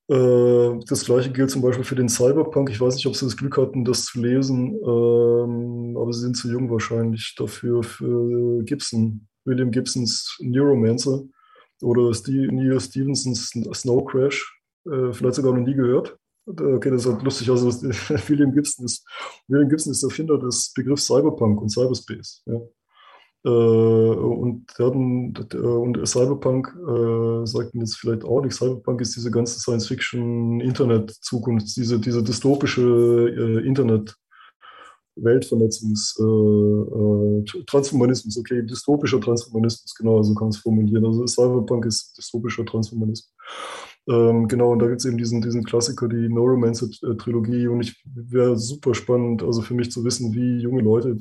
Äh, 0.10 0.80
das 0.88 1.06
gleiche 1.06 1.32
gilt 1.32 1.52
zum 1.52 1.62
Beispiel 1.62 1.84
für 1.84 1.96
den 1.96 2.10
Cyberpunk. 2.10 2.70
Ich 2.70 2.80
weiß 2.80 2.96
nicht, 2.96 3.08
ob 3.08 3.16
Sie 3.16 3.26
das 3.26 3.38
Glück 3.38 3.58
hatten, 3.58 3.86
das 3.86 4.06
zu 4.06 4.22
lesen, 4.22 4.76
ähm, 4.76 5.98
aber 5.98 6.14
Sie 6.14 6.22
sind 6.22 6.38
zu 6.38 6.50
jung 6.50 6.70
wahrscheinlich 6.70 7.36
dafür, 7.38 7.84
für 7.84 8.64
Gibson, 8.64 9.28
William 9.46 9.72
Gibsons 9.72 10.38
Neuromancer 10.42 11.24
oder 11.82 12.14
Steve, 12.14 12.54
Neil 12.54 12.80
Stevensons 12.80 13.52
Snow 13.74 14.06
Crash 14.06 14.57
äh, 14.92 15.14
vielleicht 15.14 15.36
sogar 15.36 15.54
noch 15.54 15.66
nie 15.66 15.76
gehört. 15.76 16.18
Okay, 16.46 16.92
das 16.92 17.06
ist 17.06 17.12
halt 17.12 17.24
lustig. 17.24 17.50
Also 17.50 17.68
William 18.28 18.54
Gibson 18.54 18.86
ist, 18.86 19.06
William 19.48 19.70
Gibson 19.70 19.92
ist 19.92 20.02
der 20.02 20.10
Erfinder 20.10 20.38
des 20.38 20.72
Begriffs 20.74 21.06
Cyberpunk 21.06 21.62
und 21.62 21.70
Cyberspace. 21.70 22.44
Ja. 22.46 22.60
Äh, 23.46 23.50
und, 23.50 24.66
hatten, 24.80 25.36
und 25.36 26.08
Cyberpunk 26.08 26.68
äh, 26.68 27.46
sagt 27.46 27.76
man 27.76 27.86
jetzt 27.86 27.98
vielleicht 27.98 28.24
auch 28.24 28.42
nicht. 28.42 28.54
Cyberpunk 28.54 29.02
ist 29.02 29.16
diese 29.16 29.30
ganze 29.30 29.60
Science-Fiction-Internet-Zukunft, 29.60 31.76
diese, 31.76 32.00
diese 32.00 32.24
dystopische 32.24 32.82
äh, 32.82 33.68
Internet- 33.68 34.16
Weltvernetzungs, 35.20 36.16
äh, 36.20 36.24
äh, 36.24 37.64
Transhumanismus, 37.66 38.38
okay, 38.38 38.62
dystopischer 38.62 39.20
Transhumanismus, 39.20 39.96
genau, 39.96 40.22
so 40.22 40.34
kann 40.34 40.46
man 40.46 40.50
es 40.50 40.58
formulieren. 40.58 41.06
Also 41.06 41.26
Cyberpunk 41.26 41.86
ist 41.86 42.18
dystopischer 42.18 42.66
Transhumanismus. 42.66 43.34
Ähm, 44.10 44.48
genau, 44.48 44.72
und 44.72 44.80
da 44.80 44.88
gibt 44.88 45.02
es 45.02 45.06
eben 45.06 45.18
diesen, 45.18 45.42
diesen 45.42 45.66
Klassiker, 45.66 46.08
die 46.08 46.30
Neuromancer-Trilogie. 46.30 47.68
Und 47.68 47.82
ich 47.82 48.02
wäre 48.06 48.58
super 48.58 48.94
spannend, 48.94 49.44
also 49.44 49.62
für 49.62 49.74
mich 49.74 49.92
zu 49.92 50.04
wissen, 50.06 50.34
wie 50.34 50.60
junge 50.62 50.82
Leute 50.82 51.18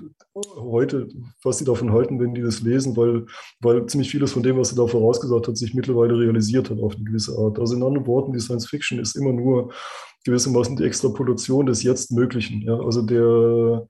heute, 0.57 1.09
was 1.43 1.59
sie 1.59 1.65
davon 1.65 1.93
halten, 1.93 2.21
wenn 2.21 2.35
die 2.35 2.43
das 2.43 2.61
lesen, 2.61 2.97
weil, 2.97 3.27
weil 3.61 3.87
ziemlich 3.87 4.11
vieles 4.11 4.33
von 4.33 4.43
dem, 4.43 4.57
was 4.59 4.73
er 4.73 4.77
da 4.77 4.87
vorausgesagt 4.87 5.49
hat, 5.49 5.57
sich 5.57 5.75
mittlerweile 5.75 6.19
realisiert 6.19 6.71
hat 6.71 6.81
auf 6.81 6.95
eine 6.95 7.05
gewisse 7.05 7.37
Art. 7.37 7.59
Also 7.59 7.75
in 7.75 7.83
anderen 7.83 8.07
Worten, 8.07 8.33
die 8.33 8.41
Science 8.41 8.69
Fiction 8.69 8.99
ist 8.99 9.17
immer 9.17 9.33
nur 9.33 9.73
gewissermaßen 10.25 10.77
die 10.77 10.85
Extrapolation 10.85 11.67
des 11.67 11.83
Jetzt 11.83 12.13
Möglichen. 12.13 12.63
Ja? 12.63 12.79
Also 12.79 13.03
der 13.03 13.87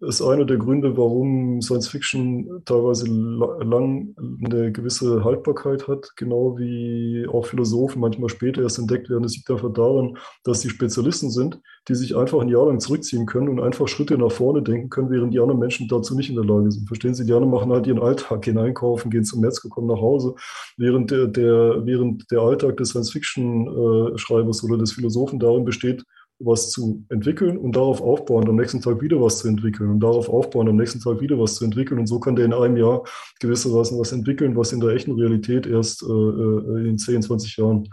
ist 0.00 0.22
einer 0.22 0.44
der 0.44 0.58
Gründe, 0.58 0.96
warum 0.96 1.60
Science 1.60 1.88
Fiction 1.88 2.62
teilweise 2.64 3.06
lang 3.08 4.14
eine 4.44 4.70
gewisse 4.70 5.24
Haltbarkeit 5.24 5.88
hat, 5.88 6.12
genau 6.16 6.56
wie 6.56 7.26
auch 7.26 7.46
Philosophen 7.46 8.00
manchmal 8.00 8.28
später 8.28 8.62
erst 8.62 8.78
entdeckt 8.78 9.10
werden. 9.10 9.24
Das 9.24 9.34
liegt 9.34 9.50
einfach 9.50 9.72
daran, 9.72 10.16
dass 10.44 10.60
die 10.60 10.68
Spezialisten 10.68 11.30
sind, 11.30 11.60
die 11.88 11.96
sich 11.96 12.16
einfach 12.16 12.40
ein 12.40 12.48
Jahr 12.48 12.66
lang 12.66 12.78
zurückziehen 12.78 13.26
können 13.26 13.48
und 13.48 13.60
einfach 13.60 13.88
Schritte 13.88 14.16
nach 14.16 14.30
vorne 14.30 14.62
denken 14.62 14.88
können, 14.88 15.10
während 15.10 15.34
die 15.34 15.40
anderen 15.40 15.58
Menschen 15.58 15.88
dazu 15.88 16.14
nicht 16.14 16.30
in 16.30 16.36
der 16.36 16.44
Lage 16.44 16.70
sind. 16.70 16.86
Verstehen 16.86 17.14
Sie? 17.14 17.26
Die 17.26 17.32
anderen 17.32 17.50
machen 17.50 17.72
halt 17.72 17.88
ihren 17.88 18.00
Alltag, 18.00 18.42
gehen 18.42 18.58
einkaufen, 18.58 19.10
gehen 19.10 19.24
zum 19.24 19.40
Metzger, 19.40 19.68
kommen 19.68 19.88
nach 19.88 20.00
Hause, 20.00 20.34
während 20.76 21.10
der, 21.10 21.26
der 21.26 21.84
während 21.84 22.30
der 22.30 22.40
Alltag 22.40 22.76
des 22.76 22.90
Science-Fiction-Schreibers 22.90 24.62
oder 24.62 24.78
des 24.78 24.92
Philosophen 24.92 25.40
darin 25.40 25.64
besteht, 25.64 26.04
was 26.40 26.70
zu 26.70 27.04
entwickeln 27.08 27.58
und 27.58 27.74
darauf 27.74 28.00
aufbauen, 28.00 28.48
am 28.48 28.56
nächsten 28.56 28.80
Tag 28.80 29.00
wieder 29.00 29.20
was 29.20 29.38
zu 29.38 29.48
entwickeln 29.48 29.90
und 29.90 30.00
darauf 30.00 30.28
aufbauen, 30.28 30.68
am 30.68 30.76
nächsten 30.76 31.00
Tag 31.00 31.20
wieder 31.20 31.38
was 31.38 31.56
zu 31.56 31.64
entwickeln. 31.64 31.98
Und 31.98 32.06
so 32.06 32.20
kann 32.20 32.36
der 32.36 32.44
in 32.44 32.52
einem 32.52 32.76
Jahr 32.76 33.02
gewissermaßen 33.40 33.98
was 33.98 34.12
entwickeln, 34.12 34.56
was 34.56 34.72
in 34.72 34.80
der 34.80 34.90
echten 34.90 35.12
Realität 35.12 35.66
erst 35.66 36.02
äh, 36.02 36.06
äh 36.06 36.88
in 36.88 36.98
10, 36.98 37.22
20 37.22 37.56
Jahren 37.56 37.88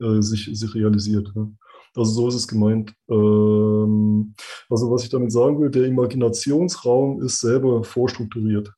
äh, 0.00 0.22
sich, 0.22 0.48
sich 0.52 0.74
realisiert. 0.74 1.32
Ja. 1.34 1.48
Also 1.96 2.12
so 2.12 2.28
ist 2.28 2.34
es 2.36 2.48
gemeint. 2.48 2.94
Ähm, 3.10 4.34
also 4.70 4.90
was 4.90 5.02
ich 5.02 5.10
damit 5.10 5.32
sagen 5.32 5.60
will, 5.60 5.70
der 5.70 5.86
Imaginationsraum 5.86 7.22
ist 7.22 7.40
selber 7.40 7.82
vorstrukturiert. 7.82 8.72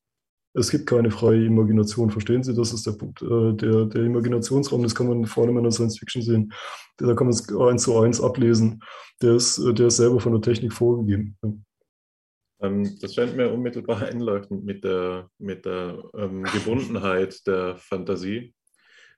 Es 0.52 0.70
gibt 0.70 0.86
keine 0.86 1.10
freie 1.10 1.44
Imagination, 1.44 2.10
verstehen 2.10 2.43
Sie? 2.43 2.55
Das 2.55 2.72
ist 2.72 2.86
der 2.86 2.93
Punkt. 2.93 3.22
Äh, 3.22 3.55
der, 3.55 3.85
der 3.86 4.02
Imaginationsraum, 4.02 4.82
das 4.82 4.94
kann 4.94 5.06
man 5.06 5.24
vor 5.27 5.44
allem 5.44 5.59
in 5.59 5.62
der 5.62 5.72
Science 5.72 5.98
Fiction 5.98 6.22
sehen, 6.22 6.52
da 6.97 7.14
kann 7.14 7.28
man 7.28 7.35
es 7.35 7.48
eins 7.55 7.85
zu 7.85 7.98
eins 7.98 8.20
ablesen. 8.20 8.82
Der 9.22 9.35
ist, 9.35 9.59
äh, 9.59 9.72
der 9.72 9.86
ist 9.86 9.97
selber 9.98 10.18
von 10.20 10.32
der 10.32 10.40
Technik 10.40 10.72
vorgegeben. 10.72 11.36
Ähm, 12.60 12.98
das 13.01 13.14
scheint 13.14 13.36
mir 13.36 13.52
unmittelbar 13.52 14.02
einleuchtend 14.02 14.64
mit 14.64 14.85
der, 14.85 15.31
mit 15.39 15.64
der 15.64 16.02
ähm, 16.14 16.43
Gebundenheit 16.43 17.47
der 17.47 17.77
Fantasie. 17.77 18.52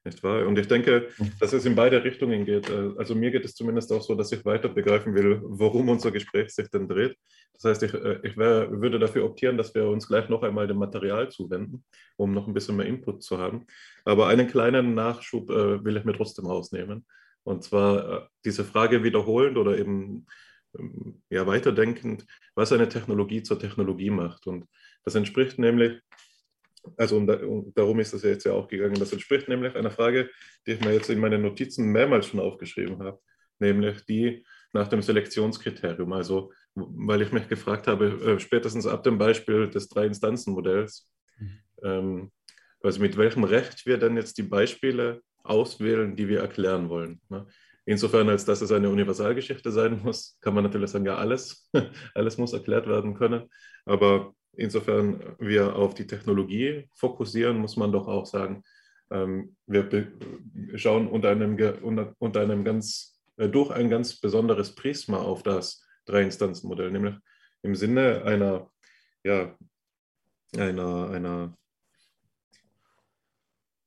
Nicht 0.05 0.23
wahr? 0.25 0.47
Und 0.49 0.59
ich 0.59 0.67
denke, 0.67 1.09
dass 1.39 1.53
es 1.53 1.65
in 1.65 1.77
beide 1.77 2.03
Richtungen 2.03 2.45
geht. 2.45 2.69
Äh, 2.69 2.91
also 2.97 3.15
mir 3.15 3.31
geht 3.31 3.45
es 3.45 3.55
zumindest 3.55 3.93
auch 3.93 4.03
so, 4.03 4.17
dass 4.17 4.33
ich 4.33 4.45
weiter 4.45 4.69
begreifen 4.69 5.15
will, 5.15 5.41
worum 5.45 5.89
unser 5.89 6.11
Gespräch 6.11 6.51
sich 6.51 6.69
denn 6.71 6.89
dreht. 6.89 7.17
Das 7.53 7.65
heißt, 7.65 7.83
ich, 7.85 7.95
äh, 7.95 8.19
ich 8.25 8.37
wär, 8.37 8.69
würde 8.81 8.99
dafür 8.99 9.25
optieren, 9.25 9.57
dass 9.57 9.75
wir 9.75 9.87
uns 9.87 10.09
gleich 10.09 10.29
noch 10.29 10.43
einmal 10.43 10.67
dem 10.67 10.79
Material 10.79 11.31
zuwenden, 11.31 11.85
um 12.17 12.33
noch 12.33 12.49
ein 12.49 12.55
bisschen 12.55 12.77
mehr 12.77 12.87
Input 12.87 13.23
zu 13.23 13.39
haben. 13.39 13.67
Aber 14.05 14.27
einen 14.27 14.49
kleinen 14.49 14.95
Nachschub 14.95 15.51
äh, 15.51 15.85
will 15.85 15.97
ich 15.97 16.05
mir 16.05 16.15
trotzdem 16.15 16.47
rausnehmen. 16.47 17.07
Und 17.45 17.63
zwar 17.63 18.11
äh, 18.11 18.27
diese 18.45 18.65
Frage 18.65 19.05
wiederholend 19.05 19.57
oder 19.57 19.79
eben 19.79 20.27
ähm, 20.79 21.23
ja, 21.31 21.47
weiterdenkend, 21.47 22.27
was 22.57 22.73
eine 22.73 22.89
Technologie 22.89 23.45
zur 23.45 23.61
Technologie 23.61 24.11
macht. 24.11 24.49
Und 24.49 24.67
das 25.05 25.15
entspricht 25.15 25.59
nämlich 25.61 26.01
also 26.97 27.17
um, 27.17 27.29
um, 27.29 27.73
darum 27.75 28.01
ist 28.01 28.13
das 28.13 28.23
ja 28.23 28.31
jetzt 28.31 28.45
ja 28.45 28.53
auch 28.53 28.69
gegangen. 28.69 28.95
Das 28.99 29.13
entspricht 29.13 29.49
nämlich 29.49 29.75
einer 29.75 29.91
Frage, 29.91 30.31
die 30.67 30.73
ich 30.73 30.81
mir 30.81 30.93
jetzt 30.93 31.11
in 31.11 31.21
meinen 31.21 31.43
Notizen 31.43 31.87
mehrmals 31.93 32.27
schon 32.27 32.41
aufgeschrieben 32.41 32.99
habe, 33.03 33.21
nämlich 33.59 34.05
die 34.05 34.45
nach 34.73 34.89
dem 34.89 35.03
Selektionskriterium. 35.03 36.13
Also, 36.13 36.53
weil 36.75 37.23
ich 37.23 37.33
mich 37.33 37.49
gefragt 37.49 37.87
habe, 37.87 38.07
äh, 38.07 38.41
spätestens 38.41 38.87
ab 38.87 39.03
dem 39.03 39.19
Beispiel 39.19 39.69
des 39.69 39.89
Drei-Instanzen-Modells, 39.89 41.11
mhm. 41.39 41.59
ähm, 41.83 42.31
also 42.83 43.01
mit 43.01 43.17
welchem 43.17 43.45
Recht 43.45 43.87
wir 43.87 43.99
denn 43.99 44.17
jetzt 44.17 44.39
die 44.39 44.43
Beispiele 44.43 45.23
auswählen, 45.45 46.17
die 46.17 46.29
wir 46.29 46.41
erklären 46.41 46.89
wollen. 46.89 47.21
Ne? 47.29 47.47
Insofern, 47.85 48.29
als 48.29 48.45
dass 48.45 48.61
es 48.61 48.71
eine 48.71 48.91
Universalgeschichte 48.91 49.73
sein 49.73 50.01
muss, 50.03 50.39
kann 50.41 50.55
man 50.55 50.65
natürlich 50.65 50.91
sagen, 50.91 51.07
ja, 51.07 51.17
alles, 51.17 51.69
alles 52.15 52.39
muss 52.39 52.53
erklärt 52.53 52.87
werden 52.87 53.15
können. 53.15 53.49
Aber 53.85 54.35
insofern 54.57 55.37
wir 55.39 55.77
auf 55.77 55.95
die 55.95 56.07
Technologie 56.07 56.89
fokussieren, 56.95 57.59
muss 57.59 57.77
man 57.77 57.93
doch 57.93 58.09
auch 58.09 58.27
sagen, 58.27 58.63
ähm, 59.11 59.57
wir 59.67 60.13
schauen 60.77 61.09
unter 61.09 61.31
einem, 61.31 61.57
unter, 62.19 62.41
einem 62.41 62.65
ganz, 62.65 63.21
äh, 63.37 63.49
durch 63.49 63.71
ein 63.71 63.91
ganz 63.91 64.21
besonderes 64.21 64.75
Prisma 64.75 65.19
auf 65.19 65.43
das 65.43 65.87
Drei-Instanzen-Modell, 66.07 66.91
nämlich 66.91 67.15
im 67.63 67.75
Sinne 67.75 68.25
einer, 68.25 68.71
ja, 69.23 69.57
einer, 70.57 71.11
einer 71.11 71.57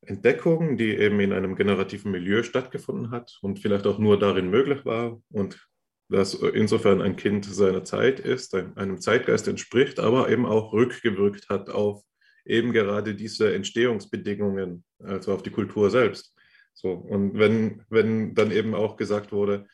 Entdeckung, 0.01 0.77
die 0.77 0.95
eben 0.95 1.19
in 1.19 1.33
einem 1.33 1.55
generativen 1.55 2.11
Milieu 2.11 2.43
stattgefunden 2.43 3.11
hat 3.11 3.37
und 3.41 3.59
vielleicht 3.59 3.87
auch 3.87 3.97
nur 3.97 4.19
darin 4.19 4.49
möglich 4.49 4.85
war 4.85 5.19
und 5.29 5.67
das 6.09 6.33
insofern 6.35 7.01
ein 7.01 7.15
Kind 7.15 7.45
seiner 7.45 7.83
Zeit 7.83 8.19
ist, 8.19 8.53
einem 8.53 8.99
Zeitgeist 8.99 9.47
entspricht, 9.47 9.99
aber 9.99 10.29
eben 10.29 10.45
auch 10.45 10.71
rückgewirkt 10.71 11.49
hat 11.49 11.69
auf 11.69 12.03
eben 12.45 12.71
gerade 12.71 13.15
diese 13.15 13.53
Entstehungsbedingungen, 13.53 14.83
also 14.99 15.33
auf 15.33 15.41
die 15.41 15.49
Kultur 15.49 15.89
selbst. 15.89 16.35
So, 16.73 16.91
und 16.91 17.37
wenn, 17.37 17.83
wenn 17.89 18.35
dann 18.35 18.51
eben 18.51 18.75
auch 18.75 18.97
gesagt 18.97 19.31
wurde, 19.31 19.65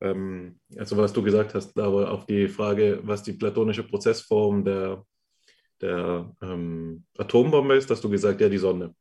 ähm, 0.00 0.60
also 0.76 0.96
was 0.96 1.12
du 1.12 1.22
gesagt 1.22 1.54
hast, 1.54 1.76
aber 1.78 2.10
auf 2.12 2.26
die 2.26 2.48
Frage, 2.48 3.00
was 3.02 3.22
die 3.22 3.32
platonische 3.32 3.82
Prozessform 3.82 4.64
der, 4.64 5.04
der 5.80 6.32
ähm, 6.42 7.04
Atombombe 7.18 7.74
ist, 7.74 7.90
hast 7.90 8.04
du 8.04 8.10
gesagt, 8.10 8.40
ja, 8.40 8.48
die 8.48 8.58
Sonne. 8.58 8.94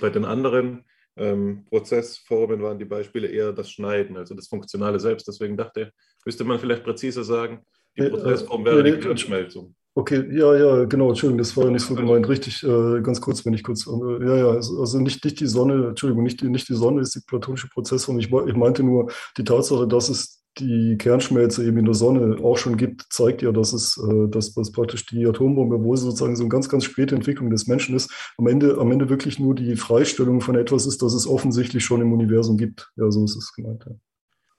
Bei 0.00 0.10
den 0.10 0.24
anderen 0.24 0.84
ähm, 1.16 1.64
Prozessformen 1.68 2.62
waren 2.62 2.78
die 2.78 2.84
Beispiele 2.84 3.28
eher 3.28 3.52
das 3.52 3.70
Schneiden, 3.70 4.16
also 4.16 4.34
das 4.34 4.48
Funktionale 4.48 4.98
selbst. 4.98 5.28
Deswegen 5.28 5.56
dachte 5.56 5.82
ich, 5.82 5.88
müsste 6.24 6.44
man 6.44 6.58
vielleicht 6.58 6.84
präziser 6.84 7.24
sagen, 7.24 7.60
die 7.96 8.02
äh, 8.02 8.10
Prozessform 8.10 8.64
wäre 8.64 8.82
die 8.82 8.92
Glühschmelzung. 8.92 9.74
Okay, 9.96 10.26
ja, 10.36 10.56
ja, 10.56 10.84
genau, 10.86 11.10
Entschuldigung, 11.10 11.38
das 11.38 11.56
war 11.56 11.66
ja 11.66 11.70
nicht 11.70 11.86
so 11.86 11.94
gemeint. 11.94 12.28
Richtig, 12.28 12.64
äh, 12.64 13.00
ganz 13.00 13.20
kurz, 13.20 13.46
wenn 13.46 13.54
ich 13.54 13.62
kurz, 13.62 13.86
äh, 13.86 14.26
ja, 14.26 14.36
ja, 14.36 14.48
also 14.48 14.98
nicht, 14.98 15.24
nicht 15.24 15.38
die 15.38 15.46
Sonne, 15.46 15.88
Entschuldigung, 15.90 16.24
nicht 16.24 16.40
die, 16.40 16.48
nicht 16.48 16.68
die 16.68 16.74
Sonne 16.74 17.00
ist 17.00 17.14
die 17.14 17.20
platonische 17.24 17.68
Prozessform. 17.68 18.18
Ich, 18.18 18.26
ich 18.26 18.56
meinte 18.56 18.82
nur 18.82 19.12
die 19.38 19.44
Tatsache, 19.44 19.86
dass 19.86 20.08
es 20.08 20.43
die 20.58 20.96
Kernschmelze 20.98 21.64
eben 21.66 21.78
in 21.78 21.84
der 21.84 21.94
Sonne 21.94 22.42
auch 22.42 22.56
schon 22.56 22.76
gibt, 22.76 23.06
zeigt 23.10 23.42
ja, 23.42 23.52
dass 23.52 23.72
es, 23.72 23.98
äh, 23.98 24.28
dass, 24.28 24.54
dass 24.54 24.72
praktisch 24.72 25.06
die 25.06 25.26
Atombombe, 25.26 25.82
wo 25.82 25.94
sie 25.96 26.04
sozusagen 26.04 26.36
so 26.36 26.44
eine 26.44 26.50
ganz, 26.50 26.68
ganz 26.68 26.84
späte 26.84 27.14
Entwicklung 27.14 27.50
des 27.50 27.66
Menschen 27.66 27.94
ist, 27.94 28.12
am 28.38 28.46
Ende, 28.46 28.78
am 28.78 28.90
Ende 28.92 29.08
wirklich 29.08 29.38
nur 29.38 29.54
die 29.54 29.76
Freistellung 29.76 30.40
von 30.40 30.56
etwas 30.56 30.86
ist, 30.86 31.02
das 31.02 31.14
es 31.14 31.26
offensichtlich 31.26 31.84
schon 31.84 32.00
im 32.00 32.12
Universum 32.12 32.56
gibt. 32.56 32.90
Ja, 32.96 33.10
so 33.10 33.24
ist 33.24 33.36
es 33.36 33.52
gemeint. 33.52 33.84
Ja. 33.86 33.92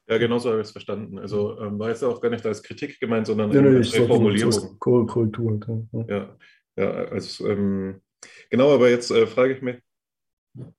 Ja, 0.07 0.19
genau 0.19 0.37
so 0.37 0.49
habe 0.49 0.61
ich 0.61 0.67
es 0.67 0.71
verstanden. 0.71 1.17
Also 1.17 1.59
ähm, 1.59 1.79
war 1.79 1.89
jetzt 1.89 2.03
auch 2.03 2.21
gar 2.21 2.29
nicht 2.29 2.45
als 2.45 2.61
Kritik 2.61 2.99
gemeint, 2.99 3.25
sondern 3.25 3.51
ja, 3.51 3.61
nee, 3.61 3.77
als 3.77 3.95
Formulierung. 3.95 4.77
Korrektur. 4.77 5.59
Ja, 5.93 6.15
ja, 6.15 6.35
ja 6.77 6.91
also, 7.05 7.47
ähm, 7.47 8.01
genau, 8.51 8.73
aber 8.73 8.89
jetzt 8.89 9.09
äh, 9.09 9.25
frage 9.25 9.53
ich 9.53 9.61
mich, 9.63 9.77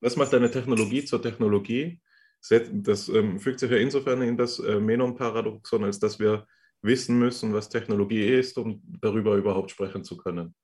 was 0.00 0.16
macht 0.16 0.32
eine 0.32 0.50
Technologie 0.50 1.04
zur 1.04 1.20
Technologie? 1.20 2.00
Das 2.48 3.08
ähm, 3.08 3.40
fügt 3.40 3.60
sich 3.60 3.70
ja 3.70 3.76
insofern 3.76 4.22
in 4.22 4.36
das 4.36 4.58
äh, 4.58 4.78
Menon-Paradoxon, 4.78 5.84
als 5.84 5.98
dass 5.98 6.18
wir 6.18 6.46
wissen 6.82 7.18
müssen, 7.18 7.52
was 7.52 7.68
Technologie 7.68 8.24
ist, 8.24 8.58
um 8.58 8.82
darüber 9.00 9.36
überhaupt 9.36 9.70
sprechen 9.70 10.04
zu 10.04 10.16
können. 10.16 10.54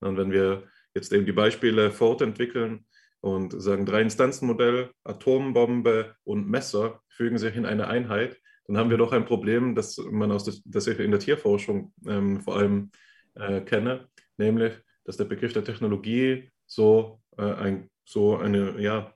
Und 0.00 0.16
wenn 0.16 0.30
wir 0.30 0.64
jetzt 0.94 1.12
eben 1.12 1.26
die 1.26 1.32
Beispiele 1.32 1.90
fortentwickeln 1.90 2.86
und 3.20 3.60
sagen, 3.60 3.86
Drei-Instanzen-Modell, 3.86 4.90
Atombombe 5.04 6.14
und 6.24 6.48
Messer 6.48 7.00
fügen 7.08 7.38
sich 7.38 7.56
in 7.56 7.66
eine 7.66 7.88
Einheit, 7.88 8.36
dann 8.66 8.76
haben 8.78 8.90
wir 8.90 8.96
doch 8.96 9.12
ein 9.12 9.24
Problem, 9.24 9.74
das 9.74 9.98
man 9.98 10.30
aus 10.30 10.44
das, 10.44 10.62
das 10.64 10.86
ich 10.86 10.98
in 10.98 11.10
der 11.10 11.20
Tierforschung 11.20 11.92
ähm, 12.06 12.40
vor 12.40 12.56
allem 12.56 12.90
äh, 13.34 13.60
kenne, 13.60 14.08
nämlich, 14.36 14.72
dass 15.04 15.16
der 15.16 15.24
Begriff 15.24 15.52
der 15.52 15.64
Technologie 15.64 16.50
so, 16.66 17.20
äh, 17.38 17.42
ein, 17.42 17.90
so 18.04 18.36
eine 18.36 18.80
ja, 18.80 19.12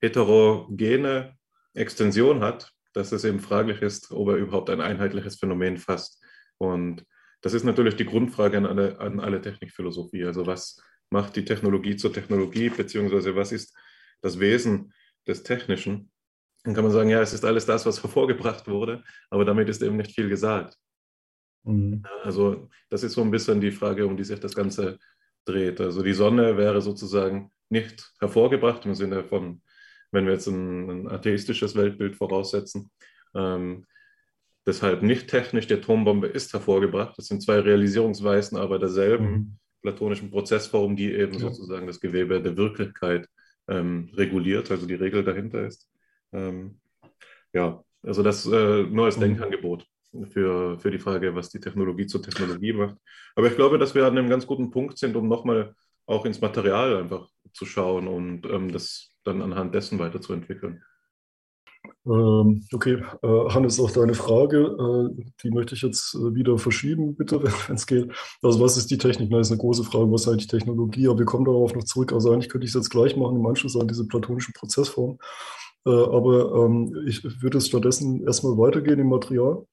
heterogene 0.00 1.36
Extension 1.76 2.40
hat, 2.40 2.72
dass 2.92 3.12
es 3.12 3.24
eben 3.24 3.40
fraglich 3.40 3.82
ist, 3.82 4.10
ob 4.10 4.28
er 4.28 4.36
überhaupt 4.36 4.70
ein 4.70 4.80
einheitliches 4.80 5.36
Phänomen 5.36 5.76
fasst. 5.76 6.22
Und 6.58 7.04
das 7.42 7.52
ist 7.52 7.64
natürlich 7.64 7.96
die 7.96 8.06
Grundfrage 8.06 8.56
an 8.56 8.66
alle, 8.66 8.98
an 8.98 9.20
alle 9.20 9.40
Technikphilosophie. 9.40 10.24
Also 10.24 10.46
was 10.46 10.82
macht 11.10 11.36
die 11.36 11.44
Technologie 11.44 11.96
zur 11.96 12.12
Technologie, 12.12 12.70
beziehungsweise 12.70 13.36
was 13.36 13.52
ist 13.52 13.76
das 14.22 14.40
Wesen 14.40 14.92
des 15.26 15.42
Technischen? 15.42 16.10
Dann 16.64 16.74
kann 16.74 16.84
man 16.84 16.92
sagen, 16.92 17.10
ja, 17.10 17.20
es 17.20 17.32
ist 17.32 17.44
alles 17.44 17.66
das, 17.66 17.86
was 17.86 18.02
hervorgebracht 18.02 18.66
wurde, 18.66 19.04
aber 19.30 19.44
damit 19.44 19.68
ist 19.68 19.82
eben 19.82 19.96
nicht 19.96 20.12
viel 20.12 20.28
gesagt. 20.28 20.76
Mhm. 21.64 22.02
Also 22.22 22.68
das 22.88 23.02
ist 23.02 23.12
so 23.12 23.22
ein 23.22 23.30
bisschen 23.30 23.60
die 23.60 23.72
Frage, 23.72 24.06
um 24.06 24.16
die 24.16 24.24
sich 24.24 24.40
das 24.40 24.54
Ganze 24.54 24.98
dreht. 25.44 25.80
Also 25.80 26.02
die 26.02 26.14
Sonne 26.14 26.56
wäre 26.56 26.80
sozusagen 26.80 27.52
nicht 27.68 28.12
hervorgebracht 28.20 28.86
im 28.86 28.94
Sinne 28.94 29.24
von 29.24 29.62
wenn 30.12 30.26
wir 30.26 30.32
jetzt 30.32 30.46
ein, 30.46 30.90
ein 30.90 31.08
atheistisches 31.08 31.74
Weltbild 31.74 32.16
voraussetzen. 32.16 32.90
Ähm, 33.34 33.86
deshalb 34.66 35.02
nicht 35.02 35.28
technisch, 35.28 35.66
die 35.66 35.74
Atombombe 35.74 36.26
ist 36.26 36.52
hervorgebracht. 36.52 37.16
Das 37.16 37.26
sind 37.26 37.42
zwei 37.42 37.60
Realisierungsweisen, 37.60 38.58
aber 38.58 38.78
derselben 38.78 39.30
mhm. 39.30 39.58
platonischen 39.82 40.30
Prozessform, 40.30 40.96
die 40.96 41.12
eben 41.12 41.34
ja. 41.34 41.38
sozusagen 41.40 41.86
das 41.86 42.00
Gewebe 42.00 42.40
der 42.40 42.56
Wirklichkeit 42.56 43.28
ähm, 43.68 44.10
reguliert, 44.14 44.70
also 44.70 44.86
die 44.86 44.94
Regel 44.94 45.24
dahinter 45.24 45.66
ist. 45.66 45.88
Ähm, 46.32 46.80
ja, 47.52 47.82
also 48.02 48.22
das 48.22 48.46
äh, 48.46 48.82
nur 48.84 49.06
als 49.06 49.16
mhm. 49.16 49.22
Denkangebot 49.22 49.86
für, 50.30 50.78
für 50.78 50.90
die 50.90 50.98
Frage, 50.98 51.34
was 51.34 51.50
die 51.50 51.60
Technologie 51.60 52.06
zur 52.06 52.22
Technologie 52.22 52.72
macht. 52.72 52.96
Aber 53.34 53.48
ich 53.48 53.56
glaube, 53.56 53.78
dass 53.78 53.94
wir 53.94 54.06
an 54.06 54.16
einem 54.16 54.30
ganz 54.30 54.46
guten 54.46 54.70
Punkt 54.70 54.98
sind, 54.98 55.16
um 55.16 55.28
nochmal 55.28 55.74
auch 56.06 56.24
ins 56.24 56.40
Material 56.40 56.96
einfach 56.96 57.28
zu 57.52 57.66
schauen 57.66 58.06
und 58.06 58.46
ähm, 58.46 58.72
das 58.72 59.15
dann 59.26 59.42
anhand 59.42 59.74
dessen 59.74 59.98
weiterzuentwickeln. 59.98 60.82
Ähm, 62.06 62.64
okay, 62.72 63.02
äh, 63.22 63.48
Hannes, 63.50 63.80
auch 63.80 63.90
deine 63.90 64.14
Frage, 64.14 64.58
äh, 65.18 65.24
die 65.42 65.50
möchte 65.50 65.74
ich 65.74 65.82
jetzt 65.82 66.14
äh, 66.14 66.34
wieder 66.34 66.56
verschieben, 66.58 67.16
bitte, 67.16 67.42
wenn 67.66 67.76
es 67.76 67.86
geht. 67.86 68.10
Also 68.42 68.60
was 68.60 68.76
ist 68.76 68.90
die 68.90 68.98
Technik? 68.98 69.30
Das 69.30 69.48
ist 69.48 69.52
eine 69.52 69.60
große 69.60 69.84
Frage, 69.84 70.10
was 70.12 70.22
ist 70.22 70.28
eigentlich 70.28 70.46
Technologie? 70.46 71.08
Aber 71.08 71.18
wir 71.18 71.26
kommen 71.26 71.44
darauf 71.44 71.74
noch 71.74 71.84
zurück. 71.84 72.12
Also 72.12 72.32
eigentlich 72.32 72.48
könnte 72.48 72.64
ich 72.64 72.70
es 72.70 72.74
jetzt 72.74 72.90
gleich 72.90 73.16
machen 73.16 73.36
im 73.36 73.46
Anschluss 73.46 73.76
an 73.76 73.88
diese 73.88 74.06
platonische 74.06 74.52
Prozessform. 74.52 75.18
Aber 75.84 76.64
ähm, 76.64 77.04
ich 77.06 77.22
würde 77.42 77.58
es 77.58 77.68
stattdessen 77.68 78.24
erstmal 78.24 78.58
weitergehen 78.58 78.98
im 78.98 79.08
Material 79.08 79.64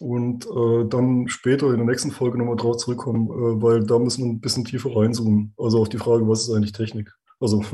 und 0.00 0.46
dann 0.46 1.28
später 1.28 1.70
in 1.70 1.76
der 1.76 1.86
nächsten 1.86 2.10
Folge 2.10 2.38
nochmal 2.38 2.56
drauf 2.56 2.78
zurückkommen, 2.78 3.28
weil 3.62 3.84
da 3.84 3.98
müssen 3.98 4.24
wir 4.24 4.30
ein 4.30 4.40
bisschen 4.40 4.64
tiefer 4.64 4.94
reinzoomen. 4.94 5.54
Also 5.58 5.80
auf 5.80 5.88
die 5.90 5.98
Frage, 5.98 6.26
was 6.28 6.42
ist 6.42 6.54
eigentlich 6.54 6.72
Technik? 6.72 7.14
Also 7.40 7.64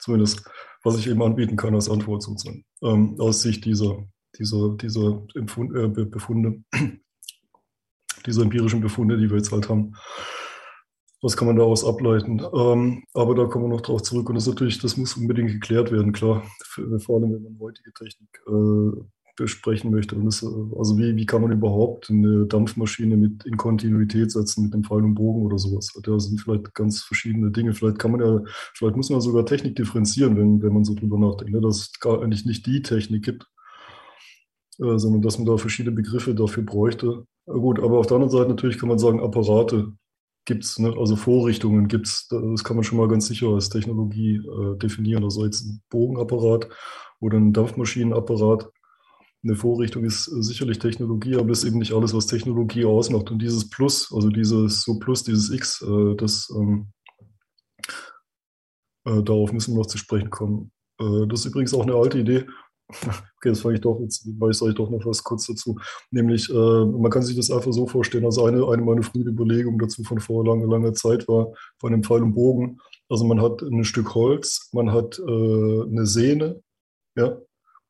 zumindest, 0.00 0.48
was 0.82 0.98
ich 0.98 1.08
eben 1.08 1.22
anbieten 1.22 1.56
kann 1.56 1.74
als 1.74 1.90
Antwort 1.90 2.22
sozusagen, 2.22 2.64
ähm, 2.82 3.16
aus 3.18 3.42
Sicht 3.42 3.64
dieser, 3.64 4.04
dieser, 4.38 4.76
dieser 4.76 5.22
Empfund, 5.34 5.74
äh, 5.76 5.88
Befunde, 6.04 6.62
dieser 8.26 8.42
empirischen 8.42 8.80
Befunde, 8.80 9.18
die 9.18 9.30
wir 9.30 9.36
jetzt 9.36 9.52
halt 9.52 9.68
haben. 9.68 9.94
Was 11.20 11.36
kann 11.36 11.46
man 11.46 11.56
daraus 11.56 11.84
ableiten? 11.84 12.42
Ähm, 12.52 13.04
aber 13.14 13.36
da 13.36 13.44
kommen 13.44 13.66
wir 13.66 13.76
noch 13.76 13.82
drauf 13.82 14.02
zurück. 14.02 14.28
Und 14.28 14.34
das 14.34 14.48
natürlich, 14.48 14.80
das 14.80 14.96
muss 14.96 15.16
unbedingt 15.16 15.52
geklärt 15.52 15.92
werden, 15.92 16.12
klar. 16.12 16.42
Vor 16.98 17.20
allem, 17.20 17.32
wenn 17.32 17.42
man 17.44 17.58
heutige 17.60 17.92
Technik 17.92 18.42
äh, 18.48 19.04
besprechen 19.36 19.90
möchte. 19.90 20.16
Das, 20.16 20.44
also 20.44 20.98
wie, 20.98 21.16
wie 21.16 21.26
kann 21.26 21.42
man 21.42 21.52
überhaupt 21.52 22.10
eine 22.10 22.46
Dampfmaschine 22.46 23.16
mit 23.16 23.44
in 23.44 23.56
Kontinuität 23.56 24.30
setzen 24.30 24.64
mit 24.64 24.74
dem 24.74 24.84
Pfeil 24.84 25.04
und 25.04 25.14
Bogen 25.14 25.42
oder 25.42 25.58
sowas? 25.58 25.92
Da 26.02 26.18
sind 26.18 26.40
vielleicht 26.40 26.74
ganz 26.74 27.02
verschiedene 27.02 27.50
Dinge. 27.50 27.72
Vielleicht 27.72 27.98
kann 27.98 28.12
man 28.12 28.20
ja, 28.20 28.40
vielleicht 28.74 28.96
muss 28.96 29.10
man 29.10 29.20
sogar 29.20 29.46
Technik 29.46 29.76
differenzieren, 29.76 30.36
wenn, 30.36 30.62
wenn 30.62 30.72
man 30.72 30.84
so 30.84 30.94
drüber 30.94 31.18
nachdenkt, 31.18 31.52
ne? 31.52 31.60
dass 31.60 31.76
es 31.78 31.98
gar 32.00 32.22
eigentlich 32.22 32.44
nicht 32.44 32.66
die 32.66 32.82
Technik 32.82 33.24
gibt, 33.24 33.46
äh, 34.78 34.98
sondern 34.98 35.22
dass 35.22 35.38
man 35.38 35.46
da 35.46 35.56
verschiedene 35.56 35.94
Begriffe 35.94 36.34
dafür 36.34 36.62
bräuchte. 36.62 37.26
Ja, 37.46 37.54
gut, 37.54 37.80
aber 37.80 37.98
auf 37.98 38.06
der 38.06 38.16
anderen 38.16 38.32
Seite 38.32 38.50
natürlich 38.50 38.78
kann 38.78 38.88
man 38.88 38.98
sagen, 38.98 39.20
Apparate 39.20 39.92
gibt 40.44 40.64
es, 40.64 40.78
ne? 40.78 40.94
also 40.98 41.16
Vorrichtungen 41.16 41.88
gibt 41.88 42.06
es, 42.06 42.28
das 42.28 42.64
kann 42.64 42.76
man 42.76 42.84
schon 42.84 42.98
mal 42.98 43.08
ganz 43.08 43.26
sicher 43.26 43.48
als 43.48 43.68
Technologie 43.68 44.36
äh, 44.36 44.76
definieren. 44.76 45.24
Also 45.24 45.44
jetzt 45.44 45.64
ein 45.64 45.82
Bogenapparat 45.88 46.68
oder 47.20 47.38
ein 47.38 47.52
Dampfmaschinenapparat 47.52 48.68
eine 49.44 49.56
Vorrichtung 49.56 50.04
ist 50.04 50.28
äh, 50.28 50.42
sicherlich 50.42 50.78
Technologie, 50.78 51.36
aber 51.36 51.48
das 51.48 51.60
ist 51.60 51.64
eben 51.64 51.78
nicht 51.78 51.92
alles, 51.92 52.14
was 52.14 52.26
Technologie 52.26 52.84
ausmacht. 52.84 53.30
Und 53.30 53.40
dieses 53.40 53.68
Plus, 53.68 54.12
also 54.12 54.28
dieses 54.28 54.82
so 54.82 54.98
Plus, 54.98 55.24
dieses 55.24 55.50
X, 55.50 55.82
äh, 55.82 56.14
das 56.16 56.48
ähm, 56.56 56.92
äh, 59.04 59.22
darauf 59.22 59.52
müssen 59.52 59.74
wir 59.74 59.78
noch 59.78 59.86
zu 59.86 59.98
sprechen 59.98 60.30
kommen. 60.30 60.70
Äh, 61.00 61.26
das 61.28 61.40
ist 61.40 61.46
übrigens 61.46 61.74
auch 61.74 61.82
eine 61.82 61.94
alte 61.94 62.18
Idee. 62.18 62.46
Okay, 63.38 63.48
das 63.48 63.62
fange 63.62 63.74
ich 63.74 63.80
doch, 63.80 63.98
jetzt 63.98 64.24
weiß 64.38 64.62
ich 64.62 64.74
doch 64.76 64.88
noch 64.88 65.04
was 65.04 65.24
kurz 65.24 65.48
dazu. 65.48 65.76
Nämlich, 66.12 66.48
äh, 66.48 66.84
man 66.84 67.10
kann 67.10 67.22
sich 67.22 67.34
das 67.34 67.50
einfach 67.50 67.72
so 67.72 67.88
vorstellen, 67.88 68.24
also 68.24 68.44
eine, 68.44 68.68
eine 68.68 68.82
meiner 68.82 69.02
frühen 69.02 69.26
Überlegungen 69.26 69.80
dazu 69.80 70.04
von 70.04 70.20
vor 70.20 70.44
langer, 70.46 70.68
langer 70.68 70.92
Zeit 70.92 71.26
war, 71.26 71.52
von 71.80 71.92
einem 71.92 72.04
Pfeil 72.04 72.22
und 72.22 72.34
Bogen. 72.34 72.78
Also 73.08 73.24
man 73.24 73.42
hat 73.42 73.62
ein 73.62 73.82
Stück 73.82 74.14
Holz, 74.14 74.70
man 74.72 74.92
hat 74.92 75.18
äh, 75.18 75.22
eine 75.22 76.06
Sehne, 76.06 76.62
ja, 77.16 77.36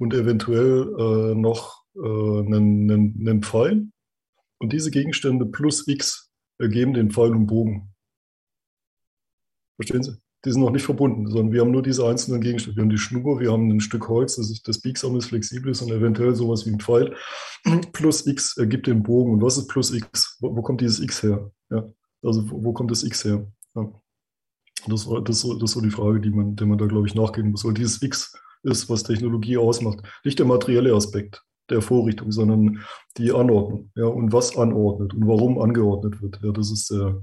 und 0.02 0.12
eventuell 0.14 0.92
äh, 0.98 1.34
noch 1.36 1.84
äh, 1.94 2.00
einen, 2.00 2.90
einen, 2.90 3.16
einen 3.20 3.42
Pfeil. 3.42 3.86
Und 4.58 4.72
diese 4.72 4.90
Gegenstände 4.90 5.46
plus 5.46 5.86
x 5.86 6.32
ergeben 6.58 6.92
den 6.92 7.10
Pfeil 7.10 7.30
und 7.30 7.46
Bogen. 7.46 7.94
Verstehen 9.76 10.02
Sie? 10.02 10.16
Die 10.44 10.50
sind 10.50 10.60
noch 10.60 10.72
nicht 10.72 10.84
verbunden, 10.84 11.28
sondern 11.28 11.52
wir 11.52 11.60
haben 11.60 11.70
nur 11.70 11.82
diese 11.82 12.04
einzelnen 12.04 12.40
Gegenstände. 12.40 12.76
Wir 12.76 12.82
haben 12.82 12.90
die 12.90 12.98
Schnur, 12.98 13.38
wir 13.38 13.52
haben 13.52 13.70
ein 13.70 13.80
Stück 13.80 14.08
Holz, 14.08 14.34
das, 14.34 14.60
das 14.62 14.80
biegsam 14.80 15.16
ist, 15.16 15.26
flexibel 15.26 15.70
ist 15.70 15.82
und 15.82 15.92
eventuell 15.92 16.34
sowas 16.34 16.66
wie 16.66 16.70
ein 16.70 16.80
Pfeil. 16.80 17.14
Plus 17.92 18.26
x 18.26 18.56
ergibt 18.56 18.88
den 18.88 19.04
Bogen. 19.04 19.34
Und 19.34 19.42
was 19.42 19.56
ist 19.56 19.68
plus 19.68 19.92
x? 19.92 20.36
Wo, 20.40 20.56
wo 20.56 20.62
kommt 20.62 20.80
dieses 20.80 20.98
x 20.98 21.22
her? 21.22 21.48
Ja? 21.70 21.88
Also 22.24 22.50
wo, 22.50 22.64
wo 22.64 22.72
kommt 22.72 22.90
das 22.90 23.04
x 23.04 23.24
her? 23.24 23.46
Ja. 23.76 23.88
Das, 24.88 25.08
das, 25.08 25.24
das 25.24 25.44
ist 25.44 25.70
so 25.70 25.80
die 25.80 25.90
Frage, 25.90 26.20
die 26.20 26.30
man, 26.30 26.56
der 26.56 26.66
man 26.66 26.76
da, 26.76 26.86
glaube 26.86 27.06
ich, 27.06 27.14
nachgehen 27.14 27.52
muss. 27.52 27.64
Weil 27.64 27.74
dieses 27.74 28.02
x 28.02 28.32
ist, 28.62 28.88
was 28.88 29.02
Technologie 29.02 29.58
ausmacht. 29.58 29.98
Nicht 30.24 30.38
der 30.38 30.46
materielle 30.46 30.94
Aspekt 30.94 31.42
der 31.70 31.82
Vorrichtung, 31.82 32.30
sondern 32.30 32.84
die 33.16 33.32
Anordnung. 33.32 33.90
Ja, 33.96 34.06
und 34.06 34.32
was 34.32 34.56
anordnet 34.56 35.12
und 35.14 35.26
warum 35.26 35.60
angeordnet 35.60 36.22
wird. 36.22 36.38
Ja, 36.42 36.52
das 36.52 36.70
ist 36.70 36.88
der. 36.90 37.20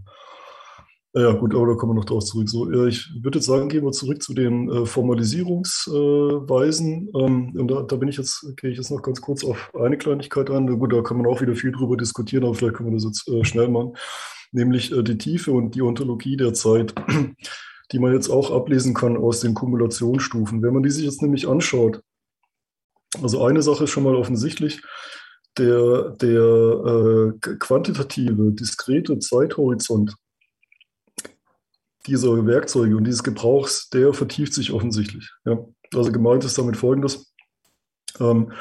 Ja, 1.16 1.32
gut, 1.32 1.56
aber 1.56 1.66
da 1.66 1.74
kommen 1.74 1.94
wir 1.94 1.96
noch 1.96 2.06
drauf 2.06 2.24
zurück. 2.24 2.48
So, 2.48 2.72
ich 2.86 3.10
würde 3.24 3.40
jetzt 3.40 3.48
sagen, 3.48 3.68
gehen 3.68 3.84
wir 3.84 3.92
zurück 3.92 4.22
zu 4.22 4.36
den 4.36 4.70
äh, 4.70 4.86
Formalisierungsweisen. 4.86 7.10
Ähm, 7.16 7.56
und 7.58 7.68
da, 7.68 7.82
da, 7.82 7.96
bin 7.96 8.10
ich 8.10 8.18
jetzt, 8.18 8.46
gehe 8.58 8.70
ich 8.70 8.78
jetzt 8.78 8.92
noch 8.92 9.02
ganz 9.02 9.20
kurz 9.20 9.44
auf 9.44 9.74
eine 9.74 9.98
Kleinigkeit 9.98 10.52
an. 10.52 10.68
Gut, 10.68 10.94
da 10.94 11.02
kann 11.02 11.18
man 11.18 11.26
auch 11.26 11.42
wieder 11.42 11.56
viel 11.56 11.72
drüber 11.72 11.98
diskutieren, 11.98 12.44
aber 12.44 12.54
vielleicht 12.54 12.76
können 12.76 12.90
wir 12.90 12.96
das 12.96 13.06
jetzt 13.06 13.28
äh, 13.28 13.44
schnell 13.44 13.70
machen. 13.70 13.94
Nämlich 14.52 14.92
äh, 14.92 15.02
die 15.02 15.18
Tiefe 15.18 15.52
und 15.52 15.74
die 15.74 15.82
Ontologie 15.82 16.38
der 16.38 16.54
Zeit 16.54 16.94
die 17.92 18.00
man 18.00 18.14
jetzt 18.14 18.30
auch 18.30 18.52
ablesen 18.52 18.94
kann 18.94 19.18
aus 19.18 19.40
den 19.40 19.54
Kumulationsstufen. 19.54 20.62
Wenn 20.62 20.74
man 20.74 20.84
die 20.84 20.92
sich 20.92 21.06
jetzt 21.06 21.22
nämlich 21.22 21.48
anschaut, 21.48 22.02
also 23.22 23.44
eine 23.44 23.62
Sache 23.62 23.86
ist 23.86 23.90
schon 23.90 24.04
mal 24.04 24.16
offensichtlich, 24.16 24.82
der, 25.58 26.12
der 26.22 27.34
äh, 27.44 27.56
quantitative, 27.58 28.52
diskrete 28.52 29.20
Zeithorizont 29.20 30.16
dieser 32.06 32.46
Werkzeuge 32.46 32.96
und 32.96 33.04
dieses 33.04 33.24
Gebrauchs, 33.24 33.90
der 33.90 34.14
vertieft 34.14 34.54
sich 34.54 34.72
offensichtlich. 34.72 35.30
Ja. 35.46 35.60
Also 35.94 36.12
gemeint 36.12 36.44
ist 36.44 36.58
damit 36.58 36.78
folgendes. 36.78 37.34
Ähm, 38.20 38.52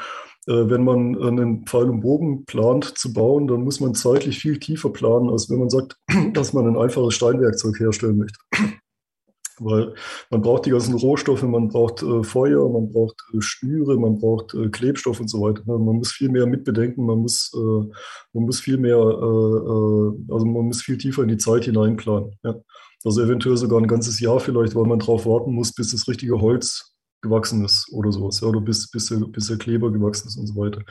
äh, 0.47 0.69
wenn 0.69 0.83
man 0.83 1.21
einen 1.21 1.65
Pfeil 1.65 1.89
und 1.89 2.01
Bogen 2.01 2.45
plant 2.45 2.85
zu 2.97 3.13
bauen, 3.13 3.47
dann 3.47 3.61
muss 3.61 3.79
man 3.79 3.93
zeitlich 3.93 4.39
viel 4.39 4.59
tiefer 4.59 4.89
planen, 4.89 5.29
als 5.29 5.49
wenn 5.49 5.59
man 5.59 5.69
sagt, 5.69 5.95
dass 6.33 6.53
man 6.53 6.67
ein 6.67 6.77
einfaches 6.77 7.13
Steinwerkzeug 7.15 7.79
herstellen 7.79 8.17
möchte. 8.17 8.39
Weil 9.59 9.93
man 10.29 10.41
braucht 10.41 10.65
die 10.65 10.71
ganzen 10.71 10.95
Rohstoffe, 10.95 11.43
man 11.43 11.67
braucht 11.67 12.01
äh, 12.01 12.23
Feuer, 12.23 12.69
man 12.69 12.91
braucht 12.91 13.15
äh, 13.33 13.41
Schnüre, 13.41 13.97
man 13.97 14.17
braucht 14.17 14.53
äh, 14.53 14.69
Klebstoff 14.69 15.19
und 15.19 15.29
so 15.29 15.41
weiter. 15.41 15.61
Ne? 15.65 15.77
Man 15.77 15.97
muss 15.97 16.11
viel 16.11 16.29
mehr 16.29 16.45
mitbedenken, 16.45 17.05
man 17.05 17.19
muss, 17.19 17.51
äh, 17.53 17.89
man 18.33 18.45
muss 18.45 18.59
viel 18.59 18.77
mehr, 18.77 18.97
äh, 18.97 18.99
äh, 18.99 20.33
also 20.33 20.45
man 20.45 20.65
muss 20.65 20.81
viel 20.81 20.97
tiefer 20.97 21.23
in 21.23 21.29
die 21.29 21.37
Zeit 21.37 21.65
hineinplanen. 21.65 22.35
Ja? 22.43 22.55
Also 23.03 23.21
eventuell 23.21 23.57
sogar 23.57 23.79
ein 23.79 23.87
ganzes 23.87 24.19
Jahr 24.19 24.39
vielleicht, 24.39 24.75
weil 24.75 24.85
man 24.85 24.99
darauf 24.99 25.25
warten 25.25 25.53
muss, 25.53 25.73
bis 25.73 25.91
das 25.91 26.07
richtige 26.07 26.39
Holz 26.41 26.95
gewachsen 27.21 27.65
ist 27.65 27.91
oder 27.91 28.11
sowas, 28.11 28.39
ja, 28.41 28.47
oder 28.47 28.61
bis, 28.61 28.89
bis, 28.89 29.07
der, 29.07 29.17
bis 29.17 29.47
der 29.47 29.57
Kleber 29.57 29.91
gewachsen 29.91 30.27
ist 30.27 30.37
und 30.37 30.47
so 30.47 30.55
weiter. 30.55 30.81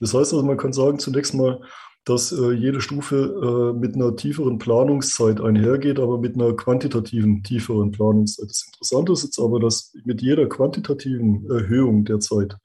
Das 0.00 0.12
heißt 0.12 0.32
also, 0.34 0.42
man 0.42 0.56
kann 0.56 0.72
sagen, 0.72 0.98
zunächst 0.98 1.34
mal, 1.34 1.60
dass 2.08 2.32
äh, 2.32 2.52
jede 2.52 2.80
Stufe 2.80 3.72
äh, 3.74 3.78
mit 3.78 3.94
einer 3.94 4.16
tieferen 4.16 4.58
Planungszeit 4.58 5.40
einhergeht, 5.40 6.00
aber 6.00 6.18
mit 6.18 6.36
einer 6.36 6.54
quantitativen 6.54 7.42
tieferen 7.42 7.90
Planungszeit. 7.90 8.48
Das 8.48 8.64
Interessante 8.66 9.12
ist 9.12 9.24
jetzt 9.24 9.38
aber, 9.38 9.60
dass 9.60 9.92
mit 10.04 10.22
jeder 10.22 10.48
quantitativen 10.48 11.50
Erhöhung 11.50 12.06
der 12.06 12.20
Zeit, 12.20 12.56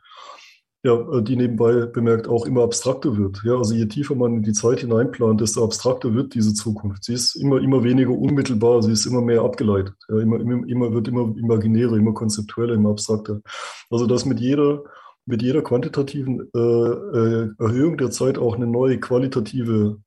ja, 0.84 0.94
äh, 0.94 1.22
die 1.22 1.36
nebenbei 1.36 1.86
bemerkt 1.88 2.30
auch 2.30 2.46
immer 2.46 2.64
abstrakter 2.64 3.18
wird. 3.18 3.42
Ja, 3.44 3.58
also 3.58 3.74
je 3.74 3.86
tiefer 3.88 4.16
man 4.16 4.38
in 4.38 4.44
die 4.44 4.54
Zeit 4.54 4.80
hineinplant, 4.80 5.42
desto 5.42 5.64
abstrakter 5.64 6.14
wird 6.14 6.36
diese 6.36 6.54
Zukunft. 6.54 7.04
Sie 7.04 7.14
ist 7.14 7.36
immer, 7.36 7.60
immer 7.60 7.84
weniger 7.84 8.12
unmittelbar, 8.12 8.82
sie 8.82 8.94
ist 8.94 9.06
immer 9.06 9.22
mehr 9.22 9.42
abgeleitet. 9.42 9.96
Ja, 10.08 10.20
immer, 10.20 10.40
immer, 10.40 10.66
immer 10.68 10.94
wird 10.94 11.10
immer 11.10 11.36
imaginärer, 11.38 11.98
immer 11.98 12.14
konzeptueller, 12.14 12.76
immer 12.76 12.92
abstrakter. 12.92 13.42
Also 13.90 14.08
dass 14.08 14.26
mit 14.26 14.40
jeder 14.40 14.84
mit 15.26 15.42
jeder 15.42 15.62
quantitativen 15.62 16.50
äh, 16.54 16.60
äh, 16.60 17.50
Erhöhung 17.60 17.98
der 17.98 18.12
Zeit 18.12 18.38
auch 18.38 18.56
eine 18.56 18.68
neue 18.68 19.00
qualitative 19.00 20.02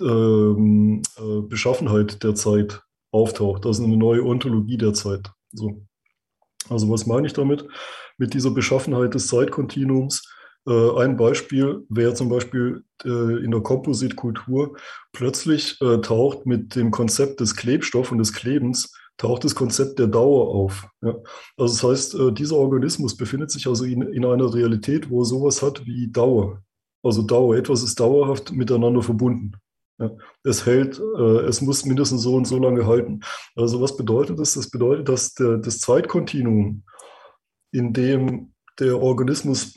ähm, 0.00 1.02
äh, 1.16 1.40
Beschaffenheit 1.42 2.22
der 2.22 2.34
Zeit 2.34 2.82
auftaucht. 3.12 3.66
Also 3.66 3.84
eine 3.84 3.96
neue 3.96 4.24
Ontologie 4.24 4.78
der 4.78 4.94
Zeit. 4.94 5.30
So. 5.52 5.86
Also 6.68 6.90
was 6.90 7.06
meine 7.06 7.26
ich 7.26 7.32
damit? 7.32 7.66
Mit 8.18 8.34
dieser 8.34 8.50
Beschaffenheit 8.50 9.14
des 9.14 9.28
Zeitkontinuums. 9.28 10.28
Äh, 10.66 11.00
ein 11.00 11.16
Beispiel 11.16 11.84
wäre 11.88 12.14
zum 12.14 12.28
Beispiel 12.28 12.84
äh, 13.04 13.44
in 13.44 13.50
der 13.50 13.60
Kompositkultur 13.60 14.76
plötzlich 15.12 15.80
äh, 15.80 15.98
taucht 16.00 16.46
mit 16.46 16.74
dem 16.74 16.90
Konzept 16.90 17.40
des 17.40 17.54
Klebstoff 17.54 18.10
und 18.10 18.18
des 18.18 18.32
Klebens 18.32 18.92
taucht 19.16 19.44
das 19.44 19.54
Konzept 19.54 19.98
der 19.98 20.06
Dauer 20.06 20.48
auf. 20.54 20.86
Ja. 21.02 21.16
Also 21.56 21.74
das 21.74 21.82
heißt, 21.82 22.14
äh, 22.14 22.32
dieser 22.32 22.56
Organismus 22.56 23.16
befindet 23.16 23.50
sich 23.50 23.66
also 23.66 23.84
in, 23.84 24.02
in 24.02 24.24
einer 24.24 24.52
Realität, 24.52 25.10
wo 25.10 25.22
er 25.22 25.24
sowas 25.24 25.62
hat 25.62 25.84
wie 25.86 26.10
Dauer. 26.10 26.62
Also 27.02 27.22
Dauer, 27.22 27.56
etwas 27.56 27.82
ist 27.82 28.00
dauerhaft 28.00 28.52
miteinander 28.52 29.02
verbunden. 29.02 29.52
Ja. 29.98 30.10
Es 30.42 30.66
hält, 30.66 31.00
äh, 31.18 31.46
es 31.46 31.60
muss 31.60 31.84
mindestens 31.84 32.22
so 32.22 32.34
und 32.34 32.46
so 32.46 32.58
lange 32.58 32.86
halten. 32.86 33.20
Also 33.54 33.80
was 33.80 33.96
bedeutet 33.96 34.38
das? 34.38 34.54
Das 34.54 34.70
bedeutet, 34.70 35.08
dass 35.08 35.34
der, 35.34 35.58
das 35.58 35.78
Zeitkontinuum, 35.78 36.84
in 37.72 37.92
dem 37.92 38.52
der 38.80 39.00
Organismus 39.00 39.72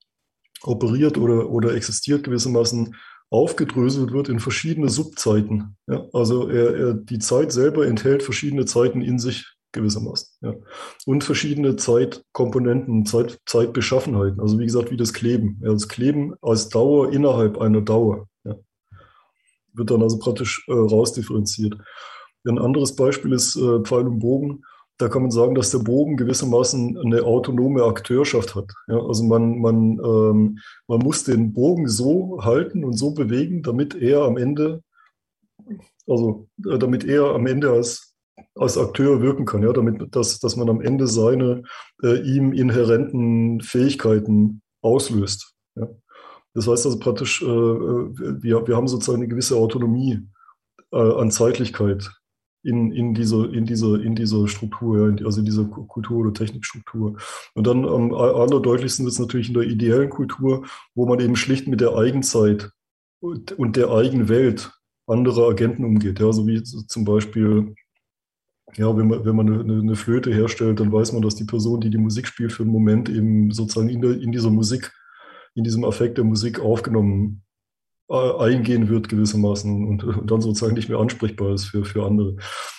operiert 0.62 1.18
oder, 1.18 1.50
oder 1.50 1.74
existiert 1.74 2.24
gewissermaßen, 2.24 2.94
aufgedröselt 3.30 4.12
wird 4.12 4.28
in 4.28 4.40
verschiedene 4.40 4.88
Subzeiten. 4.88 5.76
Ja? 5.86 6.06
Also 6.12 6.48
er, 6.48 6.76
er, 6.76 6.94
die 6.94 7.18
Zeit 7.18 7.52
selber 7.52 7.86
enthält 7.86 8.22
verschiedene 8.22 8.64
Zeiten 8.64 9.02
in 9.02 9.18
sich 9.18 9.46
gewissermaßen. 9.72 10.28
Ja? 10.40 10.54
Und 11.06 11.24
verschiedene 11.24 11.76
Zeitkomponenten, 11.76 13.04
Zeit, 13.06 13.38
Zeitbeschaffenheiten. 13.46 14.40
Also 14.40 14.58
wie 14.58 14.64
gesagt, 14.66 14.90
wie 14.90 14.96
das 14.96 15.12
Kleben. 15.12 15.60
Ja, 15.62 15.72
das 15.72 15.88
Kleben 15.88 16.34
als 16.40 16.68
Dauer 16.68 17.12
innerhalb 17.12 17.58
einer 17.58 17.82
Dauer. 17.82 18.28
Ja? 18.44 18.54
Wird 19.74 19.90
dann 19.90 20.02
also 20.02 20.18
praktisch 20.18 20.64
äh, 20.68 20.72
rausdifferenziert. 20.72 21.76
Ein 22.46 22.58
anderes 22.58 22.96
Beispiel 22.96 23.32
ist 23.32 23.56
äh, 23.56 23.80
Pfeil 23.80 24.06
und 24.06 24.20
Bogen. 24.20 24.62
Da 24.98 25.08
kann 25.08 25.22
man 25.22 25.30
sagen, 25.30 25.54
dass 25.54 25.70
der 25.70 25.78
Bogen 25.78 26.16
gewissermaßen 26.16 26.98
eine 26.98 27.22
autonome 27.22 27.84
Akteurschaft 27.84 28.56
hat. 28.56 28.72
Ja, 28.88 29.00
also 29.00 29.24
man, 29.24 29.60
man, 29.60 29.98
ähm, 30.04 30.58
man 30.88 30.98
muss 30.98 31.22
den 31.22 31.52
Bogen 31.52 31.88
so 31.88 32.40
halten 32.42 32.84
und 32.84 32.94
so 32.94 33.12
bewegen, 33.12 33.62
damit 33.62 33.94
er 33.94 34.22
am 34.22 34.36
Ende, 34.36 34.82
also 36.06 36.48
äh, 36.66 36.78
damit 36.78 37.04
er 37.04 37.34
am 37.34 37.46
Ende 37.46 37.70
als, 37.70 38.16
als 38.56 38.76
Akteur 38.76 39.22
wirken 39.22 39.46
kann, 39.46 39.62
ja, 39.62 39.72
damit, 39.72 40.14
dass, 40.14 40.40
dass 40.40 40.56
man 40.56 40.68
am 40.68 40.80
Ende 40.80 41.06
seine 41.06 41.62
äh, 42.02 42.20
ihm 42.22 42.52
inhärenten 42.52 43.60
Fähigkeiten 43.60 44.62
auslöst. 44.82 45.54
Ja. 45.76 45.88
Das 46.54 46.66
heißt 46.66 46.86
also 46.86 46.98
praktisch, 46.98 47.40
äh, 47.40 47.46
äh 47.46 48.42
wir, 48.42 48.66
wir 48.66 48.76
haben 48.76 48.88
sozusagen 48.88 49.22
eine 49.22 49.28
gewisse 49.28 49.56
Autonomie 49.56 50.26
äh, 50.90 50.96
an 50.96 51.30
Zeitlichkeit 51.30 52.10
in, 52.62 52.92
in, 52.92 53.14
diese, 53.14 53.46
in, 53.46 53.66
diese, 53.66 54.00
in 54.02 54.14
diese 54.14 54.48
Struktur, 54.48 55.16
also 55.24 55.40
in 55.40 55.46
dieser 55.46 55.64
Kultur- 55.64 56.18
oder 56.18 56.32
Technikstruktur. 56.32 57.16
Und 57.54 57.66
dann 57.66 57.84
am 57.86 58.12
allerdeutlichsten 58.12 59.06
es 59.06 59.18
natürlich 59.18 59.48
in 59.48 59.54
der 59.54 59.64
ideellen 59.64 60.10
Kultur, 60.10 60.66
wo 60.94 61.06
man 61.06 61.20
eben 61.20 61.36
schlicht 61.36 61.68
mit 61.68 61.80
der 61.80 61.94
Eigenzeit 61.94 62.70
und, 63.20 63.52
und 63.52 63.76
der 63.76 63.90
Eigenwelt 63.90 64.72
anderer 65.06 65.48
Agenten 65.48 65.84
umgeht. 65.84 66.20
Ja, 66.20 66.32
so 66.32 66.46
wie 66.46 66.62
zum 66.62 67.04
Beispiel, 67.04 67.74
ja, 68.76 68.94
wenn 68.96 69.08
man, 69.08 69.24
wenn 69.24 69.36
man 69.36 69.60
eine, 69.60 69.80
eine, 69.80 69.96
Flöte 69.96 70.32
herstellt, 70.32 70.80
dann 70.80 70.92
weiß 70.92 71.12
man, 71.12 71.22
dass 71.22 71.36
die 71.36 71.44
Person, 71.44 71.80
die 71.80 71.90
die 71.90 71.98
Musik 71.98 72.26
spielt, 72.26 72.52
für 72.52 72.64
einen 72.64 72.72
Moment 72.72 73.08
eben 73.08 73.50
sozusagen 73.50 73.88
in, 73.88 74.02
der, 74.02 74.20
in 74.20 74.32
dieser 74.32 74.50
Musik, 74.50 74.92
in 75.54 75.64
diesem 75.64 75.84
Affekt 75.84 76.18
der 76.18 76.24
Musik 76.24 76.60
aufgenommen 76.60 77.42
eingehen 78.08 78.88
wird 78.88 79.08
gewissermaßen 79.08 79.86
und, 79.86 80.04
und, 80.04 80.30
dann 80.30 80.40
sozusagen 80.40 80.74
nicht 80.74 80.88
mehr 80.88 80.98
ansprechbar 80.98 81.52
ist 81.52 81.66
für, 81.66 81.84
für 81.84 82.04
andere 82.04 82.36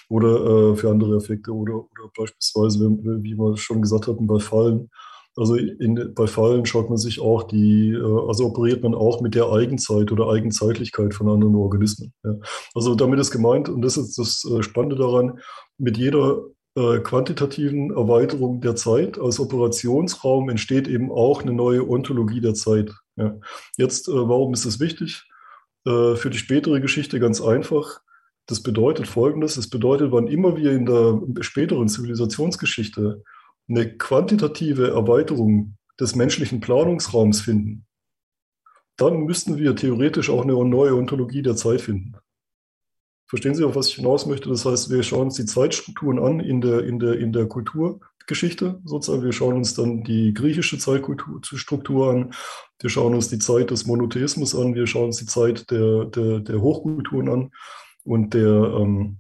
oder 0.10 0.72
äh, 0.72 0.76
für 0.76 0.90
andere 0.90 1.18
Effekte 1.18 1.52
oder, 1.52 1.76
oder 1.76 2.10
beispielsweise, 2.18 2.90
wie 2.90 3.38
wir 3.38 3.58
schon 3.58 3.82
gesagt 3.82 4.08
hatten, 4.08 4.26
bei 4.26 4.40
Fallen. 4.40 4.90
Also 5.36 5.56
in, 5.56 6.14
bei 6.16 6.28
Fallen 6.28 6.66
schaut 6.66 6.90
man 6.90 6.98
sich 6.98 7.22
auch 7.22 7.44
die, 7.44 7.92
äh, 7.92 8.28
also 8.28 8.48
operiert 8.48 8.84
man 8.84 8.96
auch 8.96 9.22
mit 9.22 9.36
der 9.36 9.52
Eigenzeit 9.52 10.12
oder 10.12 10.30
Eigenzeitlichkeit 10.30 11.14
von 11.14 11.30
anderen 11.30 11.56
Organismen. 11.56 12.12
Ja. 12.24 12.36
Also 12.74 12.96
damit 12.96 13.20
ist 13.20 13.32
gemeint, 13.32 13.70
und 13.70 13.82
das 13.82 13.98
ist 13.98 14.18
das 14.18 14.44
äh, 14.46 14.64
Spannende 14.64 14.96
daran, 14.96 15.40
mit 15.78 15.98
jeder 15.98 16.42
äh, 16.76 17.00
quantitativen 17.00 17.92
Erweiterung 17.92 18.62
der 18.62 18.76
Zeit 18.76 19.20
als 19.20 19.40
Operationsraum 19.40 20.50
entsteht 20.50 20.88
eben 20.88 21.12
auch 21.12 21.42
eine 21.42 21.54
neue 21.54 21.88
Ontologie 21.88 22.42
der 22.42 22.54
Zeit. 22.54 22.92
Ja. 23.20 23.40
Jetzt, 23.78 24.08
äh, 24.08 24.14
warum 24.14 24.54
ist 24.54 24.66
das 24.66 24.80
wichtig? 24.80 25.30
Äh, 25.86 26.16
für 26.16 26.30
die 26.30 26.38
spätere 26.38 26.80
Geschichte 26.80 27.20
ganz 27.20 27.42
einfach. 27.42 28.02
Das 28.46 28.64
bedeutet 28.64 29.08
Folgendes. 29.08 29.58
Es 29.58 29.70
bedeutet, 29.70 30.12
wann 30.12 30.28
immer 30.28 30.56
wir 30.56 30.72
in 30.72 30.86
der 30.86 31.22
späteren 31.42 31.88
Zivilisationsgeschichte 31.88 33.24
eine 33.68 33.98
quantitative 33.98 34.90
Erweiterung 34.90 35.78
des 36.00 36.16
menschlichen 36.16 36.60
Planungsraums 36.60 37.42
finden, 37.42 37.86
dann 38.98 39.26
müssten 39.26 39.58
wir 39.58 39.76
theoretisch 39.76 40.30
auch 40.30 40.42
eine 40.42 40.54
neue 40.54 40.96
Ontologie 40.96 41.42
der 41.42 41.56
Zeit 41.56 41.82
finden. 41.82 42.16
Verstehen 43.28 43.54
Sie, 43.54 43.64
auf 43.64 43.76
was 43.76 43.90
ich 43.90 43.96
hinaus 43.96 44.26
möchte? 44.26 44.50
Das 44.50 44.66
heißt, 44.66 44.90
wir 44.90 45.04
schauen 45.04 45.28
uns 45.28 45.36
die 45.36 45.46
Zeitstrukturen 45.46 46.18
an 46.18 46.40
in 46.40 46.62
der, 46.62 46.84
in 46.84 46.98
der, 46.98 47.20
in 47.20 47.32
der 47.32 47.48
Kulturgeschichte 48.30 48.80
sozusagen. 48.86 49.24
Wir 49.24 49.34
schauen 49.34 49.56
uns 49.56 49.74
dann 49.74 50.04
die 50.04 50.34
griechische 50.34 50.78
Zeitstruktur 50.78 52.12
an. 52.12 52.34
Wir 52.80 52.90
schauen 52.90 53.16
uns 53.16 53.30
die 53.30 53.40
Zeit 53.40 53.72
des 53.72 53.88
Monotheismus 53.88 54.56
an. 54.56 54.76
Wir 54.76 54.86
schauen 54.86 55.06
uns 55.06 55.18
die 55.18 55.26
Zeit 55.26 55.70
der, 55.72 56.06
der, 56.06 56.40
der 56.40 56.62
Hochkulturen 56.62 57.30
an 57.30 57.52
und 58.04 58.34
der, 58.34 58.48
ähm, 58.48 59.18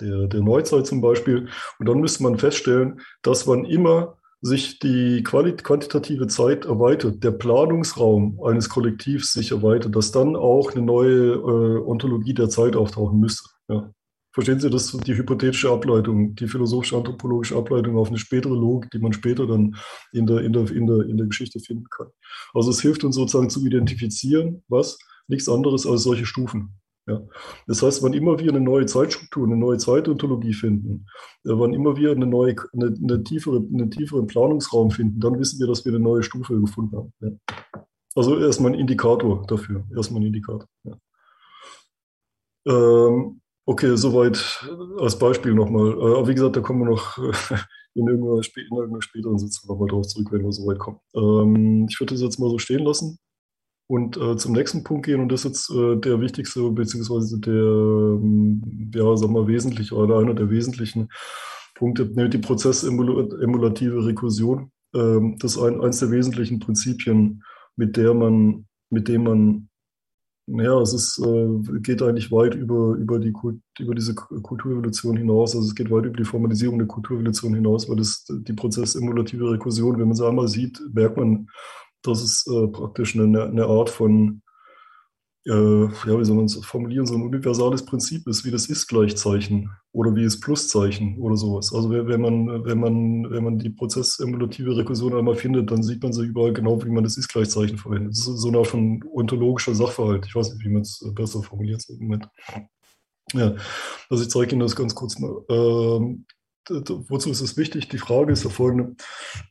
der, 0.00 0.26
der 0.26 0.40
Neuzeit 0.42 0.86
zum 0.86 1.00
Beispiel. 1.00 1.48
Und 1.78 1.88
dann 1.88 2.00
müsste 2.00 2.22
man 2.22 2.38
feststellen, 2.38 3.00
dass 3.22 3.46
man 3.46 3.64
immer 3.64 4.18
sich 4.42 4.78
die 4.78 5.22
quantitative 5.22 6.26
Zeit 6.26 6.64
erweitert, 6.64 7.22
der 7.22 7.32
Planungsraum 7.32 8.40
eines 8.42 8.68
Kollektivs 8.70 9.32
sich 9.32 9.50
erweitert, 9.50 9.94
dass 9.96 10.12
dann 10.12 10.34
auch 10.34 10.72
eine 10.72 10.82
neue 10.82 11.34
äh, 11.34 11.86
Ontologie 11.86 12.34
der 12.34 12.48
Zeit 12.48 12.74
auftauchen 12.74 13.20
müsste. 13.20 13.50
Ja. 13.68 13.90
Verstehen 14.32 14.60
Sie, 14.60 14.70
das 14.70 14.92
die 14.92 15.16
hypothetische 15.16 15.70
Ableitung, 15.70 16.34
die 16.36 16.46
philosophisch-anthropologische 16.46 17.56
Ableitung 17.56 17.96
auf 17.96 18.08
eine 18.08 18.18
spätere 18.18 18.54
Logik, 18.54 18.90
die 18.92 19.00
man 19.00 19.12
später 19.12 19.46
dann 19.46 19.76
in 20.12 20.26
der, 20.26 20.40
in, 20.42 20.52
der, 20.52 20.70
in, 20.70 20.86
der, 20.86 21.00
in 21.06 21.16
der 21.16 21.26
Geschichte 21.26 21.58
finden 21.58 21.86
kann. 21.90 22.08
Also 22.54 22.70
es 22.70 22.80
hilft 22.80 23.02
uns 23.02 23.16
sozusagen 23.16 23.50
zu 23.50 23.64
identifizieren, 23.66 24.62
was? 24.68 24.98
Nichts 25.26 25.48
anderes 25.48 25.86
als 25.86 26.04
solche 26.04 26.26
Stufen. 26.26 26.80
Ja. 27.06 27.20
Das 27.66 27.82
heißt, 27.82 28.02
wann 28.02 28.12
immer 28.12 28.38
wir 28.38 28.50
eine 28.50 28.60
neue 28.60 28.86
Zeitstruktur, 28.86 29.46
eine 29.46 29.56
neue 29.56 29.78
Zeitontologie 29.78 30.52
finden, 30.52 31.06
äh, 31.44 31.50
wann 31.50 31.74
immer 31.74 31.96
wir 31.96 32.12
eine 32.12 32.26
neue, 32.26 32.54
eine, 32.72 32.94
eine 33.02 33.24
tiefere, 33.24 33.56
einen 33.56 33.90
tieferen 33.90 34.26
Planungsraum 34.26 34.90
finden, 34.90 35.18
dann 35.18 35.38
wissen 35.38 35.58
wir, 35.58 35.66
dass 35.66 35.84
wir 35.84 35.92
eine 35.92 36.02
neue 36.02 36.22
Stufe 36.22 36.60
gefunden 36.60 36.96
haben. 36.96 37.12
Ja. 37.20 37.30
Also 38.14 38.38
erstmal 38.38 38.72
ein 38.72 38.78
Indikator 38.78 39.44
dafür. 39.46 39.84
Erstmal 39.94 40.22
ein 40.22 40.26
Indikator. 40.26 40.68
Ja. 40.84 40.96
Ähm, 42.66 43.39
okay, 43.70 43.96
soweit 43.96 44.68
als 44.98 45.18
Beispiel 45.18 45.54
nochmal. 45.54 45.92
Äh, 45.92 46.18
aber 46.18 46.28
wie 46.28 46.34
gesagt, 46.34 46.56
da 46.56 46.60
kommen 46.60 46.80
wir 46.80 46.90
noch 46.90 47.16
in 47.94 48.08
irgendeiner, 48.08 48.42
in 48.56 48.76
irgendeiner 48.76 49.02
späteren 49.02 49.38
Sitzung 49.38 49.68
nochmal 49.68 49.88
drauf 49.88 50.06
zurück, 50.08 50.28
wenn 50.32 50.42
wir 50.42 50.52
soweit 50.52 50.78
kommen. 50.78 50.98
Ähm, 51.14 51.86
ich 51.88 52.00
würde 52.00 52.14
das 52.14 52.22
jetzt 52.22 52.38
mal 52.38 52.50
so 52.50 52.58
stehen 52.58 52.84
lassen 52.84 53.18
und 53.86 54.16
äh, 54.16 54.36
zum 54.36 54.52
nächsten 54.52 54.82
Punkt 54.82 55.06
gehen. 55.06 55.20
Und 55.20 55.30
das 55.30 55.44
ist 55.44 55.68
jetzt 55.68 55.70
äh, 55.70 55.96
der 55.96 56.20
wichtigste, 56.20 56.68
beziehungsweise 56.70 57.38
der, 57.38 57.54
ähm, 57.54 58.90
ja, 58.92 59.16
sagen 59.16 59.34
wir, 59.34 59.46
wesentliche 59.46 59.94
oder 59.94 60.18
einer 60.18 60.34
der 60.34 60.50
wesentlichen 60.50 61.08
Punkte, 61.76 62.06
nämlich 62.06 62.30
die 62.30 62.38
prozessemulative 62.38 64.04
Rekursion. 64.04 64.72
Ähm, 64.94 65.36
das 65.38 65.56
ist 65.56 65.62
ein, 65.62 65.80
eines 65.80 66.00
der 66.00 66.10
wesentlichen 66.10 66.58
Prinzipien, 66.58 67.42
mit 67.76 67.96
der 67.96 68.14
man, 68.14 68.66
mit 68.90 69.06
dem 69.06 69.24
man, 69.24 69.69
naja, 70.52 70.80
es 70.80 70.92
ist, 70.92 71.18
äh, 71.18 71.78
geht 71.80 72.02
eigentlich 72.02 72.32
weit 72.32 72.54
über, 72.54 72.94
über, 72.94 73.18
die, 73.18 73.32
über 73.78 73.94
diese 73.94 74.14
Kulturevolution 74.14 75.16
hinaus. 75.16 75.54
Also 75.54 75.68
es 75.68 75.74
geht 75.74 75.90
weit 75.90 76.06
über 76.06 76.16
die 76.16 76.24
Formalisierung 76.24 76.78
der 76.78 76.88
Kulturevolution 76.88 77.54
hinaus, 77.54 77.88
weil 77.88 77.96
das 77.96 78.24
die 78.28 78.52
prozessemulative 78.52 79.50
Rekursion, 79.52 79.98
wenn 79.98 80.08
man 80.08 80.16
sie 80.16 80.26
einmal 80.26 80.48
sieht, 80.48 80.80
merkt 80.92 81.16
man, 81.16 81.48
dass 82.02 82.22
es 82.22 82.46
äh, 82.46 82.66
praktisch 82.68 83.16
eine, 83.16 83.44
eine, 83.44 83.66
Art 83.66 83.90
von, 83.90 84.42
äh, 85.46 85.84
ja, 85.84 86.18
wie 86.18 86.24
soll 86.24 86.36
man 86.36 86.44
es 86.44 86.56
formulieren, 86.64 87.06
so 87.06 87.14
ein 87.14 87.22
universales 87.22 87.84
Prinzip 87.84 88.26
ist, 88.26 88.44
wie 88.44 88.50
das 88.50 88.66
Ist-Gleichzeichen 88.66 89.70
oder 89.92 90.14
wie 90.14 90.24
das 90.24 90.38
Pluszeichen 90.38 91.18
oder 91.18 91.36
sowas. 91.36 91.72
Also 91.74 91.90
wenn 91.90 92.20
man, 92.20 92.64
wenn 92.64 92.78
man, 92.78 93.30
wenn 93.30 93.44
man 93.44 93.58
die 93.58 93.70
prozessemulative 93.70 94.76
Rekursion 94.76 95.14
einmal 95.14 95.34
findet, 95.34 95.70
dann 95.70 95.82
sieht 95.82 96.02
man 96.02 96.12
sie 96.12 96.26
überall 96.26 96.52
genau, 96.52 96.82
wie 96.84 96.90
man 96.90 97.04
das 97.04 97.16
Ist-Gleichzeichen 97.16 97.78
verwendet. 97.78 98.12
Das 98.12 98.28
ist 98.28 98.40
so 98.40 98.48
eine 98.48 98.58
Art 98.58 98.66
von 98.66 99.02
ontologischer 99.12 99.74
Sachverhalt. 99.74 100.26
Ich 100.26 100.34
weiß 100.34 100.52
nicht, 100.52 100.64
wie 100.64 100.70
man 100.70 100.82
es 100.82 101.02
äh, 101.06 101.10
besser 101.10 101.42
formuliert 101.42 101.84
im 101.88 102.00
Moment. 102.00 102.28
Ja, 103.32 103.54
also 104.08 104.22
ich 104.22 104.30
zeige 104.30 104.52
Ihnen 104.52 104.60
das 104.60 104.76
ganz 104.76 104.94
kurz 104.94 105.18
mal. 105.18 105.42
Ähm, 105.48 106.26
wozu 106.68 107.30
ist 107.30 107.40
es 107.40 107.56
wichtig? 107.56 107.88
Die 107.88 107.98
Frage 107.98 108.32
ist 108.32 108.44
ja 108.44 108.50
folgende. 108.50 108.96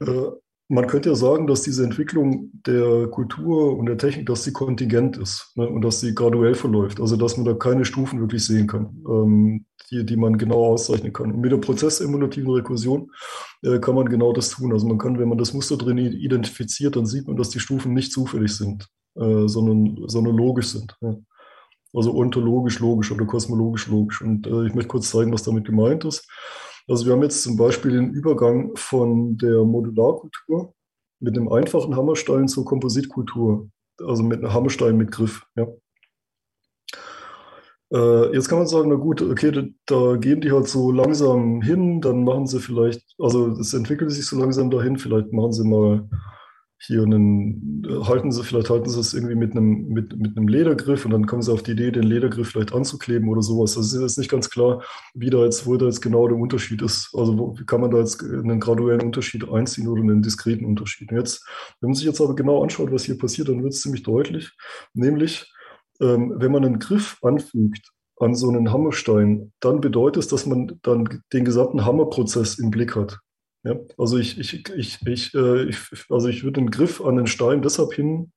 Äh, 0.01 0.31
man 0.71 0.85
könnte 0.85 1.09
ja 1.09 1.15
sagen, 1.15 1.47
dass 1.47 1.63
diese 1.63 1.83
Entwicklung 1.83 2.51
der 2.65 3.07
Kultur 3.07 3.75
und 3.75 3.87
der 3.87 3.97
Technik, 3.97 4.27
dass 4.27 4.43
sie 4.43 4.53
kontingent 4.53 5.17
ist 5.17 5.51
ne, 5.55 5.67
und 5.67 5.81
dass 5.81 5.99
sie 5.99 6.13
graduell 6.13 6.53
verläuft. 6.53 7.01
Also 7.01 7.17
dass 7.17 7.37
man 7.37 7.45
da 7.45 7.55
keine 7.55 7.85
Stufen 7.85 8.19
wirklich 8.19 8.45
sehen 8.45 8.67
kann, 8.67 9.03
ähm, 9.09 9.65
die, 9.89 10.05
die 10.05 10.15
man 10.15 10.37
genau 10.37 10.67
auszeichnen 10.67 11.11
kann. 11.11 11.31
Und 11.31 11.41
mit 11.41 11.51
der 11.51 11.57
prozessemulativen 11.57 12.51
Rekursion 12.51 13.11
äh, 13.63 13.79
kann 13.79 13.95
man 13.95 14.07
genau 14.07 14.31
das 14.31 14.51
tun. 14.51 14.71
Also 14.71 14.87
man 14.87 14.99
kann, 14.99 15.17
wenn 15.17 15.27
man 15.27 15.39
das 15.39 15.53
Muster 15.53 15.75
drin 15.75 15.97
identifiziert, 15.97 16.95
dann 16.95 17.07
sieht 17.07 17.27
man, 17.27 17.35
dass 17.35 17.49
die 17.49 17.59
Stufen 17.59 17.95
nicht 17.95 18.11
zufällig 18.11 18.55
sind, 18.55 18.87
äh, 19.15 19.47
sondern, 19.47 19.97
sondern 20.05 20.37
logisch 20.37 20.67
sind. 20.67 20.95
Ja. 21.01 21.15
Also 21.95 22.13
ontologisch 22.13 22.77
logisch 22.77 23.11
oder 23.11 23.25
kosmologisch 23.25 23.87
logisch. 23.87 24.21
Und 24.21 24.45
äh, 24.45 24.67
ich 24.67 24.75
möchte 24.75 24.89
kurz 24.89 25.09
zeigen, 25.09 25.33
was 25.33 25.41
damit 25.41 25.65
gemeint 25.65 26.05
ist. 26.05 26.27
Also 26.89 27.05
wir 27.05 27.13
haben 27.13 27.21
jetzt 27.21 27.43
zum 27.43 27.55
Beispiel 27.55 27.91
den 27.91 28.11
Übergang 28.11 28.75
von 28.75 29.37
der 29.37 29.63
Modularkultur 29.63 30.73
mit 31.19 31.37
einem 31.37 31.47
einfachen 31.51 31.95
Hammerstein 31.95 32.47
zur 32.47 32.65
Kompositkultur, 32.65 33.69
also 33.99 34.23
mit 34.23 34.39
einem 34.39 34.51
Hammerstein 34.51 34.97
mit 34.97 35.11
Griff. 35.11 35.45
Ja. 35.55 35.67
Äh, 37.93 38.33
jetzt 38.33 38.49
kann 38.49 38.57
man 38.57 38.67
sagen, 38.67 38.89
na 38.89 38.95
gut, 38.95 39.21
okay, 39.21 39.51
da, 39.51 39.63
da, 39.85 40.15
gehen 40.15 40.41
die 40.41 40.51
halt 40.51 40.67
so 40.67 40.91
langsam 40.91 41.61
hin, 41.61 42.01
dann 42.01 42.23
machen 42.23 42.47
sie 42.47 42.59
vielleicht, 42.59 43.03
also 43.19 43.49
es 43.59 43.73
entwickelt 43.75 44.11
sich 44.11 44.25
so 44.25 44.39
langsam 44.39 44.71
dahin, 44.71 44.97
vielleicht 44.97 45.31
machen 45.31 45.53
sie 45.53 45.67
mal 45.67 46.09
hier 46.81 47.03
einen, 47.03 47.85
halten 48.07 48.31
sie, 48.31 48.43
vielleicht 48.43 48.69
halten 48.69 48.89
sie 48.89 48.99
es 48.99 49.13
irgendwie 49.13 49.35
mit 49.35 49.51
einem, 49.51 49.89
mit, 49.89 50.17
mit 50.17 50.37
einem 50.37 50.47
Ledergriff 50.47 51.03
und 51.03 51.11
dann 51.11 51.25
kommen 51.25 51.41
sie 51.41 51.51
auf 51.51 51.61
die 51.61 51.71
Idee, 51.71 51.91
den 51.91 52.03
Ledergriff 52.03 52.49
vielleicht 52.49 52.73
anzukleben 52.73 53.27
oder 53.27 53.41
sowas. 53.41 53.75
Das 53.75 53.93
ist 53.93 54.01
jetzt 54.01 54.17
nicht 54.17 54.31
ganz 54.31 54.49
klar, 54.49 54.81
wie 55.13 55.29
da 55.29 55.43
jetzt, 55.43 55.67
wo 55.67 55.75
da 55.75 55.85
jetzt 55.85 56.01
genau 56.01 56.27
der 56.29 56.37
Unterschied 56.37 56.81
ist. 56.81 57.13
Also 57.13 57.37
wo, 57.37 57.53
kann 57.65 57.81
man 57.81 57.91
da 57.91 57.99
jetzt 57.99 58.23
einen 58.23 58.61
graduellen 58.61 59.01
Unterschied 59.01 59.49
einziehen 59.49 59.89
oder 59.89 60.01
einen 60.01 60.21
diskreten 60.21 60.65
Unterschied. 60.65 61.11
Und 61.11 61.17
jetzt, 61.17 61.45
wenn 61.81 61.89
man 61.89 61.95
sich 61.95 62.05
jetzt 62.05 62.21
aber 62.21 62.33
genau 62.33 62.63
anschaut, 62.63 62.93
was 62.93 63.03
hier 63.03 63.17
passiert, 63.17 63.49
dann 63.49 63.61
wird 63.61 63.73
es 63.73 63.81
ziemlich 63.81 64.03
deutlich. 64.03 64.51
Nämlich, 64.93 65.51
ähm, 65.99 66.33
wenn 66.37 66.51
man 66.51 66.63
einen 66.63 66.79
Griff 66.79 67.17
anfügt 67.21 67.91
an 68.19 68.35
so 68.35 68.47
einen 68.47 68.71
Hammerstein, 68.71 69.51
dann 69.59 69.81
bedeutet 69.81 70.23
es, 70.23 70.29
dass 70.29 70.45
man 70.45 70.79
dann 70.83 71.23
den 71.33 71.43
gesamten 71.43 71.83
Hammerprozess 71.83 72.57
im 72.57 72.71
Blick 72.71 72.95
hat. 72.95 73.19
Ja? 73.63 73.75
Also 73.97 74.17
ich, 74.17 74.39
ich, 74.39 74.69
ich, 74.69 75.05
ich, 75.05 75.33
äh, 75.33 75.63
ich, 75.63 75.77
also 76.09 76.27
ich 76.27 76.43
würde 76.43 76.61
den 76.61 76.71
Griff 76.71 77.01
an 77.01 77.17
den 77.17 77.27
Stein 77.27 77.61
deshalb 77.61 77.93
hin 77.93 78.31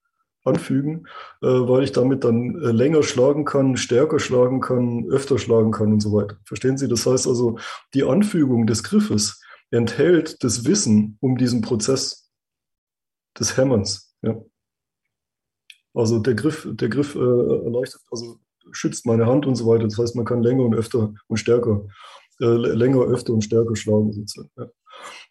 anfügen, 0.44 1.06
äh, 1.40 1.46
weil 1.46 1.84
ich 1.84 1.92
damit 1.92 2.24
dann 2.24 2.60
äh, 2.60 2.72
länger 2.72 3.02
schlagen 3.02 3.44
kann, 3.44 3.76
stärker 3.76 4.18
schlagen 4.18 4.60
kann, 4.60 5.06
öfter 5.10 5.38
schlagen 5.38 5.70
kann 5.70 5.92
und 5.92 6.00
so 6.00 6.12
weiter. 6.12 6.36
Verstehen 6.44 6.78
Sie? 6.78 6.88
Das 6.88 7.06
heißt 7.06 7.26
also, 7.26 7.58
die 7.94 8.02
Anfügung 8.02 8.66
des 8.66 8.82
Griffes 8.82 9.40
enthält 9.70 10.42
das 10.42 10.64
Wissen 10.64 11.16
um 11.20 11.36
diesen 11.38 11.60
Prozess 11.60 12.30
des 13.38 13.56
Hämmerns. 13.56 14.14
Ja? 14.22 14.42
Also 15.94 16.18
der 16.18 16.34
Griff, 16.34 16.66
der 16.70 16.88
Griff 16.88 17.14
äh, 17.14 17.18
erleichtert, 17.18 18.02
also 18.10 18.38
schützt 18.72 19.06
meine 19.06 19.26
Hand 19.26 19.46
und 19.46 19.56
so 19.56 19.66
weiter. 19.66 19.84
Das 19.84 19.98
heißt, 19.98 20.16
man 20.16 20.24
kann 20.24 20.42
länger 20.42 20.64
und 20.64 20.74
öfter 20.74 21.12
und 21.28 21.36
stärker, 21.36 21.86
äh, 22.40 22.44
länger, 22.46 23.02
öfter 23.02 23.32
und 23.32 23.42
stärker 23.42 23.76
schlagen. 23.76 24.12
Sozusagen. 24.12 24.50
Ja. 24.56 24.66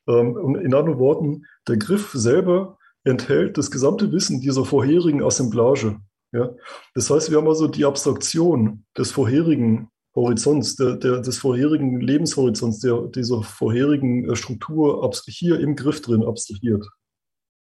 Ähm, 0.07 0.55
in 0.61 0.73
anderen 0.73 0.99
Worten, 0.99 1.45
der 1.67 1.77
Griff 1.77 2.11
selber 2.13 2.77
enthält 3.03 3.57
das 3.57 3.71
gesamte 3.71 4.11
Wissen 4.11 4.41
dieser 4.41 4.65
vorherigen 4.65 5.23
Assemblage. 5.23 5.99
Ja? 6.31 6.51
Das 6.95 7.09
heißt, 7.09 7.31
wir 7.31 7.37
haben 7.37 7.47
also 7.47 7.67
die 7.67 7.85
Abstraktion 7.85 8.85
des 8.97 9.11
vorherigen 9.11 9.89
Horizonts, 10.15 10.75
der, 10.75 10.95
der, 10.95 11.19
des 11.19 11.37
vorherigen 11.37 12.01
Lebenshorizonts, 12.01 12.79
der, 12.79 13.03
dieser 13.07 13.43
vorherigen 13.43 14.29
äh, 14.29 14.35
Struktur 14.35 15.09
hier 15.27 15.59
im 15.59 15.75
Griff 15.75 16.01
drin 16.01 16.23
abstrahiert. 16.23 16.85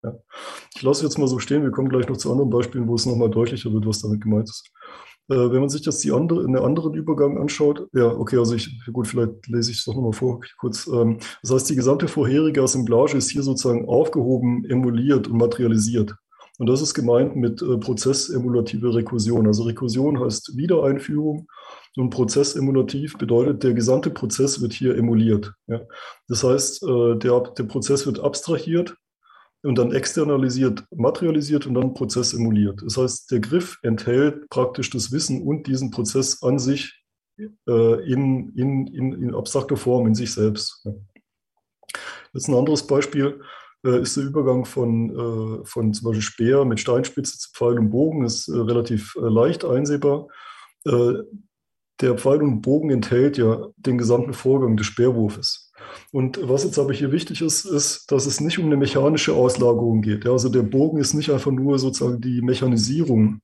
Ja. 0.04 0.14
Ich 0.74 0.82
lasse 0.82 1.04
jetzt 1.04 1.18
mal 1.18 1.26
so 1.26 1.38
stehen, 1.38 1.62
wir 1.62 1.72
kommen 1.72 1.88
gleich 1.88 2.08
noch 2.08 2.16
zu 2.16 2.30
anderen 2.30 2.50
Beispielen, 2.50 2.86
wo 2.86 2.94
es 2.94 3.06
nochmal 3.06 3.30
deutlicher 3.30 3.72
wird, 3.72 3.86
was 3.86 4.00
damit 4.00 4.20
gemeint 4.20 4.48
ist. 4.48 4.70
Äh, 5.28 5.50
wenn 5.50 5.60
man 5.60 5.68
sich 5.68 5.84
jetzt 5.84 6.04
die 6.04 6.12
andere, 6.12 6.44
einen 6.44 6.56
anderen 6.56 6.94
Übergang 6.94 7.38
anschaut, 7.38 7.88
ja, 7.92 8.06
okay, 8.06 8.38
also 8.38 8.54
ich, 8.54 8.80
gut, 8.92 9.08
vielleicht 9.08 9.46
lese 9.48 9.72
ich 9.72 9.78
es 9.78 9.84
doch 9.84 9.94
nochmal 9.94 10.12
vor, 10.12 10.40
kurz. 10.58 10.86
Ähm, 10.86 11.18
das 11.42 11.52
heißt, 11.52 11.70
die 11.70 11.76
gesamte 11.76 12.06
vorherige 12.08 12.62
Assemblage 12.62 13.16
ist 13.16 13.30
hier 13.30 13.42
sozusagen 13.42 13.88
aufgehoben, 13.88 14.64
emuliert 14.68 15.28
und 15.28 15.38
materialisiert. 15.38 16.14
Und 16.58 16.68
das 16.68 16.80
ist 16.80 16.94
gemeint 16.94 17.36
mit 17.36 17.60
äh, 17.60 17.76
prozessemulative 17.76 18.94
Rekursion. 18.94 19.46
Also 19.46 19.64
Rekursion 19.64 20.20
heißt 20.20 20.56
Wiedereinführung 20.56 21.48
und 21.96 22.10
prozessemulativ 22.10 23.18
bedeutet, 23.18 23.62
der 23.62 23.74
gesamte 23.74 24.10
Prozess 24.10 24.60
wird 24.60 24.72
hier 24.72 24.96
emuliert. 24.96 25.52
Ja. 25.66 25.80
Das 26.28 26.44
heißt, 26.44 26.82
äh, 26.84 27.16
der, 27.16 27.40
der 27.58 27.64
Prozess 27.64 28.06
wird 28.06 28.20
abstrahiert 28.20 28.96
und 29.66 29.76
dann 29.76 29.92
externalisiert, 29.92 30.84
materialisiert 30.94 31.66
und 31.66 31.74
dann 31.74 31.94
Prozess 31.94 32.32
emuliert. 32.32 32.80
Das 32.84 32.96
heißt, 32.96 33.30
der 33.30 33.40
Griff 33.40 33.78
enthält 33.82 34.48
praktisch 34.48 34.90
das 34.90 35.10
Wissen 35.12 35.42
und 35.42 35.66
diesen 35.66 35.90
Prozess 35.90 36.42
an 36.42 36.58
sich 36.58 37.02
äh, 37.38 38.12
in, 38.12 38.54
in, 38.56 38.86
in, 38.86 39.12
in, 39.12 39.34
abstrakter 39.34 39.76
Form, 39.76 40.06
in 40.06 40.14
sich 40.14 40.32
selbst. 40.32 40.86
Jetzt 42.32 42.48
ein 42.48 42.54
anderes 42.54 42.86
Beispiel 42.86 43.40
äh, 43.84 44.00
ist 44.00 44.16
der 44.16 44.24
Übergang 44.24 44.64
von, 44.64 45.10
äh, 45.10 45.64
von 45.64 45.92
zum 45.92 46.04
Beispiel 46.06 46.22
Speer 46.22 46.64
mit 46.64 46.78
Steinspitze 46.80 47.38
zu 47.38 47.50
Pfeil 47.52 47.78
und 47.78 47.90
Bogen, 47.90 48.24
ist 48.24 48.48
äh, 48.48 48.56
relativ 48.56 49.16
äh, 49.16 49.28
leicht 49.28 49.64
einsehbar. 49.64 50.28
Äh, 50.84 51.14
der 52.00 52.16
Pfeil 52.16 52.42
und 52.42 52.60
Bogen 52.60 52.90
enthält 52.90 53.36
ja 53.36 53.68
den 53.76 53.98
gesamten 53.98 54.32
Vorgang 54.32 54.76
des 54.76 54.86
Speerwurfes. 54.86 55.65
Und 56.12 56.38
was 56.42 56.64
jetzt 56.64 56.78
aber 56.78 56.92
hier 56.92 57.12
wichtig 57.12 57.42
ist, 57.42 57.64
ist, 57.64 58.10
dass 58.10 58.26
es 58.26 58.40
nicht 58.40 58.58
um 58.58 58.66
eine 58.66 58.76
mechanische 58.76 59.34
Auslagerung 59.34 60.02
geht. 60.02 60.24
Ja, 60.24 60.32
also 60.32 60.48
der 60.48 60.62
Bogen 60.62 60.98
ist 60.98 61.14
nicht 61.14 61.30
einfach 61.30 61.50
nur 61.50 61.78
sozusagen 61.78 62.20
die 62.20 62.42
Mechanisierung 62.42 63.40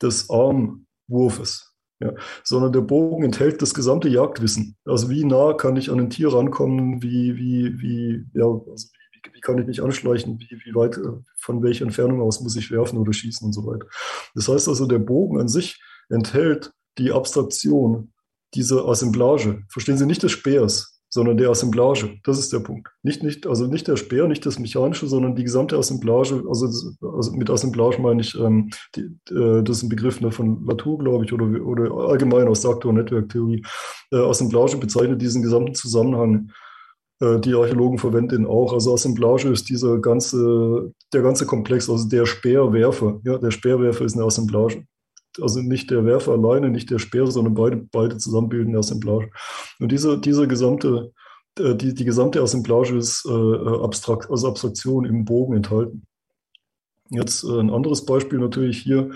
des 0.00 0.30
Armwurfes, 0.30 1.74
ja, 2.00 2.12
sondern 2.42 2.72
der 2.72 2.80
Bogen 2.80 3.24
enthält 3.24 3.62
das 3.62 3.74
gesamte 3.74 4.08
Jagdwissen. 4.08 4.76
Also 4.84 5.10
wie 5.10 5.24
nah 5.24 5.54
kann 5.54 5.76
ich 5.76 5.90
an 5.90 6.00
ein 6.00 6.10
Tier 6.10 6.32
rankommen, 6.32 7.02
wie, 7.02 7.36
wie, 7.36 7.80
wie, 7.80 8.24
ja, 8.34 8.46
also 8.46 8.88
wie, 8.88 9.34
wie 9.34 9.40
kann 9.40 9.58
ich 9.58 9.66
mich 9.66 9.82
anschleichen, 9.82 10.38
wie, 10.38 10.58
wie 10.64 10.74
weit, 10.74 10.98
äh, 10.98 11.22
von 11.38 11.62
welcher 11.62 11.84
Entfernung 11.84 12.20
aus 12.20 12.40
muss 12.40 12.56
ich 12.56 12.70
werfen 12.70 12.98
oder 12.98 13.12
schießen 13.12 13.46
und 13.46 13.52
so 13.52 13.66
weiter. 13.66 13.86
Das 14.34 14.48
heißt 14.48 14.68
also, 14.68 14.86
der 14.86 14.98
Bogen 14.98 15.40
an 15.40 15.48
sich 15.48 15.80
enthält 16.08 16.72
die 16.98 17.12
Abstraktion 17.12 18.12
dieser 18.54 18.86
Assemblage. 18.86 19.64
Verstehen 19.68 19.98
Sie 19.98 20.06
nicht 20.06 20.22
des 20.22 20.32
Speers, 20.32 20.93
sondern 21.14 21.36
der 21.36 21.48
Assemblage. 21.48 22.18
Das 22.24 22.40
ist 22.40 22.52
der 22.52 22.58
Punkt. 22.58 22.88
Nicht, 23.04 23.22
nicht, 23.22 23.46
also 23.46 23.68
nicht 23.68 23.86
der 23.86 23.94
Speer, 23.94 24.26
nicht 24.26 24.44
das 24.44 24.58
Mechanische, 24.58 25.06
sondern 25.06 25.36
die 25.36 25.44
gesamte 25.44 25.78
Assemblage. 25.78 26.42
Also, 26.48 26.66
also 26.66 27.32
mit 27.36 27.48
Assemblage 27.48 28.02
meine 28.02 28.20
ich, 28.20 28.34
ähm, 28.34 28.70
die, 28.96 29.02
äh, 29.32 29.62
das 29.62 29.76
ist 29.76 29.82
ein 29.84 29.90
Begriff 29.90 30.20
ne, 30.20 30.32
von 30.32 30.66
Latour, 30.66 30.98
glaube 30.98 31.24
ich, 31.24 31.32
oder, 31.32 31.64
oder 31.64 32.08
allgemein 32.08 32.48
aus 32.48 32.62
Saktor- 32.62 32.88
und 32.88 32.96
Netzwerktheorie. 32.96 33.64
Äh, 34.10 34.16
Assemblage 34.16 34.76
bezeichnet 34.76 35.22
diesen 35.22 35.42
gesamten 35.42 35.76
Zusammenhang. 35.76 36.50
Äh, 37.20 37.38
die 37.38 37.54
Archäologen 37.54 37.98
verwenden 37.98 38.40
ihn 38.40 38.46
auch. 38.46 38.72
Also 38.72 38.92
Assemblage 38.92 39.50
ist 39.50 39.68
dieser 39.68 40.00
ganze, 40.00 40.92
der 41.12 41.22
ganze 41.22 41.46
Komplex, 41.46 41.88
also 41.88 42.08
der 42.08 42.26
Speerwerfer. 42.26 43.20
Ja, 43.22 43.38
der 43.38 43.52
Speerwerfer 43.52 44.04
ist 44.04 44.16
eine 44.16 44.24
Assemblage 44.24 44.84
also 45.40 45.60
nicht 45.60 45.90
der 45.90 46.04
Werfer 46.04 46.32
alleine, 46.32 46.70
nicht 46.70 46.90
der 46.90 46.98
Speer, 46.98 47.26
sondern 47.26 47.54
beide, 47.54 47.76
beide 47.76 48.16
zusammen 48.18 48.48
bilden 48.48 48.70
eine 48.70 48.78
Assemblage. 48.78 49.30
Und 49.80 49.90
diese, 49.92 50.18
diese 50.18 50.46
gesamte, 50.48 51.12
äh, 51.58 51.74
die, 51.74 51.94
die 51.94 52.04
gesamte 52.04 52.40
Assemblage 52.42 52.96
ist 52.96 53.26
äh, 53.26 53.30
abstrakt, 53.82 54.30
also 54.30 54.48
Abstraktion 54.48 55.04
im 55.04 55.24
Bogen 55.24 55.56
enthalten. 55.56 56.06
Jetzt 57.10 57.44
äh, 57.44 57.60
ein 57.60 57.70
anderes 57.70 58.04
Beispiel 58.04 58.38
natürlich 58.38 58.78
hier, 58.78 59.10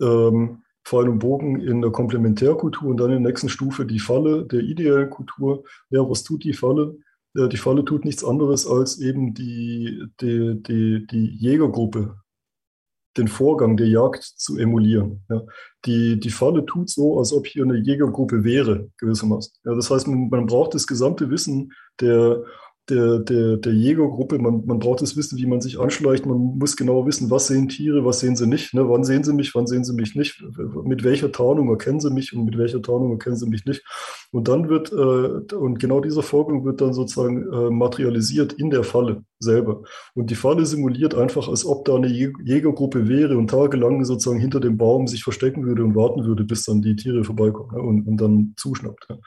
ähm, 0.00 0.62
Pfeil 0.84 1.08
und 1.08 1.18
Bogen 1.18 1.60
in 1.60 1.82
der 1.82 1.90
Komplementärkultur 1.90 2.88
und 2.88 2.96
dann 2.96 3.10
in 3.10 3.22
der 3.22 3.30
nächsten 3.30 3.48
Stufe 3.48 3.84
die 3.84 4.00
Falle 4.00 4.46
der 4.46 4.60
ideellen 4.60 5.10
Kultur. 5.10 5.64
Ja, 5.90 6.08
was 6.08 6.24
tut 6.24 6.42
die 6.44 6.54
Falle? 6.54 6.96
Die 7.34 7.58
Falle 7.58 7.84
tut 7.84 8.04
nichts 8.04 8.24
anderes 8.24 8.66
als 8.66 8.98
eben 8.98 9.34
die, 9.34 10.02
die, 10.20 10.60
die, 10.62 11.06
die 11.06 11.26
Jägergruppe 11.26 12.19
den 13.16 13.28
Vorgang 13.28 13.76
der 13.76 13.88
Jagd 13.88 14.22
zu 14.22 14.58
emulieren. 14.58 15.24
Ja. 15.28 15.42
Die, 15.84 16.20
die 16.20 16.30
Falle 16.30 16.64
tut 16.64 16.90
so, 16.90 17.18
als 17.18 17.32
ob 17.32 17.46
hier 17.46 17.64
eine 17.64 17.78
Jägergruppe 17.78 18.44
wäre, 18.44 18.90
gewissermaßen. 18.98 19.52
Ja, 19.64 19.74
das 19.74 19.90
heißt, 19.90 20.06
man, 20.08 20.28
man 20.28 20.46
braucht 20.46 20.74
das 20.74 20.86
gesamte 20.86 21.30
Wissen 21.30 21.72
der, 22.00 22.44
der, 22.90 23.20
der, 23.20 23.56
der 23.56 23.72
Jägergruppe. 23.72 24.38
Man, 24.38 24.64
man 24.66 24.78
braucht 24.78 25.00
das 25.02 25.16
Wissen, 25.16 25.38
wie 25.38 25.46
man 25.46 25.60
sich 25.60 25.78
anschleicht. 25.78 26.26
Man 26.26 26.58
muss 26.58 26.76
genau 26.76 27.06
wissen, 27.06 27.30
was 27.30 27.46
sehen 27.46 27.68
Tiere, 27.68 28.04
was 28.04 28.20
sehen 28.20 28.36
sie 28.36 28.46
nicht. 28.46 28.74
Ne? 28.74 28.88
Wann 28.88 29.04
sehen 29.04 29.24
sie 29.24 29.32
mich, 29.32 29.54
wann 29.54 29.66
sehen 29.66 29.84
sie 29.84 29.94
mich 29.94 30.14
nicht. 30.14 30.42
Mit 30.84 31.04
welcher 31.04 31.32
Tarnung 31.32 31.68
erkennen 31.68 32.00
sie 32.00 32.10
mich 32.10 32.34
und 32.34 32.44
mit 32.44 32.58
welcher 32.58 32.82
Tarnung 32.82 33.12
erkennen 33.12 33.36
sie 33.36 33.48
mich 33.48 33.64
nicht. 33.64 33.82
Und 34.32 34.48
dann 34.48 34.68
wird, 34.68 34.92
äh, 34.92 35.54
und 35.54 35.78
genau 35.78 36.00
dieser 36.00 36.22
Vorgang 36.22 36.64
wird 36.64 36.80
dann 36.80 36.92
sozusagen 36.92 37.50
äh, 37.52 37.70
materialisiert 37.70 38.52
in 38.52 38.70
der 38.70 38.84
Falle 38.84 39.24
selber. 39.38 39.82
Und 40.14 40.30
die 40.30 40.34
Falle 40.34 40.66
simuliert 40.66 41.14
einfach, 41.14 41.48
als 41.48 41.64
ob 41.64 41.84
da 41.86 41.96
eine 41.96 42.08
Jägergruppe 42.08 43.08
wäre 43.08 43.38
und 43.38 43.48
tagelang 43.48 44.04
sozusagen 44.04 44.38
hinter 44.38 44.60
dem 44.60 44.76
Baum 44.76 45.06
sich 45.06 45.24
verstecken 45.24 45.64
würde 45.64 45.82
und 45.82 45.94
warten 45.94 46.24
würde, 46.24 46.44
bis 46.44 46.64
dann 46.64 46.82
die 46.82 46.96
Tiere 46.96 47.24
vorbeikommen 47.24 47.70
ne? 47.74 47.82
und, 47.82 48.06
und 48.06 48.20
dann 48.20 48.54
zuschnappt. 48.56 49.06
Ja. 49.08 49.18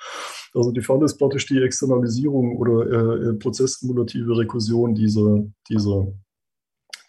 Also 0.54 0.72
die 0.72 0.82
Falle 0.82 1.06
ist 1.06 1.18
praktisch 1.18 1.48
die 1.48 1.62
Externalisierung 1.62 2.58
oder 2.58 2.86
äh, 2.86 3.34
prozesssimulative 3.54 4.38
Rekursion 4.38 4.96
dieser, 4.96 5.46
dieser, 5.70 6.08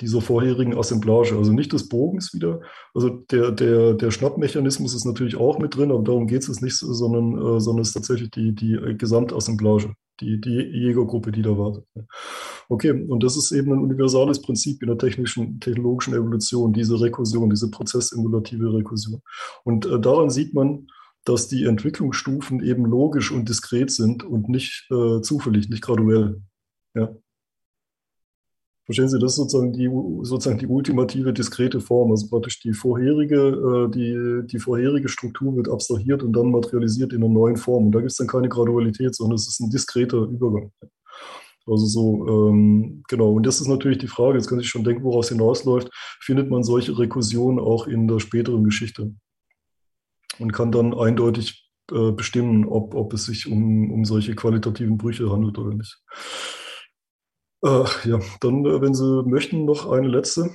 dieser 0.01 0.21
vorherigen 0.21 0.77
Assemblage. 0.77 1.35
Also 1.37 1.53
nicht 1.53 1.73
des 1.73 1.89
Bogens 1.89 2.35
wieder. 2.35 2.61
Also 2.93 3.09
der, 3.31 3.51
der, 3.51 3.95
der 3.95 4.11
Schnappmechanismus 4.11 4.95
ist 4.95 5.07
natürlich 5.07 5.37
auch 5.37 5.59
mit 5.59 5.75
drin, 5.75 5.91
aber 5.91 6.03
darum 6.03 6.27
geht 6.27 6.47
es 6.47 6.61
nicht, 6.61 6.77
sondern, 6.77 7.33
äh, 7.33 7.61
sondern 7.61 7.83
es 7.83 7.89
ist 7.89 7.95
tatsächlich 7.95 8.31
die, 8.31 8.55
die 8.55 8.79
Gesamtassemblage, 8.99 9.95
die, 10.21 10.39
die 10.41 10.51
Jägergruppe, 10.51 11.33
die 11.33 11.43
da 11.43 11.57
wartet. 11.57 11.85
Okay, 12.69 12.93
und 12.93 13.23
das 13.23 13.37
ist 13.37 13.51
eben 13.53 13.73
ein 13.73 13.81
universales 13.81 14.43
Prinzip 14.43 14.83
in 14.83 14.89
der 14.89 14.99
technischen, 14.99 15.61
technologischen 15.61 16.15
Evolution, 16.15 16.73
diese 16.75 17.01
Rekursion, 17.01 17.51
diese 17.51 17.71
prozessimulative 17.71 18.73
Rekursion. 18.75 19.23
Und 19.65 19.87
äh, 19.87 19.99
daran 19.99 20.29
sieht 20.29 20.53
man, 20.53 20.89
dass 21.25 21.49
die 21.49 21.65
Entwicklungsstufen 21.65 22.63
eben 22.63 22.85
logisch 22.85 23.33
und 23.33 23.49
diskret 23.49 23.91
sind 23.91 24.25
und 24.25 24.49
nicht 24.49 24.87
äh, 24.91 25.21
zufällig, 25.23 25.69
nicht 25.69 25.83
graduell. 25.83 26.43
Ja. 26.95 27.15
Verstehen 28.85 29.09
Sie, 29.09 29.19
das 29.19 29.33
ist 29.33 29.37
sozusagen 29.37 29.73
die, 29.73 29.89
sozusagen 30.23 30.59
die 30.59 30.67
ultimative 30.67 31.33
diskrete 31.33 31.81
Form. 31.81 32.11
Also 32.11 32.29
praktisch 32.29 32.61
die 32.61 32.75
vorherige, 32.75 33.37
äh, 33.37 33.91
die, 33.91 34.47
die 34.47 34.59
vorherige 34.59 35.09
Struktur 35.09 35.57
wird 35.57 35.71
abstrahiert 35.71 36.23
und 36.23 36.35
dann 36.35 36.51
materialisiert 36.51 37.15
in 37.15 37.25
einer 37.25 37.33
neuen 37.33 37.57
Form. 37.57 37.87
Und 37.87 37.93
da 37.93 38.01
gibt 38.01 38.11
es 38.11 38.19
dann 38.19 38.27
keine 38.27 38.51
Gradualität, 38.51 39.15
sondern 39.15 39.37
es 39.37 39.49
ist 39.49 39.61
ein 39.61 39.71
diskreter 39.71 40.19
Übergang. 40.19 40.71
Also 41.67 41.87
so, 41.87 42.29
ähm, 42.29 43.03
genau. 43.09 43.33
Und 43.33 43.47
das 43.47 43.63
ist 43.63 43.69
natürlich 43.69 43.97
die 43.97 44.07
Frage, 44.07 44.37
jetzt 44.37 44.49
kann 44.49 44.59
sich 44.59 44.69
schon 44.69 44.85
denken, 44.85 45.03
woraus 45.03 45.31
hinausläuft. 45.31 45.89
Findet 46.21 46.51
man 46.51 46.63
solche 46.63 46.99
Rekursionen 46.99 47.59
auch 47.59 47.87
in 47.87 48.07
der 48.07 48.21
späteren 48.21 48.65
Geschichte? 48.65 49.15
Und 50.39 50.53
kann 50.53 50.73
dann 50.73 50.95
eindeutig 50.95 51.71
äh, 51.93 52.13
bestimmen, 52.13 52.67
ob, 52.67 52.95
ob 52.95 53.13
es 53.13 53.27
sich 53.27 53.47
um, 53.47 53.91
um 53.91 54.05
solche 54.05 54.35
qualitativen 54.35 54.99
Brüche 54.99 55.31
handelt 55.31 55.59
oder 55.59 55.75
nicht. 55.75 56.03
Äh, 57.63 57.85
ja, 58.05 58.21
dann, 58.41 58.65
äh, 58.65 58.81
wenn 58.81 58.95
Sie 58.95 59.23
möchten, 59.25 59.65
noch 59.65 59.91
eine 59.91 60.09
letzte. 60.09 60.51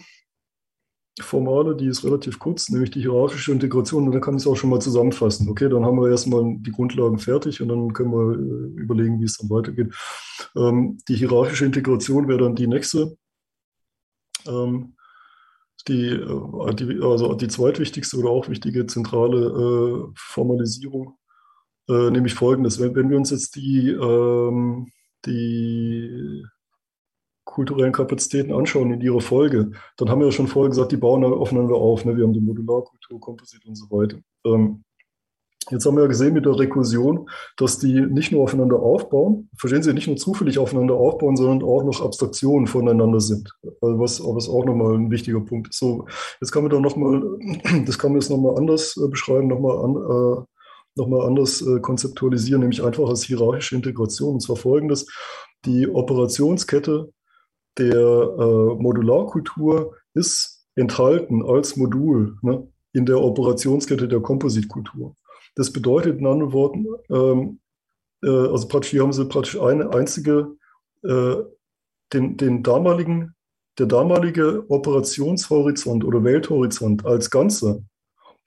formale, 1.22 1.75
die 1.75 1.88
ist 1.88 2.03
relativ 2.06 2.40
kurz, 2.40 2.69
nämlich 2.69 2.91
die 2.91 3.01
hierarchische 3.01 3.51
Integration. 3.51 4.06
Und 4.06 4.14
dann 4.14 4.22
kann 4.22 4.35
ich 4.35 4.43
es 4.43 4.48
auch 4.48 4.56
schon 4.56 4.69
mal 4.69 4.80
zusammenfassen. 4.80 5.49
Okay, 5.49 5.69
dann 5.69 5.85
haben 5.85 5.99
wir 5.99 6.09
erstmal 6.09 6.56
die 6.59 6.72
Grundlagen 6.72 7.19
fertig 7.19 7.61
und 7.61 7.69
dann 7.69 7.93
können 7.93 8.11
wir 8.11 8.33
äh, 8.40 8.82
überlegen, 8.82 9.19
wie 9.19 9.25
es 9.25 9.38
dann 9.38 9.49
weitergeht. 9.49 9.93
Ähm, 10.56 10.98
die 11.08 11.16
hierarchische 11.16 11.66
Integration 11.66 12.27
wäre 12.27 12.40
dann 12.40 12.56
die 12.56 12.67
nächste. 12.67 13.17
Ähm, 14.48 14.95
die, 15.90 16.08
äh, 16.08 16.74
die, 16.76 17.01
also 17.01 17.34
die 17.34 17.48
zweitwichtigste 17.48 18.18
oder 18.18 18.30
auch 18.30 18.48
wichtige 18.50 18.85
zentrale 18.85 19.48
äh, 19.48 20.11
Formalisierung, 20.16 21.18
äh, 21.90 22.09
nämlich 22.11 22.34
folgendes. 22.34 22.80
Wenn, 22.80 22.95
wenn, 22.95 23.09
wir 23.09 23.18
uns 23.18 23.32
jetzt 23.32 23.56
die, 23.56 23.90
ähm, 23.90 24.92
die 25.26 26.43
kulturellen 27.43 27.92
Kapazitäten 27.92 28.53
anschauen 28.53 28.93
in 28.93 29.01
ihrer 29.01 29.22
Folge, 29.22 29.72
dann 29.98 30.09
haben 30.09 30.19
wir 30.19 30.27
ja 30.27 30.32
schon 30.32 30.48
vorher 30.48 30.69
gesagt, 30.69 30.92
die 30.92 30.98
bauen 30.98 31.24
aufeinander 31.24 31.76
auf. 31.76 32.06
Ne? 32.06 32.16
Wir 32.16 32.24
haben 32.24 32.34
die 32.34 32.40
Modularkultur, 32.40 33.19
Komposit 33.19 33.66
und 33.66 33.76
so 33.76 33.90
weiter. 33.90 34.18
Ähm, 34.45 34.84
jetzt 35.69 35.85
haben 35.85 35.95
wir 35.95 36.03
ja 36.03 36.07
gesehen 36.07 36.33
mit 36.33 36.45
der 36.45 36.57
Rekursion, 36.57 37.29
dass 37.57 37.79
die 37.79 38.01
nicht 38.01 38.31
nur 38.31 38.43
aufeinander 38.43 38.79
aufbauen, 38.79 39.49
verstehen 39.57 39.83
Sie, 39.83 39.93
nicht 39.93 40.07
nur 40.07 40.17
zufällig 40.17 40.57
aufeinander 40.57 40.95
aufbauen, 40.95 41.35
sondern 41.35 41.63
auch 41.63 41.83
noch 41.83 42.01
Abstraktionen 42.01 42.67
voneinander 42.67 43.19
sind. 43.19 43.51
Also 43.81 43.99
was, 43.99 44.23
was 44.23 44.49
auch 44.49 44.65
nochmal 44.65 44.95
ein 44.95 45.11
wichtiger 45.11 45.41
Punkt 45.41 45.69
ist. 45.69 45.79
So, 45.79 46.05
jetzt 46.41 46.51
kann 46.51 46.63
man 46.63 46.71
da 46.71 46.79
nochmal, 46.79 47.21
das 47.85 47.99
kann 47.99 48.11
man 48.11 48.21
jetzt 48.21 48.29
nochmal 48.29 48.57
anders 48.57 48.97
äh, 48.97 49.07
beschreiben, 49.07 49.47
nochmal 49.47 49.77
an, 49.83 49.95
äh, 49.95 51.25
anders 51.25 51.61
äh, 51.61 51.79
konzeptualisieren, 51.79 52.61
nämlich 52.61 52.83
einfach 52.83 53.07
als 53.07 53.23
hierarchische 53.23 53.75
Integration. 53.75 54.35
Und 54.35 54.41
zwar 54.41 54.55
folgendes, 54.55 55.07
die 55.65 55.88
Operationskette 55.88 57.11
der 57.77 57.95
äh, 57.95 58.81
Modularkultur 58.81 59.95
ist 60.13 60.65
enthalten 60.75 61.43
als 61.45 61.75
Modul 61.75 62.38
ne, 62.41 62.67
in 62.93 63.05
der 63.05 63.21
Operationskette 63.21 64.07
der 64.07 64.19
Kompositkultur. 64.19 65.15
Das 65.59 65.73
bedeutet 65.73 66.19
in 66.19 66.25
anderen 66.25 66.53
Worten, 66.53 66.85
ähm, 67.09 67.59
äh, 68.23 68.29
also 68.29 68.69
praktisch 68.69 68.91
hier 68.91 69.01
haben 69.01 69.11
Sie 69.11 69.25
praktisch 69.25 69.59
eine 69.59 69.93
einzige, 69.93 70.55
äh, 71.03 71.35
den, 72.13 72.38
den 72.38 72.63
damaligen, 72.63 73.35
der 73.77 73.88
damalige 73.88 74.63
Operationshorizont 74.69 76.05
oder 76.05 76.23
Welthorizont 76.23 77.05
als 77.05 77.29
Ganze 77.29 77.83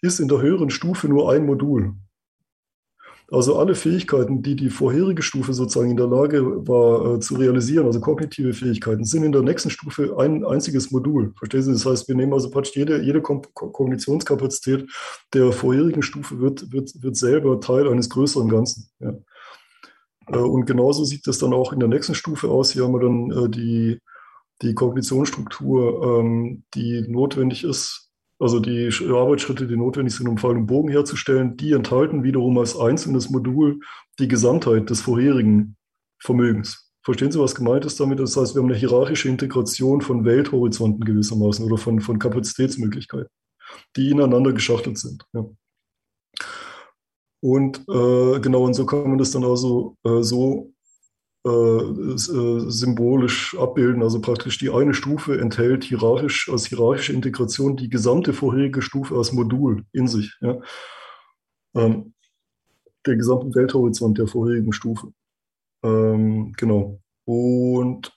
ist 0.00 0.20
in 0.20 0.28
der 0.28 0.40
höheren 0.40 0.70
Stufe 0.70 1.06
nur 1.06 1.30
ein 1.30 1.44
Modul. 1.44 1.92
Also 3.32 3.58
alle 3.58 3.74
Fähigkeiten, 3.74 4.42
die 4.42 4.56
die 4.56 4.68
vorherige 4.68 5.22
Stufe 5.22 5.54
sozusagen 5.54 5.90
in 5.90 5.96
der 5.96 6.06
Lage 6.06 6.68
war 6.68 7.14
äh, 7.14 7.20
zu 7.20 7.36
realisieren, 7.36 7.86
also 7.86 7.98
kognitive 7.98 8.52
Fähigkeiten, 8.52 9.04
sind 9.04 9.24
in 9.24 9.32
der 9.32 9.40
nächsten 9.40 9.70
Stufe 9.70 10.16
ein 10.18 10.44
einziges 10.44 10.90
Modul. 10.90 11.32
Verstehen 11.38 11.62
Sie? 11.62 11.72
Das 11.72 11.86
heißt, 11.86 12.08
wir 12.08 12.14
nehmen 12.14 12.34
also 12.34 12.50
praktisch 12.50 12.76
jede, 12.76 13.02
jede 13.02 13.22
Ko 13.22 13.40
Kognitionskapazität 13.54 14.86
der 15.32 15.50
vorherigen 15.52 16.02
Stufe 16.02 16.40
wird, 16.40 16.70
wird, 16.72 17.02
wird 17.02 17.16
selber 17.16 17.58
Teil 17.58 17.88
eines 17.88 18.10
größeren 18.10 18.50
Ganzen. 18.50 18.90
Ja. 19.00 19.14
Äh, 20.26 20.36
und 20.36 20.66
genauso 20.66 21.04
sieht 21.04 21.26
das 21.26 21.38
dann 21.38 21.54
auch 21.54 21.72
in 21.72 21.80
der 21.80 21.88
nächsten 21.88 22.14
Stufe 22.14 22.48
aus. 22.48 22.72
Hier 22.72 22.84
haben 22.84 22.92
wir 22.92 23.00
dann 23.00 23.30
äh, 23.30 23.48
die, 23.48 23.98
die 24.60 24.74
Kognitionsstruktur, 24.74 26.20
ähm, 26.20 26.64
die 26.74 27.02
notwendig 27.08 27.64
ist, 27.64 28.01
also 28.42 28.58
die 28.58 28.90
Arbeitsschritte, 29.08 29.68
die 29.68 29.76
notwendig 29.76 30.16
sind, 30.16 30.26
um 30.26 30.36
Pfeil 30.36 30.56
und 30.56 30.66
Bogen 30.66 30.90
herzustellen, 30.90 31.56
die 31.56 31.72
enthalten 31.72 32.24
wiederum 32.24 32.58
als 32.58 32.76
einzelnes 32.76 33.30
Modul 33.30 33.78
die 34.18 34.26
Gesamtheit 34.26 34.90
des 34.90 35.00
vorherigen 35.00 35.76
Vermögens. 36.18 36.90
Verstehen 37.04 37.30
Sie, 37.30 37.38
was 37.38 37.54
gemeint 37.54 37.84
ist 37.84 38.00
damit? 38.00 38.18
Das 38.18 38.36
heißt, 38.36 38.56
wir 38.56 38.62
haben 38.62 38.68
eine 38.68 38.78
hierarchische 38.78 39.28
Integration 39.28 40.00
von 40.00 40.24
Welthorizonten 40.24 41.04
gewissermaßen 41.04 41.64
oder 41.64 41.78
von, 41.78 42.00
von 42.00 42.18
Kapazitätsmöglichkeiten, 42.18 43.30
die 43.96 44.10
ineinander 44.10 44.52
geschachtelt 44.52 44.98
sind. 44.98 45.24
Ja. 45.32 45.46
Und 47.40 47.78
äh, 47.88 48.40
genau, 48.40 48.64
und 48.64 48.74
so 48.74 48.86
kann 48.86 49.08
man 49.08 49.18
das 49.18 49.30
dann 49.30 49.44
also 49.44 49.96
äh, 50.04 50.22
so 50.22 50.71
symbolisch 51.44 53.56
abbilden. 53.58 54.02
Also 54.02 54.20
praktisch 54.20 54.58
die 54.58 54.70
eine 54.70 54.94
Stufe 54.94 55.40
enthält 55.40 55.84
hierarchisch, 55.84 56.48
als 56.48 56.66
hierarchische 56.66 57.12
Integration 57.12 57.76
die 57.76 57.88
gesamte 57.88 58.32
vorherige 58.32 58.80
Stufe 58.80 59.16
als 59.16 59.32
Modul 59.32 59.84
in 59.92 60.06
sich. 60.06 60.38
Ja? 60.40 60.60
Ähm, 61.74 62.14
der 63.06 63.16
gesamte 63.16 63.54
Welthorizont 63.54 64.18
der 64.18 64.28
vorherigen 64.28 64.72
Stufe. 64.72 65.12
Ähm, 65.82 66.52
genau. 66.56 67.00
Und 67.24 68.12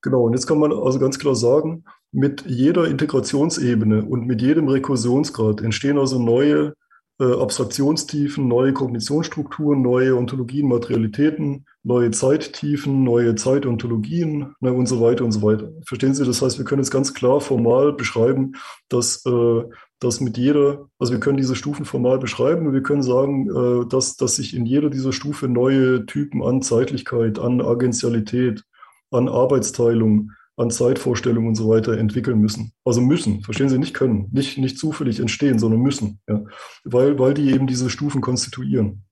genau, 0.00 0.24
und 0.24 0.32
jetzt 0.32 0.46
kann 0.46 0.58
man 0.58 0.72
also 0.72 0.98
ganz 0.98 1.18
klar 1.18 1.34
sagen, 1.34 1.84
mit 2.12 2.44
jeder 2.46 2.88
Integrationsebene 2.88 4.04
und 4.04 4.26
mit 4.26 4.42
jedem 4.42 4.68
Rekursionsgrad 4.68 5.60
entstehen 5.60 5.98
also 5.98 6.18
neue 6.18 6.74
äh, 7.22 7.40
Abstraktionstiefen, 7.40 8.48
neue 8.48 8.72
Kognitionsstrukturen, 8.72 9.80
neue 9.80 10.16
Ontologien, 10.16 10.66
Materialitäten, 10.66 11.66
neue 11.84 12.10
Zeittiefen, 12.10 13.04
neue 13.04 13.36
Zeitontologien 13.36 14.56
ne, 14.58 14.72
und 14.72 14.86
so 14.86 15.00
weiter 15.00 15.24
und 15.24 15.30
so 15.30 15.40
weiter. 15.42 15.70
Verstehen 15.86 16.14
Sie? 16.14 16.24
Das 16.24 16.42
heißt, 16.42 16.58
wir 16.58 16.64
können 16.64 16.82
jetzt 16.82 16.90
ganz 16.90 17.14
klar 17.14 17.40
formal 17.40 17.92
beschreiben, 17.92 18.56
dass, 18.88 19.24
äh, 19.24 19.62
dass 20.00 20.20
mit 20.20 20.36
jeder, 20.36 20.88
also 20.98 21.12
wir 21.12 21.20
können 21.20 21.36
diese 21.36 21.54
Stufen 21.54 21.84
formal 21.84 22.18
beschreiben 22.18 22.66
und 22.66 22.72
wir 22.72 22.82
können 22.82 23.02
sagen, 23.02 23.48
äh, 23.48 23.86
dass, 23.88 24.16
dass 24.16 24.36
sich 24.36 24.56
in 24.56 24.66
jeder 24.66 24.90
dieser 24.90 25.12
Stufe 25.12 25.46
neue 25.46 26.06
Typen 26.06 26.42
an 26.42 26.60
Zeitlichkeit, 26.60 27.38
an 27.38 27.60
Agentialität, 27.60 28.64
an 29.12 29.28
Arbeitsteilung, 29.28 30.32
an 30.56 30.70
Zeitvorstellungen 30.70 31.48
und 31.48 31.54
so 31.54 31.68
weiter 31.68 31.96
entwickeln 31.96 32.40
müssen. 32.40 32.72
Also 32.84 33.00
müssen, 33.00 33.42
verstehen 33.42 33.68
Sie, 33.68 33.78
nicht 33.78 33.94
können, 33.94 34.28
nicht, 34.32 34.58
nicht 34.58 34.78
zufällig 34.78 35.18
entstehen, 35.20 35.58
sondern 35.58 35.80
müssen, 35.80 36.20
ja. 36.28 36.44
weil, 36.84 37.18
weil 37.18 37.34
die 37.34 37.50
eben 37.52 37.66
diese 37.66 37.90
Stufen 37.90 38.20
konstituieren. 38.20 39.04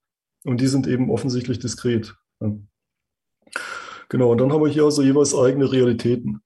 Und 0.45 0.61
die 0.61 0.67
sind 0.67 0.87
eben 0.87 1.11
offensichtlich 1.11 1.59
diskret. 1.59 2.15
Ja. 2.41 2.53
Genau, 4.09 4.33
und 4.33 4.39
dann 4.39 4.53
haben 4.53 4.63
wir 4.63 4.71
hier 4.71 4.85
also 4.85 5.03
jeweils 5.03 5.35
eigene 5.35 5.71
Realitäten. 5.71 6.43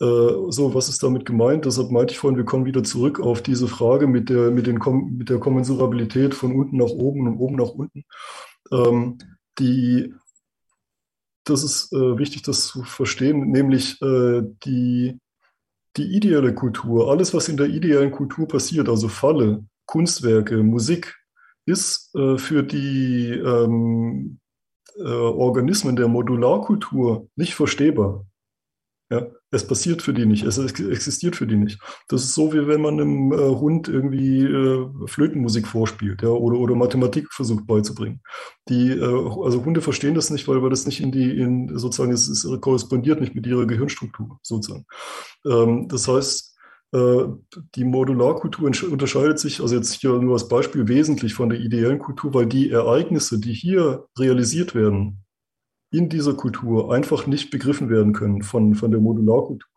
Äh, 0.00 0.04
so, 0.48 0.74
was 0.74 0.88
ist 0.88 1.02
damit 1.02 1.26
gemeint? 1.26 1.64
Deshalb 1.64 1.90
meinte 1.90 2.12
ich 2.12 2.18
vorhin, 2.18 2.36
wir 2.36 2.44
kommen 2.44 2.64
wieder 2.64 2.84
zurück 2.84 3.20
auf 3.20 3.42
diese 3.42 3.68
Frage 3.68 4.06
mit 4.06 4.28
der, 4.30 4.50
mit 4.50 4.66
den, 4.66 4.78
mit 5.16 5.28
der 5.28 5.38
Kommensurabilität 5.38 6.34
von 6.34 6.54
unten 6.54 6.76
nach 6.76 6.90
oben 6.90 7.26
und 7.26 7.38
oben 7.38 7.56
nach 7.56 7.70
unten. 7.70 8.04
Ähm, 8.72 9.18
die 9.58 10.14
das 11.44 11.64
ist 11.64 11.92
äh, 11.92 12.18
wichtig, 12.18 12.42
das 12.42 12.66
zu 12.66 12.84
verstehen, 12.84 13.50
nämlich 13.50 14.00
äh, 14.02 14.42
die, 14.64 15.18
die 15.96 16.16
ideelle 16.16 16.54
Kultur, 16.54 17.10
alles, 17.10 17.34
was 17.34 17.48
in 17.48 17.56
der 17.56 17.66
ideellen 17.66 18.12
Kultur 18.12 18.46
passiert, 18.48 18.88
also 18.88 19.08
Falle, 19.08 19.64
Kunstwerke, 19.86 20.62
Musik, 20.62 21.18
ist 21.66 22.14
äh, 22.14 22.38
für 22.38 22.62
die 22.62 23.30
ähm, 23.30 24.38
äh, 24.96 25.02
Organismen 25.02 25.96
der 25.96 26.08
Modularkultur 26.08 27.28
nicht 27.36 27.54
verstehbar. 27.54 28.26
Ja, 29.12 29.26
es 29.50 29.66
passiert 29.66 30.00
für 30.00 30.14
die 30.14 30.24
nicht, 30.24 30.42
es 30.44 30.56
existiert 30.56 31.36
für 31.36 31.46
die 31.46 31.56
nicht. 31.56 31.78
Das 32.08 32.22
ist 32.24 32.34
so, 32.34 32.54
wie 32.54 32.66
wenn 32.66 32.80
man 32.80 32.98
einem 32.98 33.30
äh, 33.30 33.36
Hund 33.36 33.86
irgendwie 33.86 34.42
äh, 34.42 34.88
Flötenmusik 35.06 35.66
vorspielt 35.66 36.22
ja, 36.22 36.30
oder, 36.30 36.56
oder 36.56 36.74
Mathematik 36.74 37.30
versucht 37.30 37.66
beizubringen. 37.66 38.22
Die, 38.70 38.88
äh, 38.88 39.04
also 39.04 39.66
Hunde 39.66 39.82
verstehen 39.82 40.14
das 40.14 40.30
nicht, 40.30 40.48
weil, 40.48 40.62
weil 40.62 40.70
das 40.70 40.86
nicht 40.86 41.02
in 41.02 41.12
die, 41.12 41.38
in, 41.38 41.76
sozusagen, 41.78 42.10
es, 42.10 42.26
es 42.26 42.48
korrespondiert 42.62 43.20
nicht 43.20 43.34
mit 43.34 43.46
ihrer 43.46 43.66
Gehirnstruktur, 43.66 44.38
sozusagen. 44.40 44.86
Ähm, 45.44 45.88
das 45.88 46.08
heißt, 46.08 46.56
äh, 46.94 47.24
die 47.74 47.84
Modularkultur 47.84 48.70
unterscheidet 48.90 49.38
sich, 49.38 49.60
also 49.60 49.74
jetzt 49.74 49.92
hier 49.92 50.12
nur 50.12 50.32
als 50.32 50.48
Beispiel, 50.48 50.88
wesentlich 50.88 51.34
von 51.34 51.50
der 51.50 51.60
ideellen 51.60 51.98
Kultur, 51.98 52.32
weil 52.32 52.46
die 52.46 52.70
Ereignisse, 52.70 53.38
die 53.38 53.52
hier 53.52 54.06
realisiert 54.18 54.74
werden, 54.74 55.21
in 55.92 56.08
dieser 56.08 56.34
Kultur 56.34 56.92
einfach 56.92 57.26
nicht 57.26 57.50
begriffen 57.50 57.88
werden 57.88 58.12
können 58.12 58.42
von, 58.42 58.74
von 58.74 58.90
der 58.90 59.00
Modularkultur. 59.00 59.68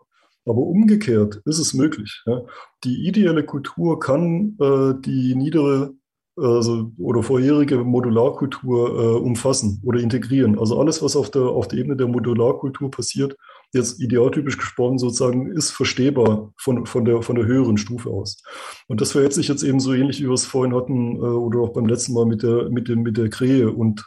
Aber 0.45 0.59
umgekehrt 0.59 1.41
ist 1.45 1.59
es 1.59 1.73
möglich. 1.73 2.21
Ja. 2.25 2.43
Die 2.83 3.07
ideelle 3.07 3.43
Kultur 3.43 3.99
kann 3.99 4.57
äh, 4.59 4.93
die 5.01 5.35
niedere 5.35 5.93
also, 6.37 6.91
oder 6.97 7.23
vorherige 7.23 7.77
Modularkultur 7.77 8.89
äh, 8.89 9.17
umfassen 9.19 9.81
oder 9.83 9.99
integrieren. 9.99 10.59
Also 10.59 10.79
alles, 10.79 11.01
was 11.01 11.15
auf 11.15 11.31
der, 11.31 11.43
auf 11.43 11.67
der 11.69 11.79
Ebene 11.79 11.95
der 11.95 12.07
Modularkultur 12.07 12.91
passiert, 12.91 13.37
jetzt 13.73 14.01
idealtypisch 14.01 14.57
gesprochen 14.57 14.97
sozusagen, 14.97 15.51
ist 15.51 15.71
verstehbar 15.71 16.51
von, 16.57 16.85
von, 16.85 17.05
der, 17.05 17.21
von 17.21 17.35
der 17.35 17.45
höheren 17.45 17.77
Stufe 17.77 18.09
aus. 18.09 18.43
Und 18.87 18.99
das 18.99 19.13
verhält 19.13 19.33
sich 19.33 19.47
jetzt 19.47 19.63
eben 19.63 19.79
so 19.79 19.93
ähnlich, 19.93 20.19
wie 20.19 20.27
wir 20.27 20.33
es 20.33 20.45
vorhin 20.45 20.75
hatten 20.75 21.15
äh, 21.15 21.19
oder 21.19 21.59
auch 21.59 21.73
beim 21.73 21.85
letzten 21.85 22.13
Mal 22.13 22.25
mit 22.25 22.43
der, 22.43 22.69
mit, 22.69 22.89
dem, 22.89 23.01
mit 23.03 23.17
der 23.17 23.29
Krähe 23.29 23.71
und 23.71 24.05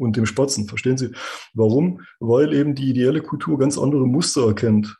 und 0.00 0.16
dem 0.16 0.26
Spatzen. 0.26 0.68
Verstehen 0.68 0.98
Sie? 0.98 1.10
Warum? 1.54 2.00
Weil 2.18 2.52
eben 2.52 2.74
die 2.74 2.90
ideelle 2.90 3.20
Kultur 3.20 3.58
ganz 3.58 3.78
andere 3.78 4.06
Muster 4.06 4.46
erkennt 4.46 4.96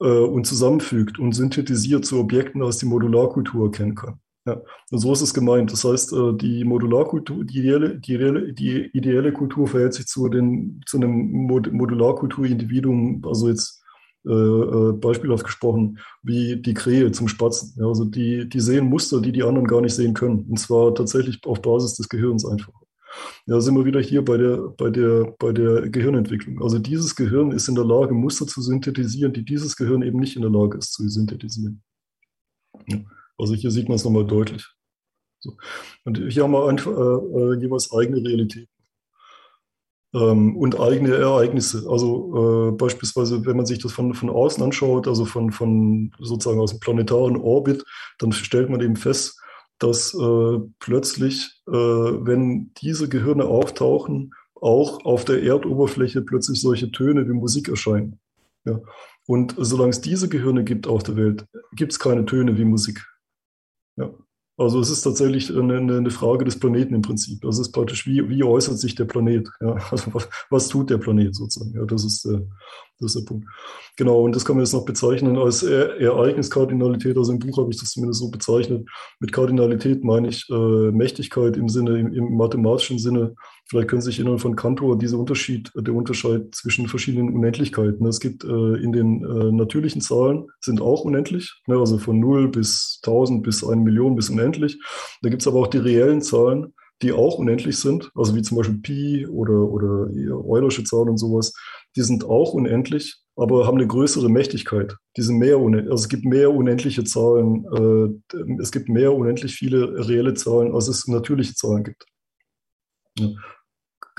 äh, 0.00 0.06
und 0.06 0.46
zusammenfügt 0.46 1.18
und 1.18 1.32
synthetisiert 1.32 2.04
zu 2.04 2.18
Objekten, 2.18 2.62
als 2.62 2.78
die 2.78 2.86
Modularkultur 2.86 3.66
erkennen 3.66 3.94
kann. 3.94 4.20
Ja, 4.44 4.60
und 4.90 4.98
so 4.98 5.12
ist 5.12 5.20
es 5.20 5.32
gemeint. 5.32 5.70
Das 5.72 5.84
heißt, 5.84 6.12
äh, 6.12 6.32
die 6.34 6.64
Modularkultur, 6.64 7.44
die 7.44 7.60
ideelle, 7.60 8.00
die 8.00 8.14
ideelle, 8.14 8.52
die 8.52 8.90
ideelle 8.92 9.32
Kultur 9.32 9.68
verhält 9.68 9.94
sich 9.94 10.06
zu, 10.06 10.28
den, 10.28 10.80
zu 10.84 10.96
einem 10.96 11.46
Modularkulturindividuum, 11.46 13.22
also 13.24 13.48
jetzt 13.48 13.82
äh, 14.24 14.30
äh, 14.30 14.92
beispielhaft 14.92 15.44
gesprochen, 15.44 15.98
wie 16.22 16.56
die 16.56 16.74
Krähe 16.74 17.12
zum 17.12 17.28
Spatzen. 17.28 17.74
Ja, 17.76 17.86
also 17.86 18.04
die, 18.04 18.48
die 18.48 18.60
sehen 18.60 18.88
Muster, 18.88 19.20
die 19.20 19.32
die 19.32 19.44
anderen 19.44 19.66
gar 19.66 19.80
nicht 19.80 19.94
sehen 19.94 20.14
können. 20.14 20.46
Und 20.48 20.58
zwar 20.58 20.94
tatsächlich 20.94 21.40
auf 21.44 21.62
Basis 21.62 21.94
des 21.94 22.08
Gehirns 22.08 22.44
einfach. 22.44 22.72
Ja, 23.46 23.60
sind 23.60 23.76
wir 23.76 23.84
wieder 23.84 24.00
hier 24.00 24.24
bei 24.24 24.36
der, 24.36 24.56
bei, 24.76 24.90
der, 24.90 25.34
bei 25.38 25.52
der 25.52 25.88
Gehirnentwicklung. 25.88 26.62
Also 26.62 26.78
dieses 26.78 27.14
Gehirn 27.14 27.52
ist 27.52 27.68
in 27.68 27.74
der 27.74 27.84
Lage, 27.84 28.14
Muster 28.14 28.46
zu 28.46 28.60
synthetisieren, 28.62 29.32
die 29.32 29.44
dieses 29.44 29.76
Gehirn 29.76 30.02
eben 30.02 30.18
nicht 30.18 30.36
in 30.36 30.42
der 30.42 30.50
Lage 30.50 30.78
ist 30.78 30.92
zu 30.92 31.08
synthetisieren. 31.08 31.82
Ja, 32.86 32.98
also 33.38 33.54
hier 33.54 33.70
sieht 33.70 33.88
man 33.88 33.96
es 33.96 34.04
nochmal 34.04 34.26
deutlich. 34.26 34.66
So. 35.40 35.56
Und 36.04 36.18
hier 36.18 36.44
haben 36.44 36.52
wir 36.52 36.68
einfach 36.68 36.92
äh, 36.92 37.54
äh 37.54 37.60
jeweils 37.60 37.92
eigene 37.92 38.24
Realitäten 38.24 38.72
ähm, 40.14 40.56
und 40.56 40.78
eigene 40.78 41.14
Ereignisse. 41.14 41.86
Also 41.88 42.68
äh, 42.68 42.72
beispielsweise, 42.72 43.44
wenn 43.44 43.56
man 43.56 43.66
sich 43.66 43.78
das 43.78 43.92
von, 43.92 44.14
von 44.14 44.30
außen 44.30 44.62
anschaut, 44.62 45.08
also 45.08 45.24
von, 45.24 45.50
von 45.50 46.12
sozusagen 46.18 46.60
aus 46.60 46.70
dem 46.70 46.80
planetaren 46.80 47.36
Orbit, 47.36 47.84
dann 48.18 48.32
stellt 48.32 48.70
man 48.70 48.80
eben 48.80 48.96
fest, 48.96 49.40
dass 49.82 50.14
äh, 50.14 50.58
plötzlich, 50.78 51.62
äh, 51.66 51.72
wenn 51.72 52.72
diese 52.80 53.08
Gehirne 53.08 53.46
auftauchen, 53.46 54.34
auch 54.54 55.04
auf 55.04 55.24
der 55.24 55.42
Erdoberfläche 55.42 56.22
plötzlich 56.22 56.60
solche 56.60 56.92
Töne 56.92 57.28
wie 57.28 57.32
Musik 57.32 57.68
erscheinen. 57.68 58.20
Ja. 58.64 58.80
Und 59.26 59.54
solange 59.58 59.90
es 59.90 60.00
diese 60.00 60.28
Gehirne 60.28 60.62
gibt 60.62 60.86
auf 60.86 61.02
der 61.02 61.16
Welt, 61.16 61.46
gibt 61.74 61.92
es 61.92 61.98
keine 61.98 62.24
Töne 62.24 62.56
wie 62.58 62.64
Musik. 62.64 63.04
Ja. 63.96 64.12
Also 64.56 64.78
es 64.80 64.90
ist 64.90 65.02
tatsächlich 65.02 65.50
eine, 65.50 65.78
eine, 65.78 66.10
Frage 66.10 66.44
des 66.44 66.60
Planeten 66.60 66.94
im 66.94 67.02
Prinzip. 67.02 67.40
Das 67.40 67.58
ist 67.58 67.72
praktisch, 67.72 68.06
wie, 68.06 68.28
wie 68.28 68.44
äußert 68.44 68.78
sich 68.78 68.94
der 68.94 69.06
Planet? 69.06 69.48
Ja, 69.60 69.74
also 69.90 70.14
was, 70.14 70.28
was 70.50 70.68
tut 70.68 70.90
der 70.90 70.98
Planet 70.98 71.34
sozusagen? 71.34 71.86
Das 71.88 72.04
ist, 72.04 72.24
äh, 72.26 72.40
das 73.02 73.14
ist 73.14 73.22
der 73.22 73.26
Punkt. 73.26 73.46
Genau, 73.96 74.22
und 74.22 74.34
das 74.34 74.44
kann 74.44 74.56
man 74.56 74.64
jetzt 74.64 74.72
noch 74.72 74.84
bezeichnen 74.84 75.36
als 75.36 75.62
e 75.62 75.98
Ereigniskardinalität. 75.98 77.16
Also 77.16 77.32
im 77.32 77.38
Buch 77.38 77.58
habe 77.58 77.70
ich 77.70 77.78
das 77.78 77.90
zumindest 77.90 78.20
so 78.20 78.30
bezeichnet. 78.30 78.88
Mit 79.20 79.32
Kardinalität 79.32 80.02
meine 80.04 80.28
ich 80.28 80.48
äh, 80.50 80.90
Mächtigkeit 80.90 81.56
im 81.56 81.68
Sinne, 81.68 81.98
im, 81.98 82.12
im, 82.12 82.36
mathematischen 82.36 82.98
Sinne. 82.98 83.34
Vielleicht 83.68 83.88
können 83.88 84.00
Sie 84.00 84.06
sich 84.06 84.18
erinnern 84.18 84.38
von 84.38 84.56
Cantor, 84.56 84.98
dieser 84.98 85.18
Unterschied, 85.18 85.70
der 85.74 85.94
Unterschied 85.94 86.54
zwischen 86.54 86.88
verschiedenen 86.88 87.34
Unendlichkeiten. 87.34 88.06
Es 88.06 88.20
gibt 88.20 88.44
äh, 88.44 88.48
in 88.48 88.92
den 88.92 89.24
äh, 89.24 89.52
natürlichen 89.52 90.00
Zahlen 90.00 90.46
sind 90.60 90.80
auch 90.80 91.04
unendlich, 91.04 91.60
ne, 91.66 91.76
also 91.76 91.98
von 91.98 92.18
0 92.18 92.48
bis 92.48 93.00
1000 93.04 93.42
bis 93.42 93.62
1 93.64 93.82
Million 93.82 94.16
bis 94.16 94.30
unendlich. 94.30 94.80
Da 95.20 95.28
gibt 95.28 95.42
es 95.42 95.48
aber 95.48 95.60
auch 95.60 95.66
die 95.66 95.78
reellen 95.78 96.22
Zahlen, 96.22 96.72
die 97.02 97.12
auch 97.12 97.38
unendlich 97.38 97.78
sind, 97.78 98.10
also 98.14 98.34
wie 98.34 98.42
zum 98.42 98.56
Beispiel 98.56 98.78
Pi 98.78 99.26
oder, 99.26 99.68
oder 99.68 100.08
Eulersche 100.46 100.84
Zahlen 100.84 101.08
und 101.10 101.18
sowas 101.18 101.52
die 101.96 102.02
sind 102.02 102.24
auch 102.24 102.54
unendlich, 102.54 103.22
aber 103.36 103.66
haben 103.66 103.78
eine 103.78 103.86
größere 103.86 104.28
Mächtigkeit. 104.28 104.96
Die 105.16 105.22
sind 105.22 105.38
mehr 105.38 105.56
also 105.56 105.94
es 105.94 106.08
gibt 106.08 106.24
mehr 106.24 106.52
unendliche 106.52 107.04
Zahlen, 107.04 108.22
äh, 108.34 108.36
es 108.60 108.72
gibt 108.72 108.88
mehr 108.88 109.12
unendlich 109.14 109.54
viele 109.54 110.06
reelle 110.08 110.34
Zahlen, 110.34 110.74
als 110.74 110.88
es 110.88 111.06
natürliche 111.08 111.54
Zahlen 111.54 111.84
gibt. 111.84 112.06
Ja. 113.18 113.28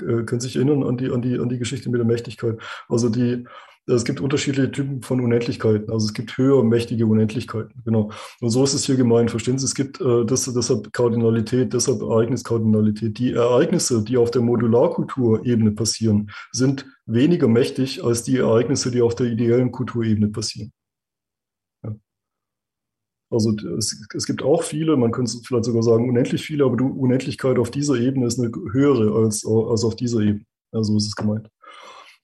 Äh, 0.02 0.24
können 0.24 0.40
Sie 0.40 0.48
sich 0.48 0.56
erinnern 0.56 0.82
an 0.82 0.96
die, 0.96 1.10
an, 1.10 1.22
die, 1.22 1.38
an 1.38 1.48
die 1.48 1.58
Geschichte 1.58 1.90
mit 1.90 1.98
der 1.98 2.06
Mächtigkeit? 2.06 2.58
Also 2.88 3.08
die, 3.08 3.44
es 3.86 4.04
gibt 4.04 4.20
unterschiedliche 4.20 4.70
Typen 4.70 5.02
von 5.02 5.20
Unendlichkeiten. 5.20 5.90
Also 5.90 6.06
es 6.06 6.14
gibt 6.14 6.38
höher 6.38 6.64
mächtige 6.64 7.06
Unendlichkeiten. 7.06 7.82
Genau. 7.84 8.10
Und 8.40 8.50
so 8.50 8.64
ist 8.64 8.72
es 8.72 8.86
hier 8.86 8.96
gemeint. 8.96 9.30
Verstehen 9.30 9.58
Sie? 9.58 9.66
Es 9.66 9.74
gibt 9.74 10.00
äh, 10.00 10.24
das, 10.24 10.44
deshalb 10.44 10.92
Kardinalität, 10.92 11.72
deshalb 11.72 12.00
Ereigniskardinalität. 12.00 13.18
Die 13.18 13.32
Ereignisse, 13.32 14.02
die 14.02 14.16
auf 14.16 14.30
der 14.30 14.42
Modularkulturebene 14.42 15.72
passieren, 15.72 16.30
sind 16.52 16.86
weniger 17.04 17.48
mächtig 17.48 18.02
als 18.02 18.22
die 18.22 18.38
Ereignisse, 18.38 18.90
die 18.90 19.02
auf 19.02 19.14
der 19.14 19.26
ideellen 19.26 19.70
Kulturebene 19.70 20.28
passieren. 20.28 20.72
Ja. 21.84 21.94
Also 23.30 23.54
es, 23.76 24.06
es, 24.14 24.24
gibt 24.24 24.42
auch 24.42 24.62
viele, 24.62 24.96
man 24.96 25.12
könnte 25.12 25.38
vielleicht 25.44 25.66
sogar 25.66 25.82
sagen 25.82 26.08
unendlich 26.08 26.42
viele, 26.42 26.64
aber 26.64 26.78
die 26.78 26.84
Unendlichkeit 26.84 27.58
auf 27.58 27.70
dieser 27.70 27.96
Ebene 27.96 28.26
ist 28.26 28.38
eine 28.38 28.50
höhere 28.72 29.14
als, 29.14 29.44
als 29.44 29.84
auf 29.84 29.94
dieser 29.94 30.20
Ebene. 30.20 30.46
Ja, 30.72 30.82
so 30.82 30.96
ist 30.96 31.06
es 31.06 31.14
gemeint. 31.14 31.50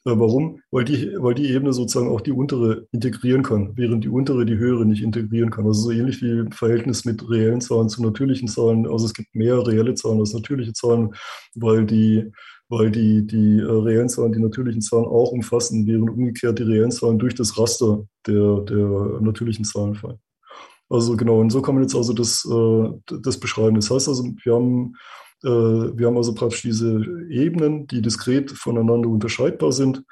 Äh, 0.07 0.13
warum? 0.19 0.61
Weil 0.71 0.85
die, 0.85 1.13
weil 1.19 1.35
die 1.35 1.51
Ebene 1.51 1.73
sozusagen 1.73 2.09
auch 2.09 2.23
die 2.23 2.33
untere 2.33 2.87
integrieren 2.91 3.43
kann, 3.43 3.77
während 3.77 4.05
die 4.05 4.09
untere 4.09 4.47
die 4.47 4.57
höhere 4.57 4.87
nicht 4.87 5.03
integrieren 5.03 5.51
kann. 5.51 5.67
Also 5.67 5.83
so 5.83 5.91
ähnlich 5.91 6.23
wie 6.23 6.31
im 6.31 6.53
Verhältnis 6.53 7.05
mit 7.05 7.29
reellen 7.29 7.61
Zahlen 7.61 7.91
zu 7.91 8.03
natürlichen 8.03 8.49
Zahlen. 8.49 8.87
Also 8.87 9.07
es 9.07 9.15
gibt 9.15 9.35
mehr 9.35 9.67
reelle 9.67 9.95
Zahlen 9.95 10.21
als 10.21 10.33
natürliche 10.33 10.73
Zahlen, 10.73 11.15
weil 11.55 11.85
die, 11.85 12.33
weil 12.71 12.91
die, 12.91 13.27
die 13.27 13.59
äh, 13.59 13.65
reellen 13.65 14.09
Zahlen 14.09 14.33
die 14.33 14.41
natürlichen 14.41 14.81
Zahlen 14.81 15.05
auch 15.05 15.33
umfassen, 15.33 15.87
während 15.87 16.09
umgekehrt 16.09 16.59
die 16.59 16.63
reellen 16.65 16.93
Zahlen 16.93 17.19
durch 17.19 17.35
das 17.35 17.59
Raster 17.59 18.05
der, 18.27 18.61
der 18.61 19.21
natürlichen 19.21 19.67
Zahlen 19.67 19.95
fallen. 19.95 20.19
Also 20.89 21.17
genau, 21.17 21.41
und 21.41 21.51
so 21.51 21.63
kann 21.63 21.75
man 21.75 21.85
jetzt 21.85 21.95
also 21.95 22.13
das, 22.15 22.45
äh, 22.51 23.17
das 23.23 23.39
beschreiben. 23.39 23.77
Das 23.77 23.91
heißt 23.91 24.09
also, 24.09 24.25
wir 24.43 24.55
haben 24.55 24.95
wir 25.43 26.07
haben 26.07 26.17
also 26.17 26.35
praktisch 26.35 26.63
diese 26.63 27.05
Ebenen, 27.31 27.87
die 27.87 28.03
diskret 28.03 28.51
voneinander 28.51 29.09
unterscheidbar 29.09 29.73
sind. 29.73 30.03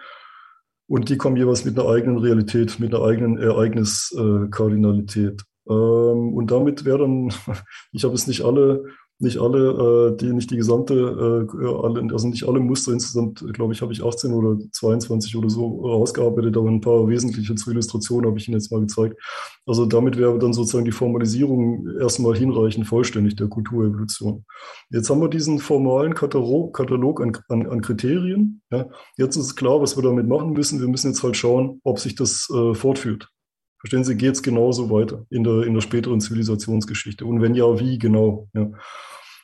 Und 0.86 1.10
die 1.10 1.18
kommen 1.18 1.36
jeweils 1.36 1.66
mit 1.66 1.78
einer 1.78 1.88
eigenen 1.88 2.18
Realität, 2.18 2.80
mit 2.80 2.94
einer 2.94 3.04
eigenen 3.04 3.36
Ereigniskardinalität. 3.36 5.42
Ähm, 5.68 6.34
und 6.34 6.50
damit 6.50 6.84
wäre 6.84 6.98
dann, 6.98 7.32
ich 7.92 8.04
habe 8.04 8.14
es 8.14 8.26
nicht 8.26 8.42
alle 8.42 8.84
nicht 9.20 9.38
alle, 9.38 10.12
äh, 10.12 10.16
die 10.16 10.32
nicht 10.32 10.50
die 10.50 10.56
gesamte, 10.56 10.94
äh, 10.94 11.66
alle, 11.66 12.12
also 12.12 12.28
nicht 12.28 12.46
alle 12.46 12.60
Muster 12.60 12.92
insgesamt, 12.92 13.44
glaube 13.52 13.72
ich, 13.72 13.82
habe 13.82 13.92
ich 13.92 14.04
18 14.04 14.32
oder 14.32 14.56
22 14.72 15.36
oder 15.36 15.50
so 15.50 15.80
rausgearbeitet, 15.84 16.56
aber 16.56 16.68
ein 16.68 16.80
paar 16.80 17.08
wesentliche 17.08 17.54
zur 17.56 17.72
Illustration 17.72 18.26
habe 18.26 18.38
ich 18.38 18.46
Ihnen 18.46 18.56
jetzt 18.56 18.70
mal 18.70 18.80
gezeigt. 18.80 19.16
Also 19.66 19.86
damit 19.86 20.16
wäre 20.16 20.38
dann 20.38 20.52
sozusagen 20.52 20.84
die 20.84 20.92
Formalisierung 20.92 21.88
erstmal 22.00 22.36
hinreichend 22.36 22.86
vollständig 22.86 23.34
der 23.36 23.48
Kulturevolution. 23.48 24.44
Jetzt 24.90 25.10
haben 25.10 25.20
wir 25.20 25.28
diesen 25.28 25.58
formalen 25.58 26.14
Katalog, 26.14 26.74
Katalog 26.76 27.20
an, 27.20 27.36
an, 27.48 27.66
an 27.66 27.80
Kriterien. 27.80 28.62
Ja. 28.70 28.88
Jetzt 29.16 29.36
ist 29.36 29.56
klar, 29.56 29.80
was 29.80 29.96
wir 29.96 30.02
damit 30.02 30.28
machen 30.28 30.52
müssen. 30.52 30.80
Wir 30.80 30.88
müssen 30.88 31.08
jetzt 31.08 31.22
halt 31.24 31.36
schauen, 31.36 31.80
ob 31.82 31.98
sich 31.98 32.14
das 32.14 32.48
äh, 32.54 32.74
fortführt. 32.74 33.28
Verstehen 33.78 34.04
Sie, 34.04 34.16
geht 34.16 34.34
es 34.34 34.42
genauso 34.42 34.90
weiter 34.90 35.24
in 35.30 35.44
der, 35.44 35.62
in 35.62 35.74
der 35.74 35.80
späteren 35.80 36.20
Zivilisationsgeschichte? 36.20 37.24
Und 37.24 37.40
wenn 37.40 37.54
ja, 37.54 37.78
wie 37.78 37.98
genau? 37.98 38.48
Ja. 38.54 38.70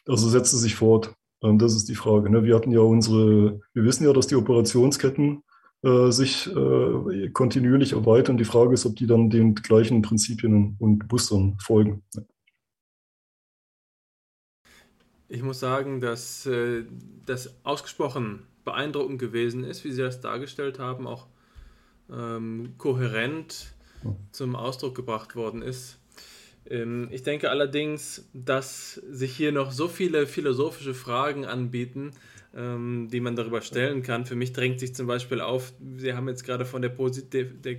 Also 0.07 0.29
setzt 0.29 0.53
es 0.53 0.61
sich 0.61 0.75
fort. 0.75 1.15
Ähm, 1.43 1.59
das 1.59 1.75
ist 1.75 1.89
die 1.89 1.95
Frage. 1.95 2.31
Ne? 2.31 2.45
Wir 2.45 2.57
hatten 2.57 2.73
ja 2.73 2.81
unsere, 2.81 3.61
wir 3.73 3.85
wissen 3.85 4.05
ja, 4.05 4.13
dass 4.13 4.27
die 4.27 4.35
Operationsketten 4.35 5.43
äh, 5.83 6.11
sich 6.11 6.49
äh, 6.55 7.29
kontinuierlich 7.33 7.93
erweitern. 7.93 8.37
Die 8.37 8.45
Frage 8.45 8.75
ist, 8.75 8.87
ob 8.87 8.97
die 8.97 9.07
dann 9.07 9.31
den 9.31 9.55
gleichen 9.55 10.03
Prinzipien 10.03 10.77
und 10.79 11.11
Mustern 11.11 11.57
folgen. 11.61 12.03
Ja. 12.15 12.23
Ich 15.29 15.43
muss 15.43 15.61
sagen, 15.61 16.01
dass 16.01 16.47
äh, 16.47 16.85
das 17.27 17.55
ausgesprochen 17.65 18.47
beeindruckend 18.65 19.19
gewesen 19.19 19.65
ist, 19.65 19.85
wie 19.85 19.93
Sie 19.93 20.03
das 20.03 20.21
dargestellt 20.21 20.79
haben, 20.79 21.07
auch 21.07 21.27
ähm, 22.11 22.75
kohärent 22.79 23.74
zum 24.33 24.57
Ausdruck 24.57 24.95
gebracht 24.95 25.37
worden 25.37 25.63
ist. 25.63 25.99
Ähm, 26.69 27.09
ich 27.11 27.23
denke 27.23 27.51
allerdings, 27.51 28.29
dass 28.33 28.95
sich 28.95 29.37
hier 29.37 29.53
noch 29.53 29.71
so 29.71 29.89
viele 29.89 30.27
philosophische 30.27 30.95
Fragen 30.95 31.45
anbieten, 31.45 32.13
ähm, 32.57 33.09
die 33.11 33.21
man 33.21 33.37
darüber 33.37 33.61
stellen 33.61 34.03
kann. 34.03 34.27
Für 34.27 34.37
mich 34.37 34.53
drängt 34.53 34.81
sich 34.81 34.95
zum 34.95 35.07
Beispiel 35.07 35.41
auf, 35.41 35.73
Sie 35.97 36.15
haben 36.15 36.29
jetzt 36.29 36.45
gerade 36.45 36.65
von 36.65 36.83
der, 36.83 36.89
Posit 36.89 37.33
der, 37.33 37.45
der, 37.45 37.79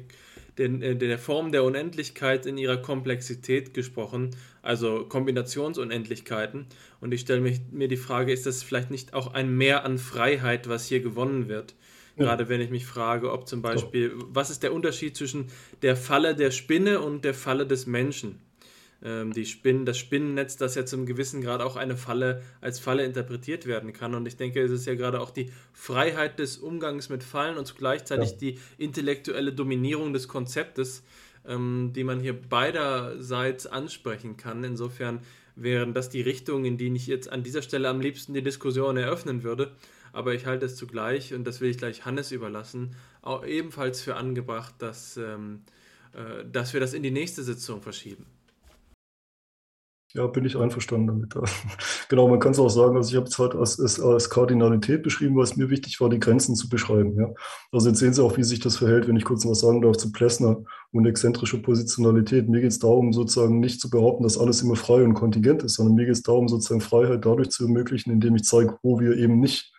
der, 0.58 0.96
der 0.96 1.20
Form 1.20 1.52
der 1.52 1.64
Unendlichkeit 1.64 2.46
in 2.46 2.58
ihrer 2.58 2.78
Komplexität 2.78 3.74
gesprochen, 3.74 4.32
also 4.62 5.06
Kombinationsunendlichkeiten. 5.06 6.68
Und 7.02 7.14
ich 7.14 7.22
stelle 7.22 7.42
mir 7.72 7.88
die 7.88 7.98
Frage, 7.98 8.32
ist 8.32 8.46
das 8.46 8.64
vielleicht 8.64 8.92
nicht 8.92 9.14
auch 9.14 9.34
ein 9.34 9.56
Mehr 9.56 9.86
an 9.86 9.98
Freiheit, 9.98 10.70
was 10.70 10.88
hier 10.88 11.02
gewonnen 11.02 11.48
wird? 11.48 11.76
Gerade 12.18 12.48
wenn 12.48 12.62
ich 12.62 12.70
mich 12.70 12.86
frage, 12.86 13.32
ob 13.32 13.48
zum 13.48 13.62
Beispiel, 13.62 14.14
was 14.30 14.50
ist 14.50 14.64
der 14.64 14.74
Unterschied 14.74 15.18
zwischen 15.18 15.48
der 15.82 15.96
Falle 15.96 16.36
der 16.36 16.52
Spinne 16.52 17.02
und 17.02 17.26
der 17.26 17.34
Falle 17.34 17.68
des 17.68 17.88
Menschen? 17.88 18.40
Ähm, 19.04 19.34
die 19.34 19.46
Spinnen, 19.46 19.86
das 19.86 19.98
Spinnennetz, 19.98 20.56
das 20.56 20.76
ja 20.76 20.86
zum 20.86 21.06
gewissen 21.06 21.42
Grad 21.42 21.62
auch 21.62 21.76
eine 21.76 21.98
Falle 21.98 22.42
als 22.62 22.80
Falle 22.80 23.04
interpretiert 23.04 23.66
werden 23.68 23.92
kann. 23.92 24.16
Und 24.16 24.28
ich 24.28 24.38
denke, 24.38 24.62
es 24.62 24.72
ist 24.72 24.86
ja 24.86 24.96
gerade 24.96 25.20
auch 25.20 25.30
die 25.30 25.52
Freiheit 25.74 26.40
des 26.40 26.58
Umgangs 26.58 27.10
mit 27.10 27.24
Fallen 27.24 27.58
und 27.58 27.76
gleichzeitig 27.78 28.32
ja. 28.32 28.38
die 28.38 28.60
intellektuelle 28.78 29.52
Dominierung 29.52 30.14
des 30.14 30.30
Konzeptes, 30.30 31.04
ähm, 31.46 31.92
die 31.94 32.06
man 32.06 32.22
hier 32.22 32.34
beiderseits 32.34 33.68
ansprechen 33.68 34.38
kann. 34.38 34.64
Insofern 34.64 35.20
wären 35.58 35.94
das 35.94 36.10
die 36.10 36.22
Richtungen, 36.22 36.66
in 36.66 36.78
die 36.78 36.94
ich 36.96 37.08
jetzt 37.08 37.30
an 37.30 37.44
dieser 37.44 37.62
Stelle 37.62 37.90
am 37.90 38.00
liebsten 38.00 38.34
die 38.34 38.42
Diskussion 38.42 38.96
eröffnen 38.96 39.44
würde 39.44 39.72
aber 40.16 40.34
ich 40.34 40.46
halte 40.46 40.66
es 40.66 40.76
zugleich, 40.78 41.34
und 41.34 41.46
das 41.46 41.60
will 41.60 41.70
ich 41.70 41.78
gleich 41.78 42.06
Hannes 42.06 42.32
überlassen, 42.32 42.96
auch 43.22 43.46
ebenfalls 43.46 44.02
für 44.02 44.16
angebracht, 44.16 44.76
dass, 44.80 45.18
ähm, 45.18 45.64
äh, 46.14 46.46
dass 46.50 46.74
wir 46.74 46.80
das 46.80 46.94
in 46.94 47.04
die 47.04 47.12
nächste 47.12 47.44
Sitzung 47.44 47.82
verschieben. 47.82 48.26
Ja, 50.14 50.28
bin 50.28 50.46
ich 50.46 50.56
einverstanden 50.56 51.08
damit. 51.08 51.34
genau, 52.10 52.30
man 52.30 52.40
kann 52.40 52.54
es 52.54 52.60
auch 52.60 52.70
sagen, 52.70 52.96
also 52.96 53.10
ich 53.10 53.18
habe 53.18 53.28
es 53.28 53.38
halt 53.38 53.54
als, 53.54 54.00
als 54.00 54.30
Kardinalität 54.30 55.04
beschrieben, 55.04 55.36
weil 55.36 55.44
es 55.44 55.58
mir 55.58 55.70
wichtig 55.70 56.00
war, 56.00 56.10
die 56.10 56.22
Grenzen 56.22 56.56
zu 56.56 56.70
beschreiben. 56.70 57.20
Ja? 57.20 57.34
Also 57.74 57.90
jetzt 57.90 58.00
sehen 58.00 58.14
Sie 58.14 58.24
auch, 58.24 58.38
wie 58.38 58.44
sich 58.46 58.62
das 58.62 58.78
verhält, 58.78 59.10
wenn 59.10 59.18
ich 59.18 59.26
kurz 59.26 59.46
was 59.46 59.60
sagen 59.60 59.82
darf 59.82 59.98
zu 59.98 60.14
Plessner 60.14 60.64
und 60.94 61.06
exzentrischer 61.06 61.58
Positionalität. 61.58 62.48
Mir 62.48 62.62
geht 62.62 62.72
es 62.72 62.80
darum, 62.80 63.12
sozusagen 63.12 63.60
nicht 63.60 63.82
zu 63.82 63.90
behaupten, 63.90 64.24
dass 64.24 64.38
alles 64.38 64.62
immer 64.62 64.78
frei 64.78 65.04
und 65.04 65.16
kontingent 65.16 65.64
ist, 65.64 65.74
sondern 65.74 65.96
mir 65.96 66.06
geht 66.06 66.16
es 66.16 66.24
darum, 66.24 66.48
sozusagen 66.48 66.80
Freiheit 66.80 67.26
dadurch 67.26 67.50
zu 67.50 67.66
ermöglichen, 67.66 68.12
indem 68.12 68.38
ich 68.38 68.46
zeige, 68.46 68.78
wo 68.84 69.02
wir 69.02 69.18
eben 69.18 69.42
nicht 69.42 69.75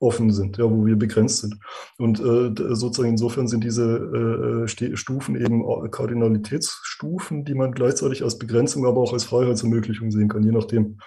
offen 0.00 0.32
sind, 0.32 0.56
ja, 0.56 0.64
wo 0.64 0.86
wir 0.86 0.96
begrenzt 0.96 1.38
sind. 1.38 1.56
Und 1.98 2.18
äh, 2.20 2.74
sozusagen 2.74 3.10
insofern 3.10 3.46
sind 3.46 3.62
diese 3.62 4.66
äh, 4.66 4.96
Stufen 4.96 5.36
eben 5.36 5.62
Kardinalitätsstufen, 5.90 7.44
die 7.44 7.54
man 7.54 7.72
gleichzeitig 7.72 8.24
als 8.24 8.38
Begrenzung, 8.38 8.86
aber 8.86 9.00
auch 9.00 9.12
als 9.12 9.24
Freiheitsermöglichung 9.24 10.10
sehen 10.10 10.28
kann, 10.28 10.42
je 10.42 10.52
nachdem, 10.52 10.98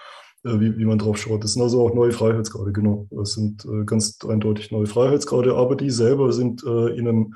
äh, 0.44 0.60
wie, 0.60 0.78
wie 0.78 0.84
man 0.84 0.98
drauf 0.98 1.18
schaut. 1.18 1.42
Das 1.42 1.54
sind 1.54 1.62
also 1.62 1.84
auch 1.84 1.94
neue 1.94 2.12
Freiheitsgrade, 2.12 2.72
genau. 2.72 3.08
Das 3.10 3.32
sind 3.32 3.64
äh, 3.64 3.84
ganz 3.84 4.18
eindeutig 4.26 4.70
neue 4.70 4.86
Freiheitsgrade, 4.86 5.54
aber 5.54 5.74
die 5.74 5.90
selber 5.90 6.32
sind 6.32 6.62
äh, 6.64 6.96
in 6.96 7.08
einem 7.08 7.34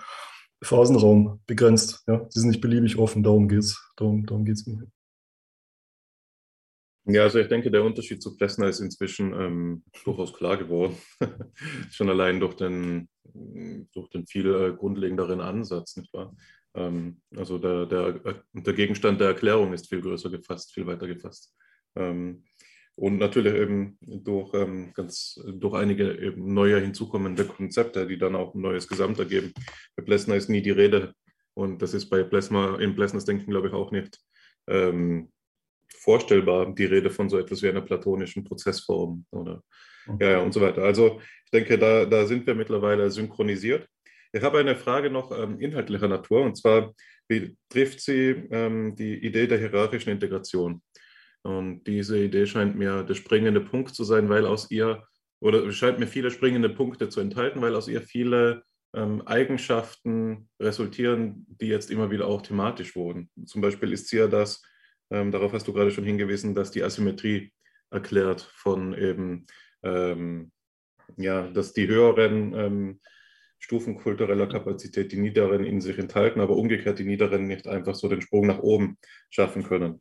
Phasenraum 0.62 1.40
begrenzt. 1.46 2.04
Ja? 2.06 2.24
Sie 2.28 2.40
sind 2.40 2.50
nicht 2.50 2.60
beliebig 2.60 2.98
offen, 2.98 3.22
darum 3.22 3.48
geht 3.48 3.60
es 3.60 3.82
darum, 3.96 4.26
darum 4.26 4.44
geht's 4.44 4.66
mir. 4.66 4.86
Ja, 7.10 7.22
also 7.22 7.38
ich 7.38 7.48
denke, 7.48 7.70
der 7.70 7.84
Unterschied 7.84 8.22
zu 8.22 8.36
Plessner 8.36 8.68
ist 8.68 8.80
inzwischen 8.80 9.32
ähm, 9.32 9.82
durchaus 10.04 10.34
klar 10.34 10.58
geworden. 10.58 10.94
Schon 11.90 12.10
allein 12.10 12.38
durch 12.38 12.54
den, 12.54 13.08
durch 13.94 14.10
den 14.10 14.26
viel 14.26 14.54
äh, 14.54 14.76
grundlegenderen 14.76 15.40
Ansatz, 15.40 15.96
nicht 15.96 16.12
wahr? 16.12 16.36
Ähm, 16.74 17.22
also 17.34 17.56
der, 17.56 17.86
der, 17.86 18.42
der, 18.52 18.74
Gegenstand 18.74 19.22
der 19.22 19.28
Erklärung 19.28 19.72
ist 19.72 19.88
viel 19.88 20.02
größer 20.02 20.28
gefasst, 20.28 20.74
viel 20.74 20.86
weiter 20.86 21.06
gefasst. 21.06 21.54
Ähm, 21.96 22.44
und 22.94 23.16
natürlich 23.16 23.54
eben 23.54 23.96
durch, 24.00 24.52
ähm, 24.52 24.92
ganz, 24.92 25.40
durch 25.46 25.74
einige 25.74 26.12
eben 26.12 26.52
neue 26.52 26.78
hinzukommende 26.78 27.46
Konzepte, 27.46 28.06
die 28.06 28.18
dann 28.18 28.36
auch 28.36 28.54
ein 28.54 28.60
neues 28.60 28.86
Gesamt 28.86 29.18
ergeben. 29.18 29.54
Bei 29.96 30.02
Plessner 30.02 30.36
ist 30.36 30.50
nie 30.50 30.60
die 30.60 30.72
Rede, 30.72 31.14
und 31.54 31.80
das 31.80 31.94
ist 31.94 32.10
bei 32.10 32.22
Plessner, 32.22 32.78
in 32.80 32.94
Plessners 32.94 33.24
Denken, 33.24 33.50
glaube 33.50 33.68
ich, 33.68 33.72
auch 33.72 33.92
nicht 33.92 34.20
ähm, 34.68 35.32
vorstellbar, 35.98 36.74
die 36.74 36.84
Rede 36.84 37.10
von 37.10 37.28
so 37.28 37.38
etwas 37.38 37.62
wie 37.62 37.68
einer 37.68 37.82
platonischen 37.82 38.44
Prozessform 38.44 39.24
oder 39.30 39.62
okay. 40.06 40.24
ja, 40.24 40.30
ja, 40.32 40.38
und 40.40 40.52
so 40.52 40.60
weiter. 40.60 40.82
Also 40.82 41.20
ich 41.44 41.50
denke, 41.50 41.78
da, 41.78 42.04
da 42.04 42.26
sind 42.26 42.46
wir 42.46 42.54
mittlerweile 42.54 43.10
synchronisiert. 43.10 43.86
Ich 44.32 44.42
habe 44.42 44.58
eine 44.58 44.76
Frage 44.76 45.10
noch 45.10 45.30
ähm, 45.36 45.60
inhaltlicher 45.60 46.08
Natur 46.08 46.42
und 46.42 46.56
zwar 46.56 46.94
betrifft 47.28 48.00
sie 48.00 48.48
ähm, 48.50 48.96
die 48.96 49.14
Idee 49.24 49.46
der 49.46 49.58
hierarchischen 49.58 50.10
Integration. 50.10 50.82
Und 51.42 51.84
diese 51.84 52.18
Idee 52.18 52.46
scheint 52.46 52.76
mir 52.76 53.02
der 53.04 53.14
springende 53.14 53.60
Punkt 53.60 53.94
zu 53.94 54.04
sein, 54.04 54.28
weil 54.28 54.46
aus 54.46 54.70
ihr, 54.70 55.04
oder 55.40 55.70
scheint 55.72 55.98
mir 55.98 56.06
viele 56.06 56.30
springende 56.30 56.68
Punkte 56.68 57.08
zu 57.08 57.20
enthalten, 57.20 57.60
weil 57.60 57.74
aus 57.74 57.88
ihr 57.88 58.02
viele 58.02 58.64
ähm, 58.94 59.22
Eigenschaften 59.26 60.48
resultieren, 60.60 61.46
die 61.60 61.68
jetzt 61.68 61.90
immer 61.90 62.10
wieder 62.10 62.26
auch 62.26 62.42
thematisch 62.42 62.96
wurden. 62.96 63.30
Zum 63.44 63.60
Beispiel 63.60 63.92
ist 63.92 64.08
sie 64.08 64.18
ja 64.18 64.26
das, 64.26 64.62
ähm, 65.10 65.30
darauf 65.30 65.52
hast 65.52 65.66
du 65.68 65.72
gerade 65.72 65.90
schon 65.90 66.04
hingewiesen, 66.04 66.54
dass 66.54 66.70
die 66.70 66.82
Asymmetrie 66.82 67.52
erklärt 67.90 68.42
von 68.54 68.94
eben, 68.94 69.46
ähm, 69.82 70.52
ja, 71.16 71.48
dass 71.48 71.72
die 71.72 71.88
höheren 71.88 72.54
ähm, 72.54 73.00
Stufen 73.58 73.96
kultureller 73.96 74.46
Kapazität 74.46 75.10
die 75.10 75.18
niederen 75.18 75.64
in 75.64 75.80
sich 75.80 75.98
enthalten, 75.98 76.40
aber 76.40 76.56
umgekehrt 76.56 76.98
die 76.98 77.04
niederen 77.04 77.46
nicht 77.46 77.66
einfach 77.66 77.94
so 77.94 78.08
den 78.08 78.20
Sprung 78.20 78.46
nach 78.46 78.60
oben 78.60 78.98
schaffen 79.30 79.64
können. 79.64 80.00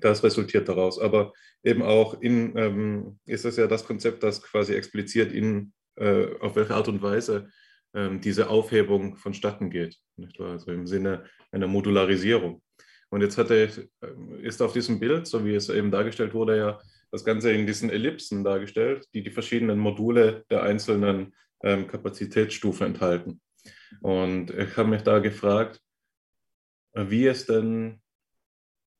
Das 0.00 0.22
resultiert 0.22 0.68
daraus. 0.68 1.00
Aber 1.00 1.32
eben 1.64 1.82
auch 1.82 2.20
in, 2.20 2.56
ähm, 2.56 3.18
ist 3.24 3.44
es 3.44 3.56
ja 3.56 3.66
das 3.66 3.84
Konzept, 3.84 4.22
das 4.22 4.42
quasi 4.42 4.74
expliziert 4.74 5.32
in, 5.32 5.72
äh, 5.96 6.26
auf 6.40 6.54
welche 6.54 6.74
Art 6.74 6.88
und 6.88 7.02
Weise 7.02 7.48
ähm, 7.94 8.20
diese 8.20 8.50
Aufhebung 8.50 9.16
vonstatten 9.16 9.70
geht. 9.70 9.96
Nicht 10.16 10.38
wahr? 10.38 10.52
Also 10.52 10.70
im 10.70 10.86
Sinne 10.86 11.24
einer 11.50 11.66
Modularisierung. 11.66 12.62
Und 13.16 13.22
jetzt 13.22 13.38
hat 13.38 13.50
er, 13.50 13.70
ist 14.42 14.60
auf 14.60 14.74
diesem 14.74 15.00
Bild, 15.00 15.26
so 15.26 15.42
wie 15.42 15.54
es 15.54 15.70
eben 15.70 15.90
dargestellt 15.90 16.34
wurde, 16.34 16.58
ja 16.58 16.78
das 17.10 17.24
Ganze 17.24 17.50
in 17.50 17.66
diesen 17.66 17.88
Ellipsen 17.88 18.44
dargestellt, 18.44 19.06
die 19.14 19.22
die 19.22 19.30
verschiedenen 19.30 19.78
Module 19.78 20.44
der 20.50 20.64
einzelnen 20.64 21.34
ähm, 21.62 21.86
Kapazitätsstufen 21.86 22.88
enthalten. 22.88 23.40
Und 24.02 24.50
ich 24.50 24.76
habe 24.76 24.90
mich 24.90 25.00
da 25.00 25.20
gefragt, 25.20 25.80
wie 26.92 27.26
es 27.26 27.46
denn 27.46 28.02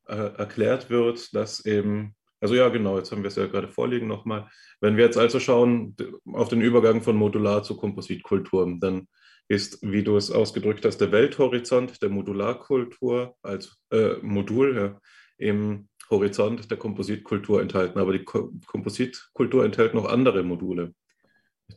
äh, 0.06 0.14
erklärt 0.38 0.88
wird, 0.88 1.34
dass 1.34 1.66
eben, 1.66 2.16
also 2.40 2.54
ja 2.54 2.70
genau, 2.70 2.96
jetzt 2.96 3.12
haben 3.12 3.22
wir 3.22 3.28
es 3.28 3.36
ja 3.36 3.44
gerade 3.48 3.68
vorliegen 3.68 4.06
nochmal, 4.06 4.48
wenn 4.80 4.96
wir 4.96 5.04
jetzt 5.04 5.18
also 5.18 5.40
schauen 5.40 5.94
auf 6.32 6.48
den 6.48 6.62
Übergang 6.62 7.02
von 7.02 7.16
Modular 7.16 7.62
zu 7.64 7.76
Kompositkultur, 7.76 8.78
dann 8.80 9.08
ist, 9.48 9.78
wie 9.82 10.02
du 10.02 10.16
es 10.16 10.30
ausgedrückt 10.30 10.84
hast, 10.84 10.98
der 10.98 11.12
Welthorizont 11.12 12.02
der 12.02 12.08
Modularkultur 12.08 13.36
als 13.42 13.78
äh, 13.90 14.14
Modul 14.22 14.76
ja, 14.76 15.00
im 15.38 15.88
Horizont 16.10 16.70
der 16.70 16.78
Kompositkultur 16.78 17.62
enthalten. 17.62 17.98
Aber 17.98 18.12
die 18.12 18.24
Ko 18.24 18.52
Kompositkultur 18.66 19.64
enthält 19.64 19.94
noch 19.94 20.06
andere 20.06 20.42
Module. 20.42 20.94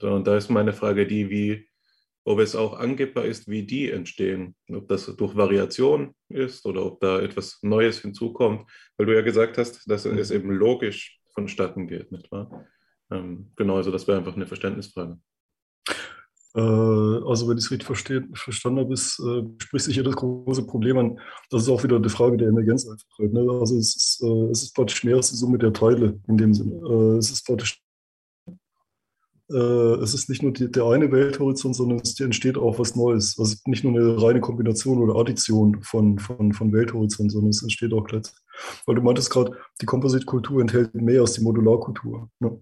Und 0.01 0.27
da 0.27 0.37
ist 0.37 0.49
meine 0.49 0.73
Frage 0.73 1.07
die, 1.07 1.29
wie, 1.29 1.67
ob 2.23 2.39
es 2.39 2.55
auch 2.55 2.77
angibbar 2.79 3.25
ist, 3.25 3.47
wie 3.47 3.63
die 3.63 3.89
entstehen. 3.89 4.55
Ob 4.71 4.87
das 4.87 5.05
durch 5.15 5.35
Variation 5.35 6.15
ist 6.29 6.65
oder 6.65 6.85
ob 6.85 6.99
da 6.99 7.19
etwas 7.19 7.59
Neues 7.61 8.01
hinzukommt. 8.01 8.69
Weil 8.97 9.07
du 9.07 9.15
ja 9.15 9.21
gesagt 9.21 9.57
hast, 9.57 9.89
dass 9.89 10.05
mhm. 10.05 10.17
es 10.17 10.31
eben 10.31 10.51
logisch 10.51 11.19
vonstatten 11.33 11.87
geht, 11.87 12.11
nicht 12.11 12.31
wahr? 12.31 12.67
Ähm, 13.11 13.51
genau, 13.55 13.77
also 13.77 13.91
das 13.91 14.07
wäre 14.07 14.17
einfach 14.17 14.35
eine 14.35 14.47
Verständnisfrage. 14.47 15.19
Äh, 16.55 16.61
also 16.61 17.47
wenn 17.47 17.57
ich 17.57 17.65
es 17.65 17.71
richtig 17.71 17.85
verstehe, 17.85 18.27
verstanden 18.33 18.79
habe, 18.79 18.93
ist, 18.93 19.19
äh, 19.19 19.43
spricht 19.59 19.85
sich 19.85 19.95
hier 19.95 20.03
das 20.03 20.15
große 20.15 20.65
Problem 20.65 20.97
an. 20.97 21.19
Das 21.49 21.63
ist 21.63 21.69
auch 21.69 21.83
wieder 21.83 21.99
die 21.99 22.09
Frage 22.09 22.37
der 22.37 22.49
Emergenz 22.49 22.87
einfach. 22.87 23.05
Halt, 23.19 23.33
ne? 23.33 23.47
Also 23.59 23.77
es 23.77 23.95
ist, 23.95 24.23
äh, 24.23 24.49
es 24.51 24.63
ist 24.63 24.75
praktisch 24.75 25.03
mehr 25.03 25.17
als 25.17 25.29
die 25.29 25.37
Summe 25.37 25.57
der 25.57 25.73
Teile 25.73 26.19
in 26.27 26.37
dem 26.37 26.53
Sinne. 26.53 26.75
Äh, 26.75 27.17
es 27.17 27.29
ist 27.31 27.45
praktisch, 27.45 27.81
äh, 29.51 29.55
es 29.55 30.13
ist 30.15 30.29
nicht 30.29 30.41
nur 30.41 30.51
die, 30.51 30.71
der 30.71 30.85
eine 30.85 31.11
Welthorizont, 31.11 31.75
sondern 31.75 31.99
es 31.99 32.19
entsteht 32.19 32.57
auch 32.57 32.79
was 32.79 32.95
Neues. 32.95 33.37
Also 33.37 33.55
nicht 33.65 33.83
nur 33.83 33.93
eine 33.93 34.21
reine 34.21 34.41
Kombination 34.41 34.97
oder 34.99 35.19
Addition 35.19 35.81
von, 35.83 36.17
von, 36.17 36.53
von 36.53 36.73
Welthorizont, 36.73 37.31
sondern 37.31 37.51
es 37.51 37.61
entsteht 37.61 37.93
auch 37.93 38.05
gleich. 38.05 38.25
Weil 38.85 38.95
du 38.95 39.01
meintest 39.03 39.29
gerade, 39.29 39.55
die 39.81 39.85
Kompositkultur 39.85 40.61
enthält 40.61 40.95
mehr 40.95 41.21
als 41.21 41.33
die 41.33 41.41
Modularkultur. 41.41 42.29
Ne? 42.39 42.59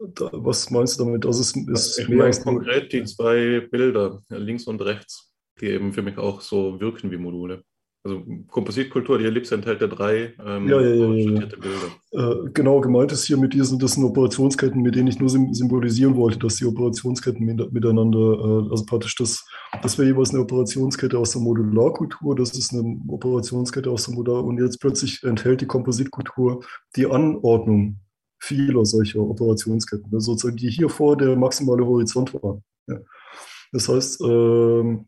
Was 0.00 0.70
meinst 0.70 0.98
du 0.98 1.04
damit? 1.04 1.26
Also 1.26 1.40
es 1.40 1.54
ist 1.54 1.98
ich 1.98 2.08
meine 2.08 2.30
konkret 2.30 2.92
die 2.92 3.04
zwei 3.04 3.60
Bilder, 3.70 4.22
links 4.28 4.64
und 4.64 4.80
rechts, 4.80 5.32
die 5.60 5.66
eben 5.66 5.92
für 5.92 6.02
mich 6.02 6.16
auch 6.18 6.40
so 6.40 6.80
wirken 6.80 7.10
wie 7.10 7.18
Module. 7.18 7.62
Also 8.02 8.24
Kompositkultur, 8.48 9.18
die 9.18 9.26
Ellipse 9.26 9.54
enthält 9.54 9.82
ja 9.82 9.86
drei 9.86 10.32
ähm, 10.42 10.66
ja, 10.66 10.80
ja, 10.80 10.94
ja. 10.94 11.46
Bilder. 11.46 12.46
Äh, 12.46 12.50
genau, 12.54 12.80
gemeint 12.80 13.12
ist 13.12 13.26
hier 13.26 13.36
mit 13.36 13.52
diesen, 13.52 13.78
das 13.78 13.92
sind 13.92 14.04
Operationsketten, 14.04 14.80
mit 14.80 14.94
denen 14.94 15.08
ich 15.08 15.20
nur 15.20 15.28
symbolisieren 15.28 16.16
wollte, 16.16 16.38
dass 16.38 16.56
die 16.56 16.64
Operationsketten 16.64 17.44
miteinander, 17.70 18.18
äh, 18.18 18.70
also 18.70 18.86
praktisch 18.86 19.16
das, 19.16 19.44
das 19.82 19.98
wäre 19.98 20.08
jeweils 20.08 20.30
eine 20.30 20.40
Operationskette 20.40 21.18
aus 21.18 21.32
der 21.32 21.42
Modularkultur, 21.42 22.34
das 22.34 22.56
ist 22.56 22.72
eine 22.72 22.98
Operationskette 23.06 23.90
aus 23.90 24.06
der 24.06 24.14
Modular 24.14 24.44
und 24.44 24.58
jetzt 24.58 24.80
plötzlich 24.80 25.22
enthält 25.22 25.60
die 25.60 25.66
Kompositkultur 25.66 26.64
die 26.96 27.04
Anordnung 27.04 27.98
vieler 28.40 28.84
solcher 28.84 29.20
Operationsketten, 29.20 30.20
sozusagen 30.20 30.56
die 30.56 30.70
hier 30.70 30.88
vor 30.88 31.16
der 31.16 31.36
maximale 31.36 31.86
Horizont 31.86 32.34
waren. 32.34 32.64
Ja. 32.88 32.98
Das 33.72 33.88
heißt, 33.88 34.20
ähm, 34.22 35.06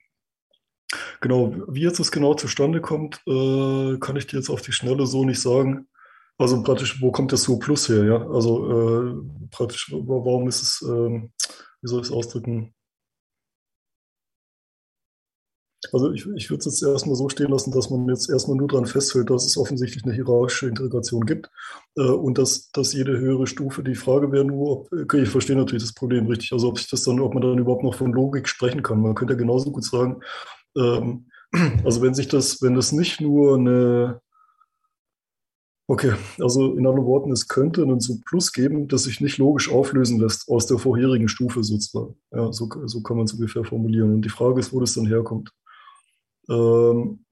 genau, 1.20 1.55
wie 1.69 1.83
jetzt 1.83 1.99
das 1.99 2.12
genau 2.12 2.35
zustande 2.35 2.81
kommt, 2.81 3.20
äh, 3.27 3.97
kann 3.99 4.17
ich 4.17 4.27
dir 4.27 4.36
jetzt 4.36 4.51
auf 4.51 4.62
die 4.62 4.73
Schnelle 4.73 5.07
so 5.07 5.25
nicht 5.25 5.41
sagen. 5.41 5.89
Also 6.39 6.62
praktisch, 6.62 7.01
wo 7.01 7.11
kommt 7.11 7.33
das 7.33 7.43
so 7.43 7.59
Plus 7.59 7.89
her? 7.89 8.05
Ja? 8.05 8.28
Also 8.28 9.11
äh, 9.11 9.15
praktisch, 9.51 9.93
warum 9.93 10.49
ist 10.49 10.62
es, 10.62 10.83
äh, 10.83 10.89
wie 10.89 11.89
soll 11.89 12.01
ich 12.01 12.09
es 12.09 12.12
ausdrücken? 12.12 12.75
Also 15.91 16.12
ich, 16.12 16.27
ich 16.36 16.49
würde 16.49 16.61
es 16.61 16.67
jetzt 16.67 16.83
erstmal 16.83 17.17
so 17.17 17.28
stehen 17.28 17.51
lassen, 17.51 17.73
dass 17.73 17.91
man 17.91 18.09
jetzt 18.09 18.31
erstmal 18.31 18.57
nur 18.57 18.69
daran 18.69 18.86
festhält, 18.86 19.31
dass 19.31 19.44
es 19.44 19.57
offensichtlich 19.57 20.05
eine 20.05 20.15
hierarchische 20.15 20.69
Integration 20.69 21.27
gibt 21.27 21.51
äh, 21.97 22.02
und 22.02 22.39
dass, 22.39 22.70
dass 22.70 22.93
jede 22.93 23.19
höhere 23.19 23.47
Stufe, 23.47 23.83
die 23.83 23.97
Frage 23.97 24.31
wäre 24.31 24.44
nur, 24.44 24.70
ob, 24.70 24.93
okay, 24.93 25.23
ich 25.23 25.28
verstehe 25.28 25.57
natürlich 25.57 25.83
das 25.83 25.94
Problem 25.94 26.27
richtig, 26.28 26.52
also 26.52 26.69
ob 26.69 26.78
sich 26.78 26.89
das 26.89 27.02
dann, 27.02 27.20
ob 27.20 27.35
man 27.35 27.43
dann 27.43 27.59
überhaupt 27.59 27.83
noch 27.83 27.94
von 27.94 28.12
Logik 28.12 28.47
sprechen 28.47 28.83
kann. 28.83 29.01
Man 29.01 29.15
könnte 29.15 29.35
ja 29.35 29.39
genauso 29.39 29.73
gut 29.73 29.85
sagen, 29.85 30.20
ähm, 30.77 31.27
also 31.85 32.01
wenn 32.01 32.15
sich 32.15 32.28
das, 32.28 32.62
wenn 32.62 32.75
das 32.75 32.93
nicht 32.93 33.20
nur 33.20 33.57
eine 33.57 34.20
Okay, 35.89 36.15
also 36.39 36.75
in 36.77 36.86
anderen 36.86 37.07
Worten, 37.07 37.33
es 37.33 37.49
könnte 37.49 37.83
einen 37.83 38.01
so 38.01 38.19
Plus 38.25 38.52
geben, 38.52 38.89
das 38.89 39.02
sich 39.02 39.20
nicht 39.20 39.36
logisch 39.39 39.70
auflösen 39.70 40.20
lässt 40.20 40.49
aus 40.49 40.67
der 40.67 40.78
vorherigen 40.78 41.28
Stufe 41.28 41.62
sozusagen. 41.62 42.15
Ja, 42.31 42.51
so, 42.52 42.70
so 42.86 43.02
kann 43.02 43.19
man 43.19 43.27
es 43.27 43.35
ungefähr 43.35 43.65
formulieren. 43.65 44.15
Und 44.15 44.25
die 44.25 44.31
Frage 44.31 44.61
ist, 44.61 44.73
wo 44.73 44.81
das 44.81 44.94
dann 44.94 45.07
herkommt. 45.07 45.52
Ähm, 46.48 47.24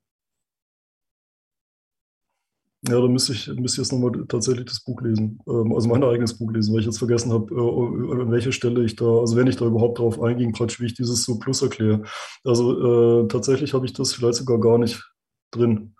Ja, 2.88 2.98
da 2.98 3.08
müsste 3.08 3.34
ich, 3.34 3.46
müsste 3.48 3.82
ich 3.82 3.88
jetzt 3.88 3.92
nochmal 3.92 4.24
tatsächlich 4.26 4.64
das 4.64 4.80
Buch 4.82 5.02
lesen, 5.02 5.38
ähm, 5.46 5.74
also 5.74 5.86
mein 5.88 6.02
eigenes 6.02 6.38
Buch 6.38 6.50
lesen, 6.50 6.72
weil 6.72 6.80
ich 6.80 6.86
jetzt 6.86 6.96
vergessen 6.98 7.30
habe, 7.30 7.52
äh, 7.54 8.22
an 8.22 8.30
welcher 8.32 8.52
Stelle 8.52 8.82
ich 8.84 8.96
da, 8.96 9.04
also 9.04 9.36
wenn 9.36 9.46
ich 9.48 9.56
da 9.56 9.66
überhaupt 9.66 9.98
drauf 9.98 10.18
einging, 10.22 10.52
praktisch, 10.52 10.80
wie 10.80 10.86
ich 10.86 10.94
dieses 10.94 11.22
so 11.24 11.38
Plus 11.38 11.60
erkläre. 11.60 12.04
Also 12.42 13.24
äh, 13.24 13.28
tatsächlich 13.28 13.74
habe 13.74 13.84
ich 13.84 13.92
das 13.92 14.14
vielleicht 14.14 14.36
sogar 14.36 14.58
gar 14.60 14.78
nicht 14.78 15.02
drin. 15.50 15.94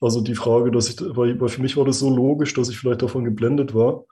Also 0.00 0.22
die 0.22 0.34
Frage, 0.34 0.72
dass 0.72 0.88
ich, 0.88 1.00
weil, 1.00 1.40
weil 1.40 1.48
für 1.48 1.62
mich 1.62 1.76
war 1.76 1.84
das 1.84 2.00
so 2.00 2.10
logisch, 2.14 2.52
dass 2.54 2.68
ich 2.68 2.78
vielleicht 2.78 3.02
davon 3.02 3.24
geblendet 3.24 3.72
war, 3.72 4.04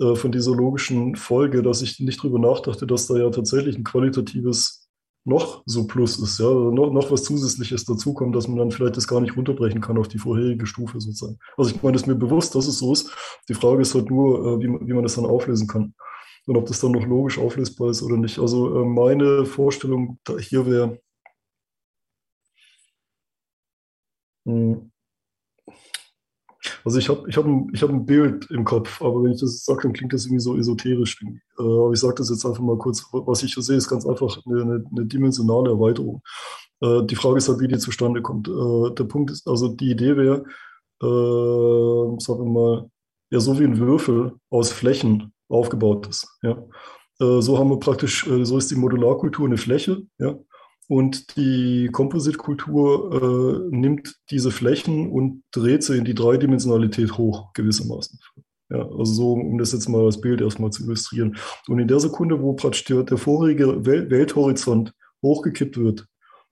äh, 0.00 0.16
von 0.16 0.32
dieser 0.32 0.54
logischen 0.56 1.14
Folge, 1.16 1.62
dass 1.62 1.82
ich 1.82 2.00
nicht 2.00 2.22
drüber 2.22 2.38
nachdachte, 2.40 2.86
dass 2.86 3.06
da 3.06 3.16
ja 3.16 3.30
tatsächlich 3.30 3.76
ein 3.76 3.84
qualitatives 3.84 4.79
noch 5.24 5.62
so 5.66 5.86
Plus 5.86 6.18
ist, 6.18 6.38
ja, 6.38 6.46
noch, 6.48 6.92
noch 6.92 7.10
was 7.10 7.24
Zusätzliches 7.24 7.84
dazukommt, 7.84 8.34
dass 8.34 8.48
man 8.48 8.58
dann 8.58 8.70
vielleicht 8.70 8.96
das 8.96 9.06
gar 9.06 9.20
nicht 9.20 9.36
runterbrechen 9.36 9.80
kann 9.80 9.98
auf 9.98 10.08
die 10.08 10.18
vorherige 10.18 10.66
Stufe 10.66 11.00
sozusagen. 11.00 11.38
Also 11.56 11.70
ich 11.70 11.82
meine, 11.82 11.96
es 11.96 12.06
mir 12.06 12.14
bewusst, 12.14 12.54
dass 12.54 12.66
es 12.66 12.78
so 12.78 12.92
ist. 12.92 13.10
Die 13.48 13.54
Frage 13.54 13.82
ist 13.82 13.94
halt 13.94 14.10
nur, 14.10 14.38
äh, 14.38 14.60
wie, 14.60 14.88
wie 14.88 14.92
man 14.94 15.02
das 15.02 15.16
dann 15.16 15.26
auflösen 15.26 15.68
kann. 15.68 15.94
Und 16.46 16.56
ob 16.56 16.66
das 16.66 16.80
dann 16.80 16.92
noch 16.92 17.06
logisch 17.06 17.38
auflösbar 17.38 17.90
ist 17.90 18.02
oder 18.02 18.16
nicht. 18.16 18.38
Also 18.38 18.82
äh, 18.82 18.84
meine 18.84 19.44
Vorstellung 19.44 20.18
hier 20.40 20.66
wäre, 20.66 20.98
hm, 24.46 24.89
also 26.84 26.98
ich 26.98 27.08
habe 27.08 27.28
ich 27.28 27.36
hab 27.36 27.44
ein, 27.44 27.70
hab 27.74 27.90
ein 27.90 28.06
Bild 28.06 28.50
im 28.50 28.64
Kopf, 28.64 29.00
aber 29.02 29.22
wenn 29.22 29.32
ich 29.32 29.40
das 29.40 29.64
sage, 29.64 29.82
dann 29.82 29.92
klingt 29.92 30.12
das 30.12 30.24
irgendwie 30.24 30.42
so 30.42 30.56
esoterisch. 30.56 31.20
Äh, 31.22 31.62
aber 31.62 31.92
ich 31.92 32.00
sage 32.00 32.14
das 32.14 32.30
jetzt 32.30 32.44
einfach 32.44 32.62
mal 32.62 32.78
kurz. 32.78 33.04
Was 33.12 33.42
ich 33.42 33.54
hier 33.54 33.62
sehe, 33.62 33.76
ist 33.76 33.88
ganz 33.88 34.06
einfach 34.06 34.38
eine, 34.46 34.62
eine, 34.62 34.84
eine 34.90 35.06
dimensionale 35.06 35.70
Erweiterung. 35.70 36.22
Äh, 36.80 37.04
die 37.04 37.16
Frage 37.16 37.38
ist 37.38 37.48
halt, 37.48 37.60
wie 37.60 37.68
die 37.68 37.78
zustande 37.78 38.22
kommt. 38.22 38.48
Äh, 38.48 38.94
der 38.94 39.04
Punkt 39.04 39.30
ist, 39.30 39.46
also 39.46 39.68
die 39.68 39.90
Idee 39.90 40.16
wäre, 40.16 40.44
äh, 41.02 42.20
sagen 42.20 42.44
wir 42.44 42.50
mal, 42.50 42.90
ja, 43.30 43.40
so 43.40 43.58
wie 43.58 43.64
ein 43.64 43.78
Würfel 43.78 44.34
aus 44.50 44.72
Flächen 44.72 45.32
aufgebaut 45.48 46.08
ist. 46.08 46.26
Ja. 46.42 46.62
So 47.18 47.58
haben 47.58 47.68
wir 47.68 47.78
praktisch, 47.78 48.26
so 48.42 48.56
ist 48.56 48.70
die 48.70 48.76
Modularkultur 48.76 49.46
eine 49.46 49.58
Fläche, 49.58 50.02
ja. 50.18 50.38
Und 50.90 51.36
die 51.36 51.88
Composite-Kultur 51.92 53.12
äh, 53.70 53.76
nimmt 53.76 54.16
diese 54.28 54.50
Flächen 54.50 55.08
und 55.08 55.44
dreht 55.52 55.84
sie 55.84 55.96
in 55.96 56.04
die 56.04 56.16
Dreidimensionalität 56.16 57.16
hoch, 57.16 57.52
gewissermaßen. 57.52 58.18
Ja, 58.70 58.88
also 58.88 59.04
so, 59.04 59.32
um 59.34 59.56
das 59.56 59.72
jetzt 59.72 59.88
mal 59.88 60.04
als 60.04 60.20
Bild 60.20 60.40
erstmal 60.40 60.70
zu 60.70 60.82
illustrieren. 60.82 61.36
Und 61.68 61.78
in 61.78 61.86
der 61.86 62.00
Sekunde, 62.00 62.42
wo 62.42 62.54
praktisch 62.54 62.86
der, 62.86 63.04
der 63.04 63.18
vorige 63.18 63.86
Wel 63.86 64.10
Welthorizont 64.10 64.92
hochgekippt 65.22 65.78
wird, 65.78 66.06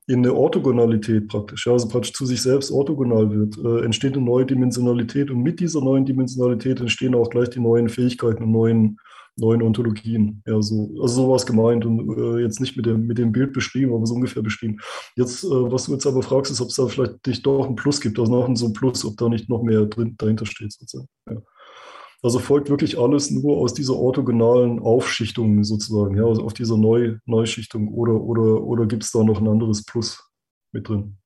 in 0.06 0.20
eine 0.20 0.32
Orthogonalität 0.34 1.26
praktisch, 1.26 1.66
also 1.66 1.88
praktisch 1.88 2.12
zu 2.12 2.24
sich 2.24 2.40
selbst 2.40 2.70
orthogonal 2.70 3.32
wird, 3.32 3.58
äh, 3.58 3.84
entsteht 3.84 4.14
eine 4.14 4.24
neue 4.24 4.46
Dimensionalität 4.46 5.32
und 5.32 5.42
mit 5.42 5.58
dieser 5.58 5.80
neuen 5.80 6.06
Dimensionalität 6.06 6.78
entstehen 6.78 7.16
auch 7.16 7.28
gleich 7.28 7.50
die 7.50 7.60
neuen 7.60 7.88
Fähigkeiten 7.88 8.44
und 8.44 8.52
neuen 8.52 8.98
neuen 9.38 9.62
Ontologien. 9.62 10.42
Ja, 10.46 10.60
so, 10.60 10.90
also 11.00 11.22
sowas 11.22 11.46
gemeint 11.46 11.84
und 11.86 12.18
äh, 12.18 12.42
jetzt 12.42 12.60
nicht 12.60 12.76
mit 12.76 12.86
dem, 12.86 13.06
mit 13.06 13.18
dem 13.18 13.32
Bild 13.32 13.52
beschrieben, 13.52 13.94
aber 13.94 14.06
so 14.06 14.14
ungefähr 14.14 14.42
beschrieben. 14.42 14.78
Jetzt, 15.16 15.44
äh, 15.44 15.48
was 15.48 15.86
du 15.86 15.92
jetzt 15.92 16.06
aber 16.06 16.22
fragst, 16.22 16.50
ist, 16.52 16.60
ob 16.60 16.68
es 16.68 16.76
da 16.76 16.86
vielleicht 16.86 17.26
nicht 17.26 17.46
doch 17.46 17.66
ein 17.66 17.76
Plus 17.76 18.00
gibt, 18.00 18.18
also 18.18 18.32
noch 18.32 18.56
so 18.56 18.66
ein 18.66 18.72
Plus, 18.72 19.04
ob 19.04 19.16
da 19.16 19.28
nicht 19.28 19.48
noch 19.48 19.62
mehr 19.62 19.86
drin, 19.86 20.14
dahinter 20.18 20.46
steht 20.46 20.72
sozusagen. 20.72 21.08
Ja. 21.30 21.36
Also 22.20 22.40
folgt 22.40 22.68
wirklich 22.68 22.98
alles 22.98 23.30
nur 23.30 23.58
aus 23.58 23.74
dieser 23.74 23.94
orthogonalen 23.94 24.80
Aufschichtung 24.80 25.62
sozusagen, 25.62 26.16
ja, 26.16 26.24
also 26.24 26.42
auf 26.42 26.52
dieser 26.52 26.76
Neu 26.76 27.18
Neuschichtung 27.26 27.94
oder, 27.94 28.20
oder, 28.20 28.64
oder 28.64 28.86
gibt 28.86 29.04
es 29.04 29.12
da 29.12 29.22
noch 29.22 29.40
ein 29.40 29.46
anderes 29.46 29.84
Plus 29.84 30.28
mit 30.72 30.88
drin? 30.88 31.17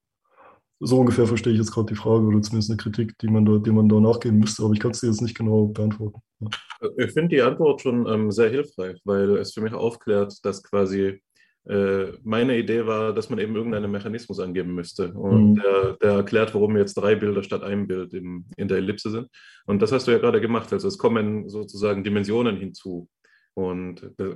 So 0.84 0.98
ungefähr 0.98 1.26
verstehe 1.26 1.52
ich 1.52 1.60
jetzt 1.60 1.70
gerade 1.70 1.86
die 1.86 1.98
Frage 1.98 2.24
oder 2.26 2.42
zumindest 2.42 2.70
eine 2.70 2.76
Kritik, 2.76 3.16
die 3.18 3.28
man 3.28 3.44
da, 3.44 3.58
die 3.58 3.70
man 3.70 3.88
da 3.88 4.00
nachgehen 4.00 4.38
müsste, 4.38 4.64
aber 4.64 4.72
ich 4.72 4.80
kann 4.80 4.90
es 4.90 5.00
dir 5.00 5.06
jetzt 5.06 5.22
nicht 5.22 5.36
genau 5.36 5.66
beantworten. 5.66 6.20
Ja. 6.40 6.48
Ich 6.96 7.12
finde 7.12 7.28
die 7.28 7.42
Antwort 7.42 7.80
schon 7.80 8.04
ähm, 8.08 8.32
sehr 8.32 8.50
hilfreich, 8.50 9.00
weil 9.04 9.36
es 9.36 9.52
für 9.52 9.60
mich 9.60 9.74
aufklärt, 9.74 10.44
dass 10.44 10.64
quasi 10.64 11.22
äh, 11.68 12.06
meine 12.24 12.58
Idee 12.58 12.84
war, 12.84 13.14
dass 13.14 13.30
man 13.30 13.38
eben 13.38 13.54
irgendeinen 13.54 13.92
Mechanismus 13.92 14.40
angeben 14.40 14.74
müsste. 14.74 15.12
Und 15.12 15.52
mhm. 15.52 15.54
der, 15.60 15.96
der, 16.02 16.10
erklärt, 16.14 16.52
warum 16.52 16.76
jetzt 16.76 16.94
drei 16.94 17.14
Bilder 17.14 17.44
statt 17.44 17.62
einem 17.62 17.86
Bild 17.86 18.12
im, 18.14 18.46
in 18.56 18.66
der 18.66 18.78
Ellipse 18.78 19.10
sind. 19.10 19.28
Und 19.66 19.80
das 19.82 19.92
hast 19.92 20.08
du 20.08 20.10
ja 20.10 20.18
gerade 20.18 20.40
gemacht. 20.40 20.72
Also 20.72 20.88
es 20.88 20.98
kommen 20.98 21.48
sozusagen 21.48 22.02
Dimensionen 22.02 22.56
hinzu. 22.56 23.08
Und 23.54 24.02
äh, 24.18 24.34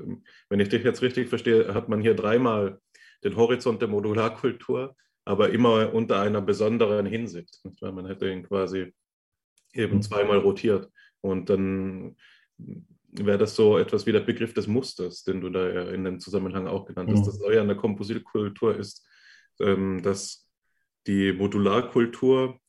wenn 0.48 0.60
ich 0.60 0.68
dich 0.68 0.84
jetzt 0.84 1.02
richtig 1.02 1.28
verstehe, 1.28 1.74
hat 1.74 1.88
man 1.88 2.00
hier 2.00 2.14
dreimal 2.14 2.78
den 3.24 3.34
Horizont 3.34 3.80
der 3.80 3.88
Modularkultur 3.88 4.94
aber 5.26 5.50
immer 5.50 5.92
unter 5.92 6.20
einer 6.20 6.40
besonderen 6.40 7.04
Hinsicht. 7.04 7.60
Man 7.80 8.06
hätte 8.06 8.30
ihn 8.30 8.44
quasi 8.44 8.94
eben 9.74 9.96
mhm. 9.96 10.02
zweimal 10.02 10.38
rotiert. 10.38 10.88
Und 11.20 11.50
dann 11.50 12.16
wäre 13.10 13.36
das 13.36 13.56
so 13.56 13.76
etwas 13.76 14.06
wie 14.06 14.12
der 14.12 14.20
Begriff 14.20 14.54
des 14.54 14.68
Musters, 14.68 15.24
den 15.24 15.40
du 15.40 15.50
da 15.50 15.68
ja 15.68 15.90
in 15.90 16.04
dem 16.04 16.20
Zusammenhang 16.20 16.68
auch 16.68 16.86
genannt 16.86 17.10
hast. 17.10 17.20
Mhm. 17.20 17.24
Das 17.24 17.40
Neue 17.40 17.60
an 17.60 17.66
der 17.66 17.76
Kompositkultur 17.76 18.76
ist, 18.76 19.04
ähm, 19.60 20.00
dass 20.00 20.48
die 21.08 21.32
Modularkultur, 21.32 22.60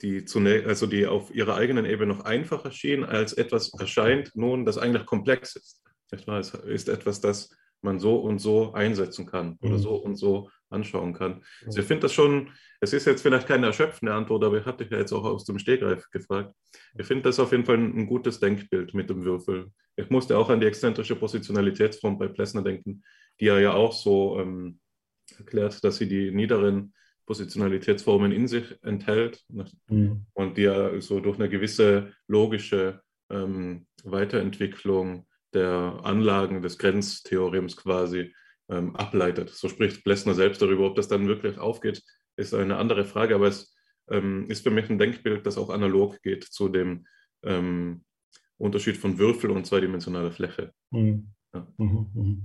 die 0.00 0.24
zunächst, 0.24 0.66
also 0.66 0.86
die 0.86 1.06
auf 1.06 1.34
ihrer 1.34 1.56
eigenen 1.56 1.84
Ebene 1.84 2.14
noch 2.14 2.24
einfacher 2.24 2.70
schien, 2.70 3.04
als 3.04 3.34
etwas 3.34 3.74
erscheint 3.78 4.32
nun, 4.34 4.64
das 4.64 4.78
eigentlich 4.78 5.04
komplex 5.04 5.54
ist. 5.54 5.82
Es 6.10 6.54
ist 6.54 6.88
etwas, 6.88 7.20
das 7.20 7.54
man 7.82 7.98
so 7.98 8.16
und 8.16 8.38
so 8.38 8.72
einsetzen 8.72 9.26
kann 9.26 9.56
oder 9.60 9.74
mhm. 9.74 9.78
so 9.78 9.94
und 9.94 10.16
so 10.16 10.50
anschauen 10.70 11.12
kann. 11.14 11.42
Also 11.66 11.80
ich 11.80 11.86
finde 11.86 12.02
das 12.02 12.12
schon, 12.12 12.50
es 12.80 12.92
ist 12.92 13.06
jetzt 13.06 13.22
vielleicht 13.22 13.48
keine 13.48 13.66
erschöpfende 13.66 14.14
Antwort, 14.14 14.44
aber 14.44 14.58
ich 14.58 14.64
hatte 14.64 14.84
dich 14.84 14.92
ja 14.92 14.98
jetzt 14.98 15.12
auch 15.12 15.24
aus 15.24 15.44
dem 15.44 15.58
Stegreif 15.58 16.08
gefragt. 16.10 16.54
Ich 16.96 17.06
finde 17.06 17.24
das 17.24 17.40
auf 17.40 17.52
jeden 17.52 17.64
Fall 17.64 17.76
ein, 17.76 17.96
ein, 17.96 18.06
gutes 18.06 18.40
Denkbild 18.40 18.94
mit 18.94 19.10
dem 19.10 19.24
Würfel. 19.24 19.70
Ich 19.96 20.10
musste 20.10 20.38
auch 20.38 20.48
an 20.48 20.60
die 20.60 20.66
exzentrische 20.66 21.16
Positionalitätsform 21.16 22.18
bei 22.18 22.28
Plessner 22.28 22.62
denken, 22.62 23.02
die 23.40 23.48
er 23.48 23.60
ja 23.60 23.72
auch 23.72 23.92
so 23.92 24.38
ähm, 24.38 24.78
erklärt, 25.36 25.82
dass 25.82 25.96
sie 25.96 26.08
die 26.08 26.30
niederen 26.30 26.94
Positionalitätsformen 27.26 28.32
in 28.32 28.48
sich 28.48 28.64
enthält 28.82 29.44
mhm. 29.88 30.26
und 30.32 30.56
die 30.56 30.62
ja 30.62 31.00
so 31.00 31.20
durch 31.20 31.38
eine 31.38 31.48
gewisse 31.48 32.12
logische 32.26 33.00
ähm, 33.30 33.86
Weiterentwicklung 34.02 35.26
der 35.54 36.00
Anlagen 36.02 36.62
des 36.62 36.78
Grenztheorems 36.78 37.76
quasi 37.76 38.34
ähm, 38.68 38.94
ableitet. 38.96 39.50
So 39.50 39.68
spricht 39.68 40.04
Blessner 40.04 40.34
selbst 40.34 40.62
darüber. 40.62 40.86
Ob 40.86 40.96
das 40.96 41.08
dann 41.08 41.26
wirklich 41.26 41.58
aufgeht, 41.58 42.02
ist 42.36 42.54
eine 42.54 42.76
andere 42.76 43.04
Frage, 43.04 43.34
aber 43.34 43.48
es 43.48 43.74
ähm, 44.10 44.46
ist 44.48 44.62
für 44.62 44.70
mich 44.70 44.88
ein 44.88 44.98
Denkbild, 44.98 45.46
das 45.46 45.58
auch 45.58 45.70
analog 45.70 46.22
geht 46.22 46.44
zu 46.44 46.68
dem 46.68 47.06
ähm, 47.42 48.04
Unterschied 48.58 48.96
von 48.96 49.18
Würfel 49.18 49.50
und 49.50 49.66
zweidimensionaler 49.66 50.32
Fläche. 50.32 50.72
Mhm. 50.90 51.32
Ja. 51.52 51.66
Mhm, 51.78 52.06
mhm. 52.14 52.44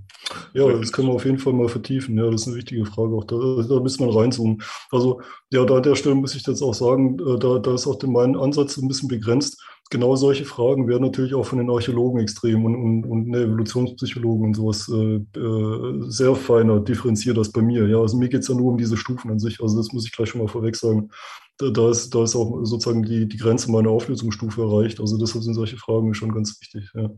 ja, 0.56 0.68
das 0.68 0.92
können 0.92 1.10
wir 1.10 1.14
auf 1.14 1.26
jeden 1.26 1.38
Fall 1.38 1.54
mal 1.54 1.70
vertiefen. 1.70 2.18
Ja, 2.18 2.26
das 2.32 2.42
ist 2.42 2.48
eine 2.48 2.56
wichtige 2.58 2.86
Frage. 2.86 3.14
Auch 3.16 3.26
da, 3.26 3.36
da 3.36 3.80
müssen 3.80 4.04
wir 4.04 4.16
reinzoomen. 4.16 4.64
Also, 4.90 5.22
ja, 5.52 5.64
da 5.64 5.76
an 5.76 5.84
der 5.84 5.96
Stelle 5.96 6.16
muss 6.16 6.34
ich 6.34 6.46
jetzt 6.48 6.64
auch 6.64 6.74
sagen, 6.74 7.20
äh, 7.20 7.38
da, 7.38 7.60
da 7.60 7.76
ist 7.76 7.86
auch 7.86 8.02
mein 8.02 8.36
Ansatz 8.36 8.78
ein 8.78 8.88
bisschen 8.88 9.10
begrenzt 9.10 9.62
genau 9.90 10.16
solche 10.16 10.46
Fragen 10.46 10.88
werden 10.88 11.04
natürlich 11.04 11.34
auch 11.34 11.46
von 11.46 11.60
den 11.60 11.70
Archäologen 11.70 12.20
extrem 12.20 12.66
und, 12.66 12.76
und, 12.76 13.06
und 13.06 13.28
ne, 13.28 13.44
Evolutionspsychologen 13.44 14.48
und 14.48 14.54
sowas 14.56 14.90
äh, 14.90 15.16
äh, 15.40 16.10
sehr 16.10 16.36
feiner 16.36 16.80
differenziert 16.80 17.38
als 17.38 17.52
bei 17.52 17.62
mir. 17.62 17.88
Ja, 17.88 18.00
also 18.00 18.18
mir 18.18 18.30
geht 18.30 18.42
es 18.42 18.48
ja 18.48 18.56
nur 18.56 18.72
um 18.72 18.78
diese 18.78 18.98
Stufen 18.98 19.32
an 19.32 19.40
sich. 19.40 19.62
Also 19.62 19.78
das 19.78 19.92
muss 19.94 20.06
ich 20.06 20.12
gleich 20.12 20.30
schon 20.30 20.42
mal 20.42 20.48
vorweg 20.48 20.76
sagen. 20.76 21.12
Da, 21.58 21.70
da, 21.70 21.90
ist, 21.90 22.14
da 22.14 22.24
ist 22.24 22.36
auch 22.36 22.66
sozusagen 22.66 23.04
die, 23.04 23.28
die 23.28 23.38
Grenze 23.38 23.72
meiner 23.72 23.90
Auflösungsstufe 23.90 24.62
erreicht. 24.62 25.00
Also 25.00 25.18
deshalb 25.18 25.44
sind 25.44 25.54
solche 25.54 25.78
Fragen 25.78 26.14
schon 26.14 26.34
ganz 26.34 26.60
wichtig. 26.60 26.92
Ja. 26.94 27.12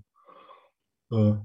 Äh, 1.12 1.38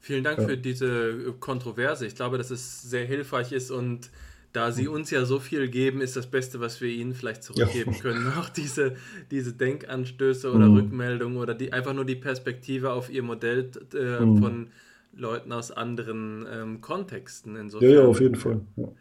Vielen 0.00 0.24
Dank 0.24 0.38
ja. 0.38 0.46
für 0.46 0.56
diese 0.56 1.34
Kontroverse. 1.40 2.06
Ich 2.06 2.14
glaube, 2.14 2.38
dass 2.38 2.50
es 2.50 2.82
sehr 2.82 3.04
hilfreich 3.04 3.52
ist 3.52 3.70
und 3.70 4.10
da 4.52 4.72
sie 4.72 4.88
uns 4.88 5.10
ja 5.10 5.24
so 5.24 5.38
viel 5.38 5.68
geben, 5.68 6.00
ist 6.00 6.16
das 6.16 6.26
Beste, 6.26 6.60
was 6.60 6.80
wir 6.80 6.88
ihnen 6.88 7.14
vielleicht 7.14 7.42
zurückgeben 7.42 7.92
ja. 7.92 7.98
können, 7.98 8.32
auch 8.38 8.48
diese, 8.48 8.94
diese 9.30 9.52
Denkanstöße 9.52 10.50
oder 10.50 10.66
mhm. 10.66 10.76
Rückmeldungen 10.76 11.38
oder 11.38 11.54
die, 11.54 11.72
einfach 11.72 11.94
nur 11.94 12.04
die 12.04 12.16
Perspektive 12.16 12.92
auf 12.92 13.10
ihr 13.10 13.22
Modell 13.22 13.70
äh, 13.94 14.20
mhm. 14.20 14.38
von 14.38 14.66
Leuten 15.14 15.52
aus 15.52 15.70
anderen 15.70 16.46
ähm, 16.50 16.80
Kontexten. 16.80 17.56
Insofern, 17.56 17.90
ja, 17.90 18.00
ja, 18.00 18.06
auf 18.06 18.20
jeden 18.20 18.36
Fall. 18.36 18.60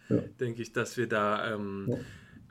Ja, 0.10 0.18
denke 0.40 0.62
ich, 0.62 0.74
dass 0.74 0.98
wir 0.98 1.08
da 1.08 1.54
ähm, 1.54 1.94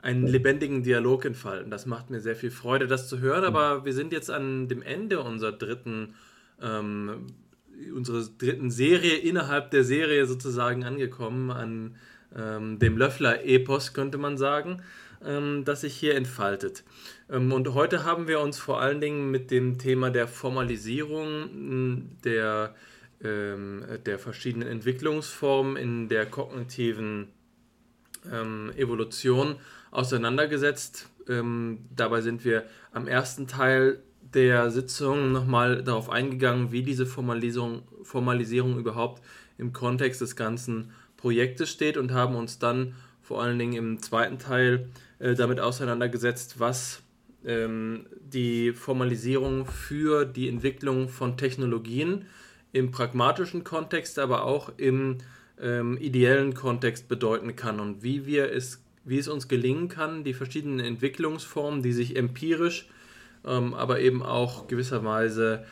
einen 0.01 0.25
lebendigen 0.25 0.83
Dialog 0.83 1.25
entfalten. 1.25 1.69
Das 1.69 1.85
macht 1.85 2.09
mir 2.09 2.21
sehr 2.21 2.35
viel 2.35 2.51
Freude, 2.51 2.87
das 2.87 3.09
zu 3.09 3.19
hören, 3.19 3.43
aber 3.43 3.83
wir 3.83 3.93
sind 3.93 4.13
jetzt 4.13 4.31
an 4.31 4.67
dem 4.67 4.81
Ende 4.81 5.21
unserer 5.21 5.51
dritten 5.51 6.13
ähm, 6.61 7.27
unserer 7.93 8.23
dritten 8.37 8.71
Serie 8.71 9.17
innerhalb 9.17 9.71
der 9.71 9.83
Serie 9.83 10.25
sozusagen 10.25 10.83
angekommen, 10.83 11.51
an 11.51 11.95
ähm, 12.37 12.79
dem 12.79 12.97
Löffler-Epos, 12.97 13.93
könnte 13.93 14.17
man 14.17 14.37
sagen, 14.37 14.81
ähm, 15.25 15.63
das 15.65 15.81
sich 15.81 15.95
hier 15.95 16.15
entfaltet. 16.15 16.83
Ähm, 17.29 17.51
und 17.51 17.73
heute 17.73 18.03
haben 18.03 18.27
wir 18.27 18.39
uns 18.39 18.57
vor 18.59 18.79
allen 18.79 19.01
Dingen 19.01 19.31
mit 19.31 19.51
dem 19.51 19.77
Thema 19.77 20.09
der 20.09 20.27
Formalisierung 20.27 22.17
der, 22.23 22.75
ähm, 23.23 23.83
der 24.05 24.19
verschiedenen 24.19 24.67
Entwicklungsformen 24.67 25.75
in 25.75 26.09
der 26.09 26.25
kognitiven 26.25 27.29
ähm, 28.31 28.71
Evolution 28.75 29.55
auseinandergesetzt. 29.91 31.09
ähm, 31.27 31.79
dabei 31.95 32.21
sind 32.21 32.45
wir 32.45 32.63
am 32.93 33.07
ersten 33.07 33.47
Teil 33.47 34.01
der 34.33 34.71
Sitzung 34.71 35.31
nochmal 35.31 35.83
darauf 35.83 36.09
eingegangen, 36.09 36.71
wie 36.71 36.83
diese 36.83 37.05
Formalisierung, 37.05 37.83
Formalisierung 38.03 38.77
überhaupt 38.77 39.21
im 39.57 39.73
Kontext 39.73 40.21
des 40.21 40.35
ganzen 40.35 40.91
Projektes 41.17 41.69
steht 41.69 41.97
und 41.97 42.11
haben 42.13 42.35
uns 42.35 42.59
dann 42.59 42.95
vor 43.21 43.41
allen 43.41 43.59
Dingen 43.59 43.73
im 43.73 44.01
zweiten 44.01 44.39
Teil 44.39 44.87
äh, 45.19 45.35
damit 45.35 45.59
auseinandergesetzt, 45.59 46.59
was 46.59 47.01
ähm, 47.45 48.05
die 48.21 48.71
Formalisierung 48.71 49.65
für 49.65 50.25
die 50.25 50.47
Entwicklung 50.47 51.09
von 51.09 51.37
Technologien 51.37 52.25
im 52.71 52.91
pragmatischen 52.91 53.63
Kontext, 53.63 54.19
aber 54.19 54.43
auch 54.43 54.71
im 54.77 55.17
ähm, 55.59 55.97
ideellen 55.97 56.53
Kontext 56.53 57.07
bedeuten 57.07 57.55
kann 57.55 57.79
und 57.79 58.03
wie 58.03 58.25
wir 58.25 58.51
es, 58.51 58.83
wie 59.03 59.17
es 59.17 59.27
uns 59.27 59.47
gelingen 59.47 59.87
kann, 59.87 60.23
die 60.23 60.33
verschiedenen 60.33 60.79
Entwicklungsformen, 60.79 61.81
die 61.81 61.93
sich 61.93 62.15
empirisch, 62.15 62.87
ähm, 63.45 63.73
aber 63.73 63.99
eben 63.99 64.21
auch 64.21 64.67
gewisserweise 64.67 65.65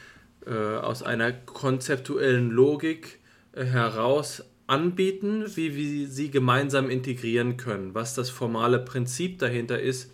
äh, 0.46 0.52
aus 0.52 1.04
einer 1.04 1.32
konzeptuellen 1.32 2.50
Logik 2.50 3.20
äh, 3.54 3.64
heraus 3.64 4.44
anbieten, 4.68 5.46
wie 5.56 5.76
wir 5.76 6.08
sie 6.08 6.32
gemeinsam 6.32 6.90
integrieren 6.90 7.58
können, 7.58 7.94
was 7.94 8.16
das 8.16 8.30
formale 8.30 8.80
Prinzip 8.80 9.40
dahinter 9.40 9.80
ist, 9.80 10.12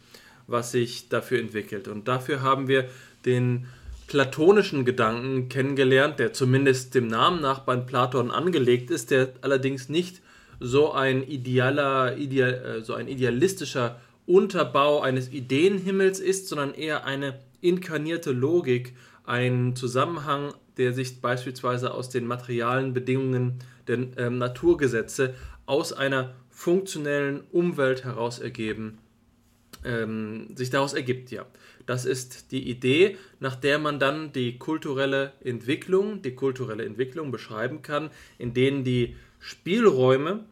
was 0.47 0.71
sich 0.71 1.09
dafür 1.09 1.39
entwickelt. 1.39 1.88
Und 1.88 2.07
dafür 2.07 2.41
haben 2.41 2.67
wir 2.67 2.89
den 3.25 3.67
platonischen 4.07 4.83
Gedanken 4.83 5.47
kennengelernt, 5.47 6.19
der 6.19 6.33
zumindest 6.33 6.95
dem 6.95 7.07
Namen 7.07 7.41
nach 7.41 7.59
bei 7.59 7.77
Platon 7.77 8.30
angelegt 8.30 8.91
ist, 8.91 9.09
der 9.09 9.33
allerdings 9.41 9.88
nicht 9.88 10.21
so 10.59 10.91
ein 10.91 11.23
idealer, 11.23 12.17
ideal, 12.17 12.53
äh, 12.53 12.81
so 12.81 12.93
ein 12.93 13.07
idealistischer 13.07 14.01
Unterbau 14.25 15.01
eines 15.01 15.31
Ideenhimmels 15.31 16.19
ist, 16.19 16.49
sondern 16.49 16.73
eher 16.73 17.05
eine 17.05 17.39
inkarnierte 17.61 18.31
Logik, 18.31 18.93
ein 19.25 19.75
Zusammenhang, 19.75 20.53
der 20.77 20.93
sich 20.93 21.21
beispielsweise 21.21 21.93
aus 21.93 22.09
den 22.09 22.27
materialen 22.27 22.93
Bedingungen 22.93 23.59
der 23.87 24.17
äh, 24.17 24.29
Naturgesetze 24.29 25.33
aus 25.65 25.93
einer 25.93 26.33
funktionellen 26.49 27.41
Umwelt 27.51 28.03
heraus 28.03 28.39
ergeben, 28.39 28.99
ähm, 29.83 30.55
sich 30.55 30.69
daraus 30.69 30.93
ergibt, 30.93 31.31
ja. 31.31 31.45
Das 31.85 32.05
ist 32.05 32.51
die 32.51 32.69
Idee, 32.69 33.17
nach 33.39 33.55
der 33.55 33.79
man 33.79 33.99
dann 33.99 34.31
die 34.31 34.57
kulturelle 34.59 35.33
Entwicklung, 35.43 36.21
die 36.21 36.35
kulturelle 36.35 36.85
Entwicklung 36.85 37.31
beschreiben 37.31 37.81
kann, 37.81 38.11
in 38.37 38.53
denen 38.53 38.83
die 38.83 39.15
Spielräume, 39.39 40.45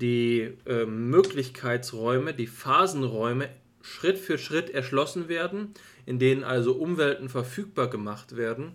die 0.00 0.52
äh, 0.66 0.84
Möglichkeitsräume, 0.84 2.34
die 2.34 2.46
Phasenräume 2.46 3.48
Schritt 3.80 4.18
für 4.18 4.36
Schritt 4.36 4.68
erschlossen 4.70 5.28
werden, 5.28 5.72
in 6.04 6.18
denen 6.18 6.44
also 6.44 6.72
Umwelten 6.72 7.28
verfügbar 7.28 7.88
gemacht 7.88 8.36
werden 8.36 8.72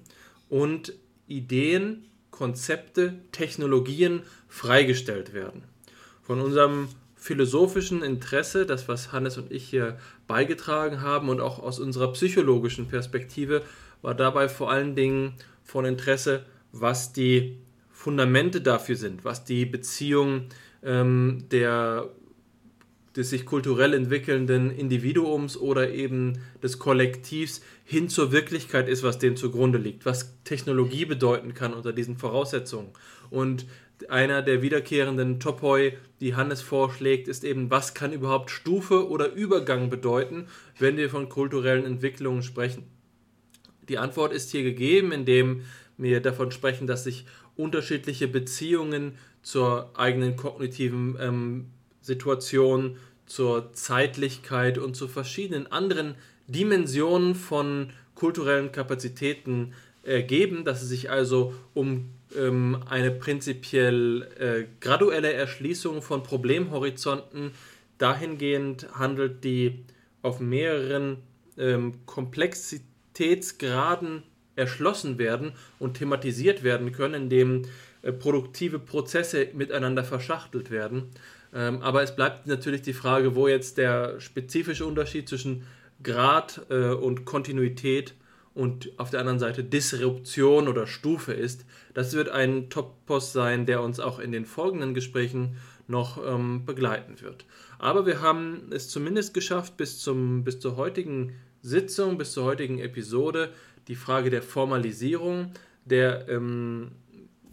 und 0.50 0.94
Ideen, 1.28 2.06
Konzepte, 2.42 3.14
Technologien 3.32 4.24
freigestellt 4.48 5.32
werden. 5.32 5.62
Von 6.24 6.42
unserem 6.42 6.88
philosophischen 7.16 8.02
Interesse, 8.02 8.66
das 8.66 8.88
was 8.88 9.12
Hannes 9.12 9.38
und 9.38 9.52
ich 9.52 9.70
hier 9.70 10.00
beigetragen 10.26 11.02
haben 11.02 11.30
und 11.30 11.40
auch 11.40 11.60
aus 11.60 11.80
unserer 11.80 12.12
psychologischen 12.14 12.88
Perspektive, 12.88 13.62
war 14.02 14.16
dabei 14.16 14.50
vor 14.50 14.72
allen 14.72 14.96
Dingen 14.96 15.34
von 15.64 15.86
Interesse, 15.86 16.44
was 16.72 17.14
die 17.14 17.60
Fundamente 17.92 18.60
dafür 18.60 18.96
sind, 18.96 19.24
was 19.24 19.44
die 19.44 19.68
Beziehung 19.68 20.46
ähm, 20.82 21.46
der, 21.52 22.10
des 23.16 23.30
sich 23.30 23.46
kulturell 23.46 23.94
entwickelnden 23.94 24.72
Individuums 24.72 25.58
oder 25.58 25.92
eben 25.92 26.40
des 26.64 26.80
Kollektivs 26.80 27.62
hin 27.84 28.08
zur 28.10 28.32
Wirklichkeit 28.32 28.88
ist, 28.88 29.04
was 29.04 29.20
dem 29.20 29.36
zugrunde 29.36 29.78
liegt, 29.78 30.06
was 30.06 30.42
Technologie 30.44 31.06
bedeuten 31.06 31.54
kann 31.54 31.74
unter 31.74 31.92
diesen 31.92 32.18
Voraussetzungen. 32.18 32.90
Und 33.30 33.66
einer 34.10 34.42
der 34.42 34.62
wiederkehrenden 34.62 35.40
Topoi, 35.40 35.94
die 36.20 36.36
Hannes 36.36 36.62
vorschlägt, 36.62 37.28
ist 37.28 37.44
eben, 37.44 37.70
was 37.70 37.94
kann 37.94 38.14
überhaupt 38.14 38.50
Stufe 38.50 39.08
oder 39.10 39.32
Übergang 39.32 39.90
bedeuten, 39.90 40.48
wenn 40.80 40.98
wir 40.98 41.10
von 41.10 41.30
kulturellen 41.30 41.86
Entwicklungen 41.86 42.44
sprechen. 42.44 42.84
Die 43.90 43.98
Antwort 43.98 44.34
ist 44.34 44.52
hier 44.52 44.64
gegeben, 44.64 45.12
indem 45.12 45.64
wir 45.98 46.22
davon 46.22 46.52
sprechen, 46.52 46.88
dass 46.88 47.04
sich 47.04 47.26
unterschiedliche 47.56 48.28
Beziehungen 48.28 49.18
zur 49.44 49.92
eigenen 49.98 50.36
kognitiven 50.36 51.18
ähm, 51.20 51.66
Situation, 52.02 52.98
zur 53.26 53.74
Zeitlichkeit 53.74 54.78
und 54.78 54.96
zu 54.96 55.08
verschiedenen 55.08 55.72
anderen 55.72 56.16
Dimensionen 56.48 57.36
von 57.36 57.92
kulturellen 58.16 58.72
Kapazitäten 58.72 59.74
ergeben, 60.04 60.66
dass 60.66 60.82
es 60.82 60.90
sich 60.90 61.10
also 61.10 61.54
um 61.74 62.10
ähm, 62.36 62.84
eine 62.90 63.12
prinzipiell 63.12 64.28
äh, 64.38 64.66
graduelle 64.80 65.32
Erschließung 65.34 66.02
von 66.02 66.24
Problemhorizonten 66.24 67.52
dahingehend 67.98 68.88
handelt, 68.96 69.44
die 69.44 69.84
auf 70.22 70.40
mehreren 70.40 71.18
ähm, 71.58 72.06
Komplexitätsgraden 72.06 74.24
erschlossen 74.56 75.18
werden 75.18 75.52
und 75.80 75.98
thematisiert 75.98 76.64
werden 76.64 76.92
können, 76.92 77.24
indem 77.24 77.64
äh, 78.02 78.12
produktive 78.12 78.80
Prozesse 78.80 79.48
miteinander 79.54 80.04
verschachtelt 80.04 80.70
werden. 80.72 81.12
Ähm, 81.54 81.82
aber 81.82 82.02
es 82.04 82.16
bleibt 82.16 82.48
natürlich 82.48 82.82
die 82.82 82.94
Frage, 82.94 83.36
wo 83.36 83.48
jetzt 83.48 83.78
der 83.78 84.20
spezifische 84.20 84.86
Unterschied 84.86 85.28
zwischen 85.28 85.64
Grad 86.04 86.62
äh, 86.70 86.90
und 86.90 87.26
Kontinuität 87.26 88.16
und 88.54 88.92
auf 88.98 89.10
der 89.10 89.20
anderen 89.22 89.40
Seite 89.40 89.64
Disruption 89.64 90.68
oder 90.68 90.88
Stufe 90.88 91.34
ist. 91.34 91.66
Das 91.94 92.14
wird 92.14 92.30
ein 92.30 92.70
Top-Post 92.70 93.34
sein, 93.34 93.66
der 93.66 93.82
uns 93.82 94.00
auch 94.00 94.20
in 94.20 94.32
den 94.32 94.46
folgenden 94.46 94.94
Gesprächen 94.94 95.58
noch 95.88 96.20
ähm, 96.26 96.66
begleiten 96.66 97.22
wird. 97.22 97.46
Aber 97.80 98.06
wir 98.06 98.22
haben 98.22 98.70
es 98.72 98.90
zumindest 98.90 99.34
geschafft, 99.34 99.78
bis, 99.78 100.00
zum, 100.00 100.44
bis 100.44 100.60
zur 100.60 100.76
heutigen 100.78 101.34
Sitzung, 101.62 102.18
bis 102.18 102.32
zur 102.34 102.46
heutigen 102.46 102.80
Episode, 102.80 103.50
die 103.88 103.96
Frage 103.96 104.30
der 104.30 104.42
Formalisierung, 104.42 105.52
der 105.86 106.28
ähm, 106.30 106.92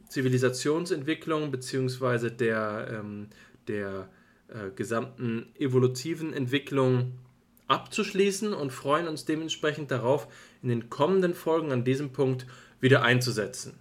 Zivilisationsentwicklung 0.08 1.50
bzw. 1.50 2.30
der, 2.30 2.88
ähm, 3.00 3.28
der 3.68 4.08
äh, 4.48 4.70
gesamten 4.74 5.46
evolutiven 5.58 6.32
Entwicklung 6.32 7.12
abzuschließen 7.66 8.54
und 8.54 8.72
freuen 8.72 9.08
uns 9.08 9.24
dementsprechend 9.24 9.90
darauf, 9.90 10.26
in 10.62 10.70
den 10.70 10.90
kommenden 10.90 11.34
Folgen 11.34 11.70
an 11.70 11.84
diesem 11.84 12.12
Punkt 12.12 12.46
wieder 12.80 13.02
einzusetzen. 13.02 13.74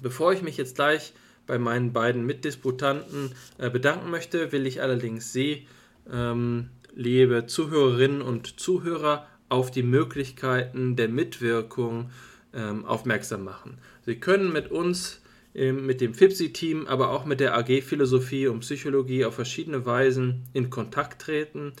Bevor 0.00 0.32
ich 0.32 0.42
mich 0.42 0.56
jetzt 0.56 0.76
gleich 0.76 1.12
bei 1.46 1.58
meinen 1.58 1.92
beiden 1.92 2.24
Mitdisputanten 2.24 3.32
äh, 3.58 3.70
bedanken 3.70 4.10
möchte, 4.10 4.52
will 4.52 4.66
ich 4.66 4.80
allerdings 4.80 5.32
Sie, 5.32 5.66
ähm, 6.10 6.70
liebe 6.94 7.46
Zuhörerinnen 7.46 8.22
und 8.22 8.58
Zuhörer, 8.60 9.26
auf 9.48 9.70
die 9.70 9.82
Möglichkeiten 9.82 10.96
der 10.96 11.08
Mitwirkung 11.08 12.10
ähm, 12.54 12.86
aufmerksam 12.86 13.44
machen. 13.44 13.78
Sie 14.04 14.16
können 14.16 14.52
mit 14.52 14.70
uns, 14.70 15.21
mit 15.54 16.00
dem 16.00 16.14
FIPSI-Team, 16.14 16.86
aber 16.86 17.10
auch 17.10 17.26
mit 17.26 17.40
der 17.40 17.56
AG 17.56 17.82
Philosophie 17.82 18.46
und 18.46 18.60
Psychologie 18.60 19.24
auf 19.24 19.34
verschiedene 19.34 19.84
Weisen 19.84 20.44
in 20.52 20.70
Kontakt 20.70 21.22
treten. 21.22 21.74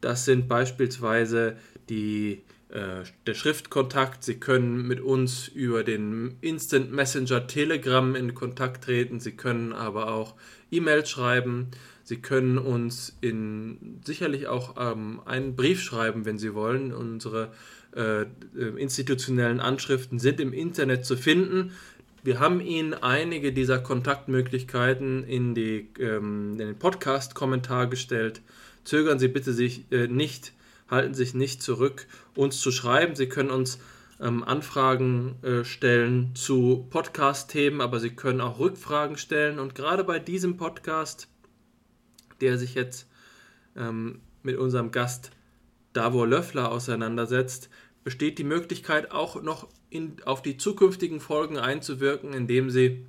Das 0.00 0.24
sind 0.24 0.48
beispielsweise 0.48 1.56
die, 1.88 2.42
äh, 2.68 3.04
der 3.26 3.34
Schriftkontakt. 3.34 4.24
Sie 4.24 4.40
können 4.40 4.86
mit 4.86 5.00
uns 5.00 5.48
über 5.48 5.84
den 5.84 6.36
Instant 6.40 6.92
Messenger 6.92 7.46
Telegram 7.46 8.14
in 8.14 8.34
Kontakt 8.34 8.84
treten. 8.84 9.20
Sie 9.20 9.32
können 9.32 9.72
aber 9.72 10.12
auch 10.12 10.34
E-Mails 10.70 11.08
schreiben. 11.08 11.68
Sie 12.02 12.18
können 12.18 12.58
uns 12.58 13.16
in, 13.20 14.00
sicherlich 14.04 14.46
auch 14.46 14.76
ähm, 14.78 15.20
einen 15.24 15.56
Brief 15.56 15.80
schreiben, 15.80 16.24
wenn 16.24 16.38
Sie 16.38 16.54
wollen. 16.54 16.92
Unsere 16.92 17.52
äh, 17.96 18.22
äh 18.22 18.26
institutionellen 18.78 19.60
Anschriften 19.60 20.18
sind 20.18 20.40
im 20.40 20.52
Internet 20.52 21.04
zu 21.04 21.16
finden. 21.16 21.72
Wir 22.26 22.40
haben 22.40 22.60
Ihnen 22.60 22.92
einige 22.92 23.52
dieser 23.52 23.78
Kontaktmöglichkeiten 23.78 25.22
in, 25.22 25.54
die, 25.54 25.88
ähm, 26.00 26.54
in 26.54 26.58
den 26.58 26.76
Podcast-Kommentar 26.76 27.86
gestellt 27.86 28.42
zögern 28.82 29.20
Sie 29.20 29.28
bitte 29.28 29.52
sich 29.52 29.92
äh, 29.92 30.08
nicht, 30.08 30.52
halten 30.90 31.14
sich 31.14 31.34
nicht 31.34 31.62
zurück, 31.62 32.08
uns 32.34 32.60
zu 32.60 32.72
schreiben. 32.72 33.14
Sie 33.14 33.28
können 33.28 33.50
uns 33.50 33.78
ähm, 34.20 34.42
Anfragen 34.42 35.36
äh, 35.42 35.62
stellen 35.62 36.34
zu 36.34 36.88
Podcast-Themen, 36.90 37.80
aber 37.80 38.00
Sie 38.00 38.10
können 38.10 38.40
auch 38.40 38.58
Rückfragen 38.58 39.18
stellen. 39.18 39.60
Und 39.60 39.76
gerade 39.76 40.02
bei 40.02 40.18
diesem 40.18 40.56
Podcast, 40.56 41.28
der 42.40 42.58
sich 42.58 42.74
jetzt 42.74 43.06
ähm, 43.76 44.20
mit 44.42 44.56
unserem 44.56 44.90
Gast 44.90 45.30
Davor 45.92 46.26
Löffler 46.26 46.72
auseinandersetzt, 46.72 47.70
besteht 48.02 48.40
die 48.40 48.44
Möglichkeit 48.44 49.12
auch 49.12 49.40
noch 49.40 49.68
in, 49.96 50.16
auf 50.24 50.42
die 50.42 50.56
zukünftigen 50.56 51.20
Folgen 51.20 51.58
einzuwirken, 51.58 52.32
indem 52.32 52.70
Sie 52.70 53.04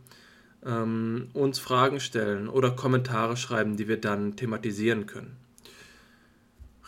ähm, 0.65 1.27
uns 1.33 1.59
Fragen 1.59 1.99
stellen 1.99 2.49
oder 2.49 2.71
Kommentare 2.71 3.37
schreiben, 3.37 3.77
die 3.77 3.87
wir 3.87 3.97
dann 3.97 4.35
thematisieren 4.35 5.05
können. 5.05 5.37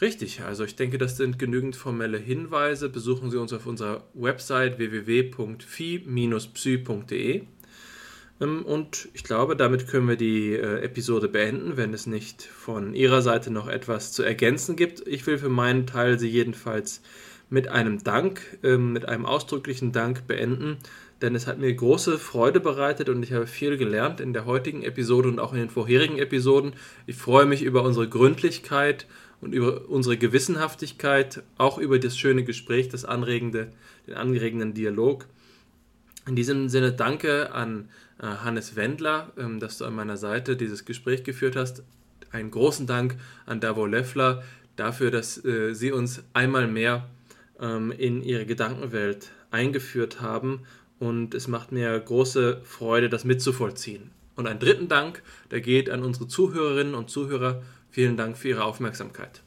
Richtig, 0.02 0.42
also 0.42 0.64
ich 0.64 0.76
denke, 0.76 0.98
das 0.98 1.18
sind 1.18 1.38
genügend 1.40 1.76
formelle 1.76 2.18
Hinweise. 2.18 2.88
Besuchen 2.90 3.32
Sie 3.32 3.38
uns 3.38 3.52
auf 3.52 3.66
unserer 3.66 4.06
Website 4.14 4.78
www.phi-psy.de. 4.78 5.34
Ähm, 8.42 8.66
und 8.66 9.10
ich 9.14 9.24
glaube, 9.26 9.58
damit 9.58 9.88
können 9.88 10.08
wir 10.08 10.16
die 10.16 10.54
äh, 10.54 10.82
Episode 10.82 11.28
beenden, 11.28 11.76
wenn 11.76 11.94
es 11.94 12.08
nicht 12.08 12.44
von 12.44 12.94
Ihrer 12.94 13.22
Seite 13.22 13.52
noch 13.52 13.68
etwas 13.68 14.14
zu 14.14 14.24
ergänzen 14.24 14.78
gibt. 14.78 15.06
Ich 15.06 15.28
will 15.28 15.38
für 15.38 15.50
meinen 15.50 15.86
Teil 15.86 16.18
Sie 16.18 16.30
jedenfalls 16.30 17.02
mit 17.50 17.68
einem 17.68 18.04
Dank, 18.04 18.42
ähm, 18.64 18.94
mit 18.94 19.08
einem 19.08 19.26
ausdrücklichen 19.26 19.92
Dank 19.92 20.28
beenden, 20.28 20.78
denn 21.22 21.36
es 21.36 21.48
hat 21.48 21.60
mir 21.60 21.74
große 21.74 22.18
Freude 22.18 22.60
bereitet 22.60 23.10
und 23.10 23.24
ich 23.24 23.34
habe 23.34 23.48
viel 23.48 23.78
gelernt 23.78 24.22
in 24.22 24.34
der 24.34 24.46
heutigen 24.46 24.84
Episode 24.84 25.28
und 25.28 25.40
auch 25.40 25.52
in 25.52 25.60
den 25.60 25.70
vorherigen 25.70 26.18
Episoden. 26.18 26.74
Ich 27.08 27.18
freue 27.18 27.46
mich 27.46 27.62
über 27.62 27.84
unsere 27.84 28.08
Gründlichkeit 28.08 29.06
und 29.42 29.54
über 29.54 29.90
unsere 29.90 30.18
Gewissenhaftigkeit, 30.18 31.44
auch 31.58 31.78
über 31.78 32.00
das 32.00 32.18
schöne 32.18 32.44
Gespräch, 32.44 32.90
das 32.90 33.06
anregende, 33.06 33.72
den 34.08 34.16
angeregenden 34.16 34.74
Dialog. 34.74 35.26
In 36.28 36.36
diesem 36.36 36.70
Sinne 36.70 36.92
danke 36.94 37.52
an 37.54 37.90
äh, 38.22 38.26
Hannes 38.26 38.76
Wendler, 38.76 39.32
ähm, 39.38 39.60
dass 39.60 39.78
du 39.78 39.86
an 39.86 39.96
meiner 39.96 40.18
Seite 40.18 40.56
dieses 40.56 40.86
Gespräch 40.86 41.24
geführt 41.24 41.56
hast. 41.56 41.84
Einen 42.32 42.52
großen 42.52 42.86
Dank 42.86 43.16
an 43.46 43.60
Davo 43.60 43.86
Löffler 43.86 44.44
dafür, 44.76 45.12
dass 45.12 45.44
äh, 45.44 45.74
sie 45.74 45.92
uns 45.92 46.24
einmal 46.34 46.68
mehr 46.68 47.10
ähm, 47.62 47.92
in 47.92 48.22
ihre 48.22 48.46
Gedankenwelt 48.46 49.32
eingeführt 49.52 50.22
haben 50.22 50.66
und 51.00 51.34
es 51.34 51.48
macht 51.48 51.72
mir 51.72 51.98
große 52.00 52.62
Freude, 52.64 53.10
das 53.10 53.24
mitzuvollziehen. 53.24 54.12
Und 54.36 54.48
einen 54.48 54.60
dritten 54.60 54.88
Dank, 54.88 55.24
der 55.52 55.62
geht 55.62 55.90
an 55.90 56.04
unsere 56.04 56.28
Zuhörerinnen 56.28 56.94
und 56.94 57.10
Zuhörer. 57.10 57.62
Vielen 57.90 58.16
Dank 58.16 58.38
für 58.38 58.50
Ihre 58.50 58.64
Aufmerksamkeit. 58.64 59.44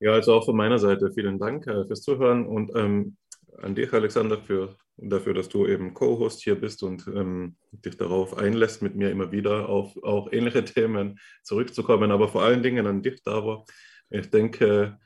Ja, 0.00 0.12
also 0.12 0.34
auch 0.34 0.44
von 0.44 0.56
meiner 0.56 0.78
Seite 0.78 1.12
vielen 1.12 1.38
Dank 1.38 1.66
äh, 1.66 1.84
fürs 1.84 2.00
Zuhören 2.02 2.46
und 2.46 2.72
ähm, 2.74 3.16
an 3.58 3.74
dich, 3.74 3.92
Alexander, 3.92 4.38
für, 4.38 4.76
dafür, 4.96 5.34
dass 5.34 5.48
du 5.48 5.66
eben 5.66 5.92
Co-Host 5.92 6.42
hier 6.42 6.54
bist 6.54 6.82
und 6.82 7.06
ähm, 7.08 7.56
dich 7.72 7.96
darauf 7.96 8.36
einlässt, 8.36 8.80
mit 8.80 8.96
mir 8.96 9.10
immer 9.10 9.30
wieder 9.30 9.68
auf 9.68 10.02
auch 10.02 10.32
ähnliche 10.32 10.64
Themen 10.64 11.18
zurückzukommen. 11.42 12.10
Aber 12.10 12.28
vor 12.28 12.42
allen 12.42 12.62
Dingen 12.62 12.86
an 12.86 13.02
dich, 13.02 13.22
Davor. 13.22 13.66
Ich 14.08 14.30
denke, 14.30 14.98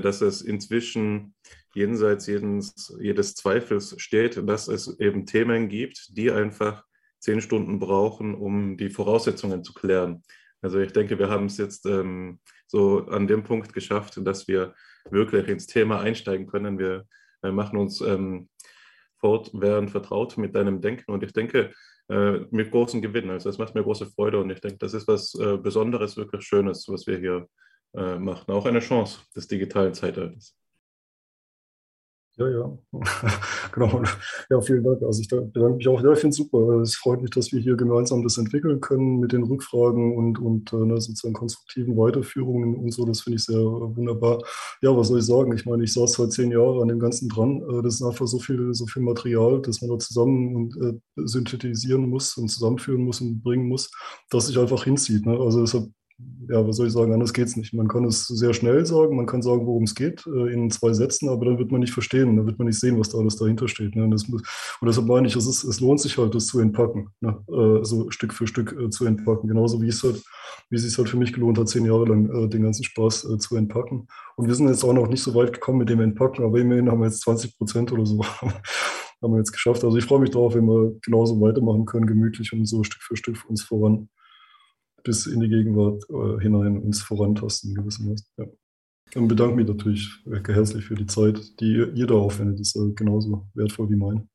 dass 0.00 0.20
es 0.20 0.40
inzwischen 0.40 1.34
jenseits 1.74 2.26
jedes, 2.26 2.96
jedes 3.00 3.34
Zweifels 3.34 3.94
steht, 3.98 4.48
dass 4.48 4.68
es 4.68 4.98
eben 5.00 5.26
Themen 5.26 5.68
gibt, 5.68 6.16
die 6.16 6.30
einfach 6.30 6.84
zehn 7.18 7.40
Stunden 7.40 7.78
brauchen, 7.78 8.34
um 8.34 8.76
die 8.76 8.90
Voraussetzungen 8.90 9.64
zu 9.64 9.72
klären. 9.72 10.22
Also 10.62 10.78
ich 10.78 10.92
denke, 10.92 11.18
wir 11.18 11.28
haben 11.28 11.46
es 11.46 11.58
jetzt 11.58 11.86
ähm, 11.86 12.38
so 12.66 13.06
an 13.06 13.26
dem 13.26 13.42
Punkt 13.42 13.72
geschafft, 13.72 14.18
dass 14.24 14.48
wir 14.48 14.74
wirklich 15.10 15.48
ins 15.48 15.66
Thema 15.66 16.00
einsteigen 16.00 16.46
können. 16.46 16.78
Wir 16.78 17.06
äh, 17.42 17.50
machen 17.50 17.78
uns 17.78 18.00
ähm, 18.00 18.48
fortwährend 19.18 19.90
vertraut 19.90 20.36
mit 20.38 20.54
deinem 20.54 20.80
Denken 20.80 21.10
und 21.10 21.22
ich 21.22 21.32
denke, 21.32 21.72
äh, 22.08 22.40
mit 22.50 22.70
großen 22.70 23.00
Gewinn. 23.00 23.30
Also 23.30 23.48
es 23.48 23.58
macht 23.58 23.74
mir 23.74 23.82
große 23.82 24.06
Freude 24.06 24.38
und 24.40 24.50
ich 24.50 24.60
denke, 24.60 24.78
das 24.78 24.94
ist 24.94 25.08
was 25.08 25.34
äh, 25.34 25.56
Besonderes, 25.56 26.16
wirklich 26.16 26.42
Schönes, 26.46 26.86
was 26.88 27.06
wir 27.06 27.18
hier 27.18 27.48
äh, 27.94 28.18
machen. 28.18 28.52
Auch 28.52 28.66
eine 28.66 28.80
Chance 28.80 29.20
des 29.34 29.48
digitalen 29.48 29.94
Zeitalters. 29.94 30.56
Ja, 32.36 32.48
ja, 32.48 32.78
genau. 33.72 34.02
Ja, 34.50 34.60
vielen 34.60 34.82
Dank. 34.82 35.00
Also 35.04 35.20
ich 35.20 35.28
bedanke 35.28 35.76
mich 35.76 35.86
auch. 35.86 36.02
Ja, 36.02 36.12
ich 36.12 36.18
finde 36.18 36.30
es 36.30 36.36
super. 36.36 36.80
Es 36.80 36.96
freut 36.96 37.22
mich, 37.22 37.30
dass 37.30 37.52
wir 37.52 37.60
hier 37.60 37.76
gemeinsam 37.76 38.24
das 38.24 38.38
entwickeln 38.38 38.80
können 38.80 39.20
mit 39.20 39.30
den 39.30 39.44
Rückfragen 39.44 40.16
und, 40.16 40.40
und 40.40 40.72
äh, 40.72 40.76
ne, 40.84 41.00
sozusagen 41.00 41.34
konstruktiven 41.34 41.96
Weiterführungen 41.96 42.74
und 42.74 42.90
so. 42.92 43.06
Das 43.06 43.20
finde 43.20 43.36
ich 43.36 43.44
sehr 43.44 43.60
wunderbar. 43.60 44.42
Ja, 44.82 44.96
was 44.96 45.08
soll 45.08 45.20
ich 45.20 45.26
sagen? 45.26 45.54
Ich 45.54 45.64
meine, 45.64 45.84
ich 45.84 45.92
saß 45.92 46.14
seit 46.14 46.32
zehn 46.32 46.50
Jahren 46.50 46.82
an 46.82 46.88
dem 46.88 46.98
Ganzen 46.98 47.28
dran. 47.28 47.62
Äh, 47.70 47.82
das 47.82 47.94
ist 47.94 48.02
einfach 48.02 48.26
so 48.26 48.40
viel, 48.40 48.74
so 48.74 48.86
viel 48.86 49.02
Material, 49.02 49.62
das 49.62 49.80
man 49.80 49.90
da 49.90 49.98
zusammen 50.00 50.56
und, 50.56 50.76
äh, 50.82 50.98
synthetisieren 51.26 52.08
muss 52.08 52.36
und 52.36 52.48
zusammenführen 52.48 53.04
muss 53.04 53.20
und 53.20 53.44
bringen 53.44 53.68
muss, 53.68 53.92
dass 54.30 54.48
sich 54.48 54.58
einfach 54.58 54.82
hinzieht. 54.82 55.24
Ne? 55.24 55.38
Also 55.38 55.60
deshalb 55.60 55.88
ja, 56.48 56.66
was 56.66 56.76
soll 56.76 56.86
ich 56.86 56.92
sagen, 56.92 57.12
anders 57.12 57.32
geht 57.32 57.46
es 57.46 57.56
nicht. 57.56 57.72
Man 57.72 57.88
kann 57.88 58.04
es 58.04 58.26
sehr 58.26 58.52
schnell 58.52 58.84
sagen, 58.84 59.16
man 59.16 59.26
kann 59.26 59.42
sagen, 59.42 59.66
worum 59.66 59.84
es 59.84 59.94
geht, 59.94 60.26
äh, 60.26 60.52
in 60.52 60.70
zwei 60.70 60.92
Sätzen, 60.92 61.28
aber 61.28 61.46
dann 61.46 61.58
wird 61.58 61.70
man 61.70 61.80
nicht 61.80 61.92
verstehen, 61.92 62.36
dann 62.36 62.46
wird 62.46 62.58
man 62.58 62.66
nicht 62.66 62.80
sehen, 62.80 62.98
was 62.98 63.08
da 63.08 63.18
alles 63.18 63.36
dahinter 63.36 63.68
steht. 63.68 63.96
Ne? 63.96 64.04
Und, 64.04 64.10
das, 64.10 64.24
und, 64.24 64.42
deshalb 64.82 65.06
meine 65.06 65.26
ich, 65.26 65.36
es, 65.36 65.46
ist, 65.46 65.64
es, 65.64 65.80
lohnt 65.80 66.00
sich 66.00 66.18
halt, 66.18 66.34
das 66.34 66.46
zu 66.46 66.60
entpacken, 66.60 67.08
ne? 67.20 67.38
äh, 67.48 67.84
so 67.84 68.10
Stück 68.10 68.32
für 68.32 68.46
Stück 68.46 68.72
äh, 68.78 68.90
zu 68.90 69.06
entpacken. 69.06 69.48
Genauso 69.48 69.80
wie 69.80 69.88
es 69.88 70.02
halt, 70.02 70.22
wie 70.70 70.76
es 70.76 70.82
sich 70.82 70.96
halt 70.96 71.08
für 71.08 71.16
mich 71.16 71.32
gelohnt 71.32 71.58
hat, 71.58 71.68
zehn 71.68 71.84
Jahre 71.84 72.06
lang 72.06 72.50
den 72.50 72.62
ganzen 72.62 72.84
Spaß 72.84 73.38
zu 73.38 73.56
entpacken. 73.56 74.08
Und 74.36 74.48
wir 74.48 74.54
sind 74.54 74.68
jetzt 74.68 74.84
auch 74.84 74.92
noch 74.92 75.08
nicht 75.08 75.22
so 75.22 75.34
weit 75.34 75.52
gekommen 75.52 75.78
mit 75.78 75.88
dem 75.88 76.00
Entpacken, 76.00 76.44
aber 76.44 76.58
immerhin 76.58 76.90
haben 76.90 77.00
wir 77.00 77.06
jetzt 77.06 77.20
20 77.22 77.56
Prozent 77.58 77.92
oder 77.92 78.06
so. 78.06 78.24
haben 79.22 79.32
wir 79.32 79.38
jetzt 79.38 79.52
geschafft. 79.52 79.84
Also 79.84 79.96
ich 79.96 80.04
freue 80.04 80.20
mich 80.20 80.30
darauf, 80.30 80.54
wenn 80.54 80.66
wir 80.66 80.94
genauso 81.02 81.40
weitermachen 81.40 81.86
können, 81.86 82.06
gemütlich 82.06 82.52
und 82.52 82.66
so 82.66 82.82
Stück 82.82 83.02
für 83.02 83.16
Stück 83.16 83.36
für 83.36 83.48
uns 83.48 83.62
voran 83.62 84.08
bis 85.04 85.26
in 85.26 85.40
die 85.40 85.48
Gegenwart 85.48 86.02
äh, 86.10 86.42
hinein 86.42 86.78
uns 86.78 87.02
vorantasten 87.02 87.74
gewissermaßen. 87.74 88.26
Ja. 88.38 88.46
Und 89.14 89.28
bedanke 89.28 89.54
mich 89.54 89.68
natürlich 89.68 90.10
herzlich 90.46 90.86
für 90.86 90.96
die 90.96 91.06
Zeit, 91.06 91.60
die 91.60 91.84
ihr 91.94 92.06
da 92.06 92.14
aufwendet. 92.14 92.58
Das 92.58 92.74
ist 92.74 92.76
äh, 92.76 92.92
genauso 92.94 93.46
wertvoll 93.54 93.90
wie 93.90 93.96
mein. 93.96 94.28